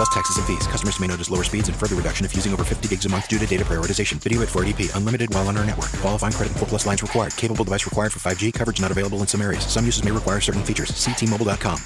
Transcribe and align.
Plus 0.00 0.08
taxes 0.08 0.38
and 0.38 0.46
fees. 0.46 0.66
Customers 0.66 0.98
may 0.98 1.06
notice 1.06 1.28
lower 1.28 1.44
speeds 1.44 1.68
and 1.68 1.76
further 1.76 1.94
reduction 1.94 2.24
if 2.24 2.34
using 2.34 2.54
over 2.54 2.64
50 2.64 2.88
gigs 2.88 3.04
a 3.04 3.08
month 3.10 3.28
due 3.28 3.38
to 3.38 3.46
data 3.46 3.66
prioritization. 3.66 4.14
Video 4.14 4.40
at 4.40 4.48
480p. 4.48 4.96
Unlimited 4.96 5.28
while 5.34 5.46
on 5.46 5.58
our 5.58 5.66
network. 5.66 5.92
Qualifying 6.00 6.32
credit 6.32 6.56
4 6.56 6.68
plus 6.68 6.86
lines 6.86 7.02
required. 7.02 7.36
Capable 7.36 7.64
device 7.64 7.84
required 7.84 8.10
for 8.10 8.18
5G. 8.18 8.54
Coverage 8.54 8.80
not 8.80 8.90
available 8.90 9.18
in 9.18 9.26
some 9.26 9.42
areas. 9.42 9.62
Some 9.62 9.84
uses 9.84 10.02
may 10.02 10.10
require 10.10 10.40
certain 10.40 10.62
features. 10.62 10.88
See 10.96 11.12
T-Mobile.com. 11.12 11.78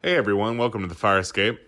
Hey 0.00 0.14
everyone, 0.14 0.58
welcome 0.58 0.82
to 0.82 0.86
the 0.86 0.94
Fire 0.94 1.18
Escape. 1.18 1.58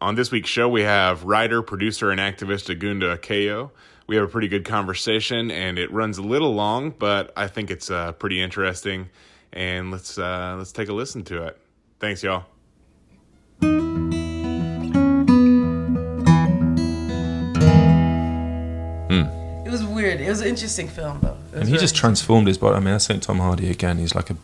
On 0.00 0.14
this 0.14 0.30
week's 0.30 0.48
show, 0.48 0.70
we 0.70 0.80
have 0.84 1.24
writer, 1.24 1.60
producer, 1.60 2.10
and 2.10 2.18
activist 2.18 2.74
Agunda 2.74 3.18
Okeyo. 3.18 3.72
We 4.06 4.16
have 4.16 4.24
a 4.24 4.28
pretty 4.28 4.48
good 4.48 4.64
conversation, 4.64 5.50
and 5.50 5.78
it 5.78 5.92
runs 5.92 6.16
a 6.16 6.22
little 6.22 6.54
long, 6.54 6.94
but 6.98 7.30
I 7.36 7.46
think 7.46 7.70
it's 7.70 7.90
uh, 7.90 8.12
pretty 8.12 8.40
interesting. 8.40 9.10
And 9.52 9.90
let's 9.90 10.16
uh, 10.16 10.54
let's 10.56 10.72
take 10.72 10.88
a 10.88 10.94
listen 10.94 11.24
to 11.24 11.44
it. 11.44 11.58
Thanks, 12.00 12.22
y'all. 12.22 12.46
Weird. 20.02 20.20
It 20.20 20.28
was 20.28 20.40
an 20.40 20.48
interesting 20.48 20.88
film, 20.88 21.20
though. 21.20 21.36
And 21.54 21.68
he 21.68 21.76
just 21.76 21.94
transformed 21.94 22.48
his 22.48 22.58
body. 22.58 22.76
I 22.76 22.80
mean, 22.80 22.94
I 22.94 22.98
think 22.98 23.22
Tom 23.22 23.38
Hardy 23.38 23.70
again. 23.70 23.98
He's 23.98 24.14
like 24.14 24.30
a 24.30 24.36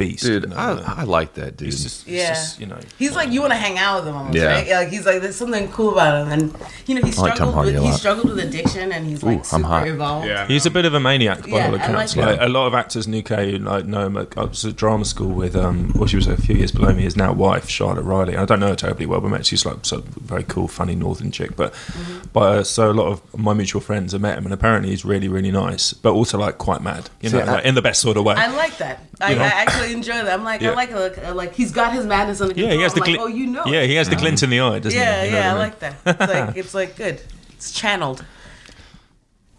beast. 0.00 0.24
Dude, 0.24 0.42
you 0.44 0.48
know, 0.50 0.56
I, 0.56 1.02
I 1.02 1.04
like 1.04 1.34
that 1.34 1.56
dude. 1.56 1.66
he's 1.66 1.82
just, 1.84 2.06
he's 2.06 2.16
Yeah. 2.16 2.28
just, 2.34 2.58
you 2.60 2.66
know. 2.66 2.78
He's 2.98 3.14
like 3.14 3.30
you 3.30 3.40
want 3.40 3.52
to 3.52 3.56
hang 3.66 3.78
out 3.78 4.00
with 4.00 4.08
him 4.08 4.16
almost, 4.16 4.36
Yeah. 4.36 4.46
right? 4.54 4.68
Like 4.70 4.88
he's 4.88 5.06
like 5.06 5.20
there's 5.22 5.36
something 5.36 5.68
cool 5.70 5.92
about 5.92 6.26
him, 6.26 6.32
and 6.32 6.42
you 6.86 6.94
know 6.96 7.06
he 7.06 7.12
I 7.16 7.20
like 7.22 7.34
struggled 7.34 7.54
Hardy 7.54 7.72
with 7.74 7.82
a 7.82 7.86
he 7.86 7.92
struggled 7.92 8.28
with 8.30 8.38
addiction, 8.40 8.90
and 8.92 9.06
he's 9.06 9.22
like 9.22 9.36
Ooh, 9.36 9.38
I'm 9.38 9.44
super 9.44 9.66
hot. 9.68 9.86
evolved. 9.88 10.26
Yeah, 10.26 10.46
He's 10.48 10.66
a 10.66 10.70
bit 10.70 10.84
of 10.84 10.94
a 10.94 11.00
maniac 11.00 11.42
by 11.42 11.48
Yeah, 11.48 11.66
all 11.68 11.74
I 11.74 11.76
accounts. 11.84 12.16
like 12.16 12.26
Like, 12.26 12.40
a 12.40 12.48
lot 12.48 12.66
of 12.66 12.74
actors 12.74 13.06
in 13.06 13.14
UK 13.14 13.60
like 13.60 13.84
know 13.86 14.06
him. 14.06 14.16
I 14.16 14.26
was 14.44 14.64
at 14.64 14.76
drama 14.76 15.04
school 15.04 15.28
with 15.32 15.54
um, 15.54 15.92
well, 15.94 16.06
she 16.06 16.16
was 16.16 16.26
a 16.26 16.36
few 16.36 16.56
years 16.56 16.72
below 16.72 16.92
me. 16.92 17.02
His 17.02 17.16
now 17.16 17.32
wife 17.32 17.68
Charlotte 17.68 18.02
Riley. 18.04 18.36
I 18.36 18.44
don't 18.44 18.60
know 18.60 18.68
her 18.68 18.76
terribly 18.76 19.06
well, 19.06 19.20
but 19.20 19.28
met 19.28 19.46
she's 19.46 19.64
like 19.66 19.78
so 19.82 20.02
very 20.20 20.44
cool, 20.44 20.66
funny 20.68 20.94
northern 20.94 21.30
chick. 21.30 21.56
But 21.56 21.72
Mm-hmm. 21.74 22.18
but 22.32 22.40
uh, 22.58 22.64
so 22.64 22.90
a 22.90 22.94
lot 22.94 23.06
of 23.12 23.38
my 23.38 23.52
mutual 23.54 23.80
friends 23.80 24.12
have 24.12 24.20
met 24.22 24.36
him, 24.38 24.44
and 24.44 24.52
apparently 24.54 24.90
he's 24.90 25.04
really 25.04 25.28
really 25.28 25.50
nice, 25.50 25.92
but 25.92 26.12
also 26.12 26.38
like 26.38 26.58
quite 26.58 26.82
mad. 26.82 27.10
You 27.20 27.30
know, 27.30 27.38
See, 27.38 27.42
I- 27.48 27.52
like, 27.56 27.64
in 27.64 27.74
the 27.74 27.82
best 27.82 28.00
sort 28.00 28.16
of 28.16 28.24
way. 28.24 28.34
I 28.36 28.48
like 28.48 28.76
that. 28.78 29.04
I, 29.20 29.30
You 29.30 29.36
know? 29.36 29.42
I 29.42 29.46
actually 29.48 29.89
enjoy 29.92 30.12
that. 30.14 30.28
I'm 30.32 30.44
like 30.44 30.60
Yeah. 30.60 30.70
I 30.70 30.74
like 30.74 30.92
like, 30.92 31.18
uh, 31.18 31.34
like 31.34 31.54
he's 31.54 31.72
got 31.72 31.92
his 31.92 32.04
madness 32.06 32.40
under 32.40 32.54
yeah, 32.54 32.72
he 32.72 32.80
has 32.82 32.94
the 32.94 33.00
I'm 33.02 33.06
like, 33.06 33.18
glint. 33.18 33.22
oh, 33.22 33.36
you 33.36 33.46
know. 33.46 33.64
Yeah, 33.66 33.84
he 33.84 33.94
has 33.96 34.08
the 34.08 34.16
glint 34.16 34.42
in 34.42 34.50
the 34.50 34.60
eye, 34.60 34.78
doesn't 34.78 34.98
yeah, 34.98 35.20
he? 35.22 35.26
You 35.26 35.32
know 35.32 35.38
yeah. 35.38 35.50
I 35.50 35.52
what 35.54 35.60
like 35.60 35.78
that. 35.80 35.96
It's 36.06 36.32
like 36.32 36.56
it's 36.56 36.74
like 36.74 36.96
good. 36.96 37.20
It's 37.52 37.72
channeled. 37.72 38.24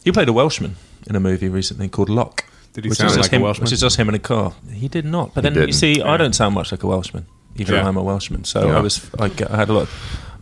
He 0.04 0.12
played 0.12 0.30
a 0.30 0.34
Welshman 0.34 0.76
in 1.10 1.16
a 1.16 1.20
movie 1.20 1.50
recently 1.50 1.88
called 1.90 2.10
Locke. 2.10 2.46
Did 2.74 2.86
he 2.86 2.90
which 2.90 2.98
sound 3.00 3.12
is 3.12 3.18
like 3.18 3.24
just 3.24 3.34
a 3.34 3.36
him, 3.36 3.42
Welshman? 3.44 3.64
Which 3.66 3.74
is 3.74 3.82
just 3.82 3.98
him 3.98 4.10
in 4.10 4.16
a 4.16 4.20
car. 4.20 4.54
He 4.72 4.88
did 4.88 5.06
not. 5.06 5.34
But 5.36 5.42
then 5.44 5.54
you 5.54 5.60
didn't. 5.62 5.76
see, 5.76 6.02
I 6.02 6.18
don't 6.18 6.34
sound 6.34 6.56
much 6.56 6.72
like 6.72 6.84
a 6.84 6.88
Welshman, 6.88 7.26
even 7.58 7.76
Yeah. 7.76 7.84
though 7.84 7.90
I'm 7.90 7.98
a 7.98 8.04
Welshman. 8.04 8.46
So 8.46 8.68
Yeah. 8.68 8.78
I 8.78 8.80
was, 8.80 9.10
I, 9.20 9.28
get- 9.30 9.52
I 9.52 9.58
had 9.58 9.70
a 9.70 9.74
lot. 9.74 9.88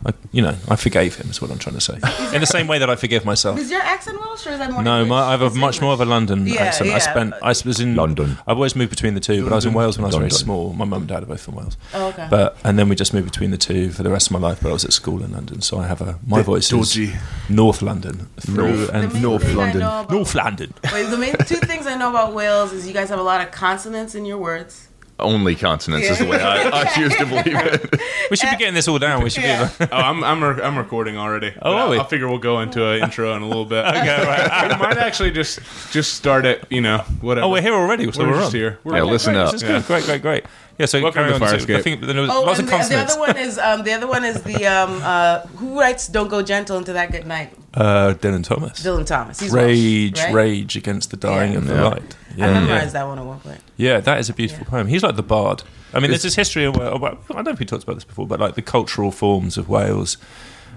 I, 0.06 0.14
you 0.32 0.40
know, 0.40 0.56
I 0.68 0.76
forgave 0.76 1.16
him. 1.16 1.28
Is 1.28 1.42
what 1.42 1.50
I'm 1.50 1.58
trying 1.58 1.74
to 1.76 1.80
say. 1.80 1.94
In 2.34 2.40
the 2.40 2.46
same 2.46 2.66
way 2.66 2.78
that 2.78 2.88
I 2.88 2.96
forgive 2.96 3.26
myself. 3.26 3.58
Is 3.58 3.70
your 3.70 3.82
accent 3.82 4.18
Welsh 4.18 4.46
or 4.46 4.50
is 4.52 4.58
that 4.58 4.70
more? 4.72 4.82
No, 4.82 5.00
English? 5.02 5.10
my, 5.10 5.20
I 5.24 5.30
have 5.32 5.42
a 5.42 5.46
It's 5.46 5.54
much 5.56 5.82
more 5.82 5.92
of 5.92 6.00
a 6.00 6.06
London 6.06 6.46
Yeah, 6.46 6.62
accent. 6.62 6.88
I 6.88 6.92
yeah. 6.94 6.98
spent, 7.00 7.34
I 7.42 7.48
was 7.48 7.80
in 7.80 7.96
London. 7.96 8.38
I've 8.46 8.56
always 8.56 8.74
moved 8.74 8.88
between 8.90 9.12
the 9.12 9.20
two, 9.20 9.42
but 9.44 9.52
I 9.52 9.56
was 9.56 9.66
in 9.66 9.74
Wales 9.74 9.98
when 9.98 10.04
I 10.04 10.08
was 10.08 10.14
very 10.14 10.24
London. 10.30 10.38
small. 10.38 10.72
My 10.72 10.86
mum 10.86 11.02
and 11.02 11.08
dad 11.08 11.22
are 11.22 11.26
both 11.26 11.42
from 11.42 11.56
Wales. 11.56 11.76
Oh, 11.92 12.08
okay. 12.08 12.26
But 12.30 12.56
and 12.64 12.78
then 12.78 12.88
we 12.88 12.96
just 12.96 13.12
moved 13.12 13.26
between 13.26 13.50
the 13.50 13.58
two 13.58 13.90
for 13.90 14.02
the 14.02 14.10
rest 14.10 14.28
of 14.28 14.32
my 14.32 14.38
life. 14.38 14.60
But 14.62 14.70
I 14.70 14.72
was 14.72 14.86
at 14.86 14.94
school 14.94 15.22
in 15.22 15.32
London, 15.32 15.60
so 15.60 15.78
I 15.78 15.86
have 15.86 16.00
a 16.00 16.18
my 16.26 16.40
voice 16.40 16.70
dodgy. 16.70 17.04
is 17.04 17.14
North 17.50 17.82
London 17.82 18.28
through 18.40 18.76
North- 18.76 18.90
and 18.94 19.10
The 19.10 19.14
main 19.14 19.22
North 19.22 19.42
thing 19.42 19.52
I 19.52 19.58
London. 19.58 19.80
know 19.80 20.00
about- 20.00 20.10
North 20.10 20.34
London. 20.34 20.72
Wait, 20.94 21.02
the 21.10 21.18
main 21.18 21.34
two 21.46 21.56
things 21.56 21.86
I 21.86 21.96
know 21.96 22.08
about 22.08 22.32
Wales 22.32 22.72
is 22.72 22.86
you 22.86 22.94
guys 22.94 23.10
have 23.10 23.18
a 23.18 23.22
lot 23.22 23.42
of 23.42 23.50
consonants 23.52 24.14
in 24.14 24.24
your 24.24 24.38
words. 24.38 24.86
Only 25.20 25.54
consonants 25.54 26.08
is 26.08 26.18
the 26.18 26.26
way 26.26 26.40
I, 26.40 26.80
I 26.80 26.84
choose 26.94 27.14
to 27.16 27.26
believe 27.26 27.46
it. 27.46 28.00
We 28.30 28.36
should 28.36 28.50
be 28.50 28.56
getting 28.56 28.74
this 28.74 28.88
all 28.88 28.98
down. 28.98 29.22
We 29.22 29.30
should 29.30 29.44
Yeah. 29.44 29.70
be. 29.78 29.86
Oh, 29.90 29.96
I'm 29.96 30.22
I'm, 30.24 30.42
re- 30.42 30.62
I'm 30.62 30.76
recording 30.78 31.16
already. 31.16 31.52
Oh, 31.62 31.72
are 31.74 31.86
I, 31.86 31.90
we? 31.90 31.98
I 31.98 32.04
figure 32.04 32.28
we'll 32.28 32.38
go 32.38 32.60
into 32.60 32.86
an 32.86 33.02
intro 33.02 33.34
in 33.36 33.42
a 33.42 33.46
little 33.46 33.64
bit. 33.64 33.84
Okay, 33.84 33.98
right. 34.26 34.70
we 34.72 34.76
might 34.78 34.98
actually 34.98 35.30
just 35.32 35.60
just 35.92 36.14
start 36.14 36.44
it. 36.46 36.64
You 36.70 36.80
know, 36.80 36.98
whatever. 37.20 37.46
Oh, 37.46 37.50
we're 37.50 37.62
here 37.62 37.74
already. 37.74 38.10
So 38.12 38.22
We're 38.22 38.30
we're, 38.30 38.34
just 38.40 38.46
on. 38.46 38.52
here. 38.60 38.78
We're 38.84 38.96
Yeah, 38.96 39.02
on. 39.02 39.08
listen 39.08 39.34
Great, 39.34 39.42
up. 39.44 39.52
This 39.52 39.62
is 39.62 39.68
good. 39.68 39.86
Great, 39.86 40.04
great, 40.04 40.22
great. 40.22 40.44
Yeah. 40.78 40.86
So 40.86 41.00
Welcome 41.02 41.20
carry 41.24 41.28
to 41.30 41.34
on. 41.34 41.40
Fire 41.40 41.56
Escape. 41.56 41.76
I 41.78 41.82
think 41.82 42.00
there 42.02 42.20
was 42.20 42.30
Oh, 42.30 42.42
lots 42.42 42.58
and 42.58 42.68
of 42.72 42.88
the, 42.88 42.88
the 42.88 43.00
other 43.00 43.18
one 43.20 43.36
is 43.36 43.58
um, 43.58 43.82
the 43.84 43.92
other 43.92 44.06
one 44.06 44.24
is 44.24 44.42
the 44.42 44.66
um, 44.66 45.00
uh, 45.02 45.40
who 45.58 45.78
writes 45.78 46.06
"Don't 46.08 46.28
Go 46.28 46.40
Gentle 46.42 46.78
into 46.78 46.92
That 46.94 47.12
Good 47.12 47.26
Night." 47.26 47.52
Uh, 47.72 48.14
Dylan 48.14 48.42
Thomas. 48.42 48.82
Dylan 48.84 49.06
Thomas. 49.06 49.38
He's 49.38 49.52
Rage, 49.52 50.16
Welsh, 50.16 50.24
right? 50.26 50.34
rage 50.34 50.76
against 50.76 51.10
the 51.12 51.16
dying 51.16 51.52
Yeah. 51.52 51.58
and 51.58 51.66
the 51.68 51.74
Yeah. 51.74 51.84
light. 51.84 52.16
I 52.32 52.34
Yeah, 52.36 52.52
memorized 52.52 52.86
yeah. 52.86 52.90
that 52.92 53.06
one 53.06 53.18
at 53.20 53.24
one 53.24 53.38
point. 53.40 53.60
Yeah, 53.76 54.00
that 54.00 54.18
is 54.18 54.28
a 54.28 54.32
beautiful 54.32 54.64
Yeah. 54.66 54.70
poem. 54.70 54.86
He's 54.88 55.02
like 55.04 55.14
the 55.16 55.22
bard. 55.22 55.62
I 55.94 56.00
mean, 56.00 56.10
there's 56.10 56.18
Is- 56.24 56.34
this 56.34 56.34
history 56.36 56.64
of, 56.64 56.76
well, 56.76 56.96
I 57.30 57.32
don't 57.34 57.44
know 57.44 57.50
if 57.52 57.58
we 57.60 57.66
talked 57.66 57.84
about 57.84 57.94
this 57.94 58.04
before, 58.04 58.26
but 58.26 58.40
like 58.40 58.54
the 58.56 58.62
cultural 58.62 59.10
forms 59.12 59.56
of 59.56 59.68
Wales. 59.68 60.16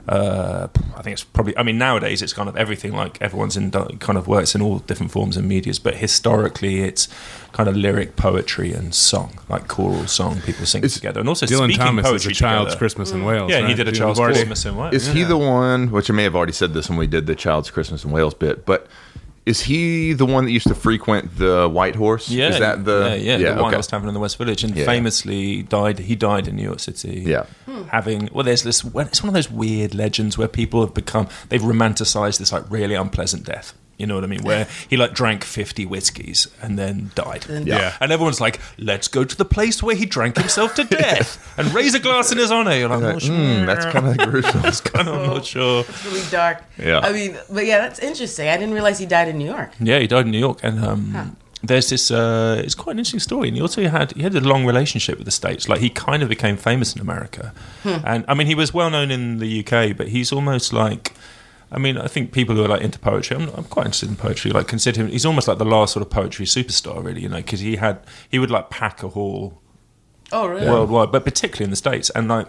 Uh, 0.08 0.68
I 0.98 1.02
think 1.02 1.14
it's 1.14 1.24
probably. 1.24 1.58
I 1.58 1.64
mean, 1.64 1.78
nowadays 1.78 2.22
it's 2.22 2.34
kind 2.34 2.50
of 2.50 2.58
everything. 2.58 2.92
Like 2.94 3.22
everyone's 3.22 3.56
in 3.56 3.72
kind 3.72 4.18
of 4.18 4.28
works 4.28 4.54
in 4.54 4.62
all 4.62 4.80
different 4.80 5.12
forms 5.12 5.38
and 5.38 5.48
medias, 5.48 5.80
but 5.80 5.96
historically 5.96 6.82
it's 6.82 7.08
kind 7.54 7.70
of 7.70 7.76
lyric 7.78 8.18
poetry 8.18 8.74
and 8.74 8.94
song, 8.94 9.40
like 9.48 9.70
choral 9.70 10.08
song. 10.08 10.42
People 10.42 10.66
sing 10.66 10.84
Is 10.84 10.96
together, 10.96 11.22
and 11.22 11.30
also 11.30 11.46
Dylan 11.46 11.66
speaking 11.66 11.78
Thomas 11.78 12.06
is 12.12 12.26
a 12.26 12.32
child's 12.32 12.72
together. 12.72 12.80
Christmas 12.80 13.12
in 13.12 13.24
Wales. 13.24 13.50
Yeah, 13.50 13.66
he 13.66 13.74
did 13.74 13.88
a 13.88 13.92
We've 13.92 14.00
child's 14.00 14.20
Christmas 14.20 14.66
in 14.66 14.76
Wales. 14.76 14.94
Is 14.94 15.08
he 15.08 15.24
the 15.24 15.38
one, 15.38 15.90
which 15.90 16.10
I 16.10 16.14
may 16.14 16.24
have 16.24 16.36
already 16.36 16.52
said 16.54 16.74
this 16.74 16.90
when 16.90 16.98
we 16.98 17.08
did 17.08 17.26
the 17.26 17.36
Child's 17.36 17.72
Christmas 17.72 18.04
in 18.04 18.12
Wales 18.12 18.34
bit, 18.34 18.66
but 18.66 18.88
is 19.46 19.62
he 19.62 20.14
the 20.14 20.26
one 20.26 20.46
that 20.46 20.52
used 20.52 20.68
to 20.68 20.76
frequent 20.76 21.38
the 21.38 21.68
White 21.70 21.96
Horse? 21.96 22.30
Yeah, 22.30 22.50
Is 22.50 22.60
that 22.60 22.86
the. 22.86 23.18
yeah, 23.22 23.38
yeah, 23.38 23.54
the 23.54 23.62
Wine 23.62 23.68
okay. 23.68 23.76
House 23.76 23.88
Tavern 23.88 24.08
in 24.08 24.14
the 24.14 24.20
West 24.20 24.38
Village, 24.38 24.64
and 24.64 24.76
Yeah. 24.76 24.86
famously 24.86 25.64
died. 25.64 26.00
He 26.00 26.16
died 26.16 26.48
in 26.48 26.56
New 26.56 26.64
York 26.64 26.80
City. 26.80 27.24
Yeah. 27.26 27.46
Hmm. 27.66 27.84
having 27.92 28.30
well, 28.34 28.44
there's 28.44 28.64
this. 28.64 28.84
well, 28.86 29.06
It's 29.08 29.22
one 29.22 29.30
of 29.30 29.34
those 29.34 29.52
weird 29.52 29.94
legends 29.94 30.38
where 30.38 30.48
people 30.48 30.82
have 30.82 30.94
become 30.94 31.28
they've 31.50 31.62
romanticized 31.62 32.40
this 32.40 32.52
like 32.52 32.64
really 32.70 32.96
unpleasant 32.96 33.44
death. 33.46 33.74
You 34.04 34.08
know 34.08 34.16
what 34.16 34.26
I 34.26 34.28
mean? 34.28 34.44
Where 34.44 34.68
he 34.90 34.98
like 34.98 35.14
drank 35.14 35.44
fifty 35.46 35.86
whiskeys 35.86 36.48
and 36.62 36.78
then 36.78 37.12
died. 37.16 37.44
Then 37.48 37.66
Yeah. 37.66 37.80
died. 37.80 37.94
and 38.02 38.12
everyone's 38.12 38.42
like, 38.42 38.60
"Let's 38.78 39.08
go 39.08 39.24
to 39.24 39.36
the 39.44 39.46
place 39.46 39.82
where 39.82 39.96
he 39.96 40.06
drank 40.06 40.36
himself 40.38 40.76
to 40.76 40.84
death 41.04 41.30
and 41.58 41.74
raise 41.74 41.94
a 41.96 42.00
glass 42.00 42.32
in 42.34 42.38
his 42.38 42.52
honor." 42.52 42.76
You're 42.76 42.90
like, 42.90 43.02
Like, 43.02 43.16
"Oh, 43.16 43.20
sure." 43.20 43.36
mm, 43.36 43.66
that's 43.66 43.86
kind 43.96 44.06
of 44.12 44.18
gruesome. 44.30 44.62
that's 44.62 44.82
kind 44.82 45.08
of 45.08 45.16
I'm 45.16 45.28
not 45.36 45.46
sure. 45.46 45.86
It's 45.88 46.06
really 46.06 46.28
dark. 46.32 46.58
Yeah. 46.78 47.00
I 47.00 47.14
mean, 47.14 47.38
but 47.50 47.66
yeah, 47.66 47.80
that's 47.80 48.00
interesting. 48.00 48.50
I 48.50 48.58
didn't 48.58 48.74
realize 48.74 49.00
he 49.00 49.06
died 49.06 49.30
in 49.30 49.38
New 49.38 49.50
York. 49.56 49.72
Yeah, 49.80 50.00
he 50.00 50.08
died 50.08 50.26
in 50.26 50.32
New 50.32 50.44
York, 50.48 50.60
and 50.64 50.84
um, 50.84 51.02
Huh. 51.16 51.24
there's 51.64 51.88
this. 51.90 52.12
Uh, 52.12 52.62
it's 52.66 52.76
quite 52.76 52.94
an 52.96 53.00
interesting 53.00 53.22
story, 53.30 53.48
and 53.48 53.56
he 53.58 53.62
also 53.62 53.88
had 53.88 54.12
he 54.18 54.24
had 54.24 54.36
a 54.36 54.42
long 54.42 54.66
relationship 54.66 55.16
with 55.18 55.26
the 55.26 55.32
states. 55.42 55.70
Like 55.70 55.80
he 55.80 55.90
kind 55.90 56.22
of 56.24 56.28
became 56.30 56.58
famous 56.58 56.94
in 56.96 57.00
America, 57.02 57.54
and 57.86 58.26
I 58.28 58.34
mean 58.34 58.48
he 58.48 58.56
was 58.56 58.74
well 58.74 58.90
known 58.90 59.12
in 59.12 59.40
the 59.40 59.50
UK, 59.62 59.96
but 59.96 60.08
he's 60.10 60.32
almost 60.34 60.74
like. 60.74 61.14
I 61.74 61.80
mean, 61.80 61.98
I 61.98 62.08
think 62.08 62.32
people 62.32 62.56
who 62.56 62.64
are 62.64 62.68
like 62.68 62.82
into 62.82 63.00
poetry, 63.00 63.36
I'm, 63.36 63.50
I'm 63.56 63.64
quite 63.66 63.86
interested 63.88 64.10
in 64.10 64.16
poetry. 64.16 64.52
Like, 64.52 64.68
consider 64.68 65.02
him, 65.02 65.08
he's 65.08 65.26
almost 65.26 65.48
like 65.48 65.58
the 65.58 65.66
last 65.66 65.94
sort 65.94 66.06
of 66.06 66.10
poetry 66.12 66.46
superstar, 66.46 67.04
really. 67.04 67.22
You 67.22 67.30
know, 67.30 67.38
because 67.38 67.60
he 67.62 67.76
had 67.78 68.00
he 68.30 68.40
would 68.40 68.52
like 68.52 68.70
pack 68.70 69.04
a 69.04 69.10
hall 69.10 69.62
Oh, 70.32 70.48
really? 70.48 70.66
worldwide, 70.68 71.12
but 71.12 71.24
particularly 71.26 71.66
in 71.66 71.70
the 71.70 71.76
states. 71.76 72.10
And 72.12 72.28
like 72.28 72.48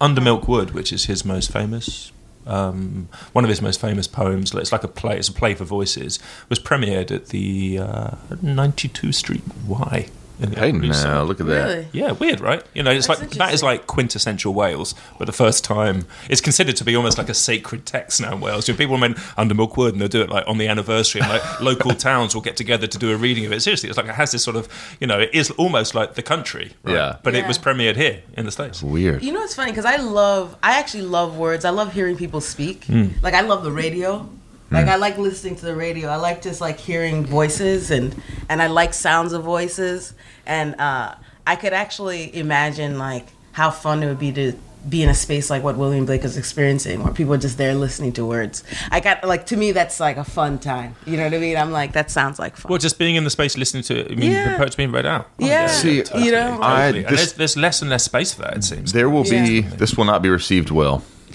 Under 0.00 0.20
Milk 0.20 0.46
Wood, 0.48 0.70
which 0.72 0.92
is 0.92 1.04
his 1.06 1.24
most 1.24 1.50
famous, 1.52 2.12
um, 2.46 3.08
one 3.32 3.44
of 3.44 3.48
his 3.50 3.60
most 3.60 3.80
famous 3.80 4.06
poems. 4.06 4.54
It's 4.54 4.72
like 4.72 4.84
a 4.84 4.88
play. 4.88 5.18
It's 5.18 5.28
a 5.28 5.32
play 5.32 5.54
for 5.54 5.64
voices. 5.64 6.18
Was 6.48 6.58
premiered 6.58 7.10
at 7.10 7.26
the 7.26 7.78
uh, 7.80 8.10
92 8.42 9.12
Street 9.12 9.42
Y. 9.66 10.08
in 10.40 10.50
the 10.50 10.60
Hey, 10.60 10.70
Upper 10.70 10.84
East 10.84 11.04
now, 11.04 11.22
look 11.22 11.40
at 11.40 11.46
that. 11.46 11.64
Really? 11.64 11.88
Yeah, 11.92 12.12
weird, 12.12 12.40
right? 12.40 12.62
You 12.74 12.82
know, 12.82 12.90
it's 12.90 13.06
That's 13.06 13.20
like 13.20 13.30
that 13.32 13.54
is 13.54 13.62
like 13.62 13.86
quintessential 13.86 14.54
Wales, 14.54 14.94
but 15.18 15.26
the 15.26 15.32
first 15.32 15.64
time 15.64 16.06
it's 16.28 16.40
considered 16.40 16.76
to 16.76 16.84
be 16.84 16.96
almost 16.96 17.18
like 17.18 17.28
a 17.28 17.34
sacred 17.34 17.86
text 17.86 18.20
now 18.20 18.34
in 18.34 18.40
Wales. 18.40 18.68
You 18.68 18.74
know, 18.74 18.78
people 18.78 18.98
went 18.98 19.18
under 19.36 19.54
Milk 19.54 19.76
Wood 19.76 19.94
and 19.94 20.00
they'll 20.00 20.08
do 20.08 20.22
it 20.22 20.30
like 20.30 20.44
on 20.46 20.58
the 20.58 20.68
anniversary, 20.68 21.20
and 21.20 21.30
like 21.30 21.60
local 21.60 21.92
towns 21.92 22.34
will 22.34 22.42
get 22.42 22.56
together 22.56 22.86
to 22.86 22.98
do 22.98 23.12
a 23.12 23.16
reading 23.16 23.46
of 23.46 23.52
it. 23.52 23.60
Seriously, 23.60 23.88
it's 23.88 23.96
like 23.96 24.06
it 24.06 24.14
has 24.14 24.32
this 24.32 24.42
sort 24.42 24.56
of, 24.56 24.68
you 25.00 25.06
know, 25.06 25.18
it 25.20 25.30
is 25.34 25.50
almost 25.52 25.94
like 25.94 26.14
the 26.14 26.22
country, 26.22 26.72
right? 26.82 26.94
Yeah. 26.94 27.16
But 27.22 27.34
it 27.34 27.46
was 27.46 27.58
premiered 27.58 27.96
here 27.96 28.22
in 28.36 28.44
the 28.46 28.52
states. 28.52 28.82
Weird. 28.82 29.22
You 29.22 29.32
know, 29.32 29.42
it's 29.42 29.54
funny 29.54 29.72
because 29.72 29.84
I 29.84 29.96
love, 29.96 30.56
I 30.62 30.78
actually 30.78 31.02
love 31.02 31.36
words. 31.36 31.64
I 31.64 31.70
love 31.70 31.92
hearing 31.92 32.16
people 32.16 32.40
speak. 32.40 32.84
Hmm. 32.84 33.08
Like, 33.22 33.34
I 33.34 33.42
love 33.42 33.64
the 33.64 33.72
radio. 33.72 34.28
Like, 34.70 34.86
I 34.86 34.96
like 34.96 35.18
listening 35.18 35.56
to 35.56 35.64
the 35.66 35.74
radio. 35.74 36.08
I 36.08 36.16
like 36.16 36.42
just 36.42 36.60
like 36.60 36.78
hearing 36.78 37.24
voices 37.26 37.90
and 37.90 38.14
and 38.48 38.62
I 38.62 38.68
like 38.68 38.94
sounds 38.94 39.32
of 39.32 39.42
voices. 39.42 40.14
And 40.46 40.80
uh, 40.80 41.14
I 41.46 41.56
could 41.56 41.72
actually 41.72 42.34
imagine 42.36 42.98
like 42.98 43.26
how 43.52 43.70
fun 43.70 44.02
it 44.02 44.06
would 44.06 44.18
be 44.20 44.32
to 44.32 44.52
be 44.88 45.02
in 45.02 45.10
a 45.10 45.14
space 45.14 45.50
like 45.50 45.62
what 45.62 45.76
William 45.76 46.06
Blake 46.06 46.24
is 46.24 46.38
experiencing, 46.38 47.02
where 47.04 47.12
people 47.12 47.34
are 47.34 47.38
just 47.38 47.58
there 47.58 47.74
listening 47.74 48.12
to 48.14 48.24
words. 48.24 48.64
I 48.90 49.00
got 49.00 49.22
like 49.24 49.44
to 49.46 49.56
me 49.56 49.72
that's 49.72 50.00
like 50.00 50.16
a 50.16 50.24
fun 50.24 50.58
time. 50.58 50.94
You 51.04 51.16
know 51.18 51.24
what 51.24 51.34
I 51.34 51.38
mean? 51.38 51.56
I'm 51.56 51.70
like 51.72 51.92
that 51.92 52.10
sounds 52.10 52.38
like 52.38 52.56
fun. 52.56 52.70
Well, 52.70 52.78
just 52.78 52.98
being 52.98 53.16
in 53.16 53.24
the 53.24 53.30
space 53.30 53.58
listening 53.58 53.82
to 53.84 53.98
it, 54.00 54.12
I 54.12 54.14
mean, 54.14 54.30
Yeah. 54.32 54.52
the 54.52 54.56
poets 54.58 54.76
being 54.76 54.90
read 54.92 55.04
out. 55.04 55.26
Oh, 55.40 55.46
Yeah. 55.46 55.66
See, 55.66 55.96
you 56.16 56.30
know, 56.32 56.58
Totally. 56.62 57.04
and 57.04 57.08
this- 57.08 57.08
there's, 57.08 57.32
there's 57.34 57.56
less 57.58 57.82
and 57.82 57.90
less 57.90 58.04
space 58.04 58.32
for 58.32 58.42
that, 58.42 58.56
it 58.56 58.64
seems. 58.64 58.92
There 58.92 59.10
will 59.10 59.24
be. 59.24 59.60
This 59.60 59.96
will 59.96 60.06
not 60.06 60.22
be 60.22 60.30
received 60.30 60.70
well. 60.70 61.02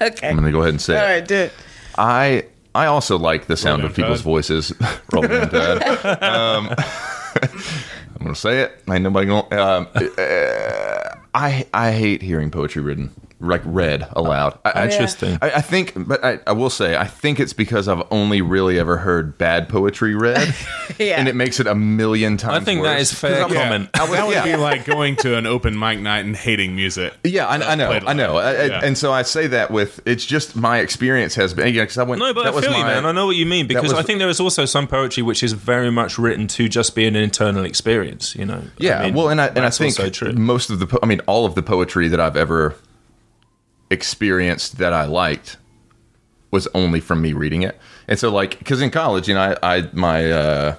okay. 0.00 0.28
I'm 0.28 0.34
going 0.36 0.46
to 0.46 0.52
go 0.52 0.60
ahead 0.62 0.70
and 0.70 0.80
say 0.80 0.96
All 0.98 1.04
it. 1.04 1.08
right, 1.12 1.28
do 1.28 1.34
it. 1.36 1.52
I 1.96 2.44
I 2.74 2.86
also 2.86 3.18
like 3.18 3.46
the 3.46 3.56
sound 3.56 3.82
Roll 3.82 3.90
of 3.90 3.96
people's 3.96 4.22
voices. 4.22 4.72
Roll 5.12 5.22
Todd. 5.22 5.82
Um, 6.22 6.68
I'm 7.42 8.18
going 8.18 8.34
to 8.34 8.40
say 8.40 8.60
it. 8.60 8.82
Ain't 8.90 9.02
nobody 9.02 9.26
going. 9.26 9.52
Um, 9.52 9.88
uh, 9.94 10.00
I 11.34 11.66
I 11.72 11.92
hate 11.92 12.22
hearing 12.22 12.50
poetry 12.50 12.82
written 12.82 13.10
like 13.42 13.60
read 13.64 14.06
aloud. 14.12 14.58
I, 14.64 14.70
I, 14.70 14.80
oh, 14.82 14.84
Interesting. 14.84 15.38
I, 15.42 15.50
I 15.50 15.60
think, 15.60 15.92
but 15.96 16.24
I, 16.24 16.38
I 16.46 16.52
will 16.52 16.70
say, 16.70 16.96
I 16.96 17.06
think 17.06 17.40
it's 17.40 17.52
because 17.52 17.88
I've 17.88 18.02
only 18.10 18.40
really 18.40 18.78
ever 18.78 18.96
heard 18.98 19.36
bad 19.36 19.68
poetry 19.68 20.14
read, 20.14 20.54
Yeah. 20.98 21.18
and 21.18 21.28
it 21.28 21.34
makes 21.34 21.58
it 21.60 21.66
a 21.66 21.74
million 21.74 22.36
times. 22.36 22.62
I 22.62 22.64
think 22.64 22.82
that 22.82 22.98
worse. 22.98 23.12
is 23.12 23.18
fair 23.18 23.42
'Cause 23.42 23.52
I'm- 23.56 23.62
comment. 23.62 23.90
I 23.94 24.02
was- 24.02 24.10
that 24.12 24.26
would 24.26 24.34
yeah. 24.34 24.44
be 24.44 24.56
like 24.56 24.84
going 24.86 25.16
to 25.16 25.36
an 25.36 25.46
open 25.46 25.78
mic 25.78 25.98
night 25.98 26.24
and 26.24 26.36
hating 26.36 26.76
music. 26.76 27.12
Yeah, 27.24 27.46
I, 27.46 27.72
I 27.72 27.74
know, 27.74 27.90
I 27.90 28.12
know, 28.12 28.34
live. 28.34 28.44
I- 28.44 28.62
I- 28.62 28.66
Yeah. 28.66 28.80
and 28.84 28.96
so 28.96 29.12
I 29.12 29.22
say 29.22 29.48
that 29.48 29.70
with 29.70 30.00
it's 30.06 30.24
just 30.24 30.54
my 30.56 30.78
experience 30.78 31.34
has 31.34 31.52
been. 31.52 31.74
Yeah, 31.74 31.82
because 31.82 31.98
I 31.98 32.04
went. 32.04 32.20
No, 32.20 32.32
but 32.32 32.44
that 32.44 32.52
I 32.52 32.54
was 32.56 32.64
feel 32.64 32.76
you, 32.78 32.84
man. 32.84 33.04
I 33.04 33.12
know 33.12 33.26
what 33.26 33.36
you 33.36 33.46
mean 33.46 33.66
because 33.66 33.84
was- 33.90 33.92
I 33.94 34.02
think 34.02 34.18
there 34.20 34.28
is 34.28 34.40
also 34.40 34.64
some 34.64 34.86
poetry 34.86 35.22
which 35.22 35.42
is 35.42 35.52
very 35.52 35.90
much 35.90 36.18
written 36.18 36.46
to 36.48 36.68
just 36.68 36.94
be 36.94 37.06
an 37.06 37.16
internal 37.16 37.64
experience. 37.64 38.34
You 38.36 38.46
know. 38.46 38.62
Yeah, 38.78 39.00
I 39.00 39.06
mean, 39.06 39.14
well, 39.14 39.28
and 39.28 39.40
I 39.40 39.46
and 39.48 39.60
I 39.60 39.70
think 39.70 39.96
true. 40.12 40.32
most 40.32 40.70
of 40.70 40.78
the, 40.78 40.86
po- 40.86 40.98
I 41.02 41.06
mean, 41.06 41.20
all 41.26 41.44
of 41.46 41.54
the 41.54 41.62
poetry 41.62 42.08
that 42.08 42.20
I've 42.20 42.36
ever 42.36 42.74
experienced 43.92 44.78
that 44.78 44.92
I 44.92 45.04
liked 45.04 45.56
was 46.50 46.66
only 46.74 47.00
from 47.00 47.22
me 47.22 47.32
reading 47.32 47.62
it. 47.62 47.78
And 48.08 48.18
so, 48.18 48.30
like, 48.30 48.58
because 48.58 48.80
in 48.82 48.90
college, 48.90 49.28
you 49.28 49.34
know, 49.34 49.54
I, 49.62 49.76
I 49.78 49.88
my 49.92 50.30
uh, 50.30 50.76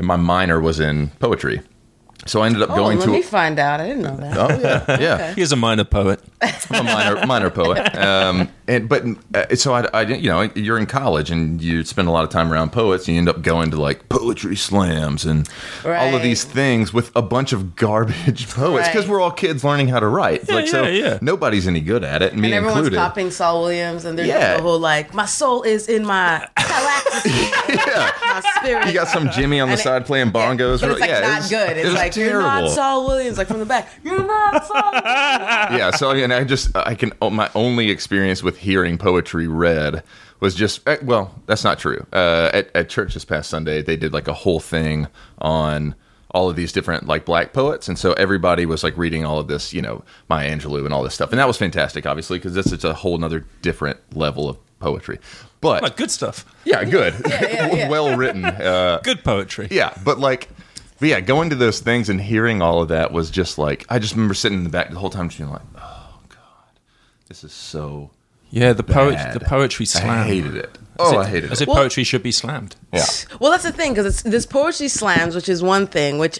my 0.00 0.16
minor 0.16 0.60
was 0.60 0.80
in 0.80 1.08
poetry, 1.18 1.60
so 2.26 2.42
I 2.42 2.46
ended 2.46 2.62
up 2.62 2.70
Oh, 2.70 2.76
going 2.76 2.98
let 2.98 3.06
to. 3.06 3.10
me 3.10 3.22
find 3.22 3.58
out. 3.58 3.80
I 3.80 3.88
didn't 3.88 4.02
know 4.02 4.16
that. 4.16 4.36
Oh 4.38 4.58
yeah, 4.60 5.00
yeah. 5.00 5.34
He's 5.34 5.52
a 5.52 5.56
minor 5.56 5.84
poet. 5.84 6.20
I'm 6.40 6.54
a 6.70 6.82
minor 6.84 7.26
minor 7.26 7.50
poet. 7.50 7.94
Um, 7.98 8.48
and 8.68 8.88
but 8.88 9.04
uh, 9.34 9.54
so 9.56 9.74
I, 9.74 9.86
I, 9.92 10.02
you 10.02 10.28
know, 10.28 10.42
you're 10.54 10.78
in 10.78 10.86
college 10.86 11.30
and 11.30 11.60
you 11.62 11.84
spend 11.84 12.08
a 12.08 12.10
lot 12.10 12.24
of 12.24 12.30
time 12.30 12.52
around 12.52 12.70
poets, 12.72 13.06
and 13.06 13.14
you 13.14 13.18
end 13.18 13.28
up 13.28 13.42
going 13.42 13.70
to 13.72 13.80
like 13.80 14.08
poetry 14.08 14.56
slams 14.56 15.24
and 15.24 15.48
all 15.84 16.14
of 16.14 16.22
these 16.22 16.44
things 16.44 16.92
with 16.92 17.10
a 17.16 17.22
bunch 17.22 17.52
of 17.52 17.76
garbage 17.76 18.48
poets 18.50 18.88
because 18.88 19.04
Right. 19.04 19.10
we're 19.10 19.20
all 19.20 19.30
kids 19.30 19.64
learning 19.64 19.88
how 19.88 20.00
to 20.00 20.06
write. 20.08 20.48
Yeah, 20.48 20.54
like 20.54 20.68
so, 20.68 20.82
yeah, 20.84 21.04
yeah. 21.04 21.18
nobody's 21.20 21.66
any 21.66 21.80
good 21.80 22.04
at 22.04 22.22
it, 22.22 22.34
me 22.36 22.48
and 22.48 22.54
everyone's 22.54 22.78
included. 22.86 22.96
copying 22.96 23.30
Saul 23.30 23.62
Williams, 23.62 24.04
and 24.04 24.18
there's 24.18 24.28
Yeah. 24.28 24.56
the 24.56 24.62
whole 24.62 24.78
like, 24.78 25.12
my 25.14 25.26
soul 25.26 25.62
is 25.62 25.88
in 25.88 26.04
my 26.06 26.46
galactic, 26.56 27.32
yeah. 27.86 28.10
my 28.22 28.42
spirit. 28.60 28.86
You 28.86 28.92
got 28.94 29.08
some 29.08 29.30
Jimmy 29.30 29.60
on 29.60 29.68
the 29.68 29.72
And 29.74 29.80
it- 29.80 29.84
side 29.84 30.06
playing 30.06 30.30
bongos. 30.32 30.80
But 30.80 30.92
it's 30.92 31.00
like 31.00 31.10
yeah, 31.10 31.20
not 31.20 31.32
it 31.32 31.36
was- 31.36 31.50
good. 31.50 31.70
It's 31.76 31.80
it 31.80 31.84
was 31.86 31.94
like 31.94 32.16
you're 32.16 32.28
terrible. 32.30 32.48
not 32.48 32.70
Saul 32.70 33.06
Williams, 33.06 33.38
like 33.38 33.46
from 33.48 33.58
the 33.60 33.66
back. 33.66 33.88
You're 34.02 34.24
not 34.24 34.66
Saul. 34.66 34.82
Williams. 34.92 35.78
yeah, 35.78 35.90
so 35.92 36.10
I 36.10 36.14
mean, 36.14 36.32
I 36.32 36.44
just 36.44 36.74
I 36.76 36.94
can 36.94 37.12
oh, 37.22 37.30
my 37.30 37.50
only 37.54 37.90
experience 37.90 38.42
with 38.42 38.53
hearing 38.56 38.98
poetry 38.98 39.46
read 39.48 40.02
was 40.40 40.54
just 40.54 40.86
eh, 40.88 40.96
well, 41.02 41.34
that's 41.46 41.64
not 41.64 41.78
true. 41.78 42.06
Uh, 42.12 42.50
at 42.52 42.70
at 42.74 42.88
church 42.88 43.14
this 43.14 43.24
past 43.24 43.50
Sunday, 43.50 43.82
they 43.82 43.96
did 43.96 44.12
like 44.12 44.28
a 44.28 44.32
whole 44.34 44.60
thing 44.60 45.06
on 45.38 45.94
all 46.30 46.50
of 46.50 46.56
these 46.56 46.72
different 46.72 47.06
like 47.06 47.24
black 47.24 47.52
poets, 47.52 47.86
and 47.88 47.98
so 47.98 48.12
everybody 48.14 48.66
was 48.66 48.82
like 48.82 48.96
reading 48.96 49.24
all 49.24 49.38
of 49.38 49.46
this, 49.46 49.72
you 49.72 49.80
know, 49.80 50.02
Maya 50.28 50.50
Angelou 50.54 50.84
and 50.84 50.92
all 50.92 51.02
this 51.04 51.14
stuff, 51.14 51.30
and 51.30 51.38
that 51.38 51.46
was 51.46 51.56
fantastic, 51.56 52.06
obviously, 52.06 52.38
because 52.38 52.54
this 52.54 52.72
is 52.72 52.84
a 52.84 52.92
whole 52.92 53.16
nother 53.18 53.44
different 53.62 53.98
level 54.16 54.48
of 54.48 54.58
poetry. 54.80 55.18
But 55.60 55.82
Like 55.82 55.96
good 55.96 56.10
stuff. 56.10 56.44
yeah, 56.64 56.82
good, 56.84 57.14
yeah, 57.26 57.74
yeah. 57.74 57.88
well 57.94 58.16
written. 58.16 58.44
Uh, 58.44 59.00
Good 59.04 59.22
poetry. 59.24 59.68
yeah, 59.70 59.96
but 60.04 60.18
like, 60.18 60.48
but 60.98 61.08
yeah, 61.08 61.20
going 61.20 61.50
to 61.50 61.56
those 61.56 61.78
things 61.80 62.08
and 62.10 62.20
hearing 62.20 62.60
all 62.60 62.82
of 62.82 62.88
that 62.88 63.12
was 63.12 63.30
just 63.30 63.56
like 63.56 63.86
I 63.88 63.98
just 64.00 64.14
remember 64.14 64.34
sitting 64.34 64.58
in 64.58 64.64
the 64.64 64.70
back 64.70 64.90
the 64.90 64.98
whole 64.98 65.10
time, 65.10 65.28
just 65.28 65.38
being 65.38 65.50
like, 65.50 65.62
"Oh 65.76 66.18
God, 66.28 66.80
this 67.28 67.44
is 67.44 67.52
so 67.52 68.10
Yeah, 68.54 68.72
the 68.72 68.82
poet, 68.84 69.14
bad." 69.16 69.34
the 69.34 69.40
poetry 69.40 69.84
slam. 69.84 70.08
I 70.10 70.22
hated 70.24 70.54
it. 70.56 70.78
Oh, 70.98 71.18
I 71.18 71.26
hated 71.26 71.50
As 71.50 71.60
it. 71.60 71.64
if 71.64 71.68
Well- 71.68 71.78
poetry 71.78 72.04
should 72.04 72.22
be 72.22 72.30
slammed. 72.30 72.76
Yeah, 72.92 73.04
Well, 73.40 73.50
that's 73.50 73.64
the 73.64 73.72
thing 73.72 73.92
because 73.92 74.06
it's 74.06 74.22
this 74.22 74.46
poetry 74.46 74.86
slams, 74.88 75.34
which 75.34 75.48
is 75.48 75.60
one 75.60 75.88
thing. 75.88 76.18
Which, 76.18 76.38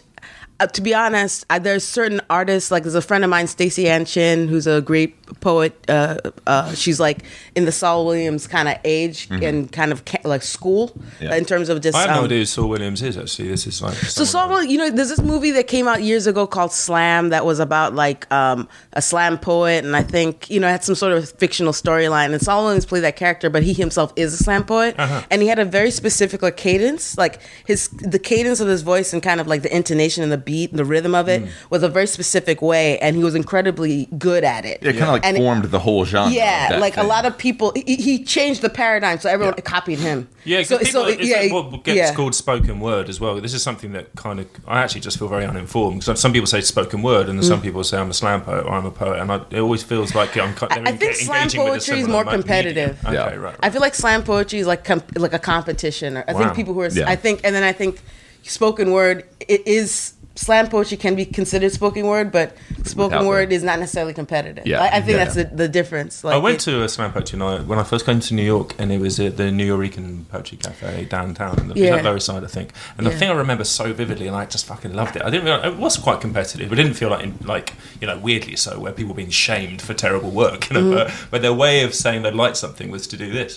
uh, 0.61 0.67
to 0.69 0.81
be 0.81 0.95
honest, 0.95 1.45
uh, 1.51 1.59
there's 1.59 1.85
certain 1.85 2.21
artists 2.31 2.71
like 2.71 2.85
there's 2.85 2.95
a 2.95 3.03
friend 3.03 3.25
of 3.25 3.31
mine, 3.31 3.47
Stacey 3.47 3.89
Ann 3.89 4.05
Chin, 4.05 4.47
who's 4.49 4.67
a 4.67 4.81
great 4.81 5.15
poet. 5.41 5.73
Uh, 5.89 6.19
uh, 6.47 6.73
she's 6.75 7.01
like 7.01 7.25
in 7.56 7.65
the 7.65 7.73
Saul 7.73 8.06
Williams 8.06 8.47
kind 8.47 8.69
of 8.69 8.77
age 8.85 9.29
and 9.31 9.71
kind 9.73 9.91
of 9.93 10.05
ca- 10.05 10.19
like 10.25 10.43
school 10.43 10.89
Mm-hmm. 10.89 11.25
Yeah. 11.25 11.37
in 11.37 11.45
terms 11.45 11.69
of 11.69 11.81
just. 11.81 11.97
I 11.97 12.03
have 12.03 12.11
no 12.11 12.19
um, 12.19 12.25
idea 12.27 12.39
who 12.39 12.45
Saul 12.45 12.69
Williams 12.69 13.03
is. 13.03 13.17
Actually, 13.17 13.49
this 13.49 13.67
is 13.67 13.81
like 13.83 13.95
So 13.95 14.25
Saul, 14.25 14.49
Williams, 14.49 14.73
you 14.73 14.79
know, 14.79 14.91
there's 14.91 15.09
this 15.09 15.21
movie 15.21 15.51
that 15.53 15.67
came 15.67 15.87
out 15.89 16.03
years 16.03 16.27
ago 16.27 16.47
called 16.47 16.73
Slam 16.73 17.31
that 17.31 17.45
was 17.47 17.59
about 17.61 17.95
like 17.95 18.31
um, 18.33 18.69
a 18.93 19.00
slam 19.03 19.39
poet, 19.39 19.85
and 19.85 19.95
I 19.97 20.03
think 20.03 20.50
you 20.50 20.61
know 20.61 20.69
it 20.69 20.73
had 20.73 20.85
some 20.85 20.95
sort 20.95 21.12
of 21.12 21.29
fictional 21.31 21.73
storyline. 21.73 22.33
And 22.33 22.41
Saul 22.41 22.65
Williams 22.65 22.85
played 22.87 23.00
that 23.05 23.17
character, 23.17 23.49
but 23.50 23.62
he 23.62 23.73
himself 23.73 24.12
is 24.17 24.35
a 24.35 24.37
slam 24.37 24.65
poet, 24.65 24.95
and 24.99 25.43
he 25.43 25.49
had 25.49 25.59
a 25.59 25.65
very 25.65 25.91
specific 25.91 26.43
like 26.43 26.57
cadence, 26.57 27.17
like 27.19 27.41
his 27.67 27.89
the 27.89 28.19
cadence 28.19 28.61
of 28.61 28.69
his 28.69 28.83
voice 28.83 29.12
and 29.12 29.23
kind 29.23 29.41
of 29.41 29.47
like 29.47 29.62
the 29.62 29.75
intonation 29.75 30.23
and 30.23 30.31
the 30.33 30.39
beat 30.44 30.70
and 30.70 30.79
the 30.79 30.85
rhythm 30.85 31.14
of 31.14 31.29
it 31.29 31.43
was 31.70 31.82
a 31.82 31.88
very 31.88 32.06
specific 32.06 32.61
way, 32.62 32.99
and 32.99 33.17
he 33.17 33.25
was 33.25 33.35
incredibly 33.35 34.06
good 34.19 34.44
at 34.44 34.64
it. 34.64 34.79
it 34.82 34.93
kind 34.93 35.05
of 35.05 35.08
like 35.08 35.25
And- 35.26 35.37
formed 35.37 35.64
the 35.64 35.79
whole 35.81 36.05
genre. 36.05 36.32
yeah, 36.32 36.64
of 36.64 36.70
that 36.70 36.81
like 36.81 36.96
a 36.96 37.02
lot 37.02 37.25
of 37.26 37.37
people, 37.38 37.73
he, 37.75 37.96
he 37.96 38.25
changed 38.25 38.62
the 38.62 38.70
paradigm, 38.70 39.19
so 39.19 39.29
everyone 39.31 39.55
copied 39.62 39.99
him. 39.99 40.29
Yeah, 40.44 40.62
so, 40.62 40.76
so, 40.76 40.79
people, 40.79 40.93
so 40.93 41.06
it's 41.08 41.29
yeah, 41.29 41.37
like 41.41 41.52
what 41.52 41.85
gets 41.85 41.96
yeah. 41.96 42.14
called 42.14 42.35
spoken 42.35 42.79
word 42.81 43.08
as 43.08 43.19
well. 43.19 43.41
This 43.41 43.55
is 43.55 43.62
something 43.62 43.93
that 43.93 44.14
kind 44.14 44.41
of 44.41 44.46
I 44.67 44.81
actually 44.82 45.00
just 45.00 45.19
feel 45.19 45.29
very 45.29 45.46
uninformed 45.46 46.00
because 46.00 46.20
some 46.20 46.32
people 46.32 46.47
say 46.47 46.61
spoken 46.61 47.02
word, 47.02 47.29
and 47.29 47.38
then 47.38 47.44
some 47.44 47.62
people 47.62 47.82
say 47.85 47.97
I'm 47.99 48.11
a 48.11 48.14
slam 48.14 48.43
poet 48.43 48.64
or 48.67 48.73
I'm 48.73 48.85
a 48.85 48.90
poet, 48.90 49.20
and 49.20 49.32
I, 49.32 49.37
it 49.50 49.61
always 49.61 49.82
feels 49.82 50.14
like 50.14 50.37
I'm. 50.37 50.55
they're 50.55 50.69
Mm. 50.69 50.88
I 50.88 50.93
think 50.97 51.14
slam 51.14 51.43
engaging 51.43 51.61
with 51.64 51.69
a 51.69 51.73
poetry 51.76 52.00
is 52.00 52.08
more 52.08 52.25
competitive. 52.25 52.99
Okay, 53.05 53.14
Yeah. 53.14 53.35
right. 53.37 53.56
I 53.62 53.70
feel 53.70 53.81
like 53.81 53.94
slam 53.94 54.23
poetry 54.23 54.58
is 54.58 54.67
like 54.67 54.85
com- 54.85 55.02
like 55.17 55.32
a 55.32 55.38
competition. 55.38 56.19
Or 56.19 56.25
I 56.29 56.32
Wow. 56.32 56.38
think 56.40 56.55
people 56.55 56.75
who 56.75 56.81
are 56.81 56.88
Yeah. 56.88 57.08
I 57.08 57.17
think 57.17 57.40
and 57.44 57.55
then 57.55 57.62
I 57.62 57.73
think 57.73 58.00
spoken 58.43 58.93
word 58.93 59.25
it 59.49 59.67
is 59.67 60.12
slam 60.37 60.69
poetry 60.69 60.97
can 60.97 61.15
be 61.15 61.25
considered 61.25 61.71
spoken 61.73 62.07
word, 62.07 62.33
but 62.33 62.57
spoken 62.83 63.19
Without 63.19 63.29
word 63.29 63.51
the- 63.51 63.55
is 63.55 63.63
not 63.63 63.79
necessarily 63.79 64.13
competitive. 64.15 64.67
Yeah. 64.67 64.83
I, 64.83 64.97
I 64.97 65.01
think 65.01 65.17
Yeah. 65.19 65.25
that's 65.25 65.35
the, 65.37 65.45
the 65.45 65.69
difference. 65.69 66.25
Like 66.25 66.35
I 66.35 66.39
went 66.39 66.57
it- 66.57 66.71
to 66.71 66.83
a 66.83 66.89
slam 66.89 67.13
poetry 67.13 67.39
night 67.39 67.67
when 67.67 67.79
I 67.79 67.85
first 67.85 68.05
came 68.05 68.19
to 68.21 68.35
New 68.35 68.43
York, 68.43 68.75
and 68.79 68.91
it 68.93 69.01
was 69.01 69.21
at 69.21 69.37
the 69.37 69.45
Nuyorican 69.45 70.29
Poetry 70.29 70.59
Cafe 70.59 71.05
downtown, 71.05 71.59
in 71.61 71.69
the 71.69 71.75
Yeah. 71.79 71.97
yeah. 71.97 72.03
Lower 72.03 72.19
Side, 72.21 72.43
I 72.45 72.49
think. 72.49 72.71
And 72.99 73.07
the 73.07 73.11
thing 73.11 73.31
I 73.31 73.35
remember 73.35 73.65
so 73.65 73.93
vividly, 73.93 74.27
and 74.27 74.37
I 74.37 74.47
just 74.47 74.67
fucking 74.67 74.93
loved 74.93 75.17
it. 75.17 75.23
I 75.23 75.31
didn't. 75.31 75.45
Realize, 75.45 75.67
it 75.73 75.77
was 75.79 75.97
quite 75.97 76.21
competitive. 76.21 76.73
It 76.73 76.77
didn't 76.77 76.95
feel 76.95 77.11
like, 77.11 77.23
in, 77.25 77.39
like 77.45 77.75
you 78.01 78.07
know, 78.07 78.19
weirdly 78.19 78.57
so, 78.57 78.79
where 78.81 78.93
people 78.93 79.11
were 79.12 79.17
being 79.17 79.31
shamed 79.31 79.81
for 79.83 79.95
terrible 79.95 80.31
work. 80.31 80.69
You 80.71 80.75
know, 80.75 80.85
Mm-hmm. 80.85 80.95
but, 80.95 81.31
but 81.31 81.43
their 81.43 81.55
way 81.55 81.83
of 81.85 81.95
saying 81.95 82.23
they 82.23 82.31
liked 82.31 82.57
something 82.57 82.91
was 82.91 83.07
to 83.07 83.17
do 83.17 83.31
this. 83.33 83.57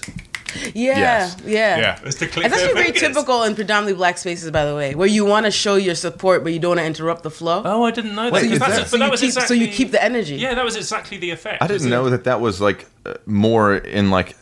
Yeah, 0.74 0.98
Yes. 1.00 1.38
yeah, 1.46 1.78
Yeah. 1.78 1.96
It 2.00 2.04
was 2.04 2.16
to 2.16 2.28
click 2.28 2.46
It's 2.46 2.56
actually 2.56 2.74
very 2.74 2.92
typical 2.92 3.44
in 3.44 3.56
predominantly 3.56 3.94
black 3.98 4.18
spaces, 4.18 4.50
by 4.52 4.66
the 4.66 4.76
way, 4.76 4.96
where 4.96 5.08
you 5.08 5.26
want 5.26 5.46
to 5.46 5.52
show 5.52 5.76
your 5.76 5.96
support, 5.96 6.44
but 6.44 6.54
you 6.54 6.60
don't 6.60 6.72
want 6.72 6.80
to 6.82 6.86
interrupt 6.86 7.24
the 7.24 7.32
flow. 7.32 7.62
Oh, 7.66 7.84
I 7.84 7.92
didn't 7.92 8.16
know 8.16 8.26
that. 8.26 8.34
Wait, 8.34 8.44
'cause 8.44 8.52
is 8.54 8.60
that's- 8.60 8.78
that- 8.80 8.88
so, 8.90 8.98
that 8.98 9.06
you 9.06 9.12
was 9.12 9.20
keep, 9.22 9.28
exactly, 9.30 9.58
so 9.58 9.64
you 9.64 9.68
keep 9.72 9.92
the 9.92 10.04
energy. 10.04 10.36
Yeah, 10.36 10.54
that 10.56 10.66
was 10.66 10.76
exactly 10.76 11.18
the 11.18 11.32
effect. 11.32 11.62
I 11.62 11.68
didn't 11.68 11.88
it? 11.88 11.90
know 11.92 12.10
that 12.10 12.24
that 12.26 12.42
was 12.42 12.60
like 12.62 12.86
uh, 13.06 13.14
more 13.26 13.76
in 13.76 14.10
like. 14.12 14.36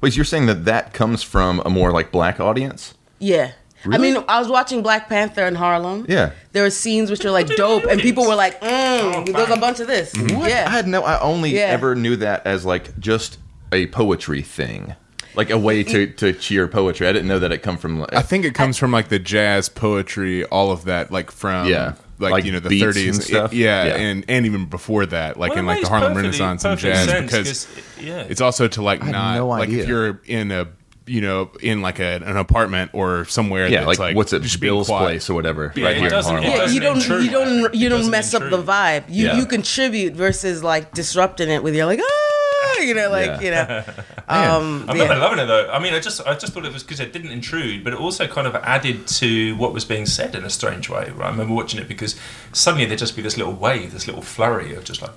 Wait, 0.00 0.14
you're 0.16 0.24
saying 0.24 0.46
that 0.46 0.64
that 0.66 0.92
comes 0.94 1.22
from 1.22 1.60
a 1.66 1.70
more 1.70 1.90
like 1.92 2.12
black 2.12 2.38
audience? 2.40 2.94
Yeah. 3.18 3.50
I 3.90 3.96
mean, 3.98 4.16
I 4.28 4.40
was 4.40 4.48
watching 4.48 4.82
Black 4.82 5.08
Panther 5.08 5.46
in 5.46 5.54
Harlem. 5.54 6.04
Yeah. 6.08 6.30
There 6.52 6.64
were 6.64 6.70
scenes 6.70 7.12
which 7.12 7.24
are 7.24 7.30
like 7.30 7.46
dope, 7.46 7.84
and 7.84 8.00
people 8.00 8.26
were 8.26 8.34
like, 8.34 8.60
mm, 8.60 8.68
Oh, 8.68 9.24
there's 9.24 9.50
a 9.50 9.56
bunch 9.56 9.78
of 9.78 9.86
this. 9.86 10.12
What? 10.16 10.50
Yeah. 10.50 10.64
I 10.66 10.70
had 10.70 10.88
no. 10.88 11.02
I 11.02 11.20
only 11.20 11.54
Yeah. 11.54 11.66
ever 11.66 11.94
knew 11.94 12.16
that 12.16 12.44
as 12.44 12.64
like 12.66 12.98
just 12.98 13.38
a 13.72 13.86
poetry 13.86 14.42
thing, 14.42 14.96
like 15.34 15.50
a 15.50 15.58
way 15.58 15.82
to 15.84 16.06
to 16.06 16.32
cheer 16.32 16.66
poetry. 16.68 17.06
I 17.06 17.12
didn't 17.12 17.28
know 17.28 17.38
that 17.38 17.52
it 17.52 17.58
come 17.62 17.76
from. 17.78 18.00
Like, 18.00 18.12
I 18.14 18.22
think 18.22 18.44
it 18.44 18.54
comes 18.54 18.76
from 18.78 18.90
like 18.92 19.08
the 19.08 19.18
jazz 19.18 19.68
poetry, 19.68 20.44
all 20.44 20.70
of 20.70 20.84
that, 20.84 21.10
like 21.10 21.30
from 21.30 21.66
Yeah. 21.68 21.94
like, 22.18 22.32
Like 22.32 22.44
you 22.44 22.52
know 22.52 22.60
the 22.60 22.68
beats 22.70 22.84
and 22.84 22.94
30s, 23.14 23.22
stuff? 23.22 23.52
yeah, 23.52 23.84
Yeah. 23.86 23.94
and 23.96 24.24
and 24.28 24.46
even 24.46 24.66
before 24.66 25.06
that, 25.06 25.38
like 25.38 25.50
Well, 25.50 25.60
in 25.60 25.66
like 25.66 25.82
the 25.82 25.88
Harlem 25.88 26.14
perfectly- 26.14 26.38
Renaissance 26.40 26.64
and 26.64 26.78
jazz, 26.78 27.08
sense, 27.08 27.30
because 27.30 27.46
'cause, 27.66 27.66
yeah. 28.04 28.24
it's 28.28 28.40
also 28.40 28.66
to 28.68 28.82
like 28.82 29.02
had 29.02 29.12
not 29.12 29.36
no 29.36 29.46
like 29.48 29.68
if 29.68 29.86
you're 29.86 30.20
in 30.26 30.50
a 30.50 30.66
you 31.06 31.22
know 31.22 31.50
in 31.62 31.80
like 31.80 32.00
a, 32.00 32.16
an 32.26 32.36
apartment 32.36 32.90
or 32.92 33.24
somewhere 33.26 33.66
yeah, 33.68 33.78
that's 33.78 33.86
like, 33.86 33.98
like, 33.98 34.16
what's 34.16 34.32
it, 34.34 34.42
just 34.42 34.60
Bill's 34.60 34.88
place 34.88 35.30
or 35.30 35.34
whatever, 35.34 35.72
Yeah, 35.74 35.86
right 35.86 35.96
here 35.96 36.06
in 36.08 36.12
Harlem. 36.12 36.42
Yeah, 36.42 36.66
you 36.66 36.80
don't 36.80 37.06
you 37.08 37.30
don't 37.30 37.74
you 37.74 37.88
don't 37.88 37.98
doesn't 38.00 38.10
mess 38.10 38.34
up 38.34 38.42
the 38.50 38.62
vibe. 38.62 39.04
You 39.08 39.26
Yeah. 39.26 39.36
you 39.38 39.46
contribute 39.46 40.14
versus 40.14 40.62
like 40.62 40.92
disrupting 40.92 41.48
it 41.48 41.62
with 41.62 41.74
your 41.74 41.86
like 41.86 42.00
ah 42.02 42.27
you 42.86 42.94
know 42.94 43.10
like 43.10 43.40
Yeah. 43.40 43.42
you 43.42 43.50
know 43.50 43.84
um 44.28 44.84
I'm 44.88 44.96
yeah. 44.96 45.14
loving 45.16 45.38
it 45.38 45.46
though. 45.46 45.70
I 45.70 45.78
mean, 45.78 45.94
I 45.94 46.00
just 46.00 46.20
I 46.26 46.34
just 46.34 46.52
thought 46.52 46.64
it 46.64 46.72
was 46.72 46.82
because 46.82 47.00
it 47.00 47.12
didn't 47.12 47.30
intrude, 47.32 47.84
but 47.84 47.92
it 47.92 47.98
also 47.98 48.26
kind 48.26 48.46
of 48.46 48.54
added 48.56 49.06
to 49.08 49.56
what 49.56 49.72
was 49.72 49.84
being 49.84 50.06
said 50.06 50.34
in 50.34 50.44
a 50.44 50.50
strange 50.50 50.88
way. 50.88 51.10
Right? 51.10 51.26
I 51.26 51.30
remember 51.30 51.54
watching 51.54 51.80
it 51.80 51.88
because 51.88 52.14
suddenly 52.52 52.86
there'd 52.86 52.98
just 52.98 53.16
be 53.16 53.22
this 53.22 53.36
little 53.36 53.52
wave, 53.54 53.92
this 53.92 54.06
little 54.06 54.22
flurry 54.22 54.74
of 54.74 54.84
just 54.84 55.00
like 55.02 55.12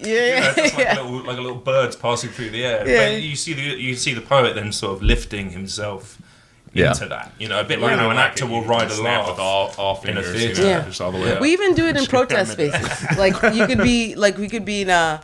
Yeah, 0.00 0.52
It's 0.56 0.74
like, 0.74 0.78
yeah. 0.78 1.00
a 1.00 1.02
little, 1.02 1.24
like 1.26 1.38
a 1.38 1.40
little 1.40 1.58
bird 1.58 1.96
passing 2.00 2.30
through 2.30 2.50
the 2.50 2.64
air. 2.64 2.88
Yeah. 2.88 3.10
But 3.12 3.22
you 3.22 3.36
see 3.36 3.52
the 3.54 3.62
you 3.62 3.94
see 3.94 4.14
the 4.14 4.20
poet 4.20 4.54
then 4.54 4.72
sort 4.72 4.96
of 4.96 5.02
lifting 5.02 5.50
himself 5.50 6.18
Yeah. 6.72 6.88
into 6.90 7.06
that. 7.06 7.32
You 7.38 7.48
know, 7.48 7.60
a 7.60 7.64
bit 7.64 7.80
like 7.80 7.92
Yeah, 7.92 7.98
how 7.98 8.10
an 8.10 8.18
actor 8.18 8.46
will 8.46 8.62
ride 8.64 8.88
a 8.88 8.94
snap 8.94 9.04
laugh 9.04 9.28
with 9.30 9.38
all, 9.38 9.72
all 9.78 10.02
in 10.04 10.18
a 10.18 10.22
fingers, 10.22 10.58
you 10.58 10.64
know, 10.64 10.70
Yeah. 10.70 10.84
just 10.84 11.00
all 11.00 11.12
the 11.12 11.18
way 11.18 11.28
Yeah. 11.28 11.34
up. 11.34 11.40
We 11.40 11.52
even 11.52 11.74
do 11.74 11.86
it 11.86 11.96
in 11.96 12.04
protest 12.06 12.52
spaces. 12.52 13.16
Like 13.16 13.34
you 13.54 13.66
could 13.66 13.78
be 13.78 14.14
like 14.16 14.36
we 14.38 14.48
could 14.48 14.64
be 14.64 14.82
in 14.82 14.90
a. 14.90 15.22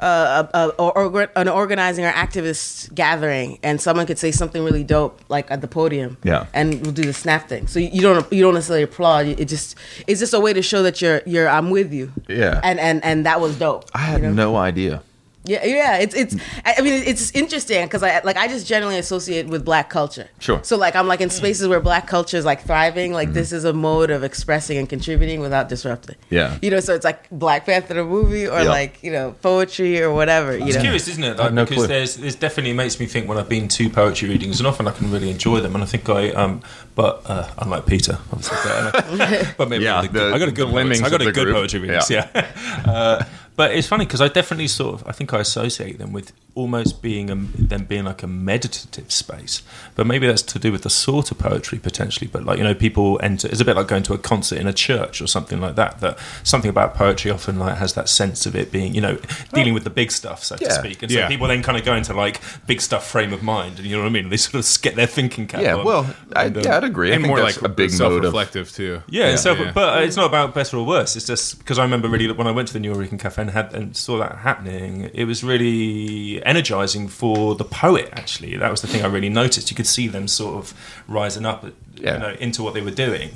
Uh, 0.00 0.46
a, 0.54 0.58
a, 0.58 0.68
or, 0.78 1.28
an 1.36 1.46
organizing 1.48 2.06
or 2.06 2.12
activist 2.12 2.92
gathering, 2.94 3.58
and 3.62 3.80
someone 3.80 4.06
could 4.06 4.18
say 4.18 4.30
something 4.30 4.64
really 4.64 4.82
dope, 4.82 5.20
like 5.28 5.50
at 5.50 5.60
the 5.60 5.68
podium, 5.68 6.16
Yeah. 6.24 6.46
and 6.54 6.80
we'll 6.82 6.92
do 6.94 7.02
the 7.02 7.12
snap 7.12 7.48
thing. 7.50 7.66
So 7.66 7.78
you, 7.78 7.90
you 7.92 8.00
don't 8.00 8.32
you 8.32 8.40
don't 8.42 8.54
necessarily 8.54 8.84
applaud. 8.84 9.26
It 9.26 9.44
just 9.46 9.76
it's 10.06 10.18
just 10.18 10.32
a 10.32 10.40
way 10.40 10.54
to 10.54 10.62
show 10.62 10.82
that 10.84 11.02
you're 11.02 11.20
you're 11.26 11.48
I'm 11.48 11.68
with 11.70 11.92
you. 11.92 12.12
Yeah. 12.28 12.60
and 12.64 12.80
and 12.80 13.04
and 13.04 13.26
that 13.26 13.40
was 13.42 13.58
dope. 13.58 13.90
I 13.94 13.98
had 13.98 14.22
you 14.22 14.28
know? 14.28 14.32
no 14.52 14.56
idea. 14.56 15.02
Yeah, 15.44 15.64
yeah. 15.64 15.96
It's 15.96 16.14
it's. 16.14 16.36
I 16.66 16.74
I 16.78 16.80
mean, 16.82 17.02
it's 17.06 17.30
interesting 17.32 17.84
because 17.86 18.02
I 18.02 18.20
like 18.24 18.36
I 18.36 18.46
just 18.46 18.66
generally 18.66 18.98
associate 18.98 19.46
with 19.46 19.64
black 19.64 19.88
culture. 19.88 20.28
Sure. 20.38 20.60
So 20.62 20.76
like 20.76 20.94
I'm 20.94 21.06
like 21.08 21.22
in 21.22 21.30
spaces 21.30 21.66
where 21.66 21.80
black 21.80 22.06
culture 22.06 22.36
is 22.36 22.44
like 22.44 22.60
thriving. 22.62 23.14
Like 23.14 23.32
this 23.32 23.50
is 23.50 23.64
a 23.64 23.72
mode 23.72 24.10
of 24.10 24.22
expressing 24.22 24.76
and 24.76 24.86
contributing 24.86 25.40
without 25.40 25.70
disrupting. 25.70 26.16
Yeah. 26.28 26.58
You 26.60 26.70
know, 26.70 26.80
so 26.80 26.94
it's 26.94 27.06
like 27.06 27.28
Black 27.30 27.64
Panther 27.64 27.94
the 27.94 28.04
movie 28.04 28.46
or 28.46 28.60
Yeah. 28.60 28.68
like 28.68 29.02
you 29.02 29.12
know 29.12 29.34
poetry 29.40 30.02
or 30.02 30.12
whatever. 30.12 30.56
You 30.56 30.66
It's 30.66 30.76
know. 30.76 30.82
curious, 30.82 31.08
isn't 31.08 31.24
it? 31.24 31.38
Like, 31.38 31.54
no 31.54 31.64
because 31.64 31.78
clue. 31.78 31.86
there's 31.86 32.16
there's 32.16 32.34
definitely 32.36 32.74
makes 32.74 33.00
me 33.00 33.06
think 33.06 33.26
when 33.26 33.38
I've 33.38 33.48
been 33.48 33.66
to 33.68 33.88
poetry 33.88 34.28
readings, 34.28 34.60
and 34.60 34.66
often 34.66 34.86
I 34.86 34.90
can 34.92 35.10
really 35.10 35.30
enjoy 35.30 35.60
them. 35.60 35.74
And 35.74 35.82
I 35.82 35.86
think 35.86 36.06
I 36.10 36.30
um, 36.32 36.60
but 36.94 37.22
uh, 37.24 37.48
unlike 37.58 37.86
Peter, 37.86 38.18
obviously, 38.30 38.58
but, 38.62 39.58
uh, 39.58 39.66
maybe 39.70 39.84
Yeah, 39.84 40.00
I, 40.00 40.06
got 40.06 40.10
a 40.10 40.12
good- 40.12 40.20
the- 40.20 40.34
I 40.34 40.38
got 40.38 40.48
a 40.48 40.52
good 40.52 40.54
the 40.56 40.62
poets. 40.64 40.74
lemmings 40.74 41.02
I 41.02 41.08
got 41.08 41.22
a 41.22 41.32
good 41.32 41.34
group. 41.44 41.54
poetry 41.56 41.80
readings. 41.80 42.10
Yeah. 42.10 42.28
Yeah. 42.34 42.82
uh, 42.86 43.24
but 43.56 43.72
it's 43.74 43.86
funny 43.86 44.04
because 44.06 44.20
I 44.20 44.28
definitely 44.28 44.68
sort 44.68 44.94
of 45.00 45.06
I 45.08 45.12
think 45.12 45.32
I 45.34 45.40
associate 45.40 45.98
them 45.98 46.12
with 46.12 46.32
almost 46.56 47.00
being 47.00 47.30
a, 47.30 47.34
them 47.36 47.84
being 47.84 48.04
like 48.04 48.24
a 48.24 48.26
meditative 48.26 49.12
space. 49.12 49.62
But 49.94 50.06
maybe 50.06 50.26
that's 50.26 50.42
to 50.42 50.58
do 50.58 50.72
with 50.72 50.82
the 50.82 50.90
sort 50.90 51.30
of 51.30 51.38
poetry 51.38 51.78
potentially. 51.78 52.28
But 52.30 52.44
like 52.44 52.58
you 52.58 52.64
know, 52.64 52.74
people 52.74 53.20
enter. 53.22 53.48
It's 53.48 53.60
a 53.60 53.64
bit 53.64 53.76
like 53.76 53.86
going 53.86 54.02
to 54.04 54.14
a 54.14 54.18
concert 54.18 54.58
in 54.58 54.66
a 54.66 54.72
church 54.72 55.20
or 55.22 55.26
something 55.26 55.60
like 55.60 55.76
that. 55.76 56.00
That 56.00 56.18
something 56.42 56.68
about 56.68 56.94
poetry 56.94 57.30
often 57.30 57.58
like 57.58 57.76
has 57.78 57.94
that 57.94 58.08
sense 58.08 58.46
of 58.46 58.56
it 58.56 58.72
being 58.72 58.94
you 58.94 59.00
know 59.00 59.18
dealing 59.52 59.74
with 59.74 59.84
the 59.84 59.90
big 59.90 60.10
stuff, 60.10 60.42
so 60.44 60.56
to 60.56 60.70
speak. 60.72 61.02
And 61.02 61.10
so 61.12 61.18
Yeah. 61.18 61.28
people 61.28 61.46
then 61.46 61.62
kind 61.62 61.78
of 61.78 61.84
go 61.84 61.94
into 61.94 62.14
like 62.14 62.40
big 62.66 62.80
stuff 62.80 63.06
frame 63.08 63.32
of 63.32 63.42
mind, 63.42 63.78
and 63.78 63.86
you 63.86 63.96
know 63.96 64.02
what 64.02 64.08
I 64.08 64.12
mean. 64.12 64.28
They 64.28 64.36
sort 64.36 64.64
of 64.64 64.82
get 64.82 64.96
their 64.96 65.06
thinking 65.06 65.46
cap 65.46 65.62
Yeah, 65.62 65.76
on. 65.76 65.84
well, 65.84 66.14
I, 66.34 66.46
And, 66.46 66.56
um, 66.58 66.64
yeah, 66.64 66.76
I'd 66.76 66.84
agree. 66.84 67.10
I 67.10 67.14
and 67.14 67.22
think 67.22 67.28
more 67.28 67.40
that's 67.40 67.56
like 67.62 67.70
a 67.70 67.72
big 67.74 67.90
mode 67.92 68.24
of 68.24 68.32
self-reflective 68.32 68.72
too. 68.72 69.02
Yeah, 69.08 69.28
and 69.28 69.38
so, 69.38 69.54
yeah. 69.54 69.72
but 69.72 69.98
uh, 69.98 70.02
it's 70.02 70.16
not 70.16 70.26
about 70.26 70.54
better 70.54 70.76
or 70.76 70.84
worse. 70.86 71.14
It's 71.16 71.26
just 71.26 71.58
because 71.58 71.78
I 71.78 71.82
remember 71.84 72.08
really 72.08 72.30
when 72.32 72.46
I 72.46 72.50
went 72.50 72.68
to 72.68 72.74
the 72.74 72.80
New 72.80 72.92
York 72.92 73.18
Cafe 73.18 73.39
and 73.40 73.50
had 73.50 73.74
and 73.74 73.96
saw 73.96 74.18
that 74.18 74.36
happening, 74.38 75.10
it 75.14 75.24
was 75.24 75.42
really 75.42 76.44
energizing 76.44 77.08
for 77.08 77.54
the 77.54 77.64
poet. 77.64 78.08
Actually, 78.12 78.56
that 78.56 78.70
was 78.70 78.80
the 78.82 78.86
thing 78.86 79.02
I 79.02 79.06
really 79.08 79.28
noticed. 79.28 79.70
You 79.70 79.76
could 79.76 79.86
see 79.86 80.06
them 80.08 80.28
sort 80.28 80.56
of 80.56 80.74
rising 81.08 81.44
up, 81.46 81.64
Yeah. 81.96 82.12
you 82.14 82.18
know, 82.20 82.30
into 82.38 82.62
what 82.62 82.74
they 82.74 82.80
were 82.82 82.90
doing. 82.90 83.30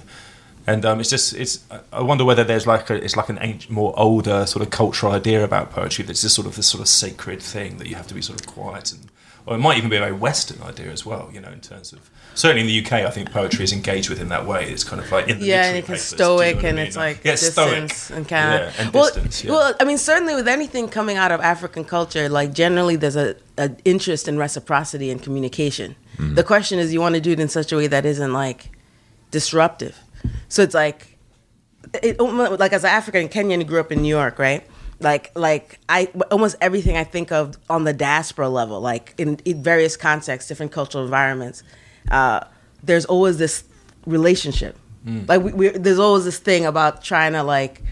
And 0.67 0.85
um, 0.87 0.99
it's 1.01 1.11
just 1.11 1.35
it's. 1.35 1.63
I 1.93 2.01
wonder 2.01 2.25
whether 2.25 2.43
there's 2.45 2.67
like 2.67 2.89
a, 2.89 2.95
it's 2.95 3.17
like 3.17 3.29
an 3.29 3.39
ancient, 3.43 3.71
more 3.71 3.93
older 3.99 4.47
sort 4.47 4.63
of 4.65 4.71
cultural 4.71 5.13
idea 5.13 5.45
about 5.45 5.71
poetry 5.71 6.05
that's 6.07 6.23
just 6.23 6.35
sort 6.35 6.47
of 6.47 6.57
this 6.57 6.67
sort 6.67 6.81
of 6.81 6.89
sacred 6.89 7.43
thing 7.43 7.77
that 7.79 7.87
you 7.87 7.97
have 7.97 8.07
to 8.07 8.15
be 8.15 8.23
sort 8.23 8.41
of 8.41 8.47
quiet 8.47 8.91
and, 8.93 9.11
or 9.45 9.57
it 9.57 9.59
might 9.59 9.77
even 9.77 9.91
be 9.91 9.97
a 9.97 10.01
very 10.01 10.13
Western 10.13 10.63
idea 10.63 10.91
as 10.91 11.05
well. 11.05 11.29
You 11.35 11.41
know, 11.43 11.51
in 11.51 11.61
terms 11.61 11.93
of 11.93 12.09
certainly 12.35 12.61
in 12.63 12.67
the 12.67 12.85
UK, 12.85 13.07
I 13.07 13.11
think 13.11 13.31
poetry 13.31 13.65
is 13.65 13.73
engaged 13.73 14.09
with 14.09 14.21
in 14.21 14.29
that 14.29 14.47
way. 14.47 14.71
It's 14.71 14.85
kind 14.85 15.01
of 15.03 15.11
like 15.11 15.29
in 15.29 15.39
the 15.39 15.47
yeah, 15.47 15.65
and 15.65 15.77
literary 15.77 15.79
it 15.79 15.83
can 15.87 15.95
papers, 15.95 16.11
do 16.11 16.17
you 16.17 16.19
know 16.19 16.25
stoic, 16.37 16.57
what 16.57 16.65
I 16.65 16.69
and 16.69 16.77
mean? 16.77 16.87
it's 16.87 16.97
like 16.97 17.25
yeah, 17.25 17.35
stoic. 17.35 17.93
and 18.11 18.29
kind 18.29 18.55
of 18.55 18.75
Yeah, 18.75 18.83
and 18.83 18.93
well, 18.93 19.05
distance, 19.07 19.45
yeah. 19.45 19.51
well. 19.53 19.75
I 19.81 19.85
mean, 19.85 19.99
certainly 19.99 20.35
with 20.35 20.49
anything 20.49 20.89
coming 20.89 21.17
out 21.17 21.33
of 21.33 21.41
African 21.41 21.85
culture, 21.85 22.29
like 22.29 22.53
generally 22.53 22.97
there's 22.97 23.17
a, 23.17 23.37
a 23.59 23.71
interest 23.85 24.29
in 24.29 24.37
reciprocity 24.39 25.11
and 25.11 25.23
communication. 25.23 25.97
Mm-hmm. 26.17 26.35
The 26.35 26.45
question 26.45 26.79
is, 26.79 26.93
you 26.93 27.01
want 27.01 27.15
to 27.15 27.21
do 27.21 27.33
it 27.33 27.41
in 27.41 27.49
such 27.49 27.73
a 27.73 27.77
way 27.77 27.87
that 27.87 28.05
isn't 28.05 28.33
like 28.33 28.71
disruptive. 29.31 29.99
So 30.49 30.63
it's 30.63 30.75
like, 30.75 31.19
it, 32.03 32.19
like 32.21 32.73
as 32.73 32.85
an 32.85 32.91
African 32.91 33.29
Kenyan 33.29 33.59
who 33.59 33.65
grew 33.65 33.81
up 33.81 33.93
in 33.93 34.01
New 34.03 34.09
York, 34.09 34.39
right? 34.39 34.67
Like, 35.01 35.33
like 35.35 35.81
I 35.89 36.09
almost 36.31 36.57
everything 36.61 36.97
I 36.97 37.05
think 37.05 37.33
of 37.33 37.59
on 37.69 37.85
the 37.85 37.93
diaspora 37.93 38.49
level, 38.49 38.81
like 38.81 39.13
in, 39.19 39.39
in 39.45 39.63
various 39.63 39.97
contexts, 39.97 40.49
different 40.49 40.73
cultural 40.73 41.05
environments, 41.05 41.63
uh, 42.11 42.41
there's 42.83 43.05
always 43.07 43.39
this 43.39 43.65
relationship. 44.07 44.77
Like 45.29 45.43
we, 45.43 45.53
we, 45.53 45.69
there's 45.69 45.99
always 45.99 46.25
this 46.25 46.39
thing 46.39 46.65
about 46.65 47.05
trying 47.05 47.33
to 47.35 47.43
like 47.43 47.83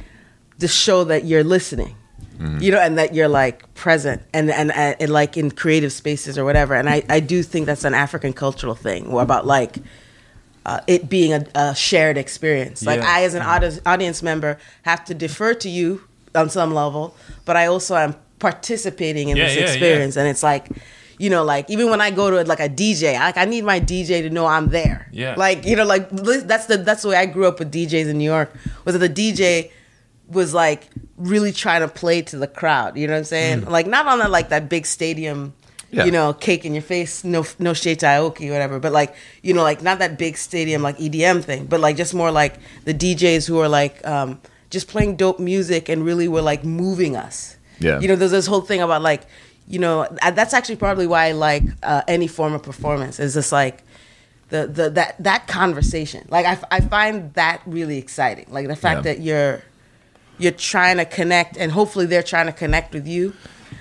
just 0.59 0.75
show 0.79 1.05
that 1.05 1.25
you're 1.27 1.45
listening, 1.45 1.95
you 2.59 2.71
know, 2.73 2.79
and 2.79 2.97
that 2.97 3.15
you're 3.15 3.29
like 3.29 3.73
present, 3.75 4.23
and 4.33 4.51
and, 4.51 4.73
and, 4.73 4.97
and 4.99 5.11
like 5.13 5.37
in 5.37 5.51
creative 5.51 5.93
spaces 5.93 6.39
or 6.39 6.45
whatever. 6.47 6.75
And 6.75 6.89
I, 6.89 7.03
I 7.11 7.21
do 7.21 7.43
think 7.43 7.67
that's 7.67 7.85
an 7.85 7.93
African 7.93 8.33
cultural 8.33 8.75
thing 8.75 9.13
about 9.13 9.47
like 9.47 9.77
uh, 10.65 10.81
it 10.87 11.11
being 11.11 11.35
a, 11.35 11.47
a 11.55 11.75
shared 11.75 12.17
experience. 12.17 12.83
Like 12.87 13.01
Yeah. 13.01 13.09
I, 13.15 13.25
as 13.25 13.35
an 13.35 13.43
audi- 13.43 13.81
audience 13.85 14.23
member, 14.23 14.57
have 14.83 15.05
to 15.05 15.15
defer 15.15 15.53
to 15.55 15.69
you 15.69 16.01
on 16.35 16.49
some 16.49 16.73
level, 16.73 17.15
but 17.45 17.57
I 17.59 17.67
also 17.67 17.95
am 17.95 18.15
participating 18.39 19.29
in 19.29 19.37
Yeah, 19.37 19.49
this 19.49 19.57
yeah. 19.57 19.63
experience, 19.65 20.17
and 20.17 20.27
it's 20.29 20.43
like. 20.43 20.69
You 21.23 21.31
know, 21.31 21.45
like 21.45 21.71
even 21.71 21.89
when 21.89 22.01
I 22.01 22.11
go 22.11 22.31
to 22.33 22.43
like 22.53 22.59
a 22.59 22.69
DJ, 22.69 23.15
like 23.15 23.37
I 23.37 23.45
need 23.45 23.63
my 23.65 23.79
DJ 23.79 24.23
to 24.23 24.31
know 24.31 24.45
I'm 24.47 24.71
there. 24.71 25.07
Yeah. 25.13 25.35
Like 25.37 25.65
you 25.65 25.77
know, 25.77 25.85
like 25.85 26.11
that's 26.11 26.67
the 26.67 26.79
that's 26.79 27.03
the 27.03 27.09
way 27.11 27.17
I 27.17 27.27
grew 27.27 27.47
up 27.47 27.61
with 27.61 27.71
DJs 27.73 28.09
in 28.11 28.19
New 28.19 28.31
York. 28.37 28.53
Was 28.85 28.99
that 28.99 29.07
the 29.07 29.09
DJ 29.09 29.71
was 30.27 30.53
like 30.53 30.89
really 31.17 31.53
trying 31.53 31.83
to 31.83 31.87
play 31.89 32.23
to 32.23 32.37
the 32.39 32.49
crowd. 32.49 32.97
You 32.97 33.07
know 33.07 33.13
what 33.13 33.19
I'm 33.19 33.25
saying? 33.37 33.65
Like 33.67 33.87
not 33.87 34.07
on 34.09 34.21
a, 34.21 34.29
like 34.29 34.49
that 34.49 34.69
big 34.69 34.85
stadium, 34.85 35.53
Yeah. 35.93 36.07
you 36.07 36.11
know, 36.11 36.33
cake 36.33 36.65
in 36.65 36.75
your 36.75 36.83
face, 36.83 37.23
no 37.23 37.47
no 37.61 37.73
shade 37.73 38.01
to 38.01 38.07
Aoki 38.07 38.49
or 38.49 38.53
whatever. 38.53 38.81
But 38.81 38.91
like 38.93 39.15
you 39.43 39.55
know, 39.55 39.63
like 39.63 39.81
not 39.81 40.01
that 40.01 40.19
big 40.19 40.37
stadium 40.37 40.83
like 40.83 40.97
EDM 40.99 41.45
thing, 41.45 41.67
but 41.67 41.79
like 41.79 41.97
just 41.97 42.15
more 42.15 42.33
like 42.33 42.55
the 42.85 42.95
DJs 42.95 43.47
who 43.47 43.61
are 43.61 43.69
like 43.69 44.05
um, 44.05 44.41
just 44.71 44.89
playing 44.89 45.15
dope 45.15 45.39
music 45.39 45.89
and 45.89 46.05
really 46.05 46.27
were 46.27 46.43
like 46.43 46.65
moving 46.65 47.15
us. 47.15 47.57
Yeah. 47.79 48.01
You 48.01 48.09
know, 48.09 48.17
there's 48.17 48.31
this 48.33 48.47
whole 48.47 48.61
thing 48.63 48.81
about 48.81 49.03
like, 49.03 49.23
you 49.73 49.79
know, 49.79 50.03
uh, 50.21 50.31
that's 50.31 50.53
actually 50.53 50.77
probably 50.77 51.07
why 51.07 51.29
I 51.29 51.33
like 51.33 51.63
uh, 51.83 52.03
any 52.07 52.27
form 52.27 52.53
of 52.53 52.63
performance. 52.63 53.19
Is 53.19 53.33
just 53.33 53.53
like 53.53 53.83
the, 54.51 54.67
the 54.67 54.91
that 54.91 55.17
that 55.25 55.47
conversation. 55.49 56.27
Like 56.29 56.45
I, 56.45 56.59
I 56.71 56.81
find 56.81 57.33
that 57.35 57.63
really 57.65 57.97
exciting. 57.97 58.47
Like 58.51 58.69
the 58.69 58.77
fact 58.77 58.99
Yeah. 58.99 59.15
that 59.15 59.21
you're 59.21 59.63
you're 60.39 60.53
trying 60.53 60.99
to 60.99 61.07
connect, 61.07 61.57
and 61.57 61.73
hopefully 61.73 62.05
they're 62.05 62.23
trying 62.23 62.47
to 62.47 62.53
connect 62.53 62.93
with 62.93 63.07
you. 63.09 63.33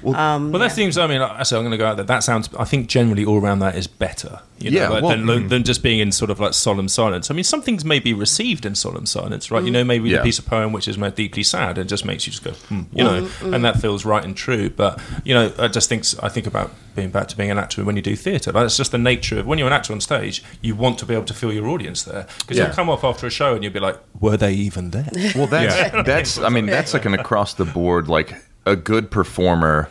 Um, 0.06 0.52
Well, 0.52 0.60
that 0.60 0.72
seems. 0.72 0.98
I 0.98 1.08
mean, 1.08 1.22
I 1.22 1.44
so 1.44 1.58
I'm 1.58 1.64
going 1.64 1.72
to 1.72 1.78
go 1.78 1.86
out 1.86 1.98
there. 1.98 2.06
That 2.06 2.24
sounds. 2.24 2.50
I 2.58 2.64
think 2.66 2.88
generally 2.88 3.26
all 3.26 3.40
around 3.42 3.60
that 3.60 3.76
is 3.76 3.88
better. 3.88 4.40
You 4.60 4.70
know, 4.70 4.80
Yeah, 4.80 4.90
like, 4.90 5.04
well, 5.04 5.18
than, 5.26 5.48
than 5.48 5.64
just 5.64 5.82
being 5.82 6.00
in 6.00 6.12
sort 6.12 6.30
of 6.30 6.40
like 6.40 6.54
solemn 6.54 6.88
silence. 6.88 7.32
I 7.32 7.34
mean, 7.34 7.44
some 7.44 7.64
things 7.64 7.84
may 7.84 7.98
be 8.00 8.14
received 8.14 8.64
in 8.66 8.76
solemn 8.76 9.08
silence, 9.08 9.50
right? 9.50 9.58
Mm-hmm. 9.60 9.66
You 9.66 9.72
know, 9.74 9.84
maybe 9.84 10.10
Yeah. 10.10 10.20
a 10.20 10.24
piece 10.24 10.38
of 10.38 10.46
poem 10.46 10.72
which 10.72 10.88
is 10.88 11.00
more 11.00 11.10
deeply 11.10 11.42
sad 11.42 11.80
and 11.80 11.90
just 11.90 12.06
makes 12.06 12.28
you 12.28 12.32
just 12.32 12.44
go, 12.44 12.52
hmm, 12.52 12.82
you 12.94 13.04
know, 13.04 13.22
Mm-hmm. 13.24 13.54
and 13.56 13.66
that 13.66 13.82
feels 13.82 14.06
right 14.06 14.24
and 14.24 14.38
true. 14.38 14.70
But 14.70 15.02
you 15.24 15.34
know, 15.34 15.52
I 15.58 15.68
just 15.68 15.90
think 15.90 16.06
I 16.22 16.30
think 16.30 16.46
about 16.46 16.72
being 16.96 17.10
back 17.10 17.28
to 17.30 17.38
being 17.38 17.50
an 17.50 17.58
actor 17.58 17.84
when 17.84 17.96
you 17.96 18.02
do 18.04 18.16
theatre. 18.16 18.52
Like, 18.52 18.66
That's 18.66 18.78
just 18.78 18.92
the 18.92 18.98
nature 19.00 19.40
of 19.40 19.48
when 19.48 19.58
you're 19.58 19.68
an 19.68 19.74
actor 19.74 19.94
on 19.94 20.02
stage. 20.02 20.44
You 20.62 20.76
want 20.76 21.00
to 21.00 21.06
be 21.08 21.16
able 21.16 21.26
to 21.26 21.34
feel 21.34 21.52
your 21.52 21.68
audience 21.68 22.04
there 22.04 22.28
because 22.40 22.58
Yeah. 22.58 22.66
you'll 22.68 22.76
come 22.76 22.88
off 22.90 23.04
after 23.04 23.26
a 23.26 23.32
show 23.32 23.56
and 23.56 23.64
you'll 23.64 23.74
be 23.74 23.80
like, 23.80 23.98
were 24.20 24.38
they 24.38 24.54
even 24.54 24.92
there? 24.92 25.10
Well, 25.36 25.48
that's 25.48 25.76
that's. 26.06 26.38
I 26.38 26.50
mean, 26.50 26.68
that's 26.68 26.94
like 26.94 27.06
an 27.06 27.16
across 27.16 27.56
the 27.56 27.66
board. 27.66 28.08
Like 28.08 28.36
a 28.66 28.76
good 28.76 29.12
performer 29.12 29.90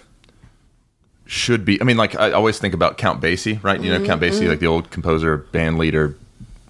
should 1.27 1.65
be. 1.65 1.81
I 1.81 1.85
mean, 1.85 1.97
like 1.97 2.19
I 2.19 2.33
always 2.33 2.59
think 2.59 2.75
about 2.75 2.99
Count 2.99 3.21
Basie, 3.21 3.63
right? 3.63 3.81
You 3.81 3.91
know, 3.91 4.05
Count 4.05 4.21
Basie, 4.21 4.49
like 4.49 4.59
the 4.59 4.67
old 4.67 4.91
composer, 4.91 5.37
band 5.37 5.79
leader, 5.79 6.17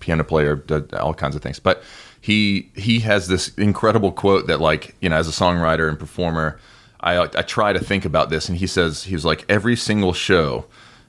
piano 0.01 0.25
player, 0.25 0.63
all 0.99 1.15
kinds 1.15 1.35
of 1.35 1.43
things. 1.43 1.59
But 1.59 1.83
he 2.21 2.71
he 2.75 3.01
has 3.01 3.29
this 3.29 3.49
incredible 3.57 4.13
quote 4.13 4.47
that, 4.49 4.61
like, 4.61 4.95
you 5.01 5.09
know, 5.09 5.17
as 5.17 5.29
a 5.29 5.33
songwriter 5.33 5.89
and 5.89 5.99
performer, 5.99 6.59
I 7.01 7.23
I 7.23 7.43
try 7.43 7.73
to 7.73 7.81
think 7.81 8.05
about 8.05 8.31
this, 8.31 8.49
and 8.49 8.59
he 8.59 8.67
says 8.67 9.05
he 9.05 9.15
was 9.15 9.25
like 9.25 9.45
every 9.49 9.77
single 9.77 10.13
show. 10.13 10.67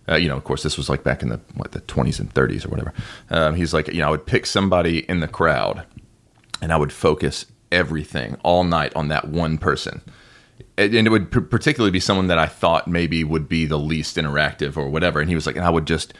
Uh, 0.09 0.15
you 0.15 0.27
know, 0.27 0.35
of 0.35 0.43
course, 0.43 0.63
this 0.63 0.77
was 0.77 0.89
like 0.89 1.03
back 1.03 1.21
in 1.21 1.29
the 1.29 1.39
what 1.53 1.73
the 1.73 1.81
20s 1.81 2.19
and 2.19 2.33
30s 2.33 2.65
or 2.65 2.69
whatever. 2.69 2.93
Um, 3.29 3.55
he's 3.55 3.73
like, 3.73 3.87
you 3.87 3.99
know, 3.99 4.07
I 4.07 4.11
would 4.11 4.25
pick 4.25 4.45
somebody 4.45 4.99
in 5.09 5.19
the 5.19 5.27
crowd 5.27 5.85
and 6.61 6.73
I 6.73 6.77
would 6.77 6.91
focus 6.91 7.45
everything 7.71 8.35
all 8.43 8.63
night 8.63 8.95
on 8.95 9.09
that 9.09 9.27
one 9.27 9.57
person. 9.57 10.01
And 10.83 11.07
it 11.07 11.09
would 11.09 11.31
p- 11.31 11.39
particularly 11.41 11.91
be 11.91 11.99
someone 11.99 12.27
that 12.27 12.37
I 12.39 12.45
thought 12.47 12.87
maybe 12.87 13.23
would 13.23 13.47
be 13.49 13.65
the 13.65 13.77
least 13.79 14.17
interactive 14.17 14.77
or 14.77 14.89
whatever. 14.89 15.19
And 15.19 15.29
he 15.29 15.35
was 15.35 15.45
like, 15.45 15.55
and 15.55 15.65
I 15.65 15.69
would 15.69 15.85
just 15.87 16.13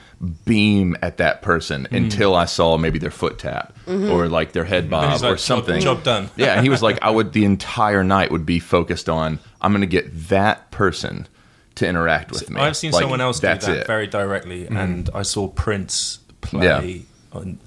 beam 0.45 0.95
at 1.01 1.17
that 1.17 1.41
person 1.41 1.85
Hmm. 1.89 1.95
until 1.95 2.35
I 2.35 2.45
saw 2.45 2.77
maybe 2.77 2.99
their 2.99 3.11
foot 3.11 3.39
tap 3.39 3.75
or 3.87 4.27
like 4.27 4.51
their 4.53 4.63
head 4.65 4.89
bob 4.89 5.11
he's 5.11 5.23
or 5.23 5.37
something. 5.37 5.81
"Job- 5.81 6.03
done." 6.03 6.29
yeah. 6.35 6.53
And 6.53 6.63
he 6.63 6.69
was 6.69 6.81
like, 6.81 6.99
I 7.01 7.09
would, 7.09 7.33
the 7.33 7.45
entire 7.45 8.03
night 8.03 8.31
would 8.31 8.45
be 8.45 8.59
focused 8.59 9.09
on, 9.09 9.39
I'm 9.61 9.71
going 9.71 9.81
to 9.81 9.87
get 9.87 10.29
that 10.29 10.71
person 10.71 11.27
to 11.75 11.87
interact 11.87 12.31
with 12.31 12.49
me. 12.49 12.59
I've 12.59 12.75
seen 12.77 12.91
Like, 12.91 13.01
someone 13.01 13.21
else 13.21 13.39
do 13.39 13.47
that 13.47 13.67
it. 13.67 13.87
very 13.87 14.05
directly, 14.07 14.67
and 14.67 15.09
I 15.15 15.21
saw 15.21 15.47
Prince 15.47 16.19
play 16.41 16.65
Yeah. 16.65 17.37
on 17.37 17.59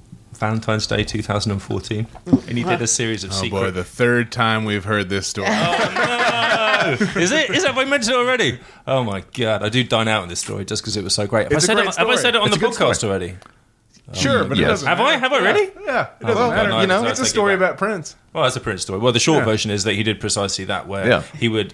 Valentine's 0.44 0.86
Day 0.86 1.04
2014, 1.04 2.06
mm. 2.26 2.48
and 2.48 2.58
he 2.58 2.64
did 2.64 2.82
a 2.82 2.86
series 2.86 3.24
of 3.24 3.30
Oh 3.30 3.34
secret. 3.34 3.58
boy, 3.60 3.70
the 3.70 3.82
third 3.84 4.30
time 4.30 4.66
we've 4.66 4.84
heard 4.84 5.08
this 5.08 5.26
story. 5.26 5.48
Oh, 5.50 6.96
Is 7.16 7.32
it? 7.32 7.48
Is 7.50 7.62
that? 7.62 7.68
Have 7.68 7.78
I 7.78 7.84
mentioned 7.86 8.14
it 8.14 8.18
already? 8.18 8.58
Oh 8.86 9.02
my 9.04 9.24
god! 9.32 9.62
I 9.62 9.70
do 9.70 9.82
dine 9.84 10.06
out 10.06 10.22
in 10.22 10.28
this 10.28 10.40
story 10.40 10.66
just 10.66 10.82
because 10.82 10.98
it 10.98 11.02
was 11.04 11.14
so 11.14 11.26
great. 11.26 11.44
Have, 11.44 11.52
I 11.52 11.56
It's 11.56 11.64
a 11.64 11.66
said, 11.68 11.74
great 11.76 11.88
it, 11.88 11.96
have 11.96 12.08
I 12.08 12.16
said 12.16 12.34
it 12.34 12.40
on 12.42 12.48
It's 12.48 12.58
the 12.58 12.66
podcast 12.66 12.96
story. 12.96 13.10
already? 13.10 13.36
Sure, 14.12 14.44
but 14.44 14.58
it 14.58 14.64
um, 14.64 14.68
doesn't 14.68 14.86
Have 14.86 15.00
I? 15.00 15.16
Have 15.16 15.32
I 15.32 15.38
really? 15.38 15.72
Yeah, 15.86 16.08
it 16.20 16.26
doesn't 16.26 16.36
well, 16.36 16.50
matter. 16.50 16.68
no, 16.68 16.80
you 16.82 16.86
know, 16.86 17.04
I 17.04 17.10
it's 17.10 17.20
a 17.20 17.24
story 17.24 17.54
about 17.54 17.78
Prince. 17.78 18.16
Well, 18.34 18.44
that's 18.44 18.56
a 18.56 18.60
Prince 18.60 18.82
story. 18.82 18.98
Well, 18.98 19.12
the 19.14 19.18
short 19.18 19.38
Yeah. 19.38 19.44
version 19.46 19.70
is 19.70 19.84
that 19.84 19.94
he 19.94 20.02
did 20.02 20.20
precisely 20.20 20.66
that, 20.66 20.86
where 20.86 21.08
Yeah. 21.08 21.22
he 21.38 21.48
would. 21.48 21.72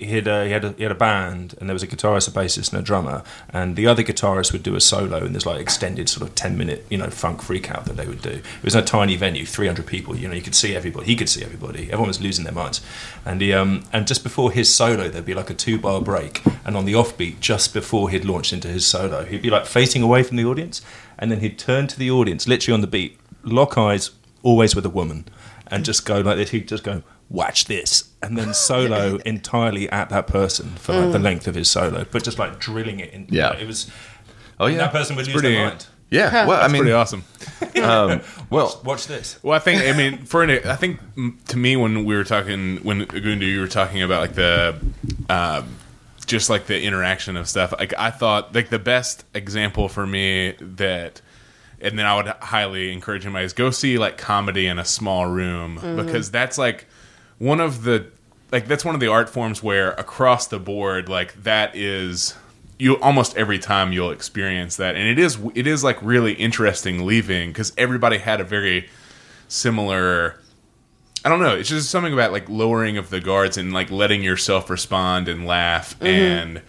He 0.00 0.14
had, 0.16 0.26
a, 0.26 0.46
he, 0.46 0.50
had 0.50 0.64
a, 0.64 0.72
he 0.72 0.82
had 0.82 0.92
a 0.92 0.96
band, 0.96 1.54
and 1.60 1.68
there 1.68 1.74
was 1.74 1.82
a 1.82 1.86
guitarist, 1.86 2.26
a 2.26 2.30
bassist, 2.30 2.72
and 2.72 2.80
a 2.80 2.82
drummer. 2.82 3.22
And 3.50 3.76
the 3.76 3.86
other 3.86 4.02
guitarist 4.02 4.52
would 4.52 4.62
do 4.62 4.74
a 4.74 4.80
solo, 4.80 5.18
and 5.18 5.34
there's 5.34 5.46
like 5.46 5.60
extended 5.60 6.08
sort 6.08 6.28
of 6.28 6.34
10 6.34 6.56
minute, 6.56 6.86
you 6.88 6.98
know, 6.98 7.10
funk 7.10 7.42
freak 7.42 7.70
out 7.70 7.84
that 7.84 7.96
they 7.96 8.06
would 8.06 8.22
do. 8.22 8.30
It 8.30 8.64
was 8.64 8.74
a 8.74 8.82
tiny 8.82 9.16
venue, 9.16 9.44
300 9.44 9.86
people, 9.86 10.16
you 10.16 10.26
know, 10.26 10.34
you 10.34 10.42
could 10.42 10.54
see 10.54 10.74
everybody. 10.74 11.06
He 11.06 11.16
could 11.16 11.28
see 11.28 11.44
everybody. 11.44 11.84
Everyone 11.84 12.08
was 12.08 12.20
losing 12.20 12.44
their 12.44 12.54
minds. 12.54 12.80
And, 13.24 13.40
he, 13.40 13.52
um, 13.52 13.84
and 13.92 14.06
just 14.06 14.22
before 14.22 14.50
his 14.50 14.72
solo, 14.72 15.08
there'd 15.08 15.24
be 15.24 15.34
like 15.34 15.50
a 15.50 15.54
two 15.54 15.78
bar 15.78 16.00
break. 16.00 16.42
And 16.64 16.76
on 16.76 16.86
the 16.86 16.94
offbeat, 16.94 17.40
just 17.40 17.74
before 17.74 18.10
he'd 18.10 18.24
launched 18.24 18.52
into 18.52 18.68
his 18.68 18.86
solo, 18.86 19.24
he'd 19.24 19.42
be 19.42 19.50
like 19.50 19.66
facing 19.66 20.02
away 20.02 20.22
from 20.22 20.36
the 20.36 20.44
audience, 20.44 20.82
and 21.18 21.30
then 21.30 21.40
he'd 21.40 21.58
turn 21.58 21.86
to 21.88 21.98
the 21.98 22.10
audience, 22.10 22.48
literally 22.48 22.74
on 22.74 22.80
the 22.80 22.86
beat, 22.86 23.18
lock 23.44 23.76
eyes, 23.76 24.10
always 24.42 24.74
with 24.74 24.86
a 24.86 24.90
woman, 24.90 25.26
and 25.66 25.84
just 25.84 26.06
go 26.06 26.20
like 26.20 26.36
this. 26.36 26.50
He'd 26.50 26.68
just 26.68 26.84
go, 26.84 27.02
watch 27.28 27.66
this, 27.66 28.09
and 28.22 28.36
then 28.36 28.52
solo 28.54 29.16
entirely 29.24 29.88
at 29.90 30.10
that 30.10 30.26
person 30.26 30.70
for 30.76 30.92
like 30.92 31.12
the 31.12 31.18
length 31.18 31.48
of 31.48 31.54
his 31.54 31.70
solo, 31.70 32.04
but 32.10 32.22
just 32.24 32.38
like 32.38 32.58
drilling 32.58 33.00
it 33.00 33.12
in. 33.12 33.26
Yeah. 33.30 33.50
like, 33.50 33.60
it 33.60 33.66
was. 33.66 33.90
Oh 34.58 34.66
yeah. 34.66 34.78
that 34.78 34.92
person 34.92 35.16
would 35.16 35.26
lose 35.26 35.34
pretty- 35.34 35.54
their 35.54 35.68
mind. 35.68 35.86
Yeah. 36.10 36.46
Well, 36.46 36.56
I 36.56 36.62
That's 36.62 36.72
mean, 36.72 36.82
pretty 36.82 36.92
awesome. 36.92 37.22
well, 38.50 38.80
Watch 38.84 39.06
this. 39.06 39.38
Well, 39.44 39.54
I 39.54 39.60
think 39.60 39.82
I 39.82 39.96
mean 39.96 40.24
for 40.24 40.42
an, 40.42 40.50
I 40.66 40.74
think 40.74 41.00
mm, 41.14 41.42
to 41.46 41.56
me 41.56 41.76
when 41.76 42.04
we 42.04 42.16
were 42.16 42.24
talking 42.24 42.78
when 42.78 43.06
Agunda 43.06 43.42
you 43.42 43.60
were 43.60 43.68
talking 43.68 44.02
about 44.02 44.20
like 44.20 44.34
the 44.34 44.76
um, 45.28 45.76
just 46.26 46.50
like 46.50 46.66
the 46.66 46.82
interaction 46.82 47.36
of 47.36 47.48
stuff. 47.48 47.72
Like 47.78 47.94
I 47.96 48.10
thought 48.10 48.54
like 48.54 48.70
the 48.70 48.78
best 48.80 49.24
example 49.34 49.88
for 49.88 50.04
me 50.04 50.56
that 50.60 51.22
and 51.80 51.96
then 51.98 52.06
I 52.06 52.16
would 52.16 52.26
highly 52.26 52.92
encourage 52.92 53.24
anybody 53.24 53.44
is 53.44 53.52
go 53.52 53.70
see 53.70 53.96
like 53.96 54.18
comedy 54.18 54.66
in 54.66 54.78
a 54.80 54.84
small 54.84 55.26
room 55.26 55.78
because 55.96 56.30
that's 56.30 56.58
like 56.58 56.86
one 57.40 57.58
of 57.58 57.82
the 57.82 58.06
like 58.52 58.68
that's 58.68 58.84
one 58.84 58.94
of 58.94 59.00
the 59.00 59.08
art 59.08 59.28
forms 59.28 59.62
where 59.62 59.92
across 59.92 60.46
the 60.46 60.60
board 60.60 61.08
like 61.08 61.42
that 61.42 61.74
is 61.74 62.36
you 62.78 63.00
almost 63.00 63.36
every 63.36 63.58
time 63.58 63.92
you'll 63.92 64.10
experience 64.12 64.76
that 64.76 64.94
and 64.94 65.08
it 65.08 65.18
is 65.18 65.38
it 65.56 65.66
is 65.66 65.82
like 65.82 66.00
really 66.02 66.34
interesting 66.34 67.04
leaving 67.04 67.50
because 67.50 67.72
everybody 67.76 68.18
had 68.18 68.40
a 68.40 68.44
very 68.44 68.88
similar 69.48 70.38
I 71.22 71.28
don't 71.28 71.40
know. 71.40 71.54
It's 71.54 71.68
just 71.68 71.90
something 71.90 72.14
about 72.14 72.32
like 72.32 72.48
lowering 72.48 72.96
of 72.96 73.10
the 73.10 73.20
guards 73.20 73.58
and 73.58 73.74
like 73.74 73.90
letting 73.90 74.22
yourself 74.22 74.70
respond 74.70 75.28
and 75.28 75.46
laugh 75.46 75.94
mm-hmm. 75.98 76.06
and 76.06 76.62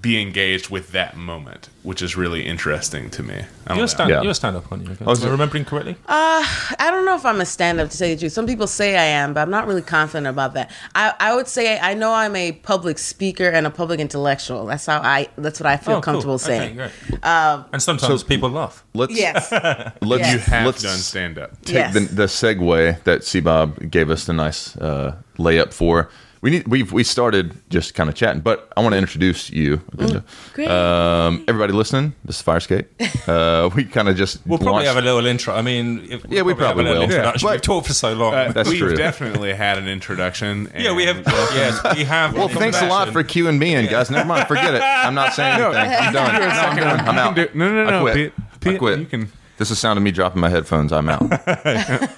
be 0.00 0.20
engaged 0.20 0.70
with 0.70 0.92
that 0.92 1.16
moment, 1.16 1.68
which 1.82 2.00
is 2.00 2.16
really 2.16 2.46
interesting 2.46 3.10
to 3.10 3.22
me. 3.22 3.34
I 3.34 3.40
don't 3.68 3.76
You're 3.76 3.76
know. 3.82 3.86
stand, 3.86 4.10
Yeah. 4.10 4.22
you're 4.22 4.30
a 4.30 4.34
stand 4.34 4.56
up, 4.56 4.70
aren't 4.72 4.84
you? 4.88 4.96
was 5.04 5.20
Am 5.22 5.28
I 5.28 5.32
remembering 5.32 5.64
correctly? 5.66 5.96
Uh, 6.06 6.42
I 6.78 6.88
don't 6.90 7.04
know 7.04 7.16
if 7.16 7.26
I'm 7.26 7.40
a 7.40 7.44
stand 7.44 7.80
up 7.80 7.90
to 7.90 7.96
say 7.96 8.14
the 8.14 8.20
truth. 8.20 8.32
Some 8.32 8.46
people 8.46 8.66
say 8.66 8.96
I 8.96 9.04
am, 9.04 9.34
but 9.34 9.40
I'm 9.42 9.50
not 9.50 9.66
really 9.66 9.82
confident 9.82 10.26
about 10.26 10.54
that. 10.54 10.70
I, 10.94 11.12
I 11.20 11.34
would 11.34 11.48
say 11.48 11.78
I 11.78 11.92
know 11.94 12.14
I'm 12.14 12.34
a 12.34 12.52
public 12.52 12.98
speaker 12.98 13.48
and 13.48 13.66
a 13.66 13.70
public 13.70 14.00
intellectual. 14.00 14.64
That's 14.66 14.86
how 14.86 15.00
I. 15.00 15.28
That's 15.36 15.60
what 15.60 15.66
I 15.66 15.76
feel 15.76 15.92
Oh, 15.96 15.96
cool. 15.96 16.02
comfortable 16.02 16.34
Okay, 16.36 16.44
saying. 16.44 16.90
and 17.22 17.82
sometimes 17.82 18.22
people 18.22 18.48
laugh. 18.50 18.84
let's 18.94 19.14
Yes. 19.14 19.52
let's 20.00 20.20
Yes. 20.22 20.32
You 20.32 20.38
have 20.52 20.66
let's 20.66 20.82
done 20.82 20.98
stand 20.98 21.38
up. 21.38 21.60
take 21.62 21.74
Yes. 21.74 21.94
the, 21.94 22.00
the 22.00 22.24
segue 22.24 23.02
that 23.04 23.24
C 23.24 23.40
Bob 23.40 23.90
gave 23.90 24.08
us 24.10 24.24
the 24.24 24.32
nice 24.32 24.76
uh, 24.76 25.16
layup 25.38 25.72
for. 25.72 26.08
We 26.42 26.48
need 26.50 26.66
we've 26.68 26.90
we 26.90 27.04
started 27.04 27.52
just 27.68 27.94
kind 27.94 28.08
of 28.08 28.14
chatting, 28.16 28.40
but 28.40 28.72
I 28.74 28.80
want 28.80 28.94
to 28.94 28.98
introduce 28.98 29.50
you. 29.50 29.76
Agunda. 29.94 30.24
great. 30.54 30.68
Um, 30.68 31.44
everybody 31.46 31.74
listening, 31.74 32.14
this 32.24 32.36
is 32.36 32.42
Fire 32.42 32.56
Escape. 32.56 32.86
Uh, 33.28 33.68
we 33.76 33.84
kind 33.84 34.08
of 34.08 34.16
just 34.16 34.38
We'll 34.46 34.58
probably 34.58 34.72
launched- 34.72 34.88
have 34.88 34.96
a 34.96 35.02
little 35.02 35.26
intro. 35.26 35.54
I 35.54 35.60
mean, 35.62 36.08
if, 36.10 36.24
Yeah, 36.30 36.40
we 36.42 36.54
we'll 36.54 36.56
probably 36.56 36.84
have 36.86 36.94
a 36.94 36.98
will. 36.98 37.02
Introduction. 37.02 37.46
Yeah. 37.46 37.52
We've 37.52 37.60
talked 37.60 37.86
for 37.88 37.92
so 37.92 38.14
long. 38.14 38.32
Uh, 38.34 38.52
That's 38.52 38.68
we've 38.70 38.78
true. 38.78 38.96
definitely 38.96 39.52
had 39.52 39.76
an 39.78 39.86
introduction. 39.86 40.70
yeah, 40.76 40.94
we 40.94 41.04
have. 41.04 41.18
yes, 41.26 41.78
we 41.94 42.04
have. 42.04 42.34
Well, 42.34 42.48
thanks 42.48 42.80
a 42.80 42.86
lot 42.86 43.10
for 43.10 43.22
queuing 43.22 43.58
me 43.58 43.74
in, 43.74 43.86
guys. 43.86 44.10
Never 44.10 44.26
mind, 44.26 44.48
forget 44.48 44.74
it. 44.74 44.80
I'm 44.82 45.14
not 45.14 45.34
saying 45.34 45.60
anything. 45.60 45.76
I'm 45.76 46.12
done. 46.14 46.40
No, 46.40 46.48
I'm, 46.48 46.76
done. 46.76 47.00
I'm 47.08 47.18
out. 47.18 47.36
do- 47.36 47.48
no, 47.54 47.70
no, 47.70 47.84
I 47.84 47.90
no, 47.90 48.00
quit. 48.02 48.14
Pete. 48.14 48.32
I 48.38 48.56
Pete, 48.58 48.78
quit. 48.78 48.98
you 48.98 49.06
can- 49.06 49.32
This 49.58 49.66
is 49.70 49.76
the 49.76 49.76
sound 49.76 49.98
of 49.98 50.02
me 50.02 50.10
dropping 50.10 50.40
my 50.40 50.48
headphones. 50.48 50.90
I'm 50.92 51.08
out. 51.10 51.28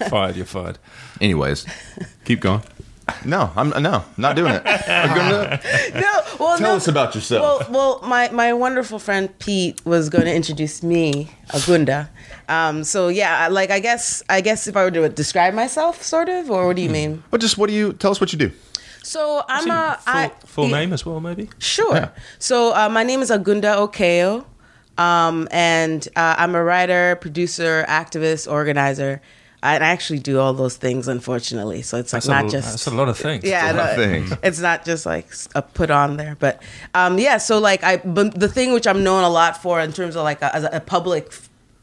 fired. 0.09 0.37
You're 0.37 0.47
fired. 0.47 0.79
Anyways, 1.21 1.67
keep 2.25 2.41
going. 2.41 2.63
No, 3.25 3.51
I'm 3.57 3.71
no, 3.83 4.05
not 4.17 4.37
doing 4.37 4.55
it. 4.55 4.65
Agunda, 4.65 5.63
no, 5.95 6.37
well, 6.39 6.59
Tell 6.59 6.71
no. 6.73 6.77
us 6.77 6.89
about 6.89 7.15
yourself. 7.15 7.69
Well, 7.71 7.99
well, 8.01 8.09
my, 8.09 8.29
my 8.31 8.53
wonderful 8.53 8.99
friend 8.99 9.37
Pete 9.39 9.81
was 9.85 10.09
going 10.09 10.25
to 10.25 10.35
introduce 10.35 10.83
me, 10.83 11.31
Agunda. 11.49 12.09
Um, 12.49 12.85
so 12.85 13.09
yeah, 13.09 13.49
like 13.49 13.71
I 13.71 13.81
guess 13.81 14.23
I 14.29 14.41
guess 14.41 14.67
if 14.67 14.77
I 14.77 14.85
were 14.85 14.91
to 14.91 15.09
describe 15.09 15.55
myself, 15.55 16.03
sort 16.03 16.29
of, 16.29 16.51
or 16.51 16.67
what 16.67 16.77
do 16.77 16.83
you 16.83 16.91
mean? 16.91 17.23
But 17.31 17.41
just 17.41 17.59
what 17.59 17.69
do 17.69 17.75
you 17.75 17.93
tell 17.93 18.11
us 18.11 18.21
what 18.21 18.33
you 18.33 18.39
do? 18.39 18.51
So 19.03 19.43
I'm 19.49 19.69
a 19.71 19.99
full, 20.01 20.15
I- 20.15 20.33
full 20.47 20.69
yeah, 20.69 20.79
name 20.81 20.93
as 20.93 21.05
well, 21.05 21.21
maybe. 21.21 21.49
Sure. 21.59 21.95
Yeah. 21.95 22.09
So 22.39 22.75
uh, 22.75 22.89
my 22.89 23.03
name 23.03 23.21
is 23.21 23.31
Agunda 23.31 23.77
Okeyo, 23.77 24.45
um, 25.03 25.49
and 25.51 26.07
uh, 26.15 26.37
I'm 26.39 26.55
a 26.55 26.63
writer, 26.63 27.17
producer, 27.17 27.85
activist, 27.89 28.51
organizer. 28.51 29.21
I 29.63 29.75
I 29.75 29.79
actually 29.79 30.19
do 30.19 30.39
all 30.41 30.53
those 30.55 30.77
things, 30.77 31.09
unfortunately. 31.09 31.83
So 31.83 31.99
it's 31.99 32.13
like 32.13 32.23
That's, 32.23 32.29
not 32.29 32.47
a, 32.47 32.49
just 32.49 32.71
that's 32.71 32.87
a 32.87 32.91
lot 32.95 33.09
of 33.09 33.17
things. 33.17 33.45
yeah, 33.45 33.73
a 33.73 33.75
lot 33.75 33.91
of 33.93 33.99
no, 33.99 34.05
things. 34.05 34.33
It's 34.43 34.61
not 34.61 34.85
just 34.85 35.07
like 35.07 35.27
s- 35.29 35.49
a 35.55 35.63
put 35.63 35.91
on 35.91 36.17
there, 36.17 36.37
but 36.39 36.63
um, 36.95 37.19
yeah. 37.19 37.39
So 37.39 37.59
like 37.59 37.85
I, 37.85 37.99
but 37.99 38.39
the 38.39 38.49
thing 38.49 38.73
which 38.73 38.87
I'm 38.87 39.03
known 39.05 39.23
a 39.25 39.29
lot 39.31 39.63
for 39.63 39.81
in 39.81 39.93
terms 39.93 40.17
of 40.17 40.25
like 40.25 40.43
a, 40.43 40.55
as 40.55 40.65
a 40.65 40.81
public 40.81 41.33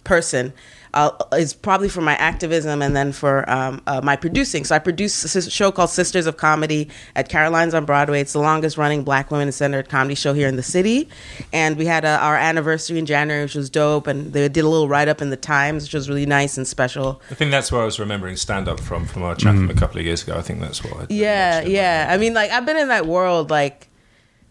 person. 0.04 0.54
Uh, 0.94 1.12
is 1.34 1.54
probably 1.54 1.88
for 1.88 2.02
my 2.02 2.16
activism 2.16 2.82
and 2.82 2.96
then 2.96 3.12
for 3.12 3.48
um, 3.50 3.80
uh, 3.86 4.02
my 4.04 4.16
producing. 4.16 4.64
So 4.64 4.76
I 4.76 4.80
produce 4.80 5.36
a 5.36 5.50
show 5.50 5.72
called 5.72 5.92
Sisters 5.92 6.26
of 6.26 6.38
Comedy 6.38 6.90
at 7.16 7.30
Caroline's 7.30 7.76
on 7.76 7.86
Broadway. 7.86 8.22
It's 8.22 8.34
the 8.34 8.40
longest 8.40 8.76
running 8.76 9.04
Black 9.04 9.30
women 9.30 9.52
centered 9.52 9.88
comedy 9.88 10.16
show 10.16 10.34
here 10.34 10.48
in 10.48 10.56
the 10.56 10.64
city, 10.64 11.08
and 11.54 11.78
we 11.78 11.86
had 11.86 12.06
uh 12.06 12.18
our 12.22 12.36
anniversary 12.36 12.98
in 12.98 13.06
January, 13.06 13.44
which 13.44 13.56
was 13.56 13.70
dope. 13.70 14.08
And 14.08 14.34
they 14.34 14.50
did 14.50 14.64
a 14.64 14.70
little 14.70 14.88
write 14.88 15.08
up 15.08 15.22
in 15.22 15.30
the 15.30 15.38
Times, 15.38 15.84
which 15.84 15.94
was 15.94 16.10
really 16.10 16.26
nice 16.26 16.58
and 16.58 16.68
special. 16.68 17.22
I 17.30 17.36
think 17.36 17.52
that's 17.52 17.72
where 17.72 17.82
I 17.82 17.86
was 17.86 18.00
remembering 18.00 18.36
stand 18.36 18.68
up 18.68 18.80
from 18.80 19.06
from 19.06 19.24
our 19.24 19.36
chat 19.36 19.56
from 19.56 19.70
a 19.70 19.76
couple 19.76 20.00
of 20.00 20.06
years 20.06 20.24
ago. 20.24 20.38
I 20.38 20.42
think 20.42 20.60
that's 20.60 20.84
what. 20.84 20.94
I 20.94 21.06
Yeah, 21.10 21.62
yeah. 21.62 22.08
I 22.10 22.18
mean, 22.18 22.34
like 22.34 22.52
I've 22.52 22.66
been 22.66 22.78
in 22.78 22.88
that 22.88 23.06
world 23.06 23.50
like 23.50 23.90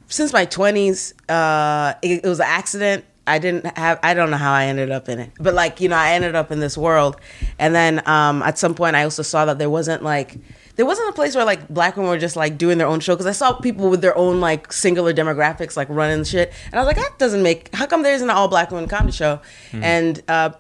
since 0.09 0.33
my 0.33 0.44
twenties. 0.44 1.14
Uh, 1.29 1.94
it, 2.03 2.24
it 2.24 2.29
was 2.29 2.40
an 2.40 2.46
accident. 2.48 3.05
I 3.29 3.38
didn't 3.38 3.77
have. 3.77 3.99
I 4.03 4.14
don't 4.14 4.31
know 4.31 4.37
how 4.37 4.53
I 4.53 4.64
ended 4.64 4.91
up 4.91 5.09
in 5.09 5.19
it, 5.19 5.31
but 5.38 5.55
like 5.55 5.81
you 5.81 5.88
know, 5.88 5.97
I 5.97 6.12
ended 6.12 6.35
up 6.35 6.51
in 6.51 6.61
this 6.61 6.77
world, 6.77 7.17
and 7.59 7.75
then 7.75 8.03
um, 8.09 8.43
at 8.43 8.59
some 8.59 8.75
point, 8.75 8.97
I 8.97 9.05
also 9.05 9.23
saw 9.23 9.45
that 9.45 9.59
there 9.59 9.71
wasn't 9.71 10.03
like 10.03 10.37
there 10.77 10.87
wasn't 10.87 11.09
a 11.09 11.12
place 11.12 11.35
where 11.35 11.45
like 11.45 11.69
black 11.69 11.97
women 11.97 12.11
were 12.11 12.19
just 12.19 12.37
like 12.37 12.57
doing 12.57 12.79
their 12.79 12.87
own 12.87 13.01
show 13.01 13.14
because 13.14 13.27
I 13.27 13.33
saw 13.33 13.53
people 13.53 13.91
with 13.91 14.01
their 14.01 14.17
own 14.17 14.41
like 14.41 14.73
singular 14.73 15.12
demographics 15.12 15.77
like 15.77 15.88
running 15.91 16.25
shit, 16.25 16.53
and 16.67 16.75
I 16.75 16.79
was 16.79 16.87
like, 16.87 16.97
that 16.97 17.19
doesn't 17.19 17.43
make. 17.43 17.75
How 17.75 17.87
come 17.87 18.03
there 18.03 18.14
isn't 18.14 18.29
an 18.29 18.35
all 18.35 18.49
black 18.49 18.71
women 18.71 18.88
comedy 18.88 19.12
show? 19.12 19.41
And 19.73 20.23
uh, 20.29 20.51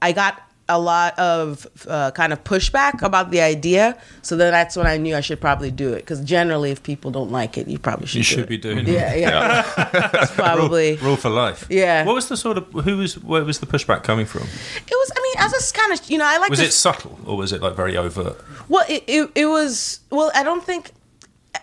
I 0.00 0.12
got 0.12 0.40
a 0.68 0.78
lot 0.78 1.18
of 1.18 1.66
uh, 1.88 2.10
kind 2.10 2.32
of 2.32 2.44
pushback 2.44 3.02
about 3.02 3.30
the 3.30 3.40
idea. 3.40 3.96
So 4.22 4.36
then 4.36 4.52
that's 4.52 4.76
when 4.76 4.86
I 4.86 4.98
knew 4.98 5.16
I 5.16 5.20
should 5.20 5.40
probably 5.40 5.70
do 5.70 5.92
it. 5.92 6.00
Because 6.00 6.20
generally, 6.20 6.70
if 6.70 6.82
people 6.82 7.10
don't 7.10 7.30
like 7.30 7.56
it, 7.56 7.68
you 7.68 7.78
probably 7.78 8.06
should. 8.06 8.18
You 8.18 8.22
should 8.22 8.38
it. 8.40 8.48
be 8.48 8.58
doing 8.58 8.80
it. 8.80 8.88
Yeah, 8.88 9.14
yeah. 9.14 10.10
It's 10.22 10.32
probably. 10.32 10.96
Rule 10.96 11.16
for 11.16 11.30
life. 11.30 11.66
Yeah. 11.70 12.04
What 12.04 12.14
was 12.14 12.28
the 12.28 12.36
sort 12.36 12.58
of 12.58 12.66
who 12.72 12.98
was 12.98 13.18
where 13.22 13.44
was 13.44 13.60
the 13.60 13.66
pushback 13.66 14.02
coming 14.02 14.26
from? 14.26 14.42
It 14.42 14.90
was. 14.90 15.12
I 15.16 15.20
mean, 15.22 15.44
I 15.44 15.48
was 15.48 15.72
kind 15.72 15.92
of. 15.92 16.10
You 16.10 16.18
know, 16.18 16.26
I 16.26 16.38
like. 16.38 16.50
Was 16.50 16.60
to, 16.60 16.66
it 16.66 16.72
subtle 16.72 17.18
or 17.24 17.36
was 17.36 17.52
it 17.52 17.62
like 17.62 17.74
very 17.74 17.96
overt? 17.96 18.36
Well, 18.68 18.84
it, 18.88 19.04
it 19.06 19.30
it 19.34 19.46
was. 19.46 20.00
Well, 20.10 20.30
I 20.34 20.42
don't 20.42 20.64
think. 20.64 20.92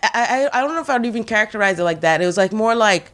I, 0.02 0.48
I 0.52 0.58
I 0.58 0.60
don't 0.62 0.74
know 0.74 0.80
if 0.80 0.90
I'd 0.90 1.06
even 1.06 1.24
characterize 1.24 1.78
it 1.78 1.84
like 1.84 2.00
that. 2.00 2.20
It 2.20 2.26
was 2.26 2.36
like 2.36 2.52
more 2.52 2.74
like 2.74 3.12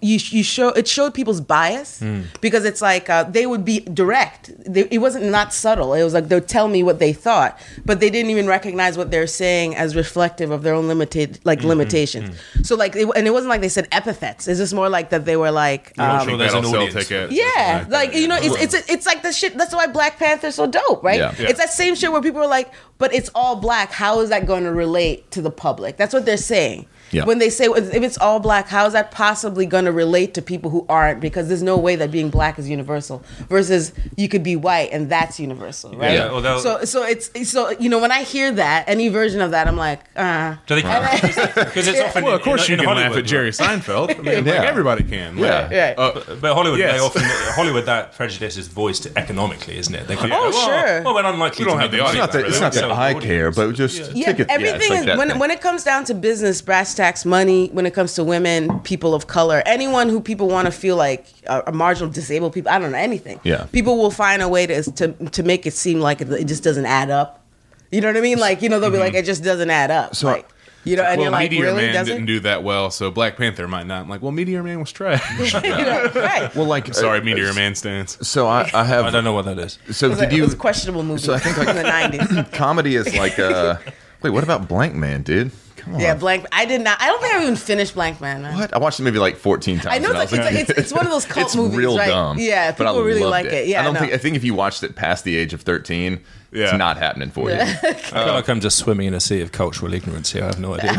you 0.00 0.18
you 0.30 0.44
show 0.44 0.68
it 0.68 0.86
showed 0.86 1.14
people's 1.14 1.40
bias 1.40 1.98
Hmm. 1.98 2.20
because 2.40 2.64
it's 2.64 2.80
like 2.80 3.10
uh, 3.10 3.24
they 3.24 3.44
would 3.44 3.64
be 3.64 3.80
direct. 3.80 4.52
They, 4.72 4.82
it 4.90 4.98
wasn't 4.98 5.24
not 5.26 5.52
subtle. 5.52 5.94
It 5.94 6.04
was 6.04 6.14
like 6.14 6.28
they'd 6.28 6.46
tell 6.46 6.68
me 6.68 6.82
what 6.84 7.00
they 7.00 7.12
thought, 7.12 7.58
but 7.84 7.98
they 7.98 8.08
didn't 8.08 8.30
even 8.30 8.46
recognize 8.46 8.96
what 8.96 9.10
they're 9.10 9.26
saying 9.26 9.74
as 9.74 9.96
reflective 9.96 10.52
of 10.52 10.62
their 10.62 10.74
own 10.74 10.86
limited 10.86 11.40
like 11.44 11.64
limitations. 11.64 12.36
So 12.62 12.76
like, 12.76 12.94
it, 12.94 13.08
and 13.16 13.26
it 13.26 13.32
wasn't 13.32 13.50
like 13.50 13.62
they 13.62 13.68
said 13.68 13.88
epithets. 13.90 14.46
It's 14.46 14.60
just 14.60 14.74
more 14.74 14.88
like 14.88 15.10
that 15.10 15.24
they 15.24 15.36
were 15.36 15.50
like. 15.50 15.92
Um, 15.98 16.28
sure 16.28 16.36
there's 16.36 16.54
an 16.54 16.62
sell 16.64 16.76
audience. 16.82 16.94
tickets. 17.08 17.32
yeah, 17.32 17.80
Something 17.80 17.92
like 17.92 18.14
you 18.14 18.28
know, 18.28 18.38
it's 18.40 18.74
it's 18.74 18.88
it's 18.90 19.06
like 19.06 19.22
the 19.22 19.32
shit. 19.32 19.58
That's 19.58 19.74
why 19.74 19.88
Black 19.88 20.18
Panther's 20.18 20.54
so 20.54 20.66
dope, 20.68 21.02
right? 21.02 21.18
Yeah. 21.18 21.34
Yeah. 21.38 21.48
It's 21.48 21.58
that 21.58 21.70
same 21.70 21.96
shit 21.96 22.12
where 22.12 22.22
people 22.22 22.40
are 22.40 22.46
like, 22.46 22.72
"But 22.98 23.12
it's 23.12 23.30
all 23.34 23.56
black. 23.56 23.90
How 23.90 24.20
is 24.20 24.28
that 24.30 24.46
going 24.46 24.62
to 24.64 24.72
relate 24.72 25.30
to 25.32 25.42
the 25.42 25.50
public?" 25.50 25.96
That's 25.96 26.14
what 26.14 26.24
they're 26.26 26.36
saying. 26.36 26.86
Yeah. 27.12 27.24
when 27.24 27.38
they 27.38 27.50
say 27.50 27.64
if 27.66 28.02
it's 28.02 28.18
all 28.18 28.38
black, 28.40 28.68
how 28.68 28.86
is 28.86 28.92
that 28.92 29.10
possibly 29.10 29.66
going 29.66 29.84
to 29.86 29.92
relate 29.92 30.34
to 30.34 30.42
people 30.42 30.70
who 30.70 30.86
aren't? 30.88 31.20
Because 31.20 31.48
there's 31.48 31.62
no 31.62 31.76
way 31.76 31.96
that 31.96 32.10
being 32.10 32.30
black 32.30 32.58
is 32.58 32.68
universal. 32.68 33.22
Versus 33.48 33.92
you 34.16 34.28
could 34.28 34.42
be 34.42 34.54
white 34.56 34.90
and 34.92 35.10
that's 35.10 35.40
universal, 35.40 35.90
right? 35.96 36.12
Yeah, 36.12 36.30
well, 36.30 36.40
they'll- 36.40 36.60
so 36.60 36.84
so 36.84 37.02
it's 37.04 37.30
so 37.50 37.70
you 37.80 37.88
know 37.88 37.98
when 37.98 38.12
I 38.12 38.22
hear 38.22 38.52
that 38.52 38.88
any 38.88 39.08
version 39.08 39.40
of 39.40 39.50
that, 39.52 39.66
I'm 39.66 39.76
like, 39.76 40.00
uh, 40.16 40.56
Do 40.66 40.74
they? 40.76 40.82
Because 40.82 41.88
it's 41.88 42.00
often 42.00 42.24
Well, 42.24 42.34
of 42.36 42.42
course 42.42 42.62
in, 42.68 42.70
you 42.70 42.74
in 42.74 42.80
can 42.80 42.88
Hollywood, 42.88 43.10
laugh 43.12 43.18
at 43.18 43.26
Jerry? 43.26 43.50
Seinfeld. 43.50 44.10
I 44.18 44.22
mean, 44.22 44.44
Yeah. 44.46 44.52
like 44.60 44.68
everybody 44.68 45.04
can. 45.04 45.36
Yeah. 45.38 45.44
Like, 45.62 45.70
Right. 45.70 45.98
uh, 45.98 46.12
But, 46.14 46.40
but 46.40 46.54
Hollywood, 46.54 46.78
Yes. 46.78 46.92
they 46.94 47.00
often 47.00 47.22
Hollywood 47.54 47.86
that 47.86 48.14
prejudice 48.14 48.56
is 48.56 48.68
voiced 48.68 49.06
economically, 49.16 49.76
isn't 49.78 49.94
it? 49.94 50.06
They 50.06 50.16
kind 50.16 50.32
of 50.32 50.38
Oh, 50.38 50.50
go, 50.50 50.56
well, 50.56 50.68
sure. 50.68 51.02
Well, 51.02 51.14
we're 51.14 51.24
unlikely 51.24 51.64
We 51.64 51.70
don't 51.70 51.80
have 51.80 51.90
the 51.90 52.00
audience 52.00 52.10
It's 52.10 52.20
not 52.20 52.32
that, 52.32 52.40
for 52.40 52.44
it. 52.46 52.48
it's 52.50 52.60
not 52.60 52.72
that 52.74 52.90
I 52.92 53.14
care, 53.14 53.50
but 53.50 53.72
just 53.74 54.12
yeah, 54.14 54.26
ticket. 54.26 54.46
everything 54.50 54.90
like 54.90 55.08
is 55.08 55.18
when 55.18 55.38
when 55.38 55.50
it 55.50 55.60
comes 55.60 55.82
down 55.84 56.04
to 56.04 56.14
business, 56.14 56.60
brass 56.62 56.94
tacks, 57.00 57.24
money. 57.24 57.68
When 57.72 57.86
it 57.86 57.94
comes 57.94 58.14
to 58.14 58.24
women, 58.24 58.80
people 58.80 59.14
of 59.14 59.26
color, 59.26 59.62
anyone 59.66 60.08
who 60.08 60.20
people 60.20 60.48
want 60.48 60.66
to 60.66 60.72
feel 60.72 60.96
like 60.96 61.26
are, 61.48 61.62
are 61.66 61.72
marginal, 61.72 62.10
disabled 62.12 62.52
people. 62.52 62.70
I 62.70 62.78
don't 62.78 62.92
know 62.92 62.98
anything. 62.98 63.40
Yeah. 63.42 63.64
people 63.72 63.96
will 63.96 64.10
find 64.10 64.42
a 64.42 64.48
way 64.48 64.66
to 64.66 64.82
to 64.98 65.12
to 65.36 65.42
make 65.42 65.66
it 65.66 65.72
seem 65.74 66.00
like 66.00 66.20
it, 66.20 66.30
it 66.32 66.46
just 66.46 66.62
doesn't 66.62 66.86
add 66.86 67.10
up. 67.10 67.44
You 67.90 68.00
know 68.00 68.08
what 68.08 68.16
I 68.16 68.20
mean? 68.20 68.38
Like 68.38 68.62
you 68.62 68.68
know 68.68 68.78
they'll 68.80 68.90
be 68.90 68.98
like 68.98 69.14
it 69.14 69.24
just 69.24 69.42
doesn't 69.42 69.70
add 69.70 69.90
up. 69.90 70.14
So- 70.14 70.28
like, 70.28 70.46
you 70.82 70.96
know, 70.96 71.02
and 71.02 71.18
well, 71.18 71.24
you're 71.24 71.30
like, 71.32 71.50
Meteor 71.50 71.64
really 71.66 71.82
Man 71.86 71.94
doesn't? 71.94 72.14
didn't 72.14 72.26
do 72.26 72.40
that 72.40 72.62
well, 72.64 72.90
so 72.90 73.10
Black 73.10 73.36
Panther 73.36 73.68
might 73.68 73.86
not. 73.86 74.00
I'm 74.02 74.08
like, 74.08 74.22
well, 74.22 74.32
Meteor 74.32 74.62
Man 74.62 74.80
was 74.80 74.90
trash. 74.90 75.22
you 75.54 75.60
know, 75.60 76.10
right? 76.14 76.54
well, 76.56 76.64
like 76.64 76.94
Sorry, 77.04 77.18
uh, 77.20 77.22
Meteor 77.22 77.52
Man 77.52 77.74
stands. 77.74 78.16
So 78.26 78.46
I, 78.46 78.70
I 78.72 78.84
have. 78.84 79.04
I 79.08 79.10
don't 79.10 79.24
know 79.24 79.34
what 79.34 79.44
that 79.44 79.58
is. 79.58 79.78
So 79.90 80.06
It 80.06 80.10
was, 80.10 80.18
did 80.20 80.32
it 80.32 80.36
you? 80.36 80.42
was 80.42 80.54
a 80.54 80.56
questionable 80.56 81.02
movie. 81.02 81.20
so 81.20 81.34
I 81.34 81.38
think, 81.38 81.58
like- 81.58 81.68
in 81.68 81.76
the 81.76 81.82
'90s. 81.82 82.52
comedy 82.54 82.96
is 82.96 83.14
like. 83.14 83.38
Uh, 83.38 83.76
wait, 84.22 84.30
what 84.30 84.42
about 84.42 84.68
Blankman, 84.68 85.22
dude? 85.22 85.50
Come 85.80 85.94
on. 85.94 86.00
Yeah, 86.00 86.14
Blank. 86.14 86.46
I 86.52 86.64
did 86.66 86.80
not. 86.82 87.00
I 87.00 87.06
don't 87.06 87.20
think 87.20 87.34
I 87.34 87.42
even 87.42 87.56
finished 87.56 87.94
Blankman. 87.94 88.20
man. 88.42 88.56
What? 88.58 88.74
I 88.74 88.78
watched 88.78 88.98
the 88.98 89.04
movie 89.04 89.18
like 89.18 89.36
14 89.36 89.78
times. 89.80 89.86
I 89.94 89.98
know 89.98 90.10
it's 90.12 90.30
was 90.30 90.38
like, 90.40 90.52
it's, 90.52 90.68
like 90.68 90.68
it's, 90.70 90.78
it's 90.78 90.92
one 90.92 91.04
of 91.06 91.10
those 91.12 91.24
cult 91.26 91.46
it's 91.46 91.56
movies, 91.56 91.76
real 91.78 91.96
right? 91.96 92.08
dumb. 92.08 92.38
Yeah, 92.38 92.72
but 92.72 92.86
I 92.86 92.90
people 92.90 93.02
really 93.04 93.20
loved 93.20 93.30
like 93.30 93.46
it. 93.46 93.66
Yeah, 93.68 93.80
I 93.80 93.84
don't 93.84 93.94
no. 93.94 94.00
think. 94.00 94.12
I 94.12 94.18
think 94.18 94.36
if 94.36 94.44
you 94.44 94.54
watched 94.54 94.82
it 94.82 94.94
past 94.96 95.24
the 95.24 95.36
age 95.36 95.52
of 95.54 95.62
13, 95.62 96.20
Yeah. 96.52 96.64
it's 96.64 96.72
not 96.78 96.96
happening 96.98 97.30
for 97.30 97.50
you. 97.50 97.56
I 97.60 97.64
feel 97.64 98.26
like 98.34 98.48
I'm 98.48 98.60
just 98.60 98.78
swimming 98.78 99.06
in 99.06 99.14
a 99.14 99.20
sea 99.20 99.40
of 99.40 99.52
cultural 99.52 99.94
ignorance 99.94 100.30
here. 100.32 100.42
I 100.42 100.46
have 100.46 100.60
no 100.60 100.74
idea. 100.74 100.92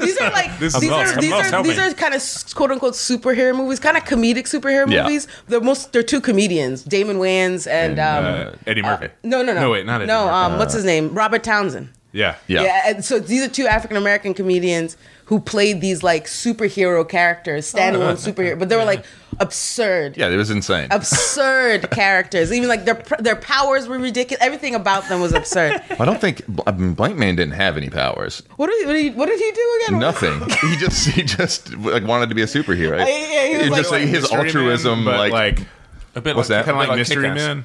these 0.00 0.18
are 0.18 0.30
like 0.30 0.58
This 0.58 0.74
these 0.74 0.84
is 0.84 0.90
are 0.90 1.04
lost. 1.06 1.20
These 1.20 1.30
lost. 1.30 1.52
are 1.54 1.62
these 1.62 1.78
are 1.78 1.92
kind 1.94 2.14
of 2.14 2.22
quote 2.54 2.70
unquote 2.70 2.94
superhero 2.94 3.56
movies, 3.56 3.80
kind 3.80 3.96
of 3.96 4.04
comedic 4.04 4.44
superhero 4.44 4.90
Yeah. 4.90 5.02
movies. 5.04 5.26
They're 5.48 5.60
most 5.60 5.92
they're 5.92 6.02
two 6.02 6.20
comedians, 6.20 6.82
Damon 6.84 7.16
Wayans 7.18 7.66
and, 7.70 7.98
um, 7.98 8.24
Uh, 8.24 8.50
Eddie 8.66 8.82
Murphy. 8.82 9.08
no 9.22 9.42
no 9.42 9.52
no 9.54 9.60
No, 9.62 9.70
wait, 9.70 9.86
not 9.86 10.00
Eddie 10.02 10.06
no 10.06 10.28
um 10.28 10.58
what's 10.58 10.74
his 10.74 10.84
name 10.84 11.14
Robert 11.14 11.42
Townsend. 11.42 11.88
Yeah. 12.14 12.36
Yeah. 12.46 12.82
and 12.86 13.04
so 13.04 13.18
these 13.18 13.42
are 13.42 13.48
two 13.48 13.66
African 13.66 13.96
American 13.98 14.32
comedians 14.32 14.96
who 15.26 15.40
played 15.40 15.80
these 15.80 16.02
like 16.02 16.24
superhero 16.26 17.06
characters, 17.08 17.70
standalone 17.72 18.16
superhero, 18.16 18.58
but 18.58 18.68
they 18.68 18.76
were 18.76 18.84
like 18.84 19.04
absurd. 19.40 20.16
Yeah, 20.16 20.28
it 20.28 20.36
was 20.36 20.50
insane. 20.50 20.88
Absurd 20.90 21.90
characters. 21.90 22.52
Even 22.52 22.68
like 22.68 22.84
their 22.84 23.02
their 23.18 23.36
powers 23.36 23.88
were 23.88 23.98
ridiculous. 23.98 24.42
Everything 24.44 24.74
about 24.74 25.08
them 25.08 25.20
was 25.20 25.32
absurd. 25.32 25.80
I 25.98 26.04
don't 26.04 26.20
think 26.20 26.42
I 26.66 26.72
mean, 26.72 26.94
Blank 26.94 27.16
Man 27.16 27.36
didn't 27.36 27.54
have 27.54 27.76
any 27.76 27.90
powers. 27.90 28.42
What 28.56 28.68
did 28.70 28.78
he, 28.80 28.86
what 28.86 28.92
did 28.92 29.02
he, 29.02 29.10
what 29.10 29.26
did 29.28 29.38
he 29.40 29.50
do 29.52 29.80
again? 29.86 29.98
Nothing. 30.08 30.40
he 30.70 30.76
just 30.76 31.08
he 31.08 31.22
just 31.22 31.74
like 31.76 32.04
wanted 32.04 32.28
to 32.28 32.34
be 32.34 32.42
a 32.42 32.46
superhero. 32.46 33.00
Uh, 33.02 33.06
yeah, 33.06 33.48
he 33.48 33.56
was 33.58 33.68
like- 33.70 33.80
just 33.80 33.90
like 33.92 34.02
his 34.02 34.22
Mystery 34.22 34.36
Man, 34.38 34.46
altruism, 34.46 35.04
but 35.04 35.18
like, 35.18 35.32
like 35.32 35.66
A 36.14 36.20
bit 36.20 36.36
What's 36.36 36.50
like, 36.50 36.64
that? 36.64 36.70
kind 36.72 36.76
of 36.78 36.82
bit 36.82 36.88
like 36.90 36.98
Mystery 36.98 37.30
Man. 37.30 37.64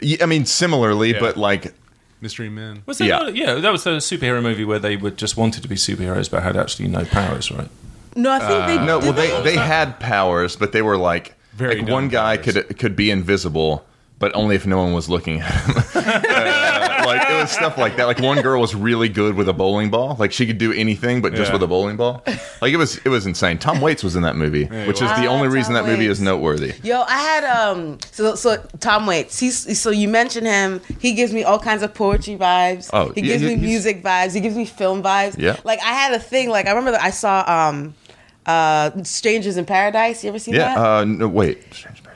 yeah, 0.00 0.18
I 0.22 0.26
mean, 0.26 0.44
similarly, 0.46 1.12
Yeah. 1.14 1.20
but 1.20 1.36
like 1.36 1.74
Mystery 2.20 2.48
Men. 2.48 2.82
Was 2.86 2.98
that 2.98 3.06
Yeah. 3.06 3.18
not- 3.18 3.36
yeah, 3.36 3.54
that 3.54 3.70
was 3.72 3.86
a 3.86 3.98
superhero 3.98 4.42
movie 4.42 4.64
where 4.64 4.78
they 4.78 4.96
would 4.96 5.16
just 5.16 5.36
wanted 5.36 5.62
to 5.62 5.68
be 5.68 5.76
superheroes 5.76 6.30
but 6.30 6.42
had 6.42 6.56
actually 6.56 6.88
no 6.88 7.04
powers, 7.04 7.50
right? 7.50 7.68
No, 8.16 8.32
I 8.32 8.38
think 8.40 8.66
they 8.66 8.78
uh, 8.78 8.84
no. 8.84 8.98
Well, 8.98 9.12
they 9.12 9.42
they 9.42 9.56
had 9.56 10.00
powers, 10.00 10.56
but 10.56 10.72
they 10.72 10.82
were 10.82 10.96
like 10.96 11.34
Very 11.54 11.80
like 11.82 11.88
one 11.90 12.08
guy 12.08 12.36
powers. 12.36 12.54
could 12.54 12.78
could 12.78 12.96
be 12.96 13.10
invisible, 13.10 13.84
but 14.18 14.34
only 14.34 14.56
if 14.56 14.66
no 14.66 14.78
one 14.78 14.92
was 14.92 15.08
looking 15.08 15.40
at 15.40 15.52
him. 15.52 15.74
Uh, 16.08 17.02
like 17.06 17.28
it 17.30 17.34
was 17.34 17.50
stuff 17.50 17.76
like 17.78 17.96
that. 17.96 18.04
Like 18.04 18.18
one 18.20 18.40
girl 18.42 18.60
was 18.60 18.74
really 18.74 19.08
good 19.08 19.34
with 19.34 19.48
a 19.48 19.52
bowling 19.52 19.90
ball. 19.90 20.16
Like 20.18 20.32
she 20.32 20.46
could 20.46 20.58
do 20.58 20.72
anything, 20.72 21.20
but 21.22 21.34
just 21.34 21.48
Yeah. 21.48 21.54
with 21.54 21.62
a 21.62 21.66
bowling 21.66 21.96
ball. 21.96 22.22
Like 22.60 22.72
it 22.72 22.76
was 22.76 22.98
it 22.98 23.08
was 23.08 23.26
insane. 23.26 23.58
Tom 23.58 23.80
Waits 23.80 24.02
was 24.02 24.16
in 24.16 24.22
that 24.22 24.36
movie, 24.36 24.64
which 24.64 25.00
is 25.02 25.08
the 25.10 25.26
Wow, 25.26 25.28
only 25.28 25.48
reason 25.48 25.74
Tom 25.74 25.84
that 25.86 25.90
movie 25.90 26.06
is 26.06 26.20
noteworthy. 26.20 26.74
Yo, 26.82 27.02
I 27.02 27.18
had 27.18 27.44
um 27.44 27.98
so 28.10 28.34
so 28.34 28.56
Tom 28.80 29.06
Waits. 29.06 29.38
He's 29.38 29.78
so 29.80 29.90
you 29.90 30.08
mentioned 30.08 30.46
him. 30.46 30.80
He 31.00 31.12
gives 31.14 31.32
me 31.32 31.44
all 31.44 31.58
kinds 31.58 31.82
of 31.82 31.94
poetry 31.94 32.36
vibes. 32.36 32.90
Oh, 32.92 33.10
he 33.10 33.22
gives 33.22 33.42
he- 33.42 33.48
me 33.48 33.56
music 33.56 34.02
vibes. 34.02 34.34
He 34.34 34.40
gives 34.40 34.56
me 34.56 34.64
film 34.64 35.02
vibes. 35.02 35.36
Yeah. 35.38 35.56
Like 35.64 35.80
I 35.80 35.92
had 35.92 36.12
a 36.12 36.18
thing. 36.20 36.48
Like 36.50 36.66
I 36.66 36.70
remember 36.70 36.92
that 36.92 37.02
I 37.02 37.10
saw 37.10 37.44
um 37.46 37.94
uh 38.46 38.90
Strangers 39.04 39.56
in 39.56 39.64
Paradise. 39.66 40.22
You 40.24 40.28
ever 40.30 40.38
seen 40.38 40.54
that? 40.54 40.76
Yeah. 40.76 40.96
Uh, 40.98 41.04
no, 41.04 41.28
wait. 41.28 41.62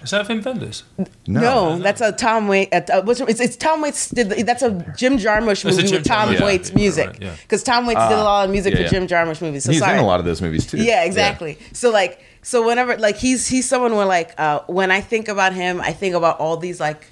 Is 0.03 0.11
that 0.11 0.27
Wim 0.27 0.45
Wenders? 0.45 0.85
no, 1.27 1.79
that's 1.79 2.01
a 2.01 2.13
Tom 2.13 2.49
Waits. 2.49 2.91
Uh, 2.91 3.03
uh, 3.07 3.15
it's, 3.29 3.41
it's 3.41 3.57
Tom 3.57 3.81
Waits. 3.81 4.11
Did 4.11 4.31
that's 4.47 4.63
a 4.63 4.71
Jim 4.97 5.19
Jarmusch 5.19 5.65
movie 5.65 5.83
Jim 5.83 5.93
with 5.93 6.05
Tom 6.05 6.29
Jarmusch, 6.29 6.45
Waits 6.45 6.71
yeah, 6.71 6.77
music. 6.77 7.07
right, 7.07 7.23
yeah. 7.23 7.37
Because 7.43 7.63
Tom 7.63 7.87
Waits 7.87 8.01
did 8.09 8.19
a 8.19 8.25
lot 8.25 8.45
of 8.45 8.51
music 8.51 8.75
yeah, 8.75 8.85
for. 8.85 8.89
Jim 8.91 9.07
Jarmusch 9.07 9.41
movies. 9.41 9.65
So 9.65 9.73
He's 9.73 9.81
sorry. 9.81 9.99
in 9.99 10.05
a 10.05 10.07
lot 10.07 10.21
of 10.21 10.27
those 10.27 10.43
movies 10.43 10.67
too. 10.67 10.79
Yeah, 10.79 11.05
exactly. 11.05 11.59
So 11.73 11.91
like, 11.91 12.21
so 12.43 12.67
whenever 12.67 12.97
like 12.99 13.17
he's 13.17 13.47
he's 13.47 13.69
someone 13.69 13.95
where 13.95 14.07
like 14.07 14.39
uh, 14.39 14.61
when 14.67 14.91
I 14.91 15.01
think 15.01 15.29
about 15.29 15.53
him, 15.53 15.81
I 15.81 15.93
think 15.93 16.15
about 16.15 16.41
all 16.41 16.57
these 16.57 16.81
like 16.81 17.07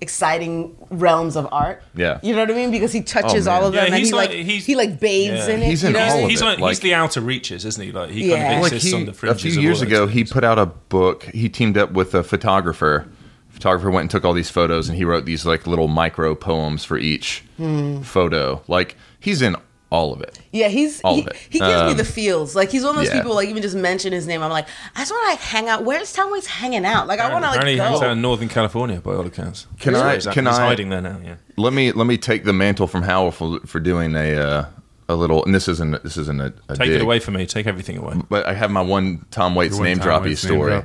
exciting 0.00 0.74
realms 0.90 1.36
of 1.36 1.46
art. 1.52 1.82
Yeah. 1.94 2.18
you 2.22 2.34
know 2.34 2.40
what 2.40 2.50
I 2.50 2.54
mean? 2.54 2.70
Because 2.70 2.92
he 2.92 3.02
touches 3.02 3.46
Oh, 3.46 3.50
man. 3.50 3.60
all 3.62 3.68
of 3.68 3.74
Yeah, 3.74 3.80
them, 3.84 3.92
and 3.92 3.98
he's 3.98 4.08
he 4.08 4.14
like, 4.14 4.30
like- 4.30 4.38
he's- 4.46 4.64
he 4.64 4.74
like 4.74 4.98
bathes 5.00 5.46
Yeah. 5.48 5.54
in 5.54 5.62
it. 5.62 5.66
He's 5.66 5.82
you 5.82 5.88
in 5.88 5.92
know? 5.94 6.00
all 6.00 6.24
of 6.24 6.30
he's 6.30 6.40
it, 6.40 6.44
like, 6.44 6.58
like- 6.58 6.70
he's 6.70 6.80
the 6.80 6.94
outer 6.94 7.20
reaches, 7.20 7.64
isn't 7.64 7.84
he? 7.84 7.92
Like 7.92 8.10
he 8.10 8.30
Yeah. 8.30 8.42
kind 8.42 8.54
of 8.56 8.62
like 8.62 8.72
exists 8.72 8.90
he, 8.90 8.96
on 8.96 9.04
the 9.04 9.10
a 9.10 9.14
fringes. 9.14 9.42
few 9.42 9.50
of 9.52 9.56
all 9.58 9.62
years 9.62 9.80
those 9.80 9.88
ago, 9.88 10.06
he 10.06 10.20
things. 10.20 10.32
put 10.32 10.44
out 10.44 10.58
a 10.58 10.66
book. 10.66 11.24
He 11.34 11.48
teamed 11.48 11.76
up 11.78 11.92
with 11.92 12.14
a 12.14 12.22
photographer. 12.22 13.06
Photographer 13.48 13.90
went 13.90 14.02
and 14.04 14.10
took 14.10 14.24
all 14.24 14.32
these 14.32 14.48
photos, 14.50 14.88
and 14.88 14.96
he 14.96 15.04
wrote 15.04 15.26
these 15.26 15.44
like 15.44 15.66
little 15.66 15.88
micro 15.88 16.34
poems 16.34 16.84
for 16.84 16.96
each 16.98 17.42
Hmm. 17.58 18.00
photo. 18.00 18.62
Like 18.68 18.96
he's 19.18 19.42
in 19.42 19.54
all 19.90 20.12
of 20.12 20.20
it. 20.20 20.38
Yeah, 20.52 20.68
he's 20.68 21.00
All 21.02 21.16
he, 21.16 21.22
of 21.22 21.26
it. 21.28 21.36
he 21.50 21.58
gives 21.58 21.82
me 21.82 21.90
Um, 21.90 21.96
the 21.96 22.04
feels. 22.04 22.54
Like 22.54 22.70
he's 22.70 22.82
one 22.84 22.90
of 22.90 22.96
those 22.96 23.08
yeah. 23.08 23.20
people. 23.20 23.34
Like 23.34 23.48
even 23.48 23.60
just 23.62 23.74
mention 23.76 24.12
his 24.12 24.26
name, 24.26 24.40
I'm 24.42 24.50
like, 24.50 24.66
I 24.94 25.00
just 25.00 25.10
want 25.10 25.24
to 25.24 25.30
like 25.30 25.40
hang 25.40 25.68
out. 25.68 25.84
Where's 25.84 26.12
Tom 26.12 26.30
Waits 26.30 26.46
hanging 26.46 26.84
out? 26.84 27.08
Like 27.08 27.18
I 27.18 27.32
want 27.32 27.44
to 27.44 27.48
like 27.50 27.56
Apparently, 27.58 27.72
he 27.74 27.78
hangs 27.80 28.00
out 28.00 28.12
in 28.12 28.22
Northern 28.22 28.48
California 28.48 29.00
by 29.00 29.14
all 29.14 29.26
accounts. 29.26 29.66
Can 29.80 29.94
So 29.94 30.00
I- 30.02 30.12
he's- 30.12 30.26
can 30.32 30.46
he's 30.46 30.58
I- 30.58 30.66
hiding 30.66 30.90
there 30.90 31.00
now? 31.02 31.18
Yeah. 31.24 31.34
Let 31.56 31.72
me 31.72 31.90
let 31.92 32.06
me 32.06 32.16
take 32.18 32.44
the 32.44 32.52
mantle 32.52 32.86
from 32.86 33.02
Howell 33.02 33.32
for, 33.32 33.58
for 33.66 33.80
doing 33.80 34.14
a 34.14 34.36
uh, 34.36 34.64
a 35.08 35.14
little. 35.16 35.44
And 35.44 35.52
this 35.54 35.66
isn't 35.66 36.02
this 36.04 36.16
isn't 36.16 36.40
a, 36.40 36.52
a 36.68 36.76
Take 36.76 36.86
dig, 36.86 36.96
it 36.96 37.02
away 37.02 37.18
from 37.18 37.34
me. 37.34 37.44
Take 37.46 37.66
everything 37.66 37.98
away. 37.98 38.14
But 38.28 38.46
I 38.46 38.54
have 38.54 38.70
my 38.70 38.82
one 38.82 39.26
Tom 39.32 39.54
Waits 39.56 39.74
one 39.74 39.84
name 39.84 39.98
Tom 39.98 40.06
droppy 40.08 40.24
Waits 40.26 40.44
name 40.44 40.52
story. 40.54 40.70
drop. 40.70 40.84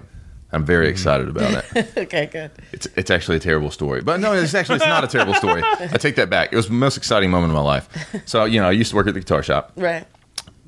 I'm 0.55 0.65
very 0.65 0.87
excited 0.89 1.27
about 1.27 1.65
it. 1.75 1.93
okay, 1.97 2.25
good. 2.27 2.51
It's 2.71 2.87
it's 2.95 3.11
actually 3.11 3.37
a 3.37 3.41
terrible 3.41 3.69
story, 3.71 4.01
but 4.01 4.19
no, 4.19 4.33
it's 4.33 4.53
actually 4.53 4.77
it's 4.77 4.85
not 4.85 5.03
a 5.03 5.07
terrible 5.07 5.33
story. 5.35 5.61
I 5.63 5.97
take 5.97 6.15
that 6.15 6.29
back. 6.29 6.53
It 6.53 6.55
was 6.55 6.67
the 6.67 6.73
most 6.73 6.97
exciting 6.97 7.29
moment 7.29 7.51
of 7.51 7.55
my 7.55 7.61
life. 7.61 7.87
So 8.25 8.45
you 8.45 8.59
know, 8.61 8.67
I 8.67 8.71
used 8.71 8.89
to 8.91 8.95
work 8.95 9.07
at 9.07 9.13
the 9.13 9.19
guitar 9.19 9.43
shop, 9.43 9.71
Right. 9.75 10.05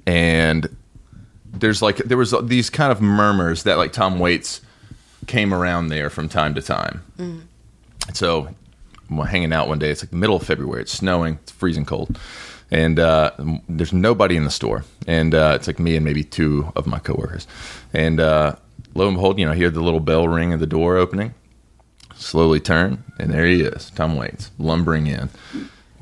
and 0.05 0.75
there's 1.53 1.81
like 1.81 1.97
there 1.97 2.17
was 2.17 2.35
these 2.43 2.69
kind 2.69 2.91
of 2.91 3.01
murmurs 3.01 3.63
that 3.63 3.77
like 3.77 3.93
Tom 3.93 4.19
Waits 4.19 4.61
came 5.25 5.53
around 5.53 5.87
there 5.87 6.09
from 6.09 6.29
time 6.29 6.53
to 6.55 6.61
time. 6.61 7.01
So 8.13 8.49
I'm 9.09 9.17
hanging 9.19 9.53
out 9.53 9.67
one 9.67 9.79
day. 9.79 9.89
It's 9.89 10.03
like 10.03 10.09
the 10.11 10.17
middle 10.17 10.35
of 10.35 10.43
February. 10.43 10.81
It's 10.81 10.91
snowing. 10.93 11.35
It's 11.43 11.51
freezing 11.51 11.85
cold, 11.85 12.19
and 12.71 12.99
uh, 12.99 13.31
there's 13.69 13.93
nobody 13.93 14.35
in 14.35 14.43
the 14.43 14.51
store. 14.51 14.83
And 15.07 15.33
uh, 15.33 15.53
it's 15.55 15.67
like 15.67 15.79
me 15.79 15.95
and 15.95 16.03
maybe 16.03 16.23
two 16.23 16.71
of 16.75 16.87
my 16.87 16.99
coworkers. 16.99 17.47
And 17.93 18.19
uh, 18.19 18.55
lo 18.97 19.07
and 19.07 19.15
behold, 19.15 19.39
you 19.39 19.45
know, 19.45 19.51
I 19.51 19.55
hear 19.55 19.69
the 19.69 19.81
little 19.81 19.99
bell 19.99 20.27
ring 20.27 20.51
of 20.53 20.59
the 20.59 20.65
door 20.65 20.97
opening. 20.97 21.33
Slowly 22.15 22.59
turn, 22.59 23.03
and 23.19 23.31
there 23.31 23.45
he 23.45 23.61
is, 23.61 23.91
Tom 23.91 24.15
Waits, 24.15 24.49
lumbering 24.57 25.05
in, 25.05 25.29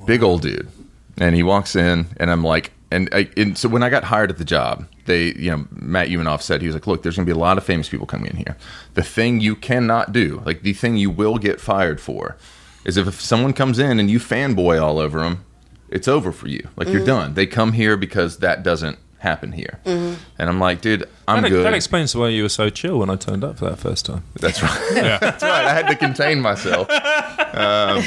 big 0.06 0.24
old 0.24 0.42
dude. 0.42 0.70
And 1.18 1.36
he 1.36 1.44
walks 1.44 1.76
in, 1.76 2.08
and 2.18 2.32
I'm 2.32 2.44
like, 2.44 2.72
and, 2.90 3.10
I, 3.12 3.30
and 3.36 3.58
so 3.58 3.68
when 3.68 3.84
I 3.84 3.90
got 3.90 4.06
hired 4.06 4.30
at 4.30 4.38
the 4.38 4.46
job, 4.46 4.88
they, 5.06 5.34
you 5.34 5.52
know, 5.52 5.68
Matt 5.72 6.08
Umanoff 6.08 6.42
said 6.42 6.62
he 6.62 6.68
was 6.68 6.76
like, 6.76 6.88
look, 6.88 7.04
there's 7.04 7.18
going 7.18 7.26
to 7.26 7.30
be 7.34 7.38
a 7.38 7.40
lot 7.40 7.58
of 7.58 7.66
famous 7.66 7.90
people 7.90 8.06
coming 8.06 8.28
in 8.28 8.38
here. 8.38 8.56
The 8.94 9.04
thing 9.04 9.42
you 9.42 9.56
cannot 9.58 10.14
do, 10.14 10.42
like 10.46 10.62
the 10.62 10.74
thing 10.74 10.96
you 10.96 11.10
will 11.10 11.38
get 11.38 11.60
fired 11.60 12.00
for, 12.00 12.38
is 12.86 12.96
if, 12.96 13.08
if 13.08 13.20
someone 13.20 13.52
comes 13.52 13.78
in 13.78 14.00
and 14.00 14.10
you 14.10 14.20
fanboy 14.20 14.82
all 14.82 15.00
over 15.00 15.20
them, 15.20 15.44
it's 15.90 16.08
over 16.08 16.32
for 16.32 16.48
you. 16.48 16.68
Like 16.78 16.88
you're 16.88 16.98
mm-hmm. 16.98 17.08
done. 17.08 17.34
They 17.34 17.46
come 17.46 17.74
here 17.74 17.98
because 17.98 18.38
that 18.38 18.64
doesn't 18.64 18.98
happen 19.26 19.52
here. 19.52 19.80
And 19.86 20.18
I'm 20.40 20.60
like, 20.60 20.82
dude, 20.82 21.04
I'm 21.28 21.44
that, 21.44 21.50
good. 21.50 21.66
that 21.66 21.74
explains 21.74 22.16
why 22.16 22.30
you 22.30 22.44
were 22.44 22.50
so 22.50 22.70
chill 22.70 23.00
when 23.00 23.10
I 23.10 23.16
turned 23.16 23.44
up 23.44 23.58
for 23.60 23.66
that 23.66 23.80
first 23.80 24.06
time. 24.06 24.24
That's 24.40 24.62
right. 24.62 24.90
That's 25.20 25.44
right. 25.44 25.66
I 25.66 25.74
had 25.74 25.88
to 25.88 25.96
contain 25.96 26.40
myself. 26.42 26.90
Um, 26.90 28.04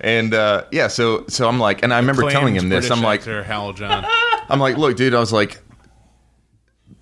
and 0.00 0.34
uh, 0.34 0.64
yeah, 0.70 0.88
so 0.88 1.24
so 1.28 1.48
I'm 1.48 1.58
like, 1.58 1.82
and 1.82 1.92
I 1.94 1.98
remember 1.98 2.30
telling 2.30 2.54
him 2.54 2.68
this. 2.68 2.90
I'm 2.90 3.02
like, 3.02 3.24
Hal 3.24 3.72
John. 3.72 4.04
I'm 4.48 4.60
like, 4.60 4.76
look, 4.76 4.96
dude. 4.96 5.14
I 5.14 5.20
was 5.20 5.32
like, 5.32 5.58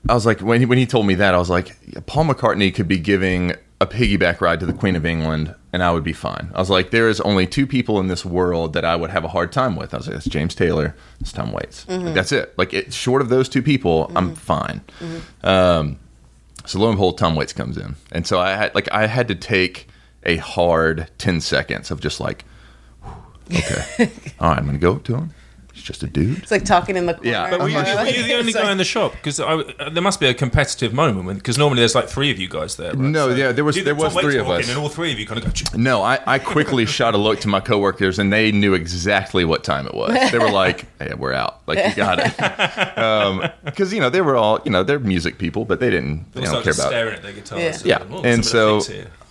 I 0.08 0.14
was 0.14 0.26
like, 0.26 0.40
when 0.40 0.60
he, 0.60 0.66
when 0.66 0.78
he 0.78 0.86
told 0.86 1.06
me 1.06 1.14
that, 1.16 1.34
I 1.34 1.38
was 1.38 1.50
like, 1.50 1.76
Paul 2.06 2.26
McCartney 2.26 2.74
could 2.74 2.88
be 2.88 2.98
giving 2.98 3.54
a 3.84 3.86
piggyback 3.94 4.40
ride 4.40 4.60
to 4.60 4.66
the 4.66 4.72
Queen 4.72 4.96
of 4.96 5.06
England, 5.06 5.54
and 5.72 5.82
I 5.82 5.92
would 5.92 6.04
be 6.04 6.12
fine. 6.12 6.50
I 6.54 6.58
was 6.58 6.70
like, 6.70 6.90
there 6.90 7.08
is 7.08 7.20
only 7.20 7.46
two 7.46 7.66
people 7.66 8.00
in 8.00 8.08
this 8.08 8.24
world 8.24 8.72
that 8.72 8.84
I 8.84 8.96
would 8.96 9.10
have 9.10 9.24
a 9.24 9.28
hard 9.28 9.52
time 9.52 9.76
with. 9.76 9.94
I 9.94 9.98
was 9.98 10.08
like, 10.08 10.16
it's 10.16 10.26
James 10.26 10.54
Taylor, 10.54 10.94
it's 11.20 11.32
Tom 11.32 11.52
Waits. 11.52 11.86
Like, 11.88 12.00
mm-hmm. 12.00 12.14
that's 12.14 12.32
it. 12.32 12.56
Like, 12.58 12.72
it, 12.72 12.92
short 12.92 13.22
of 13.22 13.28
those 13.28 13.48
two 13.48 13.62
people, 13.62 14.10
I'm 14.16 14.28
mm-hmm. 14.28 14.34
fine. 14.34 14.80
Mm-hmm. 14.98 15.46
Um, 15.46 15.98
so 16.66 16.78
lo 16.78 16.88
and 16.88 16.96
behold, 16.96 17.18
Tom 17.18 17.36
Waits 17.36 17.52
comes 17.52 17.76
in, 17.76 17.96
and 18.10 18.26
so 18.26 18.40
I 18.40 18.54
had 18.54 18.74
like 18.74 18.90
I 18.90 19.06
had 19.06 19.28
to 19.28 19.34
take 19.34 19.86
a 20.22 20.36
hard 20.38 21.10
ten 21.18 21.40
seconds 21.42 21.90
of 21.90 22.00
just 22.00 22.20
like, 22.20 22.44
okay, 23.52 24.10
all 24.40 24.48
right, 24.48 24.58
I'm 24.58 24.64
gonna 24.66 24.78
go 24.78 24.94
up 24.94 25.04
to 25.04 25.16
him. 25.16 25.34
He's 25.74 25.82
just 25.82 26.04
a 26.04 26.06
dude. 26.06 26.38
It's 26.38 26.52
like 26.52 26.64
talking 26.64 26.96
in 26.96 27.06
the 27.06 27.14
corner. 27.14 27.28
Yeah. 27.30 27.50
But 27.50 27.58
were 27.60 27.68
you, 27.68 27.76
I'm 27.78 27.96
were 28.06 28.10
you 28.10 28.22
the 28.22 28.34
only 28.34 28.46
It's 28.46 28.54
like- 28.54 28.64
guy 28.64 28.70
in 28.72 28.78
the 28.78 28.84
shop? 28.84 29.10
Because 29.12 29.38
there 29.38 30.02
must 30.02 30.20
be 30.20 30.26
a 30.28 30.32
competitive 30.34 30.94
moment 30.94 31.38
because 31.40 31.58
normally 31.58 31.80
there's 31.80 31.96
like 31.96 32.08
three 32.08 32.30
of 32.30 32.38
you 32.38 32.48
guys 32.48 32.76
there. 32.76 32.90
Right? 32.92 32.98
No, 32.98 33.28
yeah, 33.30 33.50
there 33.50 33.64
was- 33.64 33.82
there 33.82 33.94
was 33.94 34.14
three 34.14 34.38
of 34.38 34.48
us. 34.48 34.68
and 34.68 34.78
all 34.78 34.88
three 34.88 35.10
of 35.12 35.18
you 35.18 35.26
kind 35.26 35.44
of 35.44 35.52
go. 35.52 35.76
No, 35.76 36.00
I, 36.02 36.20
I 36.26 36.38
quickly 36.38 36.86
shot 36.98 37.14
a 37.14 37.18
look 37.18 37.40
to 37.40 37.48
my 37.48 37.58
coworkers, 37.58 38.20
and 38.20 38.32
they 38.32 38.52
knew 38.52 38.74
exactly 38.74 39.44
what 39.44 39.64
time 39.64 39.86
it 39.88 39.94
was. 39.94 40.12
They 40.30 40.38
were 40.38 40.52
like, 40.52 40.86
"Hey, 41.00 41.12
we're 41.14 41.32
out. 41.32 41.60
Like, 41.66 41.84
you 41.88 41.94
got 41.96 42.20
it." 42.20 43.54
Because 43.64 43.92
you 43.92 44.00
know 44.00 44.10
they 44.10 44.20
were 44.20 44.36
all 44.36 44.60
you 44.64 44.70
know 44.70 44.84
they're 44.84 45.00
music 45.00 45.38
people, 45.38 45.64
but 45.64 45.80
they 45.80 45.90
didn't 45.90 46.30
they 46.34 46.40
They 46.42 46.46
don't 46.46 46.62
care 46.62 46.72
about. 46.72 46.86
staring 46.86 47.14
at 47.14 47.22
their 47.22 47.32
guitars. 47.32 47.84
Yeah. 47.84 48.00
and, 48.00 48.10
Yeah, 48.10 48.16
oh, 48.16 48.22
and 48.24 48.44
so. 48.46 48.80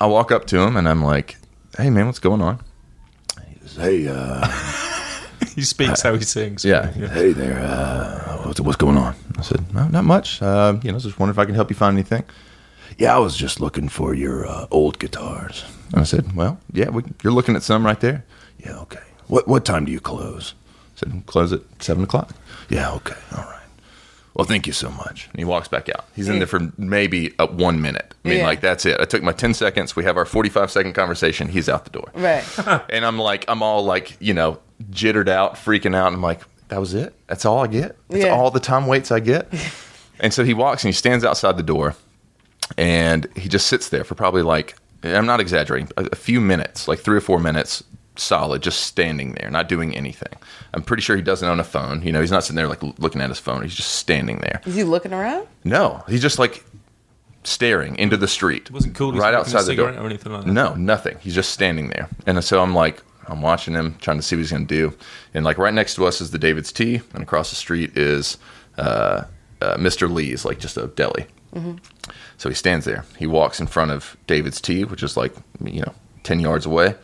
I 0.02 0.08
walk 0.08 0.34
up 0.34 0.46
to 0.48 0.60
him, 0.60 0.76
and 0.76 0.90
I'm 0.90 1.02
like, 1.02 1.38
"Hey, 1.78 1.90
man, 1.90 2.08
what's 2.08 2.20
going 2.20 2.42
on?" 2.42 2.60
He 3.48 3.56
goes, 3.62 3.78
"Hey, 3.78 4.08
uh, 4.10 4.46
he 5.56 5.64
speaks 5.64 6.02
how 6.02 6.14
he 6.16 6.24
sings. 6.24 6.66
yeah, 6.66 6.92
hey 6.92 7.34
there, 7.34 7.60
uh, 7.60 8.44
what's 8.44 8.60
what's 8.60 8.78
going 8.78 8.98
on?" 8.98 9.16
I 9.38 9.42
said, 9.42 9.74
"No, 9.74 9.88
not 9.88 10.04
much. 10.04 10.42
Uh, 10.42 10.78
you 10.84 10.92
know, 10.92 11.00
just 11.00 11.20
wondering 11.20 11.36
if 11.36 11.40
I 11.40 11.46
can 11.46 11.56
help 11.56 11.70
you 11.70 11.76
find 11.76 11.96
anything." 11.96 12.24
Yeah, 12.98 13.16
I 13.16 13.20
was 13.20 13.36
just 13.36 13.60
looking 13.60 13.90
for 13.90 14.14
your 14.14 14.46
uh, 14.48 14.68
old 14.70 15.00
guitars. 15.00 15.64
And 15.92 16.02
I 16.02 16.04
said, 16.04 16.36
"Well, 16.36 16.60
yeah, 16.72 16.90
we, 16.90 17.04
you're 17.24 17.34
looking 17.34 17.56
at 17.56 17.64
some 17.64 17.86
right 17.86 18.00
there." 18.00 18.24
Yeah, 18.60 18.80
okay. 18.82 19.02
What 19.28 19.48
what 19.48 19.66
time 19.66 19.86
do 19.86 19.92
you 19.92 20.00
close? 20.00 20.54
I 20.96 21.00
said, 21.00 21.24
"Close 21.26 21.52
at 21.54 21.62
seven 21.80 22.04
o'clock." 22.04 22.32
Yeah, 22.70 22.92
okay, 22.94 23.18
all 23.36 23.44
right. 23.44 23.53
Well, 24.36 24.46
thank 24.46 24.66
you 24.66 24.74
so 24.74 24.90
much. 24.90 25.28
And 25.32 25.38
he 25.40 25.46
walks 25.46 25.68
back 25.68 25.90
out. 25.90 26.06
He's 26.16 26.28
in 26.28 26.40
there 26.40 26.48
for 26.48 26.72
maybe 26.78 27.34
uh, 27.38 27.46
one 27.48 27.82
minute. 27.82 28.16
I 28.26 28.30
mean, 28.30 28.38
Yeah. 28.40 28.46
like 28.46 28.62
that's 28.62 28.86
it. 28.86 29.00
I 29.00 29.06
took 29.06 29.22
my 29.22 29.32
ten 29.32 29.54
seconds. 29.54 29.96
We 29.96 30.04
have 30.06 30.18
our 30.18 30.26
forty-five 30.26 30.72
second 30.72 30.94
conversation. 30.94 31.48
He's 31.50 31.70
out 31.70 31.84
the 31.86 31.92
door. 31.92 32.10
Right. 32.16 32.44
And 32.90 33.06
I'm 33.06 33.20
like, 33.20 33.46
I'm 33.48 33.62
all 33.62 33.84
like, 33.86 34.18
you 34.20 34.34
know, 34.34 34.60
jittered 34.90 35.30
out, 35.30 35.56
freaking 35.56 35.96
out. 35.96 36.08
And 36.08 36.16
I'm 36.16 36.22
like, 36.24 36.42
that 36.70 36.80
was 36.80 36.94
it. 36.96 37.14
That's 37.28 37.46
all 37.46 37.60
I 37.60 37.68
get. 37.68 37.96
That's 38.10 38.24
Yeah. 38.26 38.32
all 38.32 38.50
the 38.50 38.60
Tom 38.60 38.88
Waits 38.88 39.12
I 39.12 39.20
get. 39.20 39.48
and 40.20 40.34
so 40.34 40.44
he 40.44 40.54
walks 40.56 40.84
and 40.84 40.90
he 40.90 40.94
stands 40.98 41.24
outside 41.24 41.58
the 41.58 41.64
door, 41.64 41.96
and 42.78 43.28
he 43.36 43.50
just 43.50 43.68
sits 43.68 43.90
there 43.90 44.04
for 44.04 44.16
probably 44.16 44.42
like, 44.42 44.76
I'm 45.04 45.26
not 45.28 45.40
exaggerating, 45.42 45.90
a, 45.98 46.06
a 46.12 46.16
few 46.16 46.42
minutes, 46.42 46.88
like 46.88 47.00
three 47.00 47.18
or 47.18 47.22
four 47.22 47.40
minutes, 47.40 47.84
solid, 48.16 48.62
just 48.62 48.82
standing 48.82 49.34
there, 49.34 49.50
not 49.50 49.68
doing 49.70 49.96
anything. 49.96 50.34
I'm 50.74 50.84
pretty 50.84 51.02
sure 51.02 51.16
he 51.16 51.22
doesn't 51.22 51.48
own 51.48 51.60
a 51.60 51.64
phone. 51.64 52.02
You 52.04 52.12
know, 52.12 52.22
he's 52.22 52.32
not 52.32 52.44
sitting 52.44 52.56
there 52.56 52.68
like 52.68 52.84
looking 53.00 53.22
at 53.22 53.30
his 53.30 53.40
phone. 53.40 53.62
He's 53.64 53.76
just 53.76 53.94
standing 53.96 54.38
there. 54.40 54.62
Is 54.66 54.76
he 54.76 54.84
looking 54.84 55.14
around? 55.14 55.48
No, 55.64 56.04
he's 56.08 56.22
just 56.22 56.40
like 56.40 56.64
staring 57.44 57.98
into 57.98 58.18
the 58.18 58.28
street. 58.28 58.72
wasn't 58.72 58.96
cool. 58.96 59.12
right 59.12 59.20
smoking 59.20 59.36
a 59.36 59.40
outside 59.40 59.62
the 59.64 59.76
door 59.76 59.90
or 59.90 60.06
anything 60.06 60.32
like 60.32 60.46
that. 60.46 60.52
No, 60.52 60.74
nothing. 60.76 61.18
He's 61.20 61.36
just 61.36 61.52
standing 61.52 61.90
there, 61.90 62.10
and 62.26 62.44
so 62.44 62.62
I'm 62.62 62.74
like, 62.74 63.02
I'm 63.28 63.42
watching 63.42 63.74
him, 63.74 63.96
trying 64.00 64.18
to 64.18 64.24
see 64.24 64.36
what 64.36 64.42
he's 64.42 64.52
going 64.52 64.68
to 64.68 64.76
do, 64.76 64.98
and 65.34 65.44
like 65.46 65.58
right 65.58 65.74
next 65.74 65.96
to 65.96 66.06
us 66.06 66.22
is 66.22 66.32
the 66.32 66.40
David's 66.40 66.72
Tea, 66.72 67.02
and 67.14 67.24
across 67.24 67.50
the 67.50 67.56
street 67.56 67.98
is 67.98 68.38
uh, 68.78 69.24
uh, 69.62 69.78
Mr. 69.78 70.12
Lee's, 70.12 70.46
like 70.46 70.60
just 70.60 70.78
a 70.78 70.88
deli. 70.88 71.26
So 72.38 72.50
he 72.50 72.56
stands 72.56 72.84
there. 72.86 73.06
He 73.20 73.28
walks 73.28 73.60
in 73.60 73.68
front 73.68 73.92
of 73.92 74.18
David's 74.26 74.60
Tea, 74.60 74.86
which 74.86 75.04
is 75.04 75.16
like 75.16 75.34
you 75.64 75.82
know 75.82 75.94
ten 76.24 76.40
yards 76.40 76.66
away. 76.66 76.96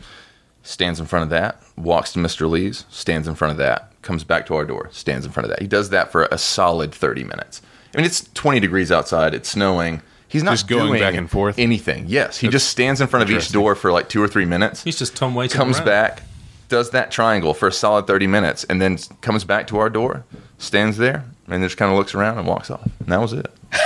Stands 0.62 1.00
in 1.00 1.06
front 1.06 1.22
of 1.24 1.30
that. 1.30 1.62
Walks 1.76 2.12
to 2.12 2.18
Mr. 2.18 2.48
Lee's. 2.48 2.84
Stands 2.90 3.26
in 3.26 3.34
front 3.34 3.52
of 3.52 3.58
that. 3.58 3.92
Comes 4.02 4.24
back 4.24 4.46
to 4.46 4.54
our 4.54 4.64
door. 4.64 4.88
Stands 4.92 5.24
in 5.26 5.32
front 5.32 5.44
of 5.46 5.50
that. 5.50 5.60
He 5.62 5.66
does 5.68 5.90
that 5.90 6.12
for 6.12 6.24
a 6.30 6.38
solid 6.38 6.92
thirty 6.94 7.24
minutes. 7.24 7.62
I 7.94 7.96
mean, 7.96 8.06
it's 8.06 8.28
twenty 8.34 8.60
degrees 8.60 8.92
outside. 8.92 9.34
It's 9.34 9.48
snowing. 9.48 10.02
He's 10.28 10.42
not 10.44 10.52
Just 10.52 10.68
going 10.68 10.86
doing 10.88 11.00
back 11.00 11.14
and 11.14 11.28
forth? 11.28 11.58
anything. 11.58 12.04
Yes, 12.06 12.38
he 12.38 12.46
just 12.48 12.68
stands 12.68 13.00
in 13.00 13.08
front 13.08 13.24
of 13.24 13.30
each 13.36 13.50
door 13.50 13.74
for 13.74 13.90
like 13.90 14.08
two 14.08 14.22
or 14.22 14.28
three 14.28 14.44
minutes. 14.44 14.84
He's 14.84 14.96
just 14.98 15.16
Tom 15.16 15.34
Waits. 15.34 15.52
comes 15.52 15.78
around. 15.78 15.86
back, 15.86 16.22
does 16.68 16.90
that 16.90 17.10
triangle 17.10 17.52
for 17.52 17.66
a 17.68 17.72
solid 17.72 18.06
thirty 18.06 18.28
minutes, 18.28 18.62
and 18.64 18.80
then 18.80 18.96
comes 19.22 19.42
back 19.44 19.66
to 19.68 19.78
our 19.78 19.90
door, 19.90 20.24
stands 20.58 20.98
there, 20.98 21.24
and 21.48 21.62
just 21.64 21.76
kind 21.76 21.90
of 21.90 21.98
looks 21.98 22.14
around 22.14 22.38
and 22.38 22.46
walks 22.46 22.70
off. 22.70 22.84
And 23.00 23.08
that 23.08 23.20
was 23.20 23.32
it. 23.32 23.50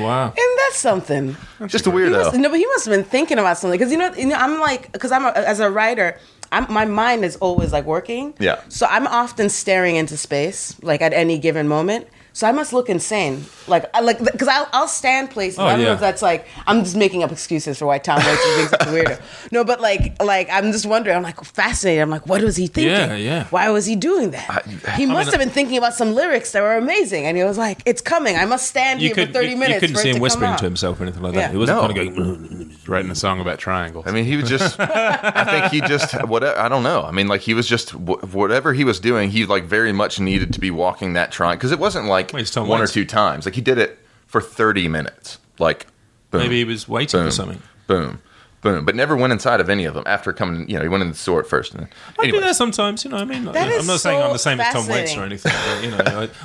Wow. 0.00 0.26
And 0.26 0.58
that's 0.58 0.78
something. 0.78 1.36
Just 1.66 1.86
a 1.86 1.90
He 1.90 1.96
must, 2.10 2.32
weirdo. 2.32 2.40
no, 2.40 2.48
but 2.48 2.58
he 2.58 2.66
must 2.66 2.86
have 2.86 2.94
been 2.94 3.04
thinking 3.04 3.38
about 3.38 3.58
something 3.58 3.78
because 3.78 3.92
you 3.92 3.98
know, 3.98 4.12
you 4.14 4.26
know, 4.26 4.36
I'm 4.36 4.58
like, 4.60 4.90
because 4.92 5.12
I'm 5.12 5.24
a, 5.24 5.30
as 5.30 5.60
a 5.60 5.70
writer, 5.70 6.18
I'm 6.52 6.66
my 6.72 6.84
mind 6.84 7.24
is 7.24 7.36
always 7.36 7.72
like 7.72 7.84
working. 7.84 8.34
Yeah. 8.38 8.60
So 8.68 8.86
I'm 8.86 9.06
often 9.06 9.48
staring 9.48 9.96
into 9.96 10.16
space, 10.16 10.76
like 10.82 11.00
at 11.02 11.12
any 11.12 11.38
given 11.38 11.68
moment. 11.68 12.06
So 12.32 12.46
I 12.46 12.52
must 12.52 12.72
look 12.72 12.88
insane, 12.88 13.44
like 13.70 13.86
I 13.94 14.00
like 14.00 14.18
because 14.18 14.48
I'll, 14.48 14.68
I'll 14.72 14.88
stand 14.88 15.30
places. 15.30 15.58
Oh, 15.58 15.64
I 15.64 15.76
don't 15.76 15.84
know 15.84 15.92
if 15.92 16.00
that's 16.00 16.22
like 16.22 16.46
I'm 16.66 16.84
just 16.84 16.96
making 16.96 17.22
up 17.22 17.32
excuses 17.32 17.78
for 17.78 17.86
why 17.86 17.98
Tom 17.98 18.18
Waits 18.24 18.44
is 18.44 18.56
being 18.56 18.68
such 18.68 18.82
a 18.82 18.84
weirdo. 18.86 19.20
No, 19.52 19.64
but 19.64 19.80
like 19.80 20.22
like 20.22 20.48
I'm 20.50 20.72
just 20.72 20.86
wondering. 20.86 21.16
I'm 21.16 21.22
like 21.22 21.42
fascinated. 21.42 22.02
I'm 22.02 22.10
like, 22.10 22.26
what 22.26 22.42
was 22.42 22.56
he 22.56 22.66
thinking? 22.66 22.92
Yeah, 22.92 23.14
yeah. 23.16 23.44
Why 23.48 23.70
was 23.70 23.86
he 23.86 23.96
doing 23.96 24.32
that? 24.32 24.66
he 24.96 25.06
must 25.06 25.30
have 25.30 25.40
been 25.40 25.50
thinking 25.50 25.78
about 25.78 25.94
some 25.94 26.14
lyrics 26.14 26.52
that 26.52 26.62
were 26.62 26.76
amazing, 26.76 27.24
and 27.26 27.36
he 27.36 27.44
was 27.44 27.56
like, 27.58 27.80
"It's 27.86 28.00
coming. 28.00 28.36
I 28.36 28.44
must 28.44 28.66
stand 28.66 29.00
here 29.00 29.14
could, 29.14 29.28
for 29.28 29.34
30 29.34 29.48
you, 29.48 29.56
minutes." 29.56 29.74
you 29.74 29.80
couldn't 29.80 29.96
for 29.96 30.02
see 30.02 30.08
it 30.10 30.12
him 30.12 30.16
to 30.16 30.22
whispering 30.22 30.56
to 30.56 30.64
himself 30.64 31.00
or 31.00 31.04
anything 31.04 31.22
like 31.22 31.34
that. 31.34 31.40
Yeah. 31.40 31.50
He 31.52 31.56
wasn't 31.56 31.78
No. 31.78 31.86
kind 31.88 31.98
of 32.08 32.14
going. 32.16 32.76
Writing 32.86 33.10
a 33.10 33.14
song 33.14 33.40
about 33.40 33.58
triangles. 33.58 34.06
I 34.06 34.10
mean, 34.12 34.24
he 34.24 34.36
was 34.36 34.48
just. 34.48 34.78
I 34.80 35.44
think 35.44 35.72
he 35.72 35.80
just. 35.88 36.12
whatever. 36.28 36.58
I 36.58 36.68
don't 36.68 36.82
know. 36.82 37.02
I 37.02 37.10
mean, 37.12 37.28
like 37.28 37.40
he 37.40 37.54
was 37.54 37.66
just 37.66 37.94
whatever 37.94 38.72
he 38.72 38.84
was 38.84 39.00
doing. 39.00 39.30
He 39.30 39.46
like 39.46 39.64
very 39.64 39.92
much 39.92 40.20
needed 40.20 40.52
to 40.52 40.60
be 40.60 40.70
walking 40.70 41.12
that 41.14 41.30
triangle 41.32 41.58
because 41.58 41.72
it 41.72 41.78
wasn't 41.78 42.06
like 42.06 42.32
Well, 42.32 42.40
he's 42.40 42.50
Tom 42.50 42.68
one 42.68 42.80
or 42.80 42.86
two 42.86 43.04
times. 43.04 43.44
Like 43.46 43.54
he 43.60 43.64
did 43.64 43.76
it 43.76 43.98
for 44.26 44.40
thirty 44.40 44.88
minutes. 44.88 45.38
Like 45.58 45.86
boom, 46.30 46.40
Maybe 46.40 46.56
he 46.56 46.64
was 46.64 46.88
waiting 46.88 47.20
boom, 47.20 47.26
for 47.28 47.30
something. 47.30 47.62
Boom, 47.86 48.22
boom, 48.62 48.86
but 48.86 48.94
never 48.94 49.14
went 49.14 49.34
inside 49.34 49.60
of 49.60 49.68
any 49.68 49.84
of 49.84 49.92
them 49.92 50.04
after 50.06 50.32
coming. 50.32 50.66
You 50.66 50.76
know, 50.76 50.82
he 50.82 50.88
went 50.88 51.02
in 51.02 51.10
the 51.10 51.16
store 51.16 51.40
at 51.40 51.46
first. 51.46 51.74
And 51.74 51.86
I 52.18 52.30
do 52.30 52.40
that 52.40 52.56
sometimes, 52.56 53.04
you 53.04 53.10
know. 53.10 53.18
I 53.18 53.24
mean, 53.26 53.44
That 53.44 53.56
I'm 53.66 53.72
is 53.72 53.86
not 53.86 54.00
saying 54.00 54.22
I'm 54.22 54.32
the 54.32 54.38
same 54.38 54.58
as 54.60 54.72
Tom 54.72 54.88
Waits 54.88 55.14
or 55.14 55.24
anything, 55.24 55.52
but 55.52 55.84
you 55.84 55.90
know, 55.90 55.98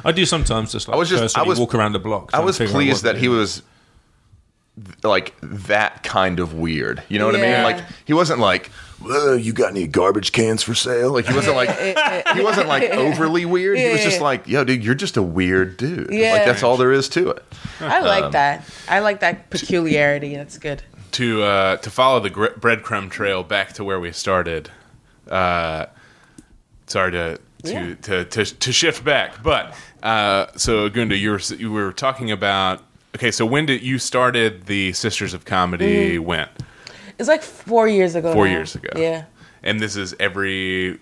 I, 0.04 0.10
I 0.10 0.12
do 0.12 0.26
sometimes 0.26 0.74
just 0.74 0.90
like 0.90 0.96
I 0.96 0.98
was 0.98 1.08
just- 1.10 1.22
I 1.22 1.24
personally 1.24 1.50
was- 1.50 1.60
walk 1.60 1.76
around 1.76 1.94
the 1.94 2.00
block. 2.00 2.32
I 2.34 2.42
was 2.42 2.58
figure 2.58 2.74
pleased 2.74 3.04
that 3.04 3.16
he 3.16 3.30
was 3.30 3.62
like 5.04 5.34
that 5.42 6.04
kind 6.04 6.40
of 6.42 6.54
weird. 6.54 7.02
You 7.08 7.18
know 7.20 7.26
what 7.28 7.36
I 7.36 7.42
mean? 7.42 7.64
Like 7.64 7.82
he 8.04 8.12
wasn't 8.14 8.40
like, 8.42 8.70
"Well, 9.02 9.38
you 9.38 9.54
got 9.54 9.72
any 9.72 9.88
garbage 9.88 10.32
cans 10.32 10.64
for 10.64 10.74
sale?" 10.76 11.12
Like 11.14 11.26
he 11.28 11.34
wasn't 11.34 11.56
like 11.56 11.70
he 12.36 12.42
wasn't 12.44 12.68
like 12.68 12.84
overly 12.92 13.46
weird. 13.46 13.78
He 13.78 13.90
was 13.90 14.04
just 14.04 14.22
like, 14.22 14.48
"Yo, 14.48 14.64
dude, 14.64 14.84
you're 14.84 14.96
just 14.96 15.18
a 15.18 15.24
weird 15.24 15.78
dude." 15.78 16.10
Yeah. 16.12 16.34
Like 16.34 16.46
that's 16.46 16.64
all 16.64 16.78
there 16.78 16.92
is 16.92 17.10
to 17.10 17.30
it. 17.32 17.44
I 17.80 18.00
like 18.00 18.24
Um, 18.26 18.32
that. 18.32 18.64
I 18.90 19.00
like 19.00 19.20
that 19.22 19.50
peculiarity. 19.50 20.36
That's 20.36 20.58
good. 20.58 20.84
to 21.14 21.44
uh, 21.44 21.78
to 21.78 21.90
follow 21.90 22.20
the 22.20 22.30
gre- 22.30 22.48
breadcrumb 22.60 23.10
trail 23.10 23.44
back 23.44 23.74
to 23.74 23.84
where 23.84 24.00
we 24.00 24.12
started. 24.12 24.70
Uh, 25.30 25.86
sorry 26.88 27.12
to 27.12 27.40
to, 27.64 27.72
Yeah. 27.72 27.96
to, 28.04 28.26
to 28.26 28.46
to 28.46 28.72
shift 28.72 29.04
back, 29.04 29.42
but 29.42 29.76
uh, 30.04 30.48
so 30.56 30.88
Gunda, 30.90 31.16
you 31.18 31.32
were 31.32 31.42
you 31.58 31.72
were 31.72 31.92
talking 31.92 32.32
about. 32.32 32.82
Okay, 33.16 33.32
so 33.32 33.46
when 33.46 33.66
did 33.66 33.82
you 33.82 33.98
started 33.98 34.66
the 34.66 34.92
Sisters 34.94 35.34
of 35.34 35.46
Comedy? 35.46 36.16
Mm-hmm. 36.18 36.26
When 36.26 36.48
It's 37.20 37.28
like 37.30 37.42
four 37.44 37.88
years 37.88 38.16
ago. 38.16 38.34
four 38.34 38.46
now. 38.46 38.52
years 38.54 38.76
ago. 38.76 38.90
Yeah. 38.96 39.26
and 39.64 39.80
this 39.80 39.96
is 39.96 40.16
every 40.20 41.00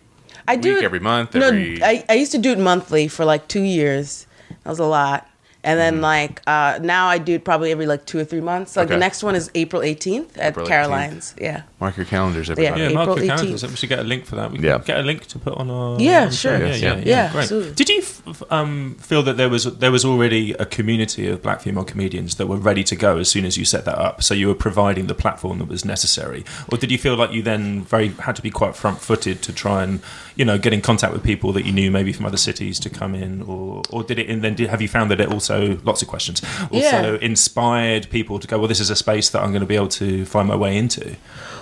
I 0.47 0.55
do 0.55 0.73
week, 0.75 0.79
it- 0.83 0.85
every 0.85 0.99
month, 0.99 1.33
No, 1.35 1.49
I, 1.49 2.03
I 2.09 2.13
used 2.13 2.31
to 2.33 2.37
do 2.37 2.51
it 2.51 2.59
monthly 2.59 3.07
for 3.07 3.25
like 3.25 3.47
two 3.47 3.61
years. 3.63 4.27
That 4.63 4.69
was 4.69 4.79
a 4.79 4.85
lot. 4.85 5.27
And 5.65 5.79
then 5.79 5.93
Mm-hmm. 5.95 6.03
like 6.03 6.41
uh, 6.47 6.79
now 6.81 7.07
I 7.07 7.17
do 7.19 7.35
it 7.35 7.45
probably 7.45 7.71
every 7.71 7.85
like 7.85 8.05
two 8.05 8.19
or 8.19 8.25
three 8.25 8.41
months. 8.41 8.75
Like 8.75 8.85
Okay. 8.87 8.95
the 8.95 8.99
next 8.99 9.23
one 9.23 9.33
is 9.35 9.49
April 9.55 9.81
18th 9.81 10.37
at 10.37 10.49
April 10.49 10.65
18th. 10.65 10.69
Caroline's. 10.69 11.35
Yeah. 11.39 11.63
mark 11.79 11.95
your 11.97 12.05
calendars, 12.05 12.49
everybody. 12.49 12.81
Yeah, 12.81 12.89
mark 12.89 13.07
April 13.09 13.25
your 13.25 13.33
18th. 13.35 13.37
calendars. 13.39 13.67
We 13.69 13.75
should 13.77 13.89
get 13.89 13.99
a 13.99 14.03
link 14.03 14.25
for 14.25 14.35
that. 14.35 14.51
We 14.51 14.57
can 14.57 14.65
Yeah. 14.65 14.77
get 14.79 14.99
a 14.99 15.03
link 15.03 15.25
to 15.27 15.39
put 15.39 15.53
on 15.53 15.69
our. 15.69 15.99
Yeah, 16.01 16.23
on 16.23 16.29
the 16.29 16.35
sure. 16.35 16.57
show. 16.59 16.65
Yes, 16.65 16.81
yeah, 16.81 16.87
yeah. 16.87 16.95
yeah, 16.97 17.03
Yeah, 17.05 17.31
great. 17.31 17.41
absolutely. 17.43 17.73
Did 17.75 17.89
you 17.89 17.99
f- 17.99 18.21
f- 18.27 18.43
um, 18.51 18.95
feel 18.99 19.23
that 19.23 19.37
there 19.37 19.49
was 19.49 19.63
there 19.65 19.91
was 19.91 20.03
already 20.03 20.51
a 20.53 20.65
community 20.65 21.27
of 21.29 21.41
black 21.41 21.61
female 21.61 21.83
comedians 21.85 22.35
that 22.35 22.47
were 22.47 22.57
ready 22.57 22.83
to 22.83 22.95
go 22.95 23.17
as 23.17 23.29
soon 23.29 23.45
as 23.45 23.57
you 23.57 23.63
set 23.65 23.85
that 23.85 23.97
up? 23.97 24.21
So 24.21 24.33
you 24.33 24.47
were 24.49 24.55
providing 24.55 25.07
the 25.07 25.15
platform 25.15 25.59
that 25.59 25.67
was 25.69 25.85
necessary, 25.85 26.43
or 26.71 26.77
did 26.77 26.91
you 26.91 26.97
feel 26.97 27.15
like 27.15 27.31
you 27.31 27.41
then 27.41 27.83
very 27.83 28.09
had 28.09 28.35
to 28.35 28.41
be 28.41 28.49
quite 28.49 28.75
front 28.75 28.99
footed 28.99 29.41
to 29.43 29.53
try 29.53 29.83
and 29.83 30.01
you 30.35 30.45
know 30.45 30.57
get 30.57 30.73
in 30.73 30.81
contact 30.81 31.13
with 31.13 31.23
people 31.23 31.51
that 31.53 31.65
you 31.65 31.71
knew 31.71 31.91
maybe 31.91 32.11
from 32.13 32.25
other 32.25 32.37
cities 32.37 32.79
to 32.79 32.89
come 32.89 33.13
in, 33.15 33.41
or 33.43 33.83
or 33.89 34.03
did 34.03 34.17
it? 34.19 34.29
And 34.29 34.43
then 34.43 34.55
did, 34.55 34.69
have 34.69 34.81
you 34.81 34.87
found 34.87 35.11
that 35.11 35.19
it 35.21 35.31
also 35.31 35.77
lots 35.83 36.01
of 36.01 36.07
questions 36.07 36.41
also 36.71 36.77
Yeah. 36.77 37.17
inspired 37.21 38.09
people 38.09 38.39
to 38.39 38.47
go? 38.47 38.57
Well, 38.59 38.67
this 38.67 38.79
is 38.79 38.89
a 38.89 38.95
space 38.95 39.29
that 39.29 39.41
I'm 39.43 39.49
going 39.51 39.61
to 39.61 39.67
be 39.67 39.75
able 39.75 39.89
to 39.89 40.25
find 40.25 40.47
my 40.47 40.55
way 40.55 40.77
into. 40.77 41.15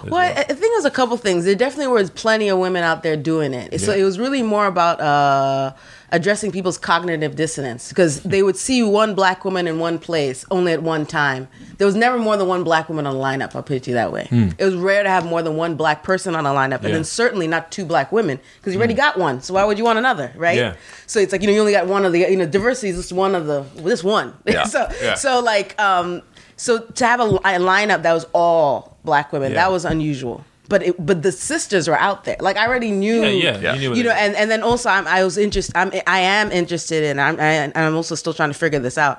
Well, 0.03 0.15
I, 0.15 0.29
I 0.29 0.43
think 0.43 0.59
it 0.73 0.75
was 0.77 0.85
a 0.85 0.91
couple 0.91 1.15
things. 1.17 1.45
There 1.45 1.53
definitely 1.55 1.93
was 1.93 2.09
plenty 2.09 2.49
of 2.49 2.57
women 2.57 2.83
out 2.83 3.03
there 3.03 3.15
doing 3.15 3.53
it. 3.53 3.79
So 3.81 3.93
it 3.93 4.03
was 4.03 4.17
really 4.17 4.41
more 4.41 4.65
about 4.65 4.99
uh, 4.99 5.73
addressing 6.13 6.51
people's 6.51 6.77
cognitive 6.77 7.35
dissonance 7.35 7.89
because 7.89 8.21
they 8.23 8.43
would 8.43 8.57
see 8.57 8.83
one 8.83 9.15
black 9.15 9.45
woman 9.45 9.65
in 9.67 9.79
one 9.79 9.97
place 9.97 10.43
only 10.51 10.73
at 10.73 10.83
one 10.83 11.05
time. 11.05 11.47
There 11.77 11.85
was 11.87 11.95
never 11.95 12.19
more 12.19 12.35
than 12.37 12.47
one 12.47 12.63
black 12.63 12.89
woman 12.89 13.07
on 13.07 13.15
a 13.15 13.19
lineup. 13.19 13.55
I'll 13.55 13.63
put 13.63 13.77
it 13.77 13.83
to 13.83 13.91
you 13.91 13.95
that 13.95 14.11
way. 14.11 14.27
It 14.57 14.63
was 14.65 14.75
rare 14.75 15.03
to 15.03 15.09
have 15.09 15.25
more 15.25 15.41
than 15.41 15.55
one 15.55 15.75
black 15.75 16.03
person 16.03 16.35
on 16.35 16.45
a 16.45 16.49
lineup, 16.49 16.79
and 16.79 16.89
Yeah. 16.89 16.95
then 16.95 17.03
certainly 17.05 17.47
not 17.47 17.71
two 17.71 17.85
black 17.85 18.11
women 18.11 18.39
because 18.57 18.73
you 18.73 18.79
already 18.79 18.93
got 18.93 19.17
one. 19.17 19.41
So 19.41 19.53
why 19.53 19.63
would 19.63 19.77
you 19.77 19.83
want 19.85 19.99
another, 19.99 20.31
right? 20.35 20.57
Yeah. 20.57 20.75
So 21.07 21.19
it's 21.19 21.31
like 21.31 21.41
you 21.41 21.47
know 21.47 21.53
you 21.53 21.59
only 21.61 21.71
got 21.71 21.87
one 21.87 22.03
of 22.05 22.11
the 22.11 22.19
you 22.19 22.35
know 22.37 22.45
diversity 22.45 22.89
is 22.89 22.97
just 22.97 23.13
one 23.13 23.33
of 23.33 23.47
the 23.47 23.63
this 23.75 24.03
one. 24.03 24.33
Yeah. 24.45 24.65
so 24.65 24.87
Yeah. 25.01 25.13
so 25.15 25.39
like 25.39 25.79
um 25.81 26.21
so 26.57 26.79
to 26.79 27.05
have 27.05 27.19
a, 27.21 27.23
a 27.23 27.57
lineup 27.59 28.03
that 28.03 28.13
was 28.13 28.25
all 28.33 28.97
black 29.05 29.31
women 29.33 29.51
Yeah. 29.51 29.61
that 29.63 29.71
was 29.71 29.85
unusual. 29.85 30.43
But 30.71 30.81
it, 30.87 30.95
but 31.05 31.17
the 31.21 31.33
sisters 31.33 31.83
were 31.89 31.99
out 31.99 32.23
there. 32.23 32.37
Like 32.47 32.55
I 32.61 32.65
already 32.67 32.91
knew. 33.03 33.19
Yeah, 33.21 33.27
yeah, 33.29 33.59
Yeah. 33.59 33.73
You, 33.75 33.89
knew 33.89 33.95
You 33.97 34.03
know, 34.07 34.15
and, 34.23 34.33
and 34.39 34.47
then 34.49 34.61
also 34.63 34.87
I'm, 34.89 35.05
I 35.17 35.19
was 35.27 35.37
interested. 35.37 35.75
I'm 35.81 35.91
I 36.07 36.19
am 36.21 36.47
interested 36.61 37.01
in. 37.09 37.19
I'm 37.19 37.35
I, 37.39 37.51
and 37.65 37.73
I'm 37.75 37.95
also 38.01 38.15
still 38.15 38.33
trying 38.39 38.51
to 38.55 38.59
figure 38.63 38.79
this 38.87 38.97
out. 38.97 39.15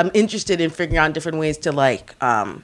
I'm 0.00 0.10
interested 0.12 0.60
in 0.60 0.68
figuring 0.70 0.98
out 1.02 1.12
different 1.14 1.38
ways 1.38 1.56
to 1.64 1.72
like 1.72 2.14
um, 2.22 2.62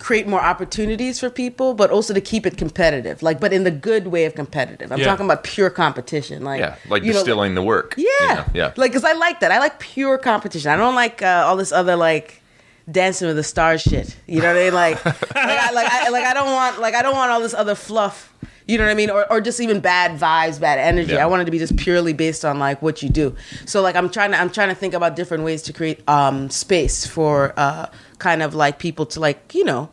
create 0.00 0.26
more 0.26 0.40
opportunities 0.52 1.20
for 1.20 1.30
people, 1.30 1.72
but 1.72 1.88
also 1.90 2.12
to 2.12 2.20
keep 2.20 2.44
it 2.46 2.56
competitive. 2.58 3.22
Like, 3.22 3.38
but 3.40 3.52
in 3.52 3.62
the 3.64 3.70
good 3.70 4.08
way 4.08 4.24
of 4.26 4.34
competitive. 4.34 4.90
I'm 4.92 4.98
Yeah. 4.98 5.06
talking 5.06 5.24
about 5.24 5.44
pure 5.44 5.70
competition. 5.70 6.42
Like, 6.50 6.60
Yeah, 6.60 6.74
like 6.90 7.04
you 7.04 7.12
know, 7.12 7.18
distilling 7.20 7.54
the 7.54 7.62
work. 7.62 7.94
yeah. 7.96 8.04
you 8.20 8.34
know, 8.34 8.44
yeah. 8.60 8.72
Like, 8.76 8.92
cause 8.92 9.04
I 9.04 9.12
like 9.26 9.38
that. 9.40 9.50
I 9.52 9.58
like 9.60 9.78
pure 9.78 10.18
competition. 10.18 10.70
I 10.70 10.76
don't 10.76 10.96
like 10.96 11.22
uh, 11.22 11.44
all 11.46 11.56
this 11.56 11.72
other 11.72 11.96
like 11.96 12.42
dancing 12.90 13.28
with 13.28 13.36
the 13.36 13.42
stars 13.42 13.82
shit. 13.82 14.16
You 14.26 14.40
know 14.40 14.48
what 14.48 14.56
I 14.56 14.64
mean? 14.64 14.74
Like, 14.74 15.04
like, 15.04 15.36
I, 15.36 15.72
like, 15.72 15.92
I, 15.92 16.08
like 16.10 16.24
I 16.24 16.34
don't 16.34 16.46
want 16.46 16.80
like 16.80 16.94
I 16.94 17.02
don't 17.02 17.14
want 17.14 17.30
all 17.30 17.40
this 17.40 17.54
other 17.54 17.74
fluff. 17.74 18.32
You 18.66 18.78
know 18.78 18.84
what 18.84 18.92
I 18.92 18.94
mean? 18.94 19.10
Or, 19.10 19.30
or 19.30 19.42
just 19.42 19.60
even 19.60 19.80
bad 19.80 20.18
vibes, 20.18 20.58
bad 20.58 20.78
energy. 20.78 21.12
Yeah. 21.12 21.22
I 21.22 21.26
want 21.26 21.42
it 21.42 21.44
to 21.44 21.50
be 21.50 21.58
just 21.58 21.76
purely 21.76 22.14
based 22.14 22.46
on 22.46 22.58
like 22.58 22.80
what 22.80 23.02
you 23.02 23.10
do. 23.10 23.36
So 23.66 23.82
like 23.82 23.94
I'm 23.94 24.08
trying 24.08 24.30
to 24.32 24.40
I'm 24.40 24.50
trying 24.50 24.70
to 24.70 24.74
think 24.74 24.94
about 24.94 25.16
different 25.16 25.44
ways 25.44 25.62
to 25.62 25.72
create 25.72 26.06
um, 26.08 26.48
space 26.50 27.06
for 27.06 27.52
uh, 27.56 27.86
kind 28.18 28.42
of 28.42 28.54
like 28.54 28.78
people 28.78 29.06
to 29.06 29.20
like 29.20 29.54
you 29.54 29.64
know 29.64 29.90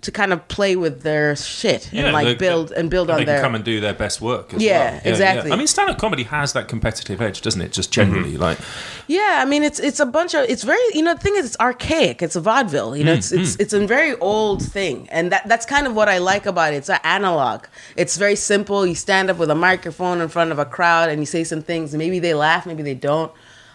to 0.00 0.12
kind 0.12 0.32
of 0.32 0.46
play 0.46 0.76
with 0.76 1.02
their 1.02 1.34
shit 1.34 1.92
and 1.92 2.12
like 2.12 2.24
they- 2.24 2.34
build 2.36 2.70
and 2.70 2.88
build 2.88 3.10
on 3.10 3.18
they 3.18 3.24
their 3.24 3.38
can 3.38 3.44
come 3.46 3.54
and 3.56 3.64
do 3.64 3.80
their 3.80 3.92
best 3.94 4.20
work. 4.20 4.54
As 4.54 4.62
Yeah, 4.62 4.92
well. 4.92 5.00
exactly. 5.04 5.50
I 5.50 5.56
mean, 5.56 5.66
stand-up 5.66 5.98
comedy 5.98 6.22
has 6.22 6.52
that 6.52 6.68
competitive 6.68 7.20
edge, 7.20 7.40
doesn't 7.42 7.60
it? 7.60 7.72
Just 7.72 7.90
generally, 7.92 8.34
Mm-hmm. 8.34 8.42
like 8.42 8.58
Yeah, 9.08 9.40
I 9.42 9.44
mean 9.44 9.64
it's 9.64 9.80
it's 9.80 9.98
a 9.98 10.06
bunch 10.06 10.34
of 10.34 10.44
it's 10.48 10.62
very 10.62 10.78
you 10.94 11.02
know 11.02 11.14
the 11.14 11.20
thing 11.20 11.34
is 11.34 11.46
it's 11.46 11.56
archaic. 11.58 12.22
It's 12.22 12.36
a 12.36 12.40
vaudeville. 12.40 12.96
You 12.96 13.02
know, 13.02 13.12
it's 13.12 13.32
it's 13.32 13.56
it's 13.56 13.72
a 13.72 13.84
very 13.88 14.14
old 14.20 14.62
thing, 14.62 15.08
and 15.10 15.32
that 15.32 15.48
that's 15.48 15.66
kind 15.66 15.86
of 15.88 15.96
what 15.96 16.08
I 16.08 16.18
like 16.18 16.46
about 16.46 16.72
it. 16.74 16.76
It's 16.76 16.88
an 16.90 17.00
analog. 17.02 17.64
It's 17.96 18.16
very 18.16 18.36
simple. 18.36 18.86
You 18.86 18.94
stand 18.94 19.30
up 19.30 19.38
with 19.38 19.50
a 19.50 19.56
microphone 19.56 20.20
in 20.20 20.28
front 20.28 20.52
of 20.52 20.60
a 20.60 20.64
crowd 20.64 21.10
and 21.10 21.18
you 21.20 21.26
say 21.26 21.42
some 21.42 21.60
things. 21.62 21.92
Maybe 21.92 22.20
they 22.20 22.34
laugh, 22.34 22.66
maybe 22.66 22.84
they 22.84 22.94
don't. 22.94 23.32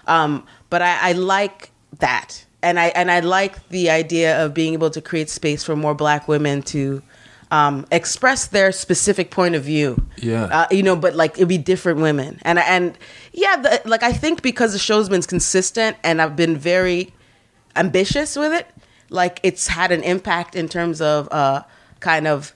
Um, 0.08 0.46
but 0.70 0.82
I, 0.82 1.10
I 1.10 1.12
like 1.12 1.72
that, 2.00 2.43
and 2.64 2.80
I 2.80 2.88
and 2.96 3.12
I 3.12 3.20
like 3.20 3.70
the 3.70 3.90
idea 3.92 4.44
of 4.44 4.54
being 4.54 4.74
able 4.74 4.90
to 4.92 5.02
create 5.02 5.30
space 5.30 5.64
for 5.64 5.76
more 5.76 5.94
Black 5.94 6.28
women 6.28 6.62
to. 6.74 7.04
Um, 7.52 7.86
express 7.92 8.48
their 8.48 8.72
specific 8.72 9.30
point 9.30 9.54
of 9.54 9.64
view, 9.64 10.08
Yeah. 10.18 10.46
uh, 10.46 10.68
you 10.72 10.82
know, 10.82 10.96
but 10.96 11.14
like 11.16 11.34
it'd 11.36 11.48
be 11.48 11.60
different 11.60 12.00
women, 12.00 12.40
and 12.42 12.58
and 12.58 12.98
yeah, 13.32 13.58
the, 13.58 13.80
like 13.86 14.02
I 14.02 14.12
think 14.12 14.42
because 14.42 14.74
the 14.74 14.80
show's 14.80 15.08
been 15.08 15.22
consistent 15.22 15.96
and 16.04 16.20
I've 16.20 16.36
been 16.36 16.58
very 16.58 17.14
ambitious 17.76 18.36
with 18.36 18.54
it, 18.54 18.66
like 19.10 19.40
it's 19.44 19.68
had 19.68 19.92
an 19.92 20.02
impact 20.02 20.56
in 20.56 20.68
terms 20.68 21.00
of 21.00 21.28
uh, 21.32 21.62
kind 22.00 22.26
of. 22.26 22.54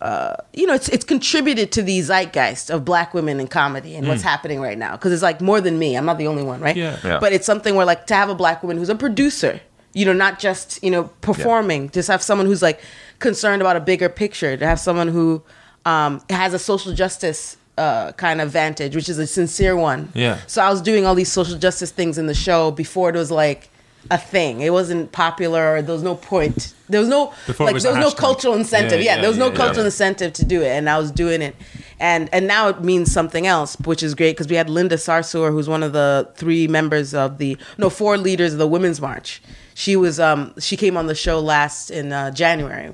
Uh, 0.00 0.36
you 0.52 0.66
know, 0.66 0.74
it's 0.74 0.88
it's 0.90 1.04
contributed 1.04 1.72
to 1.72 1.82
the 1.82 2.00
zeitgeist 2.02 2.70
of 2.70 2.84
black 2.84 3.14
women 3.14 3.40
in 3.40 3.48
comedy 3.48 3.96
and 3.96 4.06
what's 4.06 4.22
happening 4.22 4.60
right 4.60 4.76
now 4.76 4.92
because 4.92 5.10
it's 5.10 5.22
like 5.22 5.40
more 5.40 5.60
than 5.60 5.78
me. 5.78 5.96
I'm 5.96 6.04
not 6.04 6.18
the 6.18 6.26
only 6.26 6.42
one, 6.42 6.60
right? 6.60 6.76
Yeah. 6.76 6.98
Yeah. 7.02 7.18
But 7.18 7.32
it's 7.32 7.46
something 7.46 7.74
where 7.74 7.86
like 7.86 8.06
to 8.08 8.14
have 8.14 8.28
a 8.28 8.34
black 8.34 8.62
woman 8.62 8.76
who's 8.76 8.90
a 8.90 8.94
producer, 8.94 9.58
you 9.94 10.04
know, 10.04 10.12
not 10.12 10.38
just 10.38 10.82
you 10.82 10.90
know 10.90 11.04
performing, 11.22 11.88
just 11.90 12.08
have 12.08 12.22
someone 12.22 12.46
who's 12.46 12.60
like 12.60 12.80
concerned 13.20 13.62
about 13.62 13.76
a 13.76 13.80
bigger 13.80 14.10
picture. 14.10 14.54
To 14.56 14.66
have 14.66 14.78
someone 14.78 15.08
who 15.08 15.42
um, 15.86 16.22
has 16.28 16.52
a 16.52 16.58
social 16.58 16.92
justice 16.92 17.56
uh, 17.78 18.12
kind 18.12 18.40
of 18.40 18.50
vantage, 18.50 18.94
which 18.94 19.08
is 19.08 19.18
a 19.18 19.26
sincere 19.26 19.76
one. 19.76 20.10
Yeah. 20.14 20.40
So 20.46 20.62
I 20.62 20.70
was 20.70 20.82
doing 20.82 21.06
all 21.06 21.14
these 21.14 21.32
social 21.32 21.58
justice 21.58 21.90
things 21.90 22.18
in 22.18 22.26
the 22.26 22.34
show 22.34 22.70
before 22.70 23.10
it 23.10 23.14
was 23.16 23.30
like 23.30 23.70
a 24.10 24.18
thing. 24.18 24.60
It 24.60 24.72
wasn't 24.72 25.12
popular. 25.12 25.82
There 25.82 25.92
was 25.94 26.02
no 26.02 26.14
point. 26.14 26.74
There 26.88 27.00
was 27.00 27.08
no 27.08 27.32
Before 27.46 27.66
like 27.66 27.74
was 27.74 27.82
there 27.82 27.92
was 27.92 28.00
no 28.00 28.10
hashtag. 28.10 28.16
cultural 28.16 28.54
incentive. 28.54 29.00
Yeah, 29.00 29.16
Yeah, 29.16 29.20
there 29.20 29.28
was 29.30 29.38
no 29.38 29.46
yeah, 29.46 29.52
yeah, 29.52 29.56
cultural 29.56 29.84
yeah. 29.84 29.86
incentive 29.86 30.32
to 30.34 30.44
do 30.44 30.62
it, 30.62 30.68
and 30.68 30.88
I 30.88 30.98
was 30.98 31.10
doing 31.10 31.42
it, 31.42 31.56
and 31.98 32.28
and 32.32 32.46
now 32.46 32.68
it 32.68 32.82
means 32.82 33.10
something 33.12 33.46
else, 33.46 33.76
which 33.80 34.02
is 34.02 34.14
great 34.14 34.32
because 34.36 34.48
we 34.48 34.56
had 34.56 34.70
Linda 34.70 34.96
Sarsour, 34.96 35.50
who's 35.50 35.68
one 35.68 35.82
of 35.82 35.92
the 35.92 36.30
three 36.36 36.68
members 36.68 37.14
of 37.14 37.38
the 37.38 37.56
no 37.78 37.90
four 37.90 38.16
leaders 38.18 38.52
of 38.52 38.58
the 38.58 38.66
Women's 38.68 39.00
March. 39.00 39.42
She 39.74 39.96
was 39.96 40.20
um 40.20 40.54
she 40.58 40.76
came 40.76 40.96
on 40.96 41.06
the 41.06 41.14
show 41.14 41.40
last 41.40 41.90
in 41.90 42.12
uh, 42.12 42.30
January, 42.30 42.92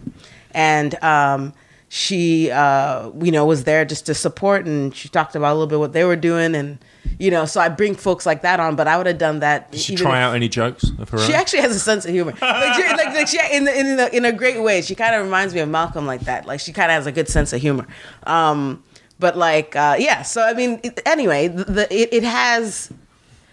and 0.52 0.94
um 1.02 1.52
she 1.88 2.50
uh 2.50 3.10
you 3.20 3.30
know 3.30 3.44
was 3.44 3.64
there 3.64 3.84
just 3.84 4.06
to 4.06 4.14
support, 4.14 4.64
and 4.66 4.94
she 4.96 5.08
talked 5.08 5.34
about 5.36 5.50
a 5.52 5.54
little 5.54 5.66
bit 5.66 5.78
what 5.78 5.92
they 5.92 6.04
were 6.04 6.16
doing, 6.16 6.54
and 6.54 6.78
you 7.18 7.30
know 7.30 7.44
so 7.44 7.60
I 7.60 7.68
bring 7.68 7.94
folks 7.94 8.26
like 8.26 8.42
that 8.42 8.60
on, 8.60 8.76
but 8.76 8.88
I 8.88 8.96
would 8.96 9.06
have 9.06 9.18
done 9.18 9.40
that. 9.40 9.70
Did 9.72 9.80
she 9.80 9.94
try 9.96 10.18
if- 10.18 10.24
out 10.24 10.34
any 10.34 10.48
jokes 10.48 10.90
of 10.98 11.08
her 11.10 11.18
she 11.18 11.32
own? 11.32 11.40
actually 11.40 11.60
has 11.62 11.74
a 11.76 11.80
sense 11.80 12.04
of 12.04 12.10
humor. 12.12 12.32
Like, 12.40 12.74
she, 12.74 12.82
like, 12.88 13.06
like 13.14 13.28
she, 13.28 13.38
in, 13.52 13.64
the, 13.64 13.78
in, 13.78 13.96
the, 13.96 14.16
in 14.16 14.24
a 14.24 14.32
great 14.32 14.60
way. 14.62 14.82
She 14.82 14.94
kind 14.94 15.14
of 15.14 15.24
reminds 15.24 15.54
me 15.54 15.60
of 15.60 15.68
Malcolm 15.68 16.06
like 16.06 16.22
that. 16.22 16.46
Like 16.46 16.60
she 16.60 16.72
kind 16.72 16.90
of 16.90 16.96
has 16.96 17.06
a 17.06 17.12
good 17.12 17.28
sense 17.28 17.52
of 17.52 17.60
humor. 17.60 17.86
Um, 18.24 18.82
but 19.18 19.36
like, 19.36 19.76
uh, 19.76 19.96
yeah. 19.98 20.22
So 20.22 20.42
I 20.42 20.54
mean, 20.54 20.80
it, 20.82 21.00
anyway, 21.06 21.48
the, 21.48 21.64
the 21.64 21.94
it, 21.94 22.12
it 22.12 22.24
has 22.24 22.92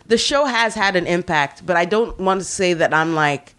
the 0.07 0.17
show 0.17 0.45
has 0.45 0.73
had 0.75 0.95
an 0.95 1.05
impact. 1.07 1.65
But 1.65 1.75
I 1.77 1.85
don't 1.85 2.19
want 2.19 2.41
to 2.41 2.45
say 2.45 2.73
that 2.73 2.93
I'm 2.93 3.13
like 3.15 3.55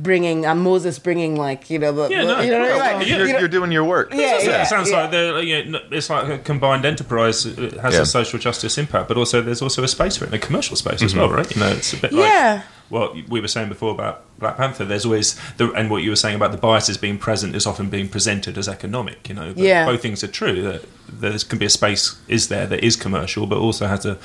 bringing 0.00 0.46
I'm 0.46 0.62
Moses 0.62 0.98
bringing 0.98 1.36
like 1.36 1.70
you 1.70 1.78
know 1.78 1.92
the, 1.92 2.08
Yeah, 2.08 2.24
the- 2.24 2.34
no, 2.36 2.40
you 2.40 2.50
know, 2.50 2.58
what 2.60 2.68
I 2.68 2.70
mean? 2.70 2.78
well, 2.78 2.98
Like, 2.98 3.06
yeah. 3.08 3.16
You're, 3.16 3.26
you 3.26 3.32
know- 3.32 3.38
you're 3.40 3.48
doing 3.48 3.72
your 3.72 3.84
work. 3.84 4.12
Yeah, 4.12 4.20
Yeah, 4.20 4.42
yeah, 4.42 4.62
it 4.62 4.66
sounds 4.66 4.90
yeah. 4.90 5.02
like 5.02 5.10
they're, 5.10 5.42
you 5.42 5.64
know, 5.64 5.80
it's 5.90 6.08
like 6.10 6.28
a 6.28 6.38
combined 6.38 6.84
enterprise. 6.84 7.46
It 7.46 7.74
has 7.74 7.94
Yeah. 7.94 8.02
a 8.02 8.06
social 8.06 8.38
justice 8.38 8.78
impact, 8.78 9.08
but 9.08 9.16
also 9.16 9.40
there's 9.42 9.62
also 9.62 9.82
a 9.82 9.88
space 9.88 10.16
for 10.16 10.24
it, 10.24 10.28
and 10.28 10.34
a 10.34 10.38
commercial 10.46 10.76
space 10.76 11.02
as 11.02 11.12
mm-hmm. 11.12 11.20
well, 11.20 11.30
right? 11.30 11.54
You 11.54 11.60
know, 11.60 11.68
it's 11.70 11.92
a 11.92 11.96
bit 11.96 12.12
Yeah. 12.12 12.54
like 12.54 12.64
what 12.90 13.14
we 13.28 13.40
were 13.40 13.48
saying 13.48 13.68
before 13.68 13.90
about 13.90 14.22
Black 14.38 14.56
Panther. 14.56 14.84
There's 14.84 15.04
always 15.04 15.38
the 15.58 15.70
and 15.72 15.90
what 15.90 16.02
you 16.02 16.10
were 16.10 16.16
saying 16.16 16.36
about 16.36 16.52
the 16.52 16.58
biases 16.58 16.96
being 16.96 17.18
present 17.18 17.54
is 17.54 17.66
often 17.66 17.90
being 17.90 18.08
presented 18.08 18.56
as 18.56 18.66
economic. 18.68 19.28
You 19.28 19.34
know, 19.34 19.52
but 19.52 19.62
Yeah. 19.62 19.84
both 19.84 20.00
things 20.00 20.24
are 20.24 20.28
true. 20.28 20.62
That 20.62 20.84
there 21.08 21.36
can 21.38 21.58
be 21.58 21.66
a 21.66 21.70
space 21.70 22.16
is 22.28 22.48
there 22.48 22.66
that 22.66 22.82
is 22.82 22.96
commercial, 22.96 23.46
but 23.46 23.58
also 23.58 23.86
has 23.86 24.06
a 24.06 24.16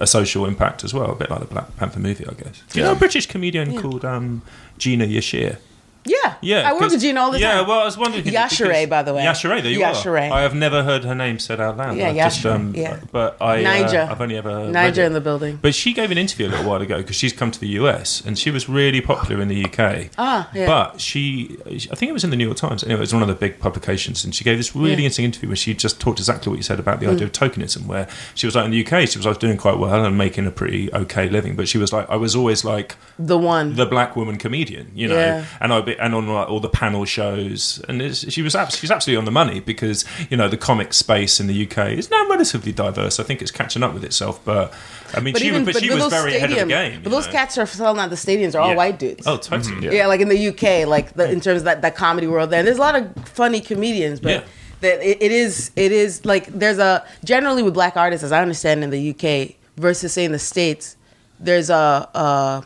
a 0.00 0.06
social 0.06 0.44
impact 0.46 0.84
as 0.84 0.92
well, 0.92 1.10
a 1.12 1.14
bit 1.14 1.30
like 1.30 1.40
the 1.40 1.46
Black 1.46 1.76
Panther 1.76 2.00
movie, 2.00 2.26
I 2.26 2.32
guess. 2.34 2.62
Do 2.70 2.78
you 2.78 2.84
know 2.84 2.92
a 2.92 2.96
British 2.96 3.26
comedian 3.26 3.80
called 3.80 4.04
um, 4.04 4.42
Gina 4.78 5.06
Yashir? 5.06 5.58
Yeah, 6.04 6.34
Yeah, 6.42 6.68
I 6.68 6.72
work 6.74 6.90
with 6.90 7.00
Gina 7.00 7.20
all 7.20 7.30
the 7.30 7.40
yeah, 7.40 7.54
time. 7.58 7.66
well, 7.68 7.80
I 7.80 7.84
was 7.84 7.96
wondering. 7.96 8.24
Yashere, 8.24 8.88
by 8.88 9.02
the 9.02 9.14
way. 9.14 9.22
Yashere, 9.24 9.62
there 9.62 9.72
you 9.72 9.80
Yashere. 9.80 10.30
are. 10.30 10.34
I 10.34 10.42
have 10.42 10.54
never 10.54 10.82
heard 10.82 11.04
her 11.04 11.14
name 11.14 11.38
said 11.38 11.60
out 11.60 11.76
loud. 11.76 11.96
Yeah, 11.96 12.08
I've 12.08 12.16
just, 12.16 12.42
Yashere, 12.42 12.54
um, 12.54 12.74
yeah. 12.74 13.00
But 13.12 13.36
I, 13.40 13.62
Niger. 13.62 13.98
uh, 14.00 14.10
I've 14.10 14.20
only 14.20 14.36
ever 14.36 14.68
Niger 14.68 15.02
it. 15.02 15.06
in 15.06 15.12
the 15.14 15.20
building. 15.20 15.58
But 15.62 15.74
she 15.74 15.92
gave 15.92 16.10
an 16.10 16.18
interview 16.18 16.48
a 16.48 16.50
little 16.50 16.68
while 16.70 16.82
ago 16.82 16.98
because 16.98 17.16
she's 17.16 17.32
come 17.32 17.50
to 17.50 17.60
the 17.60 17.68
US 17.80 18.20
and 18.24 18.38
she 18.38 18.50
was 18.50 18.68
really 18.68 19.00
popular 19.00 19.40
in 19.40 19.48
the 19.48 19.64
UK. 19.64 20.10
Ah, 20.18 20.50
yeah. 20.54 20.66
But 20.66 21.00
she, 21.00 21.56
I 21.66 21.94
think 21.94 22.10
it 22.10 22.12
was 22.12 22.24
in 22.24 22.30
the 22.30 22.36
New 22.36 22.46
York 22.46 22.56
Times. 22.58 22.84
Anyway, 22.84 22.98
it 22.98 23.00
was 23.00 23.12
one 23.14 23.22
of 23.22 23.28
the 23.28 23.34
big 23.34 23.58
publications, 23.58 24.24
and 24.24 24.34
she 24.34 24.44
gave 24.44 24.56
this 24.58 24.74
really 24.74 24.90
Yeah. 24.90 24.96
Mm. 24.96 24.98
interesting 25.04 25.24
interview 25.24 25.48
where 25.48 25.56
she 25.56 25.74
just 25.74 26.00
talked 26.00 26.18
exactly 26.18 26.50
what 26.50 26.56
you 26.56 26.62
said 26.62 26.78
about 26.78 27.00
the 27.00 27.06
idea 27.06 27.24
of 27.26 27.32
tokenism. 27.32 27.86
Where 27.86 28.08
she 28.34 28.46
was 28.46 28.54
like 28.54 28.64
in 28.66 28.70
the 28.72 28.84
UK, 28.84 29.08
she 29.08 29.18
was 29.18 29.26
like 29.26 29.38
doing 29.38 29.56
quite 29.56 29.78
well 29.78 30.04
and 30.04 30.16
making 30.18 30.46
a 30.46 30.50
pretty 30.50 30.92
okay 30.92 31.28
living, 31.28 31.56
but 31.56 31.68
she 31.68 31.78
was 31.78 31.92
like, 31.92 32.08
I 32.10 32.16
was 32.16 32.36
always 32.36 32.64
like 32.64 32.96
The 33.18 33.38
one. 33.38 33.74
the 33.76 33.86
black 33.86 34.16
woman 34.16 34.36
comedian, 34.36 34.90
you 34.94 35.08
know, 35.08 35.16
Yeah. 35.16 35.44
and 35.60 35.72
I'd 35.72 35.84
be, 35.86 35.93
and 35.98 36.14
on 36.14 36.26
like, 36.28 36.48
all 36.48 36.60
the 36.60 36.68
panel 36.68 37.04
shows, 37.04 37.82
and 37.88 38.00
it's, 38.02 38.30
she 38.32 38.42
was 38.42 38.54
abs- 38.54 38.76
she's 38.78 38.90
absolutely 38.90 39.18
on 39.18 39.24
the 39.24 39.30
money 39.30 39.60
because 39.60 40.04
you 40.30 40.36
know 40.36 40.48
the 40.48 40.56
comic 40.56 40.92
space 40.92 41.40
in 41.40 41.46
the 41.46 41.66
UK 41.66 41.90
is 41.92 42.10
now 42.10 42.28
relatively 42.28 42.72
diverse. 42.72 43.18
I 43.20 43.22
think 43.22 43.42
it's 43.42 43.50
catching 43.50 43.82
up 43.82 43.94
with 43.94 44.04
itself, 44.04 44.40
but 44.44 44.72
I 45.14 45.20
mean, 45.20 45.34
she, 45.36 45.50
was, 45.52 45.64
but 45.64 45.76
she 45.76 45.90
was 45.90 45.98
those 46.04 46.10
very 46.12 46.36
ahead 46.36 46.50
of 46.50 46.58
the 46.58 46.64
game. 46.66 47.02
But 47.02 47.10
those 47.10 47.26
know. 47.26 47.32
cats 47.32 47.56
are 47.58 47.66
selling 47.66 48.00
out 48.00 48.10
the 48.10 48.16
stadiums 48.16 48.54
are 48.54 48.60
all 48.60 48.70
Yeah. 48.70 48.76
white 48.76 48.98
dudes. 48.98 49.26
Oh, 49.26 49.36
totally. 49.36 49.76
Mm-hmm. 49.76 49.92
yeah. 49.92 50.06
like 50.06 50.20
in 50.20 50.28
the 50.28 50.48
UK, 50.48 50.86
like 50.88 51.12
the, 51.14 51.30
in 51.30 51.40
terms 51.40 51.60
of 51.60 51.64
that, 51.66 51.82
that 51.82 51.94
comedy 51.96 52.26
world 52.26 52.50
there. 52.50 52.62
There's 52.62 52.78
a 52.78 52.80
lot 52.80 52.96
of 52.96 53.12
funny 53.28 53.60
comedians, 53.60 54.18
but 54.20 54.30
Yeah. 54.30 54.44
that 54.80 55.00
it, 55.06 55.22
it 55.22 55.30
is 55.32 55.70
it 55.76 55.92
is 55.92 56.24
like 56.24 56.46
there's 56.46 56.78
a 56.78 57.04
generally 57.24 57.62
with 57.62 57.74
black 57.74 57.96
artists, 57.96 58.24
as 58.24 58.32
I 58.32 58.42
understand 58.42 58.82
in 58.82 58.90
the 58.90 59.10
UK 59.10 59.54
versus 59.76 60.12
say 60.12 60.24
in 60.24 60.32
the 60.32 60.38
states, 60.38 60.96
there's 61.38 61.70
a 61.70 62.08
a, 62.14 62.64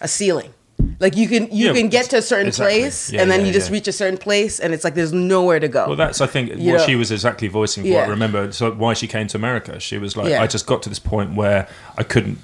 a 0.00 0.08
ceiling. 0.08 0.52
Like 0.98 1.16
you 1.16 1.28
can 1.28 1.48
you 1.52 1.66
Yeah, 1.68 1.72
can 1.74 1.88
get 1.88 2.10
to 2.10 2.16
a 2.18 2.22
certain 2.22 2.48
exactly. 2.48 2.80
place, 2.80 3.12
Yeah, 3.12 3.20
and 3.22 3.30
then 3.30 3.40
yeah, 3.40 3.46
you 3.48 3.52
just 3.52 3.70
reach 3.70 3.86
a 3.86 3.92
certain 3.92 4.16
place, 4.18 4.58
and 4.60 4.72
it's 4.72 4.82
like 4.84 4.94
there's 4.94 5.12
nowhere 5.12 5.60
to 5.60 5.68
go. 5.68 5.86
Well, 5.88 5.96
that's 5.96 6.20
I 6.20 6.26
think 6.26 6.48
You 6.56 6.72
what 6.72 6.78
know- 6.78 6.86
she 6.86 6.96
was 6.96 7.10
exactly 7.12 7.48
voicing. 7.48 7.90
What. 7.92 8.04
I 8.04 8.06
remember, 8.08 8.50
so 8.52 8.70
why 8.72 8.94
she 8.94 9.06
came 9.06 9.26
to 9.28 9.36
America. 9.36 9.78
She 9.80 9.98
was 9.98 10.16
like. 10.16 10.32
I 10.32 10.46
just 10.46 10.66
got 10.66 10.82
to 10.84 10.88
this 10.88 10.98
point 10.98 11.34
where 11.34 11.68
I 11.98 12.02
couldn't 12.02 12.38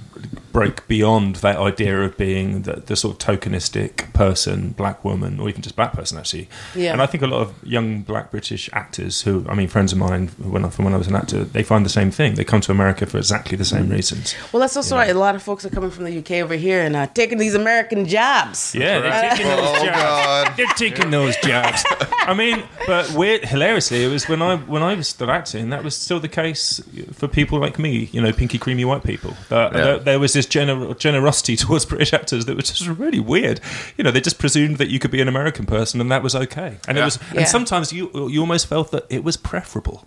break 0.52 0.87
beyond 0.88 1.37
that 1.37 1.56
idea 1.56 2.02
of 2.02 2.16
being 2.18 2.62
the, 2.62 2.74
the 2.87 2.94
sort 2.96 3.12
of 3.14 3.18
tokenistic 3.40 4.12
person, 4.12 4.70
black 4.70 5.04
woman, 5.04 5.40
or 5.40 5.48
even 5.48 5.62
just 5.62 5.76
black 5.76 5.92
person 5.92 6.18
actually. 6.18 6.48
Yeah. 6.74 6.92
And 6.92 7.00
I 7.02 7.06
think 7.06 7.22
a 7.22 7.26
lot 7.26 7.40
of 7.40 7.54
young 7.66 8.02
black 8.02 8.31
British 8.31 8.68
actors 8.73 9.23
who, 9.23 9.46
I 9.48 9.54
mean, 9.54 9.68
friends 9.68 9.92
of 9.92 9.98
mine 9.98 10.29
when 10.38 10.64
I, 10.64 10.68
from 10.68 10.85
when 10.85 10.94
I 10.94 10.98
was 10.98 11.08
an 11.08 11.16
actor, 11.16 11.44
they 11.44 11.62
find 11.62 11.85
the 11.87 11.90
same 11.90 12.10
thing. 12.10 12.35
They 12.35 12.44
come 12.44 12.60
to 12.62 12.73
America 12.73 13.06
for 13.06 13.18
exactly 13.18 13.56
the 13.56 13.64
same 13.64 13.88
reasons. 13.88 14.35
Well, 14.52 14.60
that's 14.60 14.77
also 14.77 14.96
right. 14.96 15.10
A 15.10 15.14
lot 15.18 15.35
of 15.35 15.42
folks 15.42 15.64
are 15.64 15.70
coming 15.70 15.90
from 15.90 16.04
the 16.04 16.18
UK 16.18 16.33
over 16.42 16.54
here 16.54 16.83
and 16.83 16.94
uh, 16.96 17.06
taking 17.06 17.38
these 17.38 17.54
American 17.54 18.06
jobs. 18.06 18.75
Yeah, 18.75 19.00
they're 19.00 19.31
taking 19.31 19.46
those 19.46 19.58
Oh, 19.62 19.85
jobs. 19.87 19.96
God. 19.98 20.56
They're 20.56 20.66
taking 20.77 21.10
those 21.10 21.37
jobs. 21.38 21.85
I 22.20 22.35
mean, 22.35 22.62
but 22.87 23.10
weird, 23.12 23.44
hilariously, 23.44 24.04
it 24.04 24.08
was 24.08 24.29
when 24.29 24.42
I 24.42 24.56
when 24.56 24.83
I 24.83 24.94
was 24.94 25.08
still 25.08 25.31
acting. 25.31 25.70
That 25.70 25.83
was 25.83 25.96
still 25.96 26.20
the 26.20 26.29
case 26.29 26.81
for 27.12 27.27
people 27.29 27.58
like 27.58 27.79
me, 27.79 28.08
you 28.12 28.20
know, 28.20 28.33
pinky 28.33 28.58
creamy 28.58 28.85
white 28.85 29.02
people. 29.04 29.35
That, 29.48 29.73
Yeah. 29.73 29.96
that 29.96 30.12
there 30.13 30.21
was 30.21 30.35
this 30.35 30.46
gener- 30.46 30.96
generosity 30.98 31.56
towards 31.65 31.87
British 31.87 32.13
actors 32.13 32.44
that 32.44 32.54
was 32.54 32.67
just 32.69 32.87
really 32.87 33.19
weird. 33.21 33.60
You 33.96 34.04
know, 34.04 34.10
they 34.10 34.21
just 34.21 34.38
presumed 34.38 34.77
that 34.77 34.88
you 34.90 34.98
could 34.98 35.10
be 35.10 35.23
an 35.23 35.29
American 35.29 35.65
person 35.65 36.00
and 36.02 36.13
that 36.13 36.23
was 36.23 36.35
okay. 36.37 36.77
And 36.87 36.98
it 36.98 37.00
Yeah. 37.00 37.04
was, 37.06 37.19
Yeah. 37.33 37.40
and 37.40 37.48
sometimes 37.48 37.92
you 37.92 38.10
you 38.29 38.40
almost 38.40 38.67
felt 38.67 38.90
that 38.90 39.06
it 39.08 39.25
was 39.25 39.37
preferable. 39.38 40.06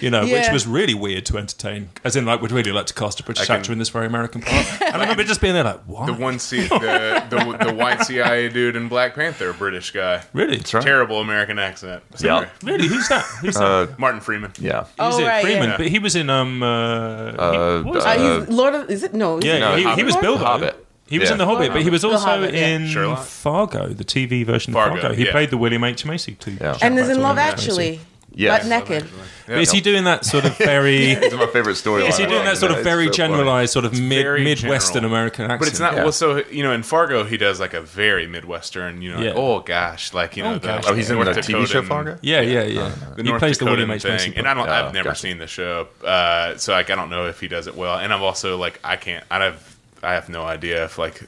You 0.00 0.10
know, 0.10 0.22
which 0.24 0.50
was 0.50 0.66
really 0.66 0.94
weird 0.94 1.26
to 1.26 1.38
entertain. 1.38 1.90
As 2.04 2.16
in, 2.16 2.24
like, 2.24 2.40
we'd 2.40 2.52
really 2.52 2.72
like 2.72 2.86
to 2.86 2.94
cast 2.94 3.20
a 3.20 3.22
British 3.22 3.46
can- 3.46 3.56
actor 3.56 3.72
in 3.72 3.78
this 3.78 3.88
very 3.90 4.06
American 4.06 4.40
part. 4.40 4.66
and 4.82 4.96
I 4.96 5.00
remember 5.00 5.24
just 5.24 5.40
being 5.40 5.54
there, 5.54 5.64
like, 5.64 5.80
what? 5.80 6.06
The 6.06 6.14
one 6.14 6.38
C, 6.38 6.62
the, 6.68 7.24
the 7.30 7.66
the 7.66 7.74
white 7.74 8.02
CIA 8.04 8.48
dude 8.48 8.76
in 8.76 8.88
Black 8.88 9.14
Panther, 9.14 9.52
British 9.52 9.90
guy, 9.90 10.22
really? 10.32 10.56
right. 10.56 10.64
terrible 10.82 11.20
American 11.20 11.58
accent. 11.58 12.02
Yeah. 12.18 12.48
Really? 12.62 12.86
Who's 12.88 13.08
that? 13.08 13.24
Who's 13.40 13.54
that? 13.54 13.62
Uh, 13.64 13.86
Martin 13.98 14.20
Freeman. 14.20 14.52
yeah. 14.58 14.84
He's 14.84 14.90
Oh, 14.98 15.18
it, 15.18 15.26
right, 15.26 15.42
Freeman, 15.42 15.70
yeah. 15.70 15.76
but 15.76 15.86
he 15.88 15.98
was 15.98 16.16
in 16.16 16.30
um. 16.30 16.62
Uh, 16.62 17.30
he- 17.32 17.36
Uh, 17.38 17.82
what 17.82 17.94
was 17.96 18.04
Uh, 18.04 18.08
uh, 18.08 18.40
he's 18.40 18.48
Lord 18.48 18.74
of. 18.74 18.90
Is 18.90 19.02
it 19.02 19.14
no? 19.14 19.38
is 19.38 19.44
yeah, 19.44 19.56
it 19.56 19.60
no, 19.60 19.76
he, 19.76 19.94
he 19.96 20.04
was 20.04 20.16
Bilbo. 20.16 20.44
Hobbit. 20.44 20.86
He 21.06 21.18
was 21.18 21.28
Yeah. 21.28 21.32
in 21.32 21.38
the 21.38 21.46
Hobbit, 21.46 21.72
but 21.72 21.82
he 21.82 21.90
was 21.90 22.04
also 22.04 22.24
Hobbit, 22.24 22.54
yeah. 22.54 22.68
in 22.68 22.86
Sherlock? 22.86 23.24
Fargo, 23.24 23.88
the 23.88 24.04
TV 24.04 24.46
version 24.46 24.72
Fargo, 24.72 24.94
of 24.94 25.00
Fargo. 25.00 25.16
He 25.16 25.24
yeah. 25.26 25.32
played 25.32 25.50
the 25.50 25.56
William 25.58 25.82
H 25.82 26.06
Macy 26.06 26.34
too. 26.36 26.56
Yeah. 26.60 26.78
and 26.80 26.96
is 26.98 27.08
in 27.08 27.20
Love 27.20 27.36
William 27.36 27.56
Macy. 27.56 27.68
Actually. 27.68 28.00
Yes. 28.32 28.62
Butt 28.62 28.68
naked. 28.88 29.08
But 29.46 29.58
is 29.58 29.72
he 29.72 29.80
doing 29.80 30.04
that 30.04 30.24
sort 30.24 30.44
of 30.44 30.56
very? 30.56 31.10
It's 31.12 31.34
my 31.34 31.46
favorite 31.46 31.74
story. 31.74 32.04
is 32.04 32.16
he 32.16 32.26
doing 32.26 32.44
that 32.44 32.56
sort 32.58 32.70
of 32.72 32.84
very 32.84 33.10
generalized, 33.10 33.72
sort 33.72 33.84
of 33.84 33.92
mid 33.92 34.22
very 34.22 34.44
Midwestern 34.44 35.02
general. 35.02 35.12
American 35.12 35.44
accent? 35.46 35.60
But 35.60 35.68
it's 35.68 35.80
not 35.80 35.94
Yeah. 35.94 36.02
well. 36.04 36.12
So 36.12 36.44
you 36.50 36.62
know, 36.62 36.72
in 36.72 36.82
Fargo, 36.84 37.24
he 37.24 37.36
does 37.36 37.58
like 37.58 37.74
a 37.74 37.80
very 37.80 38.26
Midwestern. 38.28 39.02
You 39.02 39.12
know, 39.12 39.20
Yeah. 39.20 39.28
like, 39.30 39.36
oh 39.36 39.60
gosh, 39.60 40.14
like 40.14 40.36
you 40.36 40.44
know, 40.44 40.54
Oh, 40.54 40.58
the. 40.58 40.86
Oh, 40.88 40.94
he's 40.94 41.10
in 41.10 41.18
the 41.18 41.24
North 41.24 41.36
TV 41.38 41.66
show 41.66 41.82
Fargo. 41.82 42.18
Yeah, 42.22 42.40
yeah, 42.40 42.62
yeah. 42.62 42.92
The 43.16 43.22
he 43.24 43.28
North 43.28 43.40
plays 43.40 43.58
the 43.58 43.64
William 43.64 43.90
H 43.90 44.02
thing, 44.02 44.12
Macy. 44.12 44.32
and 44.36 44.46
I 44.46 44.54
don't. 44.54 44.68
Oh, 44.68 44.72
I've 44.72 44.94
never 44.94 45.08
gotcha. 45.10 45.20
seen 45.20 45.38
the 45.38 45.46
show, 45.48 45.88
uh, 46.04 46.56
so 46.56 46.72
like 46.72 46.88
I 46.90 46.94
don't 46.94 47.10
know 47.10 47.26
if 47.26 47.40
he 47.40 47.48
does 47.48 47.66
it 47.66 47.74
well. 47.76 47.98
And 47.98 48.12
I'm 48.12 48.22
also 48.22 48.56
like 48.56 48.78
I 48.84 48.96
can't. 48.96 49.24
I 49.30 49.42
have. 49.42 49.76
I 50.02 50.14
have 50.14 50.28
no 50.28 50.42
idea 50.44 50.84
if 50.84 50.96
like 50.98 51.22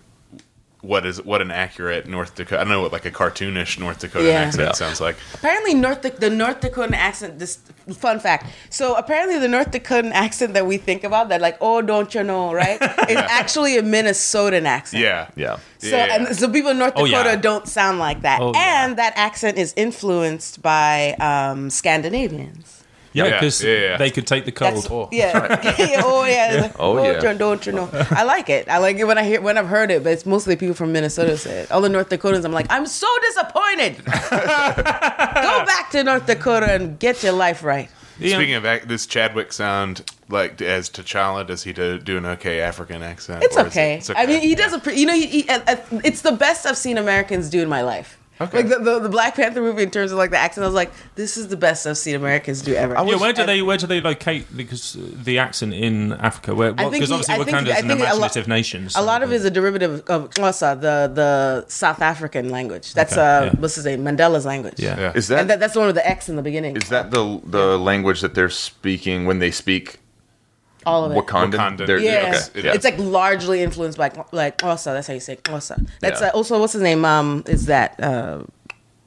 what 0.83 1.07
is 1.07 1.23
what 1.25 1.41
an 1.41 1.51
accurate 1.53 2.07
North 2.09 2.35
Dakota. 2.35 2.61
I 2.61 2.65
don't 2.65 2.73
know 2.73 2.83
what 2.83 2.93
like 2.93 3.05
a 3.07 3.11
cartoonish 3.11 3.79
North 3.79 4.01
Dakota 4.01 4.27
Yeah. 4.27 4.41
accent 4.41 4.69
Yeah. 4.69 4.73
sounds 4.73 5.01
like. 5.01 5.17
Apparently, 5.35 5.75
North 5.75 6.03
the 6.03 6.29
North 6.29 6.61
Dakotan 6.61 6.93
accent. 6.93 7.39
This 7.39 7.59
fun 7.95 8.19
fact. 8.21 8.47
So 8.69 8.95
apparently, 8.97 9.39
the 9.39 9.47
North 9.49 9.71
Dakotan 9.71 10.11
accent 10.27 10.55
that 10.55 10.67
we 10.67 10.77
think 10.79 11.05
about, 11.05 11.29
that 11.31 11.41
like, 11.41 11.57
oh, 11.61 11.83
don't 11.83 12.13
you 12.15 12.23
know, 12.25 12.53
right? 12.53 12.81
Is 13.09 13.17
actually 13.17 13.79
a 13.79 13.83
Minnesotan 13.83 14.65
accent. 14.67 15.03
Yeah, 15.03 15.29
Yeah. 15.37 15.57
So 15.79 15.89
Yeah. 15.97 16.15
and 16.17 16.37
so 16.37 16.49
people 16.51 16.73
in 16.73 16.79
North 16.79 16.95
Oh, 16.97 17.07
Dakota 17.07 17.31
yeah. 17.31 17.37
don't 17.37 17.67
sound 17.69 17.99
like 18.01 18.23
that, 18.23 18.41
Oh, 18.41 18.53
yeah. 18.53 18.85
and 18.85 18.97
that 18.99 19.13
accent 19.17 19.59
is 19.59 19.73
influenced 19.77 20.63
by 20.63 21.13
um, 21.21 21.71
Scandinavians. 21.71 22.82
Yeah, 23.15 23.25
Yeah, 23.27 23.31
because 23.41 23.63
yeah, 23.63 23.75
yeah. 23.75 23.97
they 23.99 24.11
could 24.11 24.27
take 24.27 24.45
the 24.47 24.53
cold. 24.53 24.75
That's, 24.85 24.89
yeah. 25.13 25.75
yeah. 25.79 26.03
Oh 26.05 26.25
yeah. 26.25 26.73
Oh, 26.79 27.03
yeah. 27.03 27.21
Don't, 27.21 27.39
don't 27.39 27.67
you 27.67 27.73
know? 27.73 27.89
I 28.11 28.23
like 28.25 28.49
it. 28.49 28.69
I 28.69 28.79
like 28.79 28.97
it 28.97 29.05
when 29.05 29.19
I 29.19 29.25
hear 29.25 29.41
when 29.41 29.59
I've 29.59 29.69
heard 29.69 29.91
it, 29.91 30.03
but 30.03 30.13
it's 30.13 30.25
mostly 30.27 30.57
people 30.57 30.75
from 30.75 30.93
Minnesota 30.93 31.37
say 31.37 31.61
it. 31.61 31.71
All 31.71 31.81
the 31.83 31.89
North 31.89 32.09
Dakotans, 32.09 32.45
I'm 32.45 32.53
like, 32.53 32.67
I'm 32.71 32.87
so 32.87 33.07
disappointed. 33.23 34.05
Go 34.07 35.65
back 35.65 35.91
to 35.93 36.03
North 36.05 36.27
Dakota 36.27 36.73
and 36.73 36.99
get 36.99 37.23
your 37.23 37.33
life 37.33 37.63
right. 37.63 37.89
Yeah. 38.19 38.37
Speaking 38.37 38.55
of 38.55 38.65
ac- 38.65 38.87
this 38.87 39.07
Chadwick 39.07 39.53
sound 39.53 40.11
like 40.29 40.61
as 40.63 40.89
T'Challa, 40.91 41.47
does 41.47 41.65
he 41.65 41.73
do, 41.73 41.99
do 41.99 42.17
an 42.19 42.27
okay 42.27 42.61
African 42.61 43.03
accent? 43.03 43.43
It's 43.43 43.57
Or 43.57 43.61
is 43.61 43.67
it- 43.67 43.71
okay. 43.71 43.95
it's 43.97 44.11
okay. 44.11 44.21
I 44.21 44.27
mean, 44.27 44.41
he 44.41 44.55
does 44.55 44.73
a 44.73 44.79
pretty. 44.79 45.01
You 45.01 45.07
know, 45.07 45.15
he, 45.15 45.27
he, 45.27 45.49
uh, 45.49 45.61
uh, 45.67 45.77
it's 46.05 46.23
the 46.23 46.33
best 46.33 46.65
I've 46.67 46.77
seen 46.77 46.99
Americans 46.99 47.51
do 47.51 47.61
in 47.61 47.69
my 47.69 47.83
life. 47.83 48.19
Okay. 48.43 48.59
Like 48.59 48.69
the, 48.69 48.79
the 48.79 48.99
the 49.01 49.09
Black 49.09 49.35
Panther 49.37 49.61
movie 49.61 49.83
in 49.83 49.91
terms 49.91 50.13
of 50.13 50.19
like 50.19 50.31
the 50.31 50.39
accent, 50.39 50.63
I 50.65 50.67
was 50.67 50.75
like, 50.75 50.91
this 51.15 51.37
is 51.37 51.49
the 51.49 51.57
best 51.57 51.87
I've 51.87 51.97
seen 51.99 52.15
Americans 52.17 52.63
do 52.63 52.75
ever. 52.75 52.95
yeah, 52.95 53.17
where 53.17 53.33
do 53.33 53.45
they 53.47 53.63
where 53.63 53.77
do 53.77 53.87
they 53.87 54.01
locate 54.01 54.45
because 54.57 54.97
uh, 54.97 55.01
the 55.29 55.39
accent 55.39 55.75
in 55.75 56.13
Africa? 56.15 56.55
Where 56.55 56.73
I 56.73 56.89
think 56.91 56.93
because 56.93 57.09
he- 57.09 57.15
obviously 57.15 57.35
I 57.35 57.39
think- 57.45 57.57
Wakanda's 57.57 57.77
I 57.77 57.79
an 57.81 57.89
think 57.89 58.01
a 58.01 58.05
lot- 58.05 58.17
imaginative 58.17 58.49
nation. 58.49 58.89
A 58.97 59.03
lot 59.03 59.23
of 59.23 59.33
it 59.33 59.37
is 59.37 59.45
a 59.45 59.51
derivative 59.51 60.03
of 60.09 60.31
Xhosa, 60.31 60.81
the 60.81 61.11
the 61.15 61.65
South 61.69 62.01
African 62.03 62.51
language. 62.51 62.95
That's 62.95 63.13
Okay, 63.13 63.21
uh, 63.23 63.45
yeah. 63.45 63.53
what's 63.59 63.75
his 63.77 63.85
name? 63.85 64.03
Mandela's 64.05 64.45
language. 64.47 64.79
yeah. 64.79 64.99
Yeah. 64.99 65.13
Is 65.15 65.31
and 65.31 65.39
that 65.41 65.49
that, 65.49 65.61
that's 65.61 65.75
the 65.75 65.81
one 65.81 65.87
with 65.89 65.97
the 65.97 66.07
X 66.09 66.29
in 66.29 66.37
the 66.37 66.43
beginning. 66.43 66.77
is 66.77 66.89
that 66.91 67.11
the 67.11 67.41
the 67.45 67.79
language 67.79 68.21
that 68.21 68.35
they're 68.35 68.51
speaking 68.51 69.25
when 69.27 69.39
they 69.39 69.51
speak 69.51 69.99
all 70.87 71.05
of 71.05 71.13
it? 71.13 71.15
Wakandan? 71.17 71.53
Wakandan. 71.53 71.87
They're- 71.87 71.99
Yeah, 71.99 72.33
Yes, 72.33 72.51
it 72.55 72.65
yeah. 72.65 72.73
it's 72.75 72.85
like 72.85 72.99
largely 72.99 73.63
influenced 73.63 73.99
by 73.99 74.11
like 74.33 74.59
Xhosa. 74.59 74.93
That's 74.95 75.07
how 75.07 75.15
you 75.15 75.21
say 75.21 75.37
Xhosa. 75.37 75.87
That's 76.01 76.21
Yeah. 76.21 76.29
uh, 76.29 76.33
also 76.37 76.59
what's 76.61 76.73
his 76.75 76.83
name? 76.83 77.05
Um, 77.05 77.45
is 77.47 77.67
that 77.67 78.03
uh, 78.03 78.43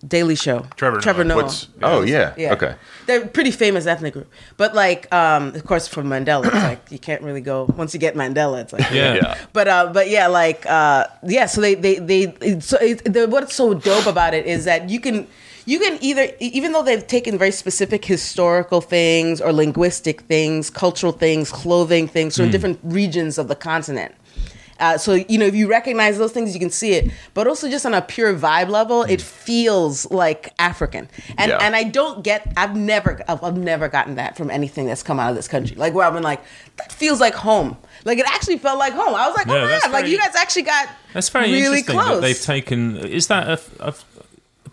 Daily 0.08 0.36
Show? 0.36 0.66
Trevor 0.76 1.00
Trevor 1.02 1.24
Noah. 1.24 1.36
Noah. 1.38 1.44
What's 1.44 1.68
oh 1.82 2.02
yeah. 2.04 2.34
Yeah. 2.38 2.54
okay 2.54 2.76
They're 3.08 3.24
a 3.24 3.28
pretty 3.28 3.52
famous 3.52 3.86
ethnic 3.88 4.14
group. 4.14 4.32
But 4.58 4.76
like, 4.76 5.12
um, 5.14 5.56
of 5.56 5.66
course, 5.66 5.88
for 5.88 6.04
Mandela, 6.04 6.46
it's 6.46 6.54
like 6.54 6.92
you 6.92 7.00
can't 7.00 7.22
really 7.24 7.42
go 7.42 7.66
once 7.76 7.94
you 7.94 8.00
get 8.00 8.14
Mandela. 8.16 8.62
It's 8.62 8.74
like 8.74 8.90
Yeah. 8.92 9.16
yeah 9.16 9.38
But 9.54 9.68
uh, 9.68 9.92
but 9.94 10.10
yeah, 10.10 10.28
like 10.28 10.66
uh, 10.68 11.06
yeah. 11.24 11.46
So 11.48 11.62
they 11.62 11.74
they 11.76 11.96
they 12.00 12.22
it, 12.42 12.64
so 12.64 12.78
it, 12.78 13.04
the, 13.12 13.28
what's 13.28 13.56
so 13.56 13.74
dope 13.74 14.06
about 14.06 14.34
it 14.34 14.46
is 14.46 14.66
that 14.66 14.90
you 14.90 15.00
can 15.00 15.28
you 15.66 15.80
can 15.80 15.98
either 16.02 16.30
even 16.40 16.72
though 16.74 16.84
they've 16.84 17.06
taken 17.08 17.38
very 17.38 17.52
specific 17.52 18.06
historical 18.06 18.82
things 18.82 19.42
or 19.42 19.52
linguistic 19.52 20.22
things, 20.22 20.70
cultural 20.70 21.12
things, 21.12 21.52
clothing 21.52 22.08
things 22.08 22.38
from 22.38 22.52
different 22.52 22.80
regions 22.84 23.38
of 23.38 23.48
the 23.48 23.56
continent. 23.56 24.14
Uh, 24.78 24.98
so 24.98 25.14
you 25.14 25.38
know 25.38 25.46
if 25.46 25.56
you 25.56 25.70
recognize 25.70 26.18
those 26.18 26.34
things 26.34 26.54
you 26.54 26.60
can 26.60 26.70
see 26.70 26.92
it. 26.94 27.10
But 27.34 27.48
also 27.48 27.70
just 27.70 27.86
on 27.86 27.94
a 27.94 28.02
pure 28.02 28.34
vibe 28.36 28.68
level 28.68 29.04
it 29.04 29.22
feels 29.22 30.10
like 30.12 30.54
african. 30.60 31.08
And 31.38 31.50
Yeah. 31.50 31.60
and 31.62 31.76
i 31.78 31.84
don't 31.84 32.24
get 32.26 32.52
i've 32.58 32.76
never 32.76 33.22
I've, 33.30 33.42
I've 33.42 33.58
never 33.58 33.88
gotten 33.88 34.16
that 34.16 34.36
from 34.36 34.52
anything 34.52 34.86
that's 34.88 35.02
come 35.02 35.18
out 35.18 35.30
of 35.30 35.36
this 35.38 35.48
country. 35.48 35.78
Like 35.78 35.94
where 35.94 36.06
i've 36.06 36.14
been 36.14 36.24
like 36.24 36.42
that 36.76 36.92
feels 36.92 37.22
like 37.22 37.36
home. 37.36 37.78
Like 38.04 38.20
it 38.20 38.26
actually 38.28 38.58
felt 38.58 38.78
like 38.78 38.92
home. 38.92 39.16
I 39.16 39.28
was 39.30 39.38
like 39.38 39.48
oh 39.48 39.56
Yeah, 39.56 39.62
my 39.62 39.68
that's 39.70 39.86
god 39.86 39.94
like 39.94 40.08
you 40.08 40.18
guys 40.18 40.36
actually 40.36 40.64
got 40.64 40.90
That's 41.14 41.30
very 41.30 41.46
really 41.54 41.80
interesting 41.80 41.96
close 41.96 42.10
that 42.16 42.22
they've 42.22 42.42
taken. 42.42 42.98
Is 42.98 43.28
that 43.28 43.48
a, 43.48 43.60
a 43.80 43.94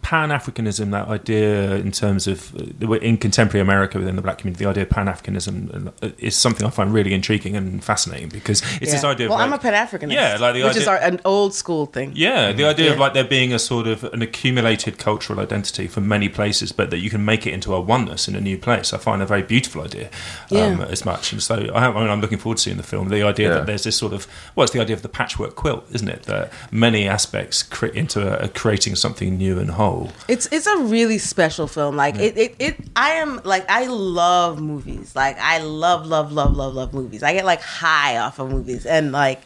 Pan 0.03 0.31
Africanism? 0.31 0.91
That 0.91 1.09
idea 1.09 1.77
in 1.77 1.93
terms 1.93 2.27
of 2.27 2.55
uh, 2.57 2.93
in 2.95 3.17
contemporary 3.17 3.63
America 3.63 3.99
within 3.99 4.17
the 4.17 4.23
black 4.23 4.39
community, 4.39 4.65
the 4.65 4.71
idea 4.71 4.83
of 4.83 4.91
Pan 4.91 5.07
Africanism 5.07 5.93
is 6.19 6.37
something 6.37 6.67
I 6.67 6.71
find 6.71 6.93
really 6.93 7.15
intriguing 7.15 7.57
and 7.57 7.83
fascinating 7.83 8.29
because 8.29 8.63
it's 8.81 8.93
this 8.93 9.03
Yeah. 9.03 9.11
idea. 9.11 9.29
well 9.29 9.39
of 9.39 9.45
i'm 9.45 9.53
a 9.53 9.59
pan-africanist 9.59 10.13
Yeah, 10.13 10.37
like 10.41 10.55
the 10.55 10.63
which 10.65 10.71
idea, 10.71 10.83
is 10.83 10.89
our, 10.89 10.97
an 10.99 11.21
old 11.25 11.55
school 11.55 11.87
thing 11.87 12.13
Yeah, 12.15 12.53
the 12.53 12.65
idea 12.65 12.93
of 12.93 12.99
like 12.99 13.15
there 13.15 13.25
being 13.25 13.53
a 13.53 13.59
sort 13.59 13.87
of 13.87 14.05
an 14.05 14.23
accumulated 14.23 14.99
cultural 14.99 15.39
identity 15.41 15.87
from 15.87 16.07
many 16.09 16.29
places, 16.29 16.73
but 16.73 16.91
that 16.91 16.99
you 16.99 17.09
can 17.11 17.25
make 17.25 17.47
it 17.47 17.53
into 17.55 17.73
a 17.75 17.81
oneness 17.81 18.29
in 18.29 18.35
a 18.37 18.41
new 18.41 18.59
place. 18.59 18.93
I 18.93 18.99
find 18.99 19.23
a 19.23 19.27
very 19.27 19.43
beautiful 19.43 19.83
idea, 19.83 20.11
um, 20.51 20.81
as 20.83 21.05
much. 21.05 21.33
And 21.33 21.41
so 21.43 21.55
I, 21.75 21.87
I 21.87 22.01
mean, 22.01 22.11
I'm 22.11 22.21
looking 22.21 22.39
forward 22.39 22.59
to 22.59 22.63
seeing 22.65 22.77
the 22.77 22.83
film. 22.93 23.09
The 23.09 23.23
idea 23.23 23.49
Yeah. 23.49 23.55
that 23.55 23.67
there's 23.67 23.85
this 23.85 23.97
sort 23.97 24.13
of 24.13 24.27
well, 24.55 24.65
it's 24.65 24.73
the 24.73 24.81
idea 24.81 24.97
of 24.97 25.03
the 25.03 25.09
patchwork 25.21 25.55
quilt, 25.55 25.85
isn't 25.97 26.09
it? 26.17 26.25
That 26.25 26.53
many 26.73 27.03
aspects 27.09 27.63
cre- 27.63 27.95
into 28.03 28.19
a, 28.29 28.47
a 28.47 28.49
creating 28.49 28.97
something 28.97 29.37
new 29.39 29.59
and 29.63 29.71
whole. 29.73 29.92
It's 30.29 30.49
it's 30.53 30.67
a 30.67 30.79
really 30.79 31.19
special 31.19 31.67
film. 31.67 31.97
Like 31.97 32.17
it, 32.17 32.37
it, 32.37 32.57
it 32.59 32.77
I 32.97 33.13
am 33.13 33.41
like 33.45 33.69
I 33.69 33.87
love 33.87 34.61
movies. 34.61 35.15
Like 35.15 35.39
I 35.39 35.59
love, 35.59 36.07
love, 36.07 36.33
love, 36.33 36.57
love, 36.57 36.75
love 36.75 36.95
movies. 36.95 37.23
I 37.23 37.33
get 37.33 37.45
like 37.45 37.63
high 37.63 38.19
off 38.19 38.39
of 38.39 38.51
movies. 38.51 38.87
And 38.87 39.13
like 39.13 39.41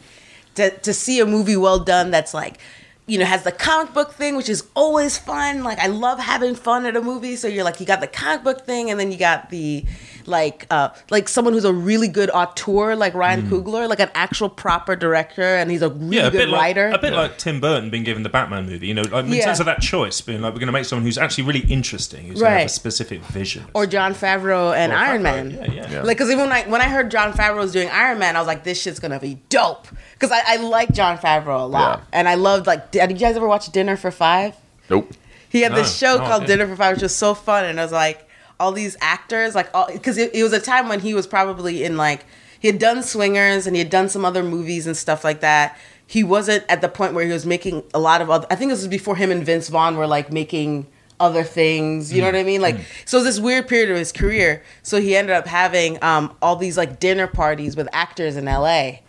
to 0.55 0.69
to 0.69 0.93
see 0.93 1.19
a 1.19 1.25
movie 1.25 1.57
well 1.57 1.79
done 1.79 2.11
that's 2.11 2.33
like 2.33 2.59
you 3.07 3.17
know, 3.17 3.25
has 3.25 3.43
the 3.43 3.53
comic 3.53 3.93
book 3.93 4.11
thing, 4.11 4.35
which 4.35 4.49
is 4.49 4.67
always 4.75 5.17
fun. 5.17 5.63
Like 5.63 5.79
I 5.79 5.87
love 5.87 6.19
having 6.19 6.55
fun 6.55 6.85
at 6.85 6.97
a 6.97 7.01
movie. 7.01 7.37
So 7.37 7.47
you're 7.47 7.63
like, 7.63 7.79
you 7.79 7.85
got 7.85 8.01
the 8.01 8.07
comic 8.07 8.43
book 8.43 8.65
thing, 8.65 8.91
and 8.91 8.99
then 8.99 9.11
you 9.13 9.17
got 9.17 9.49
the 9.49 9.85
like, 10.27 10.67
uh, 10.69 10.89
like 11.09 11.27
someone 11.29 11.53
who's 11.53 11.65
a 11.65 11.73
really 11.73 12.07
good 12.07 12.29
auteur, 12.29 12.95
like 12.95 13.13
Ryan 13.13 13.49
Coogler, 13.49 13.87
like 13.89 13.99
an 13.99 14.09
actual 14.13 14.49
proper 14.49 14.95
director, 14.95 15.41
and 15.41 15.71
he's 15.71 15.81
a 15.81 15.89
really. 15.89 16.17
Yeah, 16.17 16.27
a 16.27 16.31
good 16.31 16.51
writer. 16.51 16.89
like 16.91 16.99
a 16.99 17.01
bit 17.01 17.13
like 17.13 17.37
Tim 17.37 17.59
Burton 17.61 17.89
being 17.89 18.03
given 18.03 18.23
the 18.23 18.29
Batman 18.29 18.65
movie. 18.65 18.87
You 18.87 18.93
know, 18.93 19.01
like, 19.03 19.25
in 19.25 19.31
Yeah. 19.33 19.45
terms 19.45 19.59
of 19.59 19.65
that 19.67 19.81
choice, 19.81 20.19
being 20.21 20.41
like 20.41 20.53
we're 20.53 20.59
going 20.59 20.67
to 20.67 20.73
make 20.73 20.85
someone 20.85 21.03
who's 21.05 21.17
actually 21.17 21.45
really 21.45 21.65
interesting, 21.71 22.27
who's 22.27 22.39
going 22.39 22.51
to 22.51 22.57
have 22.59 22.65
a 22.67 22.69
specific 22.69 23.21
vision. 23.23 23.65
or 23.73 23.85
Jon 23.87 24.13
Favreau 24.13 24.75
and 24.75 24.91
Or 24.91 24.95
Iron 24.95 25.21
Favreau, 25.21 25.23
Man. 25.23 25.51
yeah, 25.51 25.71
yeah. 25.71 25.91
Yeah. 25.91 26.01
Like, 26.03 26.17
cause 26.17 26.29
even 26.29 26.49
like 26.49 26.69
when 26.69 26.81
I 26.81 26.89
heard 26.89 27.09
Jon 27.09 27.31
Favreau 27.33 27.57
was 27.57 27.71
doing 27.71 27.89
Iron 27.89 28.19
Man, 28.19 28.35
I 28.35 28.39
was 28.39 28.47
like, 28.47 28.63
this 28.63 28.81
shit's 28.81 28.99
gonna 28.99 29.19
be 29.19 29.39
dope. 29.49 29.87
Cause 30.19 30.31
I, 30.31 30.41
I 30.45 30.55
like 30.57 30.91
Jon 30.91 31.17
Favreau 31.17 31.61
a 31.61 31.65
lot, 31.65 31.99
Yeah. 31.99 32.05
and 32.11 32.27
I 32.27 32.35
loved 32.35 32.67
like. 32.67 32.91
Did 32.91 33.11
you 33.11 33.17
guys 33.17 33.35
ever 33.35 33.47
watch 33.47 33.71
Dinner 33.71 33.95
for 33.95 34.11
Five? 34.11 34.55
nope 34.89 35.11
He 35.49 35.61
had 35.61 35.73
this 35.75 35.95
show 35.97 36.15
Oh, 36.15 36.19
called. 36.19 36.45
Dinner 36.45 36.67
for 36.67 36.75
Five, 36.75 36.95
which 36.95 37.03
was 37.03 37.15
so 37.15 37.33
fun, 37.33 37.65
and 37.65 37.79
I 37.79 37.83
was 37.83 37.91
like 37.91 38.26
all 38.59 38.71
these 38.71 38.97
actors, 39.01 39.55
like 39.55 39.69
all 39.73 39.87
because 39.91 40.17
it, 40.17 40.33
it 40.33 40.43
was 40.43 40.53
a 40.53 40.59
time 40.59 40.89
when 40.89 40.99
he 40.99 41.13
was 41.13 41.27
probably 41.27 41.83
in 41.83 41.97
like 41.97 42.25
he 42.59 42.67
had 42.67 42.79
done 42.79 43.03
Swingers 43.03 43.67
and 43.67 43.75
he 43.75 43.81
had 43.81 43.89
done 43.89 44.09
some 44.09 44.25
other 44.25 44.43
movies 44.43 44.87
and 44.87 44.97
stuff 44.97 45.23
like 45.23 45.41
that. 45.41 45.77
He 46.05 46.23
wasn't 46.23 46.63
at 46.69 46.81
the 46.81 46.89
point 46.89 47.13
where 47.13 47.25
he 47.25 47.31
was 47.31 47.45
making 47.45 47.83
a 47.93 47.99
lot 47.99 48.21
of 48.21 48.29
other. 48.29 48.47
I 48.49 48.55
think 48.55 48.71
this 48.71 48.79
was 48.79 48.87
before 48.87 49.15
him 49.15 49.31
and 49.31 49.45
Vince 49.45 49.67
Vaughn 49.69 49.97
were 49.97 50.07
like 50.07 50.31
making 50.31 50.87
other 51.19 51.43
things. 51.43 52.13
You 52.13 52.21
know 52.21 52.27
what 52.27 52.35
I 52.35 52.43
mean? 52.43 52.61
Like, 52.61 52.79
so 53.05 53.23
this 53.23 53.39
weird 53.39 53.67
period 53.67 53.91
of 53.91 53.97
his 53.97 54.11
career. 54.11 54.63
So 54.83 55.01
he 55.01 55.15
ended 55.15 55.35
up 55.35 55.47
having 55.47 56.01
um, 56.03 56.35
all 56.41 56.55
these 56.55 56.77
like 56.77 56.99
dinner 56.99 57.27
parties 57.27 57.75
with 57.75 57.89
actors 57.91 58.37
in 58.37 58.47
L.A. 58.47 59.01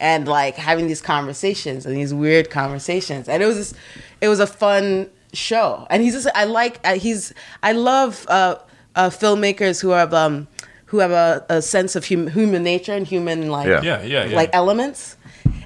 and 0.00 0.26
like 0.26 0.56
having 0.56 0.86
these 0.86 1.02
conversations 1.02 1.84
and 1.84 1.96
these 1.96 2.14
weird 2.14 2.50
conversations. 2.50 3.28
And 3.28 3.42
it 3.42 3.46
was 3.46 3.56
this, 3.56 3.74
it 4.20 4.28
was 4.28 4.40
a 4.40 4.46
fun 4.46 5.10
show. 5.32 5.86
And 5.90 6.02
he's 6.02 6.14
just 6.14 6.28
I 6.34 6.44
like 6.44 6.80
uh, 6.84 6.94
he's 6.94 7.32
I 7.62 7.72
love 7.72 8.26
uh, 8.28 8.56
uh, 8.96 9.10
filmmakers 9.10 9.80
who 9.82 9.90
have 9.90 10.12
um 10.14 10.48
who 10.86 10.98
have 10.98 11.10
a, 11.10 11.44
a 11.48 11.60
sense 11.62 11.94
of 11.96 12.06
hum, 12.08 12.26
human 12.28 12.62
nature 12.62 12.92
and 12.94 13.06
human 13.06 13.48
like 13.50 13.66
Yeah. 13.68 13.82
Yeah, 13.82 14.02
yeah, 14.02 14.24
yeah. 14.24 14.36
like 14.36 14.50
elements 14.52 15.16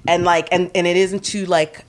and 0.08 0.24
like 0.24 0.48
and 0.52 0.70
and 0.74 0.86
it 0.86 0.96
isn't 0.96 1.24
too 1.24 1.46
like 1.46 1.84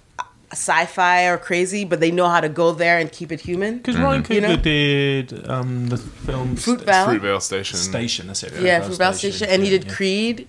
sci-fi 0.51 1.27
or 1.27 1.37
crazy 1.37 1.85
but 1.85 1.99
they 2.01 2.11
know 2.11 2.27
how 2.27 2.41
to 2.41 2.49
go 2.49 2.73
there 2.73 2.97
and 2.99 3.09
keep 3.11 3.31
it 3.31 3.39
human 3.39 3.77
Because 3.77 3.95
Ryan 3.97 4.21
Coogler 4.23 4.33
You 4.35 4.41
know? 4.41 4.55
did 4.57 5.49
um, 5.49 5.87
the 5.87 5.97
film 5.97 6.57
Fruit 6.57 6.81
Sta- 6.81 7.07
Fruitvale 7.07 7.41
Station. 7.41 7.77
Station. 7.79 8.27
That's 8.27 8.43
it. 8.43 8.59
yeah 8.61 8.81
Fruitvale 8.81 9.13
Station 9.13 9.47
and 9.49 9.63
he 9.63 9.69
did 9.69 9.85
yeah. 9.85 9.93
Creed 9.93 10.47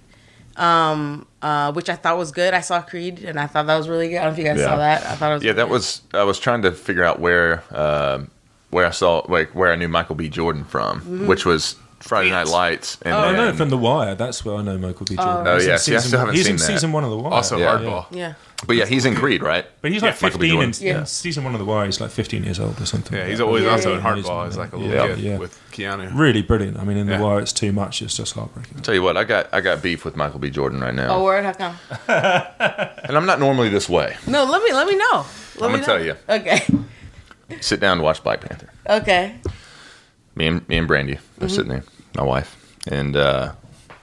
um 0.56 1.24
uh 1.40 1.72
which 1.72 1.88
I 1.88 1.94
thought 1.94 2.18
was 2.18 2.30
good 2.32 2.52
I 2.52 2.60
saw 2.60 2.82
Creed 2.82 3.20
and 3.24 3.38
I 3.38 3.46
thought 3.46 3.66
that 3.68 3.76
was 3.76 3.88
really 3.88 4.08
good 4.08 4.16
I 4.18 4.24
don't 4.24 4.32
know 4.32 4.32
if 4.32 4.38
you 4.38 4.44
guys 4.44 4.58
Yeah. 4.58 4.66
saw 4.66 4.76
that 4.76 5.06
I 5.06 5.14
thought 5.14 5.30
it 5.30 5.34
was 5.34 5.44
Yeah, 5.44 5.52
that 5.52 5.62
really 5.62 5.72
was. 5.72 6.02
I 6.12 6.24
was 6.24 6.38
trying 6.40 6.62
to 6.62 6.72
figure 6.72 7.04
out 7.04 7.20
where 7.20 7.62
um 7.70 8.28
where 8.72 8.86
I 8.86 8.90
saw 8.90 9.22
like 9.28 9.54
where 9.54 9.70
I 9.70 9.76
knew 9.76 9.88
Michael 9.88 10.16
B. 10.16 10.28
Jordan 10.28 10.64
from, 10.64 11.00
Mm-hmm. 11.02 11.26
which 11.28 11.46
was 11.46 11.76
Friday 12.00 12.30
Night 12.30 12.48
Lights. 12.48 12.98
And 13.02 13.14
Oh 13.14 13.30
no, 13.32 13.44
then- 13.46 13.56
from 13.56 13.70
The 13.70 13.78
Wire. 13.78 14.16
That's 14.16 14.44
where 14.44 14.56
I 14.56 14.62
know 14.62 14.76
Michael 14.76 15.06
B. 15.06 15.14
Jordan. 15.14 15.46
Oh, 15.46 15.54
He's 15.54 15.64
in 15.64 15.70
yeah, 15.70 15.76
see, 15.76 15.94
I 15.94 15.98
season 15.98 16.08
still 16.08 16.18
one- 16.18 16.26
haven't 16.26 16.34
He's 16.36 16.46
in 16.48 16.56
that. 16.56 16.62
season 16.64 16.90
one 16.92 17.04
of 17.04 17.10
The 17.10 17.16
Wire. 17.18 17.32
Also, 17.34 17.58
Yeah. 17.58 17.66
Hardball. 17.78 18.06
yeah 18.10 18.34
but 18.64 18.76
yeah, 18.76 18.86
he's 18.86 19.04
in 19.04 19.16
Creed, 19.16 19.42
right? 19.42 19.66
But 19.80 19.90
he's 19.90 20.02
Yeah, 20.02 20.10
like 20.10 20.22
Michael 20.22 20.38
B. 20.38 20.46
15 20.50 20.62
in, 20.62 20.72
Jordan. 20.72 20.86
Yeah. 20.86 20.98
in 21.00 21.06
season 21.06 21.42
one 21.42 21.52
of 21.54 21.58
The 21.58 21.64
Wire. 21.64 21.84
He's 21.86 22.00
like 22.00 22.10
15 22.12 22.44
years 22.44 22.60
old 22.60 22.80
or 22.80 22.86
something. 22.86 23.16
Yeah, 23.18 23.26
he's 23.26 23.40
always 23.40 23.64
Yeah, 23.64 23.70
also 23.70 23.90
yeah, 23.90 23.98
in 23.98 24.02
yeah. 24.04 24.22
Hardball 24.22 24.46
He's 24.46 24.56
like 24.56 24.72
a 24.72 24.76
little 24.76 24.94
Yeah. 25.08 25.14
kid 25.14 25.18
Yeah. 25.18 25.38
with 25.38 25.60
Keanu. 25.72 26.10
really 26.16 26.42
brilliant. 26.42 26.78
I 26.78 26.84
mean, 26.84 26.96
in 26.96 27.08
Yeah. 27.08 27.18
The 27.18 27.24
Wire, 27.24 27.40
it's 27.40 27.52
too 27.52 27.72
much. 27.72 28.02
It's 28.02 28.16
just 28.16 28.34
heartbreaking. 28.34 28.78
Tell 28.82 28.94
you 28.94 29.02
what, 29.02 29.16
I 29.16 29.24
got 29.24 29.48
I 29.52 29.60
got 29.60 29.82
beef 29.82 30.04
with 30.04 30.16
Michael 30.16 30.38
B. 30.38 30.48
Jordan 30.50 30.80
right 30.80 30.94
now, 30.94 31.08
oh 31.16 31.24
word 31.24 31.44
how 31.44 31.52
come 31.54 31.76
and 32.08 33.16
I'm 33.16 33.26
not 33.26 33.38
normally 33.40 33.68
this 33.68 33.88
way. 33.88 34.16
no 34.28 34.44
let 34.44 34.62
me 34.62 34.72
let 34.72 34.86
me 34.86 34.96
know 34.96 35.26
let 35.58 35.66
I'm 35.70 35.72
me 35.72 35.80
gonna 35.80 35.84
tell 35.84 36.04
you. 36.04 36.14
okay 36.28 36.64
Sit 37.60 37.80
down 37.80 37.92
and 37.98 38.02
watch 38.02 38.22
Black 38.22 38.40
Panther. 38.40 38.68
okay 38.88 39.36
Me 40.34 40.46
and 40.46 40.68
me 40.68 40.78
and 40.78 40.88
Brandy 40.88 41.18
are 41.40 41.48
sitting 41.48 41.68
there, 41.70 41.84
my 42.16 42.22
wife, 42.24 42.76
and 42.90 43.16
uh, 43.16 43.52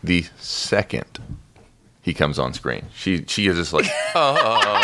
the 0.04 0.26
second 0.38 1.20
he 2.02 2.14
comes 2.14 2.40
on 2.40 2.54
screen, 2.54 2.86
she 2.96 3.24
she 3.28 3.48
is 3.48 3.58
just 3.58 3.74
like, 3.74 3.86
oh, 4.16 4.82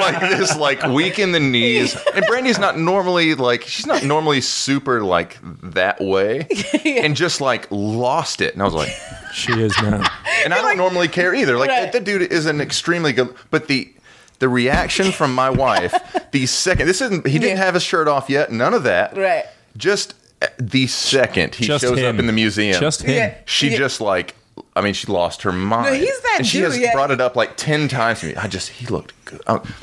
like 0.00 0.20
this, 0.20 0.56
like 0.56 0.82
weak 0.84 1.18
in 1.18 1.32
the 1.32 1.40
knees. 1.40 1.96
And 2.14 2.24
Brandy's 2.26 2.58
not 2.58 2.78
normally 2.78 3.34
like 3.34 3.62
she's 3.64 3.86
not 3.86 4.04
normally 4.04 4.40
super 4.40 5.02
like 5.02 5.38
that 5.62 6.00
way, 6.00 6.46
and 6.84 7.16
just 7.16 7.40
like 7.40 7.66
lost 7.70 8.40
it. 8.40 8.54
And 8.54 8.62
I 8.62 8.64
was 8.64 8.74
like, 8.74 8.92
She 9.34 9.52
is 9.52 9.74
now. 9.82 10.02
and 10.44 10.54
I 10.54 10.60
don't 10.62 10.76
normally 10.76 11.08
care 11.08 11.34
either. 11.34 11.58
Like 11.58 11.68
Right. 11.68 11.92
the 11.92 12.00
dude 12.00 12.22
is 12.32 12.46
an 12.46 12.60
extremely 12.60 13.12
good, 13.12 13.34
but 13.50 13.66
the 13.68 13.92
the 14.40 14.48
reaction 14.48 15.12
from 15.12 15.34
my 15.34 15.48
wife, 15.50 15.94
the 16.32 16.44
second 16.46 16.86
this 16.88 17.00
isn't 17.00 17.26
he 17.26 17.38
didn't 17.38 17.56
Yeah. 17.58 17.64
have 17.64 17.74
his 17.74 17.82
shirt 17.84 18.08
off 18.08 18.28
yet, 18.28 18.50
none 18.52 18.74
of 18.74 18.82
that. 18.82 19.16
right 19.16 19.44
Just 19.76 20.14
uh, 20.42 20.46
the 20.58 20.86
second 20.88 21.54
he 21.54 21.66
Just 21.66 21.82
shows 21.84 21.98
him. 21.98 22.14
up 22.16 22.18
in 22.18 22.26
the 22.26 22.32
museum, 22.32 22.80
Just 22.80 23.02
him. 23.02 23.14
Yeah. 23.14 23.34
she 23.46 23.70
Yeah. 23.70 23.78
just 23.78 24.00
like. 24.00 24.34
I 24.76 24.82
mean, 24.82 24.92
she 24.94 25.06
lost 25.06 25.42
her 25.42 25.52
mind. 25.52 25.86
No, 25.86 25.92
he's 25.98 26.20
that 26.20 26.34
and 26.38 26.46
she 26.46 26.58
dude, 26.58 26.66
has 26.66 26.78
yeah. 26.78 26.92
brought 26.92 27.10
it 27.10 27.20
up 27.20 27.34
like 27.34 27.56
ten 27.56 27.88
times 27.88 28.20
to 28.20 28.26
me. 28.26 28.34
I 28.36 28.46
just 28.46 28.68
he 28.68 28.86
looked 28.86 29.14
good. 29.24 29.40
Oh, 29.46 29.62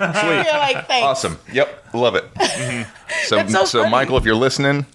you're 0.00 0.08
like 0.58 0.86
thanks 0.88 1.04
awesome. 1.04 1.38
Yep, 1.52 1.94
love 1.94 2.14
it. 2.14 2.24
So, 3.26 3.36
That's 3.36 3.52
so 3.52 3.64
so, 3.64 3.78
funny. 3.80 3.90
Michael, 3.90 4.16
if 4.18 4.24
you're 4.24 4.34
listening, 4.36 4.86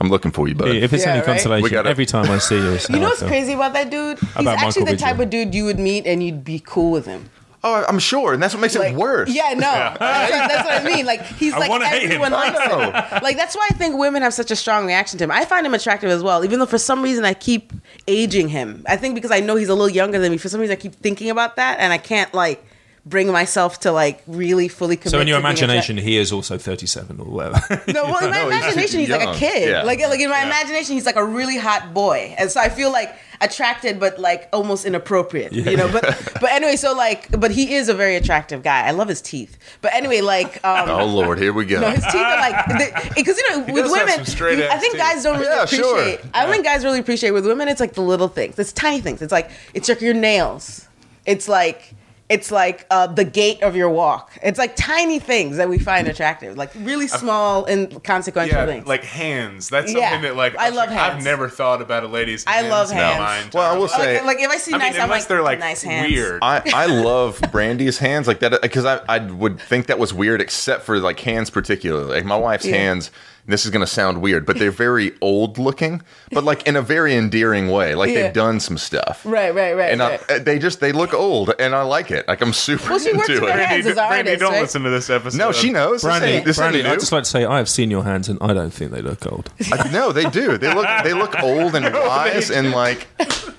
I'm 0.00 0.08
looking 0.08 0.30
for 0.30 0.48
you, 0.48 0.54
bud. 0.54 0.68
If 0.68 0.92
it's 0.94 1.04
Yeah, 1.04 1.10
any 1.10 1.18
right? 1.20 1.26
consolation, 1.26 1.68
gotta- 1.70 1.90
every 1.90 2.06
time 2.06 2.30
I 2.30 2.38
see 2.38 2.54
you, 2.56 2.78
You 2.88 2.98
know 3.00 3.08
what's 3.08 3.22
crazy 3.22 3.52
about 3.52 3.72
that 3.74 3.90
dude? 3.90 4.18
He's 4.18 4.30
About 4.36 4.46
actually 4.58 4.66
Michael 4.66 4.84
the 4.86 4.92
B. 4.92 4.96
type 4.96 5.18
of 5.18 5.28
dude 5.30 5.54
you 5.54 5.64
would 5.66 5.78
meet 5.78 6.06
and 6.06 6.22
you'd 6.22 6.44
be 6.44 6.62
cool 6.64 6.90
with 6.92 7.04
him. 7.06 7.28
Oh, 7.62 7.84
I'm 7.88 7.98
sure, 7.98 8.32
and 8.32 8.42
that's 8.42 8.54
what 8.54 8.60
makes 8.60 8.74
Like, 8.76 8.92
it 8.92 8.96
worse. 8.96 9.28
Yeah, 9.30 9.52
no, 9.54 9.60
That's, 9.60 10.00
what, 10.00 10.48
that's 10.48 10.64
what 10.68 10.80
I 10.82 10.84
mean. 10.96 11.06
Like 11.06 11.22
he's 11.24 11.52
I 11.52 11.58
like 11.58 11.70
wanna 11.70 11.86
hate 11.88 12.02
him. 12.02 12.22
everyone 12.22 12.32
likes 12.32 12.58
him. 12.58 13.20
Like 13.22 13.36
that's 13.36 13.54
why 13.54 13.68
I 13.70 13.74
think 13.74 13.96
women 13.98 14.22
have 14.22 14.34
such 14.34 14.50
a 14.50 14.56
strong 14.56 14.86
reaction 14.86 15.18
to 15.18 15.24
him. 15.24 15.30
I 15.30 15.44
find 15.44 15.66
him 15.66 15.74
attractive 15.74 16.10
as 16.10 16.22
well, 16.22 16.44
even 16.44 16.58
though 16.58 16.66
for 16.66 16.78
some 16.78 17.02
reason 17.02 17.24
I 17.24 17.34
keep 17.34 17.72
aging 18.08 18.48
him. 18.48 18.84
I 18.88 18.96
think 18.96 19.14
because 19.14 19.30
I 19.30 19.40
know 19.40 19.56
he's 19.56 19.68
a 19.68 19.74
little 19.74 19.90
younger 19.90 20.18
than 20.18 20.32
me. 20.32 20.38
For 20.38 20.48
some 20.48 20.60
reason 20.60 20.72
I 20.72 20.80
keep 20.80 20.94
thinking 20.94 21.30
about 21.30 21.56
that, 21.56 21.78
and 21.80 21.92
I 21.92 21.98
can't 21.98 22.32
like 22.34 22.64
bring 23.06 23.32
myself 23.32 23.80
to 23.80 23.92
like 23.92 24.22
really 24.26 24.68
fully 24.68 24.96
commit. 24.96 25.10
So 25.10 25.20
in 25.20 25.26
your 25.26 25.38
to 25.38 25.42
being 25.42 25.52
attra- 25.54 25.64
imagination, 25.64 25.96
he 25.96 26.18
is 26.18 26.32
also 26.32 26.58
37 26.58 27.18
or 27.20 27.24
whatever. 27.24 27.82
No, 27.92 28.04
well, 28.04 28.24
in 28.24 28.30
my 28.30 28.42
No, 28.42 28.46
imagination, 28.48 29.00
he's, 29.00 29.08
like 29.08 29.26
a 29.26 29.34
kid. 29.38 29.70
Yeah. 29.70 29.82
Like, 29.84 30.00
like 30.00 30.20
in 30.20 30.28
my 30.28 30.42
imagination, 30.44 30.94
he's 30.94 31.06
like 31.06 31.16
a 31.16 31.24
really 31.24 31.56
hot 31.56 31.94
boy, 31.94 32.34
and 32.38 32.50
so 32.50 32.60
I 32.60 32.68
feel 32.68 32.92
like 32.92 33.14
attracted, 33.40 33.98
but 33.98 34.18
like 34.18 34.48
almost 34.52 34.84
inappropriate. 34.84 35.52
You 35.52 35.76
know, 35.76 35.90
but 35.90 36.02
but 36.40 36.50
anyway, 36.50 36.76
so 36.76 36.92
like, 36.94 37.30
but 37.38 37.50
he 37.50 37.74
is 37.74 37.88
a 37.88 37.94
very 37.94 38.16
attractive 38.16 38.62
guy. 38.62 38.86
I 38.86 38.90
love 38.90 39.08
his 39.08 39.20
teeth. 39.22 39.58
But 39.80 39.94
anyway, 39.94 40.20
like, 40.20 40.62
um, 40.64 40.90
Oh 40.90 41.06
Lord, 41.06 41.38
here 41.38 41.52
we 41.52 41.64
go. 41.64 41.80
no, 41.80 41.90
his 41.90 42.04
teeth 42.04 42.14
are 42.14 42.36
like 42.38 43.14
because 43.14 43.38
you 43.38 43.50
know 43.50 43.58
with 43.72 43.90
women, 43.90 44.08
you- 44.20 44.64
I 44.64 44.74
ass 44.74 44.80
think 44.80 44.92
teeth. 44.92 45.00
guys 45.00 45.22
don't 45.22 45.38
really 45.38 45.46
Yeah, 45.54 45.64
sure. 45.66 45.98
appreciate. 46.00 46.20
I 46.34 46.42
don't 46.42 46.52
think 46.52 46.64
guys 46.64 46.84
really 46.84 46.98
appreciate 47.00 47.30
with 47.30 47.46
women. 47.46 47.68
It's 47.68 47.80
like 47.80 47.94
the 47.94 48.02
little 48.02 48.28
things. 48.28 48.58
It's 48.58 48.72
tiny 48.72 49.00
things. 49.00 49.22
It's 49.22 49.32
like 49.32 49.50
it's 49.74 49.88
like 49.88 50.00
your 50.00 50.14
nails. 50.14 50.86
It's 51.26 51.48
like. 51.48 51.94
It's 52.30 52.52
like 52.52 52.86
uh, 52.90 53.08
the 53.08 53.24
gait 53.24 53.60
of 53.64 53.74
your 53.74 53.90
walk. 53.90 54.38
It's 54.40 54.56
like 54.58 54.76
tiny 54.76 55.18
things 55.18 55.56
that 55.56 55.68
we 55.68 55.78
find 55.80 56.06
attractive, 56.06 56.56
like 56.56 56.70
really 56.76 57.08
small 57.08 57.64
and 57.64 58.02
consequential 58.04 58.56
Yeah, 58.56 58.66
things. 58.66 58.86
like 58.86 59.02
hands. 59.04 59.68
That's 59.68 59.90
something 59.90 60.00
Yeah. 60.00 60.20
that 60.20 60.36
like 60.36 60.56
I 60.56 60.68
love 60.68 60.90
hands. 60.90 61.16
I've 61.16 61.24
never 61.24 61.48
thought 61.48 61.82
about 61.82 62.04
a 62.04 62.06
lady's. 62.06 62.46
I 62.46 62.52
hands 62.58 62.68
love 62.70 62.90
hands. 62.92 63.52
my 63.52 63.58
Well, 63.60 63.68
I 63.68 63.74
will 63.74 63.82
life. 63.82 63.90
say- 63.90 64.16
like, 64.18 64.26
like 64.26 64.38
if 64.40 64.48
I 64.50 64.56
see 64.58 64.72
I 64.74 64.78
nice, 64.78 64.92
mean, 64.92 65.00
I'm 65.02 65.04
unless 65.06 65.22
like 65.22 65.28
they're 65.28 65.42
like 65.42 65.58
nice 65.58 65.82
hands. 65.82 66.08
weird. 66.12 66.38
I, 66.40 66.62
I 66.72 66.86
love 67.02 67.40
Brandy's 67.50 67.98
hands 67.98 68.28
like 68.28 68.38
that 68.40 68.62
because 68.62 68.84
I, 68.84 69.00
I 69.08 69.18
would 69.18 69.60
think 69.60 69.86
that 69.88 69.98
was 69.98 70.14
weird 70.14 70.40
except 70.40 70.84
for 70.84 71.00
like 71.00 71.18
hands 71.18 71.50
particularly 71.50 72.14
like 72.14 72.24
my 72.24 72.36
wife's 72.36 72.64
Yeah. 72.64 72.76
hands 72.76 73.10
this 73.50 73.64
is 73.64 73.70
going 73.70 73.80
to 73.80 73.86
sound 73.86 74.20
weird 74.22 74.46
but 74.46 74.58
they're 74.58 74.70
very 74.70 75.12
old 75.20 75.58
looking 75.58 76.00
but 76.32 76.44
like 76.44 76.66
in 76.66 76.76
a 76.76 76.82
very 76.82 77.14
endearing 77.14 77.70
way. 77.70 77.94
Like 77.94 78.10
Yeah. 78.10 78.22
they've 78.24 78.32
done 78.32 78.60
some 78.60 78.78
stuff. 78.78 79.22
Right, 79.24 79.54
right, 79.54 79.74
right. 79.76 79.92
and 79.92 80.02
I, 80.02 80.16
they 80.38 80.58
just 80.58 80.80
they 80.80 80.92
look 80.92 81.12
old 81.14 81.52
and 81.58 81.74
I 81.74 81.82
like 81.82 82.10
it. 82.10 82.26
Like 82.28 82.40
I'm 82.40 82.52
super 82.52 82.90
Well, 82.90 82.98
she 82.98 83.12
works 83.12 83.28
into 83.28 83.42
her 83.42 83.48
it. 83.58 83.66
hands 83.66 83.86
as 83.86 83.94
Brandy, 83.94 84.30
artist, 84.30 84.40
don't 84.40 84.52
right? 84.52 84.62
listen 84.62 84.82
to 84.84 84.90
this 84.90 85.10
episode. 85.10 85.38
no 85.38 85.52
she 85.52 85.70
knows. 85.72 86.02
Brandy, 86.02 86.40
this 86.40 86.56
Brandy 86.58 86.78
ain't 86.80 86.88
I'd 86.88 87.00
just 87.00 87.12
like 87.12 87.24
to 87.24 87.30
say 87.30 87.44
I 87.44 87.58
have 87.58 87.68
seen 87.68 87.90
your 87.90 88.04
hands 88.04 88.28
and 88.28 88.38
I 88.40 88.54
don't 88.54 88.72
think 88.72 88.90
they 88.92 89.02
look 89.02 89.30
old. 89.30 89.50
I- 89.72 89.90
no 89.90 90.12
they 90.12 90.24
do. 90.30 90.56
They 90.58 90.72
look 90.74 90.86
they 91.04 91.12
look 91.14 91.34
old 91.42 91.74
and 91.74 91.84
wise 91.92 92.50
and 92.50 92.70
like 92.70 93.06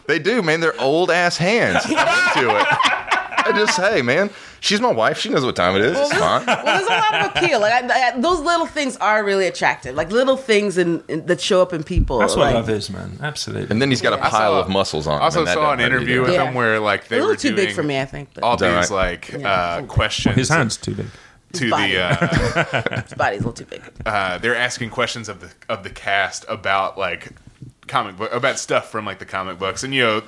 they 0.07 0.19
do 0.19 0.41
man. 0.41 0.59
They're 0.61 0.79
old 0.81 1.11
ass 1.11 1.37
hands. 1.37 1.83
I'm 1.87 2.37
into 2.37 2.55
it. 2.55 2.67
I 3.43 3.51
just 3.55 3.77
hey 3.79 4.01
man 4.01 4.29
she's 4.61 4.79
my 4.79 4.91
wife 4.91 5.17
she 5.17 5.27
knows 5.29 5.43
what 5.43 5.55
time 5.55 5.75
it 5.75 5.81
is 5.81 5.97
it's 5.99 6.13
fine 6.13 6.45
well, 6.45 6.65
there's 6.65 6.85
a 6.87 6.89
lot 6.89 7.13
of 7.15 7.35
appeal. 7.35 7.59
Like 7.59 7.73
I, 7.83 8.09
I, 8.15 8.19
those 8.19 8.39
little 8.39 8.65
things 8.67 8.95
are 8.97 9.23
really 9.23 9.47
attractive. 9.47 9.95
Like 9.95 10.11
little 10.11 10.37
things 10.37 10.77
in, 10.77 11.03
in 11.09 11.25
that 11.25 11.41
show 11.41 11.61
up 11.61 11.73
in 11.73 11.83
people. 11.83 12.19
That's 12.19 12.35
what 12.35 12.43
like, 12.45 12.55
love 12.55 12.69
is, 12.69 12.89
man. 12.89 13.17
Absolutely. 13.21 13.69
And 13.69 13.81
then 13.81 13.89
he's 13.89 14.01
got 14.01 14.13
a 14.13 14.17
Yeah. 14.17 14.27
I 14.27 14.29
pile 14.29 14.53
saw- 14.53 14.61
of 14.61 14.69
muscles 14.69 15.07
on. 15.07 15.15
him, 15.15 15.21
I 15.21 15.25
also 15.25 15.39
and 15.41 15.49
saw 15.49 15.73
an 15.73 15.79
interview 15.81 16.21
with 16.21 16.31
Yeah. 16.33 16.45
him 16.45 16.53
where 16.53 16.79
like 16.79 17.07
they 17.09 17.19
a 17.19 17.25
were 17.25 17.35
too 17.35 17.49
doing 17.55 17.67
big 17.67 17.75
for 17.75 17.83
me, 17.83 17.99
I 17.99 18.05
think. 18.05 18.29
But 18.33 18.43
all 18.43 18.55
that 18.57 18.79
these 18.81 18.91
like 18.91 19.33
uh, 19.43 19.81
questions. 19.83 20.35
his 20.35 20.47
hands 20.49 20.77
too 20.77 20.95
big. 20.95 21.07
to 21.53 21.69
body. 21.69 21.93
the 21.93 22.01
uh, 22.01 23.01
his 23.03 23.13
body's 23.15 23.41
a 23.41 23.47
little 23.47 23.53
too 23.53 23.65
big. 23.65 23.81
uh, 24.05 24.37
they're 24.37 24.55
asking 24.55 24.89
questions 24.91 25.27
of 25.27 25.41
the 25.41 25.49
of 25.69 25.83
the 25.83 25.89
cast 25.89 26.45
about 26.47 26.97
like 26.97 27.29
comic 27.87 28.15
book 28.17 28.31
about 28.31 28.57
stuff 28.59 28.89
from 28.89 29.05
like 29.05 29.19
the 29.19 29.25
comic 29.25 29.57
books 29.59 29.83
and 29.83 29.93
you 29.93 30.01
know 30.03 30.23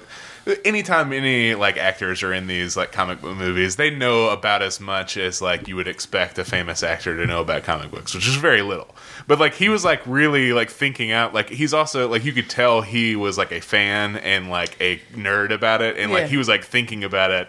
anytime 0.65 1.13
any 1.13 1.55
like 1.55 1.77
actors 1.77 2.21
are 2.21 2.33
in 2.33 2.47
these 2.47 2.75
like 2.75 2.91
comic 2.91 3.21
book 3.21 3.35
movies 3.37 3.77
they 3.77 3.89
know 3.89 4.29
about 4.29 4.61
as 4.61 4.79
much 4.79 5.15
as 5.15 5.41
like 5.41 5.67
you 5.67 5.75
would 5.75 5.87
expect 5.87 6.37
a 6.37 6.43
famous 6.43 6.83
actor 6.83 7.15
to 7.15 7.25
know 7.25 7.39
about 7.41 7.63
comic 7.63 7.89
books 7.91 8.13
which 8.13 8.27
is 8.27 8.35
very 8.35 8.61
little 8.61 8.93
but 9.25 9.39
like 9.39 9.53
he 9.53 9.69
was 9.69 9.85
like 9.85 10.01
really 10.05 10.51
like 10.51 10.69
thinking 10.69 11.11
out 11.11 11.33
like 11.33 11.49
he's 11.49 11.73
also 11.73 12.09
like 12.09 12.25
you 12.25 12.33
could 12.33 12.49
tell 12.49 12.81
he 12.81 13.15
was 13.15 13.37
like 13.37 13.51
a 13.53 13.61
fan 13.61 14.17
and 14.17 14.49
like 14.49 14.75
a 14.81 14.97
nerd 15.13 15.51
about 15.51 15.81
it 15.81 15.97
and 15.97 16.11
Yeah. 16.11 16.19
like 16.19 16.27
he 16.27 16.35
was 16.37 16.49
like 16.49 16.63
thinking 16.65 17.03
about 17.05 17.31
it 17.31 17.47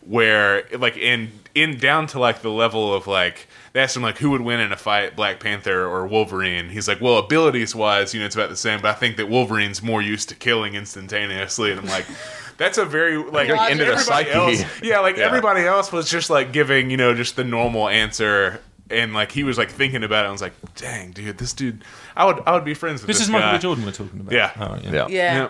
where 0.00 0.64
like 0.78 0.96
in 0.96 1.30
in 1.54 1.78
down 1.78 2.06
to 2.08 2.18
like 2.18 2.42
the 2.42 2.50
level 2.50 2.92
of 2.94 3.06
like 3.06 3.46
they 3.76 3.82
asked 3.82 3.94
him 3.94 4.02
like 4.02 4.16
who 4.16 4.30
would 4.30 4.40
win 4.40 4.58
in 4.58 4.72
a 4.72 4.76
fight 4.76 5.14
black 5.14 5.38
panther 5.38 5.84
or 5.86 6.06
wolverine 6.06 6.70
he's 6.70 6.88
like 6.88 6.98
well 7.00 7.18
abilities 7.18 7.74
wise 7.74 8.14
you 8.14 8.20
know 8.20 8.24
it's 8.26 8.34
about 8.34 8.48
the 8.48 8.56
same 8.56 8.80
but 8.80 8.88
i 8.88 8.94
think 8.94 9.18
that 9.18 9.28
wolverine's 9.28 9.82
more 9.82 10.00
used 10.00 10.30
to 10.30 10.34
killing 10.34 10.74
instantaneously 10.74 11.70
and 11.70 11.80
i'm 11.80 11.86
like 11.86 12.06
that's 12.56 12.78
a 12.78 12.86
very 12.86 13.18
like 13.18 13.48
You're 13.48 13.70
into 13.70 13.84
the 13.84 13.98
psyche. 13.98 14.30
else 14.30 14.64
yeah 14.82 15.00
like 15.00 15.18
Yeah. 15.18 15.24
everybody 15.26 15.60
else 15.60 15.92
was 15.92 16.08
just 16.10 16.30
like 16.30 16.52
giving 16.52 16.90
you 16.90 16.96
know 16.96 17.14
just 17.14 17.36
the 17.36 17.44
normal 17.44 17.86
answer 17.88 18.60
and 18.88 19.12
like 19.12 19.30
he 19.30 19.44
was 19.44 19.58
like 19.58 19.68
thinking 19.70 20.04
about 20.04 20.24
it. 20.24 20.28
I 20.28 20.30
was 20.30 20.40
like, 20.40 20.52
"Dang, 20.76 21.10
dude, 21.10 21.38
this 21.38 21.52
dude, 21.52 21.82
I 22.16 22.24
would, 22.24 22.40
I 22.46 22.52
would 22.52 22.64
be 22.64 22.72
friends 22.72 23.00
with 23.02 23.08
This 23.08 23.18
this, 23.18 23.26
is 23.26 23.32
Michael 23.32 23.48
guy." 23.48 23.56
B. 23.56 23.62
Jordan 23.62 23.84
we're 23.84 23.90
talking 23.90 24.20
about. 24.20 24.32
Yeah. 24.32 24.52
Oh, 24.60 24.78
Yeah. 24.80 24.92
Yeah. 24.92 25.06
Yeah. 25.08 25.48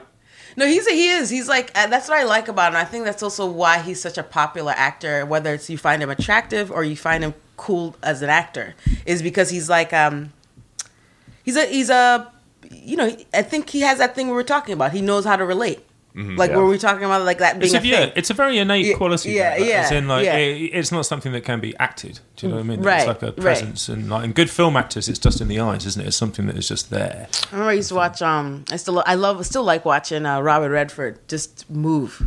No, 0.57 0.65
he's 0.67 0.87
a, 0.87 0.93
he 0.93 1.11
is. 1.11 1.29
He's 1.29 1.47
like 1.47 1.71
uh, 1.75 1.87
that's 1.89 2.09
what 2.09 2.19
I 2.19 2.23
like 2.25 2.49
about 2.49 2.73
him. 2.73 2.79
I 2.79 2.85
think 2.85 3.05
that's 3.05 3.23
also 3.23 3.45
why 3.45 3.81
he's 3.81 4.01
such 4.01 4.17
a 4.17 4.23
popular 4.23 4.73
actor. 4.75 5.27
Whether 5.27 5.53
it's 5.53 5.69
you 5.69 5.77
find 5.77 6.03
him 6.03 6.09
attractive 6.09 6.71
or 6.73 6.83
you 6.83 6.97
find 6.97 7.23
him 7.25 7.35
cool 7.57 7.97
as 8.03 8.23
an 8.23 8.29
actor, 8.31 8.75
is 9.05 9.23
because 9.23 9.51
he's 9.51 9.69
like 9.69 9.93
um, 9.93 10.33
he's 11.45 11.57
a 11.57 11.67
he's 11.67 11.91
a 11.91 12.31
you 12.71 12.97
know 12.97 13.15
I 13.35 13.43
think 13.43 13.71
he 13.71 13.81
has 13.83 13.99
that 13.99 14.15
thing 14.15 14.27
we 14.29 14.33
were 14.35 14.43
talking 14.43 14.73
about. 14.75 14.93
He 14.93 15.01
knows 15.03 15.25
how 15.25 15.37
to 15.37 15.45
relate. 15.45 15.81
Like 16.19 16.49
Yeah. 16.51 16.57
were 16.57 16.67
we 16.67 16.79
talking 16.79 17.05
about 17.05 17.27
like 17.27 17.37
that 17.41 17.59
being 17.59 17.65
It's 17.67 17.75
a, 17.75 17.79
a 17.87 17.91
yeah, 17.91 18.01
thing? 18.07 18.13
it's 18.17 18.31
a 18.31 18.35
very 18.35 18.57
innate 18.57 18.87
Yeah, 18.87 18.95
quality. 18.97 19.33
yeah, 19.33 19.51
that, 19.51 19.61
like, 19.61 19.69
yeah, 19.69 19.81
As 19.83 19.93
in, 19.93 20.09
like, 20.09 20.25
yeah. 20.25 20.37
it, 20.39 20.71
it's 20.73 20.91
not 20.91 21.05
something 21.05 21.31
that 21.33 21.43
can 21.45 21.61
be 21.61 21.77
acted. 21.77 22.21
Do 22.37 22.47
you 22.47 22.51
know 22.53 22.57
what 22.57 22.65
I 22.65 22.69
mean? 22.69 22.81
Right, 22.81 22.99
It's 23.01 23.07
like 23.07 23.23
a 23.23 23.27
right. 23.27 23.37
presence, 23.37 23.91
and 23.91 24.09
like 24.09 24.25
in 24.25 24.33
good 24.33 24.49
film 24.49 24.79
actors, 24.79 25.11
it's 25.11 25.19
just 25.19 25.43
in 25.43 25.49
the 25.49 25.61
eyes, 25.61 25.85
isn't 25.85 26.01
it? 26.03 26.09
It's 26.09 26.17
something 26.17 26.47
that 26.47 26.57
is 26.57 26.69
just 26.69 26.89
there. 26.89 27.29
I 27.31 27.53
remember 27.53 27.71
I 27.71 27.75
used 27.75 27.91
to 27.91 27.97
watch. 27.97 28.23
Um, 28.23 28.65
I 28.73 28.77
still 28.77 29.03
I 29.07 29.15
love 29.15 29.45
still 29.45 29.63
like 29.63 29.85
watching 29.85 30.25
uh, 30.25 30.41
Robert 30.41 30.71
Redford 30.71 31.19
just 31.29 31.69
move, 31.69 32.23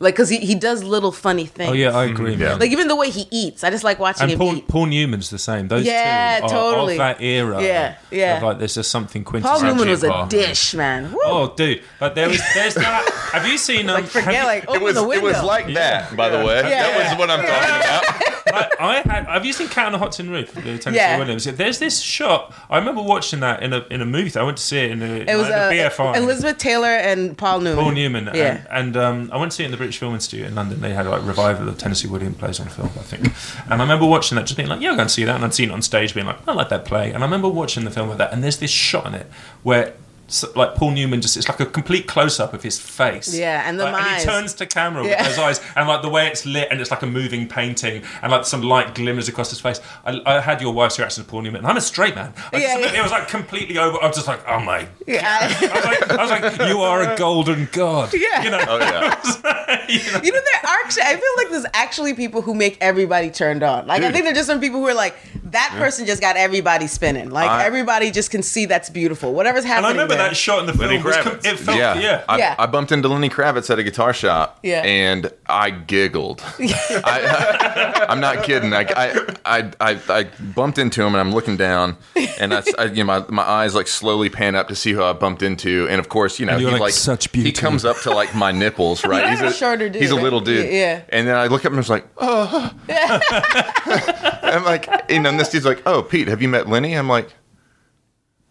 like 0.00 0.14
because 0.14 0.28
he, 0.28 0.38
he 0.38 0.54
does 0.54 0.82
little 0.84 1.12
funny 1.12 1.46
things. 1.46 1.70
Oh 1.70 1.72
yeah, 1.74 1.96
I 1.96 2.04
agree. 2.06 2.34
Yeah. 2.34 2.54
like 2.54 2.70
even 2.70 2.88
the 2.88 2.96
way 2.96 3.10
he 3.10 3.26
eats. 3.30 3.62
I 3.64 3.70
just 3.70 3.84
like 3.84 3.98
watching 3.98 4.22
and 4.22 4.32
him 4.32 4.38
Paul, 4.38 4.56
eat. 4.56 4.68
Paul 4.68 4.86
Newman's 4.86 5.30
the 5.30 5.38
same. 5.38 5.68
Those 5.68 5.84
Yeah, 5.84 6.38
two 6.40 6.44
are 6.46 6.48
totally. 6.48 6.94
of 6.94 6.98
that 6.98 7.20
era. 7.22 7.62
Yeah, 7.62 7.96
yeah. 8.10 8.36
of, 8.38 8.42
like 8.42 8.58
there's 8.58 8.74
just 8.74 8.90
something 8.90 9.22
Paul 9.24 9.30
quintessential. 9.30 9.68
Newman 9.74 9.88
was 9.90 10.04
a 10.04 10.08
Paul. 10.10 10.26
dish, 10.26 10.74
man. 10.74 11.12
Woo. 11.12 11.18
Oh, 11.24 11.54
dude! 11.56 11.82
Like 12.00 12.14
there 12.14 12.28
was, 12.28 12.40
there's 12.54 12.74
that. 12.74 13.08
Have 13.32 13.46
you 13.46 13.56
seen? 13.58 13.88
Um, 13.88 13.94
like 13.94 14.04
forget 14.06 14.24
have 14.24 14.34
you- 14.34 14.46
like 14.46 14.68
open 14.68 14.82
It 14.82 14.84
was 14.84 14.94
the 14.96 15.02
it 15.02 15.08
window. 15.08 15.24
was 15.26 15.42
like 15.42 15.72
that, 15.74 16.16
by 16.16 16.28
the 16.28 16.38
way. 16.44 16.56
Yeah. 16.68 16.82
That 16.82 17.10
was 17.10 17.18
what 17.18 17.30
I'm 17.30 17.44
talking 17.44 17.76
about. 17.80 18.34
like, 18.54 18.80
I 18.80 18.94
had. 19.00 19.26
Have 19.26 19.44
you 19.44 19.52
seen 19.52 19.68
Cat 19.68 19.86
on 19.86 19.92
the 19.92 19.98
Hot 19.98 20.12
Tin 20.12 20.30
Roof? 20.30 20.52
The 20.54 20.60
Tennessee 20.78 20.94
Yeah. 20.96 21.18
Williams. 21.18 21.44
There's 21.44 21.78
this 21.78 22.00
shot. 22.00 22.52
I 22.70 22.78
remember 22.78 23.02
watching 23.02 23.40
that 23.40 23.62
in 23.62 23.72
a 23.72 23.84
in 23.90 24.00
a 24.02 24.06
movie. 24.06 24.38
I 24.38 24.42
went 24.42 24.56
to 24.58 24.62
see 24.62 24.78
it 24.78 24.90
in 24.92 25.02
a, 25.02 25.06
It 25.06 25.36
was 25.36 25.48
like, 25.48 25.52
uh, 25.52 25.68
the 25.70 25.74
BFI. 25.76 26.16
Elizabeth 26.16 26.58
Taylor 26.58 26.88
and 26.88 27.36
Paul 27.38 27.60
Newman. 27.60 27.82
Paul 27.84 27.92
Newman. 27.92 28.30
Yeah. 28.34 28.64
And, 28.70 28.94
and 28.94 28.96
um, 28.96 29.30
I 29.32 29.36
went 29.38 29.52
to 29.52 29.56
see 29.56 29.62
it 29.64 29.66
in 29.66 29.72
the 29.72 29.76
British 29.84 29.98
Film 29.98 30.14
Institute 30.14 30.46
in 30.46 30.54
London. 30.54 30.80
They 30.80 30.94
had 30.94 31.06
like 31.06 31.22
revival 31.26 31.68
of 31.68 31.76
Tennessee 31.76 32.08
Williams 32.08 32.38
plays 32.38 32.58
on 32.58 32.68
film, 32.68 32.88
I 32.88 33.02
think. 33.02 33.24
And 33.70 33.74
I 33.74 33.84
remember 33.84 34.06
watching 34.06 34.36
that, 34.36 34.46
just 34.46 34.56
being 34.56 34.70
like, 34.70 34.80
yeah, 34.80 34.90
I'll 34.90 34.96
go 34.96 35.02
and 35.02 35.10
see 35.10 35.24
that. 35.24 35.36
And 35.36 35.44
I'd 35.44 35.52
seen 35.52 35.68
it 35.68 35.72
on 35.72 35.82
stage, 35.82 36.14
being 36.14 36.24
like, 36.26 36.38
I 36.48 36.52
like 36.54 36.70
that 36.70 36.86
play. 36.86 37.12
And 37.12 37.22
I 37.22 37.26
remember 37.26 37.50
watching 37.50 37.84
the 37.84 37.90
film 37.90 38.08
like 38.08 38.16
that. 38.16 38.32
And 38.32 38.42
there's 38.42 38.56
this 38.56 38.70
shot 38.70 39.06
in 39.06 39.14
it 39.14 39.26
where. 39.62 39.92
S 40.34 40.44
like 40.56 40.74
Paul 40.74 40.90
Newman, 40.92 41.20
just 41.20 41.36
it's 41.36 41.48
like 41.48 41.60
a 41.60 41.66
complete 41.66 42.06
close 42.06 42.40
up 42.40 42.52
of 42.54 42.62
his 42.62 42.78
face. 42.80 43.32
Yeah, 43.34 43.62
and 43.68 43.78
the 43.78 43.84
like, 43.84 44.02
and 44.04 44.18
he 44.20 44.24
turns 44.24 44.54
to 44.54 44.66
camera 44.66 45.06
Yeah. 45.06 45.22
with 45.22 45.36
those 45.36 45.38
eyes, 45.46 45.60
and 45.76 45.86
like 45.88 46.02
the 46.02 46.08
way 46.08 46.26
it's 46.26 46.44
lit, 46.44 46.68
and 46.70 46.80
it's 46.80 46.90
like 46.90 47.02
a 47.02 47.06
moving 47.06 47.46
painting, 47.48 48.02
and 48.22 48.32
like 48.32 48.44
some 48.44 48.62
light 48.62 48.94
glimmers 48.94 49.28
across 49.28 49.50
his 49.50 49.60
face. 49.60 49.80
I, 50.04 50.20
I 50.26 50.40
had 50.40 50.60
your 50.60 50.72
wife's 50.74 50.98
reaction 50.98 51.24
to 51.24 51.30
Paul 51.30 51.42
Newman, 51.42 51.58
and 51.62 51.66
I'm 51.66 51.76
a 51.76 51.80
straight 51.80 52.14
man. 52.14 52.32
I 52.52 52.56
Yeah, 52.58 52.78
just- 52.80 52.94
yeah. 52.94 53.00
It 53.00 53.02
was 53.02 53.12
like 53.12 53.28
completely 53.28 53.78
over. 53.78 53.96
I 54.02 54.06
was 54.08 54.16
just 54.16 54.28
like, 54.28 54.42
oh 54.48 54.60
my 54.60 54.86
Yeah. 55.06 55.38
I 55.40 55.46
was, 55.46 55.84
like, 55.84 56.10
I 56.10 56.22
was 56.22 56.30
like, 56.58 56.68
you 56.68 56.80
are 56.80 57.00
a 57.02 57.16
golden 57.16 57.68
god. 57.72 58.12
Yeah. 58.24 58.42
You 58.44 58.50
know? 58.50 58.64
Oh 58.68 58.78
yeah. 58.78 59.20
You 59.88 60.32
know, 60.32 60.40
there 60.48 60.70
are 60.70 60.78
actually, 60.84 61.02
I 61.02 61.16
feel 61.16 61.34
like 61.36 61.50
there's 61.50 61.66
actually 61.74 62.14
people 62.14 62.40
who 62.42 62.54
make 62.54 62.78
everybody 62.80 63.30
turned 63.30 63.62
on. 63.62 63.86
Like, 63.86 64.00
I 64.02 64.06
Dude. 64.06 64.12
think 64.14 64.24
there's 64.24 64.36
just 64.38 64.46
some 64.48 64.60
people 64.60 64.80
who 64.80 64.86
are 64.88 64.94
like, 64.94 65.14
that 65.50 65.70
person 65.76 66.06
just 66.06 66.20
got 66.20 66.36
everybody 66.36 66.86
spinning. 66.86 67.30
Like, 67.30 67.50
I- 67.50 67.64
everybody 67.64 68.10
just 68.10 68.30
can 68.30 68.42
see 68.42 68.66
that's 68.66 68.88
beautiful. 68.90 69.32
Whatever's 69.34 69.64
And 69.64 69.72
happening. 69.74 70.08
I 70.24 70.28
that 70.28 70.36
shot 70.36 70.60
in 70.60 70.66
the 70.66 70.72
film. 70.72 70.86
Lenny 70.90 71.02
Was 71.02 71.16
Kravitz. 71.16 71.44
it 71.46 71.58
felt, 71.58 71.78
yeah. 71.78 71.98
yeah. 71.98 72.24
I, 72.28 72.38
Yeah. 72.38 72.54
I 72.58 72.66
bumped 72.66 72.92
into 72.92 73.08
Lenny 73.08 73.28
Kravitz 73.28 73.70
at 73.70 73.78
a 73.78 73.82
guitar 73.82 74.12
shop, 74.12 74.58
Yeah. 74.62 74.82
and 74.82 75.30
I 75.46 75.70
giggled. 75.70 76.42
I, 76.58 78.06
am 78.08 78.20
not 78.20 78.42
kidding. 78.44 78.72
I, 78.72 78.86
I, 78.96 79.34
I, 79.44 79.72
I, 79.80 80.00
I 80.08 80.24
bumped 80.54 80.78
into 80.78 81.02
him, 81.02 81.08
and 81.14 81.16
I'm 81.16 81.32
looking 81.32 81.56
down, 81.56 81.96
and 82.38 82.52
I, 82.54 82.62
I 82.78 82.84
you 82.86 83.04
know, 83.04 83.20
my, 83.20 83.24
my 83.28 83.42
eyes 83.42 83.74
like 83.74 83.86
slowly 83.88 84.30
pan 84.30 84.54
up 84.54 84.68
to 84.68 84.74
see 84.74 84.92
who 84.92 85.02
I 85.02 85.12
bumped 85.12 85.42
into, 85.42 85.86
and 85.88 85.98
of 86.00 86.08
course, 86.08 86.38
you 86.40 86.46
know, 86.46 86.56
he 86.56 86.62
you're 86.62 86.72
like, 86.72 86.80
like 86.80 86.92
"Such 86.92 87.30
He 87.32 87.52
comes 87.52 87.84
up 87.84 87.98
to 88.02 88.10
like 88.10 88.34
my 88.34 88.52
nipples, 88.52 89.04
right? 89.04 89.38
You're 89.38 89.48
a 89.48 89.52
shorter 89.52 89.88
dude, 89.88 90.00
He's 90.02 90.10
a 90.10 90.14
right? 90.14 90.22
little 90.22 90.40
dude, 90.40 90.66
Yeah, 90.66 90.72
yeah. 90.72 91.02
And 91.10 91.26
then 91.28 91.36
I 91.36 91.46
look 91.46 91.62
up 91.64 91.72
and 91.72 91.76
I 91.76 91.80
was 91.80 91.90
like, 91.90 92.06
oh. 92.18 92.72
I'm 92.88 94.64
like, 94.64 94.88
you 95.08 95.20
know, 95.20 95.30
and 95.30 95.40
this 95.40 95.48
dude's 95.48 95.64
like, 95.64 95.82
oh, 95.86 96.02
Pete, 96.02 96.28
have 96.28 96.40
you 96.42 96.48
met 96.48 96.68
Lenny? 96.68 96.94
I'm 96.94 97.08
like, 97.08 97.28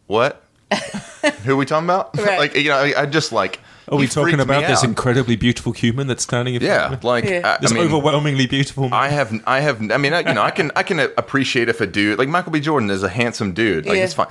what? 0.07 0.42
Who 1.43 1.53
are 1.53 1.55
we 1.55 1.65
talking 1.65 1.85
about? 1.85 2.15
Right. 2.17 2.37
like, 2.39 2.55
you 2.55 2.69
know, 2.69 2.77
I, 2.77 3.01
I 3.01 3.05
just 3.05 3.31
like. 3.31 3.59
Are 3.89 3.97
we 3.97 4.07
talking 4.07 4.39
about 4.39 4.65
this 4.67 4.83
incredibly 4.83 5.35
beautiful 5.35 5.73
human 5.73 6.07
that's 6.07 6.23
standing 6.23 6.55
in 6.55 6.61
front 6.61 6.71
Yeah, 6.73 6.85
of 6.93 7.03
me? 7.03 7.09
like 7.09 7.25
Yeah. 7.25 7.41
I, 7.43 7.61
This 7.61 7.71
I 7.71 7.75
mean, 7.75 7.83
overwhelmingly 7.83 8.47
beautiful 8.47 8.83
man. 8.89 8.93
I 8.93 9.09
have, 9.09 9.33
I 9.45 9.59
have, 9.59 9.91
I 9.91 9.97
mean, 9.97 10.13
I, 10.13 10.19
you 10.19 10.33
know, 10.33 10.41
I 10.41 10.51
can, 10.51 10.71
I 10.75 10.83
can 10.83 10.99
appreciate 11.01 11.67
if 11.67 11.81
a 11.81 11.85
dude 11.85 12.17
like 12.17 12.29
Michael 12.29 12.53
B. 12.53 12.61
Jordan 12.61 12.89
is 12.89 13.03
a 13.03 13.09
handsome 13.09 13.53
dude, 13.53 13.85
like 13.85 13.97
Yeah. 13.97 14.05
it's 14.05 14.13
fine. 14.13 14.27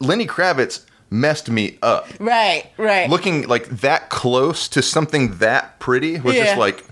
Lenny 0.00 0.26
Kravitz 0.26 0.84
messed 1.08 1.48
me 1.50 1.78
up. 1.82 2.08
Right, 2.20 2.70
right. 2.76 3.08
Looking 3.08 3.48
like 3.48 3.68
that 3.80 4.10
close 4.10 4.68
to 4.68 4.82
something 4.82 5.38
that 5.38 5.78
pretty 5.80 6.20
was 6.20 6.36
Yeah. 6.36 6.44
just 6.44 6.58
like, 6.58 6.84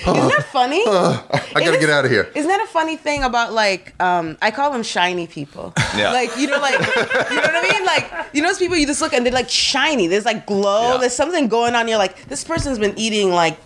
Isn't 0.00 0.28
that 0.28 0.46
funny? 0.52 0.82
I 0.86 1.60
gotta 1.64 1.78
get 1.78 1.90
out 1.90 2.04
of 2.04 2.10
here. 2.10 2.30
Isn't 2.34 2.48
that 2.48 2.60
a 2.62 2.66
funny 2.66 2.96
thing 2.96 3.22
about 3.22 3.52
like 3.52 3.94
um 4.02 4.36
I 4.42 4.50
call 4.50 4.70
them 4.70 4.82
shiny 4.82 5.26
people. 5.26 5.72
Yeah. 5.96 6.12
Like 6.12 6.36
you 6.36 6.46
know 6.46 6.58
like 6.58 6.74
you 6.74 7.36
know 7.36 7.40
what 7.40 7.56
I 7.56 7.68
mean? 7.72 7.86
Like 7.86 8.10
you 8.34 8.42
know 8.42 8.48
those 8.48 8.58
people 8.58 8.76
you 8.76 8.86
just 8.86 9.00
look 9.00 9.14
and 9.14 9.24
they're 9.24 9.32
like 9.32 9.48
shiny. 9.48 10.08
There's 10.08 10.26
like 10.26 10.44
glow. 10.44 10.92
Yeah. 10.92 10.98
There's 10.98 11.14
something 11.14 11.48
going 11.48 11.74
on. 11.74 11.88
You're 11.88 11.96
like 11.96 12.26
this 12.28 12.44
person's 12.44 12.78
been 12.78 12.92
eating 12.98 13.30
like 13.30 13.56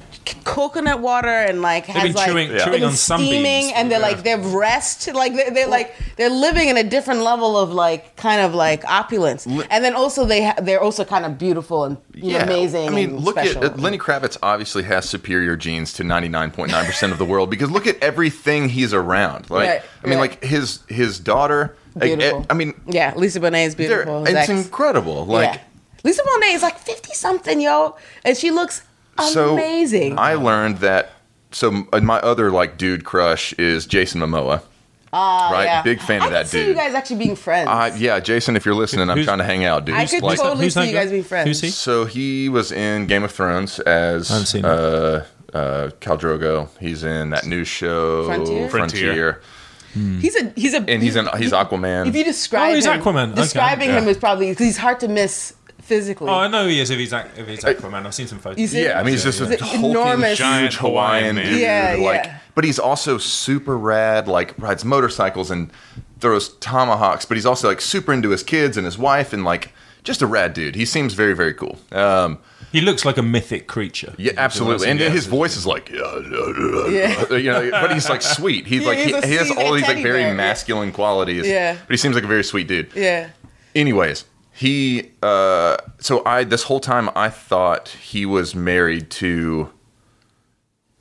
coconut 0.45 1.01
water 1.01 1.29
and 1.29 1.63
like 1.63 1.87
has 1.87 2.03
been 2.03 2.13
like 2.15 2.31
chewing- 2.31 2.49
they've 2.51 2.61
chewing 2.63 2.81
been 2.81 2.85
on 2.85 2.93
sunbeams. 2.93 3.31
steaming 3.31 3.73
and 3.75 3.91
they're 3.91 3.99
like 3.99 4.23
they've 4.23 4.45
rest 4.53 5.13
like 5.15 5.35
they're, 5.35 5.51
they're 5.51 5.69
like 5.69 5.95
they're 6.17 6.31
living 6.31 6.69
in 6.69 6.77
a 6.77 6.85
different 6.85 7.21
level 7.23 7.57
of 7.59 7.73
like 7.73 8.17
kind 8.17 8.41
of 8.41 8.55
like 8.55 8.85
opulence 8.85 9.47
and 9.47 9.85
then 9.85 9.95
also 9.95 10.25
they 10.25 10.45
ha- 10.45 10.57
they're 10.63 10.81
also 10.81 11.05
kind 11.05 11.25
of 11.25 11.39
beautiful 11.39 11.85
and 11.85 11.97
you 12.15 12.33
know, 12.35 12.41
amazing 12.41 12.89
I 12.89 12.91
mean, 12.91 13.11
and 13.11 13.21
look 13.21 13.37
special. 13.37 13.65
at 13.65 13.73
uh, 13.73 13.77
Lenny 13.77 13.97
Kravitz. 13.99 14.37
Obviously, 14.43 14.83
has 14.83 15.09
superior 15.09 15.57
genes 15.57 15.93
to 15.95 16.05
ninety 16.05 16.29
nine 16.29 16.51
point 16.51 16.71
nine 16.71 16.85
percent 16.85 17.13
of 17.13 17.19
the 17.19 17.25
world 17.25 17.49
because 17.51 17.71
look 17.71 17.87
at 17.87 17.97
everything 18.03 18.69
he's 18.69 18.93
around. 18.93 19.49
Like, 19.49 19.69
Right, 19.69 19.83
I 20.05 20.07
mean, 20.07 20.19
right. 20.19 20.31
like 20.33 20.45
his 20.45 20.81
his 20.89 21.19
daughter. 21.19 21.77
like, 21.95 22.05
Beautiful. 22.19 22.45
I 22.51 22.55
mean, 22.55 22.79
yeah 22.87 23.15
Lisa 23.17 23.41
Bonet 23.41 23.67
is 23.67 23.75
beautiful 23.75 24.25
it's 24.25 24.35
ex. 24.35 24.49
incredible. 24.51 25.25
Like. 25.25 25.55
yeah. 25.55 25.61
Lisa 26.05 26.23
Bonet 26.23 26.55
is 26.55 26.63
like 26.63 26.79
50 26.79 27.13
something, 27.15 27.61
yo. 27.61 27.97
And 28.25 28.35
she 28.37 28.51
looks 28.51 28.83
so 29.21 29.55
amazing. 29.55 30.19
I 30.19 30.35
learned 30.35 30.79
that. 30.79 31.13
So 31.53 31.85
uh, 31.93 32.01
my 32.01 32.19
other 32.21 32.51
like 32.51 32.79
dude 32.79 33.05
crush 33.05 33.53
is 33.55 33.87
Jason 33.87 34.21
Momoa. 34.21 34.63
Ah, 35.13 35.51
right, 35.53 35.65
yeah. 35.65 35.83
big 35.83 36.01
fan 36.01 36.23
I 36.23 36.27
of 36.27 36.31
that 36.31 36.47
see 36.47 36.59
dude. 36.61 36.69
you 36.69 36.75
guys 36.75 36.95
actually 36.95 37.17
being 37.17 37.35
friends. 37.35 37.69
Uh, 37.69 37.93
yeah, 37.99 38.21
Jason, 38.21 38.55
if 38.55 38.65
you're 38.65 38.77
listening, 38.77 39.11
I'm 39.11 39.17
Who's- 39.17 39.27
trying 39.27 39.39
to 39.39 39.45
hang 39.45 39.65
out, 39.65 39.85
dude. 39.85 39.97
I 39.97 40.07
could 40.07 40.23
Like- 40.23 40.39
totally 40.39 40.67
Who's 40.67 40.75
see 40.75 40.83
you 40.87 40.93
guy? 40.93 41.01
guys 41.03 41.11
being 41.11 41.25
friends. 41.25 41.49
Who's 41.49 41.61
he? 41.61 41.71
so 41.71 42.05
he 42.05 42.49
was 42.49 42.71
in 42.71 43.07
Game 43.07 43.25
of 43.25 43.33
Thrones 43.33 43.81
as 43.81 44.31
I 44.31 44.35
haven't 44.35 44.47
seen 44.47 44.65
uh, 44.65 45.25
uh, 45.53 45.89
Khal 46.01 46.17
Drogo. 46.21 46.69
He's 46.79 47.03
in 47.03 47.31
that 47.31 47.45
new 47.45 47.65
show 47.65 48.27
Frontier? 48.27 48.69
Frontier. 48.69 49.41
He's 49.93 50.37
a 50.37 50.53
he's 50.55 50.73
a 50.75 50.77
and 50.89 51.03
he's 51.03 51.17
in 51.17 51.29
he's 51.37 51.51
Aquaman. 51.51 52.07
If 52.07 52.15
you 52.15 52.23
describe 52.23 52.71
Oh, 52.71 52.75
he's 52.77 52.87
him, 52.87 53.01
Aquaman. 53.03 53.33
Okay. 53.33 53.43
describing 53.43 53.91
him 53.91 54.07
is 54.07 54.17
probably 54.19 54.51
because 54.51 54.65
he's 54.67 54.77
hard 54.79 55.01
to 55.01 55.09
miss 55.09 55.55
physically. 55.83 56.29
Oh, 56.29 56.35
I 56.35 56.49
know 56.49 56.67
he 56.69 56.81
is 56.81 56.91
if 56.91 56.99
he's, 56.99 57.13
Aqu- 57.13 57.37
if 57.39 57.49
he's 57.49 57.65
Aquaman. 57.65 58.07
I've 58.07 58.15
seen 58.15 58.27
some 58.27 58.39
photos. 58.39 58.71
See- 58.71 58.83
yeah, 58.85 58.99
I 58.99 59.03
mean 59.03 59.13
he's 59.13 59.25
just 59.25 59.41
a 59.41 59.47
He's 59.49 59.61
hulking, 59.61 59.91
enormous. 59.91 60.39
Giant 60.39 60.63
huge 60.73 60.77
Hawaiian 60.81 61.37
Hawaiian 61.37 61.37
man. 61.37 61.53
dude. 61.53 61.61
Yeah, 61.61 61.97
like, 62.07 62.25
yeah. 62.25 62.39
but 62.55 62.65
he's 62.65 62.79
also 62.79 63.19
super 63.19 63.77
rad. 63.77 64.29
Like 64.29 64.57
rides 64.59 64.85
motorcycles 64.85 65.51
and 65.51 65.71
throws 66.21 66.51
tomahawks. 66.59 67.25
But 67.25 67.37
he's 67.37 67.47
also 67.47 67.69
like 67.69 67.81
super 67.81 68.13
into 68.13 68.31
his 68.31 68.43
kids 68.43 68.77
and 68.77 68.85
his 68.85 68.99
wife 68.99 69.33
and 69.33 69.45
like 69.45 69.73
just 70.05 70.23
a 70.23 70.27
rad 70.27 70.55
dude. 70.55 70.75
He 70.77 70.85
seems 70.85 71.15
very 71.15 71.35
very 71.35 71.55
cool. 71.55 71.79
Um, 71.93 72.39
He 72.73 72.81
looks 72.81 73.05
like 73.05 73.19
a 73.19 73.23
mythic 73.23 73.67
creature. 73.67 74.15
Yeah, 74.17 74.33
absolutely. 74.37 74.89
And 74.89 75.01
his 75.01 75.27
voice 75.27 75.57
is 75.57 75.67
like, 75.67 75.89
yeah, 75.91 76.21
yeah, 76.31 76.89
Yeah. 76.89 77.37
you 77.37 77.51
know, 77.51 77.71
but 77.73 77.93
he's 77.93 78.09
like 78.09 78.23
sweet. 78.23 78.67
He's 78.67 78.83
Yeah, 78.83 78.87
like, 78.89 78.99
he's 78.99 79.07
he, 79.09 79.13
a- 79.15 79.27
he 79.27 79.35
has 79.35 79.51
all 79.51 79.73
these 79.75 79.83
like 79.89 79.97
very 80.03 80.21
bear, 80.21 80.29
yeah. 80.29 80.35
masculine 80.35 80.93
qualities. 80.93 81.47
Yeah. 81.49 81.75
But 81.75 81.91
he 81.91 81.97
seems 81.97 82.15
like 82.15 82.23
a 82.25 82.29
very 82.29 82.45
sweet 82.45 82.69
dude. 82.69 82.91
yeah. 82.95 83.31
Anyways, 83.75 84.25
he, 84.53 85.11
uh, 85.23 85.77
so 85.99 86.23
I, 86.27 86.45
this 86.45 86.65
whole 86.65 86.81
time 86.81 87.11
I 87.17 87.29
thought 87.29 87.89
he 87.89 88.27
was 88.27 88.55
married 88.55 89.11
to 89.13 89.71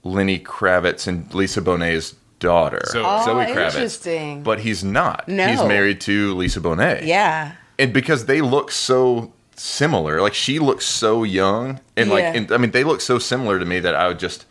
Lenny 0.04 0.39
Kravitz 0.39 1.08
and 1.08 1.34
Lisa 1.34 1.62
Bonet's 1.62 2.16
daughter, 2.39 2.82
So- 2.86 3.04
Oh, 3.06 3.26
Zoe 3.26 3.45
Kravitz. 3.45 3.66
interesting. 3.66 4.43
But 4.43 4.62
he's 4.62 4.84
not. 4.84 5.28
No. 5.28 5.47
He's 5.47 5.64
married 5.64 6.00
to 6.02 6.34
Lisa 6.36 6.62
Bonet. 6.62 7.06
Yeah. 7.06 7.54
And 7.78 7.91
because 7.93 8.26
they 8.26 8.39
look 8.41 8.72
so 8.72 9.34
similar, 9.56 10.22
like 10.22 10.34
she 10.34 10.58
looks 10.60 10.86
so 10.86 11.24
young, 11.24 11.80
and 11.97 12.10
like, 12.10 12.24
and, 12.24 12.52
I 12.52 12.58
mean, 12.58 12.72
they 12.72 12.84
look 12.86 13.02
so 13.02 13.20
similar 13.20 13.60
to 13.60 13.66
me 13.66 13.80
that 13.82 13.95
I 13.95 14.08
would 14.08 14.20
just. 14.20 14.45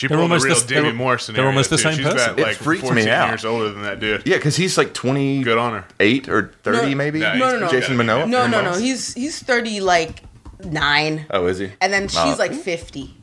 She 0.00 0.06
They're 0.06 0.16
pulled 0.16 0.30
almost 0.32 0.46
a 0.46 0.48
real 0.48 0.60
the- 0.60 0.66
Demi 0.66 0.82
they're- 0.88 0.92
Moore 0.94 1.18
they're 1.18 1.46
almost 1.46 1.68
the 1.68 1.76
too. 1.76 1.82
same 1.82 1.96
She's 1.96 2.06
person. 2.06 2.20
about 2.30 2.38
It 2.38 2.42
like 2.42 2.56
freaks 2.56 2.82
me 2.84 2.88
14 2.88 3.08
out. 3.08 3.28
years 3.28 3.44
older 3.44 3.68
than 3.70 3.82
that 3.82 4.00
dude. 4.00 4.22
Yeah, 4.24 4.36
because 4.36 4.56
he's 4.56 4.78
like 4.78 4.94
twenty 4.94 5.42
Good 5.42 5.58
on 5.58 5.74
her. 5.74 5.84
eight 6.00 6.26
or 6.26 6.52
thirty, 6.62 6.90
No, 6.92 6.96
maybe. 6.96 7.18
no, 7.20 7.34
No, 7.36 7.50
no, 7.50 7.58
no. 7.58 7.68
Jason 7.70 7.98
Momoa. 7.98 8.26
No, 8.26 8.46
no, 8.46 8.60
Momoa? 8.62 8.64
no. 8.64 8.78
He's 8.78 9.12
he's 9.12 9.38
30 9.42 9.80
like 9.80 10.22
9 10.64 11.26
Oh, 11.30 11.46
is 11.48 11.58
he? 11.58 11.70
and 11.82 11.92
then 11.92 12.08
she's 12.08 12.38
like 12.38 12.54
50. 12.54 13.14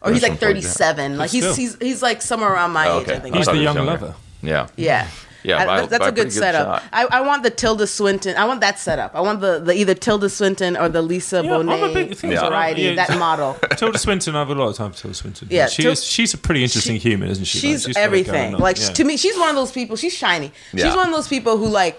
Or 0.00 0.10
he's 0.12 0.22
like 0.22 0.38
37. 0.38 1.18
Like 1.18 1.30
he's 1.30 1.54
he's 1.54 1.76
he's 1.82 2.00
like 2.02 2.22
somewhere 2.22 2.50
around 2.50 2.70
my 2.70 2.88
Oh, 2.88 3.00
age. 3.02 3.10
I 3.10 3.18
think. 3.18 3.36
He's 3.36 3.44
thought 3.44 3.52
the 3.56 3.58
young 3.62 3.76
younger. 3.76 3.90
lover. 3.92 4.14
Yeah. 4.42 4.68
Yeah. 4.76 5.08
Yeah, 5.46 5.58
I- 5.62 5.66
by- 5.66 5.76
that's, 5.80 5.90
that's 5.90 6.00
by 6.00 6.06
a 6.06 6.08
a 6.08 6.12
good 6.12 6.24
good 6.24 6.32
setup. 6.32 6.82
shot. 6.82 6.90
I, 6.92 7.06
I 7.18 7.20
want 7.22 7.42
the 7.42 7.50
Tilda 7.50 7.86
Swinton. 7.86 8.36
I 8.36 8.44
want 8.44 8.60
that 8.60 8.78
setup. 8.78 9.14
I 9.14 9.20
want 9.20 9.40
the, 9.40 9.60
the 9.60 9.72
either 9.74 9.94
Tilda 9.94 10.28
Swinton 10.28 10.76
or 10.76 10.88
the 10.88 11.02
Lisa 11.02 11.42
Yeah, 11.44 11.56
I'm 11.58 11.68
a 11.68 11.72
Bonet 11.72 11.94
big- 11.94 12.16
thing 12.16 12.30
variety. 12.30 12.82
yeah. 12.82 12.94
that 13.06 13.18
model. 13.18 13.54
Tilda 13.76 13.98
Swinton, 13.98 14.34
I 14.34 14.40
have 14.40 14.50
a 14.50 14.54
lot 14.54 14.68
of 14.68 14.76
time 14.76 14.92
for 14.92 14.98
Tilda 15.02 15.14
Swinton. 15.14 15.48
Yeah, 15.50 15.66
she 15.68 15.82
Til- 15.82 15.92
is, 15.92 16.04
she's 16.04 16.34
a 16.34 16.38
pretty 16.38 16.62
interesting 16.62 16.96
she- 16.98 17.08
human, 17.10 17.28
isn't 17.30 17.44
she? 17.44 17.58
Like, 17.72 17.80
She's, 17.80 17.96
everything. 17.96 18.58
Like 18.58 18.78
Yeah. 18.80 18.88
to 18.88 19.04
me, 19.04 19.16
she's 19.16 19.38
one 19.38 19.48
of 19.50 19.54
those 19.56 19.72
people. 19.72 19.96
She's 19.96 20.14
shiny. 20.14 20.50
She's 20.72 20.80
Yeah. 20.84 20.96
one 20.96 21.06
of 21.08 21.14
those 21.14 21.28
people 21.28 21.56
who 21.56 21.66
like. 21.68 21.98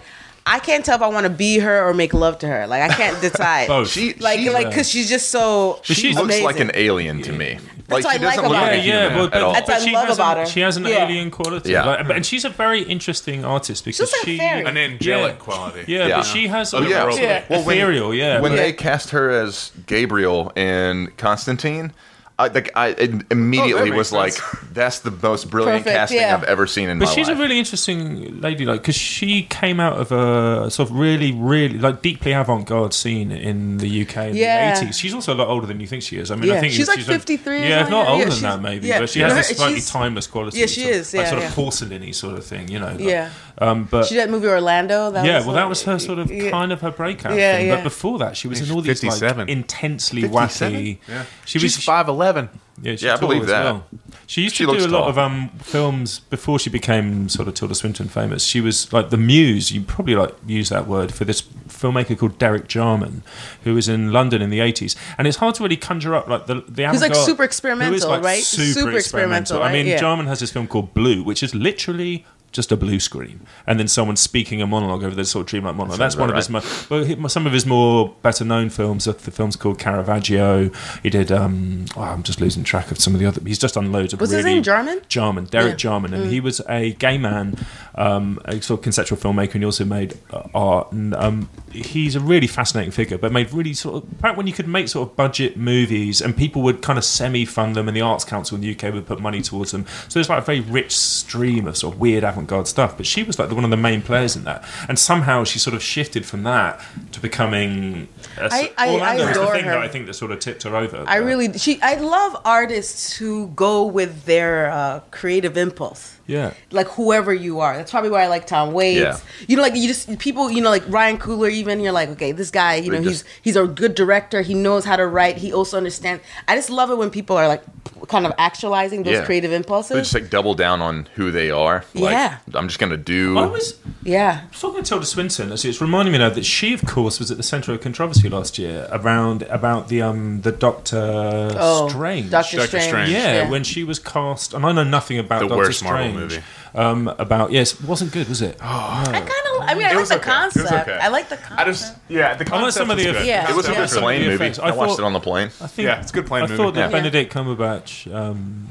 I 0.50 0.58
can't 0.60 0.84
tell 0.84 0.96
if 0.96 1.02
I 1.02 1.08
want 1.08 1.24
to 1.24 1.30
be 1.30 1.58
her 1.58 1.86
or 1.88 1.92
make 1.94 2.14
love 2.14 2.38
to 2.40 2.48
her. 2.48 2.66
Like 2.66 2.82
I 2.90 2.94
can't 2.94 3.20
decide. 3.28 3.68
Both. 3.68 3.90
She 3.90 4.14
like 4.14 4.40
she, 4.40 4.50
like 4.50 4.68
because 4.68 4.88
she's 4.88 5.08
just 5.08 5.30
so. 5.30 5.80
she 5.84 5.94
she's 5.94 6.16
looks 6.16 6.40
like 6.40 6.60
an 6.60 6.70
alien 6.74 7.22
to 7.22 7.32
me. 7.32 7.58
That's 7.88 8.04
Like 8.04 8.20
what 8.20 8.20
she 8.20 8.24
I 8.24 8.26
like 8.28 8.36
doesn't 8.36 8.50
look 8.50 8.58
about 8.58 8.62
like 8.64 8.72
a 8.72 8.80
her. 8.82 8.86
yeah, 8.86 9.00
human 9.08 9.18
yeah, 9.18 9.24
at 9.24 9.30
but, 9.32 9.42
all. 9.42 9.52
That's 9.54 9.68
what 9.68 9.80
I 9.80 9.84
she 9.84 9.92
love 9.94 10.06
has 10.08 10.16
about 10.18 10.36
an, 10.38 10.44
her. 10.44 10.50
She 10.50 10.60
has 10.60 10.76
an 10.76 10.84
Yeah. 10.84 11.04
alien 11.04 11.30
quality. 11.30 11.70
Yeah. 11.72 11.84
Like, 11.86 12.06
but- 12.06 12.16
and 12.16 12.26
she's 12.26 12.44
a 12.44 12.50
very 12.50 12.82
interesting 12.82 13.44
artist 13.46 13.84
because 13.86 14.12
like 14.12 14.24
she 14.26 14.36
fairy. 14.36 14.64
An 14.64 14.76
angelic 14.76 15.36
Yeah. 15.38 15.38
quality. 15.44 15.84
Yeah, 15.92 16.06
Yeah. 16.06 16.16
but 16.18 16.26
she 16.26 16.48
has 16.48 16.74
Oh, 16.74 16.82
yeah. 16.82 17.00
sort 17.00 17.14
of 17.14 17.18
Yeah. 17.20 17.44
Well, 17.48 17.64
when- 17.64 17.76
ethereal. 17.78 18.12
yeah, 18.14 18.40
when 18.40 18.52
but- 18.52 18.56
they 18.56 18.72
cast 18.74 19.10
her 19.10 19.30
as 19.30 19.72
Gabriel 19.86 20.52
in 20.54 21.12
Constantine, 21.16 21.92
I, 22.40 22.46
like, 22.48 22.70
I 22.76 22.90
immediately 23.32 23.86
makes 23.90 23.96
was 23.96 24.12
like, 24.12 24.34
"That's 24.72 25.00
the 25.00 25.10
most 25.10 25.50
brilliant 25.50 25.82
Perfect, 25.82 25.96
casting 25.98 26.18
yeah. 26.20 26.36
I've 26.36 26.44
ever 26.44 26.68
seen 26.68 26.88
in 26.88 27.00
But 27.00 27.06
my 27.06 27.12
she's 27.12 27.26
a 27.26 27.34
really 27.34 27.58
interesting 27.58 28.40
lady, 28.40 28.64
like 28.64 28.82
because 28.82 28.94
she 28.94 29.42
came 29.42 29.80
out 29.80 29.94
of 29.98 30.12
a 30.12 30.70
sort 30.70 30.88
of 30.88 30.96
really, 30.96 31.32
really 31.32 31.78
like 31.78 32.00
deeply 32.00 32.30
avant-garde 32.32 32.94
scene 32.94 33.32
in 33.32 33.78
the 33.78 34.02
UK 34.02 34.16
in 34.28 34.36
Yeah. 34.36 34.72
the 34.74 34.80
eighties. 34.84 34.98
She's 34.98 35.14
also 35.14 35.34
a 35.34 35.36
lot 35.36 35.48
older 35.48 35.66
than 35.66 35.80
you 35.80 35.88
think 35.88 36.04
she 36.04 36.16
is. 36.16 36.30
I 36.30 36.36
mean, 36.36 36.48
Yeah, 36.50 36.54
I 36.54 36.60
think 36.60 36.74
she's 36.74 36.86
like 36.86 36.98
a- 37.00 37.02
53 37.02 37.56
or 37.56 37.58
Yeah, 37.58 37.82
if 37.84 37.90
not 37.90 38.06
something. 38.06 38.22
older 38.22 38.30
than 38.34 38.42
that, 38.42 38.62
maybe. 38.62 38.86
yeah. 38.86 39.00
But 39.00 39.10
she 39.10 39.18
has 39.20 39.32
Yeah, 39.32 39.36
this 39.38 39.48
slightly 39.56 39.80
timeless 39.80 40.26
quality. 40.28 40.60
Yeah, 40.60 40.66
she 40.66 40.82
sort 40.82 40.94
of- 40.94 41.00
is, 41.00 41.14
like 41.14 41.24
yeah, 41.24 41.30
sort 41.30 41.42
of 41.42 41.50
porcelainy 41.54 42.14
sort 42.14 42.38
of 42.38 42.44
thing, 42.44 42.68
you 42.68 42.78
know. 42.78 42.86
like- 42.92 43.00
Yeah. 43.00 43.30
Um, 43.60 43.84
but 43.90 44.06
She 44.06 44.14
did 44.14 44.20
that 44.28 44.30
movie 44.30 44.46
Orlando. 44.46 45.10
That 45.10 45.24
yeah, 45.26 45.38
was 45.38 45.46
well, 45.46 45.54
that 45.56 45.68
was 45.68 45.82
her 45.84 45.98
sort 45.98 46.18
of 46.20 46.30
yeah. 46.30 46.50
kind 46.50 46.70
of 46.72 46.80
her 46.80 46.90
breakout 46.92 47.36
Yeah, 47.36 47.56
thing. 47.56 47.66
yeah. 47.66 47.76
But 47.76 47.84
before 47.84 48.18
that, 48.20 48.36
she 48.36 48.46
was 48.48 48.60
in 48.60 48.74
all 48.74 48.80
these 48.82 49.00
57. 49.00 49.38
like 49.38 49.48
intensely 49.48 50.22
57? 50.22 50.74
wacky. 50.74 50.98
Yeah. 51.08 51.24
She 51.44 51.58
was 51.58 51.76
five 51.76 52.06
eleven. 52.08 52.48
yeah, 52.80 52.92
she's 52.92 53.02
Yeah, 53.02 53.14
I 53.14 53.16
believe 53.16 53.42
as 53.42 53.48
that. 53.48 53.64
Well. 53.64 53.84
She 54.28 54.42
used 54.42 54.54
She 54.56 54.64
to 54.66 54.72
do 54.72 54.78
looks 54.78 54.84
a 54.84 54.88
lot 54.96 55.08
of 55.08 55.16
um, 55.18 55.48
films 55.60 56.20
before 56.20 56.58
she 56.58 56.68
became 56.70 57.28
sort 57.30 57.48
of 57.48 57.54
Tilda 57.54 57.74
Swinton 57.74 58.08
famous. 58.08 58.44
She 58.44 58.60
was 58.60 58.92
like 58.92 59.08
the 59.10 59.16
muse. 59.16 59.72
You 59.72 59.80
probably 59.80 60.14
like 60.14 60.34
use 60.46 60.68
that 60.68 60.86
word 60.86 61.12
for 61.14 61.24
this 61.24 61.40
filmmaker 61.42 62.16
called 62.16 62.38
Derek 62.38 62.68
Jarman, 62.68 63.22
who 63.64 63.74
was 63.74 63.88
in 63.88 64.12
London 64.12 64.42
in 64.42 64.50
the 64.50 64.60
eighties. 64.60 64.94
And 65.16 65.26
it's 65.26 65.38
hard 65.38 65.54
to 65.56 65.62
really 65.62 65.78
conjure 65.78 66.14
up 66.14 66.28
like 66.28 66.46
the 66.46 66.56
the. 66.68 66.88
He's, 66.90 67.00
like, 67.00 67.10
avant-garde- 67.10 67.24
super 67.26 67.36
who 67.38 67.42
is, 67.42 67.48
experimental, 67.48 68.08
like, 68.10 68.22
right? 68.22 68.42
Super, 68.44 68.66
Super 68.66 68.96
experimental. 68.98 69.56
experimental, 69.56 69.62
I 69.62 69.72
mean. 69.72 69.86
Yeah. 69.86 69.96
Jarman 69.98 70.26
has 70.26 70.40
this 70.40 70.52
film 70.52 70.68
called 70.68 70.92
Blue, 70.94 71.24
which 71.24 71.42
is 71.42 71.54
literally. 71.54 72.24
Just 72.50 72.72
a 72.72 72.76
blue 72.78 72.98
screen, 72.98 73.40
and 73.66 73.78
then 73.78 73.88
someone 73.88 74.16
speaking 74.16 74.62
a 74.62 74.66
monologue 74.66 75.04
over 75.04 75.14
this 75.14 75.30
sort 75.30 75.42
of 75.42 75.50
dreamlike 75.50 75.76
monologue. 75.76 75.98
That's 75.98 76.16
one 76.16 76.30
of 76.30 76.36
his, 76.36 76.48
mo- 76.48 76.62
well, 76.88 77.04
he- 77.04 77.28
some 77.28 77.46
of 77.46 77.52
his 77.52 77.66
more 77.66 78.14
better 78.22 78.42
known 78.44 78.70
films. 78.70 79.04
The 79.04 79.12
film's 79.14 79.54
called 79.54 79.78
Caravaggio. 79.78 80.70
He 81.02 81.10
did. 81.10 81.30
Um, 81.30 81.84
oh, 81.94 82.02
I'm 82.02 82.22
just 82.22 82.40
losing 82.40 82.64
track 82.64 82.90
of 82.90 82.98
some 82.98 83.12
of 83.14 83.20
the 83.20 83.26
other. 83.26 83.42
He's 83.44 83.58
just 83.58 83.74
done 83.74 83.92
loads 83.92 84.14
of 84.14 84.20
Was 84.20 84.30
his 84.30 84.44
really 84.44 84.54
name 84.54 84.62
Jarman? 84.62 85.02
Jarman, 85.08 85.44
Derek 85.44 85.72
Yeah. 85.72 85.76
Jarman, 85.76 86.14
and 86.14 86.30
he 86.30 86.40
was 86.40 86.62
a 86.68 86.94
gay 86.94 87.18
man, 87.18 87.54
um, 87.96 88.40
a 88.46 88.60
sort 88.62 88.80
of 88.80 88.82
conceptual 88.82 89.18
filmmaker, 89.18 89.52
and 89.54 89.62
he 89.62 89.64
also 89.66 89.84
made 89.84 90.16
uh, 90.32 90.48
art. 90.54 90.90
And 90.90 91.14
um, 91.16 91.50
he's 91.70 92.16
a 92.16 92.20
really 92.20 92.46
fascinating 92.46 92.92
figure, 92.92 93.18
but 93.18 93.30
made 93.30 93.52
really 93.52 93.74
sort 93.74 94.02
of 94.02 94.20
back 94.22 94.38
when 94.38 94.46
you 94.46 94.54
could 94.54 94.68
make 94.68 94.88
sort 94.88 95.08
of 95.10 95.16
budget 95.16 95.58
movies, 95.58 96.22
and 96.22 96.34
people 96.36 96.62
would 96.62 96.80
kind 96.80 96.98
of 96.98 97.04
semi-fund 97.04 97.76
them, 97.76 97.88
and 97.88 97.96
the 97.96 98.00
Arts 98.00 98.24
Council 98.24 98.54
in 98.54 98.62
the 98.62 98.70
UK 98.74 98.94
would 98.94 99.06
put 99.06 99.20
money 99.20 99.42
towards 99.42 99.72
them. 99.72 99.84
So 100.08 100.14
there's 100.18 100.30
like 100.30 100.38
a 100.38 100.44
very 100.46 100.60
rich 100.60 100.96
stream 100.96 101.66
of 101.66 101.76
sort 101.76 101.94
of 101.94 102.00
weird 102.00 102.24
avant-garde 102.38 102.68
stuff. 102.68 102.96
But 102.96 103.06
she 103.06 103.22
was 103.22 103.38
like 103.38 103.48
the, 103.48 103.54
one 103.54 103.64
of 103.64 103.70
the 103.70 103.76
main 103.76 104.02
players 104.02 104.36
in 104.36 104.44
that, 104.44 104.64
and 104.88 104.98
somehow 104.98 105.44
she 105.44 105.58
sort 105.58 105.74
of 105.74 105.82
shifted 105.82 106.24
from 106.24 106.44
that 106.44 106.80
to 107.12 107.20
becoming. 107.20 108.08
A, 108.38 108.44
I- 108.52 108.72
I- 108.78 108.88
Orlando 108.94 109.24
I 109.24 109.28
is 109.30 109.36
the 109.36 109.42
adore 109.42 109.54
thing 109.54 109.64
her. 109.64 109.70
that 109.72 109.78
I 109.82 109.88
think 109.88 110.06
that 110.06 110.14
sort 110.14 110.30
of 110.32 110.38
tipped 110.40 110.62
her 110.62 110.74
over. 110.76 111.04
I 111.06 111.18
but- 111.18 111.24
really 111.26 111.58
she 111.58 111.80
I 111.82 111.94
love 111.94 112.36
artists 112.44 113.16
who 113.16 113.48
go 113.48 113.84
with 113.84 114.24
their 114.24 114.70
uh, 114.70 115.00
creative 115.10 115.56
impulse. 115.56 116.14
Yeah. 116.28 116.52
Like 116.70 116.86
whoever 116.88 117.34
you 117.34 117.58
are, 117.58 117.76
that's 117.76 117.90
probably 117.90 118.10
why 118.10 118.22
I 118.22 118.28
like 118.28 118.46
Tom 118.46 118.72
Waits. 118.72 119.00
Yeah. 119.00 119.18
You 119.48 119.56
know, 119.56 119.62
like 119.62 119.74
you 119.74 119.88
just 119.88 120.16
people, 120.20 120.50
you 120.50 120.60
know, 120.60 120.70
like 120.70 120.84
Ryan 120.88 121.18
Coogler. 121.18 121.50
Even 121.50 121.80
you're 121.80 121.90
like, 121.92 122.08
okay, 122.10 122.30
this 122.30 122.50
guy, 122.52 122.76
you 122.76 122.92
know, 122.92 123.00
They 123.00 123.08
he's 123.08 123.24
he's 123.42 123.56
a 123.56 123.66
good 123.66 123.96
director. 123.96 124.42
He 124.42 124.54
knows 124.54 124.84
how 124.84 124.94
to 124.96 125.06
write. 125.06 125.38
He 125.38 125.52
also 125.52 125.76
understands. 125.76 126.22
I 126.46 126.54
just 126.54 126.70
love 126.70 126.90
it 126.90 126.98
when 126.98 127.10
people 127.10 127.36
are 127.36 127.48
like, 127.48 127.62
kind 128.06 128.26
of 128.26 128.32
actualizing 128.38 129.02
those 129.02 129.14
Yeah. 129.14 129.24
creative 129.24 129.50
They 129.50 129.56
impulses. 129.56 129.96
just 129.96 130.14
like 130.14 130.30
double 130.30 130.54
down 130.54 130.80
on 130.80 131.08
who 131.16 131.30
they 131.32 131.50
are. 131.50 131.84
Like, 131.94 132.12
Yeah. 132.12 132.36
I'm 132.54 132.68
just 132.68 132.78
gonna 132.78 132.96
do. 132.96 133.36
I 133.38 133.46
was 133.46 133.74
yeah, 134.04 134.42
talking 134.52 134.82
to 134.82 134.88
Tilda 134.88 135.04
Swinton. 135.06 135.50
It's 135.52 135.64
it's 135.64 135.80
reminding 135.80 136.12
me 136.12 136.18
now 136.18 136.30
that 136.30 136.44
she, 136.46 136.72
of 136.74 136.84
course, 136.86 137.18
was 137.18 137.30
at 137.30 137.36
the 137.38 137.42
centre 137.42 137.72
of 137.72 137.80
controversy 137.80 138.28
last 138.28 138.58
year 138.58 138.86
around 138.92 139.42
about 139.44 139.88
the 139.88 140.02
um 140.02 140.42
the 140.42 140.52
Doctor 140.52 141.50
Oh, 141.58 141.88
Strange. 141.88 142.30
Doctor 142.30 142.56
Doctor 142.58 142.68
Strange. 142.80 142.88
Strange. 142.88 143.10
Yeah, 143.10 143.32
Yeah. 143.42 143.50
when 143.50 143.64
she 143.64 143.84
was 143.84 143.98
cast, 143.98 144.54
and 144.54 144.64
I 144.64 144.72
know 144.72 144.84
nothing 144.84 145.18
about 145.18 145.40
The 145.40 145.48
Doctor 145.48 145.56
worst 145.64 145.82
Marvel 145.84 146.02
Strange. 146.10 146.17
Movie. 146.18 146.42
Um, 146.74 147.08
about 147.18 147.50
yes, 147.52 147.74
it 147.74 147.82
wasn't 147.86 148.12
good, 148.12 148.28
was 148.28 148.42
it? 148.42 148.56
Oh, 148.62 149.02
I 149.06 149.12
kind 149.12 149.28
of. 149.28 149.68
I 149.68 149.74
mean, 149.74 149.84
I 149.86 149.90
like 149.90 149.98
was 149.98 150.08
the 150.08 150.16
okay. 150.16 150.30
It 150.30 150.44
was 150.44 150.54
concept. 150.54 150.88
okay. 150.88 150.98
I 150.98 151.08
like 151.08 151.28
the 151.28 151.36
concept. 151.36 151.60
I 151.60 151.64
just 151.64 151.96
yeah, 152.08 152.34
the 152.34 152.34
I 152.34 152.36
like 152.38 152.46
concept 152.48 152.74
some 152.74 152.90
of 152.90 152.96
the 152.96 153.04
good. 153.04 153.26
Yeah. 153.26 153.50
It 153.50 153.56
was 153.56 153.68
a 153.68 153.72
Yeah. 153.72 153.86
good 153.86 153.90
plane 154.00 154.22
movie. 154.22 154.34
effects. 154.34 154.58
I, 154.58 154.68
I 154.68 154.70
watched 154.72 154.98
it 154.98 155.04
on 155.04 155.12
the 155.12 155.20
plane. 155.20 155.48
I 155.60 155.66
think 155.66 155.86
Yeah, 155.86 156.00
it's 156.00 156.10
a 156.10 156.14
good 156.14 156.26
plane 156.26 156.44
I 156.44 156.46
movie. 156.46 156.56
thought 156.56 156.74
that 156.74 156.90
Yeah. 156.90 156.96
Benedict 156.96 157.32
Cumberbatch 157.32 158.12
um, 158.14 158.68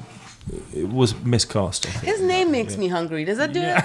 it 0.73 0.87
was 0.89 1.13
miscast. 1.23 1.85
I 1.87 1.89
think. 1.89 2.05
His 2.05 2.21
name 2.21 2.51
makes 2.51 2.77
me 2.77 2.87
hungry. 2.87 3.25
Does 3.25 3.37
that 3.37 3.51
do 3.53 3.61
it? 3.61 3.83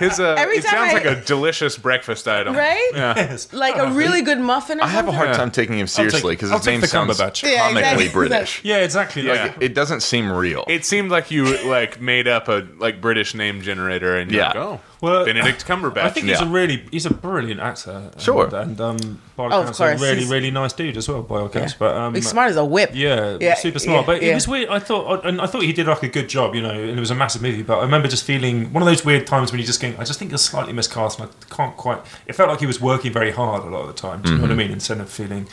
His 0.00 0.20
uh, 0.20 0.34
Every 0.38 0.58
it 0.58 0.64
time 0.64 0.90
sounds 0.90 0.90
I- 0.90 0.92
like 0.94 1.04
a 1.06 1.20
delicious 1.24 1.78
breakfast 1.78 2.28
item. 2.28 2.54
Right? 2.54 2.90
Yeah. 2.94 3.36
Like 3.52 3.76
a 3.76 3.90
really 3.90 4.22
good 4.22 4.38
muffin 4.38 4.80
or 4.80 4.84
I 4.84 4.88
have 4.88 5.08
a 5.08 5.12
hard 5.12 5.34
time 5.34 5.50
taking 5.50 5.78
him 5.78 5.86
seriously 5.86 6.34
because 6.34 6.50
I'll 6.50 6.58
his 6.58 6.66
take 6.66 6.72
name 6.74 6.80
the 6.82 6.86
sounds 6.86 7.18
Cumberbatch. 7.18 7.42
Yeah, 7.42 7.68
comically 7.68 7.80
exactly. 7.82 8.08
British. 8.08 8.60
Yeah, 8.64 8.78
exactly. 8.78 9.22
Yeah. 9.22 9.44
Like, 9.44 9.56
It 9.62 9.74
doesn't 9.74 10.00
seem 10.00 10.30
real. 10.30 10.64
It 10.68 10.84
seemed 10.84 11.10
like 11.10 11.30
you 11.30 11.44
like 11.68 12.00
made 12.00 12.28
up 12.28 12.48
a 12.48 12.66
like 12.78 13.00
British 13.00 13.34
name 13.34 13.62
generator 13.62 14.16
and 14.16 14.30
you're 14.30 14.40
Yeah. 14.42 14.48
like, 14.48 14.56
oh, 14.56 14.80
Well, 15.00 15.24
Benedict 15.26 15.66
Cumberbatch. 15.66 15.98
I 16.04 16.10
think 16.10 16.26
he's 16.26 16.40
a 16.40 16.46
really 16.46 16.86
he's 16.90 17.04
a 17.06 17.12
brilliant 17.12 17.60
actor. 17.60 18.10
Sure. 18.18 18.44
and, 18.46 18.54
and 18.54 18.80
um, 18.80 19.22
by 19.36 19.44
all 19.44 19.52
Oh, 19.52 19.60
of 19.60 19.66
course, 19.66 19.80
a 19.80 19.96
really 19.96 20.16
he's- 20.20 20.30
really 20.30 20.50
nice 20.50 20.72
dude 20.72 20.96
as 20.96 21.06
well. 21.08 21.22
By 21.22 21.40
all 21.40 21.46
accounts, 21.46 21.72
Yeah. 21.74 21.78
but 21.80 21.94
um, 21.96 22.14
He's 22.14 22.28
smart 22.28 22.50
as 22.50 22.56
a 22.56 22.64
whip. 22.64 22.90
Yeah, 22.94 23.36
Yeah, 23.40 23.54
super 23.54 23.78
smart. 23.78 24.00
yeah, 24.00 24.06
but 24.06 24.22
it 24.22 24.32
was 24.34 24.48
weird. 24.48 24.70
I 24.70 24.78
thought, 24.78 25.24
and 25.26 25.40
I 25.40 25.46
thought 25.46 25.62
he 25.64 25.72
did 25.74 25.86
like 25.86 26.02
a 26.02 26.08
good 26.08 26.28
job, 26.30 26.54
you 26.54 26.62
know, 26.62 26.70
and 26.70 26.96
it 26.96 27.00
was 27.00 27.10
a 27.10 27.14
massive 27.14 27.42
movie. 27.42 27.62
But 27.62 27.78
I 27.78 27.82
remember 27.82 28.08
just 28.08 28.24
feeling 28.24 28.72
one 28.72 28.82
of 28.82 28.86
those 28.86 29.04
weird 29.04 29.26
times 29.26 29.52
when 29.52 29.60
you 29.60 29.66
just 29.66 29.80
think, 29.80 29.98
I 29.98 30.04
just 30.04 30.18
think 30.18 30.30
you're 30.30 30.38
slightly 30.38 30.72
miscast, 30.72 31.20
and 31.20 31.28
I 31.28 31.54
can't 31.54 31.76
quite. 31.76 32.00
It 32.26 32.34
felt 32.34 32.48
like 32.48 32.60
he 32.60 32.66
was 32.66 32.80
working 32.80 33.12
very 33.12 33.32
hard 33.32 33.64
a 33.64 33.66
lot 33.68 33.82
of 33.82 33.88
the 33.88 33.92
time. 33.92 34.22
Do 34.22 34.30
you 34.30 34.36
know 34.36 34.42
what 34.42 34.50
I 34.50 34.54
Mm-hmm. 34.54 34.58
mean? 34.58 34.70
Instead 34.72 35.00
of 35.00 35.10
feeling 35.10 35.46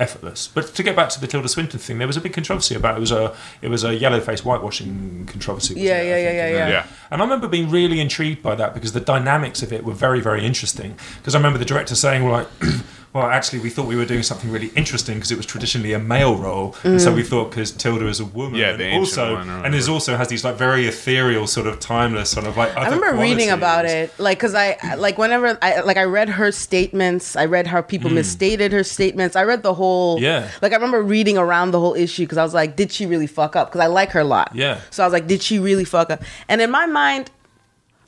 effortless. 0.00 0.48
But 0.48 0.74
to 0.74 0.82
get 0.82 0.96
back 0.96 1.10
to 1.10 1.20
the 1.20 1.26
Tilda 1.26 1.48
Swinton 1.48 1.78
thing, 1.78 1.98
there 1.98 2.06
was 2.06 2.16
a 2.16 2.20
big 2.20 2.32
controversy 2.32 2.74
about 2.74 2.94
it. 2.94 2.98
It 2.98 3.00
was 3.00 3.12
a 3.12 3.36
it 3.62 3.68
was 3.68 3.84
a 3.84 3.94
yellow 3.94 4.20
face 4.20 4.40
whitewashing 4.40 5.26
controversy. 5.26 5.74
Yeah, 5.74 6.00
it, 6.00 6.06
yeah, 6.06 6.14
think, 6.14 6.24
yeah, 6.24 6.48
yeah, 6.48 6.56
yeah. 6.56 6.68
Yeah. 6.68 6.86
And 7.10 7.20
I 7.20 7.24
remember 7.24 7.48
being 7.48 7.70
really 7.70 8.00
intrigued 8.00 8.42
by 8.42 8.54
that 8.56 8.74
because 8.74 8.92
the 8.92 9.00
dynamics 9.00 9.62
of 9.62 9.72
it 9.72 9.84
were 9.84 9.92
very, 9.92 10.20
very 10.20 10.44
interesting. 10.44 10.96
Because 11.18 11.34
I 11.34 11.38
remember 11.38 11.58
the 11.58 11.64
director 11.64 11.94
saying, 11.94 12.24
well, 12.24 12.32
like, 12.32 12.48
well, 13.12 13.24
actually, 13.26 13.58
we 13.58 13.70
thought 13.70 13.86
we 13.86 13.96
were 13.96 14.04
doing 14.04 14.22
something 14.22 14.50
really 14.52 14.68
interesting 14.76 15.16
because 15.16 15.32
it 15.32 15.36
was 15.36 15.44
traditionally 15.46 15.92
a 15.92 15.98
male 15.98 16.36
role. 16.36 16.76
And 16.84 16.96
Mm. 16.96 17.00
so 17.04 17.12
we 17.12 17.24
thought 17.24 17.50
because 17.50 17.72
Tilda 17.72 18.06
is 18.06 18.20
a 18.20 18.24
woman. 18.24 18.54
Yeah, 18.60 18.70
and 18.70 18.80
the 18.80 18.92
also, 18.92 19.34
one 19.34 19.48
and 19.50 19.74
is 19.74 19.88
also 19.88 20.16
has 20.16 20.28
these 20.28 20.44
like 20.44 20.54
very 20.54 20.86
ethereal, 20.86 21.48
sort 21.48 21.66
of 21.66 21.80
timeless, 21.80 22.30
sort 22.30 22.46
of 22.46 22.56
like. 22.56 22.76
I 22.76 22.84
remember 22.84 23.20
reading 23.20 23.50
about 23.50 23.84
it, 23.84 24.12
like, 24.18 24.38
cause 24.38 24.54
I 24.54 24.76
like 24.96 25.18
whenever 25.18 25.58
I 25.60 25.80
like 25.80 25.96
I 25.96 26.04
read 26.04 26.28
her 26.28 26.52
statements. 26.52 27.34
I 27.34 27.46
read 27.46 27.66
how 27.66 27.82
people 27.82 28.10
misstated 28.10 28.70
her 28.72 28.84
statements. 28.84 29.34
I 29.34 29.42
read 29.42 29.64
the 29.64 29.74
whole. 29.74 30.20
Yeah. 30.20 30.48
Like 30.62 30.70
I 30.72 30.76
remember 30.76 31.02
reading 31.02 31.36
around 31.36 31.72
the 31.72 31.80
whole 31.80 31.94
issue 31.94 32.22
because 32.22 32.38
I 32.38 32.44
was 32.44 32.54
like, 32.54 32.76
did 32.76 32.92
she 32.92 33.06
really 33.06 33.26
fuck 33.26 33.56
up? 33.56 33.68
Because 33.70 33.80
I 33.80 33.86
like 33.88 34.10
her 34.12 34.20
a 34.20 34.24
lot. 34.24 34.52
Yeah. 34.54 34.80
So 34.90 35.02
I 35.02 35.06
was 35.06 35.12
like, 35.12 35.26
did 35.26 35.42
she 35.42 35.58
really 35.58 35.84
fuck 35.84 36.10
up? 36.10 36.22
And 36.48 36.60
in 36.60 36.70
my 36.70 36.86
mind, 36.86 37.32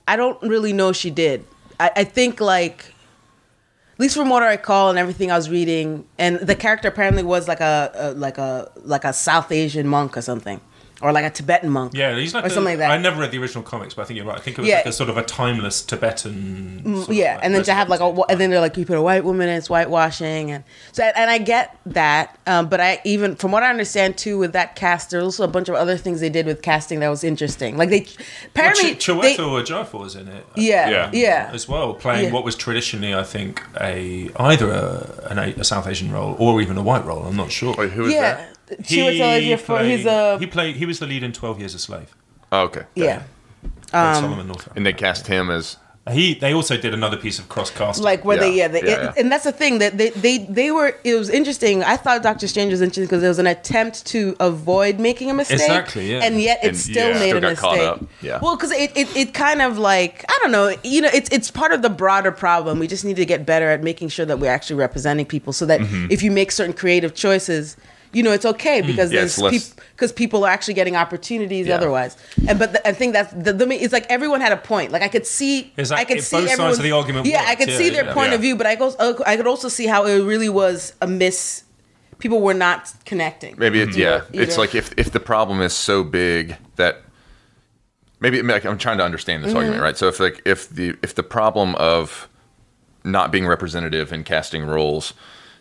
I 0.06 0.14
don't 0.14 0.40
really 0.42 0.72
know 0.72 0.92
she 0.92 1.10
did. 1.10 1.44
I, 1.80 1.90
I 1.96 2.04
think 2.04 2.40
like. 2.40 2.91
Least 4.02 4.16
from 4.16 4.30
what 4.30 4.42
I 4.42 4.50
recall 4.50 4.90
and 4.90 4.98
everything 4.98 5.30
I 5.30 5.36
was 5.36 5.48
reading, 5.48 6.04
and 6.18 6.40
the 6.40 6.56
character 6.56 6.88
apparently 6.88 7.22
was 7.22 7.46
like 7.46 7.60
a, 7.60 7.92
a 7.94 8.10
like 8.14 8.36
a 8.36 8.68
like 8.82 9.04
a 9.04 9.12
South 9.12 9.52
Asian 9.52 9.86
monk 9.86 10.16
or 10.16 10.22
something, 10.22 10.60
or 11.02 11.12
like 11.12 11.24
a 11.24 11.30
Tibetan 11.30 11.68
monk. 11.68 11.92
Yeah, 11.94 12.16
he's 12.16 12.32
like 12.32 12.44
or 12.44 12.46
a- 12.46 12.50
something 12.50 12.72
like 12.72 12.78
that. 12.78 12.90
I 12.90 12.96
never 12.98 13.20
read 13.20 13.30
the 13.32 13.38
original 13.38 13.62
comics, 13.64 13.94
but 13.94 14.02
I 14.02 14.04
think 14.06 14.16
you're 14.18 14.26
right. 14.26 14.38
I 14.38 14.40
think 14.40 14.58
it 14.58 14.62
was 14.62 14.68
Yeah. 14.70 14.76
like 14.76 14.86
a 14.86 14.92
sort 14.92 15.10
of 15.10 15.16
a 15.16 15.22
timeless 15.22 15.82
Tibetan. 15.82 17.04
yeah, 17.10 17.34
like, 17.36 17.44
and 17.44 17.54
then 17.54 17.62
to 17.64 17.74
have 17.74 17.88
like 17.88 18.00
a, 18.00 18.04
and 18.28 18.40
then 18.40 18.50
they're 18.50 18.60
like 18.60 18.76
you 18.76 18.86
put 18.86 18.96
a 18.96 19.02
white 19.02 19.24
woman 19.24 19.48
in, 19.48 19.56
it's 19.56 19.68
whitewashing, 19.68 20.50
and 20.50 20.64
so 20.92 21.02
and 21.04 21.30
I 21.30 21.38
get 21.38 21.76
that, 21.86 22.38
um, 22.46 22.68
but 22.68 22.80
I 22.80 23.00
even 23.04 23.36
from 23.36 23.52
what 23.52 23.62
I 23.62 23.70
understand 23.70 24.16
too 24.16 24.38
with 24.38 24.52
that 24.52 24.76
cast, 24.76 25.10
there's 25.10 25.24
also 25.24 25.44
a 25.44 25.48
bunch 25.48 25.68
of 25.68 25.74
other 25.74 25.96
things 25.96 26.20
they 26.20 26.30
did 26.30 26.46
with 26.46 26.62
casting 26.62 27.00
that 27.00 27.08
was 27.08 27.24
interesting. 27.24 27.76
Like 27.76 27.90
they 27.90 28.00
Well, 28.00 28.26
apparently 28.46 28.94
Ch- 28.94 29.06
they- 29.06 29.12
Chiwetel 29.36 29.64
Ejiofor 29.64 30.00
was 30.00 30.14
in 30.16 30.28
it. 30.28 30.46
yeah, 30.56 30.88
Yeah. 30.90 31.10
yeah, 31.12 31.50
as 31.52 31.68
well, 31.68 31.94
playing 31.94 32.26
Yeah. 32.26 32.30
what 32.32 32.44
was 32.44 32.54
traditionally, 32.56 33.14
I 33.14 33.22
think, 33.24 33.62
a 33.80 34.30
either 34.36 34.70
a, 34.70 35.28
an, 35.30 35.38
a 35.38 35.64
South 35.64 35.86
Asian 35.86 36.12
role 36.12 36.36
or 36.38 36.60
even 36.60 36.76
a 36.76 36.82
white 36.82 37.04
role. 37.04 37.24
I'm 37.24 37.36
not 37.36 37.50
sure. 37.50 37.74
Wait, 37.76 37.90
who 37.90 38.06
is 38.06 38.12
yeah. 38.14 38.20
that? 38.34 38.51
Chiwetel 38.82 39.40
Ejiofor, 39.42 39.64
played- 39.66 39.96
he's 39.98 40.06
a 40.06 40.38
he 40.38 40.46
played. 40.46 40.76
He 40.76 40.86
was 40.86 40.98
the 40.98 41.06
lead 41.06 41.22
in 41.22 41.32
Twelve 41.32 41.58
Years 41.58 41.74
a 41.74 41.78
Slave. 41.78 42.14
Oh, 42.50 42.62
okay. 42.62 42.82
yeah. 42.94 43.22
Played 43.90 44.16
Solomon 44.16 44.46
Northup. 44.46 44.68
Um, 44.68 44.72
and 44.76 44.86
they 44.86 44.92
cast 44.92 45.26
him 45.26 45.50
as 45.50 45.76
He 46.10 46.34
they 46.34 46.52
also 46.52 46.76
did 46.76 46.92
another 46.94 47.16
piece 47.16 47.38
of 47.38 47.48
cross 47.48 47.70
casting. 47.70 48.02
like 48.04 48.24
where 48.24 48.36
they 48.36 48.50
Yeah, 48.50 48.62
yeah, 48.62 48.68
they, 48.68 48.82
yeah, 48.82 49.02
yeah. 49.04 49.12
and 49.16 49.30
that's 49.30 49.44
the 49.44 49.52
thing 49.52 49.78
that 49.78 49.96
they, 49.98 50.10
they 50.10 50.38
they 50.38 50.70
were 50.72 50.96
it 51.04 51.14
was 51.14 51.30
interesting 51.30 51.84
i 51.84 51.96
thought 51.96 52.24
doctor 52.24 52.48
strange 52.48 52.72
was 52.72 52.80
interesting 52.80 53.04
because 53.04 53.22
it 53.22 53.28
was 53.28 53.38
an 53.38 53.46
attempt 53.46 54.04
to 54.06 54.34
avoid 54.40 54.98
making 54.98 55.30
a 55.30 55.34
mistake 55.34 55.60
Exactly, 55.60 56.10
yeah. 56.10 56.24
and 56.24 56.40
yet 56.40 56.58
it 56.64 56.68
And, 56.70 56.76
still 56.76 57.10
yeah, 57.10 57.18
made 57.20 57.28
still 57.28 57.36
a 57.38 57.40
got 57.42 57.50
mistake 57.50 57.80
up, 57.88 58.04
yeah. 58.20 58.38
well 58.42 58.56
because 58.56 58.72
it, 58.72 58.90
it, 58.96 59.16
it 59.16 59.32
kind 59.32 59.62
of 59.62 59.78
like 59.78 60.24
i 60.28 60.36
don't 60.42 60.50
know 60.50 60.74
you 60.82 61.00
know 61.02 61.10
it's 61.14 61.30
it's 61.30 61.50
part 61.52 61.70
of 61.72 61.82
the 61.82 61.90
broader 61.90 62.32
problem 62.32 62.80
we 62.80 62.88
just 62.88 63.04
need 63.04 63.16
to 63.16 63.24
get 63.24 63.46
better 63.46 63.68
at 63.70 63.84
making 63.84 64.08
sure 64.08 64.26
that 64.26 64.40
we're 64.40 64.50
actually 64.50 64.76
representing 64.76 65.24
people 65.24 65.52
so 65.52 65.64
that 65.66 65.80
Mm-hmm. 65.80 66.06
if 66.10 66.20
you 66.24 66.32
make 66.32 66.50
certain 66.50 66.74
creative 66.74 67.14
choices 67.14 67.76
you 68.12 68.22
know 68.22 68.32
it's 68.32 68.44
okay 68.44 68.80
because 68.82 69.10
Mm. 69.10 69.14
Yeah, 69.14 69.20
there's 69.20 69.32
it's 69.32 69.38
less- 69.38 69.70
peop- 69.70 69.80
because 69.96 70.12
people 70.12 70.44
are 70.44 70.50
actually 70.50 70.74
getting 70.74 70.96
opportunities 70.96 71.66
Yeah. 71.66 71.76
otherwise 71.76 72.16
and 72.48 72.58
but 72.58 72.72
the, 72.74 72.88
i 72.88 72.92
think 72.92 73.12
that's 73.14 73.32
the, 73.32 73.52
the 73.52 73.66
it's 73.82 73.92
like 73.92 74.06
everyone 74.10 74.40
had 74.40 74.52
a 74.52 74.56
point 74.56 74.92
like 74.92 75.02
i 75.02 75.08
could 75.08 75.26
see 75.26 75.72
It's 75.76 75.90
like 75.90 76.00
i 76.00 76.04
could 76.04 76.22
see 76.22 76.36
both 76.36 76.48
sides 76.48 76.52
of 76.54 76.60
everyone's- 76.60 76.78
the 76.78 76.92
argument 76.92 77.26
yeah 77.26 77.44
i 77.46 77.54
could 77.54 77.68
yeah, 77.68 77.76
see 77.78 77.90
their 77.90 78.04
yeah. 78.04 78.14
point 78.14 78.30
Yeah. 78.30 78.34
of 78.36 78.40
view 78.42 78.56
but 78.56 78.66
i 78.66 78.74
go 78.74 78.94
i 79.26 79.36
could 79.36 79.46
also 79.46 79.68
see 79.68 79.86
how 79.86 80.04
it 80.06 80.20
really 80.22 80.48
was 80.48 80.94
a 81.00 81.06
miss 81.06 81.64
people 82.18 82.40
were 82.40 82.54
not 82.54 82.92
connecting 83.04 83.54
maybe 83.58 83.80
it's 83.80 83.96
yeah. 83.96 84.22
Either. 84.32 84.42
It's 84.42 84.56
like 84.58 84.74
if 84.74 84.92
if 84.96 85.10
the 85.12 85.20
problem 85.20 85.60
is 85.62 85.72
so 85.72 86.04
big 86.04 86.56
that 86.76 87.02
maybe 88.20 88.42
like, 88.42 88.64
I'm 88.64 88.78
trying 88.78 88.98
to 88.98 89.04
understand 89.04 89.42
this 89.42 89.48
Mm-hmm. 89.50 89.56
argument, 89.58 89.82
right? 89.82 89.96
So 89.96 90.08
if 90.08 90.20
like 90.20 90.40
if 90.44 90.68
the 90.68 90.94
if 91.02 91.14
the 91.14 91.22
problem 91.24 91.74
of 91.76 92.28
not 93.04 93.32
being 93.32 93.46
representative 93.46 94.12
in 94.12 94.22
casting 94.22 94.64
roles, 94.64 95.12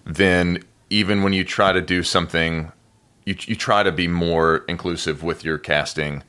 then 0.06 0.64
even 0.92 1.24
when 1.24 1.32
you 1.34 1.44
try 1.44 1.72
to 1.72 1.82
do 1.82 2.04
something, 2.04 2.72
you 3.26 3.36
you 3.46 3.56
try 3.56 3.82
to 3.82 3.92
be 3.92 4.08
more 4.08 4.58
inclusive 4.68 5.24
with 5.24 5.44
your 5.44 5.58
casting. 5.58 6.22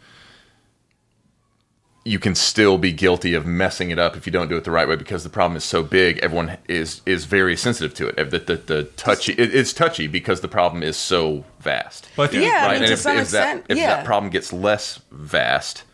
You 2.05 2.19
can 2.19 2.35
still 2.35 2.79
be 2.79 2.91
guilty 2.93 3.35
of 3.35 3.47
messing 3.47 3.91
it 3.91 3.99
up 3.99 4.17
if 4.17 4.27
you 4.27 4.33
don't 4.33 4.49
do 4.49 4.57
it 4.57 4.65
the 4.65 4.73
right 4.73 4.89
way 4.89 4.97
because 4.97 5.23
the 5.23 5.31
problem 5.31 5.57
is 5.57 5.65
so 5.65 5.83
big. 5.83 6.19
Everyone 6.19 6.57
is 6.69 7.01
is 7.07 7.25
very 7.27 7.57
sensitive 7.57 7.93
to 7.95 8.09
it. 8.09 8.31
The, 8.31 8.39
the, 8.39 8.57
the 8.57 8.85
touchy 8.97 9.33
it, 9.33 9.55
it's 9.55 9.73
touchy 9.73 10.07
because 10.07 10.41
the 10.41 10.49
problem 10.49 10.83
is 10.83 10.97
so 10.97 11.45
vast. 11.61 12.09
But 12.17 12.23
I 12.23 12.27
think- 12.29 12.45
Yeah, 12.45 12.51
I 12.51 12.67
right? 12.67 12.73
mean, 12.73 12.83
and 12.83 12.87
to 12.89 12.93
if, 12.95 12.99
some 13.01 13.17
if 13.17 13.23
extent, 13.25 13.67
that 13.67 13.73
if 13.73 13.79
yeah. 13.79 13.89
that 13.97 14.05
problem 14.05 14.31
gets 14.31 14.53
less 14.53 15.01
vast, 15.11 15.85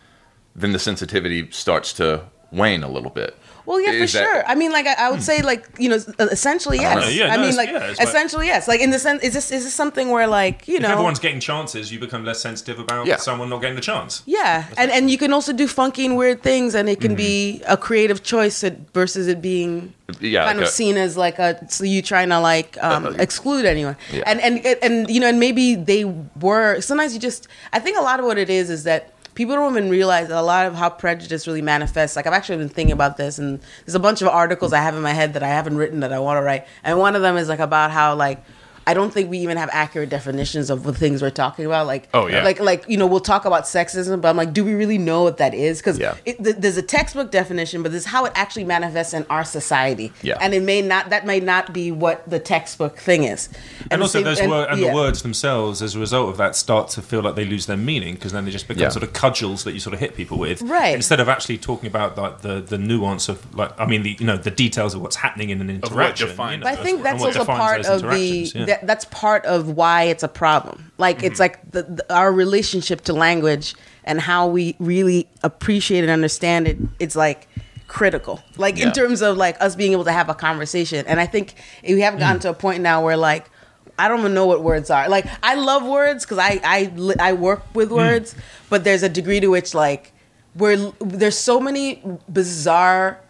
then 0.54 0.72
the 0.72 0.78
sensitivity 0.78 1.50
starts 1.50 1.92
to 1.94 2.24
wane 2.52 2.82
a 2.82 2.88
little 2.88 3.10
bit. 3.10 3.36
Well, 3.68 3.82
yeah, 3.82 3.90
for 3.90 4.04
Is 4.04 4.14
that- 4.14 4.24
sure. 4.24 4.46
I 4.46 4.54
mean, 4.54 4.72
like 4.72 4.86
I, 4.86 4.94
I 4.94 5.10
would 5.10 5.18
hmm. 5.18 5.30
say, 5.30 5.42
like 5.42 5.68
you 5.78 5.90
know, 5.90 5.98
uh, 6.18 6.28
essentially 6.32 6.78
yes. 6.78 7.04
know. 7.04 7.08
Yeah, 7.10 7.34
I 7.34 7.36
no, 7.36 7.42
mean, 7.42 7.54
like 7.54 7.68
yeah, 7.68 7.94
essentially 8.00 8.46
yes. 8.46 8.66
Like 8.66 8.80
in 8.80 8.88
the 8.88 8.98
sense, 8.98 9.22
is 9.22 9.34
this 9.34 9.50
is 9.50 9.64
this 9.64 9.74
something 9.74 10.08
where 10.08 10.26
like 10.26 10.66
you 10.66 10.76
if 10.76 10.82
know, 10.82 10.88
everyone's 10.88 11.18
getting 11.18 11.38
chances, 11.38 11.92
you 11.92 11.98
become 11.98 12.24
less 12.24 12.40
sensitive 12.40 12.78
about 12.78 13.06
Yeah. 13.06 13.16
someone 13.16 13.50
not 13.50 13.60
getting 13.60 13.76
the 13.76 13.82
chance. 13.82 14.22
yeah, 14.24 14.64
and 14.78 14.90
and 14.90 15.10
you 15.10 15.18
can 15.18 15.34
also 15.34 15.52
do 15.52 15.68
funky 15.68 16.06
and 16.06 16.16
weird 16.16 16.42
things, 16.42 16.74
and 16.74 16.88
it 16.88 16.98
can 16.98 17.14
be 17.14 17.60
mm-hmm. 17.60 17.74
a 17.74 17.76
creative 17.76 18.22
choice 18.22 18.64
versus 18.94 19.28
it 19.28 19.42
being 19.42 19.92
Yeah, 20.18 20.46
kind 20.46 20.56
like 20.56 20.68
of 20.68 20.72
a- 20.72 20.80
seen 20.80 20.96
as 20.96 21.18
like 21.18 21.38
a 21.38 21.60
so 21.68 21.84
you 21.84 22.00
trying 22.00 22.30
to 22.30 22.40
like 22.40 22.78
uh, 22.80 22.94
um, 23.04 23.20
exclude 23.20 23.66
anyone, 23.66 23.96
Yeah. 24.10 24.22
and 24.30 24.40
and 24.40 24.64
and 24.80 25.10
you 25.10 25.20
know, 25.20 25.28
and 25.28 25.38
maybe 25.38 25.74
they 25.74 26.04
were. 26.40 26.80
Sometimes 26.80 27.12
you 27.12 27.20
just, 27.20 27.48
I 27.76 27.80
think 27.84 27.98
a 27.98 28.04
lot 28.10 28.18
of 28.18 28.24
what 28.24 28.38
it 28.38 28.48
is 28.48 28.70
is 28.70 28.84
that 28.84 29.12
people 29.38 29.54
don't 29.54 29.70
even 29.70 29.88
realize 29.88 30.30
a 30.30 30.42
lot 30.42 30.66
of 30.66 30.74
how 30.74 30.90
prejudice 30.90 31.46
really 31.46 31.62
manifests. 31.62 32.16
Like 32.16 32.26
I've 32.26 32.32
actually 32.32 32.58
been 32.58 32.68
thinking 32.68 32.92
about 32.92 33.16
this, 33.16 33.38
and 33.38 33.60
there's 33.86 33.94
a 33.94 34.00
bunch 34.00 34.20
of 34.20 34.26
articles 34.26 34.72
I 34.72 34.80
have 34.80 34.96
in 34.96 35.00
my 35.00 35.12
head 35.12 35.34
that 35.34 35.44
I 35.44 35.48
haven't 35.48 35.76
written 35.76 36.00
that 36.00 36.12
I 36.12 36.18
want 36.18 36.38
to 36.38 36.42
write, 36.42 36.66
and 36.82 36.98
one 36.98 37.14
of 37.14 37.22
them 37.22 37.36
is 37.36 37.48
like 37.48 37.60
about 37.60 37.92
how 37.92 38.16
like. 38.16 38.44
I 38.88 38.94
don't 38.94 39.12
think 39.12 39.28
we 39.30 39.38
even 39.38 39.56
have 39.58 39.68
accurate 39.72 40.08
definitions 40.08 40.70
of 40.70 40.82
the 40.82 40.94
things 40.94 41.20
we're 41.20 41.28
talking 41.44 41.66
about. 41.66 41.86
Like, 41.86 42.08
Oh, 42.14 42.26
yeah. 42.26 42.42
like, 42.42 42.58
like 42.58 42.84
you 42.88 42.96
know, 42.96 43.06
we'll 43.06 43.20
talk 43.34 43.44
about 43.44 43.64
sexism, 43.64 44.20
but 44.22 44.28
I'm 44.28 44.36
like, 44.36 44.52
do 44.54 44.64
we 44.64 44.72
really 44.74 44.96
know 44.96 45.24
what 45.24 45.36
that 45.36 45.52
is? 45.52 45.78
Because 45.78 45.98
Yeah. 45.98 46.14
th- 46.24 46.56
there's 46.62 46.78
a 46.78 46.82
textbook 46.82 47.30
definition, 47.30 47.82
but 47.82 47.92
this 47.92 48.02
is 48.04 48.10
how 48.10 48.24
it 48.24 48.32
actually 48.34 48.64
manifests 48.64 49.12
in 49.12 49.26
our 49.28 49.44
society. 49.44 50.12
Yeah. 50.22 50.38
and 50.40 50.54
it 50.54 50.62
may 50.62 50.80
not. 50.80 51.10
That 51.10 51.26
may 51.26 51.40
not 51.40 51.72
be 51.72 51.90
what 51.92 52.28
the 52.28 52.38
textbook 52.38 52.96
thing 52.98 53.24
is. 53.24 53.48
And, 53.90 54.00
the 54.00 54.04
also, 54.04 54.18
same- 54.18 54.24
those 54.24 54.40
and- 54.40 54.50
word, 54.50 54.68
and 54.70 54.80
yeah. 54.80 54.88
the 54.88 54.94
words 54.94 55.22
themselves, 55.22 55.82
as 55.82 55.94
a 55.94 55.98
result 55.98 56.30
of 56.30 56.36
that, 56.38 56.56
start 56.56 56.88
to 56.90 57.02
feel 57.02 57.20
like 57.20 57.34
they 57.34 57.44
lose 57.44 57.66
their 57.66 57.76
meaning 57.76 58.14
because 58.14 58.32
then 58.32 58.44
they 58.46 58.50
just 58.50 58.68
become 58.68 58.82
Yeah. 58.84 58.88
sort 58.88 59.02
of 59.02 59.12
cudgels 59.12 59.64
that 59.64 59.72
you 59.74 59.80
sort 59.80 59.94
of 59.94 60.00
hit 60.00 60.16
people 60.16 60.38
with, 60.38 60.62
Right. 60.62 60.94
Instead 60.94 61.20
of 61.20 61.28
actually 61.28 61.58
talking 61.58 61.88
about 61.88 62.16
like 62.16 62.40
the 62.42 62.60
the 62.60 62.78
nuance 62.78 63.28
of 63.28 63.38
like, 63.54 63.72
I 63.78 63.84
mean, 63.86 64.02
the 64.02 64.16
you 64.18 64.26
know 64.26 64.36
the 64.38 64.50
details 64.50 64.94
of 64.94 65.00
what's 65.02 65.16
happening 65.16 65.50
in 65.50 65.60
an 65.60 65.66
what 65.80 65.90
interaction. 65.90 66.28
defines 66.28 66.52
you 66.52 66.58
know, 66.58 66.64
But 66.70 66.78
I 66.78 66.82
think 66.82 67.02
that's 67.02 67.22
also 67.22 67.40
defines 67.40 67.58
part 67.58 67.86
of 67.86 68.00
the 68.02 68.08
interactions, 68.08 68.68
yeah. 68.68 68.77
That, 68.78 68.86
that's 68.86 69.04
part 69.06 69.44
of 69.46 69.70
why 69.70 70.04
it's 70.04 70.22
a 70.22 70.28
problem. 70.28 70.90
Like 70.98 71.18
Mm-hmm. 71.18 71.26
it's 71.26 71.40
like 71.40 71.70
the, 71.70 71.82
the, 71.82 72.14
our 72.14 72.32
relationship 72.32 73.02
to 73.02 73.12
language 73.12 73.74
and 74.04 74.20
how 74.20 74.46
we 74.48 74.74
really 74.78 75.28
appreciate 75.42 76.00
and 76.02 76.10
understand 76.10 76.66
it. 76.68 76.78
It's 76.98 77.16
like 77.16 77.48
critical. 77.86 78.40
Like 78.56 78.78
Yeah. 78.78 78.86
in 78.86 78.92
terms 78.92 79.22
of 79.22 79.36
like 79.36 79.56
us 79.60 79.74
being 79.76 79.92
able 79.92 80.04
to 80.04 80.12
have 80.12 80.28
a 80.28 80.34
conversation. 80.34 81.06
And 81.06 81.20
I 81.20 81.26
think 81.26 81.54
we 81.82 82.00
have 82.00 82.14
Mm. 82.14 82.18
gotten 82.18 82.40
to 82.40 82.50
a 82.50 82.54
point 82.54 82.82
now 82.82 83.04
where 83.04 83.16
like 83.16 83.50
I 83.98 84.06
don't 84.06 84.20
even 84.20 84.32
know 84.34 84.46
what 84.46 84.62
words 84.62 84.90
are. 84.90 85.08
Like 85.08 85.26
I 85.42 85.54
love 85.56 85.84
words 85.84 86.24
because 86.24 86.38
I 86.38 86.60
I 86.64 86.92
I 87.20 87.32
work 87.32 87.60
Mm. 87.70 87.74
with 87.74 87.90
words, 87.90 88.34
but 88.70 88.84
there's 88.84 89.02
a 89.02 89.08
degree 89.08 89.40
to 89.40 89.48
which 89.48 89.74
like 89.74 90.12
where 90.54 90.76
there's 91.00 91.38
so 91.38 91.60
many 91.60 92.02
bizarre 92.32 93.20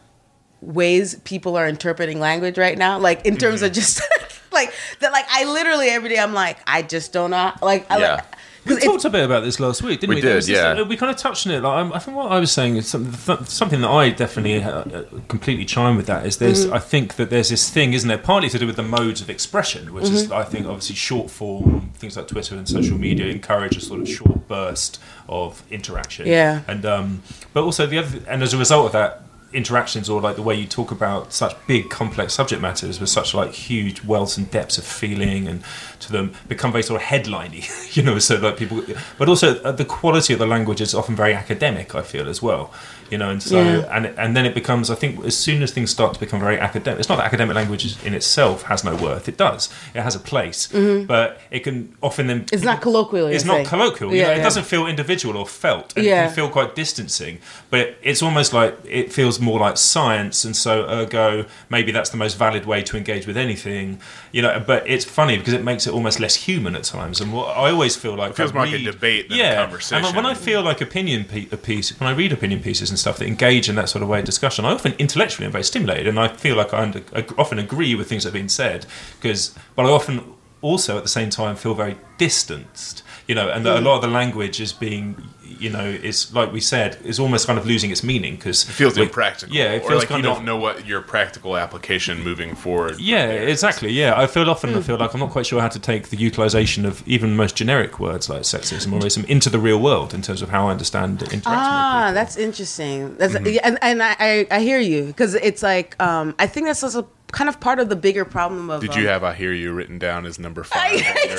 ways 0.61 1.15
people 1.25 1.57
are 1.57 1.69
interpreting 1.69 2.19
language 2.21 2.59
right 2.59 2.77
now 2.79 2.99
like 2.99 3.25
in 3.25 3.37
terms 3.37 3.57
Mm-hmm. 3.61 3.67
of 3.67 3.73
just 3.73 4.01
like 4.59 4.73
that 5.01 5.13
like 5.13 5.27
i 5.31 5.45
literally 5.45 5.89
every 5.89 6.09
day 6.09 6.19
i'm 6.19 6.35
like 6.35 6.57
i 6.67 6.83
just 6.83 7.13
don't 7.13 7.31
know 7.31 7.53
like 7.63 7.91
I, 7.91 7.99
Yeah. 7.99 8.15
like, 8.17 8.25
We 8.67 8.75
'cause 8.75 8.85
talked 8.85 9.05
a 9.07 9.11
bit 9.11 9.25
about 9.25 9.45
this 9.45 9.59
last 9.61 9.83
week, 9.83 10.01
didn't 10.01 10.11
we? 10.11 10.15
We 10.17 10.21
There 10.21 10.35
did, 10.35 10.43
this- 10.43 10.49
yeah. 10.51 10.83
uh, 10.83 10.85
we 10.85 10.97
kind 10.99 11.11
of 11.11 11.17
touched 11.17 11.47
on 11.47 11.55
it. 11.55 11.61
Like, 11.63 11.73
I'm- 11.79 11.93
think 12.03 12.15
what 12.19 12.31
I 12.31 12.39
was 12.39 12.53
saying 12.53 12.77
is 12.77 12.87
something, 12.87 13.45
something 13.47 13.81
that 13.81 13.89
I 13.89 14.11
definitely 14.11 14.63
uh, 14.63 14.71
uh, 14.81 15.05
completely 15.29 15.65
chime 15.65 15.97
with. 15.97 16.05
That 16.07 16.27
is, 16.27 16.37
there's, 16.37 16.67
Mm-hmm. 16.67 16.75
I 16.75 16.79
think 16.93 17.17
that 17.17 17.31
there's 17.31 17.49
this 17.49 17.71
thing, 17.71 17.95
isn't 17.95 18.09
there? 18.09 18.19
Partly 18.19 18.51
to 18.51 18.59
do 18.59 18.67
with 18.67 18.77
the 18.77 18.83
modes 18.83 19.23
of 19.23 19.31
expression, 19.31 19.95
which 19.95 20.05
Mm-hmm. 20.05 20.15
is, 20.17 20.33
I 20.33 20.45
think, 20.45 20.67
obviously 20.67 20.97
short 20.97 21.31
form 21.31 21.93
things 21.97 22.15
like 22.19 22.29
Twitter 22.29 22.57
and 22.57 22.69
social 22.69 22.99
media 22.99 23.27
encourage 23.29 23.75
a 23.77 23.81
sort 23.81 24.01
of 24.03 24.09
short 24.09 24.47
burst 24.49 25.01
of 25.31 25.63
interaction. 25.71 26.27
Yeah. 26.27 26.61
and 26.69 26.85
um, 26.85 27.23
but 27.55 27.63
also 27.63 27.87
the 27.87 27.99
other, 27.99 28.19
and 28.29 28.43
as 28.43 28.53
a 28.53 28.59
result 28.59 28.87
of 28.87 28.93
that. 28.93 29.23
Interactions, 29.53 30.11
or 30.11 30.21
like 30.21 30.37
the 30.37 30.43
way 30.43 30.55
you 30.55 30.67
talk 30.67 30.91
about 30.91 31.33
such 31.33 31.57
big, 31.67 31.89
complex 31.89 32.35
subject 32.35 32.61
matters 32.61 33.01
with 33.01 33.09
such 33.09 33.33
like 33.33 33.53
huge 33.53 34.05
wells 34.05 34.37
and 34.37 34.51
depths 34.51 34.77
of 34.77 34.85
feeling, 34.85 35.49
and 35.49 35.63
to 36.01 36.13
them 36.13 36.35
become 36.49 36.71
very 36.71 36.83
sort 36.83 37.01
of 37.01 37.07
headliney, 37.07 37.65
you 37.97 38.03
know. 38.03 38.19
So 38.19 38.37
like 38.37 38.59
people, 38.59 38.83
but 39.17 39.29
also 39.29 39.61
uh, 39.63 39.73
the 39.73 39.85
quality 39.85 40.35
of 40.35 40.39
the 40.39 40.47
language 40.47 40.81
is 40.81 40.95
often 40.95 41.17
very 41.17 41.33
academic. 41.33 41.95
I 41.95 42.03
feel 42.03 42.29
as 42.29 42.43
well, 42.43 42.73
you 43.11 43.19
know, 43.19 43.31
and 43.31 43.43
so 43.43 43.61
Yeah. 43.63 43.97
and 43.97 44.07
and 44.19 44.37
then 44.37 44.45
it 44.47 44.55
becomes. 44.55 44.91
I 44.91 44.95
think 44.95 45.25
as 45.25 45.37
soon 45.37 45.63
as 45.63 45.71
things 45.73 45.91
start 45.91 46.15
to 46.15 46.21
become 46.21 46.41
very 46.41 46.59
academic, 46.59 47.01
it's 47.01 47.09
not 47.09 47.17
that 47.17 47.27
academic 47.27 47.55
language 47.57 47.97
in 48.05 48.15
itself 48.15 48.63
has 48.65 48.85
no 48.85 48.95
worth. 48.95 49.29
It 49.29 49.37
does. 49.37 49.69
It 49.95 50.03
has 50.03 50.15
a 50.15 50.21
place, 50.21 50.69
but 51.07 51.41
it 51.51 51.61
can 51.61 51.95
often 52.03 52.27
then 52.27 52.39
Mm-hmm. 52.39 52.55
It's 52.55 52.65
not 52.65 52.81
colloquial, 52.81 53.27
It's 53.27 53.45
not 53.45 53.55
saying. 53.55 53.67
colloquial. 53.67 54.11
you 54.13 54.19
Yeah, 54.21 54.27
know, 54.29 54.33
it 54.35 54.37
yeah. 54.39 54.43
doesn't 54.45 54.65
feel 54.65 54.87
individual 54.87 55.37
or 55.37 55.47
felt. 55.47 55.93
And 55.97 56.05
It 56.07 56.09
Yeah. 56.11 56.27
can 56.27 56.35
feel 56.35 56.49
quite 56.49 56.75
distancing, 56.75 57.39
but 57.71 57.97
it's 58.03 58.23
almost 58.23 58.53
like 58.53 58.77
it 58.85 59.13
feels 59.13 59.41
more 59.41 59.59
like 59.59 59.77
science, 59.77 60.45
and 60.45 60.55
so 60.57 60.87
ergo 60.89 61.47
maybe 61.71 61.91
that's 61.93 62.11
the 62.11 62.17
most 62.17 62.39
valid 62.39 62.65
way 62.67 62.83
to 62.83 62.97
engage 62.97 63.27
with 63.27 63.37
anything, 63.37 63.99
you 64.33 64.43
know. 64.43 64.63
But 64.67 64.81
it's 64.87 65.05
funny 65.05 65.37
because 65.39 65.53
it 65.55 65.65
makes 65.65 65.87
it 65.87 65.93
almost 65.93 66.21
less 66.21 66.35
human 66.49 66.75
at 66.77 66.85
times, 66.85 67.21
and 67.21 67.33
what 67.33 67.47
I 67.57 67.71
always 67.71 67.97
feel 67.97 68.15
like 68.17 68.31
It 68.31 68.37
feels 68.37 68.51
I 68.53 68.55
more 68.55 68.67
like 68.67 68.75
a 68.75 68.83
debate 68.93 69.29
than 69.29 69.39
a 69.39 69.43
yeah, 69.43 69.55
conversation. 69.63 70.05
And 70.05 70.17
when 70.17 70.27
I 70.27 70.35
feel 70.35 70.63
like 70.63 70.81
opinion 70.81 71.25
pe- 71.25 71.49
a 71.53 71.57
piece, 71.57 71.91
when 72.01 72.09
I 72.09 72.15
read 72.15 72.33
opinion 72.33 72.61
pieces 72.63 72.91
and 72.91 72.98
stuff 72.99 73.19
that 73.19 73.27
engage 73.27 73.69
in 73.69 73.75
that 73.77 73.89
sort 73.89 74.03
of 74.03 74.09
way 74.09 74.21
of 74.21 74.25
discussion, 74.25 74.65
I 74.65 74.73
often 74.73 74.95
intellectually 74.99 75.47
am 75.47 75.53
very 75.53 75.65
stimulated, 75.65 76.09
and 76.09 76.19
I 76.19 76.29
feel 76.29 76.57
like 76.57 76.75
I, 76.75 76.83
under, 76.83 77.03
I 77.15 77.25
often 77.37 77.59
agree 77.59 77.95
with 77.95 78.09
things 78.09 78.25
that 78.25 78.29
have 78.29 78.41
been 78.41 78.49
said, 78.49 78.87
because 79.21 79.55
but 79.75 79.87
I 79.87 79.91
often 79.91 80.35
also 80.61 80.97
at 80.97 81.03
the 81.03 81.09
same 81.09 81.31
time 81.31 81.57
feel 81.57 81.75
very 81.75 81.97
distanced, 82.17 83.03
you 83.27 83.35
know, 83.35 83.49
and 83.49 83.65
that 83.65 83.77
a 83.77 83.79
hmm. 83.79 83.87
lot 83.87 83.97
of 83.97 84.03
the 84.03 84.09
language 84.09 84.61
is 84.61 84.73
being, 84.73 85.29
you 85.61 85.71
know, 85.71 85.85
is 85.85 86.33
like 86.35 86.53
we 86.53 86.61
said, 86.61 86.99
is 87.05 87.19
almost 87.19 87.47
kind 87.47 87.59
of 87.59 87.67
losing 87.67 87.91
its 87.91 88.03
meaning 88.03 88.37
because 88.37 88.69
it 88.69 88.73
feels 88.73 88.97
impractical. 88.99 89.55
Yeah, 89.55 89.73
it 89.73 89.83
or 89.85 89.89
feels 89.91 90.03
like 90.03 90.11
you 90.11 90.17
of 90.17 90.23
don't 90.23 90.45
know 90.45 90.57
what 90.57 90.87
your 90.87 91.01
practical 91.03 91.57
application 91.57 92.23
moving 92.23 92.55
forward. 92.55 92.99
yeah, 93.01 93.27
exactly. 93.55 93.91
Yeah, 93.93 94.19
I 94.21 94.27
feel 94.27 94.49
often. 94.51 94.75
I 94.75 94.81
feel 94.81 94.97
like 94.99 95.15
I'm 95.15 95.21
not 95.21 95.31
quite 95.31 95.47
sure 95.47 95.61
how 95.61 95.69
to 95.69 95.79
take 95.79 96.09
the 96.11 96.17
utilization 96.17 96.85
of 96.85 97.07
even 97.07 97.37
most 97.37 97.57
generic 97.57 97.99
words 98.01 98.29
like 98.29 98.43
sexism 98.43 98.93
or 98.93 99.01
racism 99.01 99.25
into 99.27 99.49
the 99.51 99.59
real 99.59 99.81
world 99.81 100.15
in 100.15 100.23
terms 100.23 100.43
of 100.43 100.49
how 100.51 100.69
I 100.69 100.71
understand 100.73 101.23
interacting. 101.23 101.45
ah 101.47 102.05
with 102.07 102.15
that's 102.15 102.37
interesting 102.37 103.17
that's 103.17 103.35
Mm-hmm. 103.35 103.47
yeah, 103.55 103.61
and, 103.69 103.79
and 103.83 104.03
I, 104.03 104.17
I 104.19 104.47
i 104.51 104.61
hear 104.61 104.81
you 104.81 105.05
because 105.07 105.35
it's 105.35 105.63
like 105.63 105.95
um 106.03 106.35
i 106.39 106.47
think 106.47 106.67
that's 106.67 106.83
also 106.83 107.09
kind 107.33 107.49
of 107.49 107.61
part 107.61 107.79
of 107.79 107.89
the 107.89 107.97
bigger 107.97 108.25
problem 108.25 108.71
of 108.71 108.81
Did 108.81 108.91
um, 108.91 108.99
you 109.01 109.09
have 109.09 109.23
"I 109.25 109.35
hear 109.35 109.53
you" 109.53 109.73
written 109.73 109.99
down 109.99 110.27
as 110.27 110.39
number 110.39 110.65
five? 110.65 110.79
I, 110.81 110.87
I 110.87 110.97
did. 110.97 111.39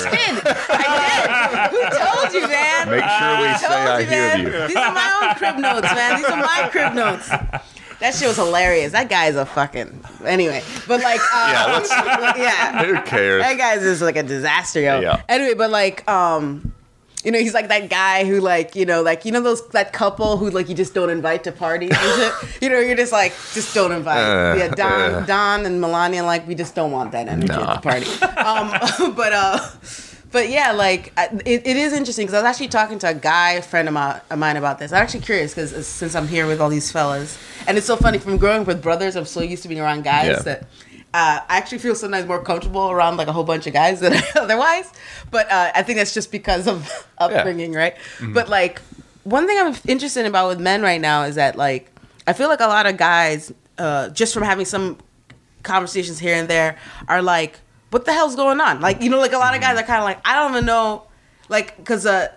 I 0.70 1.70
did. 1.72 1.72
Who 1.72 1.82
told 1.98 2.34
you, 2.34 2.48
man? 2.48 2.90
Make 2.90 3.04
sure 3.04 3.42
we 3.42 3.48
Who 3.48 3.58
say 3.58 3.68
I 3.68 4.00
you, 4.00 4.06
hear 4.06 4.20
man? 4.20 4.40
you. 4.62 4.68
These 4.68 4.76
are 4.78 4.94
my 4.94 5.20
own 5.30 5.36
crib 5.36 5.58
notes, 5.58 5.94
man. 5.94 6.16
These 6.18 6.26
are 6.26 6.38
my 6.38 6.70
crib 6.72 6.94
notes. 6.94 7.28
That 8.00 8.16
shit 8.16 8.28
was 8.30 8.38
hilarious. 8.38 8.94
That 8.94 9.10
guy's 9.10 9.36
a 9.36 9.46
fucking 9.46 10.04
anyway. 10.24 10.64
But 10.88 11.02
like, 11.02 11.20
uh, 11.34 11.50
Yeah, 11.52 11.66
let's- 11.74 11.90
yeah. 12.40 12.84
Who 12.86 13.02
cares? 13.02 13.44
That 13.44 13.58
guy's 13.58 13.82
just 13.82 14.02
like 14.02 14.16
a 14.16 14.24
disaster, 14.24 14.80
yo. 14.80 15.02
Yeah. 15.02 15.22
Anyway, 15.28 15.54
but 15.56 15.70
like, 15.70 16.10
um, 16.10 16.74
You 17.24 17.32
know, 17.32 17.40
he's 17.40 17.54
like 17.54 17.68
that 17.68 17.90
guy 17.90 18.24
who, 18.24 18.40
like, 18.40 18.76
you 18.78 18.86
know, 18.86 19.02
like 19.02 19.26
you 19.26 19.32
know 19.34 19.42
those 19.42 19.68
that 19.70 19.92
couple 19.92 20.38
who 20.38 20.50
like 20.52 20.70
you 20.70 20.76
just 20.76 20.94
don't 20.94 21.10
invite 21.10 21.44
to 21.46 21.52
parties. 21.52 21.92
You 22.62 22.70
know, 22.70 22.80
you're 22.80 22.96
just 22.96 23.12
like 23.12 23.34
just 23.54 23.74
don't 23.74 23.92
invite. 23.92 24.18
Uh, 24.20 24.56
yeah, 24.58 24.68
Don, 24.70 25.14
uh. 25.14 25.26
Don, 25.26 25.66
and 25.66 25.80
Melania, 25.82 26.24
like 26.24 26.48
we 26.48 26.56
just 26.56 26.76
don't 26.76 26.92
want 26.92 27.12
that 27.14 27.28
energy 27.28 27.48
Nah. 27.48 27.74
at 27.74 27.82
the 27.82 27.90
party. 27.90 28.06
Um, 28.38 29.14
but 29.16 29.34
uh, 29.34 29.70
but 30.32 30.50
yeah, 30.50 30.72
like 30.72 31.12
I- 31.18 31.30
it, 31.46 31.66
it 31.68 31.76
is 31.78 31.92
interesting 31.94 32.26
because 32.26 32.36
I 32.36 32.42
was 32.42 32.50
actually 32.50 32.68
talking 32.70 33.00
to 33.00 33.10
a 33.10 33.14
guy 33.14 33.52
a 33.54 33.62
friend 33.62 33.88
of, 33.88 33.94
my, 33.94 34.22
of 34.30 34.38
mine 34.40 34.56
about 34.58 34.78
this. 34.80 34.92
I'm 34.94 35.02
actually 35.02 35.22
curious 35.22 35.54
because 35.54 35.88
since 35.88 36.16
I'm 36.16 36.28
here 36.28 36.48
with 36.48 36.62
all 36.62 36.70
these 36.70 36.92
fellas, 36.92 37.38
and 37.68 37.78
it's 37.78 37.88
so 37.88 37.96
funny 37.98 38.18
from 38.20 38.38
growing 38.38 38.62
up 38.62 38.68
with 38.68 38.82
brothers, 38.82 39.16
I'm 39.16 39.26
so 39.26 39.42
used 39.42 39.64
to 39.64 39.70
being 39.70 39.82
around 39.82 40.04
guys 40.04 40.28
Yeah. 40.28 40.42
that 40.44 40.68
uh, 41.14 41.40
I 41.48 41.58
actually 41.58 41.80
feel 41.80 41.96
sometimes 41.96 42.28
more 42.28 42.42
comfortable 42.44 42.92
around 42.92 43.18
like 43.18 43.28
a 43.28 43.34
whole 43.34 43.44
bunch 43.44 43.66
of 43.68 43.74
guys 43.74 44.00
than 44.00 44.14
otherwise. 44.36 44.92
But 45.32 45.52
uh, 45.52 45.72
I 45.74 45.82
think 45.84 45.98
that's 45.98 46.14
just 46.14 46.32
because 46.32 46.68
of 46.68 47.08
upbringing, 47.18 47.74
right? 47.74 47.96
But 48.34 48.50
like 48.50 48.80
one 49.24 49.48
thing 49.48 49.58
I'm 49.60 49.76
interested 49.88 50.26
about 50.26 50.48
with 50.50 50.60
men 50.60 50.82
right 50.82 51.02
now 51.02 51.24
is 51.24 51.36
that 51.36 51.56
like 51.56 51.92
I 52.28 52.34
feel 52.34 52.48
like 52.48 52.60
a 52.60 52.68
lot 52.68 52.86
of 52.86 52.98
guys, 52.98 53.52
uh, 53.78 54.10
just 54.10 54.34
from 54.34 54.44
having 54.44 54.66
some 54.66 54.98
conversations 55.64 56.20
here 56.20 56.36
and 56.36 56.48
there, 56.48 56.78
are 57.08 57.22
like, 57.22 57.60
"What 57.90 58.06
the 58.06 58.14
hell's 58.14 58.36
going 58.36 58.60
on?" 58.62 58.82
Like 58.82 59.02
you 59.02 59.10
know, 59.10 59.20
like 59.20 59.34
a 59.34 59.38
lot 59.38 59.56
of 59.56 59.62
guys 59.62 59.80
are 59.80 59.84
kind 59.84 60.00
of 60.00 60.06
like, 60.06 60.20
"I 60.26 60.36
don't 60.36 60.52
even 60.52 60.66
know," 60.66 61.08
like 61.50 61.76
because 61.78 62.06
uh, 62.06 62.28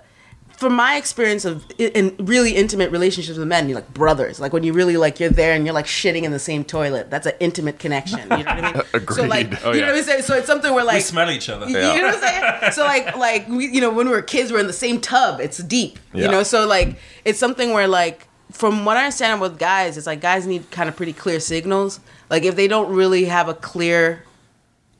from 0.62 0.76
my 0.76 0.94
experience 0.94 1.44
of 1.44 1.66
in 1.76 2.14
really 2.20 2.52
intimate 2.52 2.92
relationships 2.92 3.36
with 3.36 3.48
men, 3.48 3.68
you're 3.68 3.74
like 3.74 3.92
brothers. 3.92 4.38
Like 4.38 4.52
when 4.52 4.62
you 4.62 4.72
really 4.72 4.96
like 4.96 5.18
you're 5.18 5.28
there 5.28 5.54
and 5.54 5.66
you're 5.66 5.74
like 5.74 5.86
shitting 5.86 6.22
in 6.22 6.30
the 6.30 6.38
same 6.38 6.62
toilet. 6.62 7.10
That's 7.10 7.26
an 7.26 7.34
intimate 7.40 7.80
connection. 7.80 8.20
You 8.20 8.28
know 8.28 8.36
what 8.36 8.48
I 8.48 8.72
mean? 8.72 8.82
So 9.12 9.24
like, 9.24 9.46
Agreed. 9.46 9.58
Oh, 9.64 9.72
you 9.72 9.80
know 9.80 9.88
what 9.88 9.96
I'm 9.96 10.04
saying? 10.04 10.22
So 10.22 10.36
it's 10.36 10.46
something 10.46 10.72
where 10.72 10.84
like 10.84 10.94
we 10.94 11.00
smell 11.00 11.30
each 11.30 11.48
other. 11.48 11.66
you 11.66 11.72
know 11.74 11.90
what 11.90 12.14
I'm 12.14 12.60
saying? 12.60 12.72
So 12.72 12.84
like 12.84 13.16
like 13.16 13.48
we, 13.48 13.66
you 13.66 13.80
know 13.80 13.90
when 13.90 14.06
we 14.06 14.12
were 14.12 14.22
kids 14.22 14.52
we're 14.52 14.60
in 14.60 14.68
the 14.68 14.72
same 14.72 15.00
tub. 15.00 15.40
It's 15.40 15.58
deep. 15.58 15.98
You 16.14 16.28
know, 16.28 16.44
so 16.44 16.66
like 16.66 16.96
it's 17.24 17.40
something 17.40 17.72
where 17.72 17.88
like 17.88 18.28
from 18.52 18.84
what 18.84 18.96
I 18.96 19.00
understand 19.00 19.40
with 19.40 19.58
guys, 19.58 19.96
it's 19.96 20.06
like 20.06 20.20
guys 20.20 20.46
need 20.46 20.70
kind 20.70 20.88
of 20.88 20.94
pretty 20.96 21.12
clear 21.12 21.40
signals. 21.40 21.98
Like 22.30 22.44
if 22.44 22.54
they 22.54 22.68
don't 22.68 22.94
really 22.94 23.24
have 23.24 23.48
a 23.48 23.54
clear 23.54 24.24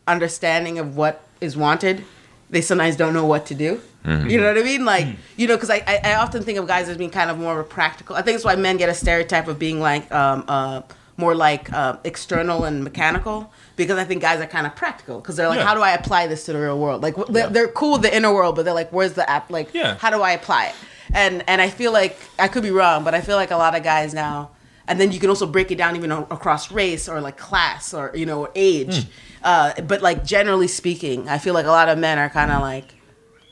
understanding 0.09 0.81
of 0.81 0.97
what 0.97 1.23
is 1.41 1.57
wanted, 1.57 2.05
they 2.53 2.61
sometimes 2.61 2.95
don't 2.97 3.13
know 3.15 3.27
what 3.27 3.47
to 3.47 3.55
do. 3.57 3.81
You 4.05 4.41
know 4.41 4.49
what 4.49 4.59
I 4.59 4.63
mean? 4.65 4.85
Like, 4.85 5.07
you 5.37 5.47
know, 5.47 5.55
because 5.57 5.71
I, 5.71 5.81
I, 5.87 6.01
I 6.11 6.15
often 6.17 6.43
think 6.43 6.59
of 6.59 6.67
guys 6.67 6.89
as 6.89 6.97
being 6.97 7.11
kind 7.11 7.31
of 7.31 7.39
more 7.39 7.53
of 7.53 7.59
a 7.67 7.69
practical. 7.69 8.17
I 8.17 8.23
think 8.23 8.35
it's 8.37 8.45
why 8.45 8.57
men 8.57 8.77
get 8.77 8.89
a 8.89 8.95
stereotype 8.95 9.47
of 9.47 9.59
being 9.61 9.79
like 9.81 10.11
um, 10.13 10.45
uh, 10.49 10.83
more 11.17 11.35
like 11.37 11.73
uh, 11.73 11.97
external 12.03 12.65
and 12.65 12.83
mechanical. 12.83 13.53
Because 13.77 13.99
I 13.99 14.05
think 14.05 14.21
guys 14.23 14.41
are 14.41 14.47
kind 14.47 14.67
of 14.67 14.75
practical. 14.75 15.21
Because 15.21 15.37
they're 15.37 15.49
like, 15.49 15.59
Yeah. 15.61 15.67
how 15.67 15.75
do 15.75 15.83
I 15.83 15.93
apply 15.93 16.27
this 16.27 16.45
to 16.47 16.53
the 16.53 16.59
real 16.61 16.79
world? 16.81 17.01
Like, 17.01 17.15
they're, 17.29 17.49
they're 17.49 17.69
cool 17.69 17.93
with 17.93 18.03
the 18.03 18.15
inner 18.15 18.33
world, 18.35 18.57
but 18.57 18.65
they're 18.65 18.75
like, 18.75 18.91
where's 18.93 19.13
the 19.15 19.29
app? 19.31 19.49
Like, 19.51 19.73
Yeah. 19.73 19.97
how 19.99 20.11
do 20.11 20.21
I 20.21 20.33
apply 20.33 20.67
it? 20.67 20.75
And 21.15 21.45
and 21.47 21.61
I 21.61 21.69
feel 21.71 21.93
like 21.93 22.19
I 22.39 22.49
could 22.49 22.63
be 22.65 22.71
wrong, 22.71 23.05
but 23.05 23.15
I 23.15 23.21
feel 23.21 23.37
like 23.37 23.51
a 23.53 23.57
lot 23.57 23.77
of 23.77 23.83
guys 23.85 24.13
now. 24.15 24.51
And 24.89 25.01
then 25.01 25.13
you 25.13 25.21
can 25.21 25.29
also 25.31 25.47
break 25.47 25.71
it 25.71 25.77
down 25.79 25.95
even 25.97 26.11
a- 26.11 26.23
across 26.23 26.71
race 26.73 27.09
or 27.09 27.21
like 27.21 27.37
class 27.37 27.95
or 27.95 28.11
you 28.15 28.27
know 28.27 28.49
age. 28.55 29.05
Hmm. 29.05 29.11
Uh, 29.45 29.73
but 29.83 30.03
like 30.03 30.25
generally 30.25 30.69
speaking, 30.69 31.29
I 31.29 31.39
feel 31.39 31.55
like 31.55 31.67
a 31.67 31.71
lot 31.71 31.89
of 31.89 31.99
men 31.99 32.19
are 32.19 32.29
kind 32.29 32.51
of 32.51 32.61
like, 32.61 32.95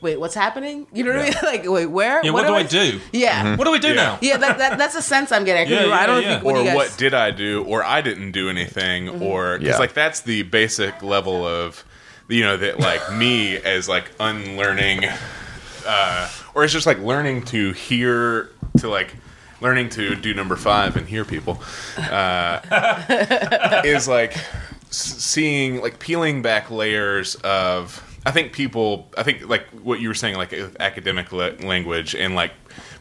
wait, 0.01 0.19
what's 0.19 0.33
happening? 0.35 0.87
You 0.93 1.03
know 1.03 1.11
what 1.11 1.19
I 1.19 1.23
mean? 1.25 1.33
Like, 1.43 1.69
wait, 1.69 1.85
where? 1.85 2.23
Yeah, 2.23 2.31
what 2.31 2.47
do 2.47 2.53
I 2.53 2.63
do? 2.63 2.99
Yeah. 3.11 3.55
What 3.55 3.65
do 3.65 3.71
we 3.71 3.79
do 3.79 3.89
Yeah. 3.89 3.93
now? 3.93 4.17
Yeah, 4.21 4.37
that, 4.37 4.57
that, 4.57 4.77
that's 4.77 4.95
a 4.95 5.01
sense 5.01 5.31
I'm 5.31 5.43
getting. 5.45 5.67
I, 5.77 5.85
Yeah. 5.87 5.93
I 5.93 6.05
don't 6.05 6.21
yeah. 6.23 6.29
think 6.33 6.43
what 6.43 6.55
or 6.55 6.59
you 6.59 6.65
guys, 6.65 6.75
what 6.75 6.95
did 6.97 7.13
I 7.13 7.31
do, 7.31 7.63
or 7.65 7.83
I 7.83 8.01
didn't 8.01 8.31
do 8.31 8.49
anything, 8.49 9.05
Mm-hmm. 9.07 9.21
or 9.23 9.57
because 9.59 9.75
Yeah. 9.75 9.79
like 9.79 9.93
that's 9.93 10.21
the 10.21 10.43
basic 10.43 11.01
level 11.03 11.45
of, 11.45 11.83
you 12.29 12.41
know, 12.41 12.57
that 12.57 12.79
like 12.79 13.13
me 13.13 13.57
as 13.57 13.87
like 13.89 14.11
unlearning, 14.19 15.05
uh, 15.85 16.29
or 16.55 16.63
it's 16.63 16.73
just 16.73 16.85
like 16.87 16.99
learning 16.99 17.43
to 17.45 17.71
hear, 17.73 18.49
to 18.77 18.89
like 18.89 19.15
learning 19.61 19.89
to 19.89 20.15
do 20.15 20.33
number 20.33 20.55
five 20.55 20.97
and 20.97 21.07
hear 21.07 21.23
people, 21.23 21.61
uh, 21.97 23.81
is 23.85 24.07
like 24.07 24.35
seeing 24.89 25.81
like 25.81 25.99
peeling 25.99 26.41
back 26.41 26.69
layers 26.69 27.35
of. 27.35 28.07
I 28.23 28.29
think 28.29 28.53
people. 28.53 29.09
I 29.17 29.23
think 29.23 29.47
like 29.47 29.67
what 29.69 29.99
you 29.99 30.07
were 30.07 30.13
saying, 30.13 30.35
like 30.35 30.53
academic 30.79 31.31
la- 31.31 31.53
language 31.67 32.13
and 32.13 32.35
like 32.35 32.51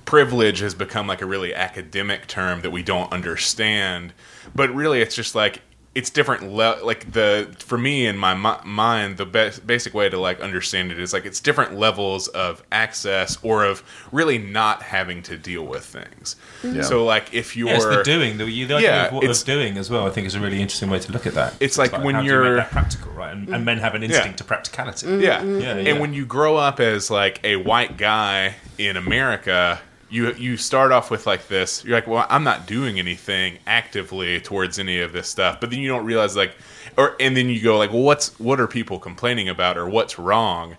privilege 0.06 0.60
has 0.60 0.74
become 0.74 1.06
like 1.06 1.20
a 1.20 1.26
really 1.26 1.54
academic 1.54 2.26
term 2.26 2.62
that 2.62 2.70
we 2.70 2.82
don't 2.82 3.12
understand 3.12 4.12
but 4.54 4.74
really 4.74 5.00
it's 5.00 5.14
just 5.14 5.34
like 5.34 5.62
it's 5.92 6.08
different 6.08 6.44
le- 6.44 6.78
like 6.84 7.10
the 7.12 7.52
for 7.58 7.76
me 7.76 8.06
in 8.06 8.16
my 8.16 8.32
mi- 8.32 8.64
mind 8.64 9.16
the 9.16 9.26
best 9.26 9.66
basic 9.66 9.92
way 9.92 10.08
to 10.08 10.16
like 10.18 10.38
understand 10.40 10.92
it 10.92 11.00
is 11.00 11.12
like 11.12 11.24
it's 11.26 11.40
different 11.40 11.74
levels 11.76 12.28
of 12.28 12.62
access 12.70 13.36
or 13.42 13.64
of 13.64 13.82
really 14.12 14.38
not 14.38 14.82
having 14.84 15.20
to 15.20 15.36
deal 15.36 15.64
with 15.66 15.84
things 15.84 16.36
mm-hmm. 16.62 16.82
so 16.82 17.04
like 17.04 17.34
if 17.34 17.56
you're 17.56 17.66
Yeah, 17.68 17.74
it's 17.76 17.84
the 17.86 18.02
doing. 18.04 18.38
The, 18.38 18.44
the 18.44 18.64
idea 18.74 18.80
Yeah, 18.80 19.06
of, 19.06 19.12
what, 19.14 19.24
it's- 19.24 19.40
of 19.40 19.46
doing 19.46 19.76
as 19.78 19.90
well, 19.90 20.06
I 20.06 20.10
think, 20.10 20.28
is 20.28 20.36
a 20.36 20.40
really 20.40 20.60
interesting 20.62 20.90
way 20.90 21.00
to 21.00 21.10
look 21.12 21.26
at 21.26 21.34
that. 21.34 21.54
It's 21.58 21.76
like 21.76 21.90
when 22.04 22.14
how 22.14 22.20
do 22.20 22.26
you 22.26 22.32
you're- 22.34 22.50
make 22.50 22.64
that 22.64 22.70
practical, 22.70 23.10
right? 23.12 23.32
And, 23.32 23.48
and 23.48 23.64
men 23.64 23.78
have 23.78 23.96
an 23.96 24.04
instinct 24.04 24.38
to 24.38 24.44
practicality. 24.44 25.06
Mm-hmm. 25.06 25.20
Yeah. 25.20 25.40
Mm-hmm. 25.40 25.60
Yeah, 25.60 25.90
And 25.92 26.00
when 26.00 26.14
you 26.14 26.24
grow 26.24 26.56
up 26.56 26.78
as 26.78 27.10
like 27.10 27.40
a 27.42 27.56
white 27.56 27.96
guy 27.96 28.54
in 28.78 28.96
America, 28.96 29.80
you 30.10 30.32
you 30.34 30.56
start 30.56 30.92
off 30.92 31.10
with 31.10 31.26
like 31.26 31.48
this. 31.48 31.84
You're 31.84 31.96
like, 31.96 32.06
well, 32.06 32.26
I'm 32.28 32.44
not 32.44 32.66
doing 32.66 32.98
anything 32.98 33.58
actively 33.66 34.40
towards 34.40 34.78
any 34.78 35.00
of 35.00 35.12
this 35.12 35.28
stuff. 35.28 35.60
But 35.60 35.70
then 35.70 35.78
you 35.78 35.88
don't 35.88 36.04
realize 36.04 36.36
like, 36.36 36.54
or 36.98 37.16
and 37.20 37.36
then 37.36 37.48
you 37.48 37.62
go 37.62 37.78
like, 37.78 37.92
well, 37.92 38.02
what's 38.02 38.38
what 38.38 38.60
are 38.60 38.66
people 38.66 38.98
complaining 38.98 39.48
about 39.48 39.78
or 39.78 39.88
what's 39.88 40.18
wrong? 40.18 40.76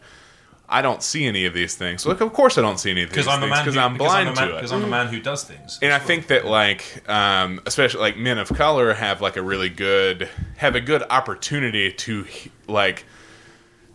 I 0.74 0.82
don't 0.82 1.04
see 1.04 1.26
any 1.26 1.46
of 1.46 1.54
these 1.54 1.76
things. 1.76 2.04
So 2.04 2.10
like, 2.10 2.22
of 2.22 2.32
course 2.32 2.58
I 2.58 2.62
don't 2.62 2.80
see 2.80 2.92
any 2.92 3.02
of 3.04 3.10
these 3.10 3.26
Because 3.26 3.28
I'm 3.28 3.40
a 3.40 3.42
things 3.42 3.52
man. 3.52 3.66
because 3.66 3.78
I'm 3.78 3.98
blind 3.98 4.30
I'm 4.30 4.36
man, 4.36 4.48
to 4.48 4.54
it. 4.54 4.56
Because 4.58 4.72
I'm 4.72 4.84
a 4.84 4.88
man 4.88 5.08
who 5.08 5.20
does 5.20 5.44
things. 5.44 5.78
And 5.82 5.92
I 5.92 5.98
well. 5.98 6.08
think 6.08 6.28
that 6.28 6.46
like, 6.46 7.10
um, 7.10 7.60
especially 7.66 8.00
like 8.00 8.16
men 8.16 8.38
of 8.38 8.48
color 8.50 8.94
have 8.94 9.20
like 9.22 9.36
a 9.36 9.42
really 9.42 9.68
good 9.70 10.30
have 10.58 10.76
a 10.76 10.82
good 10.82 11.04
opportunity 11.10 11.92
to 11.92 12.26
like 12.68 13.06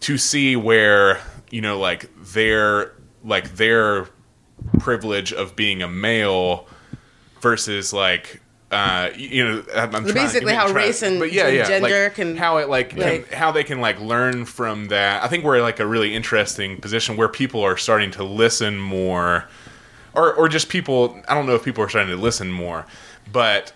to 0.00 0.18
see 0.18 0.54
where 0.56 1.20
you 1.50 1.62
know 1.62 1.78
like 1.78 2.10
their 2.32 2.92
like 3.24 3.56
their 3.56 4.08
privilege 4.78 5.32
of 5.32 5.56
being 5.56 5.82
a 5.82 5.88
male 5.88 6.66
versus 7.40 7.92
like 7.92 8.40
uh 8.72 9.10
you 9.16 9.44
know 9.44 9.64
I'm, 9.74 9.94
I'm 9.94 10.02
trying- 10.02 10.14
Basically 10.14 10.52
how 10.52 10.64
trying- 10.64 10.74
race 10.74 11.02
and- 11.02 11.18
but 11.20 11.32
yeah, 11.32 11.46
and 11.46 11.56
yeah, 11.56 11.66
gender 11.68 12.02
like, 12.04 12.14
can, 12.14 12.36
how 12.36 12.56
it 12.58 12.68
like, 12.68 12.90
can- 12.90 13.24
how 13.32 13.52
they 13.52 13.62
can 13.64 13.80
like 13.80 14.00
learn 14.00 14.44
from 14.44 14.86
that. 14.88 15.22
I 15.22 15.28
think 15.28 15.44
we're 15.44 15.60
like 15.62 15.78
a 15.78 15.86
really 15.86 16.14
interesting 16.14 16.78
position 16.80 17.16
where 17.16 17.28
people 17.28 17.62
are 17.62 17.76
starting 17.76 18.10
to 18.12 18.24
listen 18.24 18.78
more 18.78 19.46
or 20.14 20.32
or 20.34 20.48
just 20.48 20.68
people 20.70 21.20
i 21.28 21.34
don't 21.34 21.46
know 21.46 21.54
if 21.54 21.62
people 21.64 21.84
are 21.84 21.88
starting 21.88 22.10
to 22.14 22.20
listen 22.20 22.50
more 22.50 22.86
but 23.30 23.72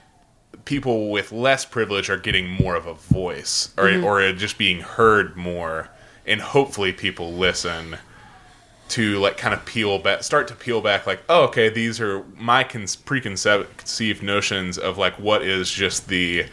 people 0.64 1.10
with 1.10 1.32
less 1.32 1.64
privilege 1.64 2.08
are 2.10 2.16
getting 2.18 2.48
more 2.48 2.74
of 2.74 2.86
a 2.86 2.94
voice 2.94 3.72
or 3.78 3.90
or 4.02 4.32
just 4.32 4.56
being 4.58 4.80
heard 4.80 5.36
more 5.36 5.88
and 6.26 6.40
hopefully 6.40 6.92
people 6.92 7.32
listen 7.34 7.96
to 8.90 9.18
like 9.18 9.36
kind 9.36 9.54
of 9.54 9.64
peel 9.64 9.98
back 9.98 10.22
start 10.22 10.48
to 10.48 10.54
peel 10.54 10.80
back 10.80 11.06
like 11.06 11.22
oh 11.28 11.44
okay 11.44 11.68
these 11.68 12.00
are 12.00 12.24
my 12.36 12.64
cons- 12.64 12.96
preconceived 12.96 14.22
notions 14.22 14.76
of 14.76 14.98
like 14.98 15.14
what 15.18 15.42
is 15.42 15.70
just 15.70 16.08
the 16.08 16.44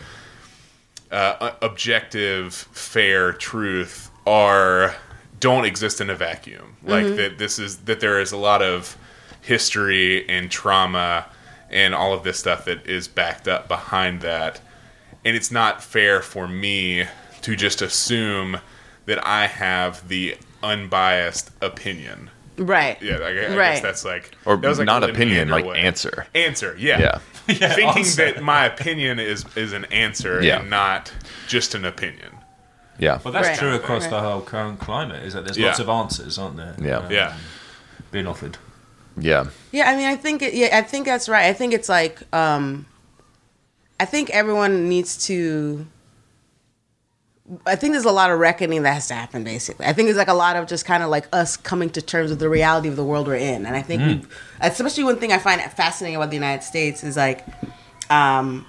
uh, 1.12 1.52
objective 1.62 2.54
fair 2.54 3.32
truth 3.34 4.12
are 4.26 4.96
don't 5.40 5.66
exist 5.66 6.02
in 6.02 6.10
a 6.10 6.16
vacuum. 6.16 6.78
Like 6.84 7.16
that 7.16 7.38
this 7.38 7.60
is 7.60 7.78
that 7.80 8.00
there 8.00 8.20
is 8.20 8.32
a 8.32 8.38
lot 8.38 8.62
of 8.62 8.98
history 9.42 10.28
and 10.30 10.50
trauma 10.50 11.28
and 11.70 11.94
all 11.94 12.14
of 12.14 12.24
this 12.24 12.40
stuff 12.40 12.66
that 12.66 12.88
is 12.88 13.08
backed 13.08 13.48
up 13.48 13.68
behind 13.68 14.22
that. 14.22 14.62
And 15.26 15.36
it's 15.36 15.52
not 15.52 15.84
fair 15.84 16.22
for 16.22 16.48
me 16.48 17.06
to 17.42 17.56
just 17.56 17.82
assume 17.82 18.60
that 19.06 19.26
I 19.26 19.48
have 19.48 20.08
the 20.08 20.38
unbiased 20.64 21.51
opinion. 21.62 22.30
right? 22.58 22.99
Yeah, 23.01 23.18
I, 23.18 23.28
I 23.30 23.34
guess 23.34 23.55
Right. 23.55 23.82
that's 23.84 24.03
like 24.03 24.32
Or 24.45 24.58
that 24.58 24.68
was 24.68 24.80
like 24.80 24.86
not 24.88 25.03
opinion, 25.03 25.49
like 25.49 25.66
way. 25.66 25.78
answer. 25.80 26.26
Answer, 26.34 26.76
yeah, 26.80 26.99
Yeah. 26.99 27.18
Thinking 27.76 27.88
answer. 27.99 28.32
that 28.32 28.43
my 28.43 28.66
opinion 28.66 29.20
is 29.20 29.45
is 29.55 29.74
an 29.74 29.86
answer 29.86 30.41
Yeah. 30.41 30.60
and 30.62 30.70
not 30.70 31.14
just 31.47 31.76
an 31.76 31.86
opinion. 31.86 32.32
Yeah. 32.99 33.20
Well, 33.24 33.32
that's 33.32 33.49
Right. 33.49 33.58
true 33.60 33.76
across 33.76 34.03
Right. 34.03 34.10
the 34.12 34.20
whole 34.22 34.41
current 34.41 34.80
climate. 34.80 35.24
Is 35.24 35.34
that 35.34 35.45
there's 35.45 35.58
Yeah. 35.58 35.68
lots 35.68 35.80
of 35.80 35.88
answers, 35.89 36.38
aren't 36.39 36.58
there? 36.58 36.76
Yeah. 36.82 36.97
um, 36.97 37.12
Yeah, 37.12 37.34
being 38.12 38.26
offered. 38.28 38.58
Yeah. 39.20 39.45
Yeah, 39.72 39.89
I 39.91 39.95
mean, 39.95 40.08
I 40.08 40.16
think 40.16 40.41
it, 40.41 40.53
yeah, 40.55 40.70
I 40.78 40.82
think 40.82 41.05
that's 41.05 41.30
right. 41.30 41.45
I 41.45 41.53
think 41.53 41.74
it's 41.74 41.89
like, 41.89 42.22
um, 42.34 42.86
I 43.99 44.05
think 44.05 44.30
everyone 44.32 44.89
needs 44.89 45.26
to. 45.28 45.86
I 47.66 47.76
think 47.76 47.93
there's 47.93 48.06
a 48.06 48.12
lot 48.12 48.30
of 48.30 48.39
reckoning 48.39 48.84
that 48.84 48.93
has 48.93 49.08
to 49.08 49.14
happen. 49.14 49.43
Basically, 49.43 49.86
I 49.86 49.93
think 49.93 50.08
there's 50.08 50.18
like 50.18 50.28
a 50.28 50.34
lot 50.34 50.58
of 50.58 50.68
just 50.68 50.86
kind 50.86 51.02
of 51.02 51.10
like 51.10 51.28
us 51.32 51.56
coming 51.56 51.89
to 51.91 52.02
terms 52.02 52.30
with 52.30 52.39
the 52.39 52.50
reality 52.50 52.89
of 52.89 52.95
the 52.98 53.06
world 53.06 53.28
we're 53.28 53.36
in, 53.36 53.66
and 53.66 53.76
I 53.76 53.82
think, 53.82 54.02
we, 54.02 54.28
especially 54.60 55.06
one 55.06 55.18
thing 55.18 55.32
I 55.32 55.38
find 55.38 55.62
fascinating 55.62 56.18
about 56.18 56.30
the 56.30 56.36
United 56.36 56.64
States 56.64 57.04
is 57.04 57.16
like, 57.16 57.45
um, 58.10 58.66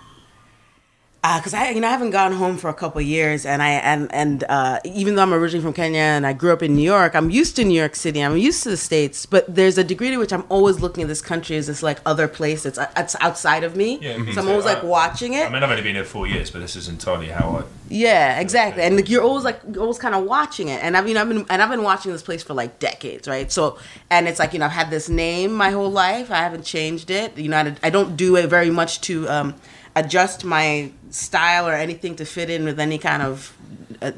uh, 1.29 1.39
because 1.39 1.53
I, 1.53 1.71
you 1.71 1.81
know, 1.81 1.89
I 1.89 1.91
haven't 1.91 2.13
gone 2.13 2.33
home 2.33 2.57
for 2.57 2.71
a 2.71 2.75
couple 2.75 3.01
of 3.03 3.07
years, 3.07 3.45
and 3.45 3.63
I 3.63 3.73
and 3.73 4.11
and 4.15 4.45
uh, 4.49 4.81
even 4.85 5.15
though 5.15 5.23
I'm 5.23 5.35
originally 5.35 5.63
from 5.63 5.75
Kenya 5.75 6.01
and 6.01 6.27
I 6.27 6.33
grew 6.33 6.55
up 6.55 6.63
in 6.63 6.75
New 6.75 6.83
York, 6.83 7.15
I'm 7.15 7.29
used 7.29 7.55
to 7.57 7.65
New 7.65 7.79
York 7.79 7.97
City. 7.97 8.25
I'm 8.25 8.39
used 8.39 8.63
to 8.63 8.71
the 8.71 8.79
states, 8.79 9.27
but 9.27 9.45
there's 9.55 9.77
a 9.77 9.85
degree 9.85 10.11
to 10.11 10.17
which 10.17 10.33
I'm 10.33 10.45
always 10.49 10.81
looking 10.81 11.03
at 11.03 11.09
this 11.09 11.21
country 11.21 11.57
as 11.59 11.67
this 11.67 11.83
like 11.83 11.99
other 12.07 12.29
place 12.29 12.63
that's 12.63 12.79
it's 12.97 13.15
outside 13.21 13.63
of 13.63 13.77
me. 13.77 13.99
Yeah, 14.01 14.17
me 14.17 14.33
so 14.33 14.41
I'm 14.41 14.49
always 14.49 14.65
like 14.65 14.83
I- 14.83 14.87
watching 14.87 15.35
it. 15.35 15.47
I 15.47 15.53
mean, 15.53 15.63
I've 15.63 15.71
only 15.71 15.83
been 15.83 15.97
here 15.97 16.05
four 16.05 16.27
years, 16.27 16.51
but 16.51 16.61
this 16.61 16.77
is 16.77 16.89
entirely 16.89 17.27
how 17.27 17.59
I. 17.59 17.65
Yeah, 17.91 18.41
exactly. 18.41 18.83
And 18.83 18.97
like, 18.97 19.11
you're 19.11 19.23
always 19.23 19.45
like 19.45 19.61
you're 19.71 19.83
always 19.83 19.99
kind 19.99 20.15
of 20.15 20.25
watching 20.25 20.69
it. 20.69 20.83
And 20.83 20.97
I 20.97 21.03
mean, 21.03 21.19
I've 21.19 21.29
been 21.29 21.45
and 21.51 21.61
I've 21.61 21.71
been 21.71 21.83
watching 21.83 22.11
this 22.11 22.23
place 22.23 22.43
for 22.43 22.55
like 22.55 22.79
decades, 22.79 23.29
right? 23.29 23.53
So, 23.53 23.79
and 24.09 24.29
it's 24.29 24.39
like 24.39 24.55
you 24.55 24.61
know, 24.61 24.67
I've 24.67 24.73
had 24.73 24.89
this 24.91 25.11
name 25.11 25.53
my 25.53 25.71
whole 25.73 25.91
life. 25.91 26.31
I 26.31 26.39
haven't 26.39 26.65
changed 26.65 27.11
it. 27.11 27.37
You 27.37 27.51
know, 27.51 27.59
I, 27.59 27.77
I 27.83 27.91
don't 27.91 28.17
do 28.17 28.37
it 28.37 28.47
very 28.49 28.71
much 28.71 29.03
to 29.03 29.29
um, 29.29 29.55
adjust 29.99 30.45
my 30.45 30.91
style 31.11 31.67
or 31.69 31.75
anything 31.75 32.17
to 32.17 32.25
fit 32.25 32.51
in 32.51 32.65
with 32.65 32.79
any 32.79 32.99
kind 32.99 33.23
of 33.23 33.57
uh, 34.03 34.13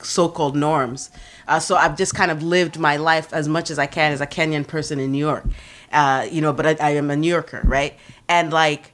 so-called 0.00 0.56
norms. 0.56 1.10
Uh, 1.46 1.58
so 1.58 1.76
I've 1.76 1.96
just 1.96 2.14
kind 2.14 2.30
of 2.30 2.42
lived 2.42 2.78
my 2.78 2.96
life 2.96 3.32
as 3.32 3.48
much 3.48 3.70
as 3.70 3.78
I 3.78 3.86
can 3.86 4.12
as 4.12 4.20
a 4.20 4.26
Kenyan 4.26 4.66
person 4.66 4.98
in 4.98 5.12
New 5.12 5.18
York. 5.18 5.44
Uh, 5.92 6.26
you 6.30 6.40
know, 6.40 6.52
but 6.52 6.66
I, 6.66 6.88
I 6.88 6.90
am 6.90 7.10
a 7.10 7.16
New 7.16 7.28
Yorker, 7.28 7.62
right? 7.64 7.98
And 8.28 8.52
like 8.52 8.92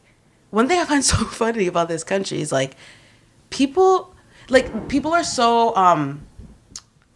one 0.50 0.68
thing 0.68 0.78
I 0.78 0.84
find 0.84 1.04
so 1.12 1.16
funny 1.24 1.66
about 1.66 1.88
this 1.88 2.04
country 2.04 2.40
is 2.40 2.52
like 2.52 2.76
people 3.50 4.14
like 4.48 4.88
people 4.88 5.12
are 5.12 5.24
so 5.24 5.74
um 5.76 6.26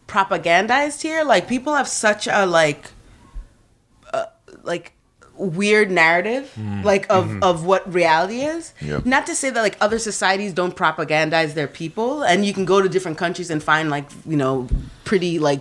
propagandized 0.06 1.02
here 1.02 1.22
like 1.22 1.46
people 1.46 1.74
have 1.74 1.86
such 1.86 2.26
a 2.26 2.46
like 2.46 2.90
uh, 4.12 4.24
like 4.62 4.92
weird 5.38 5.90
narrative 5.90 6.52
like 6.84 7.06
of 7.10 7.42
of 7.42 7.64
what 7.64 7.92
reality 7.92 8.40
is. 8.42 8.72
Yep. 8.80 9.06
not 9.06 9.26
to 9.26 9.34
say 9.34 9.50
that 9.50 9.62
like 9.62 9.76
other 9.80 9.98
societies 9.98 10.52
don't 10.52 10.74
propagandize 10.76 11.54
their 11.54 11.68
people 11.68 12.22
and 12.22 12.44
you 12.44 12.52
can 12.52 12.64
go 12.64 12.82
to 12.82 12.88
different 12.88 13.18
countries 13.18 13.50
and 13.50 13.62
find 13.62 13.88
like 13.90 14.06
you 14.26 14.36
know 14.36 14.68
pretty 15.04 15.38
like 15.38 15.60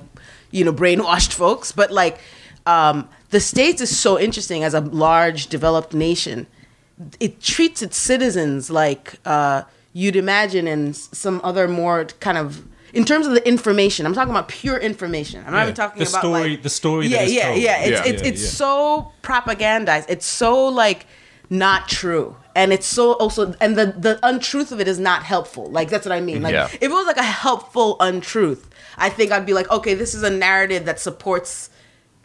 you 0.52 0.64
know 0.66 0.74
brainwashed 0.74 1.34
folks 1.42 1.72
but 1.72 1.92
like 1.92 2.20
um 2.66 3.08
the 3.30 3.40
states 3.40 3.82
is 3.82 3.98
so 3.98 4.20
interesting 4.20 4.64
as 4.64 4.74
a 4.74 4.80
large 4.82 5.48
developed 5.48 5.94
nation. 5.94 6.48
It 7.20 7.42
treats 7.42 7.82
its 7.82 7.98
citizens 7.98 8.70
like 8.70 9.20
uh, 9.26 9.64
you'd 9.94 10.16
imagine 10.16 10.68
in 10.68 10.94
some 10.94 11.42
other 11.44 11.68
more 11.68 12.06
kind 12.20 12.38
of 12.38 12.64
in 12.98 13.06
terms 13.06 13.26
of 13.28 13.34
the 13.38 13.48
information. 13.48 14.06
I'm 14.08 14.14
talking 14.14 14.32
about 14.38 14.48
pure 14.48 14.78
information. 14.92 15.44
I'm 15.46 15.52
not 15.54 15.60
Yeah, 15.60 15.64
even 15.64 15.76
talking 15.76 16.04
the 16.04 16.10
about 16.10 16.22
story- 16.22 16.50
like, 16.52 16.64
the 16.64 16.70
story 16.82 17.06
Yeah, 17.08 17.22
is 17.22 17.34
yeah, 17.34 17.48
told. 17.50 17.58
yeah. 17.68 17.78
It's 17.82 17.92
Yeah. 17.92 18.12
it's, 18.12 18.22
Yeah, 18.24 18.28
it's 18.30 18.42
yeah. 18.44 18.50
so 18.64 19.12
propagandized. 19.22 20.06
It's 20.10 20.26
so 20.26 20.66
like 20.84 21.06
not 21.50 21.88
true. 21.88 22.36
And 22.56 22.74
it's 22.74 22.88
so 22.88 23.14
also, 23.14 23.54
and 23.62 23.76
the 23.78 23.86
the 24.06 24.14
untruth 24.24 24.72
of 24.72 24.80
it 24.84 24.88
is 24.88 25.00
not 25.00 25.22
helpful. 25.24 25.66
Like 25.78 25.90
that's 25.92 26.06
what 26.08 26.12
I 26.12 26.22
mean. 26.22 26.42
Like 26.42 26.54
Yeah. 26.54 26.66
if 26.66 26.78
it 26.82 26.90
was 26.90 27.06
like 27.06 27.18
a 27.18 27.24
helpful 27.46 27.98
untruth, 28.00 28.68
I 28.98 29.10
think 29.10 29.32
I'd 29.32 29.46
be 29.46 29.54
like, 29.54 29.70
okay, 29.78 29.94
this 29.94 30.16
is 30.16 30.24
a 30.24 30.30
narrative 30.32 30.86
that 30.86 31.00
supports 31.00 31.70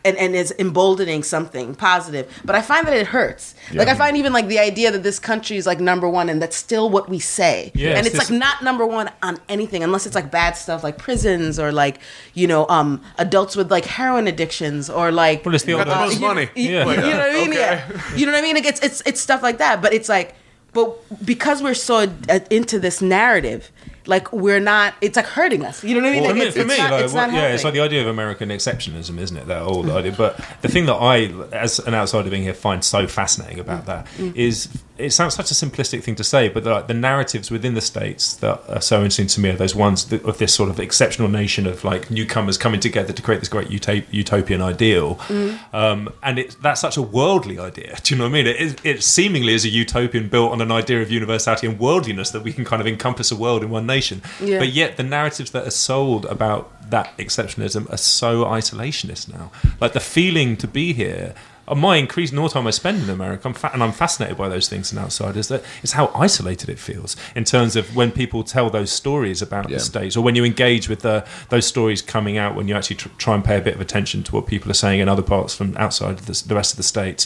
and, 0.05 0.16
and 0.16 0.34
is 0.34 0.53
emboldening 0.59 1.22
something 1.22 1.74
positive. 1.74 2.26
But 2.44 2.57
I 2.57 2.62
find 2.62 2.86
that 2.86 2.96
it 2.96 3.07
hurts. 3.09 3.55
Like 3.72 3.88
I 3.88 3.94
find 3.94 4.16
even 4.16 4.32
like 4.32 4.48
the 4.48 4.59
idea 4.59 4.90
that 4.90 5.03
this 5.03 5.18
country 5.18 5.57
is 5.57 5.66
like 5.66 5.80
number 5.80 6.09
one 6.09 6.28
and 6.28 6.40
that's 6.42 6.57
still 6.57 6.90
what 6.90 7.09
we 7.09 7.18
say. 7.18 7.70
Yeah, 7.74 7.90
and 7.90 7.98
it's 8.07 8.09
it's 8.09 8.18
this- 8.18 8.30
like 8.30 8.38
not 8.38 8.62
number 8.62 8.84
one 8.86 9.11
on 9.22 9.38
anything 9.48 9.82
unless 9.82 10.07
it's 10.07 10.14
like 10.14 10.30
bad 10.30 10.53
stuff 10.57 10.82
like 10.82 10.98
prisons 10.98 11.59
or 11.59 11.72
like, 11.72 12.00
you 12.34 12.46
know, 12.46 12.66
um 12.68 13.00
adults 13.18 13.57
with 13.57 13.70
like 13.70 13.84
heroin 13.84 14.26
addictions 14.26 14.90
or 14.90 15.12
like 15.12 15.44
Well, 15.46 15.55
it's 15.55 15.64
the 15.64 15.72
Got 15.74 15.86
the 15.86 15.94
most 15.96 16.14
you- 16.20 16.26
money. 16.26 16.48
You, 16.55 16.70
Yeah. 16.70 16.90
you 16.90 16.96
know 16.96 17.18
what 17.18 17.30
I 17.30 17.32
mean? 17.34 17.48
Okay. 17.50 17.59
Yeah. 17.61 18.14
You 18.16 18.26
know 18.26 18.32
what 18.32 18.38
I 18.38 18.42
mean? 18.42 18.55
Like 18.57 18.66
it's 18.66 18.80
it's 18.80 19.03
it's 19.07 19.20
stuff 19.20 19.42
like 19.42 19.59
that. 19.59 19.80
But 19.82 19.92
it's 19.92 20.09
like, 20.09 20.34
but 20.72 20.96
because 21.24 21.62
we're 21.62 21.74
so 21.74 22.11
uh, 22.28 22.40
into 22.50 22.78
this 22.78 23.00
narrative, 23.03 23.70
like 24.07 24.32
we're 24.32 24.61
not. 24.61 24.94
It's 25.00 25.16
like 25.16 25.26
hurting 25.26 25.64
us. 25.64 25.84
You 25.84 25.94
know 25.94 26.03
what 26.03 26.09
I 26.09 26.12
mean? 26.12 26.22
Well, 26.22 26.34
like, 26.34 26.38
for 26.38 26.40
me, 26.40 26.46
it's, 26.46 26.57
for 26.57 26.64
me, 26.64 26.78
not, 26.78 26.90
like, 26.90 27.05
it's 27.05 27.14
not 27.14 27.32
yeah, 27.32 27.48
it's 27.48 27.64
like 27.64 27.74
the 27.74 27.80
idea 27.80 28.00
of 28.00 28.09
American 28.09 28.48
exceptionalism, 28.48 29.18
isn't 29.18 29.36
it? 29.36 29.46
That 29.46 29.62
old 29.62 29.88
idea. 29.90 30.12
But 30.12 30.38
the 30.62 30.68
thing 30.68 30.86
that 30.86 30.94
I, 30.94 31.26
as 31.53 31.78
an 31.80 31.94
outsider 31.94 32.30
being 32.30 32.42
here, 32.42 32.55
find 32.55 32.84
so 32.84 33.07
fascinating 33.07 33.61
about 33.61 33.86
that 33.86 34.07
mm. 34.16 34.32
Mm. 34.32 34.36
is 34.36 34.68
it 34.98 35.12
sounds 35.12 35.34
such 35.34 35.50
a 35.50 35.55
simplistic 35.55 36.03
thing 36.03 36.14
to 36.14 36.24
say, 36.24 36.48
but 36.48 36.64
like 36.64 36.86
the 36.86 36.94
narratives 36.94 37.50
within 37.50 37.74
the 37.74 37.80
states 37.80 38.34
that 38.36 38.62
are 38.68 38.80
so 38.80 38.98
interesting 38.98 39.26
to 39.26 39.40
me 39.40 39.50
are 39.50 39.57
those 39.57 39.74
ones 39.74 40.07
that, 40.07 40.24
of 40.24 40.38
this 40.38 40.55
sort 40.55 40.70
of 40.70 40.78
exceptional 40.78 41.28
nation 41.28 41.66
of 41.66 41.82
like 41.84 42.11
newcomers 42.11 42.57
coming 42.57 42.80
together 42.80 43.12
to 43.12 43.22
create 43.22 43.40
this 43.40 43.48
great 43.48 43.68
utop- 43.68 44.07
utopian 44.11 44.62
ideal, 44.62 45.16
mm. 45.26 45.59
um, 45.74 46.12
and 46.22 46.38
it, 46.38 46.57
that's 46.62 46.80
such 46.80 46.96
a 46.96 47.03
worldly 47.03 47.59
idea. 47.59 47.96
Do 48.03 48.14
you 48.14 48.18
know 48.18 48.24
what 48.24 48.30
I 48.30 48.32
mean? 48.32 48.46
It, 48.46 48.57
is- 48.57 48.76
it 48.84 49.03
seemingly 49.03 49.55
is 49.55 49.64
a 49.64 49.68
utopian 49.68 50.28
built 50.28 50.53
on 50.53 50.61
an 50.61 50.70
idea 50.70 51.03
of 51.03 51.11
universality 51.11 51.66
and 51.66 51.78
worldliness 51.78 52.30
that 52.30 52.42
we 52.42 52.53
can 52.53 52.64
kind 52.64 52.80
of 52.80 52.86
encompass 52.86 53.30
a 53.30 53.36
world 53.36 53.62
in 53.62 53.70
one 53.70 53.86
nation. 53.97 54.18
Yeah. 54.40 54.59
But 54.62 54.68
yet 54.80 54.97
the 54.97 55.03
narratives 55.18 55.51
that 55.53 55.64
are 55.66 55.76
sold 55.90 56.24
about 56.36 56.62
that 56.90 57.09
exceptionalism 57.18 57.82
are 57.95 57.97
so 58.18 58.30
isolationist 58.45 59.24
now. 59.38 59.51
Like 59.80 59.93
the 59.93 60.01
feeling 60.16 60.57
to 60.59 60.66
be 60.68 60.93
here. 60.93 61.34
uh, 61.68 61.74
My 61.88 61.95
increased 62.05 62.32
more 62.34 62.49
time 62.55 62.66
I 62.66 62.72
spend 62.72 62.99
in 63.05 63.09
America, 63.18 63.43
I'm 63.49 63.55
fa- 63.55 63.70
and 63.74 63.82
I'm 63.84 63.93
fascinated 63.93 64.36
by 64.36 64.49
those 64.55 64.66
things 64.72 64.93
and 64.93 64.99
outsiders. 65.05 65.47
That 65.49 65.62
it's 65.82 65.93
how 66.01 66.07
isolated 66.26 66.68
it 66.74 66.78
feels 66.88 67.11
in 67.38 67.45
terms 67.45 67.76
of 67.76 67.84
when 67.99 68.11
people 68.22 68.40
tell 68.57 68.68
those 68.78 68.90
stories 69.03 69.40
about 69.49 69.64
Yeah. 69.70 69.76
the 69.78 69.84
states, 69.93 70.16
or 70.16 70.22
when 70.26 70.34
you 70.38 70.45
engage 70.53 70.84
with 70.93 71.01
the, 71.09 71.24
those 71.53 71.66
stories 71.74 72.03
coming 72.14 72.36
out. 72.43 72.51
When 72.57 72.66
you 72.68 72.74
actually 72.78 72.97
tr- 73.03 73.16
try 73.24 73.34
and 73.36 73.45
pay 73.51 73.57
a 73.62 73.64
bit 73.68 73.74
of 73.76 73.80
attention 73.88 74.22
to 74.24 74.30
what 74.34 74.45
people 74.47 74.68
are 74.70 74.80
saying 74.86 75.01
in 75.03 75.09
other 75.09 75.22
parts 75.34 75.55
from 75.59 75.68
outside 75.84 76.14
of 76.20 76.26
the, 76.26 76.34
the 76.49 76.55
rest 76.61 76.70
of 76.74 76.78
the 76.82 76.88
states. 76.95 77.22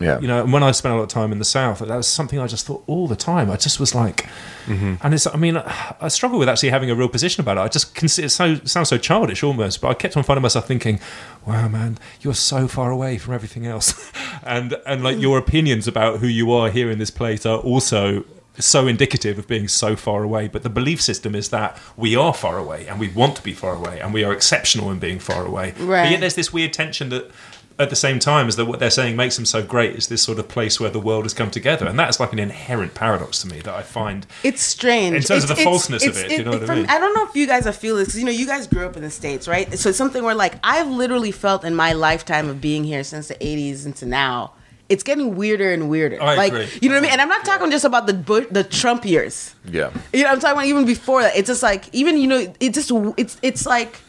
Yeah. 0.00 0.18
you 0.22 0.28
know. 0.30 0.40
And 0.44 0.52
when 0.54 0.64
I 0.68 0.72
spent 0.72 0.92
a 0.94 0.96
lot 0.98 1.04
of 1.04 1.14
time 1.20 1.30
in 1.34 1.38
the 1.38 1.50
South, 1.58 1.78
that 1.78 1.96
was 2.02 2.08
something 2.08 2.38
I 2.46 2.48
just 2.56 2.66
thought 2.66 2.82
all 2.92 3.06
the 3.14 3.20
time. 3.32 3.46
I 3.50 3.56
just 3.56 3.78
was 3.80 3.94
like, 3.94 4.26
Mm-hmm. 4.66 4.94
and 5.00 5.14
it's. 5.14 5.26
I 5.26 5.36
mean, 5.36 5.56
I 5.56 6.08
struggle 6.08 6.38
with 6.38 6.48
actually 6.48 6.70
having 6.70 6.90
a 6.90 6.94
real 6.94 7.08
position 7.08 7.40
about 7.40 7.56
it. 7.56 7.60
I 7.60 7.68
just 7.68 7.94
consider 7.94 8.26
it 8.26 8.30
so 8.30 8.56
sounds 8.64 8.88
so 8.88 8.98
childish 8.98 9.42
almost, 9.42 9.80
but 9.80 9.88
I 9.88 9.94
kept 9.94 10.16
on 10.16 10.22
finding 10.22 10.42
myself 10.42 10.66
thinking, 10.66 11.00
"Wow, 11.46 11.68
man, 11.68 11.98
you're 12.20 12.34
so 12.34 12.66
far 12.68 12.90
away 12.90 13.16
from 13.18 13.34
everything 13.34 13.66
else," 13.66 14.12
and 14.42 14.76
and 14.86 15.02
like 15.04 15.18
your 15.20 15.38
opinions 15.38 15.86
about 15.88 16.18
who 16.20 16.26
you 16.26 16.52
are 16.52 16.68
here 16.70 16.90
in 16.90 16.98
this 16.98 17.10
place 17.10 17.46
are 17.46 17.58
also 17.58 18.24
so 18.58 18.86
indicative 18.86 19.38
of 19.38 19.46
being 19.46 19.68
so 19.68 19.94
far 19.94 20.22
away. 20.22 20.48
But 20.48 20.62
the 20.62 20.70
belief 20.70 21.00
system 21.02 21.34
is 21.34 21.50
that 21.50 21.78
we 21.94 22.16
are 22.16 22.32
far 22.32 22.56
away 22.56 22.86
and 22.86 22.98
we 22.98 23.08
want 23.08 23.36
to 23.36 23.42
be 23.42 23.52
far 23.52 23.74
away 23.74 24.00
and 24.00 24.14
we 24.14 24.24
are 24.24 24.32
exceptional 24.32 24.90
in 24.90 24.98
being 24.98 25.18
far 25.18 25.44
away. 25.44 25.74
But 25.76 25.84
Right. 25.86 26.10
yet 26.10 26.20
there's 26.20 26.36
this 26.36 26.54
weird 26.54 26.72
tension 26.72 27.10
that 27.10 27.30
at 27.78 27.90
the 27.90 27.96
same 27.96 28.18
time 28.18 28.48
as 28.48 28.56
that 28.56 28.64
what 28.64 28.78
they're 28.80 28.90
saying 28.90 29.16
makes 29.16 29.36
them 29.36 29.44
so 29.44 29.62
great 29.62 29.94
is 29.96 30.06
this 30.08 30.22
sort 30.22 30.38
of 30.38 30.48
place 30.48 30.80
where 30.80 30.88
the 30.88 30.98
world 30.98 31.24
has 31.24 31.34
come 31.34 31.50
together 31.50 31.86
and 31.86 31.98
that's 31.98 32.18
like 32.18 32.32
an 32.32 32.38
inherent 32.38 32.94
paradox 32.94 33.42
to 33.42 33.48
me 33.48 33.60
that 33.60 33.74
i 33.74 33.82
find 33.82 34.26
It's 34.42 34.62
strange. 34.62 35.14
In 35.14 35.22
terms 35.22 35.42
of 35.44 35.48
the 35.48 35.52
it's- 35.54 35.64
falseness 35.64 36.02
of 36.06 36.16
it's- 36.16 36.32
it, 36.32 36.38
you 36.38 36.44
know 36.44 36.52
what 36.52 36.70
I 36.70 36.74
mean? 36.74 36.86
I 36.86 36.98
don't 36.98 37.14
know 37.14 37.26
if 37.28 37.36
you 37.36 37.46
guys 37.46 37.66
are 37.66 37.72
feeling 37.72 37.98
this 38.00 38.08
because 38.08 38.20
you 38.20 38.24
know 38.26 38.32
you 38.32 38.46
guys 38.46 38.66
grew 38.66 38.86
up 38.86 38.96
in 38.96 39.02
the 39.02 39.10
states, 39.10 39.46
right? 39.46 39.66
So 39.78 39.90
it's 39.90 39.98
something 39.98 40.22
where 40.24 40.34
like 40.34 40.54
I've 40.64 40.88
literally 40.88 41.32
felt 41.32 41.64
in 41.64 41.74
my 41.74 41.92
lifetime 41.92 42.48
of 42.48 42.60
being 42.60 42.82
here 42.84 43.04
since 43.04 43.28
the 43.28 43.34
'80s 43.34 43.84
into 43.84 44.06
now, 44.06 44.52
it's 44.88 45.02
getting 45.02 45.34
weirder 45.36 45.70
and 45.72 45.90
weirder. 45.90 46.22
I 46.22 46.34
like 46.36 46.52
agree. 46.52 46.68
you 46.80 46.88
know 46.88 46.94
what 46.94 47.00
I 47.00 47.02
mean? 47.02 47.10
And 47.12 47.20
I'm 47.20 47.28
not 47.28 47.44
talking 47.44 47.70
just 47.70 47.84
about 47.84 48.06
the 48.06 48.14
Bush, 48.14 48.46
the 48.50 48.64
Trump 48.64 49.04
years. 49.04 49.54
Yeah. 49.70 49.90
You 50.14 50.22
know, 50.24 50.30
I'm 50.30 50.40
talking 50.40 50.56
about 50.56 50.66
even 50.66 50.86
before 50.86 51.22
that. 51.22 51.36
It's 51.36 51.48
just 51.48 51.62
like 51.62 51.92
even 51.92 52.16
you 52.18 52.26
know, 52.26 52.54
it 52.60 52.72
just 52.72 52.90
it's 53.18 53.36
it's 53.42 53.66
like 53.66 54.00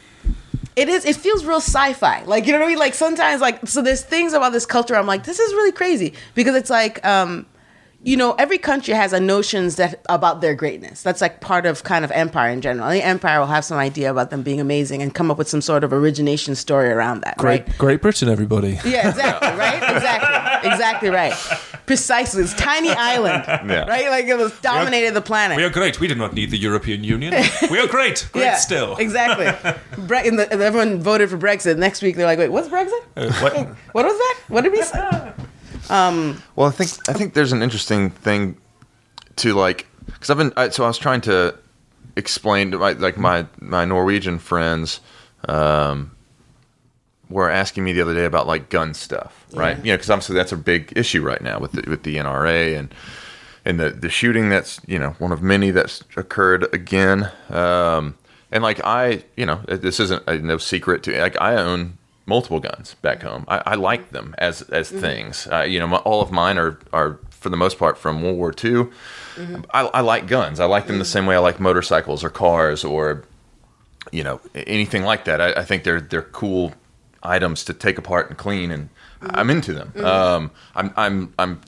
it 0.78 0.88
is. 0.90 1.06
It 1.06 1.16
feels 1.16 1.44
real 1.44 1.58
sci-fi. 1.58 2.24
Like 2.24 2.46
you 2.46 2.54
know 2.54 2.60
what 2.60 2.66
I 2.66 2.70
mean? 2.70 2.78
Like 2.78 2.94
sometimes 2.94 3.42
like 3.42 3.68
so 3.68 3.82
there's 3.82 4.04
things 4.04 4.34
about 4.34 4.54
this 4.54 4.66
culture. 4.66 4.96
I'm 4.96 5.08
like 5.08 5.24
this 5.24 5.40
is 5.40 5.54
really 5.54 5.72
crazy 5.72 6.14
because 6.36 6.56
it's 6.56 6.70
like 6.70 7.04
um 7.06 7.48
you 8.04 8.16
know 8.16 8.34
every 8.34 8.60
country 8.60 8.94
has 8.94 9.12
a 9.12 9.20
notions 9.20 9.78
that 9.78 10.06
about 10.08 10.40
their 10.40 10.54
greatness. 10.54 11.02
That's 11.02 11.20
like 11.20 11.42
part 11.42 11.66
of 11.66 11.84
kind 11.84 12.06
of 12.06 12.12
empire 12.12 12.52
in 12.52 12.62
general. 12.62 12.88
Any 12.88 13.02
empire 13.02 13.40
will 13.40 13.48
have 13.48 13.66
some 13.66 13.80
idea 13.80 14.12
about 14.12 14.30
them 14.30 14.44
being 14.44 14.62
amazing 14.62 15.02
and 15.02 15.16
come 15.16 15.32
up 15.32 15.40
with 15.40 15.50
some 15.50 15.62
sort 15.62 15.84
of 15.84 15.92
origination 15.92 16.54
story 16.54 16.90
around 16.90 17.22
that. 17.22 17.42
Right? 17.42 17.68
Great 17.80 18.04
Britain, 18.04 18.30
everybody. 18.30 18.80
Yeah, 18.86 19.10
exactly, 19.10 19.50
right? 19.58 19.96
Exactly. 19.96 20.72
Exactly 20.72 21.10
right. 21.10 21.34
Precisely. 21.88 22.44
This 22.44 22.54
tiny 22.54 22.90
island. 23.14 23.44
Yeah. 23.48 23.86
Right? 23.88 24.10
Like 24.10 24.26
it 24.26 24.38
was 24.38 24.52
dominated 24.62 25.16
the 25.16 25.22
planet. 25.22 25.58
we 25.58 25.64
are 25.64 25.70
great 25.72 26.00
we 26.00 26.08
do 26.08 26.14
not 26.16 26.34
need 26.34 26.52
the 26.52 26.58
european 26.58 27.04
union 27.04 27.34
we 27.72 27.80
are 27.80 27.88
great 27.88 28.28
great 28.34 28.44
yeah, 28.44 28.56
still 28.58 28.96
Exactly. 28.98 29.48
Bre- 30.06 30.16
and 30.28 30.38
the, 30.38 30.52
and 30.52 30.62
everyone 30.62 31.02
voted 31.02 31.30
for 31.32 31.38
Brexit. 31.38 31.78
Next 31.78 32.02
week 32.04 32.16
they're 32.16 32.28
like, 32.28 32.38
wait, 32.38 32.52
what's 32.52 32.68
Brexit? 32.68 33.02
Uh, 33.16 33.32
what- 33.42 33.54
What 33.94 34.06
was 34.06 34.18
that? 34.18 34.36
What 34.50 34.62
did 34.64 34.74
we 34.74 34.82
say? 34.84 35.34
Well, 35.90 36.68
I 36.68 36.72
think 36.72 36.90
I 37.10 37.14
think 37.14 37.34
there's 37.34 37.54
an 37.54 37.64
interesting 37.64 38.10
thing 38.12 38.58
to 39.38 39.54
like 39.54 39.88
because 40.08 40.30
I've 40.30 40.38
been 40.38 40.54
I, 40.58 40.70
so 40.70 40.84
I 40.84 40.88
was 40.88 40.98
trying 40.98 41.22
to 41.22 41.56
explain 42.16 42.72
to 42.72 42.78
my 42.80 42.92
like 42.94 43.18
my 43.18 43.46
my 43.62 43.86
Norwegian 43.86 44.40
friends 44.40 45.00
um, 45.48 46.12
were 47.30 47.50
asking 47.50 47.84
me 47.84 47.94
the 47.94 48.02
other 48.02 48.14
day 48.14 48.26
about 48.26 48.48
like 48.48 48.70
gun 48.70 48.94
stuff, 48.94 49.46
right? 49.54 49.78
Yeah. 49.78 49.84
You 49.84 49.92
know, 49.92 49.98
because 49.98 50.10
obviously 50.10 50.36
that's 50.36 50.52
a 50.52 50.58
big 50.58 50.94
issue 50.96 51.22
right 51.22 51.42
now 51.42 51.60
with 51.60 51.74
the, 51.74 51.90
with 51.90 52.04
the 52.04 52.18
NRA 52.18 52.78
and 52.78 52.94
and 53.66 53.80
the 53.80 53.90
the 53.90 54.10
shooting 54.10 54.50
that's 54.50 54.80
you 54.88 54.98
know 54.98 55.12
one 55.20 55.32
of 55.32 55.42
many 55.42 55.72
that's 55.72 56.04
occurred 56.16 56.74
again. 56.74 57.30
Um, 57.50 58.16
and 58.52 58.64
like 58.64 58.80
I, 58.84 59.24
you 59.36 59.46
know, 59.46 59.58
this 59.68 60.00
isn't 60.00 60.24
a, 60.26 60.38
no 60.38 60.58
secret 60.58 61.04
to 61.04 61.20
like 61.20 61.40
I 61.42 61.56
own 61.56 61.98
multiple 62.26 62.60
guns 62.60 62.96
back 63.02 63.24
home. 63.24 63.46
I, 63.48 63.64
I 63.66 63.76
like 63.76 64.12
them 64.12 64.36
as 64.38 64.62
as 64.64 64.90
things. 64.90 65.48
Uh, 65.52 65.64
you 65.64 65.80
know, 65.80 65.88
my, 65.88 65.98
all 65.98 66.22
of 66.22 66.32
mine 66.32 66.58
are 66.58 66.80
are 66.94 67.20
for 67.30 67.50
the 67.50 67.58
most 67.58 67.78
part 67.78 67.98
from 67.98 68.24
World 68.24 68.38
War 68.38 68.54
II. 68.64 68.88
I, 69.74 69.82
I 69.82 70.02
like 70.02 70.28
guns. 70.28 70.60
I 70.60 70.66
like 70.66 70.88
them 70.88 70.98
the 70.98 71.06
same 71.06 71.26
way 71.26 71.36
I 71.36 71.40
like 71.40 71.60
motorcycles 71.60 72.24
or 72.24 72.30
cars 72.30 72.84
or 72.84 73.24
you 74.12 74.24
know 74.24 74.40
anything 74.56 75.04
like 75.04 75.26
that. 75.26 75.42
I, 75.42 75.52
I 75.54 75.66
think 75.66 75.84
they're 75.84 76.02
they're 76.02 76.22
cool 76.22 76.74
items 77.28 77.64
to 77.66 77.74
take 77.74 77.98
apart 77.98 78.30
and 78.30 78.38
clean, 78.38 78.72
and 78.72 78.90
I'm 79.22 79.50
into 79.50 79.74
them. 79.74 79.92
Um, 80.06 80.52
I'm 80.76 80.94
I'm 80.96 81.34
I'm 81.40 81.62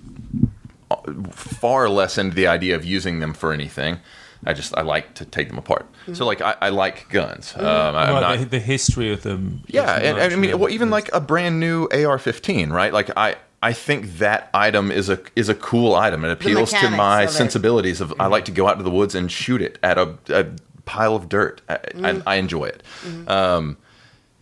far 1.32 1.90
less 1.90 2.18
into 2.18 2.36
the 2.36 2.48
idea 2.48 2.76
of 2.76 2.86
using 2.86 3.20
them 3.20 3.34
for 3.34 3.52
anything. 3.54 4.00
I 4.46 4.54
just 4.54 4.76
I 4.78 4.82
like 4.84 5.16
to 5.16 5.26
take 5.26 5.50
them 5.50 5.58
apart. 5.58 5.86
So 6.14 6.26
like 6.26 6.42
I, 6.42 6.56
I 6.62 6.70
like 6.70 7.10
guns. 7.10 7.54
Um, 7.58 7.66
I'm 7.66 8.14
Well, 8.14 8.22
not- 8.22 8.40
the, 8.40 8.46
the 8.46 8.60
history 8.60 9.12
of 9.12 9.22
them. 9.24 9.62
yeah, 9.68 9.96
and, 9.98 10.18
and 10.18 10.34
I 10.34 10.36
mean, 10.38 10.58
well, 10.58 10.70
even 10.70 10.90
like 10.90 11.10
a 11.14 11.20
brand 11.20 11.60
new 11.60 11.84
AR-15, 11.92 12.72
right? 12.72 12.94
Like 12.94 13.10
I, 13.18 13.36
I 13.62 13.74
think 13.74 14.18
that 14.20 14.50
item 14.54 14.92
is 14.92 15.10
a 15.10 15.20
is 15.36 15.50
a 15.50 15.56
cool 15.56 15.94
item. 15.94 16.24
It 16.24 16.32
appeals 16.32 16.72
to 16.72 16.90
my 16.90 17.24
of 17.24 17.32
sensibilities. 17.32 18.00
Of 18.00 18.14
I 18.20 18.28
like 18.28 18.46
to 18.46 18.52
go 18.54 18.68
out 18.70 18.78
to 18.78 18.84
the 18.84 18.90
woods 18.90 19.14
and 19.14 19.30
shoot 19.30 19.62
it 19.62 19.78
at 19.84 19.98
a, 19.98 20.18
a 20.30 20.46
pile 20.86 21.16
of 21.16 21.28
dirt. 21.28 21.62
I, 21.68 21.80
I, 22.02 22.22
I 22.26 22.36
enjoy 22.36 22.66
it. 22.66 22.82
Um, 23.28 23.78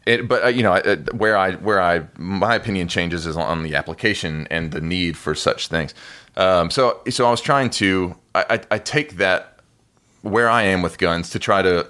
it, 0.08 0.28
but 0.28 0.44
uh, 0.44 0.48
you 0.48 0.64
know, 0.64 0.74
uh, 0.74 0.96
where 1.12 1.38
I 1.38 1.54
where 1.54 1.82
I 1.82 2.04
my 2.18 2.56
opinion 2.56 2.88
changes 2.88 3.26
is 3.26 3.36
on 3.36 3.64
the 3.64 3.76
application 3.76 4.48
and 4.50 4.72
the 4.72 4.82
need 4.82 5.18
for 5.18 5.36
such 5.36 5.68
things. 5.68 5.94
Um, 6.36 6.72
so 6.72 7.02
so 7.10 7.28
I 7.28 7.32
was 7.32 7.42
trying 7.42 7.70
to 7.72 8.16
I, 8.34 8.46
I, 8.50 8.62
I 8.72 8.78
take 8.80 9.18
that 9.18 9.60
where 10.22 10.50
I 10.50 10.64
am 10.64 10.82
with 10.82 10.98
guns 10.98 11.30
to 11.32 11.40
try 11.40 11.62
to 11.62 11.88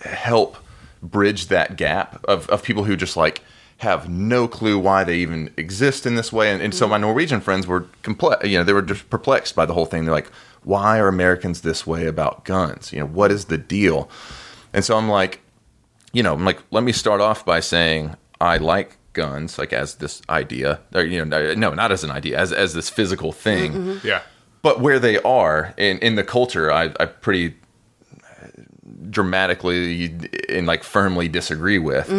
help 0.00 0.56
bridge 1.02 1.48
that 1.48 1.76
gap 1.76 2.24
of, 2.24 2.48
of 2.48 2.62
people 2.62 2.84
who 2.84 2.96
just 2.96 3.16
like 3.16 3.42
have 3.78 4.08
no 4.08 4.46
clue 4.48 4.78
why 4.78 5.04
they 5.04 5.16
even 5.16 5.52
exist 5.56 6.06
in 6.06 6.14
this 6.14 6.32
way. 6.32 6.50
And, 6.50 6.62
and 6.62 6.74
so 6.74 6.86
my 6.86 6.98
Norwegian 6.98 7.40
friends 7.40 7.66
were 7.66 7.86
complex, 8.02 8.46
you 8.48 8.56
know, 8.56 8.64
they 8.64 8.72
were 8.72 8.82
just 8.82 9.10
perplexed 9.10 9.54
by 9.54 9.66
the 9.66 9.74
whole 9.74 9.86
thing. 9.86 10.04
They're 10.04 10.14
like, 10.14 10.30
why 10.62 10.98
are 10.98 11.08
Americans 11.08 11.60
this 11.60 11.86
way 11.86 12.06
about 12.06 12.44
guns? 12.44 12.92
You 12.92 13.00
know, 13.00 13.06
what 13.06 13.30
is 13.30 13.46
the 13.46 13.58
deal? 13.58 14.08
And 14.72 14.84
so 14.84 14.96
I'm 14.96 15.08
like, 15.08 15.40
you 16.14 16.22
know, 16.22 16.32
I'm 16.32 16.44
like, 16.44 16.60
let 16.70 16.82
me 16.84 16.92
start 16.92 17.20
off 17.20 17.44
by 17.44 17.60
saying 17.60 18.14
I 18.40 18.56
like 18.56 18.96
guns, 19.12 19.58
like 19.58 19.72
as 19.72 19.96
this 19.96 20.22
idea, 20.30 20.80
or, 20.94 21.02
you 21.02 21.22
know, 21.24 21.54
no, 21.54 21.74
not 21.74 21.92
as 21.92 22.02
an 22.04 22.10
idea, 22.10 22.38
as, 22.38 22.52
as 22.52 22.72
this 22.72 22.88
physical 22.88 23.32
thing. 23.32 24.00
Yeah. 24.02 24.22
but 24.62 24.80
where 24.80 24.98
they 24.98 25.18
are 25.18 25.74
in, 25.76 25.98
in 25.98 26.14
the 26.14 26.24
culture, 26.24 26.72
I, 26.72 26.92
I 26.98 27.04
pretty 27.06 27.54
dramatically 29.10 30.12
and 30.48 30.66
like 30.66 30.82
firmly 30.82 31.28
disagree 31.28 31.78
with. 31.78 32.10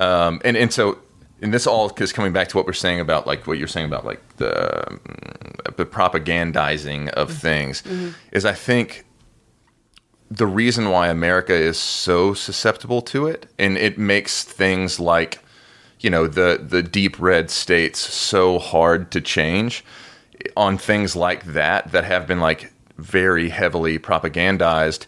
Um, 0.00 0.40
and 0.44 0.56
and 0.56 0.72
so 0.72 0.98
and 1.42 1.52
this 1.52 1.66
all 1.66 1.92
is 1.98 2.12
coming 2.12 2.32
back 2.32 2.48
to 2.48 2.56
what 2.56 2.66
we're 2.66 2.72
saying 2.72 3.00
about 3.00 3.26
like 3.26 3.46
what 3.46 3.58
you're 3.58 3.68
saying 3.68 3.86
about 3.86 4.04
like 4.04 4.36
the 4.36 4.88
um, 4.88 5.00
the 5.76 5.84
propagandizing 5.86 7.08
of 7.10 7.30
things 7.32 7.82
is 8.32 8.44
I 8.44 8.54
think 8.54 9.04
the 10.30 10.46
reason 10.46 10.90
why 10.90 11.08
America 11.08 11.54
is 11.54 11.78
so 11.78 12.34
susceptible 12.34 13.00
to 13.02 13.26
it 13.26 13.46
and 13.58 13.78
it 13.78 13.98
makes 13.98 14.44
things 14.44 15.00
like 15.00 15.42
you 16.00 16.10
know 16.10 16.26
the 16.26 16.64
the 16.66 16.82
deep 16.82 17.18
red 17.18 17.50
states 17.50 17.98
so 17.98 18.58
hard 18.58 19.10
to 19.10 19.20
change 19.20 19.84
on 20.56 20.78
things 20.78 21.16
like 21.16 21.44
that 21.44 21.90
that 21.92 22.04
have 22.04 22.26
been 22.26 22.40
like 22.40 22.72
very 22.98 23.48
heavily 23.48 23.98
propagandized 23.98 25.06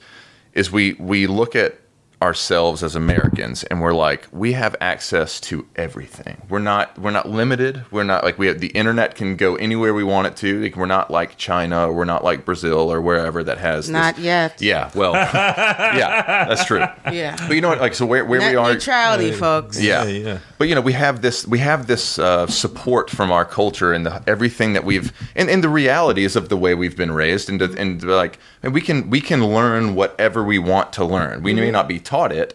is 0.54 0.70
we 0.72 0.94
we 0.94 1.26
look 1.26 1.54
at 1.54 1.78
ourselves 2.22 2.82
as 2.82 2.94
Americans 2.94 3.64
and 3.64 3.80
we're 3.80 3.94
like 3.94 4.28
we 4.30 4.52
have 4.52 4.76
access 4.80 5.40
to 5.40 5.66
everything. 5.76 6.40
We're 6.50 6.58
not 6.58 6.98
we're 6.98 7.10
not 7.10 7.28
limited. 7.28 7.84
We're 7.90 8.04
not 8.04 8.24
like 8.24 8.38
we 8.38 8.46
have 8.46 8.60
the 8.60 8.68
internet 8.68 9.14
can 9.14 9.36
go 9.36 9.56
anywhere 9.56 9.94
we 9.94 10.04
want 10.04 10.26
it 10.26 10.36
to. 10.38 10.62
Like, 10.62 10.76
we're 10.76 10.86
not 10.86 11.10
like 11.10 11.36
China 11.38 11.86
or 11.88 11.92
we're 11.94 12.04
not 12.04 12.22
like 12.22 12.44
Brazil 12.44 12.92
or 12.92 13.00
wherever 13.00 13.42
that 13.44 13.58
has 13.58 13.86
this- 13.86 13.92
Not 13.92 14.18
yet. 14.18 14.60
Yeah, 14.60 14.90
well, 14.94 15.12
yeah, 15.74 16.46
that's 16.48 16.64
true. 16.64 16.84
Yeah. 17.10 17.36
But 17.46 17.54
you 17.54 17.60
know 17.60 17.68
what? 17.68 17.80
Like 17.80 17.94
so 17.94 18.06
where 18.06 18.24
where 18.24 18.40
Net 18.40 18.50
we 18.52 18.56
are 18.56 18.72
neutrality, 18.74 19.32
folks. 19.32 19.80
yeah. 19.80 20.04
Yeah, 20.04 20.18
yeah. 20.18 20.38
But 20.58 20.68
you 20.68 20.74
know, 20.74 20.80
we 20.80 20.92
have 20.92 21.22
this 21.22 21.46
we 21.46 21.58
have 21.60 21.86
this 21.86 22.18
uh, 22.18 22.46
support 22.46 23.08
from 23.10 23.32
our 23.32 23.44
culture 23.44 23.92
and 23.92 24.04
the, 24.04 24.22
everything 24.26 24.74
that 24.74 24.84
we've 24.84 25.12
and, 25.34 25.48
and 25.48 25.64
the 25.64 25.68
realities 25.68 26.36
of 26.36 26.48
the 26.50 26.56
way 26.56 26.74
we've 26.74 26.96
been 26.96 27.12
raised 27.12 27.48
and 27.48 27.58
to, 27.60 27.74
and 27.78 28.02
like 28.02 28.38
and 28.62 28.74
we 28.74 28.80
can 28.80 29.08
we 29.10 29.20
can 29.20 29.44
learn 29.46 29.94
whatever 29.94 30.44
we 30.44 30.58
want 30.58 30.92
to 30.94 31.04
learn. 31.04 31.42
We 31.42 31.54
may 31.54 31.70
not 31.70 31.88
be 31.88 31.98
taught 32.10 32.32
it. 32.32 32.54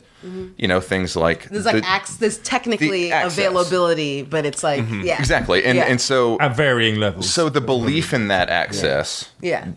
You 0.58 0.68
know, 0.68 0.82
things 0.82 1.16
like 1.16 1.42
Mm-hmm. 1.44 1.54
There's 1.54 1.66
like 1.66 1.76
the- 1.84 1.88
acts. 1.88 2.18
There's 2.18 2.40
technically 2.40 3.10
the 3.12 3.26
availability, 3.28 4.24
but 4.24 4.44
it's 4.44 4.64
like 4.64 4.84
yeah, 5.04 5.20
exactly. 5.20 5.64
And 5.64 5.78
Yeah. 5.78 5.84
and 5.92 6.02
so 6.02 6.40
at 6.40 6.56
varying 6.58 6.96
levels. 7.00 7.30
so 7.32 7.48
the 7.48 7.62
belief 7.62 8.12
in 8.12 8.28
that 8.30 8.50
access 8.50 9.30
yeah. 9.40 9.68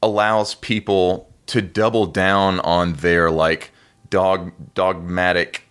allows 0.00 0.54
people 0.54 1.28
to 1.46 1.60
double 1.62 2.06
down 2.06 2.60
on 2.60 2.92
their 2.94 3.28
like 3.30 3.72
dog 4.08 4.52
dogmatic 4.74 5.64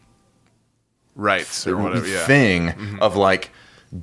Rights 1.16 1.66
or 1.68 1.76
whatever. 1.78 2.06
Yeah. 2.08 2.26
thing 2.26 2.98
of 3.02 3.16
like 3.16 3.52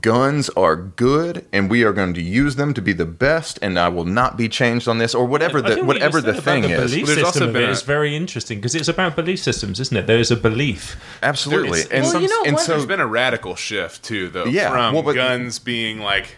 guns 0.00 0.48
are 0.50 0.74
good 0.74 1.46
and 1.52 1.70
we 1.70 1.84
are 1.84 1.92
going 1.92 2.12
to 2.14 2.20
use 2.22 2.56
them 2.56 2.74
to 2.74 2.82
be 2.82 2.92
the 2.92 3.06
best 3.06 3.56
and 3.62 3.78
I 3.78 3.88
will 3.88 4.04
not 4.04 4.36
be 4.36 4.48
changed 4.48 4.88
on 4.88 4.98
this 4.98 5.14
or 5.14 5.24
whatever 5.24 5.62
the 5.62 5.76
think 5.76 5.86
what 5.86 5.96
you 5.96 6.02
whatever 6.02 6.20
the 6.20 6.34
thing 6.40 6.62
the 6.62 6.70
is. 6.70 6.90
belief 6.90 7.06
There's 7.06 7.22
also 7.22 7.52
been 7.52 7.62
it 7.62 7.68
a- 7.68 7.70
is 7.70 7.82
very 7.82 8.16
interesting 8.16 8.58
because 8.58 8.74
it's 8.74 8.88
about 8.88 9.14
belief 9.14 9.38
systems, 9.38 9.78
isn't 9.78 9.96
it? 9.96 10.06
There 10.08 10.18
is 10.18 10.32
a 10.32 10.36
belief. 10.36 10.96
Absolutely. 11.22 11.82
There's- 11.82 11.86
And, 11.92 12.04
Well, 12.04 12.20
you 12.22 12.28
know 12.28 12.42
and 12.46 12.54
what? 12.54 12.64
so 12.64 12.72
There's 12.72 12.86
been 12.86 12.98
a 13.00 13.06
radical 13.06 13.54
shift 13.54 14.02
too, 14.02 14.28
though, 14.28 14.46
Yeah, 14.46 14.70
from 14.70 14.92
well, 14.94 15.04
but- 15.04 15.14
guns 15.14 15.60
being 15.60 16.00
like 16.00 16.36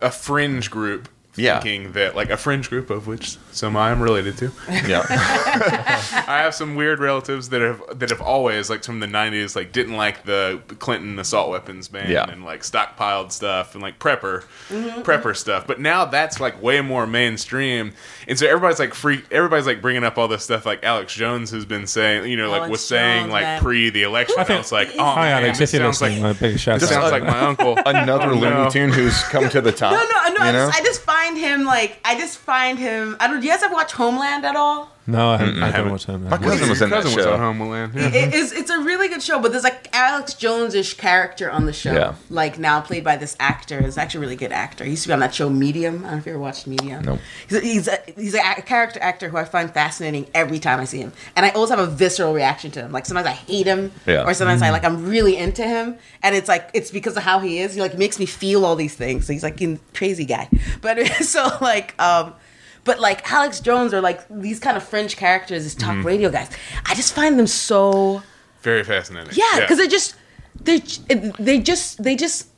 a 0.00 0.10
fringe 0.10 0.68
group. 0.68 1.08
Yeah. 1.38 1.60
Thinking 1.60 1.92
that, 1.92 2.14
like, 2.16 2.30
a 2.30 2.36
fringe 2.36 2.68
group 2.68 2.90
of 2.90 3.06
which 3.06 3.36
some 3.52 3.76
I 3.76 3.90
am 3.90 4.00
related 4.02 4.36
to. 4.38 4.52
yeah. 4.68 5.04
I 5.10 6.38
have 6.42 6.54
some 6.54 6.74
weird 6.76 6.98
relatives 7.00 7.48
that 7.50 7.60
have 7.60 7.82
that 7.98 8.10
have 8.10 8.20
always, 8.20 8.68
like, 8.70 8.84
from 8.84 9.00
the 9.00 9.06
'90s, 9.06 9.56
like, 9.56 9.72
didn't 9.72 9.96
like 9.96 10.24
the 10.24 10.60
Clinton 10.78 11.18
assault 11.18 11.50
weapons 11.50 11.88
ban 11.88 12.10
Yeah. 12.10 12.28
and 12.30 12.44
like 12.44 12.62
stockpiled 12.62 13.32
stuff 13.32 13.74
and 13.74 13.82
like 13.82 13.98
prepper, 13.98 14.44
mm-hmm. 14.68 15.00
prepper 15.02 15.36
stuff. 15.36 15.66
But 15.66 15.80
now 15.80 16.04
that's 16.04 16.40
like 16.40 16.62
way 16.62 16.80
more 16.80 17.06
mainstream, 17.06 17.92
and 18.26 18.38
so 18.38 18.46
everybody's 18.46 18.78
like 18.78 18.94
free. 18.94 19.22
Everybody's 19.30 19.66
like 19.66 19.80
bringing 19.82 20.04
up 20.04 20.18
all 20.18 20.28
this 20.28 20.44
stuff, 20.44 20.66
like 20.66 20.82
Alex 20.84 21.14
Jones 21.14 21.50
has 21.50 21.64
been 21.64 21.86
saying, 21.86 22.30
you 22.30 22.36
know, 22.36 22.50
like 22.50 22.58
Alex 22.60 22.70
was 22.70 22.84
saying 22.86 23.30
like 23.30 23.42
man. 23.42 23.60
pre 23.62 23.90
the 23.90 24.02
election. 24.02 24.36
I, 24.38 24.44
think- 24.44 24.58
was 24.58 24.72
like, 24.72 24.88
oh, 24.98 25.04
Hi, 25.04 25.30
man, 25.30 25.42
Alex. 25.44 25.58
this 25.58 25.70
sounds 25.72 26.00
like 26.02 26.20
my 26.20 26.32
big 26.32 26.58
shout 26.58 26.80
this 26.80 26.90
out. 26.92 27.00
sounds 27.02 27.12
like 27.12 27.22
my 27.24 27.40
uncle. 27.46 27.78
Another 27.86 28.26
Oh, 28.30 28.34
Looney 28.34 28.54
no. 28.56 28.70
Tune 28.70 28.90
who's 28.90 29.22
come 29.24 29.48
to 29.50 29.60
the 29.60 29.72
top. 29.78 29.92
No, 29.92 29.98
no, 29.98 30.34
no. 30.34 30.44
you 30.44 30.50
I 30.50 30.52
just, 30.52 30.80
I 30.80 30.84
just 30.84 31.00
find 31.02 31.27
him 31.36 31.64
like 31.64 31.98
I 32.04 32.18
just 32.18 32.38
find 32.38 32.78
him. 32.78 33.16
I 33.20 33.28
don't. 33.28 33.40
Do 33.40 33.46
you 33.46 33.52
guys 33.52 33.62
ever 33.62 33.74
watch 33.74 33.92
Homeland 33.92 34.44
at 34.44 34.56
all? 34.56 34.90
No, 35.10 35.30
I, 35.30 35.36
haven't, 35.38 35.56
I 35.56 35.60
don't 35.66 35.72
haven't. 35.74 35.92
watch 35.92 36.06
that. 36.06 36.18
My 36.18 36.36
cousin 36.36 36.68
was 36.68 36.82
in 36.82 36.90
that 36.90 37.02
cousin 37.02 37.16
was 37.16 37.24
show. 37.24 37.32
on 37.32 37.40
Homeland. 37.40 37.96
It- 37.96 38.14
it 38.14 38.34
is. 38.34 38.52
It's 38.52 38.68
a 38.70 38.78
really 38.80 39.08
good 39.08 39.22
show, 39.22 39.40
but 39.40 39.52
there's 39.52 39.64
like 39.64 39.88
Alex 39.94 40.34
Jones-ish 40.34 40.94
character 40.98 41.50
on 41.50 41.64
the 41.64 41.72
show. 41.72 41.92
Yeah. 41.94 42.14
Like 42.28 42.58
now 42.58 42.80
played 42.82 43.04
by 43.04 43.16
this 43.16 43.34
actor. 43.40 43.80
He's 43.82 43.96
actually 43.96 44.18
a 44.18 44.20
really 44.20 44.36
good 44.36 44.52
actor. 44.52 44.84
He 44.84 44.90
used 44.90 45.04
to 45.04 45.08
be 45.08 45.12
on 45.14 45.20
that 45.20 45.34
show 45.34 45.48
Medium. 45.48 45.98
I 45.98 46.00
don't 46.00 46.10
know 46.10 46.16
if 46.18 46.26
you 46.26 46.32
ever 46.32 46.38
watched 46.40 46.66
Medium. 46.66 47.02
Nope. 47.04 47.20
He's 47.48 47.56
a, 47.58 47.60
he's 47.62 47.88
a, 47.88 47.98
he's 48.16 48.34
a 48.34 48.38
a 48.58 48.62
character 48.62 49.00
actor 49.00 49.28
who 49.30 49.38
I 49.38 49.44
find 49.44 49.72
fascinating 49.72 50.26
every 50.34 50.58
time 50.58 50.78
I 50.78 50.84
see 50.84 50.98
him, 50.98 51.12
and 51.36 51.46
I 51.46 51.50
always 51.50 51.70
have 51.70 51.78
a 51.78 51.86
visceral 51.86 52.34
reaction 52.34 52.70
to 52.72 52.80
him. 52.82 52.92
Like 52.92 53.06
sometimes 53.06 53.26
I 53.28 53.32
hate 53.32 53.66
him, 53.66 53.90
Yeah. 54.06 54.24
or 54.26 54.34
sometimes 54.34 54.60
I 54.62 54.68
like 54.70 54.84
I'm 54.84 55.06
really 55.08 55.36
into 55.38 55.62
him, 55.66 55.96
and 56.22 56.34
it's 56.36 56.48
like 56.48 56.70
it's 56.74 56.90
because 56.90 57.16
of 57.16 57.22
how 57.22 57.38
he 57.38 57.60
is. 57.60 57.74
He 57.74 57.80
like 57.80 57.96
makes 57.96 58.18
me 58.18 58.26
feel 58.26 58.66
all 58.66 58.76
these 58.76 58.94
things. 58.94 59.26
So 59.26 59.32
he's 59.32 59.42
like 59.42 59.58
a 59.62 59.78
crazy 59.94 60.26
guy, 60.26 60.48
but 60.82 60.98
so 61.24 61.48
like 61.62 61.94
um. 61.98 62.34
But 62.84 63.00
like 63.00 63.30
Alex 63.30 63.60
Jones 63.60 63.92
or 63.92 64.00
like 64.00 64.26
these 64.28 64.58
kind 64.60 64.76
of 64.76 64.82
fringe 64.82 65.16
characters, 65.16 65.62
these 65.64 65.74
talk 65.74 65.90
mm-hmm. 65.96 66.06
radio 66.06 66.30
guys, 66.30 66.48
I 66.86 66.94
just 66.94 67.14
find 67.14 67.38
them 67.38 67.46
so 67.46 68.22
Very 68.62 68.82
fascinating. 68.84 69.34
yeah, 69.34 69.60
because 69.60 69.78
they 69.78 69.88
just 69.88 70.14
they 70.60 70.78
they 71.38 71.58
just 71.60 72.02
they 72.02 72.16
just 72.16 72.48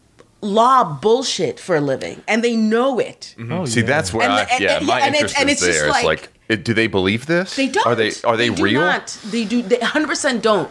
lob 0.43 1.01
bullshit 1.03 1.61
for 1.61 1.77
a 1.77 1.81
living, 1.81 2.23
and 2.27 2.43
they 2.43 2.57
know 2.57 2.99
it. 2.99 3.35
Mm-hmm. 3.39 3.53
Oh, 3.53 3.65
See, 3.67 3.81
yeah. 3.81 3.87
that's 3.87 4.13
where 4.15 4.25
And 4.25 4.33
I, 4.33 4.45
the- 4.45 4.53
and- 4.53 4.61
yeah, 4.63 4.77
and- 4.79 4.87
my 4.87 5.01
and 5.01 5.15
it's- 5.15 5.21
interest 5.23 5.41
and 5.41 5.51
is 5.51 5.53
it's 5.57 5.67
just 5.67 5.79
there. 5.79 5.89
It's 5.89 5.95
like- 6.05 6.05
like, 6.23 6.29
it, 6.49 6.65
do 6.65 6.75
they 6.75 6.87
believe 6.87 7.27
this? 7.27 7.55
They 7.57 7.69
don't. 7.69 7.87
Are 7.87 7.95
they 7.95 8.13
are 8.25 8.37
they, 8.37 8.49
do 8.51 8.63
real? 8.63 8.81
Not. 8.81 9.07
They 9.31 9.45
do. 9.45 9.63
They 9.63 9.77
100 9.79 10.09
percent 10.09 10.43
don't. 10.43 10.69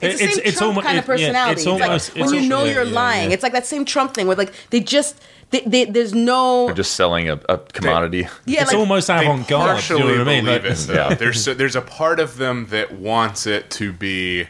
It's 0.00 0.18
the 0.18 0.24
It's- 0.24 0.34
same 0.36 0.42
it's 0.44 0.58
Trump 0.58 0.68
almo- 0.76 0.82
kind 0.82 0.98
it- 0.98 1.00
of 1.00 1.08
yeah, 1.08 1.14
personality. 1.14 1.52
it's 1.52 1.60
It's, 1.62 1.70
like 1.70 1.82
almost- 1.82 2.14
when 2.16 2.34
you 2.42 2.48
know 2.48 2.56
almost- 2.58 2.74
you're 2.74 2.84
yeah, 2.84 2.88
yeah, 2.90 2.94
lying. 2.94 3.28
yeah. 3.30 3.34
It's 3.34 3.42
like 3.42 3.52
that 3.52 3.66
same 3.66 3.84
Trump 3.84 4.14
thing 4.14 4.26
where 4.26 4.36
like 4.36 4.52
they 4.70 4.80
just 4.80 5.20
they, 5.50 5.60
they, 5.60 5.84
there's 5.84 6.14
no 6.14 6.66
They're 6.66 6.74
just 6.74 6.94
selling 6.94 7.28
a, 7.28 7.40
a 7.48 7.58
commodity. 7.58 8.28
yeah 8.46 8.62
it's 8.62 8.72
like, 8.72 8.78
almost 8.78 9.08
they 9.08 9.24
avant 9.24 9.48
garde. 9.48 9.88
You 9.88 9.98
know 9.98 10.04
what 10.06 10.14
I 10.20 10.24
mean? 10.24 10.44
believe 10.44 10.64
Like, 10.64 10.72
it. 10.72 10.76
Though. 10.78 10.94
Yeah. 10.94 11.14
There's 11.14 11.44
so, 11.44 11.54
there's 11.54 11.76
a 11.76 11.80
part 11.80 12.20
of 12.20 12.36
them 12.36 12.66
that 12.70 12.92
wants 12.92 13.46
it 13.46 13.70
to 13.72 13.92
be 13.92 14.46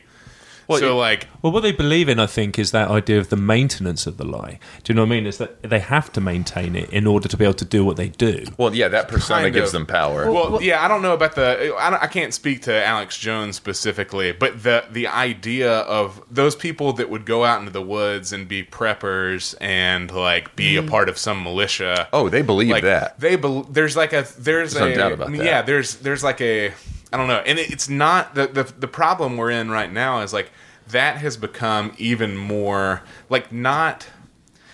so 0.71 0.97
like 0.97 1.29
Well, 1.43 1.53
what 1.53 1.63
they 1.63 1.73
believe 1.73 2.09
in, 2.09 2.19
I 2.19 2.27
think, 2.27 2.59
is 2.59 2.71
that 2.73 2.89
idea 2.89 3.19
of 3.19 3.29
the 3.29 3.37
maintenance 3.37 4.07
of 4.07 4.17
the 4.17 4.25
lie. 4.25 4.59
Do 4.83 4.93
you 4.93 4.95
know 4.95 5.03
what 5.03 5.09
I 5.09 5.17
mean? 5.17 5.27
Is 5.27 5.39
that 5.39 5.63
they 5.63 5.81
have 5.81 6.13
to 6.13 6.21
maintain 6.21 6.77
it 6.77 6.91
in 6.91 7.07
order 7.07 7.29
to 7.29 7.37
be 7.37 7.45
able 7.45 7.55
to 7.55 7.65
do 7.65 7.85
what 7.85 7.97
they 7.97 8.09
do. 8.09 8.45
Well, 8.59 8.75
yeah, 8.75 8.89
that 8.89 9.09
persona 9.09 9.43
Kind 9.43 9.55
gives 9.55 9.73
them 9.73 9.87
power. 9.87 10.31
Well, 10.31 10.63
yeah, 10.63 10.85
I 10.85 10.89
don't 10.89 11.03
know 11.03 11.15
about 11.15 11.35
the. 11.35 11.75
I, 11.79 11.91
don't, 11.91 12.03
I 12.03 12.07
can't 12.07 12.33
speak 12.33 12.63
to 12.63 12.85
Alex 12.85 13.19
Jones 13.19 13.57
specifically, 13.57 14.33
but 14.33 14.63
the 14.63 14.85
the 14.91 15.07
idea 15.07 15.81
of 15.81 16.23
those 16.31 16.57
people 16.57 16.93
that 16.95 17.11
would 17.11 17.27
go 17.27 17.45
out 17.45 17.61
into 17.61 17.73
the 17.73 17.83
woods 17.83 18.33
and 18.33 18.49
be 18.49 18.65
preppers 18.65 19.55
and 19.61 20.11
like 20.11 20.55
be 20.57 20.77
a 20.77 20.83
mm. 20.83 20.89
part 20.89 21.09
of 21.09 21.19
some 21.19 21.43
militia. 21.43 22.09
oh, 22.13 22.29
they 22.29 22.43
believe 22.43 22.71
like 22.71 22.83
that. 22.83 23.19
they 23.21 23.37
bel 23.37 23.63
there's 23.65 23.97
like 23.97 24.13
a 24.13 24.27
there's, 24.39 24.75
There's 24.75 24.75
no 24.75 24.87
a 24.87 24.95
doubt 24.95 25.13
about 25.13 25.31
that. 25.31 25.45
yeah 25.45 25.63
there's 25.63 25.97
there's 25.97 26.25
like 26.25 26.41
a 26.41 26.73
I 27.15 27.17
don't 27.17 27.29
know, 27.29 27.43
and 27.47 27.61
it, 27.61 27.71
it's 27.71 27.89
not 27.89 28.35
the, 28.35 28.49
the 28.49 28.65
the 28.65 28.89
problem 28.89 29.37
we're 29.37 29.53
in 29.53 29.71
right 29.71 29.93
now 29.93 30.21
is 30.23 30.33
like 30.33 30.51
that 30.89 31.19
has 31.19 31.37
become 31.37 31.95
even 31.97 32.37
more 32.37 33.03
like 33.31 33.53
not 33.53 34.09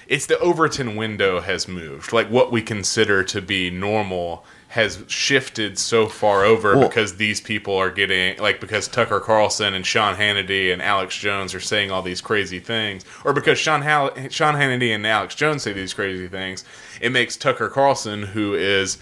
it's 0.08 0.24
the 0.26 0.38
Overton 0.38 0.96
window 0.96 1.40
has 1.40 1.68
moved. 1.68 2.12
Like 2.14 2.28
what 2.30 2.50
we 2.50 2.62
consider 2.62 3.22
to 3.24 3.42
be 3.42 3.68
normal 3.70 4.44
has 4.68 5.04
shifted 5.06 5.78
so 5.78 6.06
far 6.08 6.44
over 6.44 6.76
Well- 6.78 6.88
because 6.88 7.16
these 7.16 7.40
people 7.42 7.76
are 7.76 7.90
getting 7.90 8.38
like 8.38 8.58
because 8.58 8.88
Tucker 8.88 9.20
Carlson 9.20 9.74
and 9.74 9.84
Sean 9.84 10.16
Hannity 10.16 10.72
and 10.72 10.80
Alex 10.80 11.16
Jones 11.18 11.54
are 11.54 11.60
saying 11.60 11.90
all 11.90 12.00
these 12.02 12.22
crazy 12.22 12.58
things, 12.58 13.04
or 13.22 13.34
because 13.34 13.58
Sean 13.58 13.82
Hall- 13.82 14.12
Sean 14.30 14.54
Hannity 14.54 14.94
and 14.94 15.06
Alex 15.06 15.34
Jones 15.34 15.62
say 15.62 15.72
these 15.74 15.92
crazy 15.92 16.26
things, 16.26 16.64
it 17.02 17.12
makes 17.12 17.36
Tucker 17.36 17.68
Carlson, 17.68 18.22
who 18.22 18.54
is 18.54 18.96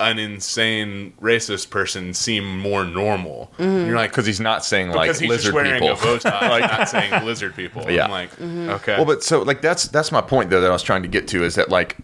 an 0.00 0.18
insane 0.18 1.12
racist 1.20 1.70
person, 1.70 2.14
seem 2.14 2.58
more 2.58 2.84
normal. 2.84 3.52
And 3.58 3.86
You're 3.86 3.96
like 3.96 4.10
because 4.10 4.26
he's 4.26 4.40
not 4.40 4.64
saying 4.64 4.90
like 4.90 5.08
he's 5.08 5.22
lizard 5.22 5.54
just 5.54 5.72
people. 5.72 5.92
a 5.92 5.96
bow 5.96 6.18
tie, 6.18 6.48
like 6.60 6.62
not 6.62 6.88
saying 6.88 7.24
lizard 7.24 7.54
people. 7.54 7.88
Yeah. 7.90 8.06
I'm 8.06 8.10
like, 8.10 8.30
mm-hmm. 8.32 8.70
okay. 8.70 8.96
Well, 8.96 9.04
but 9.04 9.22
so 9.22 9.42
like 9.42 9.60
that's 9.60 9.88
that's 9.88 10.10
my 10.10 10.20
point 10.20 10.50
though 10.50 10.60
that 10.60 10.70
I 10.70 10.72
was 10.72 10.82
trying 10.82 11.02
to 11.02 11.08
get 11.08 11.28
to 11.28 11.44
is 11.44 11.54
that 11.54 11.68
like 11.68 11.98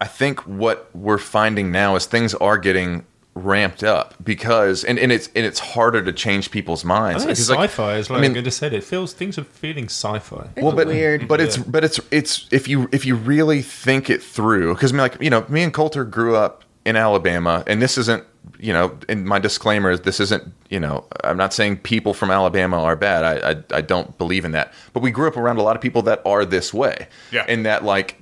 I 0.00 0.06
think 0.06 0.46
what 0.46 0.88
we're 0.94 1.18
finding 1.18 1.70
now 1.70 1.96
is 1.96 2.06
things 2.06 2.34
are 2.36 2.56
getting 2.56 3.04
ramped 3.34 3.84
up 3.84 4.14
because 4.24 4.82
and, 4.84 4.98
and 4.98 5.12
it's 5.12 5.28
and 5.36 5.46
it's 5.46 5.58
harder 5.60 6.02
to 6.02 6.12
change 6.12 6.50
people's 6.50 6.84
minds. 6.84 7.24
I 7.24 7.24
minds. 7.24 7.24
think 7.24 7.30
it's 7.32 7.48
Because, 7.48 7.58
like, 7.58 7.70
sci-fi, 7.70 7.92
as 7.94 8.10
like 8.10 8.18
I 8.18 8.22
mean, 8.22 8.36
I 8.36 8.40
just 8.42 8.58
said. 8.58 8.72
It 8.72 8.84
feels 8.84 9.12
things 9.12 9.38
are 9.38 9.44
feeling 9.44 9.84
sci-fi. 9.84 10.48
well, 10.56 10.72
but 10.72 10.86
weird. 10.88 11.28
but 11.28 11.40
it's 11.40 11.56
but 11.56 11.84
it's 11.84 12.00
it's 12.10 12.48
if 12.50 12.68
you 12.68 12.88
if 12.92 13.04
you 13.04 13.14
really 13.14 13.62
think 13.62 14.10
it 14.10 14.22
through 14.22 14.74
because 14.74 14.92
I 14.92 14.94
mean, 14.94 15.02
like 15.02 15.20
you 15.20 15.30
know 15.30 15.44
me 15.48 15.62
and 15.62 15.72
Coulter 15.72 16.04
grew 16.04 16.36
up 16.36 16.64
in 16.90 16.96
Alabama 16.96 17.64
and 17.66 17.80
this 17.80 17.96
isn't 17.96 18.24
you 18.58 18.72
know 18.72 18.98
and 19.08 19.24
my 19.24 19.38
disclaimer 19.38 19.90
is 19.90 20.02
this 20.02 20.20
isn't 20.20 20.52
you 20.68 20.78
know 20.78 21.06
I'm 21.24 21.36
not 21.36 21.54
saying 21.54 21.78
people 21.78 22.12
from 22.12 22.30
Alabama 22.30 22.82
are 22.82 22.96
bad. 22.96 23.24
I 23.24 23.50
I, 23.50 23.78
I 23.78 23.80
don't 23.80 24.18
believe 24.18 24.44
in 24.44 24.52
that. 24.52 24.74
But 24.92 25.02
we 25.02 25.10
grew 25.10 25.28
up 25.28 25.36
around 25.36 25.56
a 25.56 25.62
lot 25.62 25.76
of 25.76 25.82
people 25.82 26.02
that 26.02 26.20
are 26.26 26.44
this 26.44 26.74
way. 26.74 27.08
Yeah. 27.30 27.46
and 27.48 27.64
that 27.64 27.84
like 27.84 28.20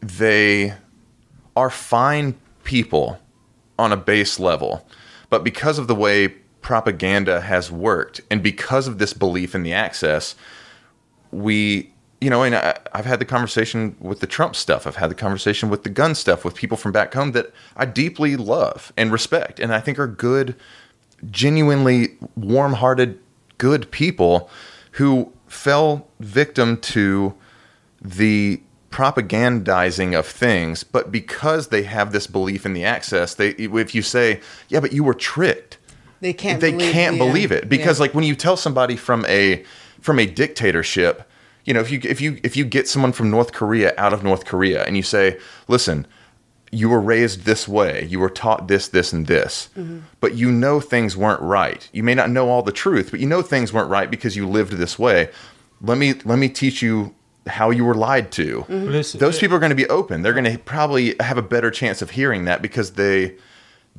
they 0.00 0.74
are 1.56 1.70
fine 1.70 2.38
people 2.64 3.18
on 3.78 3.92
a 3.92 3.96
base 3.96 4.38
level, 4.38 4.86
but 5.30 5.44
because 5.44 5.78
of 5.78 5.88
the 5.88 5.94
way 5.94 6.28
propaganda 6.60 7.40
has 7.40 7.70
worked 7.70 8.20
and 8.30 8.42
because 8.42 8.86
of 8.86 8.98
this 8.98 9.12
belief 9.12 9.54
in 9.54 9.62
the 9.62 9.72
access, 9.72 10.34
we, 11.30 11.89
you 12.20 12.28
know, 12.30 12.42
and 12.42 12.54
I, 12.54 12.78
I've 12.92 13.06
had 13.06 13.18
the 13.18 13.24
conversation 13.24 13.96
with 14.00 14.20
the 14.20 14.26
Trump 14.26 14.54
stuff, 14.54 14.86
I've 14.86 14.96
had 14.96 15.10
the 15.10 15.14
conversation 15.14 15.70
with 15.70 15.84
the 15.84 15.90
gun 15.90 16.14
stuff 16.14 16.44
with 16.44 16.54
people 16.54 16.76
from 16.76 16.92
back 16.92 17.14
home 17.14 17.32
that 17.32 17.52
I 17.76 17.86
deeply 17.86 18.36
love 18.36 18.92
and 18.96 19.10
respect, 19.10 19.58
and 19.58 19.72
I 19.72 19.80
think 19.80 19.98
are 19.98 20.06
good, 20.06 20.54
genuinely 21.30 22.16
warm 22.36 22.74
hearted, 22.74 23.18
good 23.58 23.90
people 23.90 24.50
who 24.92 25.32
fell 25.46 26.06
victim 26.20 26.76
to 26.78 27.34
the 28.02 28.60
propagandizing 28.90 30.18
of 30.18 30.26
things, 30.26 30.82
but 30.84 31.12
because 31.12 31.68
they 31.68 31.82
have 31.84 32.12
this 32.12 32.26
belief 32.26 32.66
in 32.66 32.72
the 32.72 32.84
access, 32.84 33.34
they 33.34 33.50
if 33.50 33.94
you 33.94 34.02
say, 34.02 34.40
"Yeah, 34.68 34.80
but 34.80 34.92
you 34.92 35.04
were 35.04 35.14
tricked," 35.14 35.78
They 36.20 36.32
can't. 36.32 36.60
they 36.60 36.72
believe, 36.72 36.92
can't 36.92 37.16
yeah. 37.16 37.24
believe 37.24 37.52
it 37.52 37.68
because 37.68 37.98
Yeah. 37.98 38.04
like 38.04 38.14
when 38.14 38.24
you 38.24 38.34
tell 38.34 38.56
somebody 38.56 38.96
from 38.96 39.24
a 39.26 39.64
from 40.00 40.18
a 40.18 40.26
dictatorship, 40.26 41.29
you 41.64 41.74
know, 41.74 41.80
if 41.80 41.90
you 41.90 42.00
if 42.04 42.20
you 42.20 42.40
if 42.42 42.56
you 42.56 42.64
get 42.64 42.88
someone 42.88 43.12
from 43.12 43.30
North 43.30 43.52
Korea 43.52 43.94
out 43.98 44.12
of 44.12 44.22
North 44.22 44.44
Korea 44.44 44.84
and 44.84 44.96
you 44.96 45.02
say, 45.02 45.38
"Listen, 45.68 46.06
you 46.72 46.88
were 46.88 47.00
raised 47.00 47.44
this 47.44 47.66
way. 47.66 48.06
You 48.08 48.20
were 48.20 48.30
taught 48.30 48.68
this, 48.68 48.88
this, 48.88 49.12
and 49.12 49.26
this. 49.26 49.68
Mm-hmm. 49.76 50.00
But 50.20 50.34
you 50.34 50.50
know 50.50 50.80
things 50.80 51.16
weren't 51.16 51.42
right. 51.42 51.88
You 51.92 52.02
may 52.02 52.14
not 52.14 52.30
know 52.30 52.48
all 52.48 52.62
the 52.62 52.72
truth, 52.72 53.10
but 53.10 53.20
you 53.20 53.26
know 53.26 53.42
things 53.42 53.72
weren't 53.72 53.90
right 53.90 54.10
because 54.10 54.36
you 54.36 54.48
lived 54.48 54.72
this 54.72 54.98
way. 54.98 55.30
Let 55.80 55.98
me 55.98 56.14
let 56.24 56.38
me 56.38 56.48
teach 56.48 56.82
you 56.82 57.14
how 57.46 57.70
you 57.70 57.84
were 57.84 57.94
lied 57.94 58.30
to. 58.32 58.60
Mm-hmm. 58.68 58.92
Well, 58.92 59.02
Those 59.02 59.38
people 59.38 59.56
are 59.56 59.60
going 59.60 59.70
to 59.70 59.76
be 59.76 59.88
open. 59.88 60.22
They're 60.22 60.34
going 60.34 60.52
to 60.52 60.58
probably 60.58 61.16
have 61.20 61.38
a 61.38 61.42
better 61.42 61.70
chance 61.70 62.02
of 62.02 62.10
hearing 62.10 62.44
that 62.44 62.62
because 62.62 62.92
they 62.92 63.36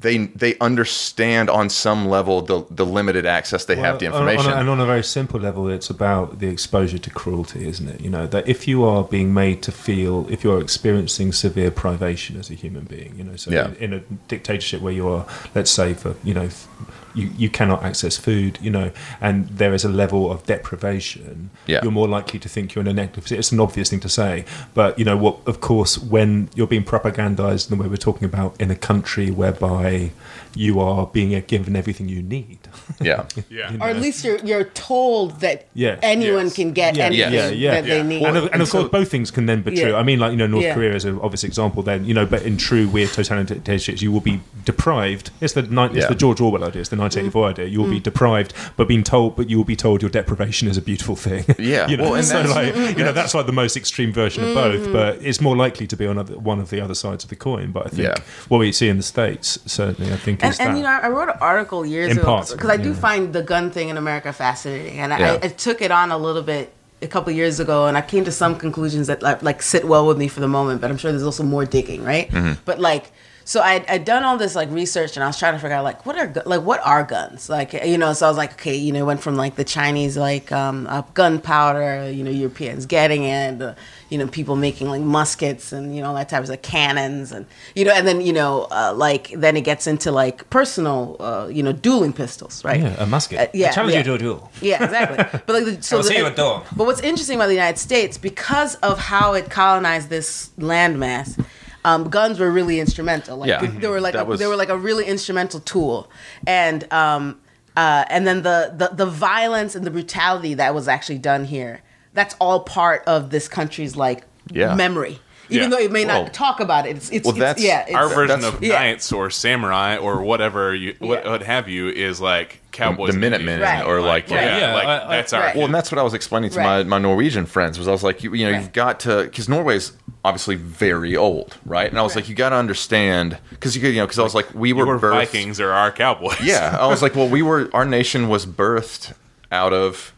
they 0.02 0.18
they 0.44 0.58
understand 0.60 1.50
on 1.50 1.70
some 1.70 2.08
level 2.08 2.42
the 2.42 2.66
the 2.70 2.86
limited 2.86 3.26
access 3.26 3.66
they 3.66 3.76
have 3.76 3.98
to 4.00 4.06
Well, 4.10 4.16
on- 4.16 4.22
information. 4.30 4.52
on 4.52 4.58
a- 4.58 4.62
and 4.62 4.70
on 4.70 4.80
a 4.80 4.86
very 4.86 5.04
simple 5.04 5.40
level, 5.40 5.70
it's 5.70 5.90
about 5.90 6.40
the 6.40 6.48
exposure 6.48 6.98
to 6.98 7.10
cruelty, 7.10 7.68
isn't 7.68 7.88
it? 7.88 8.02
You 8.02 8.10
know, 8.10 8.26
that 8.28 8.48
if 8.48 8.68
you 8.68 8.84
are 8.84 9.04
being 9.04 9.34
made 9.34 9.62
to 9.64 9.72
feel, 9.72 10.26
if 10.30 10.44
you're 10.44 10.60
experiencing 10.62 11.32
severe 11.34 11.72
privation 11.72 12.40
as 12.40 12.50
a 12.50 12.56
human 12.56 12.86
being, 12.86 13.14
you 13.18 13.24
know, 13.24 13.36
so 13.36 13.52
Yeah. 13.52 13.68
in, 13.80 13.94
in 13.94 13.94
a 13.94 14.00
dictatorship 14.28 14.82
where 14.82 14.94
you 14.94 15.08
are, 15.08 15.26
let's 15.56 15.72
say, 15.72 15.94
for, 15.94 16.16
you 16.24 16.34
know, 16.34 16.44
f- 16.46 16.68
you, 17.14 17.30
you 17.38 17.50
cannot 17.50 17.84
access 17.84 18.18
food, 18.18 18.58
you 18.62 18.70
know, 18.70 18.92
and 19.20 19.48
there 19.50 19.74
is 19.74 19.84
a 19.84 19.90
level 19.90 20.32
of 20.32 20.46
deprivation, 20.46 21.50
Yeah. 21.68 21.80
you're 21.84 21.92
more 21.92 22.08
likely 22.08 22.40
to 22.40 22.50
think 22.50 22.74
you're 22.76 22.82
in 22.82 22.88
a 22.88 22.94
negative. 22.94 23.32
It's 23.32 23.52
an 23.52 23.60
obvious 23.60 23.90
thing 23.90 24.00
to 24.02 24.10
say, 24.10 24.46
but 24.74 24.98
you 24.98 25.06
know 25.06 25.18
what? 25.18 25.40
Of 25.46 25.62
course, 25.62 25.98
when 25.98 26.50
you're 26.56 26.68
being 26.68 26.84
propagandized 26.84 27.70
in 27.72 27.78
the 27.78 27.82
way 27.84 27.90
we're 27.90 27.98
talking 27.98 28.26
about 28.26 28.60
in 28.60 28.72
a 28.72 28.76
country 28.76 29.30
whereby 29.32 30.12
you 30.54 30.80
are 30.82 31.06
being 31.08 31.40
given 31.48 31.76
everything 31.76 32.10
you 32.10 32.22
need, 32.22 32.60
yeah. 33.00 33.26
yeah. 33.50 33.72
or 33.80 33.88
at 33.90 33.98
least 33.98 34.24
you're 34.26 34.38
you're 34.40 34.66
told 34.66 35.40
that 35.42 35.68
Yeah. 35.74 35.98
anyone 36.02 36.46
Yes. 36.48 36.56
can 36.56 36.74
get 36.74 36.96
Yeah, 36.98 37.06
anything 37.06 37.34
yeah, 37.34 37.50
yeah. 37.50 37.72
that 37.76 37.86
they 37.86 38.04
need. 38.04 38.24
and, 38.24 38.36
of, 38.38 38.44
and 38.46 38.56
of 38.56 38.60
and 38.62 38.68
so- 38.68 38.80
course, 38.80 38.92
both 38.92 39.10
things 39.12 39.32
can 39.32 39.46
then 39.46 39.62
be 39.62 39.76
true. 39.76 39.92
Yeah. 39.92 39.96
I 39.98 40.04
mean, 40.04 40.20
like 40.20 40.32
you 40.32 40.38
know, 40.38 40.48
North 40.48 40.64
Yeah. 40.66 40.74
Korea 40.74 40.94
is 40.96 41.06
an 41.06 41.20
obvious 41.22 41.44
example. 41.44 41.84
Then 41.84 42.04
you 42.06 42.14
know, 42.14 42.26
but 42.26 42.42
in 42.44 42.58
true 42.58 42.88
weird 42.90 43.10
totalitarian 43.10 43.46
dictatorships, 43.48 44.02
you 44.02 44.12
will 44.12 44.20
be 44.22 44.42
deprived. 44.66 45.30
It's 45.40 45.54
the 45.54 45.64
ni- 45.64 45.98
it's 45.98 46.08
the 46.08 46.16
George 46.16 46.42
Orwell 46.42 46.64
idea. 46.66 46.82
It's 46.82 46.90
the 46.90 46.96
1984 47.02 47.50
idea. 47.50 47.66
You 47.66 47.82
will 47.82 47.90
be 47.90 48.00
deprived, 48.00 48.54
but 48.78 48.88
being 48.88 49.04
told, 49.04 49.36
but 49.36 49.50
you 49.50 49.58
will 49.58 49.66
be 49.66 49.76
told 49.76 50.02
your 50.02 50.12
deprivation 50.12 50.68
is 50.68 50.78
a 50.78 50.82
beautiful 50.82 51.16
thing. 51.16 51.44
Yeah. 51.60 51.88
you 51.88 51.98
know, 51.98 52.12
Well, 52.12 52.24
so 52.24 52.42
that's- 52.44 52.56
like 52.56 52.98
you 52.98 53.04
know, 53.04 53.12
that's 53.12 53.34
like 53.34 53.46
the 53.46 53.52
most 53.64 53.76
extreme 53.78 54.12
version 54.14 54.44
of 54.44 54.54
both. 54.54 54.92
But 54.92 55.22
it's 55.22 55.42
more 55.42 55.56
likely 55.56 55.88
to 55.88 55.96
be 55.96 56.06
on 56.08 56.18
other, 56.18 56.38
one 56.40 56.60
of 56.60 56.70
the 56.70 56.80
other 56.82 56.96
sides 56.96 57.24
of 57.24 57.30
the 57.30 57.36
coin. 57.36 57.72
But 57.72 57.88
I 57.88 57.90
think 57.90 58.04
Yeah. 58.08 58.16
what 58.48 58.60
we 58.60 58.72
see 58.72 58.88
in 58.90 58.98
the 58.98 59.04
states 59.04 59.60
certainly, 59.66 60.12
I 60.12 60.16
think, 60.18 60.44
and, 60.44 60.54
is 60.54 60.60
and 60.60 60.74
that. 60.74 60.78
you 60.78 60.84
know, 60.84 60.90
I 60.90 61.10
wrote 61.10 61.30
an 61.30 61.38
article 61.42 61.86
years 61.86 62.12
In 62.12 62.18
ago 62.18 62.26
parts, 62.26 62.52
because 62.52 62.70
I 62.70 62.78
do 62.78 62.90
yeah. 62.90 62.96
find 63.08 63.34
the 63.34 63.44
gun 63.44 63.72
thing 63.72 63.90
in 63.90 63.98
America 63.98 64.32
fascinating, 64.34 65.00
and 65.00 65.12
Yeah. 65.12 65.34
I, 65.42 65.46
I 65.46 65.50
took 65.50 65.82
it 65.82 65.92
on 65.92 66.12
a 66.12 66.18
little 66.18 66.42
bit 66.44 66.74
a 67.02 67.08
couple 67.08 67.32
years 67.34 67.60
ago, 67.60 67.88
and 67.88 67.98
I 67.98 68.02
came 68.02 68.24
to 68.26 68.32
some 68.32 68.56
conclusions 68.58 69.08
that 69.08 69.22
like, 69.24 69.42
like 69.44 69.62
sit 69.62 69.86
well 69.86 70.06
with 70.08 70.18
me 70.18 70.28
for 70.28 70.40
the 70.40 70.48
moment. 70.48 70.82
But 70.82 70.92
I'm 70.92 70.98
sure 70.98 71.12
there's 71.12 71.24
also 71.24 71.44
more 71.44 71.66
digging, 71.66 72.04
right? 72.04 72.30
Mm-hmm. 72.32 72.54
But 72.66 72.80
like. 72.80 73.12
So 73.52 73.60
I 73.60 73.84
I'd 73.90 74.06
done 74.06 74.24
all 74.24 74.38
this 74.38 74.56
like 74.56 74.72
research 74.72 75.18
and 75.18 75.26
I 75.26 75.28
was 75.28 75.38
trying 75.38 75.56
to 75.56 75.60
figure 75.60 75.76
out 75.76 75.84
like 75.84 76.06
what 76.06 76.18
are 76.18 76.32
like 76.46 76.62
what 76.62 76.80
are 76.86 77.04
guns 77.04 77.50
like 77.50 77.74
you 77.74 77.98
know 77.98 78.14
so 78.14 78.26
I 78.26 78.30
was 78.30 78.38
like 78.38 78.54
okay 78.54 78.78
you 78.78 78.94
know 78.94 79.00
it 79.00 79.06
went 79.06 79.22
from 79.22 79.36
like 79.36 79.58
the 79.58 79.66
Chinese 79.66 80.16
like 80.16 80.54
um, 80.54 80.88
uh, 80.88 81.02
gunpowder 81.14 82.10
you 82.10 82.24
know 82.24 82.32
Europeans 82.32 82.86
getting 82.86 83.26
it 83.26 83.62
uh, 83.62 83.76
you 84.08 84.18
know 84.18 84.26
people 84.26 84.56
making 84.56 84.88
like 84.88 85.02
muskets 85.02 85.74
and 85.74 85.94
you 85.94 86.02
know 86.02 86.08
all 86.08 86.16
that 86.16 86.30
types 86.30 86.48
of 86.48 86.62
cannons 86.62 87.34
and 87.34 87.46
you 87.76 87.84
know 87.84 87.92
and 87.92 88.08
then 88.08 88.22
you 88.22 88.32
know 88.32 88.70
uh, 88.72 88.94
like 88.96 89.34
then 89.36 89.58
it 89.58 89.66
gets 89.66 89.86
into 89.86 90.14
like 90.14 90.50
personal 90.50 91.18
uh, 91.20 91.50
you 91.52 91.62
know 91.62 91.74
dueling 91.74 92.14
pistols 92.14 92.64
right 92.64 92.80
yeah, 92.80 93.04
a 93.04 93.06
musket. 93.06 93.38
Uh, 93.38 93.48
yeah, 93.54 93.68
I 93.68 93.72
challenge 93.74 93.94
yeah. 93.96 94.00
you 94.00 94.06
to 94.06 94.14
a 94.14 94.18
duel. 94.18 94.52
yeah, 94.62 94.82
exactly. 94.82 95.18
But 95.46 95.50
like, 95.50 95.66
the, 95.66 95.84
so 95.84 95.98
I'll 95.98 96.04
see 96.04 96.16
you 96.16 96.26
at 96.26 96.38
dawn. 96.38 96.64
But 96.74 96.86
what's 96.86 97.02
interesting 97.02 97.36
about 97.36 97.48
the 97.48 97.54
United 97.54 97.80
States, 97.80 98.18
because 98.18 98.76
of 98.76 98.98
how 98.98 99.34
it 99.34 99.50
colonized 99.50 100.10
this 100.10 100.52
landmass, 100.58 101.38
um, 101.86 102.10
guns 102.10 102.40
were 102.40 102.52
really 102.52 102.80
instrumental. 102.80 103.38
Like 103.38 103.50
Yeah. 103.50 103.66
they 103.66 103.88
were 103.88 104.02
like 104.02 104.16
a, 104.16 104.24
was- 104.26 104.40
they 104.40 104.48
were 104.48 104.56
like 104.56 104.70
a 104.70 104.78
really 104.78 105.06
instrumental 105.06 105.60
tool, 105.60 106.10
and 106.48 106.92
um, 106.94 107.40
uh, 107.78 108.06
and 108.10 108.28
then 108.28 108.44
the, 108.44 108.74
the 108.78 108.90
the 108.96 109.06
violence 109.06 109.76
and 109.76 109.86
the 109.86 109.92
brutality 109.92 110.54
that 110.56 110.76
was 110.76 110.88
actually 110.88 111.18
done 111.20 111.46
here. 111.46 111.82
That's 112.14 112.36
all 112.40 112.60
part 112.62 113.04
of 113.08 113.30
this 113.30 113.48
country's 113.48 113.96
like 113.96 114.26
Yeah. 114.52 114.76
memory, 114.76 115.20
even 115.50 115.70
Yeah. 115.72 115.78
though 115.78 115.82
you 115.82 115.90
may 115.90 116.04
not 116.04 116.24
Well- 116.24 116.32
talk 116.32 116.60
about 116.60 116.86
it. 116.86 116.98
It's 116.98 117.10
it's, 117.10 117.26
Well, 117.26 117.42
it's 117.42 117.64
yeah. 117.64 117.86
It's, 117.88 117.96
Our 117.96 118.10
version 118.10 118.44
of 118.44 118.62
Yeah. 118.62 118.74
knights 118.80 119.12
or 119.14 119.30
samurai 119.30 119.96
or 119.98 120.22
whatever 120.22 120.76
you 120.76 120.96
what, 121.00 121.24
Yeah. 121.24 121.32
what 121.32 121.44
have 121.44 121.70
you 121.70 121.88
is 121.88 122.20
like 122.20 122.60
cowboys. 122.74 123.14
the 123.14 123.20
Minutemen 123.20 123.62
Right. 123.62 123.86
or 123.86 124.02
like 124.02 124.30
yeah, 124.30 124.42
yeah. 124.42 124.58
Yeah, 124.60 124.74
like 124.74 124.88
I- 124.88 125.06
I- 125.06 125.16
that's 125.16 125.32
our 125.34 125.42
Right. 125.42 125.56
Well, 125.56 125.66
and 125.66 125.74
that's 125.74 125.90
what 125.92 126.00
I 126.00 126.04
was 126.04 126.14
explaining 126.14 126.50
to 126.52 126.60
Right. 126.60 126.86
my, 126.86 126.98
my 126.98 126.98
Norwegian 127.00 127.46
friends 127.46 127.80
was 127.80 127.88
I 127.88 127.92
was 127.92 128.04
like, 128.04 128.22
you, 128.24 128.34
you 128.34 128.46
know, 128.46 128.52
Right. 128.52 128.60
you've 128.62 128.74
got 128.74 129.00
to 129.02 129.24
because 129.24 129.48
Norway's 129.48 129.94
obviously 130.24 130.56
very 130.56 131.16
old, 131.16 131.58
right? 131.66 131.90
And 131.90 131.98
I 131.98 132.04
was 132.04 132.12
Right. 132.16 132.24
like, 132.24 132.30
you 132.30 132.36
got 132.36 132.50
to 132.50 132.56
understand 132.56 133.38
because 133.50 133.76
you 133.76 133.82
could, 133.82 133.94
you 133.94 134.00
know, 134.00 134.06
because 134.06 134.20
I 134.20 134.24
was 134.24 134.36
like, 134.36 134.54
we 134.54 134.74
were, 134.74 134.86
Your 134.86 135.00
birthed, 135.00 135.12
Vikings 135.12 135.60
or 135.60 135.72
our 135.72 135.92
cowboys. 135.92 136.40
Yeah, 136.44 136.78
I 136.80 136.88
was 136.88 137.02
like, 137.02 137.16
well, 137.16 137.28
we 137.28 137.42
were 137.42 137.70
our 137.74 137.86
nation 137.86 138.28
was 138.30 138.46
birthed 138.46 139.14
out 139.52 139.74
of 139.74 140.14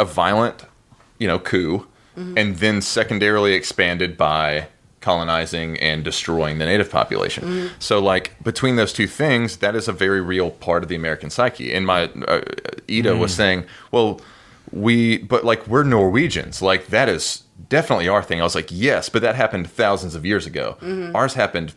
a 0.00 0.04
violent, 0.04 0.64
you 1.18 1.26
know, 1.26 1.38
coup, 1.38 1.86
mm-hmm. 2.16 2.36
and 2.36 2.56
then 2.56 2.82
secondarily 2.82 3.54
expanded 3.54 4.16
by 4.16 4.68
colonizing 5.00 5.78
and 5.78 6.04
destroying 6.04 6.58
the 6.58 6.64
native 6.64 6.90
population. 6.90 7.44
Mm-hmm. 7.44 7.74
So, 7.78 8.00
like 8.00 8.42
between 8.42 8.76
those 8.76 8.92
two 8.92 9.06
things, 9.06 9.58
that 9.58 9.76
is 9.76 9.88
a 9.88 9.92
very 9.92 10.20
real 10.20 10.50
part 10.50 10.82
of 10.82 10.88
the 10.88 10.96
American 10.96 11.30
psyche. 11.30 11.72
And 11.72 11.86
my 11.86 12.04
uh, 12.26 12.40
Ida 12.90 13.16
was 13.16 13.32
mm. 13.32 13.36
saying, 13.36 13.64
well, 13.92 14.20
we, 14.72 15.18
but 15.18 15.44
like 15.44 15.66
we're 15.66 15.84
Norwegians, 15.84 16.62
like 16.62 16.88
that 16.88 17.08
is 17.08 17.44
definitely 17.68 18.08
our 18.08 18.22
thing. 18.22 18.40
I 18.40 18.44
was 18.44 18.54
like, 18.54 18.68
yes, 18.70 19.08
but 19.08 19.22
that 19.22 19.34
happened 19.34 19.70
thousands 19.70 20.14
of 20.14 20.24
years 20.24 20.46
ago. 20.46 20.76
Mm-hmm. 20.80 21.14
Ours 21.16 21.34
happened 21.34 21.74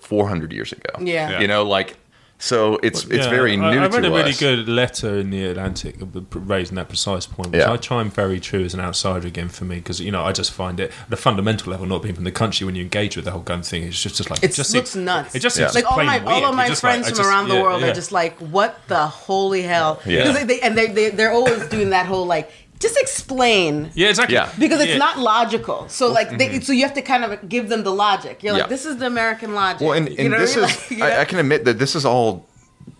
400 0.00 0.52
years 0.52 0.72
ago. 0.72 0.90
Yeah. 1.00 1.30
Yeah. 1.30 1.40
you 1.40 1.46
know, 1.46 1.62
like. 1.64 1.96
So 2.44 2.78
it's 2.82 3.04
it's 3.04 3.24
Yeah, 3.24 3.30
very 3.30 3.56
new 3.56 3.64
I, 3.64 3.84
I 3.86 3.88
to 3.88 3.96
read 3.96 4.04
a 4.04 4.10
really 4.10 4.34
good 4.34 4.68
letter 4.68 5.16
in 5.16 5.30
the 5.30 5.46
Atlantic 5.46 5.96
raising 6.34 6.74
that 6.76 6.88
precise 6.90 7.24
point, 7.24 7.52
which 7.52 7.60
Yeah. 7.60 7.72
I 7.72 7.78
chime 7.78 8.10
very 8.10 8.38
true 8.38 8.62
as 8.64 8.74
an 8.74 8.80
outsider 8.80 9.26
again 9.26 9.48
for 9.48 9.64
me 9.64 9.76
because 9.76 9.98
you 9.98 10.10
know 10.10 10.22
I 10.22 10.32
just 10.32 10.50
find 10.52 10.78
it 10.78 10.92
at 11.06 11.12
a 11.12 11.16
fundamental 11.16 11.70
level, 11.72 11.86
not 11.86 12.02
being 12.02 12.14
from 12.14 12.24
the 12.24 12.30
country, 12.32 12.66
when 12.66 12.74
you 12.74 12.82
engage 12.82 13.16
with 13.16 13.24
the 13.24 13.30
whole 13.30 13.40
gun 13.40 13.62
thing, 13.62 13.84
it's 13.84 14.00
just, 14.02 14.16
just 14.16 14.28
like 14.28 14.42
It 14.44 14.52
just 14.52 14.74
looks 14.74 14.90
seems- 14.90 15.04
nuts. 15.06 15.34
It 15.34 15.38
just 15.40 15.58
Yeah. 15.58 15.68
seems 15.68 15.76
like 15.76 15.86
all 15.86 15.94
plain 15.94 16.06
my 16.06 16.18
weird. 16.18 16.28
all 16.44 16.50
of 16.50 16.54
my 16.54 16.68
just 16.68 16.84
like, 16.84 16.92
friends 16.92 17.06
I 17.06 17.08
from 17.10 17.16
just- 17.16 17.28
around 17.30 17.48
the 17.48 17.54
yeah, 17.54 17.62
world 17.62 17.80
yeah. 17.80 17.88
are 17.88 17.94
just 17.94 18.12
like, 18.12 18.36
what 18.40 18.78
the 18.88 19.06
holy 19.06 19.62
hell? 19.62 20.02
Yeah. 20.04 20.24
'Cause 20.24 20.34
They, 20.34 20.44
they, 20.44 20.60
and 20.60 20.76
they, 20.76 20.88
they 20.88 21.08
they're 21.10 21.32
always 21.32 21.66
doing 21.68 21.90
that 21.90 22.04
whole 22.04 22.26
like, 22.26 22.50
just 22.80 22.96
explain. 22.98 23.90
yeah, 23.94 24.08
exactly. 24.08 24.34
Yeah. 24.34 24.50
Because 24.58 24.80
it's 24.80 24.90
Yeah. 24.92 24.98
not 24.98 25.18
logical, 25.18 25.88
so 25.88 26.10
like, 26.12 26.36
they, 26.38 26.60
so 26.60 26.72
you 26.72 26.82
have 26.82 26.94
to 26.94 27.02
kind 27.02 27.24
of 27.24 27.48
give 27.48 27.68
them 27.68 27.82
the 27.84 27.92
logic. 27.92 28.42
You're 28.42 28.52
like, 28.52 28.62
Mm-hmm. 28.64 28.70
Yeah. 28.70 28.76
this 28.76 28.84
is 28.86 28.96
the 28.98 29.06
American 29.06 29.54
logic. 29.54 29.80
Well, 29.82 29.92
and, 29.92 30.08
You 30.10 30.28
know 30.28 30.38
this 30.38 30.56
I 30.56 30.60
mean? 30.60 30.68
is, 30.70 30.90
Like, 30.90 31.02
I. 31.18 31.20
I 31.22 31.24
can 31.24 31.38
admit 31.38 31.64
that 31.64 31.78
this 31.78 31.94
is 31.94 32.04
all, 32.04 32.46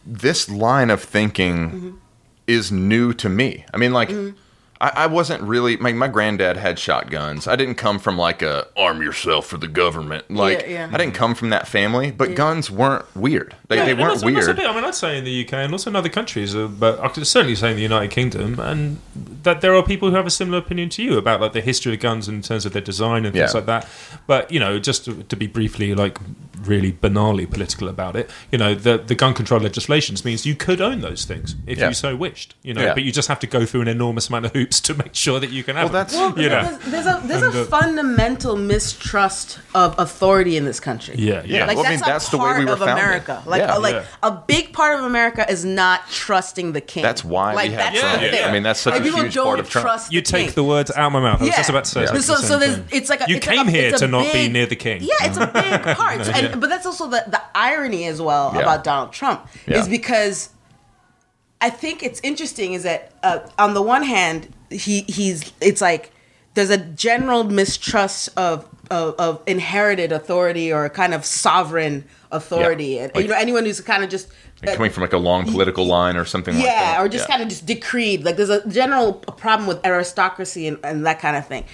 this 0.06 0.48
line 0.48 0.90
of 0.90 1.02
thinking 1.02 1.56
Mm-hmm. 1.70 1.90
is 2.46 2.70
new 2.72 3.12
to 3.14 3.28
me. 3.28 3.64
I 3.72 3.76
mean, 3.78 3.92
like, 3.92 4.10
I, 4.80 4.92
I 4.96 5.06
wasn't 5.06 5.42
really, 5.42 5.76
my, 5.76 5.92
my 5.92 6.08
granddad 6.08 6.56
had 6.56 6.78
shotguns. 6.78 7.46
I 7.46 7.56
didn't 7.56 7.76
come 7.76 7.98
from 7.98 8.18
like 8.18 8.42
a 8.42 8.66
arm 8.76 9.00
yourself 9.02 9.46
for 9.46 9.56
the 9.56 9.68
government. 9.68 10.30
Like, 10.30 10.60
Yeah, 10.62 10.66
yeah. 10.68 10.90
I 10.92 10.96
didn't 10.98 11.14
come 11.14 11.34
from 11.34 11.50
that 11.50 11.66
family, 11.68 12.10
but 12.10 12.34
guns 12.34 12.70
weren't 12.70 13.04
weird. 13.16 13.54
They, 13.68 13.76
Yeah, 13.76 13.84
they 13.86 13.94
weren't 13.94 14.20
that's- 14.20 14.22
and 14.22 14.36
that's 14.36 14.46
weird. 14.48 14.60
I 14.60 14.74
mean, 14.74 14.84
I'd 14.84 14.94
say 14.94 15.16
in 15.18 15.24
the 15.24 15.44
UK 15.46 15.52
and 15.54 15.72
also 15.72 15.90
in 15.90 15.96
other 15.96 16.08
countries, 16.08 16.54
uh, 16.56 16.66
but 16.66 16.98
I 17.00 17.08
could 17.08 17.26
certainly 17.26 17.54
say 17.54 17.70
in 17.70 17.76
the 17.76 17.82
United 17.82 18.10
Kingdom, 18.10 18.58
and 18.58 18.98
that 19.44 19.60
there 19.60 19.74
are 19.74 19.82
people 19.82 20.10
who 20.10 20.16
have 20.16 20.26
a 20.26 20.30
similar 20.30 20.58
opinion 20.58 20.88
to 20.90 21.02
you 21.02 21.18
about 21.18 21.40
like 21.40 21.52
the 21.52 21.60
history 21.60 21.94
of 21.94 22.00
guns 22.00 22.28
in 22.28 22.42
terms 22.42 22.66
of 22.66 22.72
their 22.72 22.82
design 22.82 23.24
and 23.24 23.34
things 23.34 23.52
Yeah. 23.52 23.58
like 23.58 23.66
that. 23.66 23.88
But 24.26 24.50
you 24.50 24.58
know, 24.60 24.78
just 24.78 25.04
to, 25.04 25.22
to 25.22 25.36
be 25.36 25.46
briefly 25.46 25.94
like 25.94 26.18
really 26.64 26.92
banally 26.92 27.48
political 27.50 27.88
about 27.88 28.16
it, 28.16 28.30
you 28.50 28.58
know, 28.58 28.74
the 28.74 28.96
the 28.98 29.14
gun 29.14 29.34
control 29.34 29.60
legislations 29.60 30.24
means 30.24 30.46
you 30.46 30.54
could 30.54 30.80
own 30.80 31.00
those 31.00 31.24
things 31.24 31.56
if 31.66 31.78
Yeah. 31.78 31.88
you 31.88 31.94
so 31.94 32.16
wished. 32.16 32.54
You 32.62 32.74
know, 32.74 32.82
Yeah. 32.82 32.94
but 32.94 33.02
you 33.02 33.12
just 33.12 33.28
have 33.28 33.38
to 33.40 33.46
go 33.46 33.66
through 33.66 33.82
an 33.82 33.88
enormous 33.88 34.28
amount 34.28 34.46
of 34.46 34.52
hoops 34.64 34.80
to 34.80 34.94
make 34.94 35.14
sure 35.14 35.38
that 35.40 35.50
you 35.50 35.62
can 35.62 35.76
have. 35.76 35.92
Well, 35.92 36.04
them, 36.04 36.10
that's- 36.10 36.34
Well, 36.36 36.42
you 36.42 36.48
know. 36.48 36.62
there's, 36.64 37.04
there's 37.04 37.06
a 37.06 37.20
there's 37.26 37.42
And, 37.42 37.54
a 37.54 37.62
uh, 37.62 37.64
fundamental 37.66 38.56
mistrust 38.56 39.58
of 39.74 39.94
authority 39.98 40.56
in 40.56 40.64
this 40.64 40.80
country. 40.80 41.14
Yeah, 41.18 41.42
yeah. 41.44 41.66
Like 41.66 41.76
Well, 41.76 41.86
I 41.86 41.90
that's, 41.90 42.02
mean, 42.02 42.12
that's 42.12 42.28
a 42.28 42.30
the 42.32 42.38
way 42.38 42.44
part 42.44 42.58
we 42.60 42.64
were 42.64 42.72
of 42.72 42.78
founded. 42.78 43.04
America. 43.04 43.42
Like 43.46 43.60
Yeah. 43.60 43.76
like 43.76 43.94
Yeah. 43.94 44.04
a 44.22 44.30
big 44.30 44.72
part 44.72 44.98
of 44.98 45.04
America 45.04 45.44
is 45.50 45.64
not 45.64 46.08
trusting 46.10 46.72
the 46.72 46.80
king. 46.80 47.02
That's 47.02 47.24
why 47.24 47.54
like, 47.54 47.68
we 47.70 47.74
have 47.74 47.92
that's 47.92 48.00
Trump. 48.00 48.20
the 48.22 48.28
thing. 48.30 48.44
I 48.44 48.52
mean, 48.52 48.62
that's 48.62 48.80
such 48.80 48.92
like, 48.92 49.00
a 49.00 49.04
people 49.04 49.20
huge 49.22 49.34
don't 49.34 49.44
part 49.46 49.60
of 49.60 49.68
Trump. 49.70 49.84
trust 49.86 50.12
You 50.12 50.22
take 50.22 50.46
king. 50.46 50.54
the 50.54 50.64
words 50.64 50.90
out 50.90 51.06
of 51.06 51.12
my 51.12 51.20
mouth. 51.20 51.40
I 51.42 51.44
was 51.44 51.54
just 51.56 51.70
about 51.70 51.84
to 51.84 51.90
say 51.90 52.02
Yeah. 52.04 52.18
So, 52.20 52.34
so 52.36 52.58
there's 52.58 52.78
it's 52.90 53.10
like 53.10 53.20
a, 53.20 53.26
you 53.28 53.36
it's 53.36 53.46
came 53.46 53.58
like 53.58 53.68
a, 53.68 53.70
here 53.70 53.92
to 53.92 54.06
not 54.08 54.32
be 54.32 54.48
near 54.48 54.66
the 54.66 54.76
king. 54.76 55.02
Yeah, 55.02 55.14
it's 55.22 55.36
a 55.36 55.46
big 55.46 55.96
part. 55.96 56.60
But 56.60 56.68
that's 56.70 56.86
also 56.86 57.08
the, 57.08 57.24
the 57.26 57.42
irony 57.54 58.06
as 58.06 58.20
well 58.22 58.48
about 58.50 58.84
Donald 58.84 59.12
Trump 59.12 59.46
is 59.66 59.88
because 59.88 60.50
I 61.60 61.70
think 61.70 62.02
it's 62.02 62.20
interesting 62.22 62.74
is 62.74 62.82
that 62.82 63.12
uh, 63.22 63.40
on 63.58 63.74
the 63.74 63.82
one 63.82 64.02
hand 64.02 64.48
he 64.70 65.02
he's 65.02 65.52
it's 65.60 65.80
like 65.80 66.12
there's 66.54 66.70
a 66.70 66.78
general 66.78 67.44
mistrust 67.44 68.28
of 68.36 68.68
of, 68.90 69.14
of 69.18 69.42
inherited 69.46 70.12
authority 70.12 70.70
or 70.72 70.88
kind 70.90 71.14
of 71.14 71.24
sovereign 71.24 72.04
authority 72.30 72.86
Yeah. 72.86 73.04
and 73.04 73.14
Like- 73.14 73.22
you 73.24 73.30
know 73.30 73.36
anyone 73.36 73.64
who's 73.64 73.80
kind 73.80 74.04
of 74.04 74.10
just 74.10 74.28
Like 74.66 74.76
coming 74.76 74.90
from 74.90 75.02
like 75.02 75.12
a 75.12 75.18
long 75.18 75.44
political 75.50 75.84
line 75.86 76.16
or 76.16 76.24
something 76.24 76.54
like 76.54 76.64
that. 76.64 76.96
yeah, 76.96 77.02
or 77.02 77.08
just 77.08 77.28
kind 77.28 77.42
of 77.42 77.48
just 77.48 77.66
decreed. 77.66 78.24
Like 78.24 78.36
there's 78.36 78.50
a 78.50 78.66
general 78.68 79.12
problem 79.14 79.66
with 79.68 79.84
aristocracy 79.84 80.66
and, 80.66 80.78
and 80.84 81.06
that 81.06 81.20
kind 81.20 81.36
of 81.36 81.46
thing. 81.46 81.64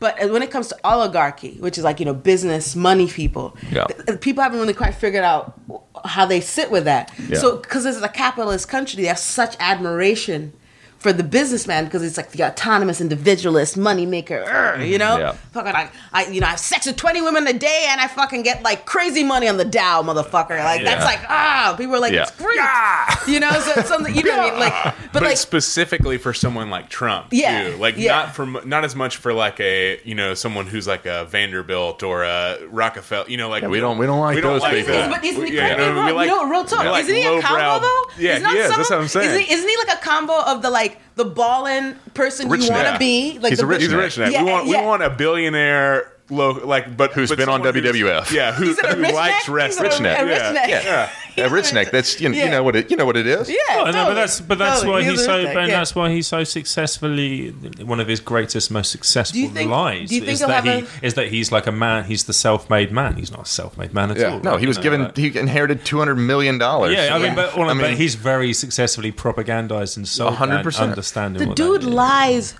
But 0.00 0.22
uh, 0.22 0.28
when 0.28 0.42
it 0.42 0.50
comes 0.50 0.68
to 0.68 0.76
oligarchy, 0.84 1.56
which 1.60 1.78
is 1.78 1.84
like 1.84 1.98
you 2.00 2.06
know 2.06 2.14
business, 2.14 2.74
money 2.76 3.06
people, 3.08 3.56
Yeah. 3.70 3.86
people 4.20 4.42
haven't 4.42 4.60
really 4.60 4.74
quite 4.74 4.94
figured 4.94 5.24
out 5.24 5.54
how 6.04 6.26
they 6.26 6.40
sit 6.40 6.70
with 6.70 6.84
that. 6.84 7.12
Yeah. 7.28 7.38
So 7.38 7.56
because 7.56 7.84
this 7.84 7.96
is 7.96 8.02
a 8.02 8.08
capitalist 8.08 8.68
country, 8.68 9.02
they 9.02 9.08
have 9.08 9.18
such 9.18 9.56
admiration 9.60 10.52
for 10.98 11.12
the 11.12 11.22
businessman 11.22 11.84
because 11.84 12.02
it's 12.02 12.16
like 12.16 12.32
the 12.32 12.42
autonomous 12.44 13.00
individualist 13.00 13.76
money 13.76 14.04
maker, 14.04 14.76
you 14.82 14.98
know. 14.98 15.16
Yeah. 15.18 15.32
Fucking, 15.52 15.72
I, 15.74 15.90
I, 16.12 16.26
you 16.26 16.40
know, 16.40 16.46
I 16.48 16.50
have 16.50 16.58
sex 16.60 16.86
with 16.86 16.96
twenty 16.96 17.20
women 17.22 17.46
a 17.46 17.52
day 17.52 17.86
and 17.88 18.00
I 18.00 18.08
fucking 18.08 18.42
get 18.42 18.62
like 18.62 18.84
crazy 18.84 19.22
money 19.24 19.48
on 19.48 19.56
the 19.58 19.64
Dow, 19.64 20.02
motherfucker. 20.02 20.58
Like 20.62 20.82
that's 20.82 21.04
like 21.04 21.20
ah, 21.28 21.74
people 21.78 21.94
are 21.94 22.00
like 22.00 22.12
Yeah. 22.12 22.22
it's 22.22 22.32
great, 22.32 23.32
you 23.32 23.38
know. 23.40 23.50
So 23.60 23.82
something 23.82 24.14
you 24.14 24.22
know 24.24 24.36
what 24.38 24.46
I 24.46 24.50
mean, 24.50 24.58
like, 24.60 24.72
but, 24.84 25.12
but 25.12 25.22
like 25.22 25.36
specifically 25.36 26.18
for 26.18 26.32
someone 26.32 26.70
like 26.70 26.88
Trump, 26.88 27.28
Yeah, 27.32 27.70
too. 27.70 27.76
Like 27.76 27.96
yeah. 27.96 28.12
not 28.12 28.34
for 28.34 28.46
not 28.46 28.84
as 28.84 28.96
much 28.96 29.16
for 29.18 29.32
like 29.32 29.60
a 29.60 30.00
you 30.04 30.14
know 30.14 30.34
someone 30.34 30.66
who's 30.66 30.86
like 30.88 31.06
a 31.06 31.24
Vanderbilt 31.26 32.02
or 32.02 32.24
a 32.24 32.58
Rockefeller. 32.70 33.28
You 33.28 33.36
know, 33.36 33.48
like 33.48 33.62
we 33.66 33.78
don't- 33.80 33.98
we 33.98 34.06
don't 34.06 34.20
like 34.20 34.42
those 34.42 34.62
people. 34.64 34.92
that. 34.94 35.10
But 35.10 35.24
isn't 35.24 35.46
he 35.46 35.54
Yeah, 35.56 35.68
kind 35.76 35.80
of 35.80 35.94
no, 35.96 36.06
we 36.06 36.12
like- 36.12 36.28
no, 36.28 36.48
real 36.48 36.64
talk. 36.64 36.84
like 36.86 37.04
isn't 37.04 37.14
he 37.14 37.22
a 37.24 37.40
combo 37.40 37.62
lowbrow- 37.62 37.80
though? 37.80 38.04
Yeah, 38.18 38.34
He's 38.34 38.42
not 38.42 38.52
he 38.54 38.58
is. 38.58 38.68
some 38.68 38.76
That's 38.78 38.90
what 38.90 38.98
I'm 39.00 39.08
saying. 39.08 39.30
Isn't 39.30 39.40
he, 39.42 39.52
isn't 39.54 39.68
he 39.68 39.76
like 39.76 39.98
a 39.98 40.00
combo 40.04 40.40
of 40.44 40.62
the 40.62 40.70
like 40.70 40.87
the 41.16 41.24
ballin' 41.24 41.96
person 42.14 42.48
Rich 42.48 42.64
you 42.66 42.70
want 42.72 42.88
to 42.92 42.98
be? 42.98 43.38
Like 43.38 43.50
He's 43.50 43.58
the 43.58 43.64
a 43.64 43.68
rich 43.68 43.82
He's 43.82 43.92
a 43.92 43.96
rich 43.98 44.18
neck. 44.18 44.32
Yeah, 44.32 44.44
we 44.44 44.50
want 44.52 44.66
yeah. 44.66 44.80
we 44.80 44.86
want 44.86 45.02
a 45.02 45.10
billionaire. 45.10 46.12
Low, 46.30 46.50
like, 46.50 46.94
but 46.94 47.14
Who's 47.14 47.30
but 47.30 47.38
been 47.38 47.48
on 47.48 47.62
WWF. 47.62 48.30
Yeah, 48.32 48.52
who, 48.52 48.74
who 48.74 49.02
likes 49.02 49.14
neck? 49.14 49.48
wrestling. 49.48 49.90
He's 49.90 49.98
a- 49.98 50.02
neck. 50.02 50.20
a 50.20 50.24
rich 50.26 50.36
Yeah. 50.36 50.52
neck. 50.52 50.68
Yeah. 50.68 51.10
Yeah, 51.38 51.52
rich 51.52 51.72
neck. 51.72 51.90
That's 51.90 52.20
you, 52.20 52.30
Yeah. 52.32 52.44
you 52.44 52.50
know 52.50 52.62
what 52.62 52.76
it 52.76 52.90
you 52.90 52.96
know 52.96 53.06
what 53.06 53.16
it 53.16 53.26
is. 53.26 53.48
Yeah, 53.48 53.56
Oh, 53.70 53.84
no, 53.90 54.04
but 54.06 54.14
that's 54.14 54.40
but 54.40 54.58
that's 54.58 54.80
Totally. 54.80 54.92
why 54.92 55.02
He's 55.02 55.12
he's 55.18 55.24
so 55.24 55.36
rich 55.36 55.46
neck, 55.46 55.56
and 55.56 55.68
yeah. 55.68 55.78
that's 55.78 55.94
why 55.94 56.10
he's 56.10 56.26
so 56.26 56.44
successfully 56.44 57.50
one 57.84 58.00
of 58.00 58.08
his 58.08 58.20
greatest, 58.20 58.70
most 58.70 58.90
successful 58.90 59.34
Do 59.34 59.40
you 59.40 59.48
think- 59.48 59.70
lies 59.70 60.08
do 60.08 60.14
you 60.16 60.20
think 60.22 60.32
is 60.32 60.40
that 60.40 60.64
have 60.64 60.64
he 60.64 61.06
is 61.06 61.14
that 61.14 61.28
he's 61.28 61.50
like 61.52 61.66
a 61.66 61.72
man. 61.72 62.04
He's 62.04 62.24
the 62.24 62.32
self-made 62.32 62.92
man. 62.92 63.16
He's 63.16 63.30
not 63.30 63.42
a 63.42 63.50
self-made 63.50 63.92
man 63.94 64.10
at 64.10 64.16
Yeah. 64.18 64.32
all. 64.34 64.40
No, 64.40 64.50
right? 64.52 64.60
he 64.60 64.66
was 64.66 64.76
You 64.76 64.80
know, 64.80 64.82
given 64.84 65.02
like- 65.04 65.16
he 65.16 65.38
inherited 65.38 65.84
two 65.84 65.98
hundred 65.98 66.16
million 66.16 66.58
dollars. 66.58 66.94
yeah, 66.94 67.14
I 67.14 67.18
mean, 67.18 67.34
but, 67.34 67.56
well, 67.56 67.70
I 67.70 67.74
but 67.74 67.88
mean- 67.90 67.96
he's 67.96 68.14
very 68.14 68.52
successfully 68.52 69.12
propagandized 69.12 69.96
and 69.96 70.06
sold 70.08 70.34
100%. 70.34 70.62
that 70.76 70.90
understanding. 70.90 71.48
the 71.48 71.54
dude 71.54 71.84
lies 71.84 72.54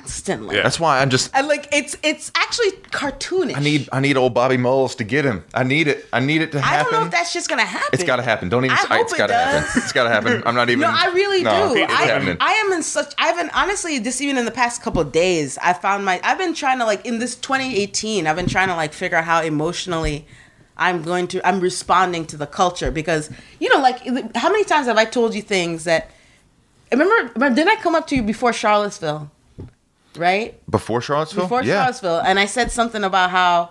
constantly. 0.00 0.56
Yeah. 0.56 0.62
That's 0.62 0.80
why 0.80 1.00
I'm 1.00 1.10
just 1.10 1.30
And 1.34 1.46
like 1.48 1.68
it's 1.72 1.96
it's 2.02 2.30
actually 2.34 2.72
cartoonish. 2.90 3.56
I 3.56 3.60
need 3.60 3.88
I 3.92 4.00
need 4.00 4.16
old 4.16 4.34
Bobby 4.34 4.56
Mueller 4.56 4.88
to 4.88 5.04
get 5.04 5.24
him. 5.24 5.44
I 5.54 5.62
need 5.64 5.88
it. 5.88 6.06
I 6.12 6.20
need 6.20 6.42
it 6.42 6.52
to 6.52 6.60
happen. 6.60 6.80
I 6.80 6.82
don't 6.82 6.92
know 7.00 7.06
if 7.06 7.12
that's 7.12 7.32
just 7.32 7.48
gonna 7.48 7.64
happen. 7.64 7.88
it's 7.92 8.04
got 8.04 8.16
to 8.16 8.22
happen. 8.22 8.48
Don't 8.48 8.64
even. 8.64 8.76
I 8.76 8.80
hope 8.80 9.00
it's 9.02 9.12
it 9.12 9.18
got 9.18 9.26
to 9.28 9.34
happen. 9.34 9.62
does. 9.62 9.76
It's 9.76 9.92
got 9.92 10.04
to 10.04 10.10
happen. 10.10 10.42
I'm 10.46 10.54
not 10.54 10.70
even. 10.70 10.80
No, 10.80 10.88
I 10.92 11.06
really 11.12 11.42
No, 11.42 11.74
do. 11.74 11.86
I, 11.88 12.36
I 12.40 12.52
am 12.52 12.72
in 12.72 12.82
such. 12.82 13.12
I've 13.18 13.36
been 13.36 13.50
honestly. 13.54 13.98
Just 14.00 14.20
even 14.20 14.38
in 14.38 14.44
the 14.44 14.50
past 14.50 14.82
couple 14.82 15.00
of 15.02 15.12
days, 15.12 15.58
I 15.58 15.72
found 15.72 16.04
my. 16.04 16.20
I've 16.24 16.38
been 16.38 16.54
trying 16.54 16.78
to 16.78 16.84
like 16.84 17.04
in 17.06 17.18
this 17.18 17.36
2018. 17.36 18.26
I've 18.26 18.36
been 18.36 18.48
trying 18.48 18.68
to 18.68 18.76
like 18.76 18.92
figure 18.92 19.18
out 19.18 19.24
how 19.24 19.42
emotionally 19.42 20.26
I'm 20.76 21.02
going 21.02 21.28
to. 21.28 21.46
I'm 21.46 21.60
responding 21.60 22.26
to 22.26 22.36
the 22.36 22.46
culture 22.46 22.90
because 22.90 23.30
you 23.58 23.68
know, 23.68 23.80
like 23.80 24.00
how 24.36 24.50
many 24.50 24.64
times 24.64 24.86
have 24.86 24.96
I 24.98 25.04
told 25.04 25.34
you 25.34 25.42
things 25.42 25.84
that. 25.84 26.10
Remember, 26.92 27.32
remember 27.34 27.54
didn't 27.54 27.68
I 27.78 27.80
come 27.80 27.94
up 27.94 28.08
to 28.08 28.16
you 28.16 28.22
before 28.24 28.52
Charlottesville? 28.52 29.30
Right 30.16 30.60
Before 30.70 31.00
Charlottesville. 31.00 31.44
before 31.44 31.62
yeah. 31.62 31.74
Charlottesville, 31.74 32.20
and 32.20 32.38
I 32.38 32.46
said 32.46 32.70
something 32.72 33.04
about 33.04 33.30
how 33.30 33.70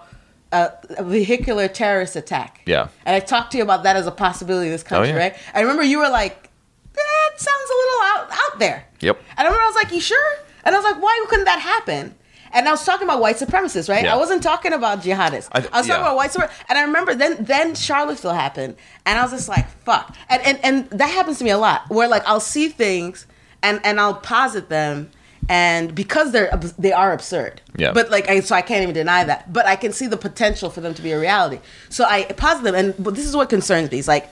uh, 0.51 0.69
a 0.97 1.03
vehicular 1.03 1.67
terrorist 1.67 2.15
attack. 2.15 2.61
Yeah. 2.65 2.87
and 3.05 3.15
I 3.15 3.19
talked 3.19 3.51
to 3.51 3.57
you 3.57 3.63
about 3.63 3.83
that 3.83 3.95
as 3.95 4.07
a 4.07 4.11
possibility 4.11 4.67
in 4.67 4.71
this 4.71 4.83
country, 4.83 5.09
yeah. 5.09 5.17
right? 5.17 5.35
I 5.53 5.61
remember 5.61 5.83
you 5.83 5.99
were 5.99 6.09
like, 6.09 6.49
"That 6.93 7.31
sounds 7.37 7.69
a 7.69 7.73
little 7.73 8.01
out 8.03 8.31
out 8.31 8.59
there." 8.59 8.85
Yep. 9.01 9.17
And 9.37 9.39
I 9.39 9.43
remember 9.43 9.61
I 9.63 9.67
was 9.67 9.75
like, 9.75 9.91
"You 9.93 9.99
sure?" 10.01 10.33
And 10.63 10.73
I 10.75 10.79
was 10.79 10.85
like, 10.91 11.01
"Why 11.01 11.25
couldn't 11.29 11.45
that 11.45 11.59
happen?" 11.59 12.15
And 12.51 12.67
I 12.67 12.71
was 12.71 12.83
talking 12.83 13.05
about 13.07 13.19
white 13.21 13.35
supremacists, 13.35 13.89
right? 13.89 14.05
Yeah. 14.05 14.15
I 14.15 14.17
wasn't 14.17 14.41
talking 14.41 14.73
about 14.73 15.01
jihadists. 15.01 15.49
I, 15.51 15.59
I- 15.59 15.61
was 15.61 15.69
talking 15.71 15.89
yeah. 15.89 15.97
about 16.01 16.15
white 16.15 16.31
supremacists. 16.31 16.63
And 16.69 16.79
I 16.79 16.81
remember 16.83 17.13
then 17.13 17.43
then 17.43 17.75
Charlottesville 17.75 18.33
happened, 18.33 18.75
and 19.05 19.19
I 19.19 19.21
was 19.23 19.31
just 19.31 19.49
like, 19.49 19.67
"Fuck!" 19.83 20.15
And 20.29 20.41
and 20.43 20.59
and 20.63 20.89
that 20.99 21.09
happens 21.11 21.37
to 21.39 21.43
me 21.43 21.51
a 21.51 21.57
lot, 21.57 21.89
where 21.89 22.07
like 22.07 22.23
I'll 22.25 22.39
see 22.39 22.69
things 22.69 23.27
and 23.61 23.79
and 23.83 23.99
I'll 23.99 24.15
posit 24.15 24.69
them. 24.69 25.11
And 25.49 25.95
because 25.95 26.31
they're 26.31 26.51
they 26.77 26.93
are 26.93 27.11
absurd, 27.11 27.61
Yeah. 27.75 27.91
But 27.91 28.11
like, 28.11 28.29
I, 28.29 28.39
so 28.41 28.55
I 28.55 28.61
can't 28.61 28.83
even 28.83 28.93
deny 28.93 29.23
that. 29.23 29.51
But 29.51 29.65
I 29.65 29.75
can 29.75 29.91
see 29.91 30.05
the 30.05 30.15
potential 30.15 30.69
for 30.69 30.79
them 30.79 30.93
to 30.93 31.01
be 31.01 31.11
a 31.11 31.19
reality. 31.19 31.59
So 31.89 32.05
I 32.05 32.23
posit 32.23 32.63
them, 32.63 32.75
and 32.75 32.95
but 33.03 33.15
this 33.15 33.25
is 33.25 33.35
what 33.35 33.49
concerns 33.49 33.89
me. 33.91 33.97
It's 33.97 34.07
like 34.07 34.31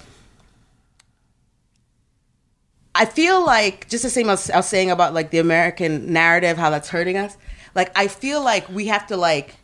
I 2.93 3.05
feel 3.05 3.45
like 3.45 3.87
just 3.89 4.03
the 4.03 4.09
same 4.09 4.27
as 4.27 4.49
I 4.49 4.57
was 4.57 4.67
saying 4.67 4.89
about 4.89 5.13
like 5.13 5.29
the 5.29 5.37
American 5.37 6.11
narrative, 6.11 6.57
how 6.57 6.71
that's 6.71 6.89
hurting 6.89 7.15
us. 7.15 7.37
Like 7.75 7.91
I 7.95 8.07
feel 8.07 8.43
like 8.43 8.67
we 8.69 8.87
have 8.87 9.05
to 9.07 9.17
like 9.17 9.55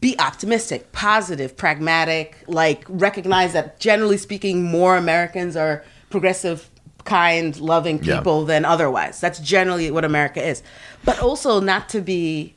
be 0.00 0.18
optimistic, 0.18 0.92
positive, 0.92 1.56
pragmatic, 1.56 2.36
like 2.46 2.84
recognize 2.88 3.54
that 3.54 3.80
generally 3.80 4.18
speaking, 4.18 4.62
more 4.62 4.96
Americans 4.98 5.56
are 5.56 5.84
progressive 6.10 6.68
kind, 7.06 7.58
loving 7.60 8.02
Yeah. 8.02 8.16
people 8.18 8.44
than 8.44 8.64
otherwise. 8.64 9.20
That's 9.20 9.38
generally 9.38 9.90
what 9.90 10.04
America 10.04 10.42
is. 10.46 10.62
But 11.04 11.20
also 11.20 11.60
not 11.60 11.88
to 11.90 12.00
be 12.00 12.54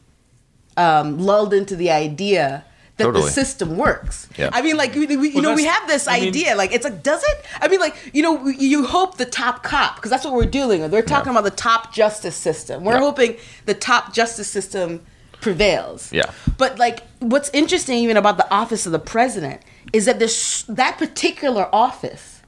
um, 0.77 1.17
lulled 1.19 1.53
into 1.53 1.75
the 1.75 1.91
idea 1.91 2.63
that 2.97 3.05
Totally. 3.05 3.25
the 3.25 3.31
system 3.31 3.77
works. 3.77 4.27
Yeah. 4.37 4.49
I 4.51 4.61
mean, 4.61 4.75
like 4.75 4.93
we, 4.93 5.05
we, 5.07 5.29
you 5.29 5.35
Well, 5.35 5.43
know, 5.43 5.53
we 5.55 5.63
have 5.65 5.87
this 5.87 6.07
I 6.07 6.19
mean- 6.19 6.29
idea. 6.29 6.55
like 6.55 6.73
it's 6.73 6.83
like, 6.83 7.01
does 7.03 7.23
it? 7.23 7.45
I 7.61 7.67
mean, 7.69 7.79
like 7.79 7.95
you 8.13 8.21
know, 8.21 8.47
you 8.47 8.85
hope 8.85 9.17
the 9.17 9.25
top 9.25 9.63
cop 9.63 9.95
because 9.95 10.11
that's 10.11 10.25
what 10.25 10.33
we're 10.33 10.45
dealing 10.45 10.81
with. 10.81 10.91
We're 10.91 11.01
talking 11.01 11.31
about 11.31 11.45
the 11.45 11.51
top 11.51 11.93
justice 11.93 12.35
system. 12.35 12.83
We're 12.83 12.93
Yeah. 12.95 12.99
hoping 12.99 13.35
the 13.65 13.73
top 13.73 14.13
justice 14.13 14.49
system 14.49 15.01
prevails. 15.39 16.11
Yeah. 16.11 16.29
But 16.57 16.77
like, 16.77 17.03
what's 17.19 17.49
interesting 17.51 17.97
even 17.99 18.17
about 18.17 18.35
the 18.37 18.49
office 18.53 18.85
of 18.85 18.91
the 18.91 18.99
president 18.99 19.61
is 19.93 20.03
that 20.05 20.19
there's 20.19 20.65
that 20.67 20.97
particular 20.97 21.69
office 21.73 22.38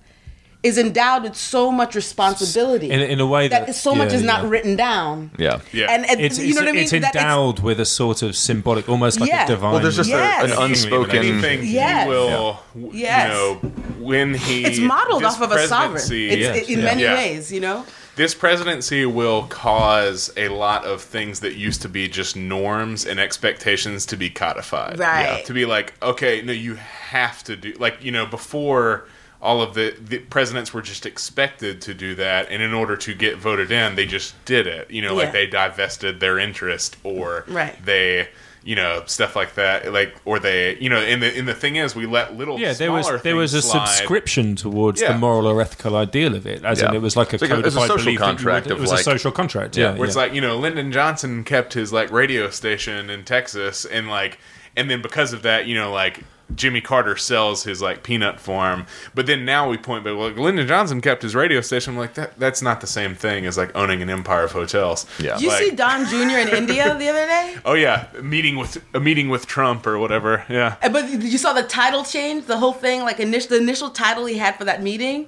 is 0.64 0.78
endowed 0.78 1.24
with 1.24 1.36
so 1.36 1.72
much 1.72 1.96
responsibility 1.96 2.92
In- 2.92 3.00
in 3.00 3.20
a 3.20 3.26
way 3.26 3.48
that- 3.48 3.74
so 3.76 3.96
much 3.96 4.12
yeah, 4.12 4.18
is 4.18 4.24
not 4.24 4.44
yeah. 4.44 4.50
written 4.50 4.76
down. 4.76 5.32
Yeah. 5.38 5.60
Yeah. 5.74 5.88
And, 5.90 6.06
and 6.08 6.22
It's, 6.22 6.38
you 6.38 6.54
know 6.54 6.62
what 6.62 6.70
I 6.70 6.72
mean? 6.74 6.84
it's 6.84 6.92
That 6.92 7.16
endowed 7.16 7.60
with 7.62 7.80
a 7.80 7.86
sort 7.86 8.22
of 8.22 8.36
symbolic, 8.36 8.88
almost 8.88 9.20
like 9.20 9.30
Yeah. 9.30 9.46
a 9.46 9.48
divine. 9.48 9.72
Well, 9.74 9.82
there's 9.82 9.96
just 9.98 10.12
a- 10.12 10.44
an 10.44 10.52
unspoken. 10.52 11.18
anything 11.18 11.62
Yes. 11.66 12.04
he 12.04 12.10
will, 12.10 12.60
Yes. 12.94 13.28
you 13.28 13.34
know, 13.34 13.56
when 14.00 14.36
he 14.36 14.64
it's 14.66 14.78
modeled 14.80 15.24
off 15.24 15.42
of 15.42 15.52
a 15.52 15.68
sovereign. 15.68 15.94
presidency- 15.94 16.30
It's, 16.30 16.58
Yes, 16.58 16.70
in 16.70 16.80
yeah. 16.80 16.86
many 16.86 17.02
Yeah. 17.04 17.16
ways, 17.16 17.52
you 17.52 17.60
know. 17.60 17.84
this 18.18 18.36
presidency 18.36 19.06
will 19.06 19.44
cause 19.44 20.32
a 20.38 20.50
lot 20.50 20.84
of 20.86 21.02
things 21.02 21.40
that 21.40 21.56
used 21.56 21.82
to 21.82 21.90
be 21.90 22.08
just 22.08 22.36
norms 22.36 23.06
and 23.06 23.20
expectations 23.20 24.06
to 24.06 24.16
be 24.18 24.30
codified. 24.30 25.00
Right. 25.00 25.38
Yeah, 25.40 25.44
to 25.46 25.54
be 25.54 25.66
like, 25.66 25.94
okay, 26.04 26.42
no, 26.44 26.52
you 26.52 26.76
have 27.10 27.44
to 27.46 27.56
do 27.56 27.74
like 27.80 27.96
you 28.04 28.12
know 28.12 28.26
before 28.28 29.06
all 29.42 29.62
of 29.62 29.74
the, 29.74 29.96
the 30.00 30.20
presidents 30.20 30.72
were 30.74 30.82
just 30.84 31.06
expected 31.06 31.82
to 31.82 31.94
do 31.96 32.14
that, 32.16 32.48
and 32.52 32.62
in 32.62 32.74
order 32.74 32.96
to 32.98 33.14
get 33.14 33.38
voted 33.38 33.72
in, 33.72 33.96
they 33.96 34.06
just 34.06 34.34
did 34.46 34.68
it. 34.68 34.92
You 34.92 35.02
know, 35.02 35.14
Yeah. 35.14 35.24
like 35.24 35.32
they 35.32 35.48
divested 35.48 36.20
their 36.20 36.38
interest 36.40 36.98
or 37.04 37.44
Right. 37.48 37.76
they. 37.86 38.28
You 38.64 38.76
know 38.76 39.02
stuff 39.08 39.36
like 39.36 39.56
that, 39.56 39.92
like 39.92 40.14
or 40.24 40.38
they, 40.38 40.78
you 40.78 40.88
know, 40.88 40.98
and 40.98 41.20
the 41.20 41.36
and 41.36 41.48
the 41.48 41.56
thing 41.56 41.78
is, 41.78 41.96
we 41.96 42.06
let 42.06 42.38
little 42.38 42.60
yeah, 42.60 42.74
there 42.74 42.92
was 42.92 43.10
there 43.24 43.36
was 43.36 43.56
a 43.56 43.62
slide. 43.64 43.88
subscription 43.88 44.56
towards 44.56 45.02
Yeah. 45.02 45.14
the 45.14 45.18
moral 45.18 45.48
or 45.48 45.60
ethical 45.60 45.96
ideal 45.96 46.36
of 46.36 46.46
it, 46.46 46.64
as 46.64 46.80
in 46.84 46.94
it 46.94 47.02
was 47.02 47.16
like 47.18 47.32
a 47.34 47.38
It's 47.38 47.42
like 47.42 47.50
a- 47.50 47.68
a 47.68 47.72
social 47.72 47.98
belief 47.98 48.20
contract 48.20 48.68
would- 48.68 48.74
of 48.74 48.78
It 48.78 48.82
was 48.82 48.92
like- 48.92 49.00
a 49.00 49.04
social 49.04 49.32
contract. 49.32 49.78
Yeah, 49.78 49.96
where 49.96 50.08
it's 50.08 50.16
like 50.16 50.36
you 50.36 50.42
know 50.42 50.58
Lyndon 50.60 50.92
Johnson 50.92 51.44
kept 51.44 51.74
his 51.74 51.92
like 51.92 52.12
radio 52.12 52.52
station 52.52 53.10
in 53.10 53.24
Texas 53.24 53.84
and 53.84 54.08
like 54.12 54.38
and 54.78 54.92
then 54.92 55.02
because 55.02 55.34
of 55.34 55.42
that 55.42 55.66
you 55.66 55.74
know 55.74 55.92
like 55.92 56.20
Jimmy 56.56 56.82
Carter 56.82 57.16
sells 57.18 57.64
his 57.64 57.82
like 57.82 58.04
peanut 58.04 58.40
farm 58.40 58.86
but 59.16 59.26
then 59.26 59.46
now 59.46 59.70
we 59.70 59.78
point 59.78 60.04
back 60.04 60.16
well 60.18 60.30
Lyndon 60.30 60.68
Johnson 60.68 61.02
kept 61.02 61.22
his 61.22 61.36
radio 61.36 61.62
station 61.62 61.94
I'm 61.94 62.00
like 62.00 62.14
that 62.16 62.38
that's 62.40 62.62
not 62.62 62.82
the 62.82 62.88
same 62.88 63.16
thing 63.16 63.46
as 63.46 63.58
like 63.58 63.76
owning 63.76 64.02
an 64.02 64.10
empire 64.10 64.44
of 64.44 64.52
hotels 64.52 65.06
Yeah. 65.20 65.38
You 65.38 65.50
Like- 65.50 65.60
see 65.60 65.72
Don 65.72 66.06
Jr. 66.06 66.38
in 66.40 66.50
India 66.50 66.96
the 66.98 67.10
other 67.10 67.26
day? 67.26 67.56
oh 67.66 67.74
yeah 67.74 68.08
a 68.18 68.22
meeting 68.22 68.56
with 68.58 68.84
a 68.94 69.00
meeting 69.00 69.30
with 69.30 69.46
Trump 69.48 69.86
or 69.88 69.98
whatever 69.98 70.44
yeah 70.50 70.76
Uh, 70.82 70.90
But 70.90 71.10
you 71.10 71.38
saw 71.38 71.54
the 71.54 71.64
title 71.64 72.04
change, 72.04 72.46
the 72.46 72.58
whole 72.58 72.74
thing, 72.74 73.02
like 73.02 73.20
initial, 73.20 73.50
the 73.50 73.58
initial 73.58 73.90
title 73.90 74.26
he 74.26 74.38
had 74.38 74.56
for 74.58 74.66
that 74.66 74.82
meeting. 74.84 75.28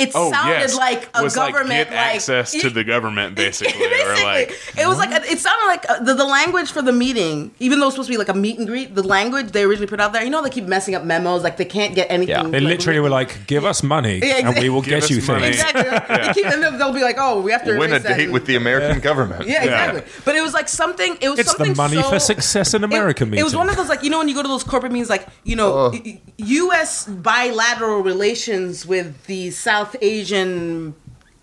It 0.00 0.10
oh 0.14 0.30
sounded 0.32 0.52
yes 0.60 0.76
like 0.76 1.08
a 1.14 1.22
was 1.22 1.34
government, 1.34 1.68
like 1.68 1.88
get 1.88 1.90
like, 1.90 2.14
access 2.16 2.52
to 2.52 2.70
the 2.70 2.84
government 2.84 3.34
basically, 3.34 3.78
Basically, 3.88 4.20
or 4.22 4.24
like 4.24 4.50
it 4.78 4.86
was 4.88 4.98
like 4.98 5.10
a, 5.10 5.22
it 5.30 5.38
sounded 5.38 5.66
like 5.66 5.88
uh 5.90 6.00
the, 6.00 6.14
the 6.14 6.24
language 6.24 6.70
for 6.72 6.82
the 6.82 6.92
meeting, 6.92 7.50
even 7.58 7.78
though 7.78 7.86
it 7.86 7.88
was 7.88 7.94
supposed 7.94 8.08
to 8.08 8.14
be 8.14 8.18
like 8.18 8.28
a 8.28 8.34
meet 8.34 8.58
and 8.58 8.66
greet. 8.66 8.94
The 8.94 9.02
language 9.02 9.52
they 9.52 9.62
originally 9.64 9.86
put 9.88 10.00
out 10.00 10.12
there, 10.12 10.24
you 10.24 10.30
know, 10.30 10.42
they 10.42 10.50
keep 10.50 10.64
messing 10.64 10.94
up 10.94 11.04
memos, 11.04 11.42
like 11.42 11.56
they 11.56 11.64
can't 11.64 11.94
get 11.94 12.10
anything. 12.10 12.34
Yeah. 12.34 12.42
they 12.44 12.60
like, 12.60 12.78
literally 12.78 13.00
were 13.00 13.10
like, 13.10 13.46
"Give 13.46 13.64
us 13.64 13.82
money, 13.82 14.18
Yeah, 14.22 14.48
and 14.48 14.58
we 14.58 14.68
will 14.70 14.82
Give 14.82 15.00
get 15.00 15.10
you 15.10 15.20
money. 15.22 15.52
things." 15.52 15.60
exactly. 15.60 16.16
They 16.20 16.32
keep, 16.34 16.46
and 16.46 16.62
then 16.62 16.78
they'll 16.78 16.92
be 16.92 17.02
like, 17.02 17.16
"Oh, 17.18 17.40
we 17.40 17.52
have 17.52 17.64
to 17.64 17.76
Win 17.76 17.90
a 17.90 17.94
erase 17.94 18.02
that." 18.04 18.16
date 18.16 18.30
with 18.32 18.46
the 18.46 18.56
American 18.56 19.00
government. 19.00 19.46
Yeah, 19.46 19.62
exactly. 19.64 20.02
But 20.24 20.36
it 20.36 20.42
was 20.42 20.54
like 20.54 20.68
something. 20.68 21.16
It 21.20 21.28
was 21.28 21.38
It's 21.38 21.54
the 21.54 21.74
money 21.74 21.96
so- 22.02 22.10
for 22.10 22.18
success 22.18 22.74
in 22.74 22.84
America 22.84 23.22
it, 23.24 23.26
meeting. 23.26 23.40
It 23.40 23.44
was 23.44 23.56
one 23.56 23.68
of 23.68 23.76
those 23.76 23.88
like 23.88 24.02
you 24.02 24.10
know 24.10 24.18
when 24.18 24.28
you 24.28 24.34
go 24.34 24.42
to 24.42 24.48
those 24.48 24.64
corporate 24.64 24.92
meetings 24.92 25.10
like 25.10 25.26
you 25.44 25.56
know 25.56 25.90
y- 25.92 26.20
U.S. 26.36 27.06
bilateral 27.06 28.02
relations 28.02 28.86
with 28.86 29.26
the 29.26 29.50
South 29.50 29.89
Asian 30.00 30.94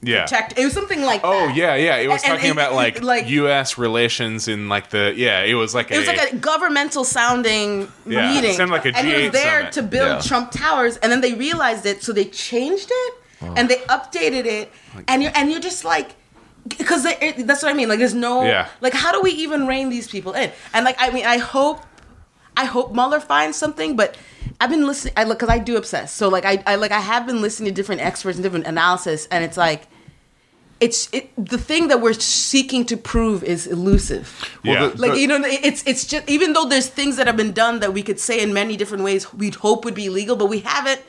yeah 0.02 0.22
protect. 0.24 0.58
It 0.60 0.64
was 0.64 0.74
something 0.74 1.02
like 1.02 1.22
Oh 1.24 1.48
that. 1.48 1.56
yeah, 1.56 1.76
yeah. 1.76 1.96
It 1.98 2.08
was 2.08 2.22
And- 2.24 2.32
and 2.34 2.38
talking 2.40 2.50
it- 2.50 2.54
about 2.54 2.74
like, 2.74 3.02
like- 3.02 3.28
U.S. 3.30 3.78
relations 3.80 4.48
in 4.48 4.70
like 4.70 4.90
the 4.92 5.14
yeah. 5.16 5.42
It 5.42 5.56
was 5.56 5.74
like 5.74 5.90
It 5.92 5.98
was 5.98 6.08
like 6.08 6.32
a 6.34 6.36
governmental 6.36 7.04
sounding 7.04 7.92
Yeah, 8.06 8.30
it 8.32 8.36
meeting, 8.36 8.56
sounded 8.56 8.74
like 8.74 8.86
a 8.86 8.96
and 8.96 9.08
he 9.08 9.24
was 9.24 9.32
there 9.32 9.60
summit. 9.62 9.74
to 9.74 9.82
build 9.84 10.08
Yeah. 10.08 10.22
Trump 10.22 10.52
Towers, 10.52 10.98
and 10.98 11.12
then 11.12 11.22
they 11.22 11.34
realized 11.34 11.86
it, 11.86 12.04
so 12.04 12.14
they 12.14 12.26
changed 12.26 12.90
it 12.92 13.14
oh. 13.42 13.54
and 13.58 13.68
they 13.70 13.78
updated 13.90 14.46
it, 14.46 14.72
and 15.08 15.24
you're 15.24 15.32
and 15.36 15.50
you're 15.52 15.60
just 15.72 15.84
like, 15.84 16.10
because 16.78 17.02
that's 17.04 17.64
what 17.64 17.72
I 17.72 17.74
mean. 17.74 17.90
Like, 17.90 18.00
there's 18.00 18.14
no 18.30 18.44
Yeah. 18.46 18.68
like, 18.82 18.94
how 18.94 19.12
do 19.12 19.20
we 19.22 19.32
even 19.32 19.66
rein 19.66 19.90
these 19.90 20.08
people 20.08 20.34
in? 20.34 20.52
And 20.74 20.86
like, 20.86 20.96
I 21.00 21.10
mean, 21.10 21.26
I 21.26 21.38
hope, 21.38 21.82
I 22.56 22.66
hope 22.66 22.94
Mueller 22.94 23.20
finds 23.20 23.58
something, 23.58 23.96
but. 23.96 24.16
I've 24.60 24.70
been 24.70 24.86
listening. 24.88 25.14
I 25.18 25.24
look 25.24 25.40
because 25.40 25.54
I 25.54 25.60
do 25.60 25.78
obsess. 25.78 26.12
So 26.14 26.30
like 26.30 26.46
I, 26.46 26.64
I 26.66 26.76
like 26.76 26.92
I 26.92 27.00
have 27.00 27.28
been 27.28 27.42
listening 27.42 27.70
to 27.70 27.76
different 27.76 28.02
experts 28.02 28.38
and 28.38 28.44
different 28.44 28.66
analysis, 28.68 29.28
and 29.30 29.44
it's 29.44 29.58
like, 29.58 29.88
it's 30.80 31.10
it, 31.14 31.30
the 31.38 31.58
thing 31.58 31.88
that 31.90 32.02
we're 32.02 32.14
seeking 32.14 32.86
to 32.86 32.98
prove 32.98 33.44
is 33.44 33.66
elusive 33.68 34.60
yeah. 34.64 34.88
the- 34.88 34.98
like 35.02 35.18
you 35.20 35.28
know 35.28 35.42
it's 35.44 35.84
it's 35.88 36.06
just 36.06 36.30
even 36.30 36.54
though 36.54 36.66
there's 36.66 36.88
things 36.88 37.16
that 37.18 37.26
have 37.26 37.36
been 37.38 37.52
done 37.52 37.80
that 37.80 37.94
we 37.94 38.04
could 38.04 38.20
say 38.20 38.40
in 38.42 38.54
many 38.54 38.78
different 38.78 39.04
ways 39.04 39.34
we'd 39.34 39.56
hope 39.56 39.86
would 39.86 39.96
be 39.96 40.10
legal 40.10 40.36
but 40.36 40.46
we 40.50 40.60
haven't 40.60 41.02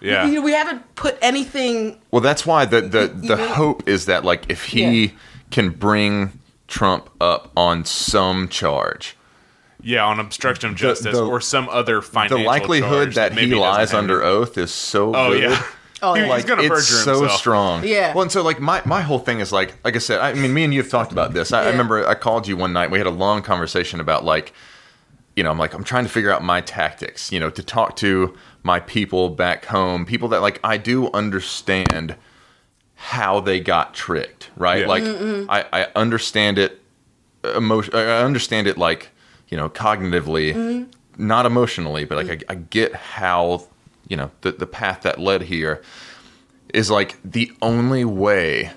Yeah. 0.00 0.28
we, 0.28 0.38
we 0.38 0.52
haven't 0.52 0.94
put 0.94 1.18
anything 1.20 1.98
Well, 2.12 2.20
that's 2.22 2.46
why 2.46 2.66
the 2.66 2.80
the, 2.82 3.08
mm-hmm. 3.08 3.26
the 3.26 3.36
know- 3.36 3.48
hope 3.48 3.88
is 3.88 4.06
that 4.06 4.24
like 4.24 4.44
if 4.48 4.66
he 4.66 5.04
Yeah. 5.06 5.10
can 5.50 5.70
bring 5.70 6.38
Trump 6.68 7.10
up 7.20 7.50
on 7.56 7.84
some 7.84 8.46
charge, 8.48 9.15
yeah 9.86 10.04
on 10.04 10.18
obstruction 10.20 10.70
of 10.70 10.76
justice 10.76 11.14
the- 11.16 11.24
or 11.24 11.40
some 11.40 11.68
other 11.68 12.02
financial 12.02 12.38
the 12.38 12.44
likelihood 12.44 13.12
charge 13.12 13.14
that 13.14 13.32
he 13.32 13.36
maybe 13.36 13.54
lies 13.54 13.94
under 13.94 14.20
it. 14.20 14.26
oth 14.26 14.58
is 14.58 14.72
so 14.72 15.14
Oh 15.14 15.30
good. 15.32 15.44
Oh, 15.52 15.52
yeah. 15.52 15.66
Oh, 16.02 16.14
He- 16.14 16.20
yeah. 16.20 16.26
he's 16.26 16.30
Like 16.30 16.46
gonna 16.46 16.62
it's 16.62 16.68
perjure 16.70 16.82
so 16.82 17.20
himself. 17.20 17.40
strong. 17.40 17.84
Yeah. 17.84 18.12
Well, 18.12 18.22
and 18.22 18.30
so 18.32 18.42
like 18.42 18.60
my 18.60 18.82
my 18.84 19.00
whole 19.00 19.18
thing 19.20 19.40
is 19.40 19.50
like 19.52 19.74
like 19.84 19.96
I 19.96 19.98
said, 19.98 20.20
I 20.20 20.34
mean, 20.34 20.52
me 20.52 20.64
and 20.64 20.74
you 20.74 20.82
have 20.82 20.90
talked 20.90 21.10
about 21.12 21.32
this. 21.32 21.52
I, 21.52 21.64
I 21.64 21.70
remember 21.70 22.06
I 22.06 22.14
called 22.14 22.46
you 22.48 22.56
one 22.56 22.72
night. 22.74 22.90
We 22.90 22.98
had 22.98 23.06
a 23.06 23.10
long 23.24 23.40
conversation 23.42 23.98
about 24.00 24.22
like, 24.24 24.52
you 25.36 25.42
know, 25.42 25.50
I'm 25.50 25.58
like 25.58 25.72
I'm 25.72 25.84
trying 25.84 26.04
to 26.04 26.10
figure 26.10 26.30
out 26.30 26.42
my 26.44 26.60
tactics. 26.60 27.32
You 27.32 27.40
know, 27.40 27.48
to 27.50 27.62
talk 27.62 27.96
to 27.96 28.36
my 28.62 28.78
people 28.80 29.30
back 29.30 29.64
home, 29.66 30.04
people 30.04 30.28
that 30.28 30.42
like 30.42 30.60
I 30.62 30.76
do 30.76 31.10
understand 31.12 32.14
how 32.94 33.40
they 33.40 33.60
got 33.60 33.94
tricked, 33.94 34.50
right? 34.56 34.80
Yeah. 34.80 34.86
Like 34.88 35.02
I, 35.48 35.64
I 35.84 35.88
understand 35.96 36.58
it 36.58 36.80
emotion. 37.54 37.94
I 37.94 38.18
understand 38.22 38.66
it 38.66 38.76
like 38.76 39.10
you 39.48 39.56
know 39.56 39.68
cognitively, 39.68 40.54
mm-hmm. 40.54 40.90
not 41.26 41.46
emotionally, 41.46 42.04
but 42.04 42.16
like 42.16 42.26
mm. 42.26 42.44
I, 42.48 42.52
I 42.52 42.54
get 42.56 42.94
how 42.94 43.64
you 44.08 44.16
know 44.16 44.30
the 44.42 44.52
the 44.52 44.66
path 44.66 45.02
that 45.02 45.20
led 45.20 45.42
here 45.42 45.82
is 46.72 46.90
like 46.90 47.16
the 47.24 47.52
only 47.62 48.04
way 48.04 48.72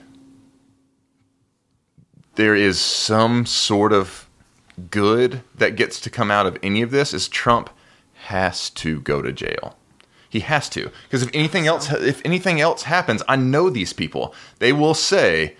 there 2.36 2.56
is 2.56 2.80
some 2.80 3.46
sort 3.46 3.92
of 3.92 4.30
good 4.92 5.42
that 5.56 5.76
gets 5.76 6.00
to 6.00 6.10
come 6.10 6.32
out 6.32 6.46
of 6.46 6.58
any 6.64 6.82
of 6.82 6.92
this 6.92 7.14
is 7.14 7.28
Trump 7.28 7.70
has 8.26 8.70
to 8.70 9.02
go 9.02 9.22
to 9.22 9.32
jail. 9.32 9.76
He 10.30 10.42
has 10.42 10.70
to 10.70 10.92
because 11.04 11.24
if 11.24 11.30
anything 11.34 11.68
else 11.68 11.92
if 11.92 12.22
anything 12.24 12.62
else 12.62 12.84
happens, 12.84 13.24
I 13.28 13.36
know 13.36 13.70
these 13.70 13.94
people. 13.94 14.34
They 14.60 14.72
will 14.72 14.94
say 14.94 15.56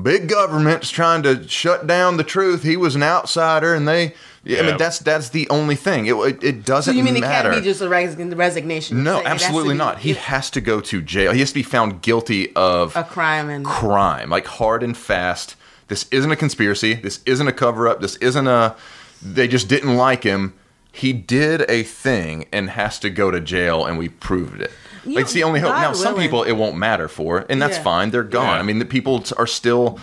big 0.00 0.28
government's 0.28 0.90
trying 0.90 1.22
to 1.22 1.48
shut 1.48 1.86
down 1.86 2.16
the 2.16 2.24
truth. 2.24 2.62
He 2.62 2.76
was 2.76 2.94
an 2.94 3.02
outsider 3.02 3.74
and 3.74 3.88
they 3.88 4.14
I 4.46 4.62
mean 4.62 4.76
that's 4.78 4.98
that's 5.00 5.30
the 5.30 5.48
only 5.50 5.76
thing. 5.76 6.06
It 6.06 6.14
it, 6.14 6.42
it 6.42 6.64
doesn't 6.64 6.94
so 6.94 6.96
you 6.96 7.04
mean 7.04 7.16
it 7.16 7.22
can't 7.22 7.54
be 7.54 7.60
just 7.60 7.82
a 7.82 7.88
res- 7.88 8.16
resignation 8.16 9.04
no, 9.04 9.20
It 9.20 9.26
absolutely 9.26 9.74
be 9.74 9.78
not. 9.78 9.98
He 9.98 10.14
has 10.14 10.50
to 10.50 10.60
go 10.60 10.80
to 10.80 11.02
jail. 11.02 11.32
He 11.32 11.40
has 11.40 11.50
to 11.50 11.54
be 11.54 11.62
found 11.62 12.00
guilty 12.02 12.54
of 12.54 12.96
a 12.96 13.04
crime 13.04 13.50
and 13.50 13.64
crime, 13.64 14.30
like 14.30 14.46
hard 14.46 14.82
and 14.82 14.96
fast. 14.96 15.56
This 15.88 16.06
isn't 16.10 16.30
a 16.30 16.36
conspiracy. 16.36 16.94
This 16.94 17.20
isn't 17.26 17.48
a 17.48 17.52
cover 17.52 17.86
up. 17.88 18.00
This 18.00 18.16
isn't 18.16 18.46
a. 18.46 18.76
They 19.20 19.48
just 19.48 19.68
didn't 19.68 19.96
like 19.96 20.22
him. 20.22 20.54
He 20.92 21.12
did 21.12 21.68
a 21.70 21.82
thing 21.82 22.46
and 22.52 22.70
has 22.70 22.98
to 23.00 23.10
go 23.10 23.30
to 23.30 23.40
jail, 23.40 23.84
and 23.84 23.98
we 23.98 24.08
proved 24.08 24.62
it. 24.62 24.72
You 25.10 25.16
like 25.16 25.24
it's 25.24 25.32
the 25.32 25.42
only 25.44 25.60
hope. 25.60 25.70
God 25.72 25.80
Now, 25.82 25.92
some 25.92 26.12
willing. 26.14 26.26
people 26.28 26.42
it 26.44 26.52
won't 26.52 26.76
matter 26.76 27.08
for, 27.08 27.44
and 27.48 27.60
that's 27.60 27.76
Yeah. 27.78 27.82
fine. 27.82 28.10
They're 28.10 28.22
gone. 28.22 28.46
Yeah. 28.54 28.60
I 28.60 28.62
mean, 28.62 28.78
the 28.78 28.84
people 28.84 29.24
are 29.36 29.46
still 29.46 29.98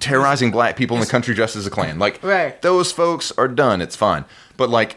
terrorizing 0.00 0.50
black 0.50 0.76
people 0.76 0.96
in 0.96 1.00
the 1.00 1.06
country 1.08 1.34
just 1.34 1.56
as 1.56 1.66
a 1.66 1.70
Klan. 1.70 1.98
Like 1.98 2.20
Right. 2.22 2.60
those 2.62 2.92
folks 2.92 3.32
are 3.36 3.48
done. 3.48 3.80
It's 3.82 3.96
fine. 3.96 4.24
But 4.56 4.70
like 4.70 4.96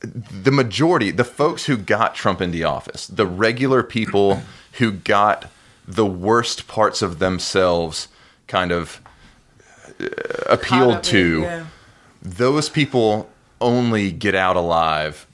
the 0.00 0.50
majority, 0.52 1.10
the 1.10 1.24
folks 1.24 1.64
who 1.64 1.76
got 1.78 2.14
Trump 2.14 2.40
in 2.42 2.50
the 2.50 2.64
office, 2.64 3.06
the 3.06 3.26
regular 3.26 3.82
people 3.82 4.42
who 4.72 4.92
got 4.92 5.50
the 5.88 6.04
worst 6.06 6.66
parts 6.68 7.00
of 7.02 7.18
themselves 7.18 8.08
kind 8.46 8.70
of 8.72 9.00
uh, 10.00 10.06
appealed 10.46 10.92
up 10.92 10.98
in- 10.98 11.10
to, 11.10 11.40
yeah. 11.42 11.64
those 12.22 12.68
people 12.68 13.30
only 13.60 14.10
get 14.12 14.34
out 14.34 14.56
alive, 14.56 15.26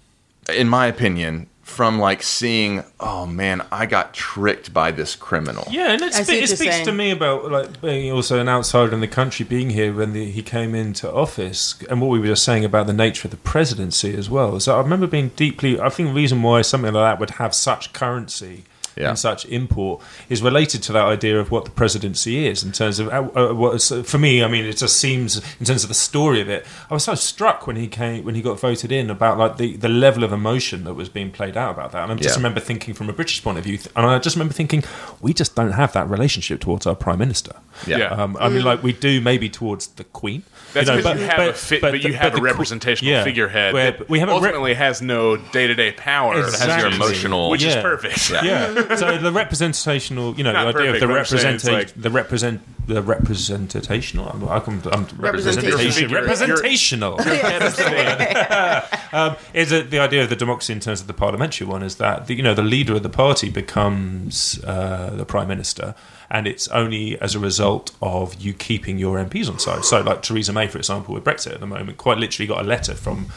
in 0.54 0.68
my 0.68 0.86
opinion, 0.86 1.48
from 1.70 1.98
like 1.98 2.22
seeing, 2.22 2.84
oh 2.98 3.24
man, 3.24 3.64
I 3.70 3.86
got 3.86 4.12
tricked 4.12 4.74
by 4.74 4.90
this 4.90 5.14
criminal. 5.14 5.64
Yeah, 5.70 5.92
and 5.92 6.02
it's, 6.02 6.18
I 6.18 6.22
see 6.24 6.38
it 6.38 6.40
what 6.40 6.48
you're 6.48 6.56
speaks 6.56 6.80
to 6.80 6.92
me 6.92 7.10
about 7.12 7.50
like 7.50 7.80
being 7.80 8.12
also 8.12 8.40
an 8.40 8.48
outsider 8.48 8.92
in 8.92 9.00
the 9.00 9.08
country, 9.08 9.46
being 9.46 9.70
here 9.70 9.94
when 9.94 10.12
the, 10.12 10.30
he 10.30 10.42
came 10.42 10.74
into 10.74 11.10
office, 11.10 11.80
and 11.88 12.00
what 12.00 12.08
we 12.08 12.18
were 12.18 12.26
just 12.26 12.44
saying 12.44 12.64
about 12.64 12.86
the 12.86 12.92
nature 12.92 13.28
of 13.28 13.30
the 13.30 13.36
presidency 13.38 14.14
as 14.14 14.28
well. 14.28 14.58
So 14.60 14.76
I 14.76 14.80
remember 14.80 15.06
being 15.06 15.28
deeply. 15.36 15.80
I 15.80 15.88
think 15.88 16.08
the 16.08 16.14
reason 16.14 16.42
why 16.42 16.62
something 16.62 16.92
like 16.92 17.14
that 17.14 17.20
would 17.20 17.30
have 17.30 17.54
such 17.54 17.92
currency. 17.92 18.64
Yeah. 19.00 19.08
And 19.10 19.18
such 19.18 19.44
import 19.46 20.02
is 20.28 20.42
related 20.42 20.82
to 20.84 20.92
that 20.92 21.04
idea 21.04 21.38
of 21.40 21.50
what 21.50 21.64
the 21.64 21.70
presidency 21.70 22.46
is 22.46 22.62
in 22.62 22.72
terms 22.72 22.98
of 22.98 23.08
uh, 23.08 23.28
uh, 23.34 23.54
what 23.54 23.74
is, 23.76 23.92
for 24.04 24.18
me. 24.18 24.42
I 24.44 24.48
mean, 24.48 24.64
it 24.64 24.76
just 24.76 24.96
seems 24.98 25.36
in 25.58 25.66
terms 25.66 25.82
of 25.84 25.88
the 25.88 25.94
story 25.94 26.40
of 26.40 26.48
it. 26.48 26.66
I 26.90 26.94
was 26.94 27.04
so 27.04 27.14
struck 27.14 27.66
when 27.66 27.76
he 27.76 27.86
came 27.88 28.24
when 28.24 28.34
he 28.34 28.42
got 28.42 28.60
voted 28.60 28.92
in 28.92 29.10
about 29.10 29.38
like 29.38 29.56
the, 29.56 29.76
the 29.76 29.88
level 29.88 30.24
of 30.24 30.32
emotion 30.32 30.84
that 30.84 30.94
was 30.94 31.08
being 31.08 31.30
played 31.30 31.56
out 31.56 31.70
about 31.72 31.92
that. 31.92 32.02
And 32.04 32.12
I 32.12 32.14
just 32.16 32.30
Yeah. 32.30 32.36
remember 32.36 32.60
thinking 32.60 32.94
from 32.94 33.08
a 33.08 33.12
British 33.12 33.42
point 33.42 33.58
of 33.58 33.64
view, 33.64 33.78
and 33.96 34.06
I 34.06 34.18
just 34.18 34.36
remember 34.36 34.54
thinking 34.54 34.84
we 35.20 35.32
just 35.32 35.54
don't 35.56 35.72
have 35.72 35.92
that 35.94 36.08
relationship 36.08 36.60
towards 36.60 36.86
our 36.86 36.94
prime 36.94 37.18
minister. 37.18 37.54
Yeah. 37.86 37.98
Yeah. 37.98 38.08
Um, 38.10 38.36
I 38.40 38.48
mean, 38.48 38.64
like 38.64 38.82
we 38.82 38.92
do 38.92 39.20
maybe 39.20 39.48
towards 39.48 39.86
the 39.88 40.04
Queen. 40.04 40.42
That's 40.72 40.86
know, 40.88 40.96
because 40.96 41.20
you, 41.20 41.26
have 41.26 41.38
a 41.48 41.52
fit, 41.52 41.80
but, 41.80 41.92
the- 41.92 41.98
you 42.02 42.12
have 42.14 42.32
the 42.32 42.38
a 42.38 42.40
Qu- 42.40 42.46
representational 42.46 43.12
yeah, 43.12 43.24
figurehead 43.24 43.74
where 43.74 43.92
that 43.92 44.08
we 44.08 44.18
have 44.20 44.28
a 44.28 44.32
re- 44.32 44.36
ultimately 44.38 44.74
has 44.74 45.02
no 45.02 45.36
day 45.36 45.66
to 45.66 45.74
day 45.74 45.92
power. 45.92 46.34
It 46.38 46.44
has 46.44 46.60
your 46.60 46.70
Exactly. 46.88 46.94
emotional. 46.96 47.50
which 47.50 47.62
is 47.64 47.74
perfect. 47.76 48.30
yeah. 48.30 48.42
yeah. 48.44 48.96
So 48.96 49.18
the 49.18 49.32
representational, 49.32 50.34
you 50.36 50.44
know, 50.44 50.52
Not 50.52 50.72
the 50.72 50.78
idea 50.80 50.92
perfect, 50.92 51.02
of 51.02 51.08
the 51.08 51.14
but 51.14 51.18
I'm 51.18 51.24
saying 51.24 51.54
it's 51.56 51.64
represent, 51.64 51.94
like- 51.96 52.02
the 52.02 52.10
represent, 52.10 52.86
the 52.86 53.02
representational. 53.02 54.28
I'm, 54.28 54.48
I 54.48 54.60
can, 54.60 54.80
I'm 54.92 55.06
Representation. 55.16 56.10
representation, 56.10 56.10
representational. 56.12 57.20
um, 59.12 59.36
is 59.54 59.72
it 59.72 59.90
the 59.90 59.98
idea 59.98 60.22
of 60.22 60.28
the 60.30 60.36
democracy 60.36 60.72
in 60.72 60.80
terms 60.80 61.00
of 61.00 61.06
the 61.06 61.14
parliamentary 61.14 61.66
one 61.66 61.82
is 61.82 61.96
that 61.96 62.26
the, 62.26 62.34
you 62.34 62.42
know 62.42 62.54
the 62.54 62.62
leader 62.62 62.94
of 62.94 63.02
the 63.02 63.08
party 63.08 63.50
becomes 63.50 64.62
uh, 64.64 65.10
the 65.14 65.24
prime 65.24 65.48
minister, 65.48 65.94
and 66.30 66.46
it's 66.46 66.68
only 66.68 67.20
as 67.20 67.34
a 67.34 67.38
result 67.38 67.92
of 68.00 68.40
you 68.40 68.52
keeping 68.52 68.98
your 68.98 69.22
MPs 69.22 69.50
on 69.50 69.58
side. 69.58 69.84
So, 69.84 70.00
like 70.00 70.22
Theresa 70.22 70.52
May, 70.52 70.68
for 70.68 70.78
example, 70.78 71.14
with 71.14 71.24
Brexit 71.24 71.54
at 71.54 71.60
the 71.60 71.66
moment, 71.66 71.98
quite 71.98 72.18
literally 72.18 72.46
got 72.46 72.64
a 72.64 72.68
letter 72.68 72.94
from 72.94 73.32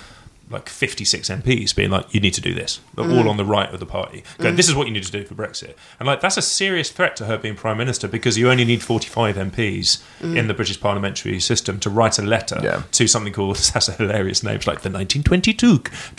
like 0.53 0.69
56 0.69 1.29
MPs 1.29 1.75
being 1.75 1.89
like, 1.89 2.13
you 2.13 2.19
need 2.19 2.33
to 2.35 2.41
do 2.41 2.53
this. 2.53 2.79
They're 2.95 3.05
all 3.05 3.23
mm. 3.23 3.29
on 3.29 3.37
the 3.37 3.45
right 3.45 3.71
of 3.73 3.79
the 3.79 3.85
party. 3.85 4.23
Going, 4.37 4.53
mm. 4.53 4.57
this 4.57 4.69
is 4.69 4.75
what 4.75 4.87
you 4.87 4.93
need 4.93 5.03
to 5.03 5.11
do 5.11 5.23
for 5.25 5.35
Brexit. 5.35 5.73
And 5.99 6.07
like, 6.07 6.21
that's 6.21 6.37
a 6.37 6.41
serious 6.41 6.89
threat 6.91 7.15
to 7.17 7.25
her 7.25 7.37
being 7.37 7.55
prime 7.55 7.77
minister 7.77 8.07
because 8.07 8.37
you 8.37 8.49
only 8.49 8.65
need 8.65 8.81
45 8.83 9.35
MPs 9.35 10.01
mm. 10.21 10.37
in 10.37 10.47
the 10.47 10.53
British 10.53 10.79
parliamentary 10.79 11.39
system 11.39 11.79
to 11.81 11.89
write 11.89 12.17
a 12.19 12.21
letter 12.21 12.59
Yeah. 12.63 12.83
to 12.91 13.07
something 13.07 13.33
called, 13.33 13.57
it 13.59 13.67
has 13.69 13.89
a 13.89 13.93
hilarious 13.93 14.43
name, 14.43 14.55
it's 14.55 14.67
like 14.67 14.81
the 14.81 14.89
1922, 14.89 15.67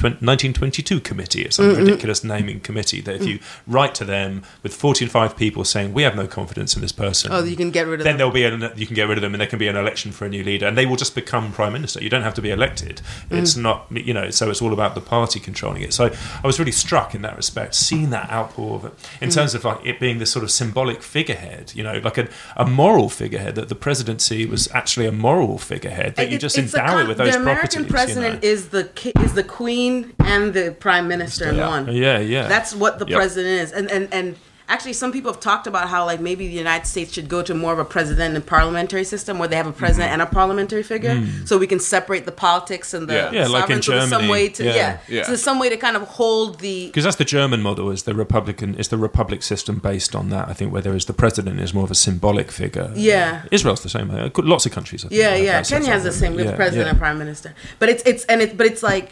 1922 0.03 1.01
committee. 1.01 1.43
It's 1.43 1.57
some 1.57 1.75
ridiculous 1.75 2.25
naming 2.25 2.61
committee 2.61 3.01
that 3.03 3.17
if 3.17 3.27
you 3.27 3.39
write 3.67 3.95
to 3.97 4.05
them 4.05 4.43
with 4.63 4.75
45 4.75 5.37
people 5.37 5.65
saying, 5.65 5.93
we 5.93 6.03
have 6.03 6.17
no 6.17 6.27
confidence 6.27 6.75
in 6.77 6.83
this 6.83 6.93
person. 6.93 7.33
Oh, 7.33 7.43
you 7.45 7.57
can 7.57 7.71
get 7.71 7.87
rid 7.87 8.01
of 8.01 8.05
then 8.05 8.13
them. 8.13 8.19
there'll 8.19 8.33
be 8.33 8.45
an, 8.45 8.73
you 8.77 8.87
can 8.87 8.95
get 8.95 9.09
rid 9.09 9.19
of 9.19 9.23
them 9.23 9.35
and 9.35 9.41
there 9.41 9.49
can 9.49 9.59
be 9.59 9.69
an 9.69 9.77
election 9.77 10.13
for 10.13 10.25
a 10.25 10.29
new 10.29 10.43
leader 10.43 10.67
and 10.67 10.77
they 10.77 10.87
will 10.87 10.97
just 10.97 11.15
become 11.15 11.53
prime 11.53 11.73
minister 11.73 12.03
you 12.03 12.11
don't 12.11 12.23
have 12.23 12.35
to 12.35 12.43
be 12.43 12.51
elected 12.51 13.01
Mm. 13.31 13.39
it's 13.39 13.57
not 13.57 13.87
you 13.91 14.13
know 14.13 14.24
so 14.33 14.49
it's 14.51 14.63
all 14.63 14.73
about 14.73 14.95
the 14.95 15.01
party 15.01 15.39
controlling 15.41 15.83
it 15.83 15.93
so 15.93 16.05
i 16.43 16.47
was 16.47 16.59
really 16.59 16.73
struck 16.73 17.15
in 17.15 17.23
that 17.23 17.37
respect 17.37 17.75
seeing 17.75 18.11
that 18.11 18.31
outpour 18.31 18.77
of 18.77 18.85
it 18.85 18.93
in 19.21 19.29
Mm. 19.29 19.35
terms 19.35 19.55
of 19.55 19.65
like 19.65 19.85
it 19.85 19.99
being 20.01 20.19
this 20.19 20.31
sort 20.31 20.43
of 20.45 20.51
symbolic 20.51 21.03
figurehead 21.03 21.73
you 21.75 21.83
know 21.83 21.99
like 22.05 22.19
a, 22.19 22.29
a 22.57 22.67
moral 22.67 23.09
figurehead 23.09 23.55
that 23.57 23.69
the 23.69 23.75
presidency 23.75 24.47
was 24.47 24.69
actually 24.73 25.07
a 25.07 25.13
moral 25.13 25.59
figurehead 25.59 26.15
that 26.17 26.31
you 26.31 26.39
just 26.39 26.57
the 26.57 26.63
endow 26.63 26.99
it 27.01 27.09
with 27.09 27.19
those 27.19 27.33
the 27.35 27.41
American 27.41 27.85
properties 27.87 27.91
president 28.15 28.43
you 28.45 28.49
know? 28.49 28.53
is 28.55 28.69
the 28.69 28.85
ki- 28.95 29.13
is 29.21 29.35
the 29.35 29.45
queen 29.45 30.13
and 30.21 30.55
the 30.55 30.75
prime 30.79 31.07
minister 31.09 31.49
in 31.49 31.57
one. 31.59 31.93
yeah 31.93 32.19
yeah 32.19 32.47
That's 32.49 32.75
what 32.75 32.99
the 32.99 33.07
Yep. 33.07 33.17
president 33.17 33.61
is, 33.63 33.73
and 33.73 33.91
and 33.91 34.09
and 34.13 34.37
actually, 34.69 34.93
some 34.95 35.13
people 35.13 35.31
have 35.33 35.41
talked 35.41 35.67
about 35.67 35.89
how 35.89 36.05
like 36.07 36.21
maybe 36.21 36.47
the 36.47 36.55
United 36.55 36.87
States 36.87 37.13
should 37.13 37.29
go 37.29 37.43
to 37.43 37.55
more 37.55 37.73
of 37.73 37.79
a 37.79 37.85
president 37.85 38.35
and 38.35 38.47
parliamentary 38.47 39.05
system 39.05 39.39
where 39.39 39.49
they 39.49 39.57
have 39.57 39.67
a 39.67 39.73
president 39.73 40.11
Mm-hmm. 40.11 40.21
and 40.21 40.23
a 40.23 40.27
parliamentary 40.27 40.83
figure, 40.83 41.23
so 41.45 41.59
we 41.59 41.67
can 41.67 41.81
separate 41.81 42.25
the 42.25 42.33
politics 42.33 42.95
and 42.95 43.09
the 43.09 43.15
Yeah. 43.15 43.31
Yeah, 43.33 43.47
like 43.49 43.69
in 43.71 43.83
so 43.83 43.93
there's 43.93 44.09
some 44.09 44.23
Germany. 44.23 44.31
way 44.33 44.49
to 44.51 44.65
Yeah. 44.65 44.75
yeah, 44.75 44.99
Yeah. 45.09 45.23
So 45.23 45.29
there's 45.33 45.43
some 45.43 45.59
way 45.59 45.69
to 45.69 45.77
kind 45.77 45.97
of 45.97 46.03
hold 46.21 46.61
the 46.61 46.87
because 46.87 47.05
that's 47.05 47.17
the 47.17 47.25
German 47.39 47.61
model 47.63 47.91
is 47.91 48.03
the 48.05 48.15
Republican 48.15 48.75
is 48.75 48.89
the 48.89 48.97
Republic 48.99 49.43
system 49.43 49.75
based 49.79 50.15
on 50.17 50.31
that 50.31 50.49
I 50.49 50.55
think 50.55 50.73
where 50.73 50.83
there 50.83 50.97
is 50.97 51.05
the 51.05 51.13
president 51.25 51.61
is 51.61 51.73
more 51.75 51.85
of 51.85 51.91
a 51.91 51.95
symbolic 51.95 52.51
figure 52.51 52.91
Yeah. 52.95 53.43
Israel's 53.51 53.83
the 53.83 53.89
same 53.99 54.09
way 54.09 54.31
lots 54.55 54.65
of 54.67 54.73
countries 54.73 55.05
I 55.05 55.09
think, 55.09 55.21
Yeah, 55.21 55.35
yeah. 55.37 55.63
Kenya 55.63 55.91
has 55.97 56.05
the 56.05 56.13
same 56.13 56.35
with 56.35 56.55
president 56.57 56.89
and 56.89 56.99
prime 56.99 57.19
minister. 57.19 57.55
But 57.81 57.89
it's 57.93 58.03
it's 58.11 58.25
and 58.31 58.41
it 58.45 58.57
but 58.59 58.67
it's 58.71 58.83
like 58.83 59.09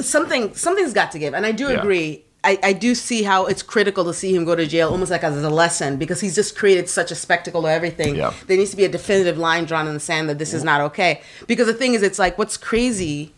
something 0.00 0.54
something's 0.54 0.92
got 0.92 1.12
to 1.12 1.18
give. 1.18 1.34
And 1.34 1.44
I 1.46 1.52
do 1.52 1.68
agree. 1.68 2.24
I, 2.44 2.58
I 2.62 2.72
do 2.72 2.94
see 2.94 3.24
how 3.24 3.46
it's 3.46 3.62
critical 3.62 4.04
to 4.04 4.14
see 4.14 4.34
him 4.34 4.44
go 4.44 4.54
to 4.54 4.64
jail 4.66 4.90
almost 4.90 5.10
like 5.10 5.24
as 5.24 5.42
a 5.42 5.50
lesson 5.50 5.96
because 5.96 6.20
he's 6.20 6.36
just 6.36 6.56
created 6.56 6.88
such 6.88 7.10
a 7.10 7.14
spectacle 7.16 7.66
of 7.66 7.70
everything. 7.70 8.14
Yeah. 8.14 8.32
There 8.46 8.56
needs 8.56 8.70
to 8.70 8.76
be 8.76 8.84
a 8.84 8.88
definitive 8.88 9.36
line 9.38 9.64
drawn 9.64 9.88
in 9.88 9.94
the 9.94 10.00
sand 10.00 10.28
that 10.28 10.38
this 10.38 10.54
is 10.54 10.62
not 10.62 10.80
okay. 10.82 11.20
Because 11.48 11.66
the 11.66 11.74
thing 11.74 11.94
is 11.94 12.02
it's 12.02 12.18
like 12.18 12.38
what's 12.38 12.56
crazy 12.56 13.32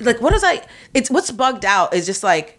like 0.00 0.20
what 0.20 0.34
is 0.34 0.44
I 0.44 0.62
it's 0.92 1.10
what's 1.10 1.30
bugged 1.30 1.64
out 1.64 1.94
is 1.94 2.04
just 2.04 2.22
like 2.22 2.58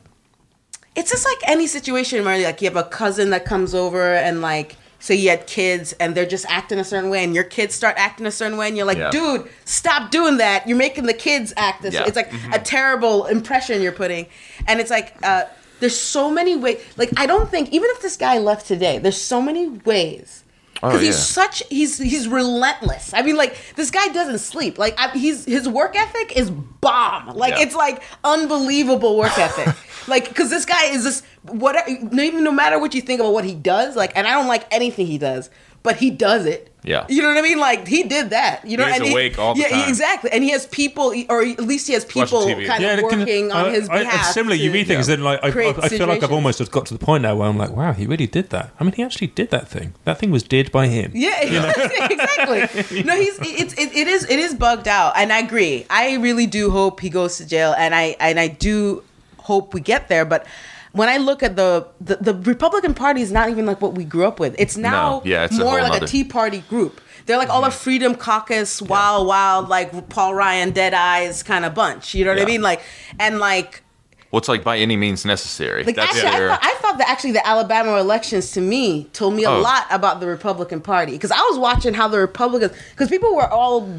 it's 0.96 1.12
just 1.12 1.24
like 1.26 1.38
any 1.48 1.68
situation 1.68 2.26
where 2.26 2.44
like 2.44 2.60
you 2.62 2.68
have 2.68 2.76
a 2.76 2.84
cousin 2.90 3.30
that 3.30 3.46
comes 3.46 3.76
over 3.76 4.16
and 4.16 4.42
like 4.42 4.76
say 5.00 5.14
you 5.14 5.30
had 5.30 5.46
kids 5.46 5.94
and 6.00 6.16
they're 6.16 6.26
just 6.26 6.48
acting 6.50 6.80
a 6.80 6.84
certain 6.84 7.12
way 7.12 7.24
and 7.24 7.36
your 7.36 7.44
kids 7.44 7.76
start 7.76 7.94
acting 8.00 8.26
a 8.26 8.32
certain 8.32 8.58
way 8.58 8.68
and 8.68 8.76
you're 8.76 8.88
like 8.88 8.98
Yeah. 8.98 9.12
dude 9.12 9.48
stop 9.66 10.10
doing 10.10 10.38
that 10.38 10.68
you're 10.68 10.76
making 10.78 11.06
the 11.06 11.14
kids 11.14 11.54
act 11.56 11.84
this 11.84 11.94
Yeah. 11.94 12.02
way 12.02 12.08
it's 12.08 12.16
like 12.16 12.34
a 12.52 12.58
terrible 12.58 13.26
impression 13.28 13.84
you're 13.84 13.92
putting 13.92 14.26
and 14.68 14.80
it's 14.80 14.90
like 14.90 15.14
uh 15.22 15.44
there's 15.80 15.98
so 15.98 16.30
many 16.32 16.56
ways 16.56 16.82
like 16.98 17.10
i 17.18 17.26
don't 17.26 17.50
think 17.50 17.70
even 17.72 17.90
if 17.92 18.02
this 18.02 18.18
guy 18.18 18.38
left 18.38 18.68
today 18.68 18.98
there's 19.00 19.20
so 19.22 19.42
many 19.42 19.68
ways 19.68 20.44
Oh, 20.84 20.90
because 20.90 21.02
he's 21.02 21.16
yeah. 21.16 21.22
such 21.22 21.64
he's 21.70 21.98
he's 21.98 22.28
relentless. 22.28 23.12
I 23.12 23.24
mean, 23.24 23.36
like 23.36 23.58
this 23.76 23.90
guy 23.90 24.10
doesn't 24.10 24.38
sleep. 24.38 24.78
Like 24.78 24.94
I, 25.00 25.10
he's 25.18 25.44
his 25.44 25.68
work 25.68 25.96
ethic 25.96 26.38
is 26.38 26.52
bomb. 26.52 27.30
Like 27.36 27.56
Yeah. 27.56 27.64
it's 27.64 27.74
like 27.74 28.04
unbelievable 28.24 29.18
work 29.18 29.36
ethic. 29.40 29.76
like 30.08 30.28
because 30.28 30.52
this 30.52 30.66
guy 30.66 30.86
is 30.92 31.04
just 31.04 31.26
whatever. 31.44 31.90
Even 31.90 32.44
no 32.44 32.52
matter 32.52 32.78
what 32.80 32.94
you 32.94 33.02
think 33.02 33.20
about 33.20 33.34
what 33.34 33.44
he 33.44 33.56
does, 33.56 33.96
like, 33.96 34.12
and 34.16 34.28
I 34.28 34.34
don't 34.34 34.46
like 34.48 34.66
anything 34.72 35.08
he 35.08 35.18
does, 35.18 35.50
but 35.88 35.96
he 36.04 36.10
does 36.12 36.46
it. 36.46 36.62
Yeah. 36.84 37.06
you 37.10 37.22
know 37.22 37.28
what 37.34 37.38
I 37.38 37.42
mean. 37.42 37.60
Like 37.60 37.86
he 37.86 38.04
did 38.04 38.30
that. 38.30 38.66
You 38.66 38.78
know, 38.78 38.86
He's 38.86 38.96
and 38.96 39.06
he- 39.08 39.12
awake 39.12 39.38
all 39.38 39.54
the 39.56 39.62
yeah, 39.62 39.70
time. 39.76 39.90
exactly. 39.90 40.30
And 40.32 40.42
he 40.42 40.52
has 40.52 40.68
people, 40.68 41.08
or 41.28 41.42
at 41.44 41.60
least 41.60 41.86
he 41.88 41.94
has 41.98 42.06
people 42.06 42.46
kind 42.46 42.82
Yeah, 42.84 42.94
of 42.94 43.00
it 43.00 43.10
can- 43.10 43.20
working 43.20 43.52
on 43.52 43.66
I- 43.66 43.72
his 43.78 43.90
I- 43.90 44.00
behalf. 44.04 44.26
Similar, 44.34 44.56
you 44.56 44.70
to- 44.70 44.74
read 44.78 44.88
things, 44.88 45.08
then 45.08 45.22
like 45.22 45.40
I, 45.44 45.48
I, 45.50 45.52
create 45.52 45.76
I 45.82 45.90
feel 45.90 46.08
like 46.08 46.24
I've 46.24 46.32
almost 46.32 46.60
just 46.60 46.72
got 46.72 46.86
to 46.86 46.94
the 46.98 47.04
point 47.10 47.24
now 47.24 47.36
where 47.36 47.50
I'm 47.50 47.58
like, 47.58 47.72
wow, 47.72 47.92
he 47.92 48.06
really 48.08 48.28
did 48.28 48.52
that. 48.52 48.70
I 48.80 48.86
mean, 48.86 48.94
he 48.94 49.04
actually 49.04 49.28
did 49.28 49.50
that 49.56 49.68
thing. 49.68 49.96
That 50.06 50.18
thing 50.20 50.32
was 50.32 50.44
did 50.44 50.72
by 50.72 50.86
him. 50.88 51.12
Yeah, 51.14 51.42
exactly. 52.12 53.04
No, 53.04 53.16
he's 53.16 53.38
it's 53.42 53.74
it, 53.74 53.94
it 53.94 54.08
is 54.08 54.24
it 54.30 54.40
is 54.40 54.54
bugged 54.54 54.88
out, 54.88 55.14
and 55.18 55.34
I 55.34 55.40
agree. 55.40 55.86
I 55.90 56.16
really 56.28 56.46
do 56.48 56.70
hope 56.72 57.00
he 57.02 57.10
goes 57.10 57.38
to 57.38 57.46
jail, 57.46 57.74
and 57.78 57.94
I 57.94 58.16
and 58.20 58.40
I 58.40 58.48
do 58.48 59.04
hope 59.40 59.74
we 59.74 59.82
get 59.82 60.08
there. 60.08 60.26
But 60.26 60.46
when 60.94 61.10
I 61.10 61.18
look 61.18 61.44
at 61.44 61.56
the 61.56 61.88
the, 62.00 62.16
the 62.18 62.34
Republican 62.34 62.94
Party 62.94 63.22
is 63.22 63.32
not 63.32 63.50
even 63.50 63.66
like 63.66 63.82
what 63.82 63.96
we 63.96 64.04
grew 64.04 64.26
up 64.26 64.40
with. 64.40 64.56
It's 64.58 64.78
now 64.78 65.20
No. 65.20 65.22
Yeah, 65.26 65.46
it's 65.46 65.58
more 65.58 65.72
whole 65.72 65.82
like 65.82 65.94
nother- 65.94 66.06
a 66.06 66.08
Tea 66.08 66.24
Party 66.24 66.60
group. 66.70 67.02
They're 67.26 67.38
like 67.38 67.50
all 67.50 67.66
a 67.66 67.70
mhm. 67.70 67.74
Freedom 67.74 68.16
Caucus, 68.16 68.82
wild, 68.82 69.28
wild, 69.28 69.68
like 69.68 70.08
Paul 70.08 70.34
Ryan, 70.34 70.72
Dead 70.72 70.94
Eyes 70.94 71.44
kind 71.44 71.66
of 71.66 71.76
bunch. 71.76 72.16
You 72.16 72.24
know 72.24 72.32
what 72.34 72.42
I 72.42 72.46
mean? 72.46 72.62
Like, 72.62 72.82
and 73.20 73.38
like 73.40 73.84
Well, 74.32 74.40
it's 74.40 74.50
like 74.50 74.62
by 74.64 74.78
any 74.78 74.98
means 74.98 75.24
necessary. 75.24 75.86
like 75.86 75.96
That's 75.96 76.12
actually, 76.18 76.28
I 76.28 76.48
thought, 76.50 76.60
I 76.62 76.74
thought 76.82 76.98
that 76.98 77.10
actually 77.10 77.32
the 77.32 77.48
Alabama 77.48 77.96
elections 77.98 78.52
to 78.52 78.62
me 78.62 79.06
told 79.14 79.34
me 79.36 79.46
a 79.46 79.50
Oh. 79.50 79.62
lot 79.62 79.86
about 79.90 80.20
the 80.20 80.28
Republican 80.28 80.82
Party 80.82 81.14
because 81.14 81.32
I 81.32 81.40
was 81.50 81.58
watching 81.58 81.94
how 81.94 82.10
the 82.10 82.20
Republicans 82.20 82.74
because 82.92 83.08
people 83.10 83.34
were 83.34 83.48
all 83.50 83.90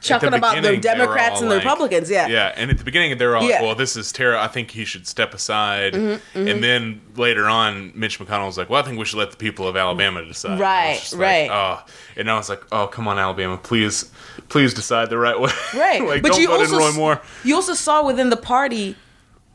chuckling 0.00 0.34
about 0.34 0.56
the 0.56 0.62
beginning, 0.62 0.80
they 0.80 0.88
were 0.90 0.96
Democrats 0.96 1.36
all 1.36 1.42
and 1.42 1.50
the 1.52 1.54
like- 1.56 1.64
Republicans. 1.64 2.10
Yeah, 2.10 2.26
Yeah, 2.26 2.52
and 2.56 2.70
at 2.72 2.78
the 2.78 2.84
beginning 2.84 3.16
they 3.18 3.24
were 3.26 3.36
all 3.36 3.44
Yeah. 3.44 3.56
like, 3.56 3.62
"Well, 3.62 3.74
this 3.76 3.96
is 3.96 4.10
Tara. 4.10 4.42
I 4.42 4.48
think 4.48 4.72
he 4.72 4.84
should 4.84 5.06
step 5.06 5.32
aside." 5.32 5.92
Mm-hmm, 5.94 6.48
And 6.48 6.64
then 6.64 7.00
later 7.16 7.46
on, 7.46 7.92
Mitch 7.94 8.18
McConnell 8.18 8.46
was 8.46 8.58
like, 8.58 8.68
"Well, 8.68 8.82
I 8.82 8.84
think 8.84 8.98
we 8.98 9.04
should 9.04 9.18
let 9.18 9.30
the 9.30 9.36
people 9.36 9.68
of 9.68 9.76
Alabama 9.76 10.24
decide." 10.24 10.52
And 10.52 10.60
Right, 10.60 11.08
like, 11.12 11.20
right. 11.20 11.50
oh, 11.52 11.84
and 12.16 12.28
I 12.28 12.36
was 12.36 12.48
like, 12.48 12.62
"Oh, 12.72 12.88
come 12.88 13.06
on, 13.06 13.16
Alabama, 13.18 13.56
please, 13.56 14.10
please 14.48 14.74
decide 14.74 15.08
the 15.08 15.18
right 15.18 15.38
way." 15.38 15.50
right. 15.74 16.02
like, 16.04 16.22
but 16.22 16.32
don't 16.32 16.40
you 16.40 16.48
vote 16.48 16.60
also 16.60 16.74
in 16.78 16.80
Roy 16.80 16.92
Moore. 16.92 17.20
you 17.44 17.54
also 17.54 17.74
saw 17.74 18.04
within 18.04 18.30
the 18.30 18.36
party 18.36 18.96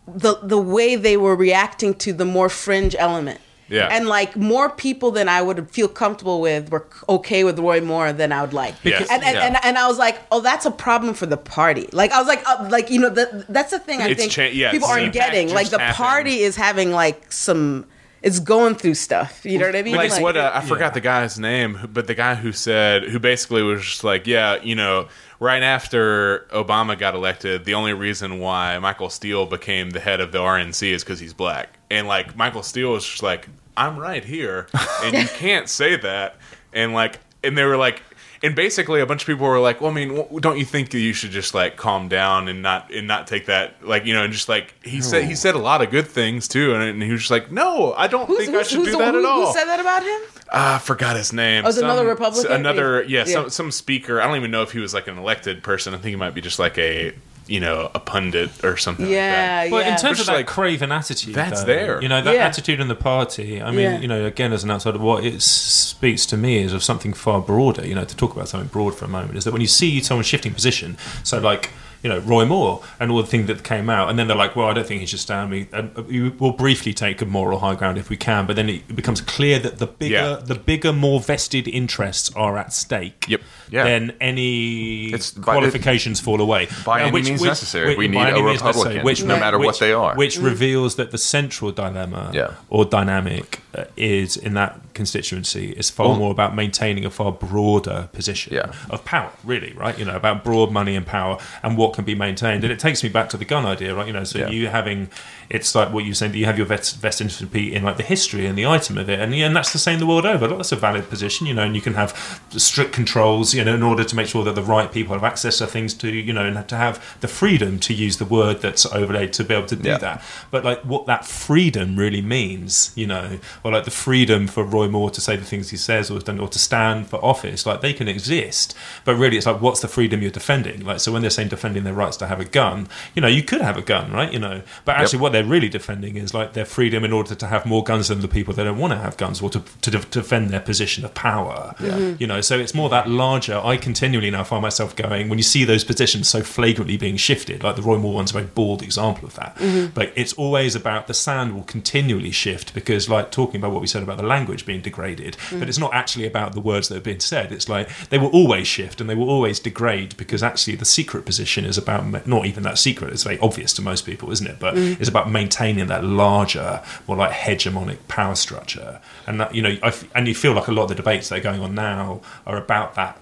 the 0.07 0.35
the 0.43 0.57
way 0.57 0.95
they 0.95 1.17
were 1.17 1.35
reacting 1.35 1.93
to 1.95 2.13
the 2.13 2.25
more 2.25 2.49
fringe 2.49 2.95
element. 2.97 3.39
Yeah. 3.69 3.88
And 3.91 4.07
like 4.07 4.35
more 4.35 4.69
people 4.69 5.09
than 5.11 5.27
I 5.30 5.41
would 5.41 5.69
feel 5.71 5.88
comfortable 5.88 6.41
with 6.41 6.69
were 6.69 6.85
okay 7.07 7.43
with 7.43 7.57
Roy 7.57 7.81
Moore 7.81 8.13
than 8.13 8.31
I 8.31 8.41
would 8.41 8.53
like. 8.53 8.75
Yes. 8.84 9.07
And 9.09 9.23
and, 9.23 9.35
Yeah. 9.35 9.45
and 9.47 9.57
and 9.63 9.77
I 9.77 9.88
was 9.88 9.97
like, 9.97 10.19
oh, 10.31 10.41
that's 10.41 10.65
a 10.65 10.71
problem 10.71 11.13
for 11.15 11.25
the 11.25 11.38
party. 11.38 11.88
Like 11.91 12.11
I 12.11 12.19
was 12.19 12.27
like, 12.27 12.43
uh, 12.47 12.67
like 12.69 12.89
you 12.91 12.99
know, 12.99 13.09
that 13.09 13.47
that's 13.47 13.71
the 13.71 13.80
thing 13.80 14.01
I 14.01 14.09
It's 14.09 14.19
think 14.19 14.31
cha- 14.34 14.43
yeah, 14.43 14.71
people 14.71 14.89
aren't 14.89 15.13
getting. 15.13 15.53
Like 15.53 15.69
the 15.69 15.80
happened. 15.80 15.95
party 15.95 16.39
is 16.39 16.55
having 16.55 16.91
like 16.91 17.31
some. 17.31 17.85
it's 18.21 18.39
going 18.39 18.75
through 18.75 18.95
stuff. 18.95 19.43
You 19.45 19.57
know 19.59 19.65
what 19.65 19.75
I 19.75 19.81
mean? 19.81 19.95
like, 19.95 20.21
what 20.21 20.38
uh, 20.38 20.51
I 20.53 20.61
forgot 20.61 20.93
the 20.93 21.01
guy's 21.01 21.39
name, 21.39 21.80
but 21.91 22.07
the 22.07 22.15
guy 22.15 22.35
who 22.35 22.51
said 22.51 23.03
who 23.03 23.17
basically 23.19 23.63
was 23.63 23.81
just 23.81 24.03
like, 24.03 24.27
yeah, 24.27 24.61
you 24.61 24.75
know, 24.75 25.07
right 25.44 25.61
after 25.61 26.48
Obama 26.52 26.98
got 26.98 27.15
elected, 27.15 27.65
the 27.65 27.74
only 27.74 27.91
reason 27.91 28.40
why 28.40 28.80
Michael 28.80 29.10
Steele 29.10 29.45
became 29.45 29.90
the 29.90 29.99
head 29.99 30.22
of 30.22 30.32
the 30.32 30.38
RNC 30.38 30.90
is 30.90 31.03
because 31.03 31.20
he's 31.20 31.34
black, 31.34 31.78
and 31.91 32.07
like 32.07 32.38
Michael 32.38 32.64
Steele 32.64 32.94
was 32.94 33.06
just 33.06 33.22
like, 33.22 33.49
I'm 33.76 33.98
right 33.98 34.24
here, 34.24 34.68
and 35.03 35.14
you 35.14 35.28
can't 35.36 35.68
say 35.68 35.98
that, 35.98 36.38
and 36.72 36.94
like, 36.94 37.20
and 37.44 37.57
they 37.57 37.65
were 37.65 37.78
like. 37.78 38.02
And 38.44 38.56
basically, 38.56 38.99
a 38.99 39.06
bunch 39.06 39.22
of 39.22 39.28
people 39.28 39.48
were 39.48 39.60
like, 39.60 39.80
"Well, 39.80 39.90
I 39.90 39.94
mean, 39.94 40.28
don't 40.41 40.57
you 40.57 40.65
think 40.65 40.94
you 40.94 41.14
should 41.14 41.32
just 41.32 41.53
like 41.53 41.78
calm 41.78 42.10
down 42.10 42.49
and 42.49 42.61
not 42.61 42.94
and 42.94 43.07
not 43.07 43.26
take 43.26 43.45
that 43.45 43.76
like 43.82 44.06
you 44.06 44.14
know 44.14 44.24
and 44.24 44.34
just 44.34 44.49
like 44.49 44.76
he 44.84 45.02
said 45.02 45.24
he 45.24 45.34
said 45.34 45.56
a 45.56 45.60
lot 45.60 45.82
of 45.82 45.90
good 45.90 46.07
things 46.07 46.49
too, 46.49 46.74
and, 46.76 46.84
and 46.84 47.02
he 47.02 47.11
was 47.11 47.22
just 47.22 47.32
like, 47.32 47.52
no, 47.52 47.94
I 47.94 48.07
don't 48.07 48.28
Who's, 48.28 48.45
think 48.45 48.56
I 48.56 48.64
should 48.64 48.84
do 48.84 48.98
that 48.98 49.14
who, 49.14 49.20
at 49.20 49.26
all. 49.26 49.48
Who 49.48 49.53
said 49.53 49.65
that 49.65 49.80
about 49.80 50.03
him? 50.03 50.20
Ah, 50.52 50.76
I 50.76 50.80
forgot 50.80 51.15
his 51.15 51.34
name. 51.34 51.65
Oh, 51.65 51.70
it's 51.70 51.78
another 51.78 52.06
Republican? 52.06 52.52
Another, 52.52 53.02
yeah, 53.03 53.26
Yeah. 53.26 53.34
Some, 53.34 53.49
some 53.49 53.72
speaker. 53.72 54.22
I 54.22 54.28
don't 54.28 54.36
even 54.36 54.52
know 54.52 54.61
if 54.61 54.72
he 54.72 54.80
was 54.80 54.94
like 54.94 55.07
an 55.07 55.18
elected 55.18 55.64
person. 55.64 55.94
I 55.94 55.98
think 55.98 56.10
he 56.10 56.15
might 56.15 56.36
be 56.36 56.41
just 56.41 56.60
like 56.60 56.78
a, 56.78 57.14
you 57.48 57.60
know, 57.60 57.91
a 57.94 57.99
pundit 57.99 58.64
or 58.64 58.78
something. 58.78 59.07
Yeah, 59.10 59.61
like 59.64 59.72
that. 59.72 59.72
But 59.72 59.88
in 59.88 59.98
terms 59.98 60.18
Which 60.18 60.20
of 60.22 60.26
that 60.28 60.34
like- 60.38 60.48
craven 60.48 60.91
attitude, 60.91 61.34
That's 61.36 61.61
though, 61.61 61.65
there. 61.68 62.02
You 62.02 62.07
know 62.10 62.22
that 62.22 62.34
Yeah. 62.36 62.45
attitude 62.45 62.80
in 62.80 62.88
the 62.88 62.95
party. 62.95 63.61
I 63.61 63.72
mean, 63.72 63.80
Yeah. 63.82 63.99
you 63.99 64.07
know, 64.07 64.26
again, 64.26 64.53
as 64.53 64.64
an 64.64 64.72
outsider, 64.72 64.98
what 64.99 65.24
it 65.26 65.41
speaks 65.41 66.26
to 66.28 66.38
me 66.38 66.57
is 66.64 66.74
of 66.74 66.84
something 66.84 67.14
far 67.14 67.41
broader. 67.41 67.86
You 67.86 67.95
know, 67.95 68.06
to 68.06 68.15
talk 68.15 68.34
about 68.34 68.48
something 68.49 68.70
broad 68.70 68.95
for 68.95 69.06
a 69.06 69.10
moment 69.10 69.38
is 69.38 69.44
that 69.44 69.52
when 69.52 69.61
you 69.61 69.68
see 69.68 70.02
someone 70.02 70.24
shifting 70.24 70.53
position, 70.53 70.98
so 71.24 71.40
like. 71.40 71.70
You 72.02 72.10
know 72.10 72.20
Roy 72.20 72.44
Moore 72.44 72.84
and 72.99 73.10
all 73.10 73.22
the 73.22 73.26
things 73.28 73.48
that 73.48 73.64
came 73.64 73.90
out, 73.90 74.10
and 74.10 74.20
then 74.20 74.28
they're 74.28 74.36
like, 74.36 74.57
"Well, 74.57 74.68
I 74.68 74.74
don't 74.74 74.86
think 74.86 74.99
he 74.99 75.06
should 75.06 75.22
stand 75.22 75.49
me." 75.49 75.68
And 75.72 75.90
uh, 75.98 76.02
we 76.02 76.28
will 76.32 76.52
briefly 76.52 76.94
take 76.94 77.22
a 77.22 77.26
moral 77.26 77.60
high 77.60 77.76
ground 77.76 77.98
if 77.98 78.10
we 78.10 78.18
can, 78.18 78.45
but 78.45 78.57
then 78.57 78.68
it 78.68 78.94
becomes 78.94 79.22
clear 79.22 79.57
that 79.60 79.78
the 79.80 79.88
bigger, 79.88 80.14
Yeah. 80.14 80.40
the 80.44 80.56
bigger, 80.56 80.91
more 80.91 81.22
vested 81.22 81.65
interests 81.65 82.30
are 82.36 82.57
at 82.57 82.74
stake. 82.74 83.24
Yep. 83.30 83.40
Yeah. 83.74 83.86
Then 83.86 84.14
any 84.22 85.08
It's 85.08 85.32
by- 85.32 85.54
qualifications 85.54 86.20
fall 86.20 86.40
away. 86.40 86.68
By 86.86 87.02
Uh, 87.02 87.08
any 87.08 87.22
means 87.24 87.41
necessary. 87.41 87.95
We 87.95 88.08
need 88.08 88.18
by 88.18 88.28
a 88.30 88.32
any 88.34 88.41
means 88.44 88.62
Republican, 88.62 89.04
necessary, 89.04 89.28
no 89.28 89.40
matter 89.40 89.58
what 89.58 89.68
which- 89.68 89.80
they 89.80 89.94
are. 89.94 90.14
Which 90.16 90.38
reveals 90.38 90.95
that 90.95 91.10
the 91.10 91.18
central 91.18 91.72
dilemma 91.72 92.30
Yeah. 92.34 92.52
or 92.70 92.86
dynamic 92.86 93.60
uh, 93.76 93.86
is 93.98 94.38
in 94.38 94.54
that 94.54 94.80
constituency 94.94 95.74
is 95.76 95.90
far 95.90 96.10
Well- 96.10 96.18
more 96.18 96.32
about 96.32 96.56
maintaining 96.56 97.04
a 97.06 97.10
far 97.10 97.32
broader 97.32 98.10
position 98.14 98.54
Yeah. 98.54 98.68
of 98.91 99.04
power, 99.06 99.32
really, 99.44 99.74
right? 99.76 99.98
You 99.98 100.06
know, 100.06 100.16
about 100.16 100.44
broad 100.44 100.70
money 100.72 100.95
and 100.95 101.06
power 101.08 101.40
and 101.64 101.76
what 101.76 101.94
can 101.94 102.04
be 102.06 102.14
maintained. 102.14 102.64
And 102.64 102.72
it 102.72 102.78
takes 102.78 103.02
me 103.02 103.10
back 103.10 103.30
to 103.30 103.38
the 103.38 103.45
gun 103.45 103.66
idea, 103.66 103.95
right? 103.95 104.06
You 104.06 104.14
know, 104.14 104.24
so 104.26 104.38
Yeah. 104.38 104.50
you 104.50 104.68
having 104.68 105.10
it's 105.53 105.73
like 105.75 105.93
what 105.93 106.03
you're 106.03 106.15
saying 106.15 106.34
that 106.34 106.38
you 106.39 106.45
have 106.45 106.57
your 106.57 106.65
vest, 106.65 106.97
vested 106.97 107.25
interest 107.27 107.55
in 107.55 107.84
like 107.84 107.97
the 107.97 108.03
history 108.03 108.45
and 108.47 108.57
the 108.57 108.65
item 108.65 108.97
of 108.97 109.07
it, 109.09 109.19
and 109.19 109.34
yeah, 109.35 109.45
and 109.45 109.55
that's 109.55 109.71
the 109.71 109.80
same 109.80 109.99
the 109.99 110.05
world 110.07 110.25
over. 110.25 110.47
Look, 110.47 110.57
That's 110.57 110.71
a 110.71 110.75
valid 110.75 111.09
position, 111.09 111.45
you 111.47 111.53
know, 111.53 111.63
and 111.63 111.75
you 111.75 111.81
can 111.81 111.93
have 111.93 112.41
strict 112.49 112.91
controls, 112.91 113.53
you 113.53 113.63
know, 113.63 113.75
in 113.75 113.84
order 113.84 114.03
to 114.03 114.15
make 114.15 114.27
sure 114.27 114.43
that 114.43 114.55
the 114.55 114.63
right 114.63 114.91
people 114.91 115.13
have 115.13 115.23
access 115.23 115.59
to 115.59 115.67
things 115.67 115.93
to, 115.95 116.09
you 116.09 116.34
know, 116.34 116.43
and 116.45 116.67
to 116.67 116.75
have 116.75 117.17
the 117.21 117.27
freedom 117.27 117.80
to 117.80 117.93
use 117.93 118.17
the 118.17 118.25
word 118.25 118.61
that's 118.61 118.85
overlaid 118.88 119.31
to 119.34 119.43
be 119.43 119.53
able 119.53 119.67
to 119.67 119.75
do 119.75 119.89
Yeah. 119.89 119.97
that. 119.99 120.23
But 120.51 120.65
like 120.65 120.81
what 120.81 121.05
that 121.05 121.25
freedom 121.25 121.95
really 121.95 122.21
means, 122.21 122.91
you 122.95 123.05
know, 123.07 123.39
or 123.63 123.71
like 123.71 123.85
the 123.85 123.91
freedom 123.91 124.47
for 124.47 124.63
Roy 124.63 124.88
Moore 124.88 125.11
to 125.11 125.21
say 125.21 125.35
the 125.35 125.45
things 125.45 125.69
he 125.69 125.77
says 125.77 126.09
or, 126.09 126.17
or 126.17 126.47
to 126.47 126.59
stand 126.59 127.07
for 127.07 127.23
office, 127.23 127.65
like 127.65 127.81
they 127.81 127.93
can 127.93 128.07
exist. 128.07 128.75
But 129.05 129.15
really, 129.15 129.38
it's 129.38 129.45
like, 129.45 129.61
what's 129.61 129.81
the 129.81 129.88
freedom 129.88 130.21
you're 130.21 130.31
defending? 130.31 130.84
Like, 130.84 130.99
so 130.99 131.11
when 131.11 131.21
they're 131.21 131.30
saying 131.30 131.49
defending 131.49 131.84
their 131.84 131.93
rights 131.93 132.17
to 132.17 132.27
have 132.27 132.39
a 132.39 132.45
gun, 132.45 132.88
you 133.13 133.21
know, 133.21 133.27
you 133.27 133.43
could 133.43 133.61
have 133.61 133.77
a 133.77 133.81
gun, 133.81 134.11
right? 134.11 134.31
You 134.34 134.39
know, 134.39 134.61
but 134.85 134.95
actually, 134.97 135.19
what 135.19 135.31
they're 135.31 135.43
really 135.45 135.70
defending 135.70 136.18
is 136.18 136.34
like 136.34 136.53
their 136.53 136.65
freedom 136.65 137.03
in 137.03 137.14
order 137.14 137.36
to 137.36 137.48
have 137.48 137.65
more 137.65 137.84
guns 137.84 138.07
than 138.07 138.22
the 138.22 138.28
people 138.28 138.53
they 138.53 138.64
don't 138.64 138.78
want 138.78 138.94
to 138.94 138.99
have 138.99 139.18
guns 139.18 139.41
or 139.41 139.49
to, 139.49 139.64
to 139.82 139.91
de- 139.91 139.99
defend 139.99 140.49
their 140.49 140.60
position 140.60 141.06
of 141.06 141.14
power. 141.14 141.76
Mm-hmm. 141.78 142.15
You 142.20 142.28
know, 142.28 142.41
so 142.41 142.60
it's 142.60 142.74
more 142.74 142.90
that 142.90 143.10
larger. 143.10 143.57
I 143.64 143.78
continually 143.78 144.30
now 144.32 144.44
find 144.44 144.61
myself 144.61 144.95
going 144.95 145.30
when 145.30 145.40
you 145.40 145.44
see 145.44 145.64
those 145.64 145.84
positions 145.84 146.28
so 146.28 146.41
flagrantly 146.41 146.98
being 146.98 147.18
shifted, 147.18 147.64
like 147.64 147.76
the 147.76 147.82
Roy 147.82 147.98
Moore 147.98 148.14
one's 148.14 148.32
a 148.32 148.34
very 148.34 148.45
bald 148.45 148.82
example 148.82 149.28
of 149.28 149.36
that. 149.36 149.56
Mm-hmm. 149.57 149.94
But 149.94 150.11
it's 150.15 150.34
always 150.34 150.76
about 150.76 151.07
the 151.07 151.14
sand 151.14 151.56
will 151.56 151.64
continually 151.64 152.32
shift 152.32 152.74
because, 152.74 153.10
like, 153.10 153.32
talking 153.32 153.60
about 153.60 153.72
what 153.72 153.82
we 153.82 153.88
said 153.88 154.03
about 154.03 154.18
the 154.18 154.24
language 154.24 154.65
being 154.65 154.82
degraded, 154.82 155.38
mm-hmm. 155.38 155.60
but 155.60 155.70
it's 155.70 155.78
not 155.78 155.94
actually 155.94 156.26
about 156.26 156.53
the 156.53 156.60
words 156.60 156.88
that 156.90 156.95
have 156.95 157.03
been 157.03 157.20
said. 157.20 157.52
It's 157.52 157.70
like 157.70 157.90
they 158.10 158.18
will 158.18 158.30
always 158.30 158.68
shift 158.68 159.02
and 159.02 159.10
they 159.10 159.15
will 159.15 159.30
always 159.30 159.60
degrade 159.60 160.15
because 160.18 160.44
actually 160.44 160.76
the 160.76 160.86
secret 160.86 161.26
position 161.26 161.65
is 161.65 161.78
about 161.78 162.28
not 162.28 162.45
even 162.45 162.64
that 162.64 162.78
secret. 162.78 163.14
It's 163.14 163.24
very 163.24 163.40
obvious 163.40 163.74
to 163.74 163.82
most 163.82 164.06
people, 164.06 164.32
isn't 164.32 164.48
it? 164.48 164.60
But 164.60 164.78
it's 164.78 165.10
about 165.10 165.23
maintaining 165.30 165.88
that 165.88 166.04
larger, 166.04 166.82
more 167.08 167.18
like 167.18 167.32
hegemonic 167.32 167.98
power 168.08 168.36
structure, 168.36 169.02
and 169.28 169.40
that 169.40 169.54
you 169.56 169.62
know, 169.62 169.78
I 169.82 169.88
f- 169.88 170.10
and 170.16 170.28
you 170.28 170.36
feel 170.36 170.54
like 170.54 170.68
a 170.68 170.72
lot 170.72 170.84
of 170.84 170.90
the 170.90 170.95
debates 170.95 171.30
that 171.30 171.40
are 171.40 171.44
going 171.44 171.62
on 171.62 171.76
now 171.76 172.22
are 172.45 172.58
about 172.58 172.95
that 172.95 173.20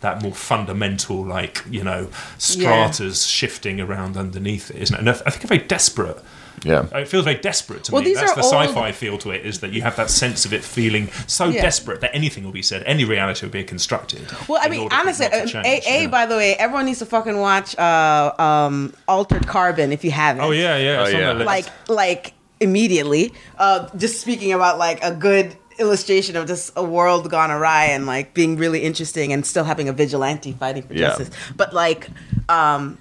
that 0.00 0.20
more 0.22 0.32
fundamental, 0.32 1.24
like 1.24 1.62
you 1.70 1.82
know, 1.84 2.08
stratas 2.38 3.26
shifting 3.26 3.80
around 3.80 4.16
underneath 4.16 4.70
it, 4.70 4.76
isn't 4.76 4.94
it? 4.94 4.98
And 4.98 5.08
I 5.08 5.12
think 5.12 5.44
a 5.44 5.46
very 5.46 5.62
desperate. 5.66 6.18
Yeah. 6.64 6.86
It 6.94 7.08
feels 7.08 7.24
very 7.24 7.36
desperate 7.36 7.84
to 7.84 7.92
Well, 7.92 8.02
me. 8.02 8.08
these 8.08 8.18
That's 8.18 8.32
are 8.32 8.36
the 8.36 8.42
sci-fi 8.42 8.92
feel 8.92 9.18
to 9.18 9.30
it. 9.30 9.44
Is 9.44 9.60
that 9.60 9.72
you 9.72 9.82
have 9.82 9.96
that 9.96 10.10
sense 10.10 10.44
of 10.44 10.52
it 10.52 10.62
feeling 10.62 11.10
so 11.26 11.46
Yeah. 11.48 11.62
desperate 11.62 12.00
that 12.02 12.10
anything 12.14 12.44
will 12.44 12.52
be 12.52 12.62
said, 12.62 12.82
any 12.86 13.04
reality 13.04 13.44
will 13.46 13.52
be 13.52 13.64
constructed. 13.64 14.26
Well, 14.48 14.60
I 14.62 14.68
mean, 14.68 14.80
order 14.82 14.94
for 14.94 15.00
it 15.00 15.00
honestly, 15.00 15.26
uh, 15.26 15.46
change, 15.46 15.54
a, 15.66 15.88
a 15.88 16.02
yeah. 16.02 16.06
by 16.08 16.26
the 16.26 16.36
way, 16.36 16.54
everyone 16.56 16.86
needs 16.86 17.00
to 17.00 17.06
fucking 17.06 17.36
watch 17.38 17.76
uh, 17.78 18.32
um, 18.38 18.94
Altered 19.08 19.46
Carbon 19.46 19.92
if 19.92 20.04
you 20.04 20.10
haven't. 20.12 20.42
Oh 20.44 20.50
yeah, 20.52 20.76
yeah. 20.76 21.04
Oh, 21.04 21.08
yeah. 21.08 21.32
like 21.32 21.66
like 21.88 22.34
immediately. 22.60 23.32
Uh, 23.58 23.88
just 23.96 24.20
speaking 24.20 24.52
about 24.52 24.78
like 24.78 25.02
a 25.02 25.12
good 25.14 25.56
illustration 25.78 26.36
of 26.36 26.46
just 26.46 26.70
a 26.76 26.84
world 26.84 27.28
gone 27.30 27.50
awry 27.50 27.86
and 27.86 28.06
like 28.06 28.34
being 28.34 28.56
really 28.56 28.80
interesting 28.80 29.32
and 29.32 29.44
still 29.44 29.64
having 29.64 29.88
a 29.88 29.92
vigilante 29.92 30.52
fighting 30.52 30.82
for 30.84 30.94
Yeah. 30.94 31.08
justice. 31.08 31.30
But 31.56 31.72
like, 31.74 32.08
um, 32.48 32.98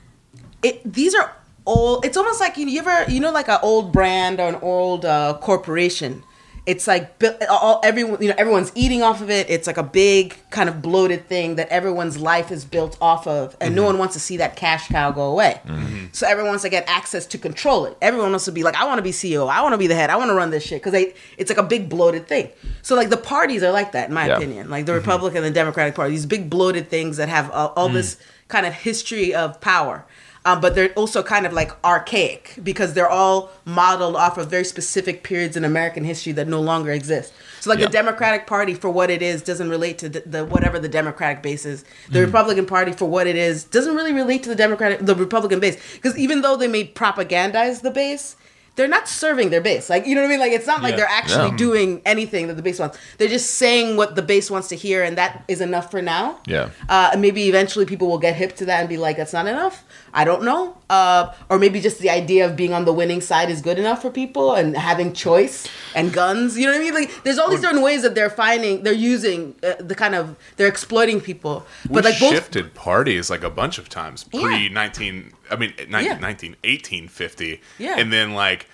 it 0.64 0.82
these 0.92 1.14
are 1.14 1.32
old. 1.66 2.06
It's 2.06 2.18
almost 2.18 2.40
like 2.40 2.58
you, 2.58 2.80
ever 2.80 3.10
you 3.12 3.20
know 3.20 3.32
like 3.32 3.50
an 3.50 3.60
old 3.62 3.92
brand 3.92 4.40
or 4.40 4.50
an 4.50 4.56
old 4.56 5.06
uh, 5.06 5.38
corporation. 5.42 6.24
It's 6.68 6.86
like 6.86 7.20
all 7.50 7.82
everyone 7.84 8.22
you 8.22 8.30
know 8.30 8.36
everyone's 8.38 8.72
eating 8.76 9.02
off 9.02 9.22
of 9.22 9.32
it. 9.32 9.50
It's 9.50 9.66
like 9.66 9.78
a 9.78 9.84
big 9.84 10.38
kind 10.52 10.70
of 10.70 10.80
bloated 10.80 11.28
thing 11.28 11.56
that 11.56 11.68
everyone's 11.70 12.20
life 12.20 12.52
is 12.52 12.66
built 12.66 12.98
off 13.02 13.26
of, 13.26 13.58
and 13.60 13.76
no 13.76 13.82
mm-hmm. 13.82 13.88
one 13.88 13.98
wants 13.98 14.14
to 14.14 14.20
see 14.20 14.38
that 14.38 14.56
cash 14.56 14.88
cow 14.88 15.10
go 15.12 15.24
away. 15.32 15.60
Mm-hmm. 15.66 16.06
So 16.12 16.28
everyone 16.28 16.52
wants 16.52 16.64
to 16.64 16.70
get 16.70 16.88
access 16.88 17.26
to 17.28 17.40
control 17.40 17.86
it. 17.86 17.98
Everyone 18.00 18.30
wants 18.30 18.46
to 18.46 18.52
be 18.52 18.62
like, 18.62 18.76
I 18.76 18.86
want 18.86 19.00
to 19.00 19.04
be 19.04 19.12
CEO. 19.12 19.50
I 19.50 19.64
want 19.64 19.74
to 19.74 19.78
be 19.78 19.88
the 19.88 19.96
head. 19.96 20.12
I 20.12 20.18
want 20.18 20.30
to 20.30 20.36
run 20.36 20.52
this 20.52 20.64
shit 20.64 20.84
because 20.84 20.94
it's 21.38 21.50
like 21.50 21.58
a 21.58 21.64
big 21.64 21.90
bloated 21.90 22.28
thing. 22.28 22.50
So 22.84 22.96
like 22.96 23.10
the 23.10 23.18
parties 23.18 23.64
are 23.64 23.72
like 23.72 23.94
that, 23.94 24.10
in 24.10 24.14
my 24.14 24.28
Yeah. 24.28 24.38
opinion. 24.38 24.70
Like 24.70 24.86
the 24.86 24.92
mm-hmm. 24.92 25.00
Republican 25.00 25.38
and 25.38 25.56
the 25.56 25.60
Democratic 25.60 25.96
Party, 25.96 26.12
these 26.12 26.28
big 26.28 26.48
bloated 26.48 26.90
things 26.90 27.18
that 27.18 27.28
have 27.28 27.50
all, 27.50 27.74
all 27.76 27.90
this 27.90 28.18
kind 28.50 28.68
of 28.68 28.74
history 28.74 29.34
of 29.34 29.60
power. 29.62 30.06
Um, 30.44 30.60
but 30.60 30.74
they're 30.74 30.92
also 30.94 31.22
kind 31.22 31.46
of 31.46 31.54
like 31.54 31.72
archaic 31.86 32.56
because 32.64 32.94
they're 32.96 33.10
all 33.10 33.52
modeled 33.64 34.16
off 34.16 34.40
of 34.40 34.50
very 34.50 34.64
specific 34.64 35.22
periods 35.22 35.56
in 35.56 35.64
American 35.64 36.04
history 36.04 36.32
that 36.34 36.48
no 36.48 36.60
longer 36.60 36.92
exist. 36.92 37.32
So, 37.60 37.70
like 37.70 37.78
Yeah. 37.78 37.86
the 37.86 37.92
Democratic 37.92 38.48
Party, 38.48 38.74
for 38.74 38.90
what 38.90 39.12
it 39.12 39.22
is, 39.22 39.44
doesn't 39.44 39.70
relate 39.70 40.00
to 40.00 40.10
the, 40.10 40.24
the 40.26 40.44
whatever 40.44 40.80
the 40.80 40.90
Democratic 40.90 41.44
base 41.44 41.64
is. 41.64 41.86
The 42.10 42.22
Republican 42.26 42.66
Party, 42.66 42.92
for 42.92 43.06
what 43.06 43.28
it 43.28 43.36
is, 43.36 43.64
doesn't 43.66 43.96
really 43.96 44.14
relate 44.14 44.42
to 44.44 44.50
the 44.50 44.56
Democratic, 44.56 45.06
the 45.06 45.14
Republican 45.14 45.60
base. 45.60 45.78
Because 45.94 46.18
even 46.18 46.42
though 46.42 46.56
they 46.58 46.68
may 46.68 46.88
propagandize 46.88 47.82
the 47.84 47.92
base, 47.92 48.36
they're 48.77 48.88
not 48.88 49.07
serving 49.07 49.49
their 49.49 49.61
base. 49.61 49.89
Like 49.89 50.07
you 50.07 50.15
know 50.15 50.22
what 50.22 50.27
I 50.27 50.31
mean? 50.31 50.39
Like 50.39 50.53
it's 50.53 50.65
not 50.68 50.81
like 50.81 50.95
they're 50.95 51.06
actually 51.06 51.49
Yeah. 51.52 51.57
doing 51.57 52.02
anything 52.06 52.48
that 52.48 52.56
the 52.56 52.61
base 52.64 52.80
wants. 52.80 52.98
They're 53.18 53.27
just 53.27 53.52
saying 53.56 53.98
what 53.98 54.15
the 54.15 54.22
base 54.22 54.49
wants 54.49 54.68
to 54.69 54.76
hear, 54.76 55.03
and 55.03 55.18
that 55.18 55.43
is 55.48 55.60
enough 55.61 55.91
for 55.91 56.02
now. 56.02 56.39
Yeah. 56.48 56.69
Uh, 56.89 57.10
and 57.14 57.22
maybe 57.22 57.48
eventually 57.49 57.85
people 57.85 58.07
will 58.07 58.18
get 58.18 58.35
hip 58.35 58.56
to 58.57 58.65
that 58.65 58.80
and 58.80 58.89
be 58.89 58.98
like, 58.98 59.18
"That's 59.18 59.34
not 59.34 59.45
enough." 59.48 59.84
I 60.14 60.23
don't 60.23 60.43
know. 60.43 60.77
Uh, 60.89 61.34
or 61.49 61.57
maybe 61.60 61.80
just 61.80 61.99
the 61.99 62.10
idea 62.10 62.45
of 62.45 62.56
being 62.56 62.73
on 62.73 62.84
the 62.85 62.91
winning 62.93 63.22
side 63.22 63.49
is 63.49 63.61
good 63.61 63.80
enough 63.80 64.02
for 64.02 64.10
people 64.10 64.53
and 64.56 64.76
having 64.76 65.14
choice 65.14 65.68
and 65.95 66.11
guns. 66.11 66.57
You 66.57 66.65
know 66.65 66.73
what 66.73 66.81
I 66.81 66.84
mean? 66.84 66.93
Like, 66.93 67.23
there's 67.23 67.38
all 67.39 67.49
these 67.49 67.61
certain 67.61 67.81
ways 67.81 68.02
that 68.02 68.14
they're 68.14 68.30
finding, 68.30 68.84
they're 68.84 68.91
using 68.91 69.56
uh, 69.64 69.76
the 69.80 69.95
kind 69.95 70.14
of, 70.15 70.35
they're 70.57 70.68
exploiting 70.68 71.22
people. 71.22 71.65
We 71.88 71.95
But 71.95 72.03
like 72.03 72.19
both, 72.19 72.34
shifted 72.34 72.73
parties 72.73 73.30
like 73.30 73.41
a 73.43 73.49
bunch 73.49 73.77
of 73.77 73.88
times 73.88 74.26
Yeah. 74.34 74.41
pre 74.41 74.68
19 74.69 75.31
I 75.49 75.56
mean 75.56 75.73
19, 75.88 76.11
Yeah. 76.11 76.18
19 76.19 76.56
1850 76.64 77.61
Yeah. 77.77 77.95
and 77.98 78.11
then 78.11 78.34
like 78.34 78.68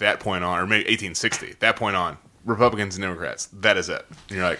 that 0.00 0.20
point 0.20 0.44
on 0.44 0.58
or 0.58 0.66
maybe 0.66 0.84
1860 0.84 1.54
that 1.60 1.76
point 1.76 1.96
on 1.96 2.18
Republicans 2.44 2.96
and 2.96 3.02
Democrats 3.02 3.48
that 3.52 3.76
is 3.76 3.88
it 3.88 4.04
and 4.28 4.36
you're 4.36 4.44
like 4.44 4.58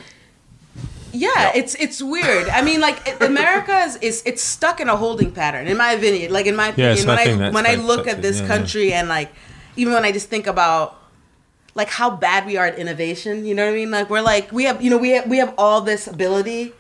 yeah, 1.13 1.51
it's 1.57 1.75
it's 1.75 2.01
weird. 2.01 2.49
I 2.49 2.63
mean, 2.63 2.81
like 2.81 3.05
it- 3.07 3.21
America 3.21 3.77
is, 3.81 3.97
is 3.97 4.23
it's 4.25 4.41
stuck 4.43 4.79
in 4.79 4.89
a 4.89 4.97
holding 4.97 5.33
pattern, 5.33 5.67
in 5.67 5.77
my 5.77 5.91
opinion. 5.91 6.33
Like 6.33 6.47
in 6.47 6.55
my 6.55 6.69
opinion, 6.69 6.97
Yes, 6.97 7.05
when 7.05 7.19
I 7.19 7.49
I 7.49 7.51
when 7.51 7.67
I 7.67 7.75
look 7.75 8.07
at 8.07 8.23
this 8.23 8.37
yeah, 8.37 8.43
yeah. 8.43 8.49
country 8.49 8.93
and 8.93 9.09
like 9.09 9.33
even 9.77 9.93
when 9.93 10.05
I 10.05 10.13
just 10.13 10.29
think 10.29 10.47
about 10.47 10.97
like 11.75 11.89
how 11.89 12.11
bad 12.11 12.47
we 12.47 12.57
are 12.57 12.67
at 12.67 12.79
innovation, 12.79 13.45
you 13.45 13.57
know 13.57 13.65
what 13.67 13.73
I 13.73 13.77
mean? 13.77 13.91
Like 13.91 14.09
we're 14.09 14.21
like 14.23 14.53
we 14.53 14.65
have 14.65 14.81
you 14.83 14.89
know 14.91 14.99
we 14.99 15.11
have 15.11 15.27
we 15.29 15.39
have 15.39 15.53
all 15.59 15.81
this 15.81 16.07
ability, 16.07 16.73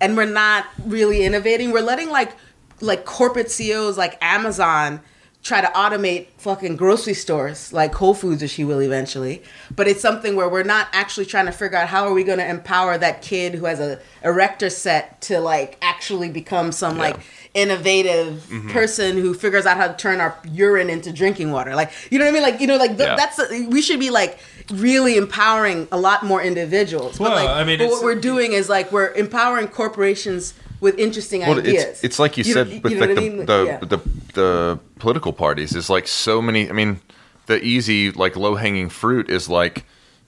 and 0.00 0.16
we're 0.16 0.24
not 0.26 0.66
really 0.84 1.24
innovating. 1.24 1.72
We're 1.72 1.80
letting 1.80 2.10
like 2.10 2.36
like 2.80 3.04
corporate 3.04 3.50
CEOs 3.50 3.98
like 3.98 4.16
Amazon 4.22 5.00
try 5.44 5.60
to 5.60 5.66
automate 5.68 6.26
fucking 6.38 6.74
grocery 6.74 7.12
stores 7.12 7.70
like 7.70 7.94
Whole 7.94 8.14
Foods, 8.14 8.42
or 8.42 8.48
she 8.48 8.64
will 8.64 8.80
eventually. 8.80 9.42
But 9.76 9.86
it's 9.86 10.00
something 10.00 10.36
where 10.36 10.48
we're 10.48 10.62
not 10.62 10.88
actually 10.92 11.26
trying 11.26 11.44
to 11.44 11.52
figure 11.52 11.76
out 11.76 11.88
how 11.88 12.06
are 12.06 12.14
we 12.14 12.24
going 12.24 12.38
to 12.38 12.48
empower 12.48 12.96
that 12.96 13.20
kid 13.20 13.54
who 13.54 13.66
has 13.66 13.78
a 13.78 14.00
erector 14.24 14.70
set 14.70 15.20
to 15.22 15.40
like 15.40 15.76
actually 15.82 16.30
become 16.30 16.72
some 16.72 16.96
like 16.96 17.20
innovative 17.52 18.40
mm-hmm. 18.48 18.70
person 18.70 19.18
who 19.18 19.34
figures 19.34 19.66
out 19.66 19.76
how 19.76 19.86
to 19.86 19.94
turn 19.94 20.18
our 20.18 20.34
urine 20.50 20.88
into 20.88 21.12
drinking 21.12 21.52
water. 21.52 21.74
Like, 21.74 21.92
you 22.10 22.18
know 22.18 22.24
what 22.24 22.30
I 22.30 22.34
mean? 22.34 22.42
Like, 22.42 22.60
you 22.60 22.66
know, 22.66 22.78
like 22.78 22.96
th- 22.96 23.06
Yeah. 23.06 23.16
that's 23.16 23.38
we 23.68 23.82
should 23.82 24.00
be 24.00 24.08
like 24.08 24.38
really 24.72 25.18
empowering 25.18 25.86
a 25.92 25.98
lot 25.98 26.24
more 26.24 26.42
individuals. 26.42 27.20
Well, 27.20 27.30
but 27.30 27.44
like, 27.44 27.48
I 27.50 27.64
mean, 27.64 27.78
but 27.78 27.90
what 27.90 28.02
we're 28.02 28.14
doing 28.14 28.54
is 28.54 28.70
like 28.70 28.90
we're 28.90 29.12
empowering 29.12 29.68
corporations 29.68 30.54
with 30.84 30.98
interesting 30.98 31.40
Well, 31.40 31.58
ideas. 31.58 31.84
it's 31.84 32.04
it's 32.04 32.18
like 32.18 32.32
you, 32.38 32.44
know- 32.44 32.52
said 32.64 32.82
with 32.84 32.92
know 32.92 33.00
like 33.06 33.14
the, 33.16 33.20
I 33.20 33.28
mean? 33.28 33.46
the, 33.46 33.64
Yeah. 33.66 33.78
the 33.92 33.98
the 34.34 34.78
political 34.98 35.32
parties 35.32 35.74
is 35.74 35.88
like 35.96 36.06
so 36.08 36.40
many. 36.42 36.68
I 36.70 36.72
mean, 36.72 37.00
the 37.46 37.56
easy 37.62 38.10
like 38.12 38.36
low 38.36 38.54
hanging 38.56 38.90
fruit 38.90 39.26
is 39.30 39.48
like 39.48 39.84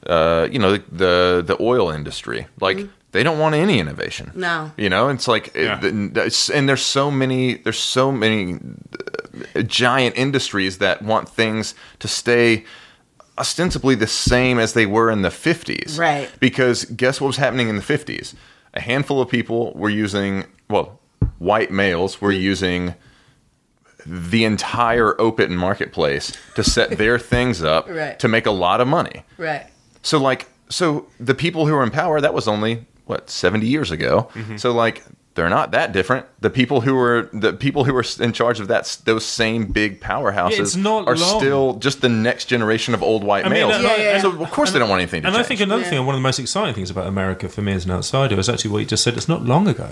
uh, 0.07 0.49
you 0.53 0.59
know 0.59 0.73
the 1.03 1.43
the 1.47 1.57
oil 1.61 1.91
industry. 1.91 2.47
Like 2.61 2.79
they 3.13 3.23
don't 3.23 3.39
want 3.39 3.55
any 3.55 3.79
innovation. 3.79 4.27
Mm-hmm. 4.27 4.41
No. 4.41 4.71
you 4.77 4.89
know 4.91 5.09
it's 5.15 5.29
like 5.29 5.55
Yeah. 5.55 5.81
the- 5.81 6.53
and 6.55 6.69
there's 6.69 6.85
so 6.87 7.11
many 7.11 7.55
there's 7.65 7.79
so 7.97 8.11
many 8.13 8.55
uh, 9.55 9.63
giant 9.63 10.17
industries 10.19 10.79
that 10.79 11.03
want 11.03 11.29
things 11.37 11.75
to 11.99 12.09
stay 12.09 12.65
ostensibly 13.39 13.95
the 13.97 14.07
same 14.07 14.59
as 14.63 14.73
they 14.73 14.87
were 14.87 15.11
in 15.13 15.23
the 15.23 15.29
50s. 15.31 15.99
Right. 15.99 16.29
Because 16.41 16.87
guess 16.97 17.21
what 17.21 17.27
was 17.27 17.37
happening 17.37 17.69
in 17.69 17.77
the 17.77 17.83
50s? 17.83 18.35
A 18.77 18.81
handful 18.81 19.21
of 19.21 19.29
people 19.29 19.73
were 19.75 19.91
using, 19.91 20.45
well, 20.71 21.01
white 21.39 21.71
males 21.73 22.21
were 22.21 22.31
using 22.33 22.95
the 24.05 24.45
entire 24.45 25.21
open 25.21 25.57
marketplace 25.57 26.33
to 26.55 26.63
set 26.63 26.91
their 26.99 27.19
things 27.19 27.63
up 27.65 27.89
Right. 27.89 28.19
to 28.21 28.29
make 28.29 28.47
a 28.47 28.51
lot 28.53 28.81
of 28.81 28.87
money. 28.89 29.25
right. 29.39 29.67
So 30.03 30.19
like 30.19 30.47
so 30.69 31.07
the 31.19 31.35
people 31.35 31.67
who 31.67 31.73
were 31.73 31.83
in 31.83 31.91
power 31.91 32.21
that 32.21 32.33
was 32.35 32.47
only 32.47 32.87
what 33.07 33.29
70 33.31 33.67
years 33.67 33.91
ago. 33.91 34.29
Mm-hmm. 34.35 34.57
So 34.57 34.73
like 34.73 35.05
they're 35.37 35.49
not 35.49 35.71
that 35.71 35.93
different. 35.93 36.27
The 36.41 36.51
people 36.51 36.81
who 36.81 36.95
were 36.95 37.29
the 37.33 37.53
people 37.53 37.85
who 37.85 37.93
were 37.95 38.05
in 38.21 38.33
charge 38.33 38.59
of 38.59 38.69
that 38.69 38.99
those 39.05 39.25
same 39.25 39.67
big 39.67 40.01
powerhouses 40.01 40.59
it's 40.59 40.77
not 40.77 41.07
are 41.07 41.15
long. 41.17 41.39
still 41.41 41.75
just 41.75 42.01
the 42.01 42.09
next 42.09 42.47
generation 42.47 42.95
of 42.95 43.03
old 43.03 43.23
white 43.23 43.45
I 43.45 43.49
mean, 43.49 43.69
males. 43.69 43.81
Yeah, 43.83 43.97
yeah, 43.97 44.03
yeah. 44.15 44.21
So 44.21 44.43
of 44.43 44.51
course 44.51 44.73
they 44.73 44.79
don't 44.81 44.89
want 44.89 45.01
anything 45.03 45.23
to 45.23 45.29
And 45.29 45.37
change. 45.37 45.45
I 45.45 45.49
think 45.49 45.61
another 45.61 45.83
Yeah. 45.83 45.91
thing, 45.91 46.07
one 46.07 46.15
of 46.15 46.19
the 46.21 46.23
most 46.23 46.39
exciting 46.41 46.75
things 46.75 46.91
about 46.91 47.07
America 47.07 47.49
for 47.49 47.63
me 47.63 47.73
as 47.73 47.85
an 47.85 47.93
outsider 47.93 48.39
is 48.39 48.49
actually 48.49 48.71
what 48.73 48.79
you 48.79 48.87
just 48.87 49.05
said. 49.05 49.17
It's 49.17 49.29
not 49.29 49.45
long 49.45 49.69
ago. 49.69 49.91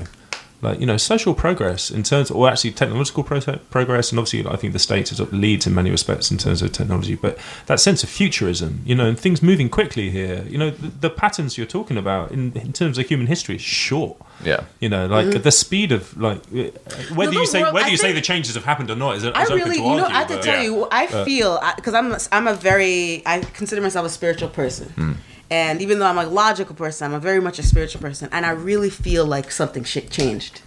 Like 0.64 0.80
you 0.80 0.86
know, 0.86 0.96
social 0.96 1.34
progress 1.34 1.90
in 1.90 2.02
terms, 2.02 2.30
or 2.30 2.48
actually 2.50 2.72
technological 2.72 3.22
pro- 3.22 3.40
progress, 3.70 4.10
and 4.10 4.18
obviously 4.18 4.46
I 4.50 4.56
think 4.56 4.72
the 4.72 4.78
states 4.78 5.12
is 5.12 5.20
leads 5.32 5.66
in 5.66 5.74
many 5.74 5.90
respects 5.90 6.30
in 6.30 6.38
terms 6.38 6.62
of 6.62 6.72
technology. 6.72 7.14
But 7.14 7.38
that 7.66 7.78
sense 7.80 8.02
of 8.02 8.08
futurism, 8.08 8.80
you 8.84 8.94
know, 8.94 9.06
and 9.06 9.18
things 9.18 9.42
moving 9.42 9.68
quickly 9.68 10.10
here. 10.10 10.44
You 10.48 10.58
know, 10.58 10.70
the, 10.70 10.88
the 10.88 11.10
patterns 11.10 11.56
you're 11.58 11.66
talking 11.78 11.96
about 11.96 12.32
in, 12.32 12.52
in 12.56 12.72
terms 12.72 12.98
of 12.98 13.06
human 13.06 13.26
history 13.26 13.56
is 13.56 13.62
short. 13.62 14.16
Yeah. 14.44 14.64
You 14.80 14.88
know, 14.88 15.06
like 15.06 15.42
the 15.42 15.50
speed 15.52 15.92
of 15.92 16.16
like 16.20 16.38
uh, 16.38 16.70
whether 17.14 17.30
Mm-hmm. 17.30 17.34
No, 17.34 17.40
you 17.40 17.46
say 17.46 17.62
world- 17.62 17.74
whether 17.74 17.86
I 17.86 17.90
you 17.90 17.96
say 17.96 18.12
the 18.12 18.20
changes 18.20 18.54
have 18.54 18.64
happened 18.64 18.90
or 18.90 18.96
not 18.96 19.16
is, 19.16 19.24
is 19.24 19.30
I 19.34 19.44
open 19.44 19.56
really, 19.56 19.76
to 19.76 19.82
you 19.82 19.96
know, 19.96 20.04
I 20.06 20.10
have 20.10 20.28
to 20.28 20.40
tell 20.40 20.56
Yeah. 20.56 20.62
you, 20.62 20.88
I 20.90 21.06
feel 21.24 21.60
because 21.76 21.94
I'm 21.94 22.12
a, 22.12 22.18
I'm 22.32 22.46
a 22.48 22.54
very 22.54 23.22
I 23.26 23.40
consider 23.40 23.80
myself 23.82 24.06
a 24.06 24.10
spiritual 24.10 24.48
person, 24.48 24.88
Hmm. 24.88 25.12
And 25.54 25.80
even 25.80 26.00
though 26.00 26.06
I'm 26.06 26.18
a 26.18 26.26
logical 26.26 26.74
person, 26.74 27.06
I'm 27.06 27.14
a 27.14 27.20
very 27.20 27.40
much 27.40 27.60
a 27.60 27.62
spiritual 27.62 28.00
person, 28.00 28.28
and 28.32 28.44
I 28.44 28.50
really 28.50 28.90
feel 28.90 29.24
like 29.24 29.52
something 29.52 29.84
shit 29.84 30.10
changed. 30.10 30.62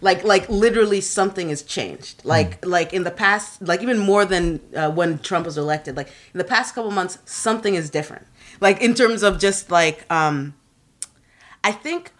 Like, 0.00 0.22
like 0.22 0.48
literally 0.48 1.00
something 1.00 1.48
has 1.48 1.60
changed. 1.60 2.22
Hmm. 2.22 2.28
Like, 2.28 2.64
like 2.64 2.92
in 2.92 3.02
the 3.02 3.10
past, 3.10 3.60
like 3.60 3.82
even 3.82 3.98
more 3.98 4.24
than 4.24 4.60
uh, 4.76 4.92
when 4.92 5.18
Trump 5.18 5.44
was 5.44 5.58
elected. 5.58 5.96
Like 5.96 6.06
in 6.32 6.38
the 6.38 6.44
past 6.44 6.76
couple 6.76 6.92
months, 6.92 7.18
something 7.24 7.74
is 7.74 7.90
different. 7.90 8.28
Like 8.60 8.80
in 8.80 8.94
terms 8.94 9.24
of 9.24 9.40
just 9.40 9.72
like, 9.72 10.06
um, 10.08 10.54
I 11.64 11.72
think 11.72 12.12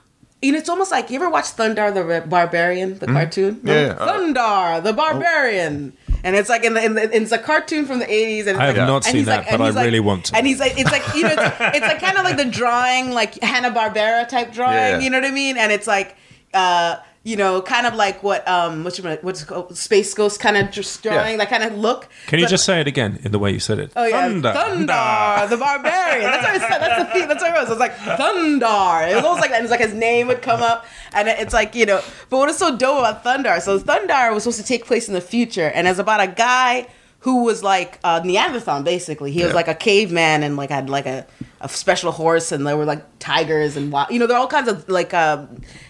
you 0.42 0.50
know, 0.50 0.58
it's 0.58 0.68
almost 0.68 0.90
like 0.90 1.10
you 1.10 1.16
ever 1.16 1.30
watch 1.30 1.46
Thunder 1.46 1.92
the 1.92 2.24
Barbarian, 2.26 2.98
the 2.98 3.06
cartoon? 3.06 3.56
Mm-hmm. 3.56 3.68
Yeah, 3.68 3.86
yeah. 3.86 3.92
Uh, 3.92 4.06
Thundarr 4.08 4.82
the 4.82 4.92
Barbarian, 4.92 5.96
and 6.24 6.36
it's 6.36 6.48
like 6.48 6.64
in 6.64 6.74
the, 6.74 6.84
in 6.84 6.94
the 6.94 7.16
it's 7.16 7.32
a 7.32 7.38
cartoon 7.38 7.86
from 7.86 7.98
the 7.98 8.10
eighties. 8.10 8.46
And 8.46 8.56
it's 8.56 8.60
I 8.62 8.66
have 8.66 8.76
like, 8.76 8.86
not 8.86 9.06
and 9.06 9.12
seen 9.16 9.24
that, 9.26 9.46
like- 9.46 9.50
but 9.50 9.60
I 9.60 9.70
like- 9.70 9.84
really 9.84 10.00
want 10.00 10.26
to. 10.26 10.36
And 10.36 10.46
he's 10.46 10.60
like, 10.60 10.78
it's 10.78 10.90
like 10.90 11.02
you 11.14 11.22
know, 11.22 11.30
it's, 11.32 11.56
it's 11.76 11.86
like 11.86 12.00
kind 12.00 12.18
of 12.18 12.24
like 12.24 12.36
the 12.36 12.44
drawing, 12.46 13.10
like 13.10 13.42
Hanna 13.42 13.70
Barbera 13.70 14.28
type 14.28 14.52
drawing. 14.52 14.74
Yeah. 14.76 14.98
You 15.00 15.10
know 15.10 15.18
what 15.20 15.26
I 15.26 15.30
mean? 15.32 15.56
And 15.56 15.70
it's 15.72 15.86
like, 15.86 16.16
uh, 16.54 16.96
you 17.28 17.36
know, 17.36 17.60
kind 17.60 17.86
of 17.86 17.94
like 17.94 18.22
what 18.22 18.40
um, 18.48 18.84
what's 18.84 18.98
what's 19.26 19.44
called? 19.44 19.76
Space 19.76 20.14
Ghost 20.14 20.40
kind 20.40 20.56
of 20.56 20.70
just 20.70 21.02
drawing, 21.02 21.32
Yeah. 21.32 21.36
that 21.44 21.50
kind 21.50 21.62
of 21.68 21.76
look. 21.76 22.08
Can 22.26 22.38
you 22.38 22.46
But- 22.46 22.50
just 22.56 22.64
say 22.64 22.80
it 22.80 22.86
again 22.94 23.18
in 23.24 23.30
the 23.32 23.38
way 23.38 23.50
you 23.52 23.60
said 23.60 23.78
it? 23.78 23.92
Oh 23.94 24.04
yeah, 24.06 24.22
Thunder. 24.28 24.52
Thundarr, 24.58 25.48
the 25.50 25.56
barbarian. 25.58 26.30
That's 26.30 26.44
what 26.46 26.54
I 26.56 26.68
said. 26.70 26.78
That's 26.82 26.98
the 27.02 27.08
theme. 27.12 27.28
That's 27.28 27.42
what 27.42 27.50
it 27.54 27.58
was. 27.60 27.68
It 27.68 27.74
was 27.76 27.78
like 27.86 27.96
Thundarr. 27.96 29.10
It 29.10 29.14
was 29.16 29.24
almost 29.24 29.40
like 29.42 29.50
that. 29.50 29.56
And 29.56 29.64
it's 29.64 29.70
like 29.70 29.80
his 29.80 29.94
name 29.94 30.26
would 30.28 30.42
come 30.42 30.62
up, 30.62 30.86
and 31.12 31.28
it's 31.28 31.54
like 31.54 31.74
you 31.74 31.86
know. 31.86 32.00
But 32.30 32.38
what 32.38 32.48
is 32.48 32.56
so 32.56 32.76
dope 32.76 32.98
about 33.00 33.24
Thundarr? 33.24 33.60
So 33.60 33.78
Thundarr 33.78 34.32
was 34.34 34.42
supposed 34.44 34.60
to 34.60 34.66
take 34.66 34.86
place 34.86 35.08
in 35.08 35.14
the 35.14 35.20
future, 35.20 35.68
and 35.74 35.86
it's 35.86 35.98
about 35.98 36.20
a 36.20 36.28
guy 36.28 36.86
who 37.20 37.44
was 37.44 37.62
like 37.62 37.98
a 38.04 38.22
Neanderthal. 38.24 38.82
Basically, 38.82 39.32
he 39.32 39.44
was 39.44 39.54
like 39.54 39.68
a 39.68 39.74
caveman 39.74 40.42
and 40.42 40.56
like 40.56 40.70
had 40.70 40.88
like 40.88 41.06
a, 41.06 41.26
a 41.60 41.68
special 41.68 42.12
horse, 42.12 42.52
and 42.52 42.66
there 42.66 42.76
were 42.76 42.84
like 42.84 43.04
tigers 43.18 43.76
and 43.76 43.90
wild, 43.90 44.10
you 44.10 44.18
know, 44.18 44.26
there 44.26 44.36
are 44.36 44.40
all 44.40 44.48
kinds 44.48 44.68
of 44.68 44.88
like 44.88 45.12
uh, 45.12 45.46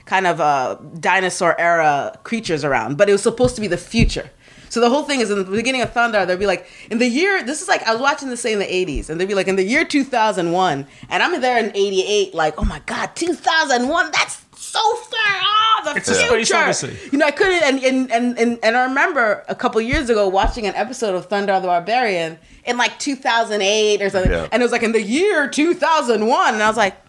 kind 0.07 0.27
of 0.27 0.41
uh, 0.41 0.77
dinosaur 1.01 1.59
era 1.61 2.19
creatures 2.25 2.65
around. 2.65 2.97
But 2.97 3.09
it 3.09 3.13
was 3.13 3.23
supposed 3.23 3.55
to 3.57 3.61
be 3.61 3.67
the 3.67 3.77
future. 3.77 4.31
So 4.71 4.81
the 4.81 4.91
whole 4.91 5.05
thing 5.05 5.21
is 5.21 5.31
in 5.31 5.39
the 5.39 5.45
beginning 5.45 5.81
of 5.81 5.93
Thunder, 5.93 6.27
they'd 6.27 6.39
be 6.39 6.47
like, 6.47 6.67
in 6.91 6.99
the 6.99 7.07
year, 7.07 7.43
this 7.43 7.63
is 7.63 7.69
like, 7.69 7.83
I 7.85 7.93
was 7.93 8.03
watching 8.03 8.29
this 8.29 8.43
say 8.43 8.53
in 8.53 8.59
the 8.59 8.67
80s, 8.67 9.09
and 9.09 9.19
they'd 9.19 9.27
be 9.27 9.35
like, 9.35 9.49
in 9.49 9.57
the 9.57 9.65
year 9.65 9.85
2001, 9.85 10.87
and 11.09 11.23
I'm 11.23 11.41
there 11.41 11.59
in 11.59 11.71
88, 11.75 12.35
like, 12.35 12.55
oh 12.59 12.65
my 12.65 12.81
God, 12.85 13.17
2001, 13.17 14.11
that's 14.13 14.45
so 14.71 14.81
far 14.97 15.37
off, 15.79 15.85
the 15.85 15.97
It's 15.97 16.09
a 16.09 16.15
future. 16.15 16.45
space 16.45 16.53
odyssey. 16.85 16.99
You 17.13 17.19
know, 17.19 17.27
I 17.27 17.31
couldn't, 17.31 17.63
and, 17.63 17.83
and, 17.83 18.13
and, 18.13 18.39
and, 18.39 18.59
and 18.63 18.77
I 18.77 18.85
remember 18.85 19.45
a 19.49 19.55
couple 19.55 19.81
years 19.81 20.11
ago 20.11 20.29
watching 20.29 20.67
an 20.67 20.75
episode 20.75 21.15
of 21.15 21.27
Thunder 21.27 21.59
the 21.61 21.67
Barbarian 21.67 22.39
in 22.65 22.77
like 22.77 22.99
2008 22.99 24.03
or 24.03 24.11
something, 24.11 24.31
Yeah. 24.31 24.49
and 24.53 24.63
it 24.63 24.65
was 24.65 24.73
like 24.73 24.83
in 24.83 24.93
the 24.93 25.03
year 25.03 25.49
2001, 25.49 26.55
and 26.55 26.63
I 26.63 26.69
was 26.69 26.77
like, 26.77 26.95
"Well, 26.95 27.08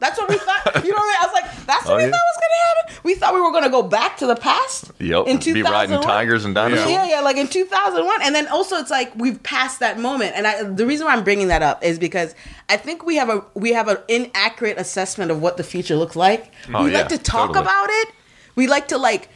that's 0.00 0.18
what 0.18 0.28
we 0.28 0.36
thought. 0.38 0.84
You 0.84 0.90
know 0.90 0.96
what 0.96 1.02
I 1.02 1.06
mean? 1.06 1.16
I 1.20 1.26
was 1.26 1.32
like, 1.32 1.66
that's 1.66 1.84
what 1.86 1.94
Oh, 1.94 1.96
we 1.96 2.02
yeah. 2.04 2.10
thought 2.10 2.20
was 2.32 2.36
gonna 2.36 2.88
happen. 2.88 3.00
We 3.04 3.14
thought 3.14 3.34
we 3.34 3.40
were 3.40 3.52
gonna 3.52 3.70
go 3.70 3.82
back 3.82 4.16
to 4.18 4.26
the 4.26 4.36
past. 4.36 4.90
Yep. 4.98 5.26
In 5.26 5.38
Be 5.38 5.62
riding 5.62 5.96
2001. 5.96 6.02
tigers 6.02 6.44
and 6.44 6.54
dinosaurs. 6.54 6.90
Yeah, 6.90 7.06
yeah, 7.06 7.20
like 7.20 7.36
in 7.36 7.48
2001. 7.48 8.22
And 8.22 8.34
then 8.34 8.46
also 8.48 8.76
it's 8.76 8.90
like 8.90 9.12
we've 9.16 9.42
passed 9.42 9.80
that 9.80 9.98
moment. 9.98 10.34
And 10.36 10.46
I, 10.46 10.62
the 10.64 10.86
reason 10.86 11.06
why 11.06 11.12
I'm 11.14 11.24
bringing 11.24 11.48
that 11.48 11.62
up 11.62 11.82
is 11.84 11.98
because 11.98 12.34
I 12.68 12.76
think 12.76 13.04
we 13.04 13.16
have 13.16 13.28
a 13.28 13.44
we 13.54 13.72
have 13.72 13.88
an 13.88 13.98
inaccurate 14.08 14.78
assessment 14.78 15.30
of 15.30 15.40
what 15.42 15.56
the 15.56 15.64
future 15.64 15.96
looks 15.96 16.16
like. 16.16 16.52
Oh, 16.72 16.84
we 16.84 16.92
yeah, 16.92 16.98
like 16.98 17.08
to 17.08 17.18
talk 17.18 17.48
totally. 17.48 17.62
about 17.64 17.88
it. 17.90 18.08
We 18.56 18.66
like 18.66 18.88
to 18.88 18.98
like 18.98 19.28